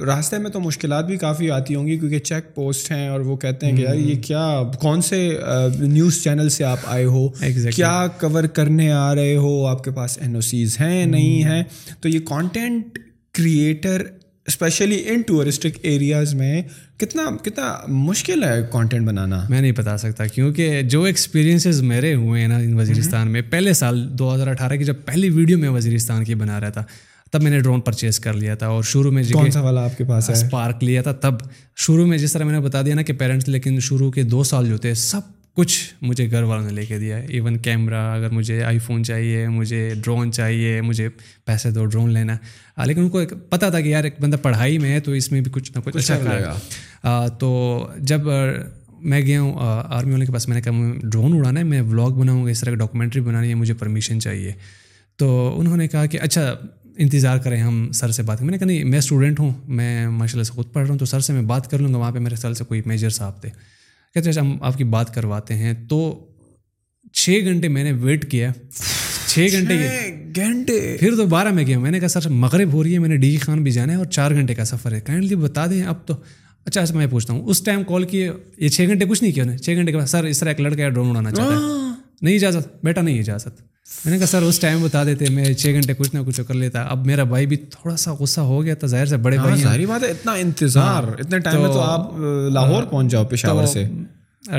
راستے 0.05 0.37
میں 0.37 0.51
تو 0.51 0.59
مشکلات 0.59 1.05
بھی 1.05 1.17
کافی 1.17 1.51
آتی 1.51 1.75
ہوں 1.75 1.87
گی 1.87 1.97
کیونکہ 1.97 2.19
چیک 2.19 2.55
پوسٹ 2.55 2.91
ہیں 2.91 3.07
اور 3.07 3.19
وہ 3.19 3.37
کہتے 3.37 3.65
ہیں 3.65 3.77
کہ 3.77 3.81
یار 3.81 3.95
یہ 3.95 4.21
کیا 4.21 4.63
کون 4.79 5.01
سے 5.01 5.37
نیوز 5.79 6.23
چینل 6.23 6.49
سے 6.49 6.63
آپ 6.63 6.77
آئے 6.85 7.05
ہو؟ 7.05 7.29
کیا 7.75 8.07
کور 8.19 8.43
کرنے 8.43 8.91
آ 8.91 9.15
رہے 9.15 9.35
ہو؟ 9.35 9.65
آپ 9.65 9.83
کے 9.83 9.91
پاس 9.91 10.17
این 10.21 10.35
او 10.35 10.41
سیز 10.41 10.77
ہیں 10.79 11.05
نہیں 11.05 11.43
ہیں؟ 11.43 11.63
تو 12.01 12.09
یہ 12.09 12.19
content 12.19 12.99
creator 13.33 14.01
especially 14.47 15.03
in 15.07 15.21
touristic 15.21 15.77
areas 15.81 16.33
میں 16.33 16.61
کتنا 16.97 17.21
کتنا 17.43 17.77
مشکل 17.87 18.43
ہے 18.43 18.61
کانٹینٹ 18.71 19.07
بنانا؟ 19.07 19.45
میں 19.49 19.61
نہیں 19.61 19.71
بتا 19.71 19.97
سکتا 19.97 20.27
کیونکہ 20.27 20.81
جو 20.81 21.03
ایکسپیرینسز 21.03 21.81
میرے 21.81 22.13
ہوئے 22.13 22.41
ہیں 22.41 22.47
نا 22.47 22.57
ان 22.57 22.73
وزیرستان 22.73 23.31
میں 23.31 23.41
پہلے 23.49 23.73
سال 23.73 24.07
دو 24.17 24.35
ہزار 24.35 24.47
اٹھارہ 24.47 24.73
کی 24.73 24.83
جب 24.83 24.95
پہلی 25.05 25.29
ویڈیو 25.29 25.57
میں 25.57 25.69
وزیرستان 25.69 26.23
کی 26.23 26.35
بنا 26.35 26.59
رہا 26.59 26.69
تھا 26.69 26.83
تب 27.31 27.43
میں 27.43 27.51
نے 27.51 27.59
ڈرون 27.59 27.81
پرچیز 27.81 28.19
کر 28.19 28.33
لیا 28.33 28.55
تھا 28.55 28.67
اور 28.67 28.83
شروع 28.83 29.11
میں 29.11 29.23
کون 29.33 29.51
سا 29.51 29.61
والا 29.61 29.83
آپ 29.83 29.97
کے 29.97 30.03
پاس 30.03 30.29
ہے؟ 30.29 30.33
اسپارک 30.35 30.83
لیا 30.83 31.01
تھا 31.01 31.11
تب۔ 31.11 31.33
شروع 31.75 32.05
میں 32.07 32.17
جس 32.17 32.33
طرح 32.33 32.43
میں 32.43 32.53
نے 32.53 32.59
بتا 32.59 32.81
دیا 32.81 32.95
نا 32.95 33.01
کہ 33.01 33.13
پیرنٹس 33.13 33.47
لیکن 33.47 33.79
شروع 33.79 34.11
کے 34.11 34.23
دو 34.23 34.43
سال 34.43 34.67
جو 34.67 34.77
تھے 34.77 34.93
سب 34.93 35.21
کچھ 35.53 35.93
مجھے 36.01 36.31
گھر 36.31 36.43
والوں 36.43 36.65
نے 36.65 36.71
لے 36.71 36.85
کے 36.85 36.99
دیا۔ 36.99 37.17
ایون 37.17 37.57
کیمرہ 37.57 38.13
اگر 38.15 38.29
مجھے 38.29 38.63
آئی 38.63 38.79
فون 38.79 39.03
چاہیے 39.03 39.47
مجھے 39.47 39.93
ڈرون 40.03 40.31
چاہیے 40.31 40.81
مجھے 40.81 41.09
پیسے 41.45 41.71
دو 41.71 41.85
ڈرون 41.85 42.11
لینا۔ 42.13 42.35
لیکن 42.85 43.01
ان 43.01 43.09
کو 43.09 43.17
ایک 43.17 43.33
پتہ 43.49 43.65
تھا 43.65 43.81
کہ 43.81 43.89
یار 43.89 44.03
ایک 44.03 44.15
بندہ 44.19 44.37
پڑھائی 44.41 44.77
میں 44.77 44.91
ہے 44.91 44.99
تو 44.99 45.11
اس 45.11 45.31
میں 45.31 45.41
بھی 45.41 45.51
کچھ 45.51 45.71
نہ 45.75 45.81
کچھ 45.83 45.97
اچھا 45.97 46.17
کرے 46.17 46.43
گا 46.43 47.27
تو 47.39 47.49
جب 47.97 48.21
میں 48.99 49.21
گیا 49.21 49.41
ہوں 49.41 49.53
آرمی 49.87 50.11
والے 50.11 50.25
کے 50.25 50.31
پاس 50.31 50.47
میں 50.47 50.55
نے 50.55 50.61
کہا 50.61 50.71
ڈرون 51.03 51.37
اڑانا 51.37 51.59
ہے 51.59 51.65
میں 51.65 51.81
ولاگ 51.81 52.09
بناؤں 52.09 52.45
گا 52.45 52.49
اس 52.49 52.59
طرح 52.59 52.71
کی 52.71 52.77
ڈاکومنٹری 52.77 53.21
بنانی 53.21 53.49
ہے 53.49 53.55
مجھے 53.55 53.73
پرمیشن 53.73 54.19
چاہیے۔ 54.21 54.51
تو 55.15 55.55
انہوں 55.59 55.77
نے 55.77 55.87
کہا 55.87 56.05
کہ 56.05 56.19
اچھا 56.21 56.53
انتظار 56.97 57.37
کریں 57.37 57.61
ہم 57.61 57.91
سر 57.91 58.11
سے 58.11 58.23
بات 58.23 58.37
کریں۔ 58.37 58.45
میں 58.45 58.51
نے 58.51 58.57
کہا 58.57 58.67
نہیں 58.67 58.83
میں 58.83 58.97
اسٹوڈنٹ 58.97 59.39
ہوں 59.39 59.51
میں 59.67 60.07
ماشاء 60.07 60.33
اللہ 60.33 60.43
سے 60.43 60.51
خود 60.51 60.73
پڑھ 60.73 60.83
رہا 60.83 60.91
ہوں 60.91 60.99
تو 60.99 61.05
سر 61.05 61.19
سے 61.19 61.33
میں 61.33 61.41
بات 61.41 61.71
کر 61.71 61.79
لوں 61.79 61.93
گا۔ 61.93 61.97
وہاں 61.97 62.11
پہ 62.11 62.19
میرے 62.19 62.35
سال 62.35 62.53
سے 62.53 62.63
کوئی 62.63 62.81
میجر 62.85 63.09
صاحب 63.09 63.41
تھے۔ 63.41 63.49
کہتے 64.13 64.29
اچھا 64.29 64.41
ہم 64.41 64.57
آپ 64.61 64.77
کی 64.77 64.83
بات 64.83 65.15
کرواتے 65.15 65.53
ہیں۔ 65.53 65.73
تو 65.89 66.25
چھ 67.13 67.39
گھنٹے 67.43 67.67
میں 67.67 67.83
نے 67.83 67.91
ویٹ 67.91 68.31
کیا۔ 68.31 68.51
چھ 69.27 69.47
گھنٹے 69.51 69.89
گھنٹے؟ 70.35 70.97
پھر 70.99 71.15
دوبارہ 71.15 71.49
میں 71.49 71.67
گیا۔ 71.67 71.79
میں 71.79 71.91
نے 71.91 71.99
کہا 71.99 72.07
سر 72.07 72.29
مغرب 72.29 72.73
ہو 72.73 72.83
رہی 72.83 72.93
ہے 72.93 72.99
میں 72.99 73.09
نے 73.09 73.17
ڈی 73.17 73.37
خان 73.37 73.63
بھی 73.63 73.71
جانا 73.71 73.93
ہے 73.93 73.97
اور 73.97 74.05
چار 74.05 74.31
گھنٹے 74.31 74.55
کا 74.55 74.65
سفر 74.65 74.91
ہے۔ 74.91 74.99
کائنڈلی 75.01 75.35
بتا 75.35 75.65
دیں 75.65 75.83
اب 75.83 75.95
تو۔ 76.05 76.13
اچھا 76.65 76.81
ایسا 76.81 76.93
میں 76.93 77.07
پوچھتا 77.07 77.33
ہوں 77.33 77.45
اس 77.45 77.61
ٹائم 77.61 77.83
کال 77.83 78.03
کیے 78.03 78.31
یہ 78.57 78.67
چھ 78.67 78.81
گھنٹے 78.81 79.05
کچھ 79.05 79.23
نہیں 79.23 79.33
کیا 79.33 79.57
چھ 79.57 79.69
گھنٹے 79.69 79.91
کے 79.91 79.97
بعد 79.97 80.05
سر 80.05 80.23
اس 80.23 80.39
طرح 80.39 80.49
ایک 80.49 80.61
لڑکا 80.61 80.89
ڈرون 80.89 81.09
اڑانا 81.09 81.31
چاہتا 81.31 81.53
ہے۔ 81.53 81.86
نہیں 82.21 82.35
اجازت 82.35 82.85
بیٹا 82.85 83.01
نہیں 83.01 83.19
اجازت۔ 83.19 83.61
میں 84.05 84.11
نے 84.13 84.17
کہا 84.17 84.27
سر 84.27 84.41
اس 84.41 84.59
ٹائم 84.59 84.81
بتا 84.81 85.03
دیتے 85.03 85.25
میں 85.29 85.53
چھ 85.53 85.67
گھنٹے 85.67 85.93
کچھ 85.93 86.15
نہ 86.15 86.19
کچھ 86.25 86.41
کر 86.47 86.53
لیتا۔ 86.53 86.81
اب 86.81 87.05
میرا 87.05 87.23
بھائی 87.23 87.45
بھی 87.45 87.57
تھوڑا 87.57 87.97
سا 87.97 88.13
غصہ 88.13 88.41
ہو 88.41 88.63
گیا 88.63 88.75
تھا 88.75 88.87
ظاہر 88.87 89.05
سے 89.05 89.17
بڑے 89.17 89.37
بھائی 89.37 89.61
ساری 89.61 89.85
بات 89.85 90.03
ہے 90.03 90.07
اتنا 90.07 90.31
انتظار 90.31 91.03
اتنے 91.19 91.39
ٹائم 91.39 91.61
میں 91.61 91.67
تو 91.67 91.79
آپ 91.79 92.11
لاہور 92.53 92.83
پہنچ 92.83 93.11
جاؤ 93.11 93.25
پشاور 93.25 93.65
سے۔ 93.65 93.85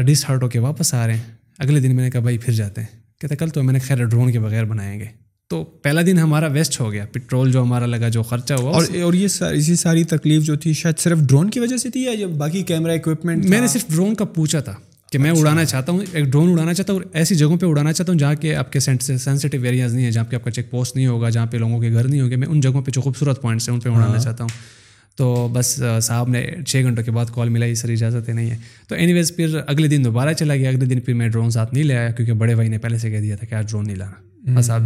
ڈس 0.07 0.25
ہارٹ 0.29 0.43
ہو 0.43 0.49
کے 0.49 0.59
واپس 0.59 0.95
آ 0.95 1.07
رہے 1.07 1.15
ہیں۔ 1.15 1.23
اگلے 1.59 1.81
دن 1.81 1.95
میں 1.97 2.05
نے 2.05 2.11
کہا 2.11 2.21
بھائی 2.21 2.39
پھر 2.39 2.53
جاتے 2.53 2.81
ہیں۔ 2.81 3.21
کہتے 3.21 3.37
کل 3.37 3.49
تو 3.49 3.63
میں 3.63 3.73
نے 3.73 3.79
خیر 3.79 4.05
ڈرون 4.05 4.33
کے 4.33 4.41
بغیر 4.41 4.65
بنائیں 4.65 5.01
گے 5.01 5.05
تو 5.49 5.65
پہلا 5.65 6.01
دن 6.07 6.19
ہمارا 6.19 6.47
ویسٹ 6.47 6.81
ہو 6.81 6.93
گیا۔ 6.93 7.05
پٹرول 7.13 7.53
جو 7.53 7.63
ہمارا 7.63 7.87
لگا 7.87 8.09
جو 8.09 8.23
خرچہ 8.23 8.55
ہوا 8.55 8.73
اور 8.73 8.85
اور 9.03 9.15
یہ 9.15 9.27
اسی 9.41 9.77
ساری 9.77 10.05
تکلیف 10.05 10.43
جو 10.43 10.57
تھی 10.57 10.73
شاید 10.73 10.99
صرف 10.99 11.19
ڈرون 11.19 11.51
کی 11.51 11.61
وجہ 11.61 11.77
سے 11.77 11.91
تھی 11.91 12.05
یا 12.05 12.27
باقی 12.27 12.63
کیمرہ 12.63 12.93
اکوپمنٹ 12.93 13.45
میں 13.45 13.61
نے 13.61 13.67
صرف 13.67 13.87
ڈرون 13.89 14.15
کا 14.15 14.25
پوچھا 14.25 14.61
تھا۔ 14.61 14.75
کہ 15.13 15.19
میں 15.19 15.31
اڑانا 15.31 15.65
چاہتا 15.65 15.93
ہوں 15.93 16.01
ایک 16.13 16.25
ڈرون 16.25 16.53
اڑانا 16.53 16.75
چاہتا 16.75 16.93
ہوں 16.93 17.01
ایسی 17.13 17.35
جگہوں 17.35 17.57
پہ 17.57 17.67
اڑانا 17.67 17.93
چاہتا 17.93 18.13
ہوں 18.13 18.19
جہاں 18.19 18.35
کہ 18.35 18.55
آپ 18.55 18.73
کے 18.73 18.81
سینسٹیو 18.81 19.65
ایریاز 19.65 19.95
نہیں 19.95 20.07
ہے 20.07 20.11
جہاں 20.11 20.25
پہ 20.25 20.37
آپ 20.37 20.45
کا 20.45 20.51
چیک 20.51 20.71
پوسٹ 20.71 20.97
نہیں 20.97 21.07
ہوگا 21.07 21.29
جہاں 21.29 21.47
پہ 21.47 21.57
لوگوں 21.57 21.81
کے 21.81 21.93
گھر 21.93 22.09
نہیں 22.09 22.21
ہوں 22.21 22.31
گے۔ 22.31 22.37
میں 22.37 22.49
ان 22.49 22.61
جگہوں 22.61 22.83
پہ 22.83 22.91
جو 22.91 23.01
خوبصورت 23.01 23.43
پوائنٹس 23.43 23.69
ہیں 23.69 23.75
ان 23.75 23.81
پہ 23.81 23.89
اڑانا 23.89 24.19
چاہتا 24.19 24.45
ہوں۔ 24.45 24.79
تو 25.17 25.49
بس 25.53 25.83
صاحب 26.03 26.29
نے 26.29 26.47
چھ 26.67 26.77
گھنٹوں 26.77 27.05
کے 27.05 27.11
بعد 27.11 27.27
کال 27.35 27.49
ملا 27.49 27.75
سر 27.75 27.91
اجازت 27.91 28.29
نہیں 28.29 28.51
ہے۔ 28.51 28.57
تو 28.89 28.95
اینی 28.95 29.13
ویز 29.13 29.37
پھر 29.37 29.59
اگلے 29.67 29.89
دن 29.89 30.05
دوبارہ 30.05 30.33
چلا 30.33 30.57
گیا۔ 30.57 30.69
اگلے 30.71 30.87
دن 30.87 31.01
پھر 31.01 31.15
میں 31.15 31.29
ڈرون 31.29 31.51
ساتھ 31.51 31.75
نہیں 31.75 31.85
لے 31.85 31.97
آیا 31.97 32.11
کیونکہ 32.11 32.33
بڑے 32.33 32.55
بھائی 32.55 32.69
نے 32.69 32.79
پہلے 32.79 32.99
سے 32.99 33.11
کہہ 33.11 33.21
دیا 33.21 33.37
تھا 33.37 33.47
کہ 33.47 33.55
آج 33.55 33.71
ڈرون 33.71 33.87
نہیں 33.87 33.97
لانا۔ 33.97 34.59
بس 34.59 34.71
آپ 34.71 34.81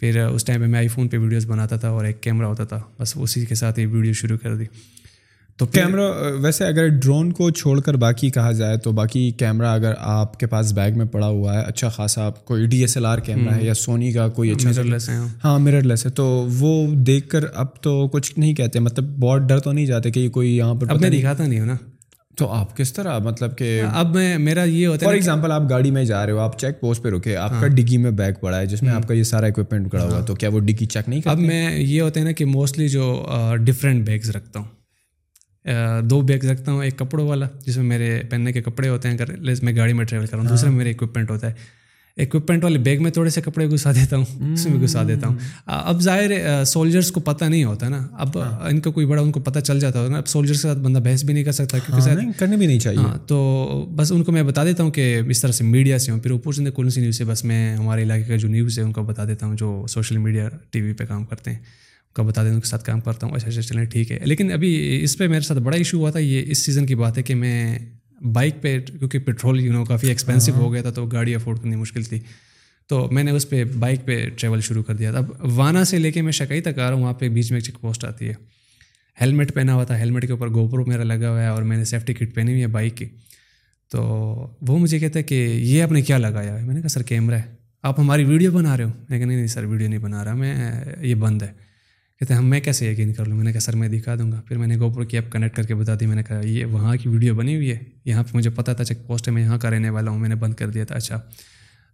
پھر 0.00 0.26
اس 0.26 0.44
ٹائم 0.44 0.60
پہ 0.60 0.66
میں 0.66 0.78
آئی 0.78 0.88
فون 0.88 1.08
پہ 1.08 1.16
ویڈیوز 1.16 1.46
بناتا 1.46 1.76
تھا 1.76 1.88
اور 1.88 2.04
ایک 2.04 2.20
کیمرہ 2.20 2.46
ہوتا 2.46 2.64
تھا۔ 2.64 2.80
بس 3.00 3.12
اسی 3.16 3.46
کے 3.46 3.54
ساتھ 3.54 3.80
یہ 3.80 3.86
ویڈیو 3.86 4.12
شروع 4.12 4.36
کر 4.38 4.54
دی۔ 4.54 4.64
تو 5.56 5.66
کیمرہ 5.66 6.10
ویسے 6.40 6.64
اگر 6.64 6.88
ڈرون 6.88 7.32
کو 7.32 7.50
چھوڑ 7.50 7.80
کر 7.80 7.94
باقی 7.94 8.30
کہا 8.30 8.52
جائے 8.52 8.76
تو 8.76 8.92
باقی 8.92 9.30
کیمرہ 9.30 9.66
اگر 9.66 9.92
آپ 9.98 10.40
کے 10.40 10.46
پاس 10.46 10.72
بیگ 10.72 10.96
میں 10.98 11.06
پڑا 11.06 11.26
ہوا 11.26 11.54
ہے 11.54 11.64
اچھا 11.66 11.88
خاصا 11.88 12.30
کوئی 12.30 12.66
D 12.66 12.80
S 12.80 12.96
L 12.96 13.06
R 13.06 13.18
camera 13.18 13.54
ہے 13.54 13.64
یا 13.64 13.74
سونی 13.74 14.12
کا 14.12 14.28
کوئی 14.28 14.50
اچھا 14.50 14.70
مرر 14.70 14.84
لیس 14.84 15.08
ہے 15.08 15.16
ہاں 15.44 15.58
مرر 15.58 15.82
لیس 15.82 16.06
ہے۔ 16.06 16.10
تو 16.10 16.46
وہ 16.58 16.86
دیکھ 16.94 17.28
کر 17.28 17.44
اب 17.54 17.76
تو 17.82 18.08
کچھ 18.08 18.38
نہیں 18.38 18.54
کہتے 18.54 18.78
مطلب 18.78 19.04
بہت 19.18 19.42
ڈر 19.42 19.58
تو 19.58 19.72
نہیں 19.72 19.86
جاتے 19.86 20.10
کہ 20.10 20.28
کوئی 20.30 20.56
یہاں 20.56 20.74
پر 20.74 20.90
اب 20.90 21.00
میں 21.00 21.10
دکھاتا 21.10 21.46
نہیں 21.46 21.60
ہوں 21.60 21.66
نا۔ 21.66 21.76
تو 22.36 22.48
آپ 22.48 22.76
کس 22.76 22.92
طرح؟ 22.92 23.18
مطلب 23.18 23.56
کہ 23.58 23.82
اب 23.92 24.14
میں 24.14 24.38
میرا 24.38 24.64
یہ 24.64 24.86
ہوتا 24.86 25.00
ہے 25.00 25.06
فار 25.06 25.14
ایگزامپل 25.14 25.52
آپ 25.52 25.62
گاڑی 25.70 25.90
میں 25.90 26.04
جا 26.04 26.26
رہے 26.26 26.32
ہو 26.32 26.38
آپ 26.38 26.58
چیک 26.58 26.80
پوسٹ 26.80 27.02
پہ 27.02 27.08
رکے 27.08 27.36
آپ 27.36 27.50
کا 27.60 27.66
ڈگی 27.66 27.96
میں 27.96 28.10
بیگ 28.10 28.32
پڑا 28.40 28.58
ہے 28.60 28.66
جس 28.66 28.82
میں 28.82 28.90
آپ 28.90 29.08
کا 29.08 29.14
یہ 29.14 29.22
سارا 29.22 29.46
اکوپمنٹ 29.46 29.92
پڑا 29.92 30.04
ہوا 30.04 30.20
تو 30.20 30.34
کیا 30.34 30.48
وہ 30.52 30.60
ڈگی 30.60 30.86
چیک 30.86 31.08
نہیں 31.08 31.20
اب 31.24 31.38
میں 31.38 31.78
یہ 31.78 32.00
ہوتا 32.00 32.20
ہے 32.20 32.24
نا 32.24 32.32
کہ 32.32 32.44
موسٹلی 32.44 32.88
جو 32.88 33.26
ڈفرینٹ 33.60 34.06
بیگز 34.06 34.30
رکھتا 34.30 34.58
ہوں۔ 34.58 34.79
دو 36.04 36.20
بیگ 36.20 36.44
رکھتا 36.44 36.72
ہوں 36.72 36.84
ایک 36.84 36.98
کپڑوں 36.98 37.28
والا 37.28 37.46
جس 37.66 37.76
میں 37.76 37.84
میرے 37.84 38.22
پہننے 38.30 38.52
کے 38.52 38.62
کپڑے 38.62 38.88
ہوتے 38.88 39.08
ہیں 39.08 39.16
اگر 39.16 39.52
میں 39.62 39.76
گاڑی 39.76 39.92
میں 39.92 40.04
ٹریول 40.04 40.26
کر 40.26 40.32
رہا 40.32 40.42
ہوں 40.42 40.48
دوسرے 40.48 40.70
میں 40.70 40.78
میرے 40.78 40.90
اکوپمنٹ 40.90 41.30
ہوتا 41.30 41.46
ہے۔ 41.50 41.80
اکوپمنٹ 42.16 42.64
والے 42.64 42.78
بیگ 42.78 43.02
میں 43.02 43.10
تھوڑے 43.10 43.30
سے 43.30 43.40
کپڑے 43.40 43.70
گھسا 43.70 43.92
دیتا 43.92 44.16
ہوں 44.16 44.52
اس 44.52 44.66
میں 44.66 44.80
گھسا 44.80 45.02
دیتا 45.08 45.26
ہوں۔ 45.28 45.36
اب 45.66 46.00
ظاہر 46.00 46.30
سولجرس 46.64 47.12
کو 47.12 47.20
پتہ 47.20 47.44
نہیں 47.44 47.64
ہوتا 47.64 47.88
نا۔ 47.88 48.06
اب 48.12 48.38
ان 48.38 48.80
کا 48.80 48.90
کوئی 48.90 49.06
بڑا 49.06 49.22
ان 49.22 49.32
کو 49.32 49.40
پتہ 49.40 49.58
چل 49.58 49.80
جاتا 49.80 50.00
ہوگا 50.00 50.10
نا۔ 50.10 50.18
اب 50.18 50.28
سولجر 50.28 50.54
کے 50.54 50.58
ساتھ 50.58 50.78
بندہ 50.78 50.98
بحث 50.98 51.24
بھی 51.24 51.34
نہیں 51.34 51.44
کر 51.44 51.52
سکتا 51.52 51.78
کیونکہ 51.78 52.30
کرنے 52.38 52.56
بھی 52.56 52.66
نہیں 52.66 52.78
چاہیے۔ 52.78 52.98
ہاں 52.98 53.18
تو 53.26 53.88
بس 53.96 54.12
ان 54.12 54.24
کو 54.24 54.32
میں 54.32 54.42
بتا 54.42 54.64
دیتا 54.64 54.82
ہوں 54.82 54.90
کہ 54.90 55.20
اس 55.28 55.40
طرح 55.40 55.52
سے 55.52 55.64
میڈیا 55.64 55.98
سے 55.98 56.12
ہوں۔ 56.12 56.20
پھر 56.20 56.30
وہ 56.30 56.38
پوچھتے 56.38 56.64
ہیں 56.64 56.70
کون 56.70 56.90
سی 56.90 57.00
نیوز 57.00 57.18
سے 57.18 57.24
بس 57.24 57.44
میں 57.44 57.76
ہمارے 57.76 58.02
علاقے 58.02 58.22
کا 58.22 58.36
جو 58.36 58.48
نیوز 58.48 58.78
ہے 58.78 58.84
ان 58.84 58.92
کو 58.92 59.02
بتا 59.02 59.24
دیتا 59.24 59.46
ہوں 59.46 59.56
جو 59.56 59.84
سوشل 59.88 60.18
میڈیا 60.18 60.48
ٹی 60.70 60.80
وی 60.80 60.92
پہ 60.92 61.04
کام 61.04 61.24
کرتے 61.24 61.50
ہیں۔ 61.50 61.58
کا 62.14 62.22
بتا 62.22 62.44
دیں 62.44 62.50
ان 62.50 62.60
کے 62.60 62.66
ساتھ 62.66 62.84
کام 62.84 63.00
کرتا 63.00 63.26
ہوں 63.26 63.34
اچھا 63.34 63.48
اچھا 63.48 63.62
چلیں 63.62 63.84
ٹھیک 63.84 64.12
ہے۔ 64.12 64.18
لیکن 64.24 64.52
ابھی 64.52 65.00
اس 65.02 65.18
پہ 65.18 65.26
میرے 65.26 65.40
ساتھ 65.40 65.58
بڑا 65.58 65.76
ایشو 65.76 65.98
ہوا 65.98 66.10
تھا 66.10 66.18
یہ 66.18 66.42
اس 66.46 66.58
سیزن 66.58 66.86
کی 66.86 66.94
بات 66.94 67.18
ہے 67.18 67.22
کہ 67.22 67.34
میں 67.34 67.78
بائک 68.32 68.54
پہ 68.60 68.78
کیونکہ 68.80 69.18
پیٹرول 69.18 69.60
یو 69.60 69.72
نو 69.72 69.84
کافی 69.84 70.08
ایکسپینسو 70.08 70.52
ہو 70.52 70.72
گیا 70.72 70.82
تھا 70.82 70.90
تو 70.90 71.06
گاڑی 71.06 71.34
افورڈ 71.34 71.58
کرنی 71.58 71.76
مشکل 71.76 72.02
تھی۔ 72.02 72.20
تو 72.86 73.08
میں 73.12 73.22
نے 73.22 73.30
اس 73.30 73.48
پہ 73.48 73.64
بائک 73.64 74.04
پہ 74.04 74.28
ٹریول 74.36 74.60
شروع 74.60 74.82
کر 74.82 74.96
دیا۔ 74.96 75.10
تھا 75.10 75.18
اب 75.18 75.30
وانا 75.42 75.84
سے 75.84 75.98
لے 75.98 76.12
کے 76.12 76.22
میں 76.22 76.32
شکائی 76.32 76.60
تک 76.60 76.78
آ 76.78 76.86
رہا 76.86 76.94
ہوں 76.94 77.02
وہاں 77.02 77.12
پہ 77.12 77.28
بیچ 77.28 77.50
میں 77.50 77.56
ایک 77.56 77.64
چیک 77.64 77.80
پوسٹ 77.80 78.04
آتی 78.04 78.28
ہے۔ 78.28 78.34
ہیلمٹ 79.20 79.54
پہنا 79.54 79.74
ہوا 79.74 79.84
تھا 79.84 79.98
ہیلمٹ 79.98 80.26
کے 80.26 80.32
اوپر 80.32 80.48
گوپرو 80.50 80.84
میرا 80.84 81.02
لگا 81.04 81.30
ہوا 81.30 81.42
ہے 81.42 81.48
اور 81.48 81.62
میں 81.62 81.76
نے 81.76 81.84
سیفٹی 81.84 82.14
کٹ 82.14 82.34
پہنی 82.34 82.50
ہوئی 82.50 82.62
ہے 82.62 82.66
بائک 82.66 82.96
کی۔ 82.96 83.04
تو 83.90 84.02
وہ 84.60 84.78
مجھے 84.78 84.98
کہتا 84.98 85.18
ہے 85.18 85.24
کہ 85.24 85.34
یہ 85.34 85.82
آپ 85.82 85.92
نے 85.92 86.02
کیا 86.02 86.18
لگایا؟ 86.18 86.60
ہے 86.60 86.66
میں 86.66 86.74
نے 86.74 86.80
کہا 86.80 86.88
سر 86.88 87.02
کیمرہ 87.02 87.34
ہے۔ 87.34 87.42
آپ 87.82 88.00
ہماری 88.00 88.24
ویڈیو 88.24 88.52
بنا 88.52 88.76
رہے 88.76 88.84
ہو؟ 88.84 88.90
میں 89.08 89.18
کہا 89.18 89.26
نہیں 89.26 89.36
نہیں 89.36 89.46
سر 89.46 89.64
ویڈیو 89.64 89.88
نہیں 89.88 89.98
بنا 89.98 90.24
رہا 90.24 90.34
میں 90.34 90.54
یہ 91.00 91.14
بند 91.14 91.42
ہے۔ 91.42 91.69
کہتے 92.20 92.34
ہیں 92.34 92.38
ہم 92.38 92.50
میں 92.50 92.60
کیسے 92.60 92.92
یقین 92.92 93.12
کر 93.12 93.24
لوں؟ 93.24 93.36
میں 93.36 93.44
نے 93.44 93.52
کہا 93.52 93.60
سر 93.60 93.76
میں 93.76 93.88
دکھا 93.88 94.14
دوں 94.14 94.32
گا۔ 94.32 94.40
پھر 94.46 94.58
میں 94.58 94.66
نے 94.66 94.76
گوپر 94.76 95.04
کی 95.04 95.16
ایپ 95.16 95.32
کنیکٹ 95.32 95.56
کر 95.56 95.62
کے 95.62 95.74
بتا 95.74 95.94
دی 96.00 96.06
میں 96.06 96.16
نے 96.16 96.22
کہا 96.22 96.40
یہ 96.46 96.64
وہاں 96.64 96.96
کی 96.96 97.08
ویڈیو 97.08 97.34
بنی 97.34 97.56
ہوئی 97.56 97.70
ہے 97.72 97.78
یہاں 98.04 98.22
پہ 98.22 98.36
مجھے 98.36 98.50
پتا 98.50 98.72
تھا 98.72 98.84
چیک 98.84 98.98
پوسٹ 99.06 99.28
ہے 99.28 99.32
میں 99.32 99.42
یہاں 99.42 99.58
کا 99.58 99.70
رہنے 99.70 99.90
والا 99.90 100.10
ہوں 100.10 100.18
میں 100.18 100.28
نے 100.28 100.34
بند 100.34 100.54
کر 100.54 100.68
دیا 100.70 100.84
تھا۔ 100.84 100.94
اچھا 100.94 101.20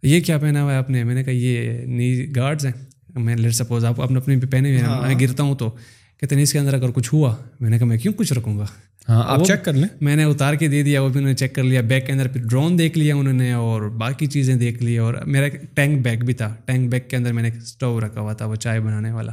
یہ 0.02 0.20
کیا 0.20 0.38
پہنا 0.38 0.62
ہوا 0.62 0.72
ہے 0.72 0.78
آپ 0.78 0.90
نے؟ 0.90 1.04
میں 1.04 1.14
نے 1.14 1.24
کہا 1.24 1.32
یہ 1.32 1.84
نی 1.86 2.36
گارڈز 2.36 2.66
ہیں۔ 2.66 2.72
میں 3.18 3.36
لیٹ 3.36 3.54
سپوز 3.54 3.84
آپ 3.84 4.00
اپنے 4.00 4.18
اپنے 4.18 4.36
پہ 4.36 4.46
پہنے 4.46 4.68
ہوئے 4.68 4.80
ہیں 4.80 5.00
میں 5.00 5.14
گرتا 5.20 5.42
ہوں 5.42 5.54
تو۔ 5.54 5.76
کہتے 6.20 6.34
ہیں 6.34 6.42
اس 6.42 6.52
کے 6.52 6.58
اندر 6.58 6.74
اگر 6.74 6.90
کچھ 6.90 7.14
ہوا 7.14 7.36
میں 7.60 7.70
نے 7.70 7.78
کہا 7.78 7.86
میں 7.86 7.98
کیوں 7.98 8.12
کچھ 8.12 8.32
رکھوں 8.32 8.58
گا؟ 8.58 8.66
ہاں 9.08 9.22
آپ 9.26 9.44
چیک 9.46 9.64
کر 9.64 9.72
لیں۔ 9.72 9.88
میں 10.00 10.16
نے 10.16 10.24
اتار 10.24 10.54
کے 10.54 10.68
دے 10.68 10.82
دیا 10.82 11.02
وہ 11.02 11.08
بھی 11.08 11.18
انہوں 11.18 11.30
نے 11.30 11.36
چیک 11.36 11.54
کر 11.54 11.62
لیا۔ 11.62 11.80
بیگ 11.80 12.00
کے 12.06 12.12
اندر 12.12 12.28
پھر 12.28 12.40
ڈرون 12.42 12.78
دیکھ 12.78 12.98
لیا 12.98 13.14
انہوں 13.14 13.34
نے 13.34 13.52
اور 13.52 13.82
باقی 13.82 14.26
چیزیں 14.26 14.54
دیکھ 14.54 14.82
لی۔ 14.82 14.96
اور 14.96 15.14
میرا 15.14 15.48
ٹینک 15.74 16.02
بیگ 16.02 16.18
بھی 16.18 16.34
تھا۔ 16.34 16.54
ٹینک 16.64 16.90
بیگ 16.90 17.00
کے 17.08 17.16
اندر 17.16 17.32
میں 17.32 17.42
نے 17.42 17.50
اسٹوو 17.62 18.00
رکھا 18.00 18.20
ہوا 18.20 18.32
تھا 18.32 18.46
وہ 18.46 18.54
چائے 18.54 18.80
بنانے 18.80 19.10
والا۔ 19.10 19.32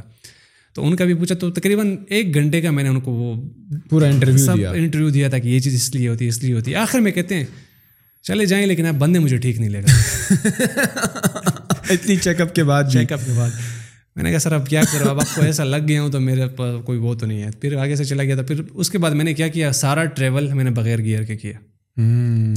تو 0.74 0.86
ان 0.86 0.96
کا 0.96 1.04
بھی 1.04 1.14
پوچھا 1.14 1.34
تو 1.34 1.50
تقریباً 1.50 1.96
ایک 2.08 2.34
گھنٹے 2.34 2.60
کا 2.60 2.70
میں 2.70 2.82
نے 2.82 2.88
ان 2.88 3.00
کو 3.00 3.12
وہ 3.12 3.42
پورا 3.90 4.06
انٹرویو 4.06 4.38
سب 4.38 4.56
انٹرویو 4.74 5.08
دیا 5.08 5.28
تھا 5.28 5.38
کہ 5.38 5.48
یہ 5.48 5.58
چیز 5.58 5.74
اس 5.74 5.94
لیے 5.94 6.08
ہوتی 6.08 6.24
ہے 6.24 6.28
اس 6.28 6.42
لیے 6.42 6.54
ہوتی 6.54 6.70
ہے۔ 6.70 6.76
آخر 6.76 6.98
میں 6.98 7.12
کہتے 7.12 7.34
ہیں 7.34 7.44
چلے 8.22 8.46
جائیں 8.46 8.66
لیکن 8.66 8.86
آپ 8.86 8.94
بندے 8.94 9.18
مجھے 9.18 9.36
ٹھیک 9.36 9.58
نہیں 9.58 9.70
لگا 9.70 9.92
اتنی 11.90 12.16
چیک 12.16 12.40
اپ 12.40 12.54
کے 12.54 12.64
بعد 12.64 12.84
چیک 12.92 13.12
اپ 13.12 13.20
کے 13.26 13.32
بعد۔ 13.36 13.50
میں 14.16 14.24
نے 14.24 14.30
کہا 14.30 14.38
سر 14.38 14.52
اب 14.52 14.66
کیا 14.66 14.82
کرو؟ 14.92 15.10
اب 15.10 15.20
آپ 15.20 15.34
کو 15.34 15.42
ایسا 15.42 15.64
لگ 15.64 15.88
گیا 15.88 16.02
ہوں 16.02 16.10
تو 16.10 16.20
میرے 16.20 16.46
پاس 16.46 16.84
کوئی 16.84 16.98
وہ 16.98 17.14
تو 17.14 17.26
نہیں 17.26 17.42
ہے۔ 17.42 17.50
پھر 17.60 17.76
آگے 17.76 17.96
سے 17.96 18.04
چلا 18.04 18.22
گیا 18.22 18.34
تھا 18.34 18.42
پھر 18.42 18.60
اس 18.74 18.90
کے 18.90 18.98
بعد 18.98 19.10
میں 19.10 19.24
نے 19.24 19.34
کیا 19.34 19.48
کیا؟ 19.48 19.72
سارا 19.72 20.04
ٹریول 20.04 20.52
میں 20.52 20.64
نے 20.64 20.70
بغیر 20.70 20.98
گیئر 20.98 21.22
کے 21.22 21.36
کیا۔ 21.36 21.52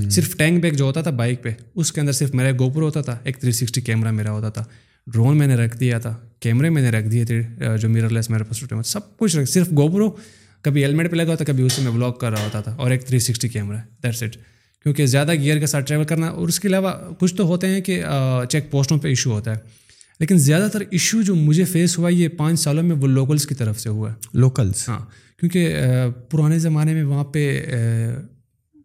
صرف 0.09 0.37
ٹینک 0.37 0.61
بیگ 0.61 0.71
جو 0.71 0.85
ہوتا 0.85 1.01
تھا 1.01 1.11
بائک 1.11 1.43
پہ 1.43 1.49
اس 1.75 1.91
کے 1.91 2.01
اندر 2.01 2.11
صرف 2.11 2.33
میرا 2.33 2.51
گوپر 2.59 2.81
ہوتا 2.81 3.01
تھا 3.01 3.17
ایک 3.23 3.37
تھری 3.37 3.51
سکسٹی 3.51 3.81
کیمرہ 3.81 4.11
میرا 4.11 4.31
ہوتا 4.31 4.49
تھا۔ 4.49 4.63
ڈرون 5.07 5.37
میں 5.37 5.47
نے 5.47 5.55
رکھ 5.55 5.77
دیا 5.77 5.99
تھا 5.99 6.15
کیمرے 6.39 6.69
میں 6.69 6.81
نے 6.81 6.89
رکھ 6.89 7.07
دیے 7.07 7.25
تھے 7.25 7.41
جو 7.81 7.89
میرر 7.89 8.09
لیس 8.09 8.29
میرے 8.29 8.43
پاس 8.43 8.87
سب 8.87 9.17
کچھ 9.17 9.35
رکھ 9.35 9.49
صرف 9.49 9.67
گوپرو 9.71 10.11
کبھی 10.61 10.83
ہیلمٹ 10.83 11.11
پہ 11.11 11.15
لگا 11.15 11.31
ہوتا 11.31 11.45
کبھی 11.45 11.63
اسی 11.63 11.81
میں 11.81 11.91
بلاگ 11.91 12.11
کر 12.11 12.31
رہا 12.31 12.39
ہوتا 12.39 12.61
تھا 12.61 12.71
اور 12.71 12.91
ایک 12.91 13.05
three 13.05 13.19
sixty 13.19 13.49
camera 13.49 13.77
that's 14.03 14.23
it 14.23 14.35
کیونکہ 14.83 15.05
زیادہ 15.05 15.33
گیئر 15.33 15.59
کے 15.59 15.65
ساتھ 15.65 15.85
ٹریول 15.85 16.05
کرنا 16.05 16.27
اور 16.27 16.47
اس 16.47 16.59
کے 16.59 16.67
علاوہ 16.67 16.91
کچھ 17.19 17.35
تو 17.35 17.43
ہوتے 17.43 17.67
ہیں 17.67 17.81
کہ 17.81 18.03
چیک 18.49 18.71
پوسٹوں 18.71 18.97
پہ 18.97 19.07
ایشو 19.07 19.31
ہوتا 19.31 19.51
ہے 19.51 19.59
لیکن 20.19 20.37
زیادہ 20.37 20.67
تر 20.73 20.81
ایشو 20.91 21.21
جو 21.21 21.35
مجھے 21.35 21.63
فیس 21.63 21.97
ہوا 21.97 22.09
یہ 22.09 22.27
پانچ 22.27 22.59
سالوں 22.59 22.83
میں 22.83 22.95
وہ 22.95 23.07
لوکلس 23.07 23.47
کی 23.47 23.55
طرف 23.55 23.79
سے 23.79 23.89
ہوا۔ 23.89 24.09
ہے 24.09 24.15
لوکلس 24.33 24.89
ہاں 24.89 24.99
کیونکہ 25.39 25.75
پرانے 26.29 26.59
زمانے 26.59 26.93
میں 26.93 27.03
وہاں 27.03 27.23
پہ 27.23 27.65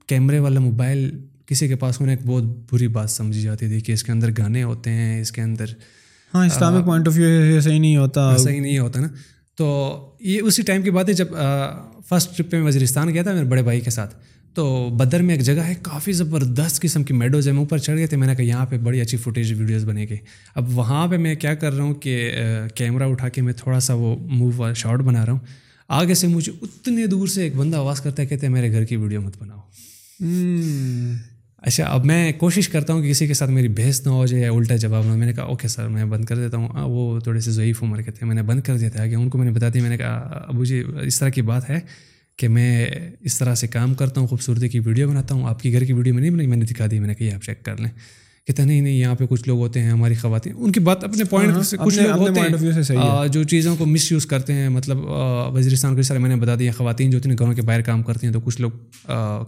کیمرے 0.07 0.39
والا 0.39 0.61
موبائل 0.61 1.20
کسی 1.47 1.69
کے 1.69 1.77
پاس 1.77 2.01
ہونا 2.01 2.12
ایک 2.12 2.20
بہت 2.27 2.43
بری 2.73 2.89
بات 2.89 3.11
سمجھی 3.11 3.43
جاتی 3.43 3.69
تھی 3.69 3.81
کہ 3.81 3.93
اس 3.93 4.05
کے 4.05 4.12
اندر 4.12 4.31
گانے 4.39 4.62
ہوتے 4.62 4.90
ہیں 4.90 5.20
اس 5.20 5.32
کے 5.32 5.43
اندر 5.43 5.65
ہاں 6.34 6.46
اسلامک 6.46 6.86
پوائنٹ 6.86 7.09
آف 7.09 7.14
ویو 7.16 7.60
صحیح 7.60 7.80
نہیں 7.80 7.96
ہوتا۔ 7.96 8.36
صحیح 8.36 8.60
نہیں 8.60 8.78
ہوتا 8.78 9.00
نا۔ 9.00 9.09
تو 9.56 9.98
یہ 10.20 10.40
اسی 10.42 10.62
ٹائم 10.62 10.82
کی 10.82 10.90
بات 10.90 11.09
ہے 11.09 11.14
جب 11.14 11.26
فرسٹ 12.09 12.36
ٹرپ 12.36 12.50
پہ 12.50 12.56
میں 12.56 12.66
وزیرستان 12.66 13.14
گیا 13.14 13.22
تھا 13.22 13.32
میرے 13.32 13.44
بڑے 13.44 13.62
بھائی 13.62 13.80
کے 13.80 13.90
ساتھ۔ 13.90 14.14
تو 14.54 14.88
بدر 14.88 15.22
میں 15.22 15.34
ایک 15.34 15.44
جگہ 15.44 15.60
ہے 15.60 15.74
کافی 15.82 16.12
زبردست 16.12 16.80
قسم 16.80 17.04
کی 17.04 17.14
میڈوز 17.14 17.46
ہے 17.48 17.52
میں 17.52 17.60
اوپر 17.60 17.78
چڑھ 17.78 17.98
گئے 17.98 18.06
تھے 18.06 18.16
میں 18.16 18.26
نے 18.26 18.34
کہا 18.34 18.44
یہاں 18.44 18.66
پہ 18.66 18.78
بڑی 18.78 19.00
اچھی 19.00 19.18
فوٹیج 19.18 19.52
ویڈیوز 19.60 19.84
بنے 19.84 20.06
گی۔ 20.10 20.16
اب 20.54 20.78
وہاں 20.78 21.06
پہ 21.09 21.16
میں 21.16 21.34
کیا 21.34 21.54
کر 21.54 21.72
رہا 21.72 21.84
ہوں 21.84 21.94
کہ 21.94 22.30
کیمرہ 22.74 23.04
اٹھا 23.04 23.28
کے 23.28 23.42
میں 23.42 23.52
تھوڑا 23.52 23.80
سا 23.80 23.94
وہ 23.94 24.16
موو 24.20 24.74
شاٹ 24.74 24.98
بنا 24.98 25.26
رہا 25.26 25.32
ہوں۔ 25.32 25.40
آگے 25.88 26.14
سے 26.14 26.26
مجھے 26.26 26.52
اتنے 26.62 27.06
دور 27.06 27.28
سے 27.28 27.42
ایک 27.42 27.56
بندہ 27.56 27.76
آواز 27.76 28.00
کرتا 28.00 28.22
ہے 28.22 28.26
کہتے 28.26 28.46
ہیں 28.46 28.52
میرے 28.52 28.72
گھر 28.72 28.84
کی 28.84 28.96
ویڈیو 28.96 29.20
مت 29.20 29.34
بناؤ۔ 29.38 29.60
اچھا 31.62 31.84
اب 31.84 32.05
میں 32.05 32.32
کوشش 32.32 32.68
کرتا 32.68 32.93
ہوں 32.93 33.02
کہ 33.02 33.10
کسی 33.10 33.26
کے 33.26 33.34
ساتھ 33.34 33.51
میری 33.51 33.68
بحث 33.68 34.06
نہ 34.06 34.10
ہو 34.10 34.26
جائے 34.26 34.43
یا 34.43 34.51
الٹا 34.51 34.76
جواب 34.76 35.06
نہ 35.06 35.12
میں 35.12 35.26
نے 35.26 35.32
کہا، 35.32 35.43
اوکے 35.43 35.68
سر، 35.68 35.89
میں 35.89 36.05
بند 36.05 36.24
کر 36.24 36.36
دیتا 36.36 36.56
ہوں۔ 36.56 36.68
وہ 36.74 37.20
تھوڑے 37.20 37.40
سے 37.40 37.51
ضعیف 37.51 37.82
عمر 37.82 38.02
کے 38.02 38.10
تھے، 38.10 38.26
میں 38.26 38.34
نے 38.34 38.43
بند 38.43 38.60
کر 38.60 38.76
دیا 38.76 38.89
تھا۔ 38.89 39.06
کہ 39.06 39.14
ان 39.14 39.28
کو 39.28 39.39
میں 39.39 39.47
نے 39.47 39.52
بتا 39.52 39.68
دیا، 39.68 39.82
میں 39.82 39.90
نے 39.90 39.97
کہا، 39.97 40.44
ابو 40.48 40.64
جی 40.64 40.84
اس 41.02 41.18
طرح 41.18 41.28
کی 41.28 41.43
بات 41.43 41.70
ہے 41.70 41.80
کہ 42.36 42.48
میں 42.48 42.86
اس 43.20 43.39
طرح 43.39 43.55
سے 43.55 43.66
کام 43.66 43.94
کرتا 43.94 44.20
ہوں، 44.20 44.28
خوبصورتی 44.28 44.68
کی 44.68 44.78
ویڈیو 44.78 45.09
بناتا 45.09 45.34
ہوں، 45.34 45.48
آپ 45.48 45.62
کی 45.62 45.72
گھر 45.72 45.84
کی 45.84 45.93
ویڈیو 45.93 46.14
میں 46.14 46.20
نہیں 46.20 46.30
بنائی، 46.30 46.47
میں 46.47 46.56
نے 46.56 46.64
دکھا 46.64 46.86
دی، 46.90 46.98
میں 46.98 47.09
نے 47.09 47.14
کہا 47.14 47.36
آپ 47.36 47.44
چیک 47.44 47.64
کر 47.64 47.76
لیں۔ 47.76 48.22
کہتے 48.47 48.64
نہیں 48.64 48.81
نہیں 48.81 48.94
یہاں 48.94 49.14
پہ 49.14 49.24
کچھ 49.27 49.43
لوگ 49.47 49.59
ہوتے 49.59 49.82
ہیں 49.82 49.90
ہماری 49.90 50.14
خواتین۔ 50.14 50.52
ان 50.56 50.73
کی 50.73 50.81
بات 50.81 51.05
اپنے 51.05 51.24
پوائنٹ 51.24 51.64
سے 51.64 51.77
کچھ 51.85 51.98
لوگ 51.98 52.19
ہوتے 52.19 52.40
ہیں 52.40 53.28
جو 53.28 53.43
چیزوں 53.43 53.77
کو 53.77 53.86
مس 53.86 54.12
یوز 54.12 54.27
کرتے 54.27 54.52
ہیں۔ 54.52 54.69
مطلب 54.69 54.98
وزیرستان 55.55 55.98
اس 55.98 56.09
طرح 56.09 56.19
میں 56.19 56.28
نے 56.28 56.36
بتا 56.36 56.55
دیا 56.59 56.73
خواتین 56.73 57.10
جو 57.10 57.19
ہوتی 57.19 57.28
ہیں 57.31 57.39
گھروں 57.39 57.52
کے 57.52 57.62
باہر 57.62 57.81
کام 57.81 58.02
کرتی 58.02 58.27
ہیں 58.27 58.32
تو 58.32 58.40
کچھ 58.40 58.60
لوگ 58.60 58.70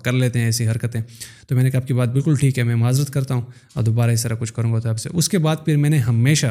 کر 0.02 0.12
لیتے 0.12 0.38
ہیں 0.38 0.46
ایسی 0.46 0.68
حرکتیں۔ 0.68 1.00
تو 1.48 1.54
میں 1.54 1.62
نے 1.62 1.70
کہا 1.70 1.80
آپ 1.80 1.86
کی 1.86 1.94
بات 1.94 2.08
بالکل 2.08 2.36
ٹھیک 2.36 2.58
ہے 2.58 2.62
میں 2.62 2.76
معذرت 2.76 3.10
کرتا 3.10 3.34
ہوں۔ 3.34 3.42
اور 3.74 3.84
دوبارہ 3.84 4.10
اس 4.10 4.22
طرح 4.22 4.34
کچھ 4.38 4.52
کروں 4.52 4.72
گا 4.72 4.78
تو 4.78 4.88
آپ 4.88 4.98
سے۔ 4.98 5.08
اس 5.12 5.28
کے 5.28 5.38
بعد 5.38 5.56
پھر 5.64 5.76
میں 5.76 5.90
نے 5.90 5.98
ہمیشہ 5.98 6.46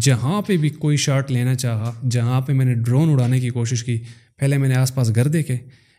جہاں 0.00 0.42
پہ 0.42 0.56
بھی 0.56 0.68
کوئی 0.68 0.96
شاٹ 0.96 1.30
لینا 1.30 1.54
چاہا 1.54 1.92
جہاں 2.10 2.40
پہ 2.40 2.52
میں 2.52 2.64
نے 2.64 2.74
ڈرون 2.74 3.10
اڑانے 3.10 3.40
کی 3.40 3.50
کوشش 3.50 3.84
کی 3.84 3.98
پہلے 4.38 4.58
میں 4.58 4.68
نے 4.68 4.74
آس 4.74 4.94
پاس 4.94 5.14
گھر 5.14 5.28
دیکھے۔ 5.28 5.56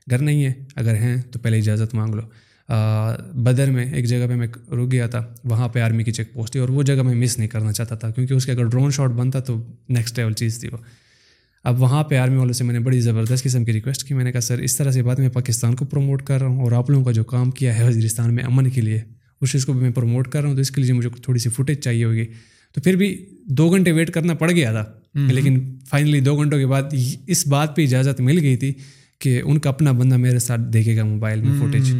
گھر 0.10 0.18
نہیں 0.20 0.46
ہے 0.46 0.54
اگر 0.76 0.96
ہیں 0.96 1.16
تو 1.32 1.40
پہلے 1.40 1.58
اجازت 1.58 1.94
مانگ 1.94 2.16
لو۔ 2.16 2.22
بدر 2.70 3.72
میں 3.72 3.86
ایک 3.94 4.06
جگہ 4.06 4.28
پہ 4.28 4.36
میں 4.36 4.48
رک 4.48 4.92
گیا 4.92 5.08
تھا 5.08 5.24
وہاں 5.44 5.68
پہ 5.68 5.80
آرمی 5.80 6.04
کی 6.04 6.12
چیک 6.12 6.34
پوسٹ 6.34 6.52
تھی 6.52 6.60
اور 6.60 6.70
وہ 6.70 6.84
جگہ 6.84 7.02
میں 7.02 7.16
مس 7.16 7.38
نہیں 7.38 7.48
کرنا 7.48 7.72
چاہتا 7.72 7.96
تھا 7.96 8.10
کیونکہ 8.12 8.34
اس 8.34 8.46
کے 8.46 8.52
اگر 8.52 8.66
ڈرون 8.66 8.92
شاٹ 8.92 9.10
بنتا 9.10 9.40
تو 9.40 9.62
نیکسٹ 9.90 10.20
لیول 10.20 10.34
چیز 10.34 10.60
تھی 10.60 10.70
وہ۔ 10.72 10.78
اب 11.64 11.82
وہاں 11.82 12.04
پہ 12.04 12.18
آرمی 12.18 12.38
والوں 12.38 12.54
سے 12.54 12.64
میں 12.64 12.74
نے 12.74 12.80
بڑی 12.80 13.00
زبردست 13.00 13.44
قسم 13.44 13.66
کی 13.66 13.74
ریکویسٹ 13.74 14.04
کی 14.04 14.14
میں 14.14 14.24
نے 14.24 14.32
کہا 14.32 14.42
سر 14.42 14.58
اس 14.58 14.78
طرح 14.78 14.92
سے 14.92 15.04
بات 15.04 15.20
میں 15.20 15.30
پاکستان 15.30 15.76
کو 15.76 15.86
پروموٹ 15.86 16.24
کر 16.24 16.40
رہا 16.40 16.48
ہوں 16.48 16.62
اور 16.62 16.72
آپ 16.72 16.90
لوگوں 16.90 17.06
کا 17.06 17.12
جو 17.12 17.24
کام 17.24 17.52
کیا 17.52 17.78
ہے 17.80 17.84
وزیرستان 17.84 18.34
میں 18.36 18.44
امن 18.44 18.70
کے 18.70 18.82
لیے 18.82 19.02
اس 19.42 19.52
چیز 19.52 19.66
کو 19.66 19.74
بھی 19.74 19.82
میں 19.82 19.92
پروموٹ 19.92 20.28
کر 20.28 20.42
رہا 20.42 20.48
ہوں 20.48 20.56
تو 20.56 20.62
اس 20.62 20.72
کے 20.72 20.82
لیے 20.82 20.94
مجھے 20.94 21.10
تھوڑی 21.22 21.40
سی 21.40 21.50
فوٹیج 21.50 21.80
چاہیے 21.80 22.04
ہوگی۔ 22.06 22.26
تو 22.76 22.82
پھر 22.82 22.96
بھی 22.96 23.26
دو 23.46 23.70
گھنٹے 23.70 23.92
ویٹ 23.92 24.12
کرنا 24.12 24.34
پڑ 24.34 24.52
گیا 24.52 24.72
تھا 24.72 24.86
لیکن 25.16 25.78
فائنلی 25.90 26.20
دو 26.20 26.36
گھنٹوں 26.38 26.60
کے 26.60 26.66
بعد 26.68 26.94
اس 27.28 27.48
بات 27.48 27.76
پہ 27.76 27.84
اجازت 27.84 28.22
مل 28.22 28.40
گئی 28.40 28.58
تھی 28.58 28.74
کہ 29.20 29.42
ان 29.46 29.60
کا 29.60 29.70
اپنا 29.70 29.92
بندہ 29.92 30.18
میرے 30.18 30.40
ساتھ 30.40 30.62
دیکھے 30.74 30.98
گا 30.98 31.04
موبائل 31.04 31.42
میں 31.42 31.60
فوٹیج 31.60 31.94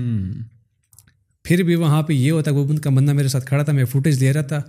پھر 1.44 1.64
بھی 1.64 1.76
وہاں 1.76 2.02
پہ 2.02 2.14
یہ 2.14 2.32
ہوتا 2.32 2.52
ہے 2.52 2.56
وہ 2.56 2.68
ان 2.70 2.80
کا 2.80 2.90
بندہ 2.90 3.14
میرے 3.14 3.28
ساتھ 3.28 3.46
کھڑا 3.46 3.64
تھا 3.64 3.74
میں 3.74 3.86
فوٹیج 3.86 4.24
لے 4.24 4.34
رہا 4.34 4.42
تھا۔ 4.42 4.62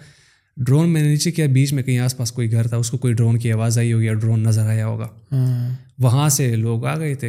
ڈرون 0.57 0.89
میں 0.89 1.03
نے 1.03 1.09
نیچے 1.09 1.31
کیا 1.31 1.47
بیچ 1.47 1.73
میں 1.73 1.83
کہیں 1.83 1.99
آس 1.99 2.17
پاس 2.17 2.33
کوئی 2.33 2.53
گھر 2.53 2.67
تھا 2.67 2.77
اس 2.77 2.91
کو 2.91 2.99
کوئی 2.99 3.15
ڈرون 3.15 3.39
کی 3.39 3.53
آواز 3.53 3.79
آئی 3.79 3.93
ہوگی 3.93 4.05
یا 4.07 4.15
ڈرون 4.15 4.43
نظر 4.43 4.63
آیا 4.63 4.87
ہوگا۔ 4.87 5.09
وہاں 5.99 6.29
سے 6.29 6.57
لوگ 6.57 6.85
آ 6.87 6.99
گئے 6.99 7.15
تھے۔ 7.15 7.29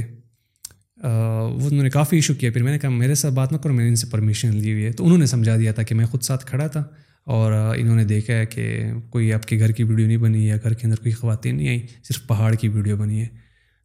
وہ 1.58 1.70
انہوں 1.72 1.84
نے 1.84 1.90
کافی 1.90 2.18
ایشو 2.18 2.34
کیا۔ 2.34 2.52
پھر 2.52 2.64
میں 2.64 2.72
نے 2.72 2.80
کہا 2.80 2.90
میرے 2.90 3.16
ساتھ 3.16 3.34
بات 3.34 3.52
نہ 3.52 3.58
کرو 3.58 3.74
میں 3.74 3.84
نے 3.84 3.90
ان 3.90 3.96
سے 3.96 4.08
پرمیشن 4.12 4.56
لی 4.56 4.72
ہوئی 4.74 4.86
ہے۔ 4.86 4.92
تو 4.92 5.06
انہوں 5.06 5.18
نے 5.18 5.26
سمجھا 5.26 5.58
دیا 5.58 5.72
تھا 5.72 5.84
کہ 5.84 5.96
میں 5.96 6.06
خود 6.06 6.22
ساتھ 6.22 6.46
کھڑا 6.46 6.68
تھا 6.68 6.84
اور 7.24 7.52
انہوں 7.78 7.96
نے 7.96 8.04
دیکھا 8.06 8.34
ہے 8.34 8.46
کہ 8.46 8.80
کوئی 9.10 9.34
آپ 9.34 9.46
کے 9.46 9.60
گھر 9.60 9.72
کی 9.72 9.84
ویڈیو 9.84 10.08
نہیں 10.08 10.18
بنی 10.18 10.48
یا 10.48 10.56
گھر 10.64 10.74
کے 10.74 10.88
اندر 10.88 10.98
کوئی 10.98 11.12
خواتین 11.12 11.58
نہیں 11.58 11.68
آئی 11.68 11.82
صرف 12.04 12.28
پہاڑ 12.28 12.54
کی 12.56 12.68
ویڈیو 12.68 12.98
بنی 12.98 13.22
ہے۔ 13.22 13.28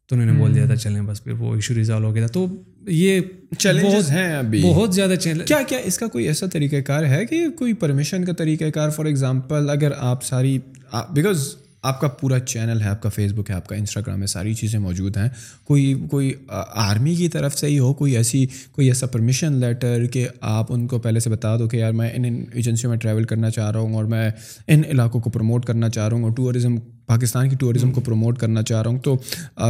تو 0.07 0.15
انہوں 0.15 0.31
نے 0.31 0.39
بول 0.39 0.55
دیا 0.55 0.65
تھا 0.65 0.75
چلیں 0.75 1.01
بس 1.01 1.23
پھر 1.23 1.31
وہ 1.31 1.55
ایشو 1.55 1.73
ریزالو 1.73 2.07
ہو 2.07 2.15
گیا 2.15 2.27
تھا۔ 2.27 2.33
تو 2.33 2.47
یہ 2.87 3.19
چیلنجز 3.57 4.11
ہیں 4.11 4.35
ابھی۔ 4.35 4.61
بہت 4.63 4.93
زیادہ 4.95 5.15
چیلنج 5.15 5.47
کیا 5.47 5.61
کیا 5.67 5.77
اس 5.83 5.97
کا 5.97 6.07
کوئی 6.07 6.27
ایسا 6.27 6.45
طریقہ 6.45 6.81
کار 6.87 7.05
ہے 7.05 7.25
کہ 7.25 7.49
کوئی 7.49 7.73
پرمیشن 7.73 8.25
کا 8.25 8.33
طریقہ 8.33 8.69
کار؟ 8.73 8.89
فار 8.89 9.05
ایگزامپل 9.05 9.69
اگر 9.69 9.91
آپ 9.97 10.23
ساری 10.23 10.59
بیکاز 10.93 11.55
آپ 11.81 12.01
کا 12.01 12.07
پورا 12.07 12.39
چینل 12.39 12.81
ہے 12.81 12.87
آپ 12.87 13.01
کا 13.01 13.09
فیس 13.09 13.33
بک 13.33 13.49
ہے 13.49 13.55
آپ 13.55 13.67
کا 13.67 13.75
انسٹاگرام 13.75 14.21
ہے 14.21 14.27
ساری 14.27 14.53
چیزیں 14.53 14.79
موجود 14.79 15.17
ہیں۔ 15.17 15.29
کوئی 15.63 15.93
کوئی 16.11 16.33
آرمی 16.75 17.15
کی 17.15 17.27
طرف 17.27 17.57
سے 17.57 17.67
ہی 17.67 17.79
ہو 17.79 17.93
کوئی 17.93 18.17
ایسی 18.17 18.45
کوئی 18.71 18.87
ایسا 18.87 19.07
پرمیشن 19.07 19.53
لیٹر 19.53 20.05
کہ 20.05 20.27
آپ 20.41 20.73
ان 20.73 20.87
کو 20.87 20.99
پہلے 20.99 21.19
سے 21.19 21.29
بتا 21.29 21.57
دو 21.57 21.67
کہ 21.67 21.77
یار 21.77 21.91
میں 21.91 22.09
ان 22.13 22.43
ایجنسیوں 22.53 22.91
میں 22.91 22.99
ٹریول 22.99 23.23
کرنا 23.23 23.49
چاہ 23.49 23.71
رہا 23.71 23.79
ہوں 23.79 23.93
اور 23.93 24.03
میں 24.03 24.29
ان 24.67 24.81
علاقوں 24.89 25.21
کو 25.21 25.29
پروموٹ 25.29 25.65
کرنا 25.65 25.89
چاہ 25.89 26.07
رہا 26.07 26.15
ہوں 26.15 26.23
اور 26.23 26.31
ٹورزم 26.31 26.75
پاکستان 27.11 27.49
کی 27.49 27.55
ٹورزم 27.59 27.91
کو 27.91 28.01
پروموٹ 28.01 28.37
کرنا 28.37 28.63
چاہ 28.63 28.81
رہا 28.81 28.91
ہوں 28.91 28.99
تو 28.99 29.17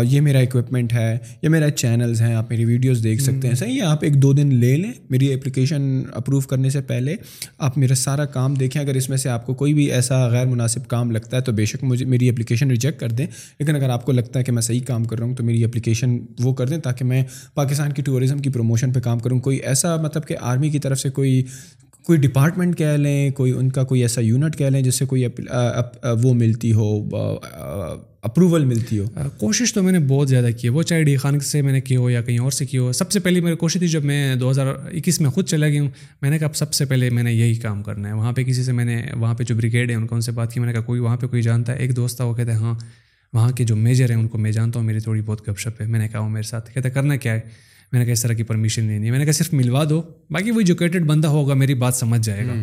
یہ 0.03 0.21
میرا 0.21 0.39
اکوپمنٹ 0.39 0.93
ہے 0.93 1.17
یہ 1.41 1.49
میرا 1.49 1.69
چینلز 1.71 2.21
ہیں 2.21 2.33
آپ 2.35 2.49
میری 2.49 2.65
ویڈیوز 2.65 3.03
دیکھ 3.03 3.21
سکتے 3.21 3.47
ہیں۔ 3.47 3.55
صحیح 3.55 3.75
ہے 3.75 3.85
آپ 3.85 4.03
ایک 4.03 4.21
دو 4.21 4.33
دن 4.33 4.53
لے 4.55 4.75
لیں 4.77 4.91
میری 5.09 5.33
اپلیکیشن 5.33 6.01
اپروو 6.11 6.39
کرنے 6.39 6.69
سے 6.69 6.81
پہلے 6.81 7.15
آپ 7.57 7.77
میرا 7.77 7.95
سارا 7.95 8.25
کام 8.25 8.53
دیکھیں۔ 8.53 8.81
اگر 8.81 8.95
اس 8.95 9.09
میں 9.09 9.17
سے 9.17 9.29
آپ 9.29 9.45
کو 9.45 9.53
کوئی 9.53 9.73
بھی 9.73 9.91
ایسا 9.91 10.27
غیر 10.27 10.45
مناسب 10.45 10.87
کام 10.87 11.11
لگتا 11.11 11.37
ہے 11.37 11.41
تو 11.41 11.51
بے 11.51 11.65
شک 11.65 11.83
مجھے 11.83 12.05
میری 12.05 12.29
اپلیکیشن 12.29 12.69
ریجیکٹ 12.71 12.99
کر 12.99 13.09
دیں۔ 13.09 13.27
لیکن 13.59 13.75
اگر 13.75 13.89
آپ 13.89 14.05
کو 14.05 14.11
لگتا 14.11 14.39
ہے 14.39 14.43
کہ 14.43 14.51
میں 14.51 14.61
صحیح 14.61 14.79
کام 14.79 15.03
کر 15.03 15.17
رہا 15.17 15.25
ہوں 15.25 15.35
تو 15.35 15.43
میری 15.43 15.63
اپلیکیشن 15.63 16.17
وہ 16.39 16.53
کر 16.53 16.67
دیں 16.67 16.77
تاکہ 16.77 17.05
میں 17.05 17.23
پاکستان 17.53 17.91
کی 17.91 18.01
ٹورزم 18.01 18.39
کی 18.39 18.49
پروموشن 18.49 18.91
پہ 18.93 18.99
کام 18.99 19.19
کروں۔ 19.19 19.39
کوئی 19.39 19.57
ایسا 19.57 19.95
مطلب 19.95 20.27
کہ 20.27 20.35
آرمی 20.41 20.69
کی 20.69 20.79
طرف 20.79 20.99
سے 20.99 21.09
کوئی 21.09 21.43
کوئی 22.05 22.19
ڈپارٹمنٹ 22.19 22.77
کہہ 22.77 22.85
لیں، 22.85 23.29
کوئی 23.31 23.51
ان 23.51 23.69
کا 23.69 23.83
کوئی 23.83 24.01
ایسا 24.01 24.21
یونٹ 24.21 24.57
کہہ 24.57 24.65
لیں 24.65 24.81
جس 24.81 24.95
سے 24.95 25.05
کوئی 25.05 25.25
وہ 26.23 26.33
ملتی 26.33 26.73
ہو 26.73 27.09
اپروول 28.21 28.65
ملتی 28.65 28.99
ہو۔ 28.99 29.05
کوشش 29.37 29.73
تو 29.73 29.83
میں 29.83 29.91
نے 29.91 29.99
بہت 29.99 30.29
زیادہ 30.29 30.47
کی 30.57 30.67
ہے۔ 30.67 30.73
وہ 30.73 30.83
چاہے 30.83 31.03
ڈی 31.03 31.15
خان 31.15 31.39
سے 31.39 31.61
میں 31.61 31.73
نے 31.73 31.81
کی 31.81 31.95
ہو 31.95 32.09
یا 32.09 32.21
کہیں 32.21 32.37
اور 32.37 32.51
سے 32.51 32.65
کی 32.65 32.77
ہو۔ 32.77 32.91
سب 32.91 33.11
سے 33.11 33.19
پہلی 33.19 33.41
میری 33.41 33.55
کوشش 33.55 33.79
تھی 33.79 33.87
جب 33.87 34.03
میں 34.05 34.35
دو 34.35 34.51
ہزار 34.51 34.67
اکیس 34.67 35.21
میں 35.21 35.29
خود 35.29 35.47
چلا 35.47 35.67
گیا 35.67 35.81
ہوں، 35.81 35.89
میں 36.21 36.29
نے 36.29 36.37
کہا 36.39 36.47
اب 36.47 36.55
سب 36.55 36.73
سے 36.73 36.85
پہلے 36.85 37.09
میں 37.09 37.23
نے 37.23 37.33
یہی 37.33 37.55
کام 37.55 37.83
کرنا 37.83 38.09
ہے۔ 38.09 38.13
وہاں 38.13 38.31
پہ 38.31 38.43
کسی 38.43 38.63
سے 38.63 38.71
میں 38.71 38.85
نے 38.85 39.03
وہاں 39.17 39.33
پہ 39.33 39.43
جو 39.43 39.55
بریگیڈ 39.55 39.89
ہے 39.89 39.95
ان 39.95 40.07
کو 40.07 40.15
ان 40.15 40.21
سے 40.21 40.31
بات 40.31 40.53
کی، 40.53 40.59
میں 40.59 40.67
نے 40.67 40.73
کہا 40.73 40.81
کوئی 40.81 40.99
وہاں 40.99 41.17
پہ 41.17 41.27
کوئی 41.27 41.41
جانتا 41.41 41.73
ہے۔ 41.73 41.77
ایک 41.77 41.95
دوست 41.95 42.15
تھا، 42.15 42.25
وہ 42.25 42.33
کہتے 42.33 42.51
ہیں 42.51 42.57
ہاں 42.57 42.73
وہاں 43.33 43.51
کے 43.51 43.63
جو 43.63 43.75
میجر 43.75 44.09
ہیں، 44.09 44.17
ان 44.17 44.27
کو 44.27 44.37
میں 44.37 44.51
جانتا 44.51 44.79
ہوں، 44.79 44.85
میری 44.85 44.99
تھوڑی 44.99 45.21
بہت 45.21 45.49
گپ 45.49 45.59
شپ 45.59 45.81
ہے۔ 45.81 45.87
میں 45.87 45.99
نے 45.99 46.07
کہا، 46.07 46.19
وہ 46.19 46.29
میرے 46.29 46.43
ساتھ 46.43 46.73
کہتے 46.73 46.89
کرنا 46.89 47.15
کیا 47.15 47.33
ہے؟ 47.33 47.70
میں 47.91 47.99
نے 47.99 48.05
کہا 48.05 48.13
اس 48.13 48.21
طرح 48.21 48.33
کی 48.33 48.43
پرمیشن 48.43 48.83
نہیں 48.83 49.05
ہے 49.05 49.11
میں 49.11 49.19
نے 49.19 49.25
کہا 49.25 49.33
صرف 49.33 49.53
ملوا 49.53 49.83
دو 49.89 50.01
باقی 50.29 50.51
وہ 50.51 50.59
ایجوکیٹڈ 50.59 51.05
بندہ 51.05 51.27
ہوگا 51.27 51.53
میری 51.53 51.73
بات 51.73 51.95
سمجھ 51.95 52.21
جائے 52.21 52.45
گا۔ 52.47 52.53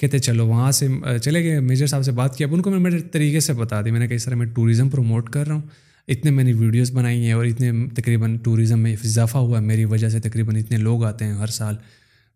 کہتے 0.00 0.18
چلو 0.18 0.46
وہاں 0.46 0.70
سے 0.70 0.88
چلے 1.22 1.44
گئے 1.44 1.60
میجر 1.60 1.86
صاحب 1.86 2.02
سے 2.02 2.12
بات 2.12 2.36
کیا 2.36 2.46
اب 2.46 2.54
ان 2.54 2.62
کو 2.62 2.70
میں 2.70 2.78
میرے 2.78 2.98
طریقے 2.98 3.40
سے 3.40 3.52
بتا 3.52 3.82
دی۔ 3.82 3.90
میں 3.90 4.00
نے 4.00 4.06
کہا 4.06 4.16
اس 4.16 4.24
طرح 4.24 4.34
میں 4.34 4.46
ٹوریزم 4.46 4.88
پروموٹ 4.88 5.30
کر 5.30 5.46
رہا 5.46 5.54
ہوں۔ 5.54 5.62
اتنے 6.08 6.30
میں 6.30 6.44
نے 6.44 6.52
ویڈیوز 6.52 6.92
بنائی 6.92 7.24
ہیں 7.24 7.32
اور 7.32 7.44
اتنے 7.44 7.72
تقریباً 7.96 8.36
ٹوریزم 8.38 8.80
میں 8.80 8.92
اضافہ 8.92 9.38
ہوا 9.38 9.60
ہے۔ 9.60 9.64
میری 9.64 9.84
وجہ 9.84 10.08
سے 10.08 10.20
تقریباً 10.20 10.56
اتنے 10.56 10.76
لوگ 10.76 11.04
آتے 11.04 11.24
ہیں 11.24 11.32
ہر 11.32 11.46
سال۔ 11.46 11.76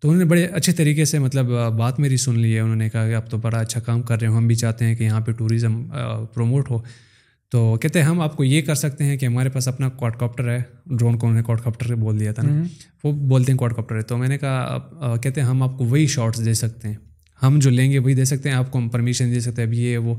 تو 0.01 0.09
انہوں 0.09 0.23
نے 0.23 0.29
بڑے 0.29 0.45
اچھے 0.45 0.73
طریقے 0.73 1.05
سے 1.05 1.19
مطلب 1.19 1.47
بات 1.79 2.01
میری 2.01 2.17
سن 2.17 2.39
لی 2.39 2.55
ہے۔ 2.55 2.61
انہوں 2.61 2.77
نے 2.77 2.89
کہا 2.89 3.09
کہ 3.09 3.15
اب 3.15 3.31
تو 3.31 3.37
بڑا 3.37 3.59
اچھا 3.59 3.81
کام 3.81 4.03
کر 4.03 4.21
رہے 4.21 4.29
ہو۔ 4.29 4.37
ہم 4.37 4.47
بھی 4.47 4.55
چاہتے 4.55 4.85
ہیں 4.85 4.95
کہ 4.95 5.05
یہاں 5.05 5.21
پہ 5.21 5.33
ٹوریزم 5.33 5.83
پروموٹ 6.35 6.71
ہو۔ 6.71 6.79
تو 7.51 7.77
کہتے 7.77 7.99
ہیں 7.99 8.07
ہم 8.07 8.21
آپ 8.21 8.37
کو 8.37 8.45
یہ 8.45 8.63
کر 8.63 8.75
سکتے 8.75 9.05
ہیں 9.05 9.17
کہ 9.17 9.27
ہمارے 9.27 9.49
پاس 9.49 9.69
اپنا 9.69 9.89
کوڈ 9.89 10.17
کاپٹر 10.17 10.49
ہے 10.49 10.63
ڈرون 10.87 11.19
کو 11.19 11.27
انہوں 11.27 11.37
نے 11.39 11.43
کوڈ 11.43 11.61
کاپٹر 11.61 11.95
بول 11.95 12.21
دیا 12.21 12.33
تھا 12.33 12.43
نا۔ 12.43 12.63
وہ 13.05 13.13
بولتے 13.13 13.53
ہیں 13.53 13.59
کوڈ 13.59 13.75
کاپٹر 13.75 13.97
ہے۔ 13.97 14.03
تو 14.03 14.17
میں 14.17 14.29
نے 14.29 14.39
کہا 14.39 14.79
کہتے 15.23 15.41
ہیں 15.41 15.49
ہم 15.49 15.63
آپ 15.63 15.79
کو 15.79 15.85
وہی 15.85 16.07
شارٹس 16.07 16.45
دے 16.45 16.55
سکتے 16.55 16.89
ہیں۔ 16.89 16.95
ہم 17.43 17.59
جو 17.63 17.71
لیں 17.71 17.93
گے 17.93 17.99
وہی 17.99 18.15
دے 18.15 18.25
سکتے 18.25 18.49
ہیں 18.49 18.57
آپ 18.57 18.71
کو 18.71 18.79
ہم 18.79 18.89
پرمیشن 18.89 19.33
دے 19.35 19.41
سکتے 19.41 19.63
ہیں۔ 19.63 19.69
اب 19.69 19.75
یہ 19.75 19.99
وہ 19.99 20.15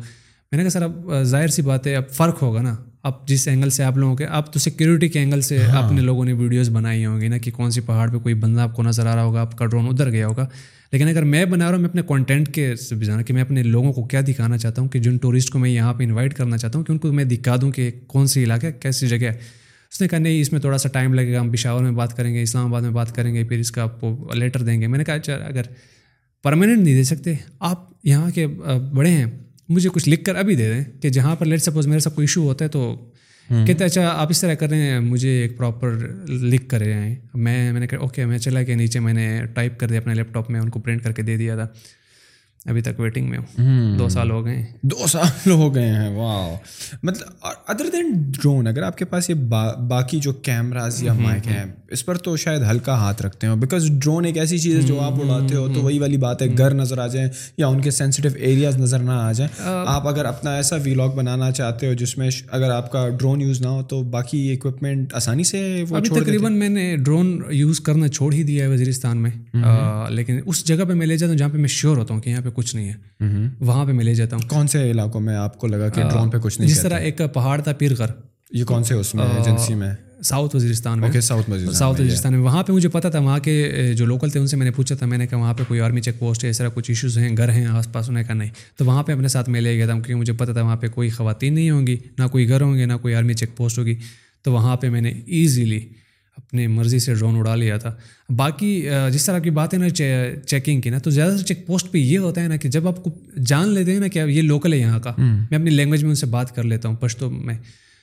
میں 0.51 0.57
نے 0.57 0.63
کہا 0.63 0.69
سر 0.69 0.81
اب 0.81 1.23
ظاہر 1.23 1.47
سی 1.47 1.61
بات 1.61 1.87
ہے 1.87 1.95
اب 1.95 2.09
فرق 2.09 2.41
ہوگا 2.41 2.61
نا۔ 2.61 2.75
اب 3.03 3.27
جس 3.27 3.47
اینگل 3.47 3.69
سے 3.69 3.83
آپ 3.83 3.97
لوگوں 3.97 4.15
کے 4.15 4.25
اب 4.25 4.53
تو 4.53 4.59
سیکورٹی 4.59 5.07
کے 5.09 5.19
اینگل 5.19 5.41
سے 5.41 5.63
ہاں۔ 5.63 5.83
اپنے 5.83 6.01
لوگوں 6.01 6.25
نے 6.25 6.33
ویڈیوز 6.33 6.69
بنائی 6.69 7.05
ہوں 7.05 7.21
گی 7.21 7.27
نا 7.27 7.37
کہ 7.37 7.51
کون 7.51 7.71
سی 7.71 7.81
پہاڑ 7.81 8.11
پہ 8.11 8.17
کوئی 8.17 8.35
بندہ 8.35 8.61
آپ 8.61 8.75
کو 8.75 8.83
نظر 8.83 9.07
آ 9.07 9.15
رہا 9.15 9.23
ہوگا 9.23 9.41
آپ 9.41 9.57
کا 9.57 9.65
ڈرون 9.65 9.87
ادھر 9.87 10.11
گیا 10.11 10.27
ہوگا۔ 10.27 10.47
لیکن 10.91 11.07
اگر 11.07 11.23
میں 11.23 11.45
بنا 11.45 11.65
رہا 11.65 11.71
ہوں، 11.71 11.81
میں 11.81 11.89
اپنے 11.89 12.01
کانٹینٹ 12.07 12.53
کے 12.53 12.75
سے 12.75 12.95
بھی 12.95 13.05
جانا 13.05 13.21
کہ 13.21 13.33
میں 13.33 13.41
اپنے 13.41 13.63
لوگوں 13.63 13.93
کو 13.93 14.05
کیا 14.05 14.21
دکھانا 14.27 14.57
چاہتا 14.57 14.81
ہوں 14.81 14.89
کہ 14.89 14.99
جن 14.99 15.17
ٹورسٹ 15.17 15.49
کو 15.49 15.59
میں 15.59 15.69
یہاں 15.69 15.93
پہ 15.93 16.03
انوائٹ 16.03 16.33
کرنا 16.33 16.57
چاہتا 16.57 16.77
ہوں 16.79 16.85
کہ 16.85 16.91
ان 16.91 16.97
کو 16.97 17.11
میں 17.13 17.25
دکھا 17.25 17.55
دوں 17.61 17.71
کہ 17.71 17.89
کون 18.07 18.27
سی 18.27 18.43
علاقہ 18.43 18.67
کیسی 18.81 19.07
جگہ 19.07 19.25
ہے۔ 19.25 19.33
اس 19.91 20.01
نے 20.01 20.07
کہا، 20.07 20.17
نہیں، 20.17 20.41
اس 20.41 20.51
میں 20.51 20.61
تھوڑا 20.61 20.77
سا 20.77 20.89
ٹائم 20.89 21.13
لگے 21.13 21.33
گا، 21.33 21.41
ہم 21.41 21.51
پشاور 21.51 21.83
میں 21.83 21.91
بات 21.91 22.15
کریں 22.17 22.33
گے، 22.33 22.41
اسلام 22.41 22.65
آباد 22.65 22.81
میں 22.81 22.91
بات 22.91 23.15
کریں 23.15 23.33
گے، 23.33 23.43
پھر 23.43 23.59
اس 23.59 23.71
کا 23.71 23.83
آپ 23.83 23.99
کو 24.01 24.29
لیٹر 24.33 24.63
دیں 24.63 24.81
گے۔ 24.81 24.87
میں 24.87 24.97
نے 24.97 25.03
کہا 25.03 25.13
اچھا 25.13 25.35
اگر 25.35 25.61
پرماننٹ 26.43 26.83
نہیں 26.83 26.95
دے 26.95 27.03
سکتے، 27.03 27.33
آپ 27.59 27.87
یہاں 28.03 28.29
کے 28.29 28.47
بڑے 28.93 29.09
ہیں، 29.09 29.25
مجھے 29.69 29.89
کچھ 29.93 30.09
لکھ 30.09 30.23
کر 30.23 30.35
ابھی 30.35 30.55
دے 30.55 30.73
دیں 30.73 31.01
کہ 31.01 31.09
جہاں 31.09 31.35
پر 31.35 31.45
لیٹ 31.45 31.61
سپوز 31.61 31.87
میرے 31.87 31.99
ساتھ 31.99 32.15
کوئی 32.15 32.23
ایشو 32.23 32.41
ہوتا 32.41 32.65
ہے 32.65 32.69
تو 32.69 33.09
کہتے 33.49 33.83
اچھا 33.83 34.09
آپ 34.15 34.27
اس 34.29 34.41
طرح 34.41 34.53
کر 34.53 34.69
رہے 34.69 34.77
ہیں، 34.77 34.99
مجھے 34.99 35.41
ایک 35.41 35.57
پراپر 35.57 35.91
لکھ 36.27 36.69
کر 36.69 36.79
رہے 36.79 36.93
ہیں۔ 36.93 37.15
میں 37.33 37.71
میں 37.71 37.79
نے 37.79 37.87
کہا 37.87 37.97
اوکے 37.97 38.25
میں 38.25 38.37
چلا 38.37 38.63
کے 38.63 38.75
نیچے، 38.75 38.99
میں 38.99 39.13
نے 39.13 39.41
ٹائپ 39.53 39.79
کر 39.79 39.87
دیا 39.87 39.97
اپنے 39.97 40.13
لیپ 40.13 40.33
ٹاپ 40.33 40.49
میں، 40.49 40.59
ان 40.59 40.69
کو 40.69 40.79
پرنٹ 40.79 41.03
کر 41.03 41.11
کے 41.11 41.21
دے 41.21 41.37
دیا 41.37 41.55
تھا۔ 41.55 41.67
ابھی 42.67 42.81
تک 42.81 42.99
ویٹنگ 42.99 43.29
میں 43.29 43.37
ہوں۔ 43.37 43.97
دو 43.97 44.09
سال 44.09 44.31
ہو 44.31 44.45
گئے 44.45 44.55
ہیں۔ 44.55 44.65
دو 44.81 45.07
سال 45.07 45.51
ہو 45.51 45.75
گئے 45.75 45.87
ہیں 45.87 46.15
واہ 46.15 46.55
مطلب 47.03 47.27
ادر 47.67 47.85
دین 47.91 48.11
ڈرون 48.31 48.67
اگر 48.67 48.83
آپ 48.83 48.97
کے 48.97 49.05
پاس 49.05 49.29
یہ 49.29 49.35
باقی 49.87 50.19
جو 50.19 50.33
کیمراز 50.33 51.03
یا 51.03 51.13
مائک 51.13 51.47
ہیں 51.47 51.63
اس 51.89 52.05
پر 52.05 52.15
تو 52.17 52.37
شاید 52.37 52.61
ہلکا 52.71 52.93
ہاتھ 52.93 53.21
رکھتے 53.21 53.47
ہو 53.47 53.55
بیکاز 53.55 53.89
ڈرون 53.91 54.25
ایک 54.25 54.37
ایسی 54.37 54.57
چیز 54.59 54.75
ہے 54.75 54.81
جو 54.81 55.01
آپ 55.01 55.13
اڑاتے 55.13 55.55
ہو 55.55 55.67
تو 55.73 55.81
وہی 55.81 55.99
والی 55.99 56.17
بات 56.17 56.41
ہے 56.41 56.47
گھر 56.57 56.73
نظر 56.73 56.97
آ 56.97 57.07
جائیں 57.07 57.29
یا 57.57 57.67
ان 57.67 57.81
کے 57.81 57.91
سینسٹیو 57.91 58.31
ایریاز 58.35 58.77
نظر 58.77 58.99
نہ 58.99 59.11
آ 59.11 59.31
جائیں۔ 59.31 59.61
آپ 59.87 60.07
اگر 60.07 60.25
اپنا 60.25 60.55
ایسا 60.55 60.75
ویلاگ 60.83 61.09
بنانا 61.09 61.51
چاہتے 61.51 61.87
ہو 61.87 61.93
جس 61.93 62.17
میں 62.17 62.29
اگر 62.51 62.71
آپ 62.71 62.91
کا 62.91 63.09
ڈرون 63.09 63.41
یوز 63.41 63.61
نہ 63.61 63.67
ہو 63.67 63.83
تو 63.83 64.03
باقی 64.03 64.53
اکوپمنٹ 64.53 65.13
آسانی 65.13 65.43
سے 65.43 65.83
وہ 65.89 65.99
تقریباً 65.99 66.53
میں 66.53 66.69
نے 66.69 66.95
ڈرون 66.97 67.41
یوز 67.49 67.79
کرنا 67.79 68.07
چھوڑ 68.07 68.33
ہی 68.33 68.43
دیا 68.43 68.65
ہے 68.65 68.69
وزیرستان 68.69 69.17
میں۔ 69.17 69.31
لیکن 70.09 70.39
اس 70.45 70.65
جگہ 70.65 70.83
پہ 70.87 70.93
میں 70.93 71.07
لے 71.07 71.17
جاتا 71.17 71.31
ہوں 71.31 71.37
جہاں 71.37 71.49
پہ 71.49 71.57
میں 71.57 71.67
شیور 71.67 71.97
ہوتا 71.97 72.13
ہوں 72.13 72.21
کہ 72.21 72.29
یہاں 72.29 72.41
پہ 72.41 72.49
کچھ 72.57 72.75
نہیں 72.75 72.89
ہے۔ 72.89 73.27
وہاں 73.59 73.85
پہ 73.85 73.91
میں 73.91 74.05
لے 74.05 74.13
جاتا 74.13 74.35
ہوں۔ 74.35 74.49
کون 74.49 74.67
سے 74.67 74.91
علاقوں 74.91 75.21
میں 75.21 75.35
آپ 75.35 75.57
کو 75.57 75.67
لگا 75.67 75.89
کہ 75.89 76.01
ڈرون 76.01 76.29
پہ 76.29 76.37
کچھ 76.37 76.59
نہیں 76.59 76.69
جس 76.69 76.81
طرح 76.81 76.99
ایک 76.99 77.21
پہاڑ 77.33 77.61
تھا 77.61 77.73
پیر 77.73 77.91
گھر۔ 77.97 78.05
یہ 78.51 78.63
کون 78.63 78.83
سے 78.83 78.93
اس 78.93 79.15
میں 79.15 79.23
ایجنسی 79.23 79.75
میں؟ 79.75 79.93
ساؤتھ 80.23 80.55
وزیرستان 80.55 80.99
میں۔ 80.99 81.21
ساؤتھ 81.21 81.51
ساؤتھ 81.73 82.01
وزیرستان 82.01 82.33
میں۔ 82.33 82.39
وہاں 82.39 82.63
پہ 82.63 82.73
مجھے 82.73 82.89
پتا 82.89 83.09
تھا 83.09 83.19
وہاں 83.19 83.39
کے 83.39 83.71
جو 83.97 84.05
لوکل 84.05 84.29
تھے 84.29 84.39
ان 84.39 84.47
سے 84.47 84.57
میں 84.57 84.65
نے 84.65 84.71
پوچھا 84.71 84.95
تھا۔ 84.95 85.05
میں 85.05 85.17
نے 85.17 85.27
کہا 85.27 85.37
وہاں 85.37 85.53
پہ 85.53 85.63
کوئی 85.67 85.79
آرمی 85.79 86.01
چیک 86.01 86.19
پوسٹ 86.19 86.43
ہے؟ 86.43 86.49
اس 86.49 86.57
طرح 86.57 86.69
کچھ 86.73 86.91
ایشوز 86.91 87.17
ہیں؟ 87.17 87.37
گھر 87.37 87.49
ہیں 87.49 87.65
آس 87.65 87.91
پاس؟ 87.91 88.09
انہیں 88.09 88.23
کہا 88.23 88.33
نہیں۔ 88.33 88.49
تو 88.77 88.85
وہاں 88.85 89.03
پہ 89.03 89.11
اپنے 89.13 89.27
ساتھ 89.27 89.49
میں 89.49 89.61
لے 89.61 89.75
گیا 89.77 89.85
تھا 89.85 89.93
کیونکہ 89.93 90.15
مجھے 90.15 90.33
پتا 90.33 90.53
تھا 90.53 90.61
وہاں 90.61 90.75
پہ 90.75 90.87
کوئی 90.87 91.09
خواتین 91.09 91.53
نہیں 91.53 91.69
ہوں 91.69 91.87
گی 91.87 91.97
نہ 92.17 92.27
کوئی 92.27 92.49
گھر 92.49 92.61
ہوں 92.61 92.75
گے 92.75 92.85
نہ 92.85 92.93
کوئی 93.01 93.15
آرمی 93.15 93.33
چیک 93.33 93.57
پوسٹ 93.57 93.77
ہوگی۔ 93.79 93.95
تو 94.43 94.53
وہاں 94.53 94.75
پہ 94.75 94.89
میں 94.89 95.01
نے 95.01 95.13
ایزیلی 95.25 95.79
اپنی 96.37 96.67
مرضی 96.67 96.99
سے 96.99 97.13
ڈرون 97.13 97.35
اڑا 97.37 97.55
لیا 97.55 97.77
تھا۔ 97.77 97.95
باقی 98.29 98.87
جس 99.13 99.25
طرح 99.25 99.39
کی 99.39 99.49
بات 99.49 99.73
ہے 99.73 99.79
نا 99.79 99.89
چیکنگ 99.89 100.81
کی 100.81 100.89
نا 100.89 100.97
تو 100.97 101.09
زیادہ 101.09 101.35
تر 101.37 101.43
چیک 101.43 101.65
پوسٹ 101.65 101.91
پہ 101.91 101.97
یہ 101.97 102.17
ہوتا 102.17 102.43
ہے 102.43 102.47
نا 102.47 102.55
کہ 102.55 102.69
جب 102.69 102.87
آپ 102.87 103.03
کو 103.03 103.09
جان 103.45 103.69
لیتے 103.69 103.91
ہیں 103.91 103.99
نا 103.99 104.07
کہ 104.07 104.19
یہ 104.19 104.41
لوکل 104.41 104.73
ہے 104.73 104.77
یہاں 104.77 104.99
کا 104.99 105.13
میں 105.17 105.57
اپنی 105.57 105.69
لینگویج 105.69 106.01
میں 106.03 106.11
ان 106.11 106.15
سے 106.15 106.25
بات 106.25 106.55
کر 106.55 106.63
لیتا 106.63 106.89
ہوں 106.89 106.95
پشتو 106.95 107.29
میں۔ 107.29 107.55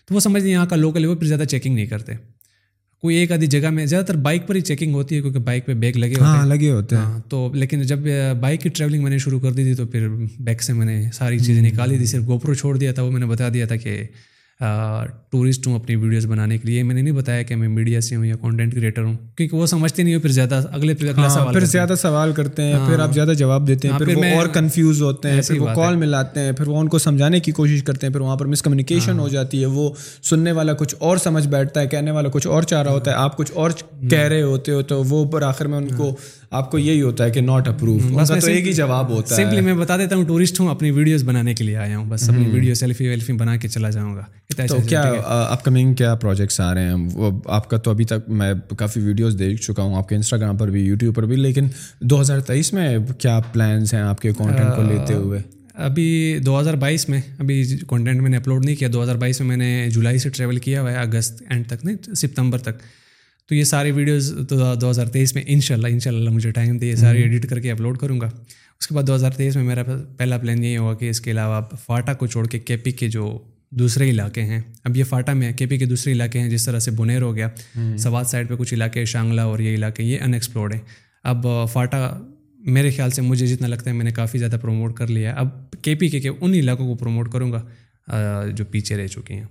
تو 0.08 0.14
وہ 0.14 0.20
سمجھتے 0.20 0.48
ہیں 0.48 0.54
یہاں 0.54 0.66
کا 0.66 0.76
لوکل 0.76 1.02
ہے 1.02 1.08
وہ 1.08 1.14
پھر 1.14 1.26
زیادہ 1.26 1.44
چیکنگ 1.44 1.74
نہیں 1.74 1.86
کرتے۔ 1.86 2.12
کوئی 3.02 3.16
ایک 3.16 3.32
آدھی 3.32 3.46
جگہ 3.46 3.70
میں 3.70 3.86
زیادہ 3.86 4.04
تر 4.04 4.16
بائک 4.16 4.46
پر 4.46 4.54
ہی 4.54 4.60
چیکنگ 4.60 4.94
ہوتی 4.94 5.16
ہے 5.16 5.20
کیونکہ 5.20 5.38
بائک 5.38 5.66
پہ 5.66 5.74
بیگ 5.74 5.96
لگے 5.96 6.14
ہوتے 6.14 6.38
ہیں۔ 6.38 6.46
لگے 6.46 6.70
ہوتے 6.70 6.96
ہیں۔ 6.96 7.20
تو 7.28 7.50
لیکن 7.54 7.82
جب 7.82 7.98
بائک 8.40 8.60
کی 8.60 8.68
ٹریولنگ 8.68 9.02
میں 9.02 9.10
نے 9.10 9.18
شروع 9.18 9.40
کر 9.40 9.52
دی 9.52 9.64
تھی 9.64 9.74
تو 9.74 9.86
پھر 9.86 10.08
بیگ 10.38 10.56
سے 10.62 10.72
میں 10.72 10.86
نے 10.86 11.04
ساری 11.14 11.38
چیزیں 11.38 11.62
نکالی 11.62 11.96
تھی 11.96 12.06
صرف 12.06 12.26
گوپرو 12.26 12.54
چھوڑ 12.54 12.76
دیا 12.76 12.92
تھا 12.92 13.02
وہ 13.02 13.10
میں 13.10 13.20
نے 13.20 13.26
بتا 13.26 13.48
دیا 13.54 13.66
تھا 13.66 13.76
کہ 13.76 14.02
ٹورسٹ 14.60 15.66
ہوں 15.66 15.74
اپنی 15.74 15.94
ویڈیوز 15.96 16.26
بنانے 16.26 16.56
کے 16.58 16.68
لیے۔ 16.68 16.82
میں 16.82 16.94
نے 16.94 17.02
نہیں 17.02 17.14
بتایا 17.14 17.42
کہ 17.42 17.56
میں 17.56 17.68
میڈیا 17.68 18.00
سے 18.00 18.16
ہوں 18.16 18.24
یا 18.24 18.36
کانٹینٹ 18.36 18.74
کریٹر 18.74 19.02
ہوں 19.02 19.14
کیونکہ 19.36 19.56
وہ 19.56 19.66
سمجھتے 19.66 20.02
نہیں 20.02 20.14
ہو 20.14 20.20
پھر 20.20 20.30
زیادہ 20.30 20.60
اگلے 20.72 20.94
پھر 20.94 21.08
اگلا 21.08 21.28
سوال 21.28 21.54
پھر 21.54 21.64
زیادہ 21.64 21.94
سوال 22.00 22.32
کرتے 22.32 22.62
ہیں 22.62 22.78
پھر 22.86 22.98
آپ 22.98 23.14
زیادہ 23.14 23.32
جواب 23.38 23.66
دیتے 23.68 23.88
ہیں 23.88 23.98
پھر 23.98 24.16
وہ 24.16 24.24
اور 24.34 24.46
کنفیوز 24.46 25.02
ہوتے 25.02 25.30
ہیں 25.30 25.42
پھر 25.42 25.60
وہ 25.60 25.74
کال 25.74 25.96
ملاتے 25.96 26.40
ہیں 26.40 26.52
پھر 26.52 26.68
وہ 26.68 26.80
ان 26.80 26.88
کو 26.88 26.98
سمجھانے 26.98 27.40
کی 27.40 27.52
کوشش 27.52 27.82
کرتے 27.82 28.06
ہیں 28.06 28.12
پھر 28.12 28.20
وہاں 28.20 28.36
پر 28.36 28.46
مس 28.46 28.62
کمیونیکیشن 28.62 29.18
ہو 29.18 29.28
جاتی 29.28 29.60
ہے 29.60 29.66
وہ 29.66 29.90
سننے 30.22 30.52
والا 30.52 30.72
کچھ 30.72 30.94
اور 30.98 31.16
سمجھ 31.16 31.48
بیٹھتا 31.48 31.80
ہے 31.80 31.86
کہنے 31.86 32.10
والا 32.10 32.28
کچھ 32.28 32.46
اور 32.46 32.62
چاہ 32.62 32.82
رہا 32.82 32.90
ہوتا 32.90 33.10
ہے 33.10 33.16
آپ 33.16 33.36
کچھ 33.36 33.52
اور 33.54 33.70
کہہ 34.10 34.18
رہے 34.18 34.42
ہوتے 34.42 34.72
ہو 34.72 34.82
تو 34.82 35.02
وہ 35.04 35.24
پر 35.24 35.42
آخر 35.42 35.66
میں 35.66 35.78
ان 35.78 35.88
کو 35.96 36.14
آپ 36.50 36.70
کو 36.70 36.78
یہی 36.78 37.02
ہوتا 37.02 37.24
ہے 37.24 37.30
کہ 37.30 37.40
ناٹ 37.40 37.68
اپروو 37.68 37.98
تو 38.28 38.46
ایک 38.46 38.66
ہی 38.66 38.72
جواب 38.72 39.10
ہوتا 39.10 39.36
ہے۔ 39.36 39.42
سمپلی 39.42 39.60
میں 39.60 39.74
بتا 39.74 39.96
دیتا 39.96 40.16
ہوں 40.16 40.24
ٹورسٹ 40.24 40.60
ہوں 40.60 40.68
اپنی 40.68 40.90
ویڈیوز 40.90 41.24
بنانے 41.24 41.54
کے 41.54 41.64
لیے 41.64 41.76
آیا 41.76 41.98
ہوں 41.98 42.04
بس 42.08 42.28
اپنی 42.30 42.50
ویڈیو 42.50 42.74
سیلفی 42.74 43.08
ویلفی 43.08 43.32
بنا 43.32 43.56
کے 43.56 43.68
چلا 43.68 43.90
جاؤں 43.90 44.14
گا۔ 44.16 44.22
تو 44.50 44.80
کیا 44.88 45.02
اپ 45.24 45.64
کمنگ 45.64 45.94
کیا 45.94 46.14
پروجیکٹس 46.14 46.60
آ 46.60 46.74
رہے 46.74 46.90
ہیں؟ 46.90 46.94
آپ 47.46 47.70
کا 47.70 47.76
تو 47.76 47.90
ابھی 47.90 48.04
تک 48.04 48.28
میں 48.28 48.54
کافی 48.78 49.00
ویڈیوز 49.00 49.38
دیکھ 49.38 49.62
چکا 49.62 49.82
ہوں 49.82 49.96
آپ 49.96 50.08
کے 50.08 50.14
انسٹاگرام 50.14 50.56
پر 50.56 50.70
بھی 50.70 50.82
یوٹیوب 50.82 51.14
پر 51.14 51.22
بھی 51.22 51.36
لیکن 51.36 51.68
دو 52.00 52.20
ہزار 52.20 52.40
تیئیس 52.40 52.72
میں 52.72 52.98
کیا 53.18 53.40
پلانس 53.52 53.94
ہیں 53.94 54.00
آپ 54.00 54.20
کے 54.20 54.32
کانٹینٹ 54.38 54.76
کو 54.76 54.82
لیتے 54.82 55.14
ہوئے؟ 55.14 55.40
ابھی 55.74 56.38
دو 56.46 56.60
ہزار 56.60 56.74
بائیس 56.74 57.08
میں 57.08 57.20
ابھی 57.38 57.78
کانٹینٹ 57.86 58.20
میں 58.20 58.30
نے 58.30 58.36
اپلوڈ 58.36 58.64
نہیں 58.64 58.76
کیا 58.76 58.88
دو 58.92 59.02
ہزار 59.02 59.16
بائیس 59.16 59.40
میں 59.40 59.48
میں 59.48 59.56
نے 59.56 59.90
جولائی 59.90 60.18
سے 60.18 60.28
ٹریول 60.28 60.56
کیا 60.56 60.82
ہوا 60.82 60.92
ہے 60.92 60.96
اگست 60.96 61.42
اینڈ 61.50 61.66
تک 61.66 61.84
نہیں 61.84 62.14
ستمبر 62.14 62.58
تک۔ 62.58 62.78
تو 63.48 63.54
یہ 63.54 63.64
ساری 63.64 63.90
ویڈیوز 63.90 64.32
تو 64.48 64.74
دو 64.74 64.90
ہزار 64.90 65.06
تیئیس 65.06 65.34
میں 65.34 65.42
ان 65.46 65.60
شاء 65.60 65.74
اللہ 65.74 65.88
ان 65.88 66.00
شاء 66.00 66.10
اللہ 66.10 66.30
مجھے 66.30 66.50
ٹائم 66.50 66.78
دے 66.78 66.86
یہ 66.86 66.94
ساری 66.94 67.22
ایڈٹ 67.22 67.46
کر 67.46 67.60
کے 67.60 67.70
اپلوڈ 67.70 67.98
کروں 67.98 68.20
گا۔ 68.20 68.26
اس 68.80 68.86
کے 68.86 68.94
بعد 68.94 69.02
دو 69.02 69.14
ہزار 69.14 69.30
تیئیس 69.30 69.56
میں 69.56 69.64
میرا 69.64 69.82
پہلا 70.16 70.38
پلان 70.38 70.64
یہ 70.64 70.78
ہوگا 70.78 70.94
کہ 70.94 71.10
اس 71.10 71.20
کے 71.20 71.30
علاوہ 71.30 71.60
فاٹا 71.86 72.14
کو 72.14 72.26
چھوڑ 72.26 72.46
کے 72.46 72.58
کے 72.58 72.76
پی 72.76 72.90
کے 72.90 73.08
جو 73.08 73.38
دوسرے 73.78 74.10
علاقے 74.10 74.42
ہیں۔ 74.42 74.60
اب 74.84 74.96
یہ 74.96 75.04
فاٹا 75.04 75.32
میں 75.32 75.52
کے 75.52 75.66
پی 75.66 75.78
کے 75.78 75.86
دوسرے 75.86 76.12
علاقے 76.12 76.40
ہیں 76.40 76.50
جس 76.50 76.64
طرح 76.64 76.78
سے 76.78 76.90
بنیر 76.90 77.22
ہو 77.22 77.36
گیا 77.36 77.48
سوات 77.98 78.26
سائڈ 78.26 78.48
پہ 78.48 78.54
کچھ 78.58 78.74
علاقے 78.74 79.04
شانگلہ 79.04 79.40
اور 79.40 79.58
یہ 79.58 79.74
علاقے 79.74 80.02
یہ 80.02 80.18
ان 80.20 80.34
ایکسپلورڈ 80.34 80.74
ہیں۔ 80.74 80.80
اب 81.24 81.46
فاٹا 81.72 82.18
میرے 82.58 82.90
خیال 82.90 83.10
سے 83.10 83.22
مجھے 83.22 83.46
جتنا 83.46 83.66
لگتا 83.66 83.90
ہے 83.90 83.96
میں 83.96 84.04
نے 84.04 84.10
کافی 84.10 84.38
زیادہ 84.38 84.56
پروموٹ 84.62 84.94
کر 84.94 85.06
لیا 85.06 85.30
ہے۔ 85.30 85.34
اب 85.34 85.70
کے 85.82 85.94
پی 85.94 86.08
کے 86.08 86.28
ان 86.28 86.54
علاقوں 86.54 86.86
کو 86.86 86.94
پروموٹ 86.94 87.32
کروں 87.32 87.52
گا 87.52 87.62
جو 88.54 88.64
پیچھے 88.64 88.96
رہ 88.96 89.06
چکے 89.06 89.34
ہیں۔ 89.34 89.44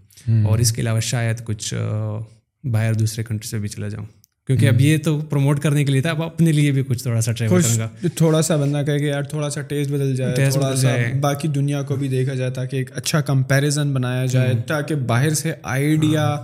اور 0.45 0.59
اس 0.59 0.71
کے 0.71 0.81
علاوہ 0.81 0.99
شاید 0.99 1.43
کچھ 1.43 1.73
باہر 2.63 2.93
دوسرے 2.93 3.23
کنٹری 3.23 3.49
سے 3.49 3.59
بھی 3.59 3.67
چلا 3.67 3.87
جاؤں۔ 3.87 4.05
کیونکہ 4.47 4.67
اب 4.67 4.81
یہ 4.81 4.97
تو 4.97 5.19
پروموٹ 5.19 5.59
کرنے 5.59 5.85
کے 5.85 5.91
لیے 5.91 6.01
تھا 6.01 6.09
اب 6.09 6.23
اپنے 6.23 6.51
لیے 6.51 6.71
بھی 6.71 6.83
کچھ 6.87 7.03
تھوڑا 7.03 7.21
سا 7.21 7.31
ٹرائی 7.31 7.49
کروں 7.49 7.79
گا۔ 7.79 7.89
تھوڑا 8.15 8.41
سا 8.41 8.55
بندہ 8.55 8.81
کہے 8.85 8.99
کہ 8.99 9.03
یار 9.03 9.23
تھوڑا 9.23 9.49
سا 9.49 9.61
ٹیسٹ 9.61 9.91
بدل 9.91 10.15
جائے 10.15 10.35
ٹیسٹ 10.35 10.57
بدل 10.57 10.81
جائے۔ 10.81 11.13
باقی 11.21 11.47
دنیا 11.47 11.81
کو 11.81 11.95
بھی 11.95 12.07
دیکھا 12.07 12.33
جائے 12.33 12.51
تاکہ 12.51 12.75
ایک 12.75 12.97
اچھا 12.97 13.21
کمپیریزن 13.21 13.93
بنایا 13.93 14.25
جائے 14.25 14.53
تاکہ 14.67 14.95
باہر 14.95 15.33
سے 15.33 15.53
آئیڈیا 15.63 16.35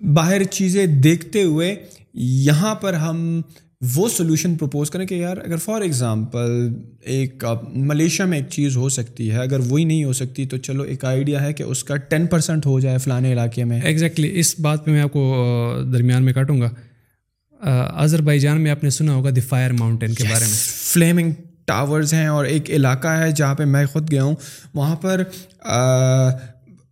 باہر 0.00 0.44
چیزیں 0.44 0.86
دیکھتے 0.86 1.42
ہوئے 1.42 1.74
یہاں 2.14 2.74
پر 2.74 2.94
ہم 2.94 3.42
وہ 3.80 4.08
سولوشن 4.08 4.54
پروپوز 4.54 4.90
کریں 4.90 5.06
کہ 5.06 5.14
یار 5.14 5.36
اگر 5.36 5.56
فار 5.56 5.80
ایگزامپل 5.80 6.68
ایک 7.00 7.44
ملیشیا 7.74 8.26
میں 8.26 8.38
ایک 8.38 8.48
چیز 8.50 8.76
ہو 8.76 8.88
سکتی 8.88 9.30
ہے 9.30 9.36
اگر 9.36 9.58
وہی 9.58 9.84
نہیں 9.84 10.04
ہو 10.04 10.12
سکتی 10.12 10.46
تو 10.46 10.56
چلو 10.56 10.82
ایک 10.82 11.04
آئیڈیا 11.04 11.42
ہے 11.42 11.52
کہ 11.52 11.62
اس 11.62 11.84
کا 11.84 11.96
ٹین 11.96 12.26
پرسینٹ 12.26 12.66
ہو 12.66 12.80
جائے 12.80 12.98
فلانے 12.98 13.32
علاقے 13.32 13.64
میں۔ 13.64 13.80
ایگزیکٹلی 13.80 14.38
اس 14.40 14.60
بات 14.60 14.84
پہ 14.84 14.90
میں 14.90 15.00
آپ 15.00 15.12
کو 15.12 15.22
درمیان 15.92 16.24
میں 16.24 16.32
کاٹوں 16.32 16.60
گا۔ 16.60 16.70
اظہر 17.96 18.20
بائی 18.22 18.40
جان 18.40 18.60
میں 18.60 18.70
آپ 18.70 18.84
نے 18.84 18.90
سنا 18.90 19.14
ہوگا 19.14 19.30
دی 19.36 19.40
فائر 19.40 19.70
ماؤنٹین 19.70 20.14
کے 20.14 20.24
بارے 20.24 20.44
میں۔ 20.44 20.58
فلیمنگ 20.92 21.32
ٹاورز 21.64 22.14
ہیں 22.14 22.26
اور 22.26 22.44
ایک 22.44 22.70
علاقہ 22.70 23.08
ہے 23.08 23.32
جہاں 23.32 23.54
پہ 23.54 23.64
میں 23.64 23.86
خود 23.86 24.10
گیا 24.10 24.22
ہوں۔ 24.22 24.34
وہاں 24.74 24.96
پر 24.96 25.22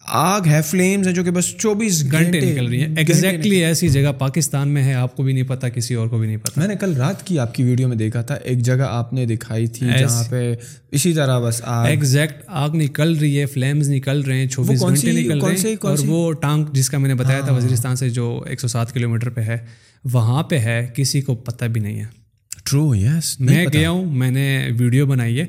آگ 0.08 0.40
ہے 0.46 0.60
فلیمز 0.62 1.06
ہیں 1.06 1.14
جو 1.14 1.24
کہ 1.24 1.30
بس 1.30 1.56
چوبیس 1.56 2.12
گھنٹے 2.12 2.40
نکل 2.40 2.66
رہی 2.66 2.80
ہیں 2.80 2.94
ایگزیکٹلی 2.96 3.64
ایسی 3.64 3.88
جگہ 3.88 4.12
پاکستان 4.18 4.68
میں 4.68 4.82
ہے 4.82 4.94
آپ 4.94 5.16
کو 5.16 5.22
بھی 5.22 5.32
نہیں 5.32 5.42
پتا 5.42 5.68
کسی 5.68 5.94
اور 5.94 6.06
کو 6.08 6.18
بھی 6.18 6.26
نہیں 6.26 6.36
پتا۔ 6.36 6.60
میں 6.60 6.68
نے 6.68 6.74
کل 6.80 6.96
رات 6.96 7.26
کی 7.26 7.38
آپ 7.38 7.54
کی 7.54 7.62
ویڈیو 7.62 7.88
میں 7.88 7.96
دیکھا 7.96 8.22
تھا 8.22 8.34
ایک 8.34 8.58
جگہ 8.58 8.86
آپ 8.88 9.12
نے 9.12 9.26
دکھائی 9.26 9.66
تھی 9.66 9.86
جہاں 9.98 10.24
پہ 10.30 10.54
اسی 10.90 11.12
طرح 11.12 11.38
بس 11.40 11.62
ایگزیکٹ 11.64 12.42
آگ 12.46 12.70
نکل 12.74 13.16
رہی 13.16 13.40
ہے 13.40 13.46
فلیمز 13.46 13.90
نکل 13.90 14.20
رہے 14.20 14.36
ہیں 14.36 14.46
چوبیس 14.46 14.82
گھنٹے 14.82 15.12
نکل 15.12 15.38
رہے 15.40 15.68
ہیں۔ 15.68 15.76
اور 15.80 15.98
وہ 16.06 16.32
ٹانک 16.32 16.72
جس 16.72 16.90
کا 16.90 16.98
میں 16.98 17.08
نے 17.08 17.14
بتایا 17.14 17.40
تھا 17.40 17.50
ہاں۔ 17.50 17.56
وزیرستان 17.56 17.96
سے 17.96 18.10
جو 18.10 18.44
ایک 18.46 18.60
سو 18.60 18.68
سات 18.68 18.92
کلو 18.92 19.08
میٹر 19.08 19.28
پہ 19.28 19.40
ہے 19.40 19.58
وہاں 20.04 20.42
پہ 20.42 20.58
ہے 20.58 20.86
کسی 20.94 21.20
کو 21.20 21.34
پتہ 21.34 21.64
بھی 21.64 21.80
نہیں 21.80 22.00
ہے۔ 22.00 22.26
ٹرو 22.64 22.94
یس 22.94 23.40
میں 23.40 23.66
گیا 23.72 23.90
ہوں 23.90 24.04
میں 24.04 24.30
نے 24.30 24.68
ویڈیو 24.78 25.06
بنائی 25.06 25.40
ہے۔ 25.40 25.46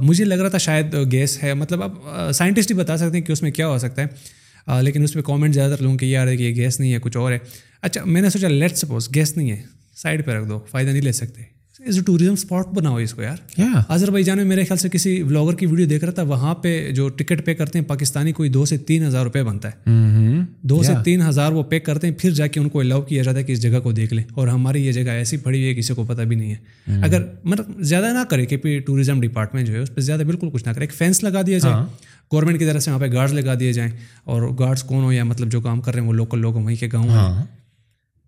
مجھے 0.00 0.24
لگ 0.24 0.34
رہا 0.34 0.48
تھا 0.48 0.58
شاید 0.58 0.96
گیس 1.12 1.42
ہے۔ 1.42 1.54
مطلب 1.54 1.82
آپ 1.82 1.92
سائنٹسٹ 2.32 2.70
ہی 2.70 2.76
بتا 2.76 2.96
سکتے 2.96 3.18
ہیں 3.18 3.24
کہ 3.24 3.32
اس 3.32 3.42
میں 3.42 3.50
کیا 3.50 3.68
ہو 3.68 3.78
سکتا 3.78 4.02
ہے۔ 4.02 4.06
لیکن 4.82 5.02
اس 5.02 5.12
پہ 5.12 5.20
کامنٹ 5.20 5.54
زیادہ 5.54 5.72
تر 5.72 5.82
لوگوں 5.82 5.98
کہ 5.98 6.06
یار 6.06 6.26
ہے 6.26 6.36
کہ 6.36 6.42
یہ 6.42 6.54
گیس 6.54 6.80
نہیں 6.80 6.92
ہے، 6.92 6.98
کچھ 6.98 7.16
اور 7.16 7.32
ہے۔ 7.32 7.38
اچھا 7.82 8.04
میں 8.04 8.22
نے 8.22 8.30
سوچا 8.30 8.48
لیٹ 8.48 8.76
سپوز 8.76 9.08
گیس 9.14 9.36
نہیں 9.36 9.50
ہے۔ 9.50 9.62
سائڈ 9.96 10.26
پہ 10.26 10.30
رکھ 10.30 10.48
دو، 10.48 10.60
فائدہ 10.70 10.90
نہیں 10.90 11.02
لے 11.02 11.12
سکتے۔ 11.12 11.53
ایز 11.84 11.96
اے 11.98 12.02
ٹوریزم 12.04 12.32
اسپاٹ 12.32 12.68
بناؤ 12.74 12.96
اس 12.96 13.12
کو 13.14 13.22
یار. 13.22 13.36
اظہر 13.88 14.10
بھائی 14.10 14.24
جان 14.24 14.36
میں 14.36 14.44
میرے 14.46 14.64
خیال 14.64 14.78
سے 14.78 14.88
کسی 14.88 15.22
بلاگر 15.22 15.54
کی 15.54 15.66
ویڈیو 15.66 15.86
دیکھ 15.86 16.04
رہا 16.04 16.12
تھا 16.12 16.22
وہاں 16.22 16.54
پہ 16.54 16.90
جو 16.92 17.08
ٹکٹ 17.08 17.44
پے 17.46 17.54
کرتے 17.54 17.78
ہیں 17.78 17.86
پاکستانی 17.86 18.32
کوئی 18.32 18.48
دو 18.50 18.64
سے 18.64 18.76
تین 18.86 19.06
ہزار 19.06 19.24
روپے 19.24 19.42
بنتا 19.42 19.68
ہے. 19.68 20.40
دو 20.62 20.82
سے 20.82 20.92
تین 21.04 21.22
ہزار 21.22 21.52
وہ 21.52 21.62
پے 21.62 21.78
کرتے 21.80 22.06
ہیں 22.06 22.14
پھر 22.18 22.30
جا 22.32 22.46
کے 22.46 22.60
ان 22.60 22.68
کو 22.68 22.80
الاؤ 22.80 23.02
کیا 23.02 23.22
جاتا 23.22 23.38
ہے 23.38 23.44
کہ 23.44 23.52
اس 23.52 23.62
جگہ 23.62 23.80
کو 23.80 23.92
دیکھ 23.92 24.14
لیں. 24.14 24.24
اور 24.34 24.48
ہماری 24.48 24.86
یہ 24.86 24.92
جگہ 24.92 25.10
ایسی 25.10 25.36
پڑی 25.36 25.58
ہوئی 25.58 25.68
ہے 25.68 25.74
کسی 25.74 25.94
کو 25.94 26.04
پتہ 26.04 26.22
بھی 26.22 26.36
نہیں 26.36 26.50
ہے. 26.50 27.00
اگر 27.02 27.22
مطلب 27.44 27.82
زیادہ 27.82 28.12
نہ 28.12 28.24
کرے 28.30 28.46
کہ 28.46 28.78
ٹوریزم 28.86 29.20
ڈپارٹمنٹ 29.20 29.66
جو 29.66 29.74
ہے 29.74 29.78
اس 29.78 29.94
پہ 29.94 30.00
زیادہ 30.00 30.22
بالکل 30.26 30.50
کچھ 30.52 30.66
نہ 30.66 30.72
کرے. 30.72 30.84
ایک 30.84 30.94
فینس 30.94 31.22
لگا 31.24 31.42
دیا 31.46 31.58
جائے 31.58 31.74
گورنمنٹ 32.32 32.58
کی 32.58 32.66
طرف 32.66 32.82
سے 32.82 32.90
وہاں 32.90 33.00
پہ 33.00 33.12
گارڈس 33.12 33.32
لگا 33.34 33.54
دیے 33.60 33.72
جائیں. 33.72 33.90
اور 34.24 34.48
گارڈس 34.58 34.82
کون 34.82 35.04
ہو 35.04 35.12
یا 35.12 35.24
مطلب 35.24 35.52
جو 35.52 35.60
کام 35.60 35.80
کر 35.80 35.92
رہے 35.92 36.00
ہیں 36.00 36.08
وہ 36.08 36.14
لوکل 36.14 36.38
لوگ 36.38 36.54
وہیں 36.54 36.76
کے 36.76 36.88
گاؤں 36.92 37.08
ہیں. 37.08 37.44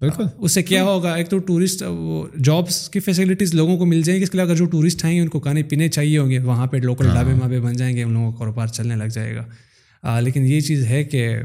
بالکل۔ 0.01 0.25
اس 0.39 0.53
سے 0.53 0.63
کیا 0.63 0.83
ہوگا؟ 0.85 1.15
ایک 1.15 1.29
تو 1.29 1.39
ٹورسٹ 1.39 1.83
وہ 1.87 2.27
جابس 2.45 2.89
کی 2.89 3.01
فیسلٹیز 3.01 3.55
لوگوں 3.55 3.79
کو 3.79 3.87
مل 3.87 4.03
جائیں 4.03 4.19
گی 4.19 4.25
اس 4.25 4.31
کے 4.31 4.37
علاوہ 4.37 4.49
اگر 4.49 4.57
جو 4.57 4.65
ٹورسٹ 4.65 5.05
آئیں 5.05 5.17
گے 5.17 5.23
ان 5.23 5.29
کو 5.29 5.41
کھانے 5.41 5.63
پینے 5.63 5.89
چاہیے 5.89 6.19
ہوں 6.19 6.31
گے۔ 6.31 6.39
وہاں 6.39 6.67
پہ 6.67 6.77
لوکل 6.77 7.05
ڈھابے 7.05 7.35
مابے 7.35 7.61
بن 7.61 7.73
جائیں 7.73 7.97
گے 7.97 8.03
ان 8.03 8.13
لوگوں 8.13 8.33
کا 8.33 8.39
کاروبار 8.39 8.67
چلنے 8.67 8.97
لگ 8.97 9.05
جائے 9.05 9.37
گا۔ 9.37 10.21
لیکن 10.21 10.47
یہ 10.47 10.61
چیز 10.61 10.87
ہے 10.87 11.05
کہ 11.05 11.37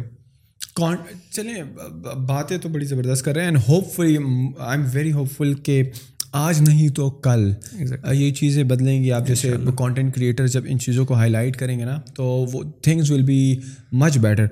چلیں 1.31 1.63
باتیں 2.27 2.57
تو 2.57 2.69
بڑی 2.69 2.85
زبردست 2.85 3.25
کر 3.25 3.33
رہے 3.33 3.41
ہیں 3.41 3.47
and 3.47 3.59
hopefully 3.95 4.17
I 4.59 4.79
am 4.79 4.87
very 4.93 5.11
hopeful 5.37 5.53
کہ 5.53 5.83
آج 6.31 6.61
نہیں 6.61 6.89
تو 6.89 7.09
کل۔ 7.09 7.51
یہ 8.11 8.31
چیزیں 8.33 8.63
بدلیں 8.63 9.03
گی۔ 9.03 9.11
آپ 9.11 9.27
جیسے 9.27 9.53
کانٹینٹ 9.77 10.15
کریٹر 10.15 10.47
جب 10.47 10.61
ان 10.67 10.79
چیزوں 10.79 11.05
کو 11.05 11.13
ہائی 11.13 11.31
لائٹ 11.31 11.57
کریں 11.57 11.79
گے 11.79 11.85
نا 11.85 11.99
تو 12.15 12.23
وہ 12.25 12.63
things 12.81 13.11
will 13.11 13.21
be 13.21 13.59
much 13.91 14.17
better 14.17 14.45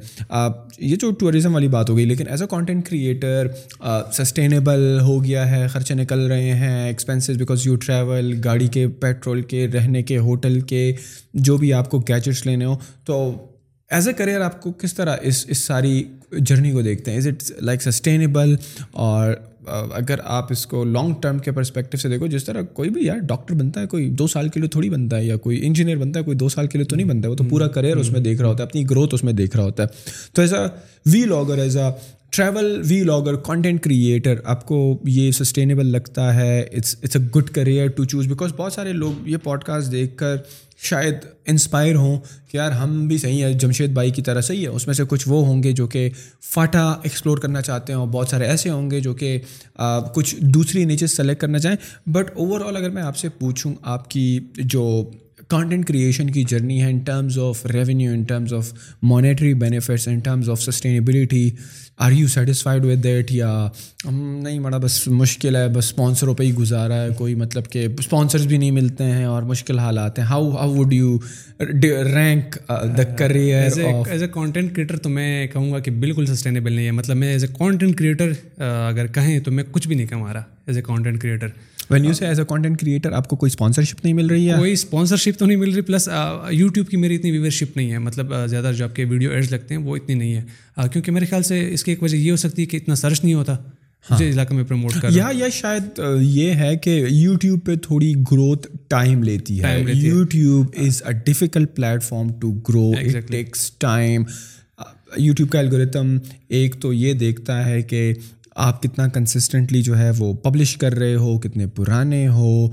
یہ 0.78 0.96
جو 0.96 1.12
ٹورزم 1.12 1.54
والی 1.54 1.68
بات 1.68 1.90
ہو 1.90 1.98
گئی 1.98 2.06
لیکن 2.06 2.28
as 2.28 2.42
a 2.42 2.48
content 2.52 2.90
creator 2.90 3.48
sustainable 4.14 5.00
ہو 5.02 5.24
گیا 5.24 5.52
ہے 5.52 5.68
خرچے 5.68 5.94
نکل 5.94 6.20
رہے 6.20 6.52
ہیں 6.52 6.88
ایکسپینسز 6.88 7.38
بیکاز 7.38 7.68
یو 7.68 7.76
ٹریول 7.76 8.42
گاڑی 8.46 8.68
کے 8.68 8.88
پیٹرول 8.88 9.42
کے 9.42 9.68
رہنے 9.68 10.04
کے 10.04 10.18
ہوٹل 10.18 10.62
کے 10.62 10.96
جو 11.34 11.58
بھی 11.58 11.74
آپ 11.74 11.90
کو 11.90 12.00
گیجٹس 12.00 12.46
لینے 12.46 12.66
ہو 12.66 12.76
تو 13.06 13.36
ایز 13.90 14.08
اے 14.08 14.14
کریئر 14.14 14.42
آپ 14.42 14.62
کو 14.62 14.72
کس 14.72 14.94
طرح 14.94 15.16
اس 15.22 15.46
اس 15.48 15.58
ساری 15.58 16.04
جرنی 16.32 16.72
کو 16.72 16.82
دیکھتے 16.82 17.12
ہیں؟ 17.12 17.18
از 17.18 17.28
اٹ 17.28 17.44
لائک 17.62 17.82
سسٹینیبل 17.82 18.56
اور 18.92 19.34
اگر 19.72 20.20
آپ 20.24 20.52
اس 20.52 20.66
کو 20.66 20.84
لانگ 20.84 21.14
ٹرم 21.22 21.40
کے 21.40 21.52
پرسپیکٹو 21.52 21.98
سے 21.98 22.10
دیکھو 22.10 22.28
جس 22.28 22.44
طرح 22.44 22.62
کوئی 22.62 22.90
بھی 22.90 23.06
یار 23.06 23.18
ڈاکٹر 23.18 23.56
بنتا 23.56 23.82
ہے 23.82 23.88
کوئی 23.88 24.10
دو 24.10 24.28
سال 24.28 24.50
کے 24.50 24.60
لیے 24.60 24.70
تھوڑی 24.70 24.90
بنتا 24.90 25.18
ہے 25.18 25.24
یا 25.26 25.38
کوئی 25.38 25.68
انجینئر 25.68 25.98
بنتا 25.98 26.20
ہے 26.20 26.26
کوئی 26.26 26.38
دو 26.38 26.50
سال 26.50 26.68
کے 26.68 26.78
لیے 26.78 26.86
تو 26.86 26.96
نہیں 26.96 27.08
بنتا 27.08 27.28
ہے 27.28 27.32
وہ 27.32 27.36
تو 27.36 27.44
پورا 27.44 27.68
کریئر 27.68 27.98
اس 27.98 28.12
میں 28.12 28.20
دیکھ 28.20 28.42
رہا 28.42 28.50
ہوتا 28.50 28.64
ہے 28.64 28.68
اپنی 28.68 28.90
گروتھ 28.90 29.14
اس 29.14 29.24
میں 29.24 29.34
دیکھ 29.34 29.56
رہا 29.58 29.64
ہوتا 29.64 29.84
ہے۔ 29.84 29.88
تو 30.34 30.42
as 30.42 30.54
a 30.54 30.66
vlogger 31.26 31.58
as 31.58 31.78
a 31.78 32.19
travel 32.34 32.82
vlogger 33.04 33.36
content 33.36 33.84
creator 33.84 34.36
آپ 34.44 34.66
کو 34.66 34.78
یہ 35.06 35.32
سسٹینیبل 35.32 35.86
لگتا 35.86 36.34
ہے 36.36 36.60
it's 36.62 36.96
it's 37.04 37.16
a 37.16 37.22
good 37.36 37.50
career 37.50 37.88
to 37.88 38.04
choose 38.06 38.28
because 38.28 38.54
بہت 38.58 38.74
سارے 38.74 38.94
لوگ 38.94 39.28
یہ 39.28 39.38
پوڈ 39.38 39.64
کاسٹ 39.64 39.92
دیکھ 39.92 40.18
کر 40.18 40.36
شاید 40.82 41.16
انسپائر 41.46 41.96
ہوں 41.96 42.18
کہ 42.52 42.58
یار 42.58 42.72
ہم 42.72 43.08
بھی 43.08 43.18
صحیح 43.18 43.46
ہیں 43.46 43.54
جمشید 43.54 43.94
بھائی 43.94 44.12
کی 44.12 44.22
طرح 44.22 44.42
صحیح 44.42 44.62
ہے 44.62 44.68
اس 44.68 44.88
میں 44.88 44.94
سے 44.94 45.04
کچھ 45.10 45.28
وہ 45.28 45.46
ہوں 45.46 45.64
گے 45.64 45.72
جو 45.72 45.88
کہ 45.88 46.10
فاٹا 46.54 46.90
ایکسپلور 47.04 47.38
کرنا 47.38 47.62
چاہتے 47.62 47.94
ہیں 47.94 48.00
اور 48.00 48.08
بہت 48.08 48.28
سارے 48.28 48.46
ایسے 48.46 48.70
ہوں 48.70 48.92
گے 48.92 49.00
جو 49.00 49.14
کہ 49.14 49.38
کچھ 50.16 50.36
دوسری 50.54 50.86
نیچز 50.86 51.16
سلیکٹ 51.18 51.42
کرنا 51.42 51.60
چاہیں 51.60 52.10
بٹ 52.10 52.32
اوور 52.36 52.62
آل 52.62 52.78
اگر 52.78 52.90
میں 52.90 53.04
آپ 53.04 53.18
سے 53.18 53.30
پوچھوں 53.30 53.74
آپ 53.82 54.10
کی 54.10 54.40
جو 54.56 55.12
کانٹینٹ 55.50 55.88
کریشن 55.88 56.30
کی 56.30 56.44
جرنی 56.44 56.82
ہے 56.82 56.90
in 56.90 56.98
terms 57.00 57.38
of 57.40 57.66
revenue 57.66 58.12
in 58.12 58.24
terms 58.24 58.54
of 58.54 58.72
monetary 59.04 59.54
benefits 59.54 60.08
in 60.08 60.20
terms 60.20 60.50
of 60.50 60.62
sustainability 60.62 61.50
are 61.98 62.12
you 62.12 62.28
satisfied 62.28 62.86
with 62.86 63.04
that 63.04 63.32
یا 63.32 63.68
نہیں 64.06 64.60
مڑا 64.60 64.78
بس 64.78 65.08
مشکل 65.08 65.56
ہے 65.56 65.68
بس 65.70 65.86
اسپانسروں 65.86 66.34
پہ 66.34 66.44
ہی 66.44 66.54
گزارا 66.54 67.02
ہے 67.04 67.10
کوئی 67.18 67.36
مطلب 67.36 67.70
کہ 67.72 67.88
اسپانسرز 68.00 68.46
بھی 68.48 68.58
نہیں 68.58 68.72
ملتے 68.72 69.04
ہیں 69.04 69.26
اور 69.26 69.44
مشکل 69.44 69.80
حالات 69.80 70.20
ہیں. 70.20 70.26
How 70.26 70.50
how 70.52 70.74
would 70.76 70.94
you 70.94 71.18
rank 72.06 72.58
the 72.98 73.04
career 73.18 73.62
as 73.62 74.24
a 74.24 74.28
content 74.28 74.76
creator 74.76 74.98
تو 74.98 75.10
میں 75.10 75.48
کہوں 75.48 75.72
گا 75.72 75.80
کہ 75.80 75.92
بالکل 75.92 76.26
سسٹینیبل 76.26 76.74
نہیں 76.74 76.86
ہے. 76.86 76.92
مطلب 76.92 77.18
میں 77.18 77.32
ایز 77.32 77.44
اے 77.44 77.50
کانٹینٹ 77.58 77.98
کریٹر 77.98 78.32
اگر 78.62 79.08
کہیں 79.08 79.40
تو 79.40 79.52
میں 79.52 79.64
کچھ 79.72 79.88
بھی 79.88 79.96
نہیں 79.96 80.08
کما 80.08 80.34
رہا. 80.34 80.44
As 80.68 80.78
a 80.78 80.84
content 80.84 81.22
creator 81.22 81.48
when 81.90 82.06
you 82.06 82.14
say 82.14 82.26
as 82.26 82.40
a 82.40 82.46
content 82.50 82.80
creator 82.82 83.12
آپ 83.12 83.28
کو 83.28 83.36
کوئی 83.36 83.48
اسپانسرشپ 83.48 84.04
نہیں 84.04 84.14
مل 84.14 84.26
رہی 84.26 84.50
ہے؟ 84.50 84.58
کوئی 84.58 84.72
اسپانسرشپ 84.72 85.40
تو 85.40 85.46
نہیں 85.46 85.58
مل 85.58 85.72
رہی 85.74 85.82
پلس 85.82 86.10
یوٹیوب 86.52 86.88
کی 86.88 86.98
میری 86.98 87.16
اتنی 87.16 87.32
ویورشپ 87.32 87.78
نہیں 87.78 87.92
ہے۔ 87.92 87.98
مطلب 87.98 88.34
زیادہ 88.50 88.72
جو 88.78 88.84
آپ 88.86 88.96
کے 88.96 89.06
ویڈیو 89.06 89.32
ایڈز 89.32 89.52
لگتے 89.54 89.76
ہیں 89.76 89.82
وہ 89.82 89.96
اتنی 89.96 90.16
نہیں 90.16 90.36
ہے۔ 90.36 90.88
کیونکہ 90.92 91.12
میرے 91.12 91.26
خیال 91.26 91.44
سے 91.44 91.74
اس 91.74 91.84
کی 91.84 91.92
ایک 91.92 92.04
وجہ 92.04 92.18
یہ 92.18 92.32
ہو 92.32 92.36
سکتی 92.36 92.62
ہے 92.62 92.68
کہ 92.68 92.78
اتنا 92.78 92.96
سرچ 92.96 93.24
نہیں 93.24 93.34
ہوتا 93.34 93.56
مجھے 94.10 94.26
ہاں۔ 94.26 94.34
علاقے 94.34 94.56
میں 94.56 94.64
پروموٹ 94.64 94.94
کر 95.02 95.10
یا 95.12 95.30
یا 95.34 95.50
شاید 95.50 96.00
یہ 96.22 96.54
ہے 96.54 96.76
کہ 96.76 97.06
یوٹیوب 97.10 97.60
پہ 97.66 97.76
تھوڑی 97.76 98.14
گروتھ 98.32 98.68
ٹائم 98.88 99.24
لیتی 99.24 99.62
ہے۔ 99.64 99.84
YouTube 99.94 100.66
is 100.78 101.02
a 101.06 101.14
difficult 101.26 101.76
platform 102.04 102.28
to 102.40 102.52
grow 102.70 102.92
takes 103.28 103.72
time 103.72 104.24
YouTube 105.18 105.50
کا 105.50 105.60
الگوریتم 105.60 106.18
ایک 106.48 106.76
تو 106.82 106.94
یہ 106.94 107.14
دیکھتا 107.14 107.66
ہے 107.66 107.82
کہ 107.82 108.14
آپ 108.62 108.84
کتنا 108.84 109.08
کنسسٹنٹلی 109.08 109.82
جو 109.82 109.98
ہے 109.98 110.12
وہ 110.18 110.34
پبلش 110.34 110.78
کر 110.78 110.96
رہے 110.96 111.16
ہو 111.16 111.40
کتنے 111.40 111.68
پرانے 111.68 112.28
ہو 112.28 112.68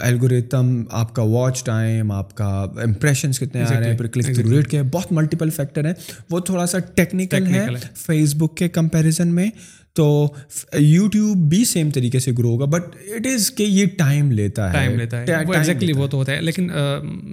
الگوریتم 0.00 0.82
آپ 0.90 1.14
کا 1.14 1.22
واچ 1.22 1.64
ٹائم 1.64 2.12
آپ 2.12 2.34
کا 2.34 2.48
امپریشنس 2.82 3.38
کتنے 3.38 3.62
آ 3.62 3.80
رہے 3.80 3.90
ہیں 3.90 3.96
کلک 3.96 4.34
تھرو 4.34 4.50
ریٹ 4.50 4.70
کے 4.70 4.82
بہت 4.82 5.12
ملٹیپل 5.12 5.50
فیکٹر 5.50 5.86
ہیں۔ 5.86 5.92
وہ 6.30 6.40
تھوڑا 6.40 6.66
سا 6.66 6.78
ٹیکنیکل 6.78 7.46
ہے 7.46 7.66
فیس 7.96 8.34
بک 8.34 8.56
کے 8.56 8.68
کمپیریزن 8.68 9.28
میں 9.28 9.50
تو 9.92 10.32
یوٹیوب 10.78 11.36
بھی 11.36 11.64
سیم 11.64 11.90
طریقے 11.90 12.18
سے 12.18 12.32
گرو 12.38 12.50
ہوگا 12.50 12.64
بٹ 12.64 12.84
اٹ 13.14 13.26
از 13.26 13.50
کہ 13.50 13.62
یہ 13.62 13.86
ٹائم 13.98 14.30
لیتا 14.30 14.68
ہے۔ 14.68 14.72
ٹائم 14.72 14.98
لیتا 14.98 15.20
ہے۔ 15.20 15.24
وہ 15.46 15.54
ایگزیکٹلی 15.54 15.92
وہ 15.92 16.06
تو 16.06 16.16
ہوتا 16.16 16.32
ہے 16.32 16.40
لیکن 16.40 16.68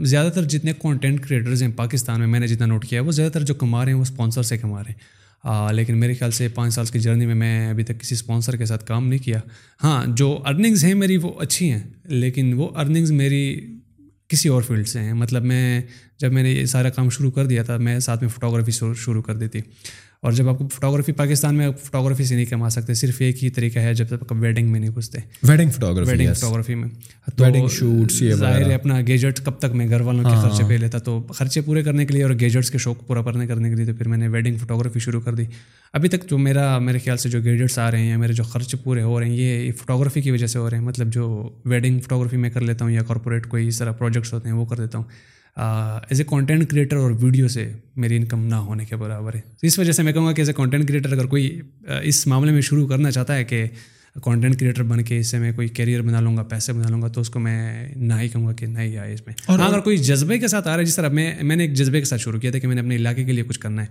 زیادہ 0.01 0.29
تر 0.29 0.43
جتنے 0.43 0.73
کانٹینٹ 0.81 1.27
کریٹرز 1.27 1.63
ہیں 1.63 1.71
پاکستان 1.75 2.19
میں 2.19 2.27
میں 2.27 2.39
نے 2.39 2.47
جتنا 2.47 2.65
نوٹ 2.65 2.85
کیا 2.85 2.99
ہے 2.99 3.05
وہ 3.05 3.11
زیادہ 3.11 3.31
تر 3.31 3.41
جو 3.41 3.53
کما 3.53 3.85
رہے 3.85 3.91
ہیں 3.91 3.97
وہ 3.97 4.01
اسپانسر 4.01 4.43
سے 4.43 4.57
کما 4.57 4.79
رہے 4.79 4.91
ہیں۔ 4.91 5.18
لیکن 5.71 5.97
میرے 5.97 6.13
خیال 6.13 6.31
سے 6.31 6.47
پانچ 6.47 6.73
سال 6.73 6.85
کی 6.85 6.99
جرنی 6.99 7.25
میں 7.25 7.35
میں 7.35 7.69
ابھی 7.69 7.83
تک 7.83 7.99
کسی 7.99 8.15
اسپانسر 8.15 8.55
کے 8.55 8.65
ساتھ 8.65 8.85
کام 8.85 9.07
نہیں 9.07 9.19
کیا۔ 9.19 9.39
ہاں 9.83 10.05
جو 10.07 10.41
ارننگز 10.45 10.83
ہیں 10.83 10.93
میری 10.93 11.17
وہ 11.17 11.39
اچھی 11.39 11.71
ہیں، 11.71 11.79
لیکن 12.05 12.53
وہ 12.53 12.69
ارننگز 12.75 13.11
میری 13.11 13.75
کسی 14.27 14.49
اور 14.49 14.61
فیلڈ 14.61 14.87
سے 14.87 14.99
ہیں۔ 14.99 15.13
مطلب 15.13 15.45
میں 15.45 15.81
جب 16.19 16.33
میں 16.33 16.43
نے 16.43 16.51
یہ 16.51 16.65
سارا 16.65 16.89
کام 16.89 17.09
شروع 17.09 17.31
کر 17.31 17.45
دیا 17.45 17.63
تھا، 17.63 17.77
میں 17.77 17.99
ساتھ 17.99 18.23
میں 18.23 18.29
فوٹوگرافی 18.29 18.71
شروع 18.71 19.21
کر 19.21 19.35
دی 19.35 19.47
تھی 19.47 19.61
اور 20.21 20.31
جب 20.31 20.49
آپ 20.49 20.57
کو 20.57 20.67
فوٹوگرافی 20.67 21.11
پاکستان 21.11 21.55
میں 21.55 21.69
فوٹوگرافی 21.83 22.23
سے 22.23 22.35
نہیں 22.35 22.45
کما 22.45 22.69
سکتے 22.69 22.93
صرف 22.93 23.15
ایک 23.19 23.43
ہی 23.43 23.49
طریقہ 23.49 23.79
ہے 23.79 23.93
جب 23.93 24.07
تک 24.07 24.13
آپ 24.13 24.31
ویڈنگ 24.31 24.71
میں 24.71 24.79
نہیں 24.79 24.91
گھستے 24.95 25.19
ویڈنگ 25.43 25.69
فوٹوگرافی 25.69 26.11
ویڈنگ 26.11 26.33
فوٹوگرافی 26.33 26.75
میں۔ 26.75 26.87
ویڈنگ 27.39 27.67
شوٹس 27.67 28.23
ظاہر 28.33 28.69
ہے 28.69 28.73
اپنا 28.73 28.99
گیجٹ 29.07 29.39
کب 29.45 29.59
تک 29.59 29.75
میں 29.75 29.89
گھر 29.89 30.01
والوں 30.01 30.23
کے 30.23 30.35
خرچے 30.41 30.63
پہ 30.67 30.73
لیتا 30.73 30.97
تو 30.97 31.21
خرچے 31.21 31.61
پورے 31.61 31.83
کرنے 31.83 32.05
کے 32.05 32.13
لیے 32.13 32.23
اور 32.23 32.31
گیجٹس 32.39 32.71
کے 32.71 32.77
شوق 32.77 33.07
پورا 33.07 33.21
کرنے 33.21 33.47
کرنے 33.47 33.69
کے 33.69 33.75
لیے 33.75 33.85
تو 33.85 33.93
پھر 33.93 34.07
میں 34.07 34.17
نے 34.17 34.27
ویڈنگ 34.27 34.57
فوٹوگرافی 34.57 34.99
شروع 34.99 35.21
کر 35.21 35.35
دی۔ 35.35 35.45
ابھی 35.93 36.09
تک 36.09 36.29
جو 36.29 36.37
میرا 36.37 36.77
میرے 36.79 36.99
خیال 36.99 37.17
سے 37.17 37.29
جو 37.29 37.39
گیجٹس 37.43 37.79
آ 37.79 37.91
رہے 37.91 38.01
ہیں 38.01 38.17
میرے 38.17 38.33
جو 38.33 38.43
خرچے 38.43 38.77
پورے 38.77 39.01
ہو 39.01 39.19
رہے 39.19 39.27
ہیں 39.27 39.35
یہ 39.35 39.71
فوٹوگرافی 39.71 40.21
کی 40.21 40.31
وجہ 40.31 40.47
سے 40.47 40.59
ہو 40.59 40.69
رہے 40.69 40.77
ہیں۔ 40.77 40.85
مطلب 40.85 41.13
جو 41.13 41.49
ویڈنگ 41.65 41.99
فوٹوگرافی 41.99 42.37
میں 42.37 42.49
کر 42.49 42.61
لیتا 42.61 42.85
ہوں 42.85 42.91
یا 42.91 43.01
کارپوریٹ 43.01 43.47
کوئی 43.47 43.67
اس 43.67 43.77
طرح 43.77 43.91
پروجیکٹس 43.91 44.33
ہوتے 44.33 44.49
ہیں 44.49 44.55
وہ 44.55 44.65
کر 44.65 44.77
دیتا 44.77 44.97
ہوں۔ 44.97 45.05
ایز 46.09 46.19
اے 46.19 46.25
کانٹینٹ 46.29 46.69
کریٹر 46.69 46.95
اور 46.95 47.11
ویڈیو 47.11 47.47
سے 47.47 47.71
میری 47.95 48.15
انکم 48.15 48.45
نہ 48.45 48.55
ہونے 48.55 48.85
کے 48.85 48.95
برابر 48.95 49.35
ہے۔ 49.35 49.41
اس 49.61 49.79
وجہ 49.79 49.91
سے 49.91 50.03
میں 50.03 50.13
کہوں 50.13 50.27
گا 50.27 50.31
کہ 50.31 50.41
ایز 50.41 50.49
اے 50.49 50.53
کانٹینٹ 50.53 50.87
کریٹر 50.87 51.13
اگر 51.13 51.25
کوئی 51.25 51.61
اس 52.03 52.27
معاملے 52.27 52.51
میں 52.51 52.61
شروع 52.61 52.87
کرنا 52.87 53.11
چاہتا 53.11 53.35
ہے 53.35 53.43
کہ 53.43 53.65
کانٹینٹ 54.23 54.59
کریٹر 54.59 54.83
بن 54.83 55.03
کے 55.03 55.17
اس 55.17 55.27
سے 55.27 55.39
میں 55.39 55.51
کوئی 55.51 55.67
کیریئر 55.67 56.01
بنا 56.01 56.19
لوں 56.19 56.37
گا 56.37 56.43
پیسے 56.43 56.73
بنا 56.73 56.89
لوں 56.89 57.01
گا 57.01 57.07
تو 57.07 57.21
اس 57.21 57.29
کو 57.29 57.39
میں 57.39 57.87
نہ 57.95 58.13
ہی 58.21 58.27
کہوں 58.27 58.45
گا 58.45 58.53
کہ 58.53 58.65
نہیں 58.65 58.97
آئے 58.97 59.13
اس 59.13 59.25
میں۔ 59.25 59.33
اور 59.45 59.59
اگر 59.59 59.79
کوئی 59.79 59.97
جذبے 59.97 60.39
کے 60.39 60.47
ساتھ 60.47 60.67
آ 60.67 60.71
رہا 60.71 60.79
ہے 60.79 60.85
جس 60.85 60.95
طرح 60.95 61.09
میں 61.09 61.33
میں 61.41 61.55
نے 61.55 61.63
ایک 61.63 61.73
جذبے 61.73 61.99
کے 61.99 62.05
ساتھ 62.05 62.21
شروع 62.21 62.39
کیا 62.39 62.51
تھا 62.51 62.59
کہ 62.59 62.67
میں 62.67 62.75
نے 62.75 62.81
اپنے 62.81 62.95
علاقے 62.95 63.23
کے 63.23 63.31
لیے 63.31 63.43
کچھ 63.43 63.59
کرنا 63.59 63.81
ہے۔ 63.81 63.87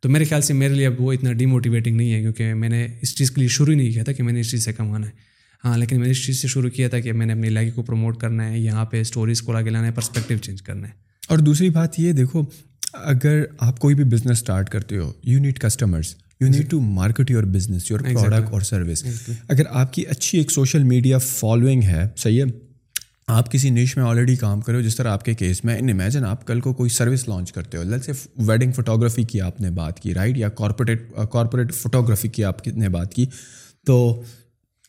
تو 0.00 0.08
میرے 0.08 0.24
خیال 0.24 0.40
سے 0.40 0.54
میرے 0.54 0.74
لیے 0.74 0.86
اب 0.86 1.00
وہ 1.00 1.12
اتنا 1.12 1.32
ڈی 1.32 1.46
موٹیویٹنگ 1.46 1.96
نہیں 1.96 2.12
ہے 2.12 2.20
کیونکہ 2.20 2.54
میں 2.54 2.68
نے 2.68 2.86
اس 3.02 3.16
چیز 3.16 3.30
کے 3.30 3.40
لیے 3.40 3.48
شروع 3.48 3.72
ہی 3.72 3.78
نہیں 3.78 3.92
کیا 3.92 4.04
تھا 4.04 4.12
کہ 4.12 4.22
میں 4.22 4.32
نے 4.32 4.40
اس 4.40 4.50
چیز 4.50 4.64
سے 4.64 4.72
کمانا 4.72 5.06
ہے۔ 5.06 5.33
ہاں 5.64 5.78
لیکن 5.78 5.96
میں 5.96 6.04
نے 6.04 6.10
اس 6.10 6.26
چیز 6.26 6.42
سے 6.42 6.48
شروع 6.48 6.70
کیا 6.70 6.88
تھا 6.88 7.00
کہ 7.00 7.12
میں 7.12 7.26
نے 7.26 7.32
اپنے 7.32 7.48
علاقے 7.48 7.70
کو 7.70 7.82
پروموٹ 7.82 8.20
کرنا 8.20 8.50
ہے 8.50 8.58
یہاں 8.58 8.84
پہ 8.84 9.00
اسٹوریز 9.00 9.42
کو 9.42 9.56
آگے 9.56 9.70
لانا 9.70 9.86
ہے 9.86 9.92
پرسپیکٹیو 9.92 10.38
چینج 10.38 10.62
کرنا 10.62 10.88
ہے۔ 10.88 10.92
اور 11.28 11.38
دوسری 11.38 11.70
بات 11.70 12.00
یہ 12.00 12.12
دیکھو 12.12 12.44
اگر 12.92 13.42
آپ 13.58 13.78
کوئی 13.78 13.94
بھی 13.94 14.04
بزنس 14.04 14.30
اسٹارٹ 14.30 14.68
کرتے 14.68 14.98
ہو 14.98 15.12
you 15.22 15.40
need 15.40 15.58
customers 15.58 16.14
you 16.40 16.48
need 16.48 16.70
to 16.70 16.80
market 16.80 17.30
your 17.30 17.42
business 17.42 17.90
your 17.90 18.00
product 18.00 18.52
اور 18.52 18.60
سروس 18.60 19.04
اگر 19.48 19.62
آپ 19.70 19.92
کی 19.92 20.02
اچھی 20.02 20.38
ایک 20.38 20.50
سوشل 20.50 20.82
میڈیا 20.82 21.18
فالوئنگ 21.18 21.82
ہے 21.82 22.08
صحیح 22.16 22.40
ہے؟ 22.40 22.46
آپ 23.26 23.52
کسی 23.52 23.70
نیش 23.70 23.96
میں 23.96 24.04
آلریڈی 24.04 24.36
کام 24.36 24.60
کرو 24.60 24.80
جس 24.80 24.96
طرح 24.96 25.08
آپ 25.08 25.24
کے 25.24 25.34
کیس 25.34 25.64
میں 25.64 25.78
ان 25.78 25.88
امیجن 25.88 26.24
آپ 26.24 26.46
کل 26.46 26.60
کو 26.60 26.72
کوئی 26.72 26.90
سروس 26.90 27.28
لانچ 27.28 27.52
کرتے 27.52 27.78
ہو۔ 27.78 27.82
لل 27.82 28.00
سے 28.00 28.12
ویڈنگ 28.36 28.72
فوٹوگرافی 28.72 29.22
کی 29.22 29.40
آپ 29.40 29.60
نے 29.60 29.70
بات 29.70 30.00
کی 30.00 30.14
رائٹ 30.14 30.36
یا 30.38 30.48
کارپوریٹ 30.48 31.02
کارپوریٹ 31.32 31.74
فوٹوگرافی 31.74 32.28
کی 32.28 32.44
آپ 32.44 32.68
نے 32.68 32.88
بات 32.88 33.14
کی۔ 33.14 33.26
تو 33.86 34.22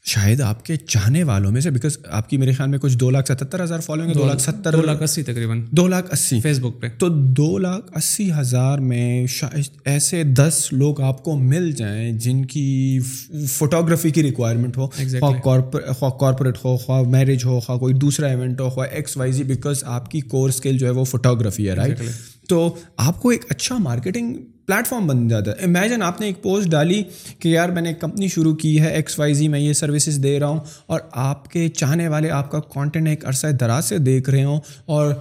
شاید 0.08 0.42
آپ 0.42 0.66
کے 0.66 0.76
چاہنے 0.76 1.24
والوں 1.24 1.52
میں 1.52 1.62
سے 1.62 1.70
بیکاز 1.70 1.98
آپ 2.10 2.30
کی 2.30 2.38
میرے 2.38 2.52
خیال 2.52 2.70
میں 2.70 2.80
کچھ 2.80 2.98
دو 2.98 3.10
لاکھ 3.10 3.32
ستر 3.32 3.64
ہزار 3.64 3.80
فالوئنگ 3.80 4.14
دو 4.14 4.26
لاکھ 4.28 4.42
ستر 4.42 4.72
دو 4.72 4.82
لاکھ 4.82 5.04
اسی 5.04 5.24
تقریباً۔ 5.24 5.66
دو 5.72 5.88
لاکھ 5.88 6.08
اسی۔ 6.12 6.42
فیس 6.42 6.60
بک 6.60 6.82
پہ۔ 6.82 6.88
تو 6.98 7.10
دو 7.10 7.58
لاکھ 7.58 7.98
اسی 7.98 8.32
ہزار 8.34 8.80
میں 8.80 9.28
شاید 9.28 9.64
ایسے 9.86 10.24
دس 10.24 10.68
لوگ 10.72 11.02
آپ 11.02 11.24
کو 11.24 11.38
مل 11.38 11.72
جائیں 11.72 12.12
جن 12.12 12.46
کی 12.46 13.00
فوٹوگرافی 13.48 14.10
کی 14.10 14.24
ریکوائرمنٹ 14.24 14.78
ہو 14.78 14.88
خواہ 15.20 16.10
کارپوریٹ 16.10 16.58
ہو 16.66 16.78
خواہ 16.78 17.02
میرج 17.02 17.46
ہو 17.46 17.60
خواہ 17.60 17.78
کوئی 17.78 17.94
دوسرا 17.94 18.28
ایونٹ 18.28 18.62
ہو 18.62 18.70
خواہ 18.70 18.88
ایکس 18.92 19.18
وائی 19.18 19.32
زی 19.32 19.44
بیکاز 19.44 19.84
آپ 19.84 20.12
کی 20.12 20.20
کور 20.22 20.50
اسکل 20.50 20.78
جو 20.78 20.86
ہے 20.86 20.92
وہ 20.92 21.04
فوٹوگرافی 21.04 21.70
ہے 21.70 21.74
رائٹ 21.74 22.00
تو 22.50 22.76
آپ 22.98 23.22
کو 23.22 23.30
ایک 23.30 23.46
اچھا 23.50 23.78
مارکیٹنگ 23.78 24.36
پلیٹ 24.66 24.88
فارم 24.88 25.08
بن 25.08 25.28
جاتا 25.28 25.52
ہے۔ 25.52 25.56
امیجن 25.66 26.02
آپ 26.02 26.22
نے 26.22 26.28
ایک 26.28 26.44
پوسٹ 26.44 26.70
ڈالی 26.70 27.04
کہ 27.40 27.50
یار 27.50 27.70
میں 27.70 27.82
نے 27.82 27.90
ایک 27.90 28.02
کمپنی 28.02 28.28
شروع 28.28 28.56
کی 28.56 28.82
ہے 28.82 28.88
ایکس 28.88 29.20
وائی 29.20 29.34
زی 29.34 29.48
میں 29.48 29.60
یہ 29.60 29.74
سروسز 29.74 30.24
دے 30.24 30.40
رہا 30.40 30.48
ہوں 30.48 30.60
اور 30.86 31.00
آپ 31.12 31.52
کے 31.52 31.68
چاہنے 31.70 32.08
والے 32.08 32.32
آپ 32.32 32.52
کا 32.52 32.60
کانٹینٹ 32.60 33.08
ایک 33.08 33.26
عرصہ 33.26 33.48
دراز 33.48 33.86
سے 33.86 33.98
دیکھ 33.98 34.30
رہے 34.30 34.44
ہوں 34.44 34.60
اور 34.86 35.14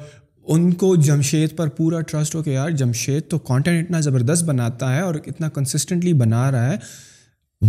ان 0.47 0.73
کو 0.73 0.97
جمشید 0.97 1.57
پر 1.57 1.69
پورا 1.69 2.01
ٹرسٹ 2.01 2.35
ہو 2.35 2.43
کہ 2.43 2.51
یار 2.51 2.71
جمشید 2.71 3.23
تو 3.29 3.39
کانٹینٹ 3.39 3.85
اتنا 3.85 4.01
زبردست 4.01 4.45
بناتا 4.45 4.97
ہے 4.97 5.01
اور 5.01 5.15
اتنا 5.27 5.49
کنسسٹنٹلی 5.49 6.13
بنا 6.13 6.51
رہا 6.51 6.73
ہے۔ 6.73 6.77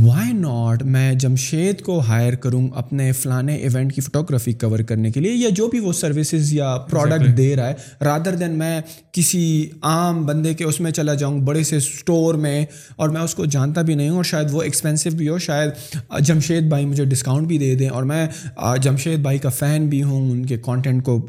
وائی 0.04 0.34
ناٹ 0.34 0.84
میں 0.84 1.14
جمشید 1.14 1.82
کو 1.82 2.00
ہائر 2.00 2.34
کروں 2.36 2.68
اپنے 2.76 3.12
فلانے 3.12 3.56
ایونٹ 3.56 3.94
کی 3.94 4.02
فوٹوگرافی 4.02 4.54
کور 4.54 4.80
کرنے 4.80 5.12
کے 5.12 5.20
لیے 5.20 5.34
یا 5.34 5.50
جو 5.50 5.68
بھی 5.68 5.80
وہ 5.80 5.94
سروسز 5.94 6.54
یا 6.54 6.78
پروڈکٹ 6.90 7.38
دے 7.38 7.56
رہا 7.56 7.70
ہے 7.70 7.74
رادر 8.02 8.36
دین 8.36 8.52
میں 8.52 8.82
کسی 9.12 9.68
عام 9.82 10.26
بندے 10.26 10.54
کے 10.54 10.64
اس 10.64 10.80
میں 10.80 10.92
چلا 10.92 11.14
جاؤں 11.14 11.40
بڑے 11.40 11.64
سے 11.64 11.78
اسٹور 11.78 12.36
میں 12.36 12.66
اور 12.96 13.10
میں 13.10 13.22
اس 13.22 13.36
کو 13.36 13.46
جانتا 13.46 13.82
بھی 13.82 13.96
نہیں 13.96 14.10
ہوں 14.10 14.16
اور 14.16 14.24
شاید 14.24 14.48
وہ 14.52 14.62
ایکسپینسو 14.62 15.10
بھی 15.18 15.30
ہو 15.30 15.38
شاید 15.38 15.70
جمشید 16.20 16.64
بھائی 16.64 16.86
مجھے 16.86 17.06
ڈسکاؤنٹ 17.06 17.48
بھی 17.48 17.58
دے 17.58 17.76
دیں 17.76 17.90
اور 17.90 18.04
میں 18.04 18.28
جمشید 18.82 19.20
بھائی 19.20 19.38
کا 19.38 19.50
فین 19.50 19.88
بھی 19.88 20.04
ہوں 20.04 20.32
ان 20.32 20.46
کے 20.46 20.58
کانٹینٹ 20.58 21.04
کو 21.04 21.28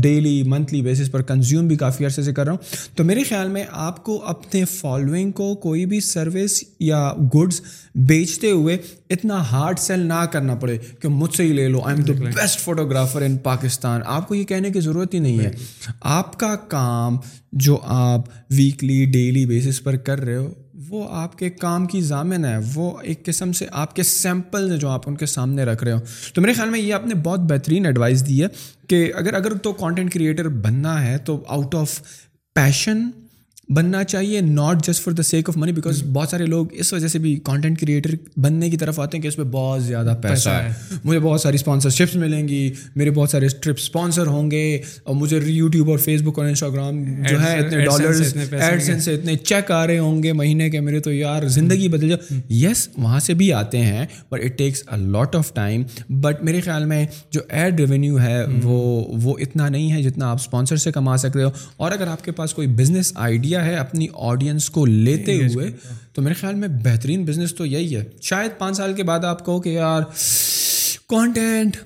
ڈیلی 0.00 0.42
منتھلی 0.42 0.82
بیسس 0.82 1.12
پر 1.12 1.22
کنزیوم 1.22 1.68
بھی 1.68 1.76
کافی 1.76 2.04
عرصے 2.04 2.22
سے 2.22 2.32
کر 2.32 2.44
رہا 2.44 2.52
ہوں۔ 2.52 2.58
تو 2.96 3.04
میرے 3.04 3.22
خیال 3.22 3.48
میں 3.48 3.64
آپ 3.70 4.04
کو 4.04 4.22
اپنے 4.26 4.64
فالوئنگ 4.64 5.30
کو 5.30 5.54
کوئی 5.54 5.86
بھی 5.86 6.00
سروس 6.00 6.64
یا 6.80 7.12
گڈس 7.34 7.60
بیچتے 7.94 8.50
ہوئے 8.50 8.78
اتنا 9.10 9.50
ہارڈ 9.50 9.78
سیل 9.78 10.00
نہ 10.00 10.24
کرنا 10.32 10.54
پڑے 10.54 10.78
کہ 11.00 11.08
مجھ 11.08 11.34
سے 11.36 11.42
ہی 11.42 11.52
لے 11.52 11.68
لو۔ 11.68 11.80
I 11.84 11.96
am 11.96 12.04
the 12.04 12.24
best 12.24 12.60
photographer 12.60 13.22
in 13.22 13.36
Pakistan 13.36 14.00
آپ 14.06 14.28
کو 14.28 14.34
یہ 14.34 14.44
کہنے 14.44 14.70
کی 14.70 14.80
ضرورت 14.80 15.14
ہی 15.14 15.18
نہیں 15.18 15.38
ہے۔ 15.38 15.50
آپ 16.00 16.38
کا 16.38 16.56
کام 16.56 17.16
جو 17.52 17.78
آپ 17.82 18.20
ویکلی 18.50 19.04
ڈیلی 19.04 19.46
بیسس 19.46 19.82
پر 19.82 19.96
کر 19.96 20.20
رہے 20.20 20.36
ہو 20.36 20.52
وہ 20.88 21.08
آپ 21.10 21.38
کے 21.38 21.50
کام 21.50 21.86
کی 21.86 22.00
ضامن 22.00 22.44
ہے۔ 22.44 22.56
وہ 22.74 22.98
ایک 23.02 23.24
قسم 23.24 23.52
سے 23.52 23.66
آپ 23.72 23.96
کے 23.96 24.02
سیمپل 24.02 24.70
ہیں 24.70 24.78
جو 24.78 24.88
آپ 24.88 25.08
ان 25.08 25.16
کے 25.16 25.26
سامنے 25.26 25.64
رکھ 25.64 25.84
رہے 25.84 25.92
ہو۔ 25.92 25.98
تو 26.34 26.42
میرے 26.42 26.52
خیال 26.52 26.70
میں 26.70 26.80
یہ 26.80 26.94
آپ 26.94 27.06
نے 27.06 27.14
بہت 27.14 27.40
بہترین 27.40 27.86
ایڈوائس 27.86 28.26
دی 28.28 28.42
ہے 28.42 28.46
کہ 28.88 29.12
اگر 29.14 29.34
اگر 29.34 29.54
تو 29.54 29.72
کانٹینٹ 29.72 30.12
کریٹر 30.12 30.48
بننا 30.48 31.06
ہے 31.06 31.18
تو 31.18 31.44
آؤٹ 31.48 31.74
آف 31.74 32.02
پیشن 32.54 33.10
بننا 33.74 34.04
چاہیے 34.04 34.40
not 34.40 34.86
just 34.86 35.02
for 35.04 35.12
the 35.12 35.22
sake 35.22 35.48
of 35.48 35.56
money 35.56 35.72
because 35.72 36.02
بہت 36.12 36.28
سارے 36.28 36.46
لوگ 36.46 36.66
اس 36.72 36.92
وجہ 36.92 37.08
سے 37.08 37.18
بھی 37.18 37.40
کانٹینٹ 37.44 37.80
کریٹر 37.80 38.10
بننے 38.36 38.70
کی 38.70 38.76
طرف 38.76 39.00
آتے 39.00 39.16
ہیں 39.16 39.22
کہ 39.22 39.28
اس 39.28 39.36
پہ 39.36 39.42
بہت 39.42 39.82
زیادہ 39.82 40.14
پیسہ 40.22 40.48
ہے۔ 40.48 40.96
مجھے 41.04 41.20
بہت 41.20 41.40
ساری 41.40 41.54
اسپانسرشپس 41.54 42.16
ملیں 42.16 42.48
گی 42.48 42.72
میرے 42.96 43.10
بہت 43.10 43.30
سارے 43.30 43.48
ٹرپ 43.48 43.76
اسپانسر 43.78 44.26
ہوں 44.26 44.50
گے 44.50 44.80
اور 45.04 45.14
مجھے 45.14 45.40
یوٹیوب 45.46 45.90
اور 45.90 45.98
فیس 45.98 46.22
بک 46.22 46.38
اور 46.38 46.46
انسٹاگرام 46.46 47.04
جو 47.30 47.42
ہے 47.42 47.58
اتنے 47.58 47.84
ڈالرز 47.84 48.36
ایڈسن 48.52 49.00
سے 49.00 49.14
اتنے 49.14 49.36
چیک 49.36 49.70
آ 49.70 49.86
رہے 49.86 49.98
ہوں 49.98 50.22
گے 50.22 50.32
مہینے 50.32 50.70
کے 50.70 50.80
میرے 50.80 51.00
تو 51.00 51.12
یار 51.12 51.42
زندگی 51.48 51.88
بدل 51.88 52.08
جاؤ 52.08 52.34
یس 52.50 52.88
وہاں 52.98 53.20
سے 53.20 53.34
بھی 53.34 53.52
آتے 53.52 53.78
ہیں 53.78 54.06
but 54.30 54.40
it 54.44 54.58
takes 54.58 54.82
a 54.92 54.96
lot 55.00 55.36
of 55.36 55.54
time 55.54 55.82
but 56.08 56.42
میرے 56.42 56.60
خیال 56.60 56.84
میں 56.84 57.06
جو 57.30 57.40
ایڈ 57.48 57.80
ریونیو 57.80 58.20
ہے 58.20 58.44
وہ 58.62 59.04
وہ 59.22 59.38
اتنا 59.38 59.68
نہیں 59.68 59.92
ہے 59.92 60.02
جتنا 60.02 60.30
آپ 60.30 60.36
اسپانسر 60.40 60.76
سے 60.76 60.92
کما 60.92 61.16
سکتے 61.16 61.42
ہو۔ 61.42 61.50
اور 61.76 61.92
اگر 61.92 62.06
آپ 62.06 62.24
کے 62.24 62.32
پاس 62.32 62.54
کوئی 62.54 62.68
بزنس 62.68 63.12
آئیڈیا 63.14 63.61
ہے 63.64 63.76
اپنی 63.76 64.06
آڈینس 64.14 64.70
کو 64.70 64.86
لیتے 64.86 65.46
ہوئے 65.46 65.70
تو 66.12 66.22
میرے 66.22 66.34
خیال 66.34 66.54
میں 66.54 66.68
بہترین 66.68 67.24
بزنس 67.24 67.54
تو 67.54 67.66
یہی 67.66 67.96
ہے۔ 67.96 68.04
شاید 68.22 68.50
پانچ 68.58 68.76
سال 68.76 68.92
کے 68.92 69.02
بعد 69.02 69.24
آپ 69.24 69.46
کہو 69.46 69.60
کہ 69.60 69.68
یار 69.68 70.02
کانٹینٹ 71.08 71.76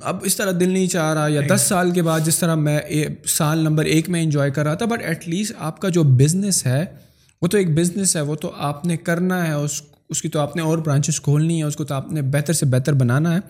اب 0.00 0.16
اس 0.22 0.36
طرح 0.36 0.50
دل 0.60 0.68
نہیں 0.68 0.86
چاہ 0.86 1.14
رہا 1.14 1.28
یا 1.28 1.40
دس 1.54 1.60
سال 1.60 1.90
کے 1.90 2.02
بعد 2.02 2.20
جس 2.24 2.38
طرح 2.38 2.54
میں 2.54 2.80
سال 3.26 3.58
نمبر 3.58 3.84
ایک 3.84 4.08
میں 4.08 4.22
انجوائے 4.22 4.50
کر 4.50 4.64
رہا 4.64 4.74
تھا 4.74 4.86
بٹ 4.86 5.02
ایٹ 5.02 5.28
لیسٹ 5.28 5.52
آپ 5.58 5.80
کا 5.80 5.88
جو 5.88 6.02
بزنس 6.02 6.66
ہے 6.66 6.84
وہ 7.42 7.48
تو 7.48 7.58
ایک 7.58 7.70
بزنس 7.74 8.16
ہے 8.16 8.20
وہ 8.20 8.34
تو 8.34 8.52
آپ 8.56 8.84
نے 8.84 8.96
کرنا 8.96 9.46
ہے 9.46 9.52
اس 9.52 9.82
اس 10.08 10.22
کی 10.22 10.28
تو 10.28 10.40
آپ 10.40 10.56
نے 10.56 10.62
اور 10.62 10.78
برانچز 10.78 11.20
کھولنی 11.20 11.58
ہے 11.58 11.62
اس 11.62 11.76
کو 11.76 11.84
تو 11.84 11.94
آپ 11.94 12.12
نے 12.12 12.22
بہتر 12.22 12.52
سے 12.52 12.66
بہتر 12.66 12.92
بنانا 12.92 13.34
ہے۔ 13.34 13.40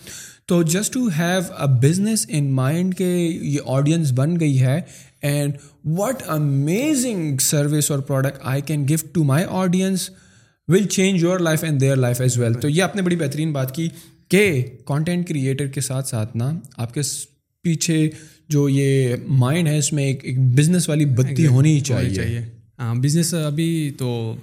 تو 0.47 0.63
just 0.63 0.93
to 0.93 1.09
have 1.19 1.55
a 1.59 1.89
business 1.89 2.27
in 2.29 2.51
mind 2.51 2.97
کہ 2.97 3.39
یہ 3.43 3.59
آڈینس 3.67 4.13
بن 4.13 4.41
گئی 4.41 4.63
ہے 4.63 4.81
اینڈ 5.23 5.53
واٹ 5.85 6.23
امیزنگ 6.29 7.39
سروس 7.39 7.91
اور 7.91 7.99
product 7.99 8.39
I 8.43 8.63
can 8.63 8.87
gift 8.91 9.15
to 9.15 9.25
my 9.25 9.45
audience 9.49 10.11
will 10.69 10.85
change 10.87 11.23
your 11.23 11.39
life 11.39 11.65
and 11.65 11.81
their 11.81 11.97
life 11.97 12.21
as 12.21 12.39
well 12.39 12.55
تو 12.55 12.69
یہ 12.69 12.83
آپ 12.83 12.97
نے 12.97 13.03
بڑی 13.03 13.17
بہترین 13.17 13.53
بات 13.53 13.75
کی 13.75 13.89
کہ 14.29 14.63
کانٹینٹ 14.85 15.29
کریٹر 15.29 15.67
کے 15.67 15.81
ساتھ 15.81 16.09
ساتھ 16.09 16.37
نا 16.37 16.53
آپ 16.77 16.95
کے 16.95 17.01
پیچھے 17.65 18.09
جو 18.49 18.69
یہ 18.69 19.15
مائنڈ 19.29 19.69
ہے 19.69 19.79
اس 19.79 19.93
میں 19.93 20.05
ایک 20.05 20.25
ایک 20.25 20.39
بزنس 20.39 20.89
والی 20.89 21.05
بتی 21.05 21.47
ہونی 21.47 21.81
چاہیے 21.81 22.41
ہاں 22.79 22.95
بزنس 22.95 23.35
ابھی 23.35 23.91
تو 23.99 24.37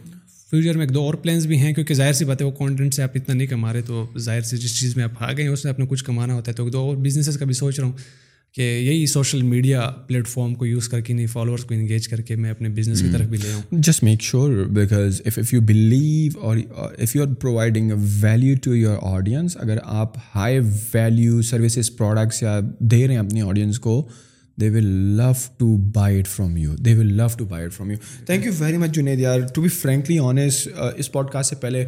فیوچر 0.49 0.77
میں 0.77 0.85
ایک 0.85 0.93
دو 0.93 1.01
اور 1.01 1.13
پلانس 1.13 1.45
بھی 1.45 1.57
ہیں 1.57 1.73
کیونکہ 1.73 1.93
ظاہر 1.93 2.13
سی 2.13 2.25
بات 2.25 2.41
ہے 2.41 2.45
وہ 2.45 2.51
کانٹینٹ 2.51 2.93
سے 2.93 3.03
آپ 3.03 3.09
اتنا 3.15 3.35
نہیں 3.35 3.47
کما 3.47 3.73
رہے 3.73 3.81
تو 3.81 4.05
ظاہر 4.17 4.41
سے 4.41 4.57
جس 4.57 4.79
چیز 4.79 4.95
میں 4.95 5.03
آپ 5.03 5.23
آ 5.23 5.31
گئے 5.31 5.43
ہیں 5.43 5.51
اس 5.51 5.63
میں 5.65 5.73
اپنے 5.73 5.85
کچھ 5.85 6.03
کمانا 6.03 6.33
ہوتا 6.33 6.51
ہے 6.51 6.55
تو 6.55 6.69
دو 6.69 6.79
اور 6.79 6.97
بزنسز 6.97 7.37
کا 7.37 7.45
بھی 7.45 7.53
سوچ 7.53 7.79
رہا 7.79 7.87
ہوں 7.87 7.93
کہ 8.55 8.61
یہی 8.61 9.05
سوشل 9.05 9.41
میڈیا 9.41 9.89
پلیٹ 10.07 10.27
فارم 10.27 10.53
کو 10.55 10.65
یوز 10.65 10.87
کر 10.89 10.99
کے 11.01 11.13
نہیں 11.13 11.27
فالوورس 11.27 11.63
کو 11.65 11.73
انگیج 11.73 12.07
کر 12.07 12.21
کے 12.21 12.35
میں 12.35 12.51
اپنے 12.51 12.69
بزنس 12.69 13.01
کی 13.01 13.07
طرف 13.13 13.27
بھی 13.27 13.37
لے 13.37 13.53
آؤں۔ 13.53 13.61
Just 13.81 14.03
make 14.03 14.21
sure 14.21 14.65
because 14.65 15.21
of 15.25 15.37
if 15.37 15.53
you 15.53 15.61
believe 15.61 16.39
اور 16.39 16.57
if 16.77 17.15
you 17.15 17.21
are 17.21 17.33
providing 17.33 17.91
a 17.91 17.97
value 18.21 18.57
to 18.63 18.75
your 18.75 18.97
audience 19.01 19.57
اگر 19.59 19.77
آپ 19.83 20.17
ہائی 20.35 20.59
ویلیو 20.93 21.41
سروسز 21.41 21.95
پروڈکٹس 21.97 22.43
یا 22.43 22.59
دے 22.79 23.07
رہے 23.07 23.13
ہیں 23.13 23.21
اپنی 23.21 23.41
آڈینس 23.41 23.79
کو 23.79 24.01
they 24.57 24.69
will 24.69 24.85
love 25.17 25.31
to 25.57 25.75
buy 25.93 26.19
it 26.19 26.27
from 26.27 26.57
you 26.57 26.75
they 26.75 26.93
will 26.93 27.13
love 27.13 27.27
to 27.37 27.45
buy 27.45 27.65
it 27.65 27.73
from 27.73 27.91
you 27.91 27.97
thank 28.25 28.45
you 28.45 28.51
very 28.59 28.77
much 28.77 28.95
Junaid 28.95 29.19
یار 29.19 29.39
to 29.55 29.61
be 29.61 29.69
frankly 29.69 30.19
honest 30.19 30.67
اس 30.97 31.11
pod 31.11 31.31
cost 31.31 31.49
سے 31.49 31.55
پہلے 31.55 31.85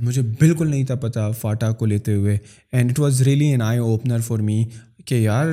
مجھے 0.00 0.22
بالکل 0.40 0.70
نہیں 0.70 0.84
تھا 0.84 0.94
پتہ 0.94 1.30
فاٹا 1.40 1.72
کو 1.72 1.86
لیتے 1.86 2.14
ہوئے 2.14 2.38
and 2.72 2.90
it 2.90 2.98
was 3.00 3.22
really 3.22 3.44
an 3.44 3.62
eye 3.62 3.78
opener 3.78 4.20
for 4.20 4.38
me 4.38 4.64
کہ 5.04 5.14
یار 5.14 5.46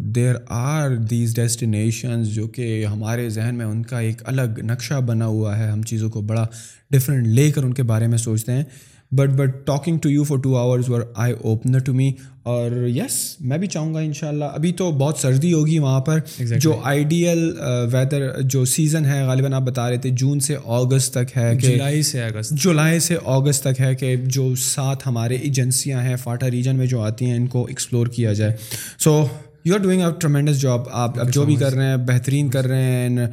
دیر 0.00 0.34
آر 0.48 0.90
دیز 0.90 1.34
ڈیسٹینیشنز 1.34 2.28
جو 2.28 2.48
کہ 2.48 2.86
ہمارے 2.86 3.28
ذہن 3.28 3.54
میں 3.54 3.66
ان 3.66 3.82
کا 3.82 3.98
ایک 3.98 4.22
الگ 4.24 4.58
نقشہ 4.58 5.00
بنا 5.00 5.26
ہوا 5.26 5.58
ہے، 5.58 5.70
ہم 5.70 5.82
چیزوں 5.82 6.10
کو 6.10 6.20
بڑا 6.20 6.46
ڈفرینٹ 6.90 7.26
لے 7.26 7.50
کر 7.50 7.64
ان 7.64 7.74
کے 7.74 7.82
بارے 7.82 8.06
میں 8.06 8.18
سوچتے 8.18 8.52
ہیں۔ 8.52 8.64
But 9.12 9.28
but 9.28 9.66
talking 9.66 9.98
to 9.98 10.10
you 10.10 10.24
for 10.24 10.38
two 10.38 10.56
hours 10.56 10.90
were 10.90 11.00
eye 11.14 11.34
opener 11.44 11.78
to 11.78 11.94
me 11.94 12.12
اور 12.42 12.70
یس 12.70 13.36
میں 13.40 13.58
بھی 13.58 13.66
چاہوں 13.66 13.94
گا 13.94 14.00
ان 14.00 14.12
شاء 14.12 14.28
اللہ 14.28 14.44
ابھی 14.44 14.72
تو 14.72 14.90
بہت 14.90 15.18
سردی 15.18 15.52
ہوگی 15.52 15.78
وہاں 15.78 16.00
پر. 16.00 16.18
جو 16.38 16.80
آئیڈیل 16.84 17.52
ویدر 17.92 18.40
جو 18.40 18.64
سیزن 18.64 19.04
ہے 19.04 19.22
غالباً 19.22 19.52
آپ 19.52 19.62
بتا 19.62 19.90
رہے 19.90 19.96
تھے 19.96 20.10
جون 20.10 20.40
سے 20.40 20.56
اگست 20.66 21.14
تک 21.14 21.36
ہے 21.36 21.56
کہ 21.56 21.68
جولائی 21.68 22.02
سے 22.02 22.22
اگست 22.22 22.52
جولائی 22.52 23.00
سے 23.00 23.16
اگست 23.26 23.64
تک 23.64 23.80
ہے 23.80 23.94
کہ 23.94 24.16
جو 24.16 24.54
ساتھ 24.54 25.08
ہمارے 25.08 25.36
ایجنسیاں 25.36 26.02
ہیں 26.02 26.16
فاٹا 26.16 26.50
ریجن 26.50 26.76
میں 26.76 26.86
جو 26.86 27.00
آتی 27.00 27.24
ہیں 27.24 27.36
ان 27.36 27.46
کو 27.46 27.64
ایکسپلور 27.64 28.06
کیا 28.06 28.32
جائے. 28.32 28.56
So 28.98 29.24
you 29.64 29.74
are 29.74 29.78
doing 29.78 30.02
a 30.02 30.08
tremendous 30.20 30.60
job 30.60 30.80
آپ 30.92 31.20
اب 31.20 31.30
جو 31.30 31.44
بھی 31.44 31.56
کر 31.56 31.72
رہے 31.72 31.86
ہیں 31.86 31.96
بہترین 31.96 32.48
کر 32.48 32.66
رہے 32.66 32.82
ہیں 32.82 33.26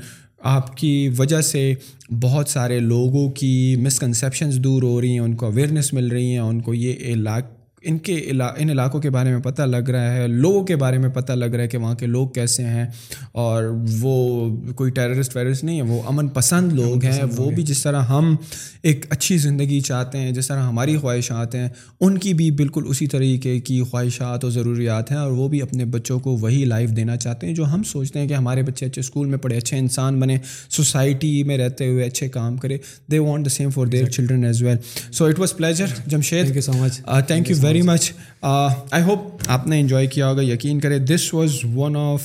آپ 0.49 0.77
کی 0.77 1.09
وجہ 1.17 1.41
سے 1.41 1.73
بہت 2.21 2.49
سارے 2.49 2.79
لوگوں 2.79 3.29
کی 3.29 3.75
مسکنسیپشنز 3.79 4.57
دور 4.57 4.83
ہو 4.83 5.01
رہی 5.01 5.11
ہیں، 5.11 5.19
ان 5.19 5.35
کو 5.35 5.45
اویئرنیس 5.45 5.93
مل 5.93 6.07
رہی 6.07 6.31
ہیں، 6.31 6.39
ان 6.39 6.61
کو 6.61 6.73
یہ 6.73 6.93
علاق 6.99 7.56
ان 7.81 7.97
کے 7.97 8.31
ان 8.57 8.69
علاقوں 8.69 9.01
کے 9.01 9.09
بارے 9.09 9.31
میں 9.31 9.39
پتہ 9.39 9.61
لگ 9.61 9.89
رہا 9.89 10.13
ہے 10.13 10.27
لوگوں 10.27 10.63
کے 10.63 10.75
بارے 10.75 10.97
میں 10.97 11.09
پتہ 11.09 11.33
لگ 11.33 11.45
رہا 11.45 11.63
ہے 11.63 11.67
کہ 11.67 11.77
وہاں 11.77 11.95
کے 11.95 12.05
لوگ 12.05 12.27
کیسے 12.27 12.63
ہیں 12.63 12.85
اور 13.31 13.63
وہ 13.99 14.49
کوئی 14.75 14.91
ٹیررسٹ 14.91 15.35
ویرسٹ 15.35 15.63
نہیں 15.63 15.77
ہے 15.77 15.81
وہ 15.81 16.01
امن 16.07 16.27
پسند 16.27 16.73
لوگ 16.73 17.05
ہیں 17.05 17.23
وہ 17.37 17.51
بھی 17.51 17.63
جس 17.63 17.83
طرح 17.83 18.01
ہم 18.01 18.35
ایک 18.81 19.05
اچھی 19.09 19.37
زندگی 19.37 19.79
چاہتے 19.81 20.17
ہیں 20.17 20.31
جس 20.31 20.47
طرح 20.47 20.59
ہماری 20.59 20.97
خواہشات 20.97 21.55
ہیں 21.55 21.69
ان 21.99 22.17
کی 22.17 22.33
بھی 22.33 22.51
بالکل 22.51 22.83
اسی 22.87 23.07
طریقے 23.07 23.59
کی 23.59 23.81
خواہشات 23.81 24.43
اور 24.43 24.51
ضروریات 24.51 25.11
ہیں 25.11 25.17
اور 25.17 25.31
وہ 25.31 25.47
بھی 25.47 25.61
اپنے 25.61 25.85
بچوں 25.85 26.19
کو 26.19 26.37
وہی 26.37 26.65
لائف 26.65 26.89
دینا 26.89 27.17
چاہتے 27.17 27.47
ہیں 27.47 27.55
جو 27.55 27.65
ہم 27.65 27.83
سوچتے 27.83 28.19
ہیں 28.19 28.27
کہ 28.27 28.33
ہمارے 28.33 28.61
بچے 28.63 28.85
اچھے 28.85 28.99
اسکول 28.99 29.27
میں 29.27 29.37
پڑھے 29.37 29.57
اچھے 29.57 29.77
انسان 29.77 30.19
بنے 30.19 30.37
سوسائٹی 30.69 31.43
میں 31.43 31.57
رہتے 31.57 31.87
ہوئے 31.87 32.05
اچھے 32.05 32.29
کام 32.29 32.57
کرے۔ 32.57 32.77
They 33.11 33.19
want 33.19 33.45
the 33.45 33.49
same 33.49 33.69
for 33.69 33.85
their 33.85 34.05
children 34.05 34.43
as 34.43 34.61
well 34.61 34.77
so 35.11 35.25
it 35.25 35.39
was 35.39 35.55
pleasure 35.55 35.85
Jamshed 36.07 36.61
so 36.61 36.71
much 36.73 37.01
thank 37.27 37.49
you 37.49 37.55
very 37.67 37.81
much 37.81 38.11
I 38.41 39.03
hope 39.03 39.41
آپ 39.47 39.67
نے 39.67 39.79
انجوائے 39.79 40.07
کیا 40.07 40.27
ہوگا 40.27 40.41
یقین 40.41 40.79
کرے 40.79 40.99
this 41.05 41.33
was 41.33 41.57
one 41.75 41.95
of 41.97 42.23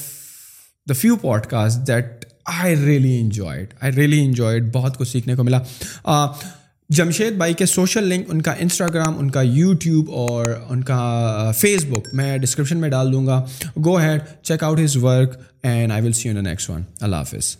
the 0.86 0.94
few 0.94 1.16
podcast 1.46 1.86
that 1.86 2.24
I 2.44 2.76
really 2.76 3.18
enjoyed 3.20 3.74
I 3.80 3.92
really 3.92 4.20
enjoyed 4.24 4.72
بہت 4.72 4.98
کچھ 4.98 5.08
سیکھنے 5.08 5.36
کو 5.36 5.44
ملا 5.44 5.60
جمشید 6.90 7.32
بھائی 7.32 7.54
کے 7.54 7.66
سوشل 7.66 8.08
لنک 8.08 8.26
ان 8.28 8.42
کا 8.42 8.52
انسٹاگرام 8.58 9.18
ان 9.18 9.30
کا 9.30 9.42
یوٹیوب 9.42 10.10
اور 10.10 10.44
ان 10.68 10.82
کا 10.82 11.50
فیس 11.58 11.84
بک 11.84 12.08
میں 12.12 12.36
ڈسکرپشن 12.38 12.80
میں 12.80 12.88
ڈال 12.88 13.12
دوں 13.12 13.26
گا 13.26 13.42
go 13.84 13.96
ahead 13.98 14.20
check 14.42 14.64
out 14.64 14.80
his 14.84 14.96
work 14.96 15.36
and 15.62 15.92
I 15.92 16.02
will 16.02 16.12
see 16.12 16.28
you 16.28 16.40
next 16.40 16.70
one 16.70 16.82
اللہ 17.00 17.16
حافظ 17.16 17.48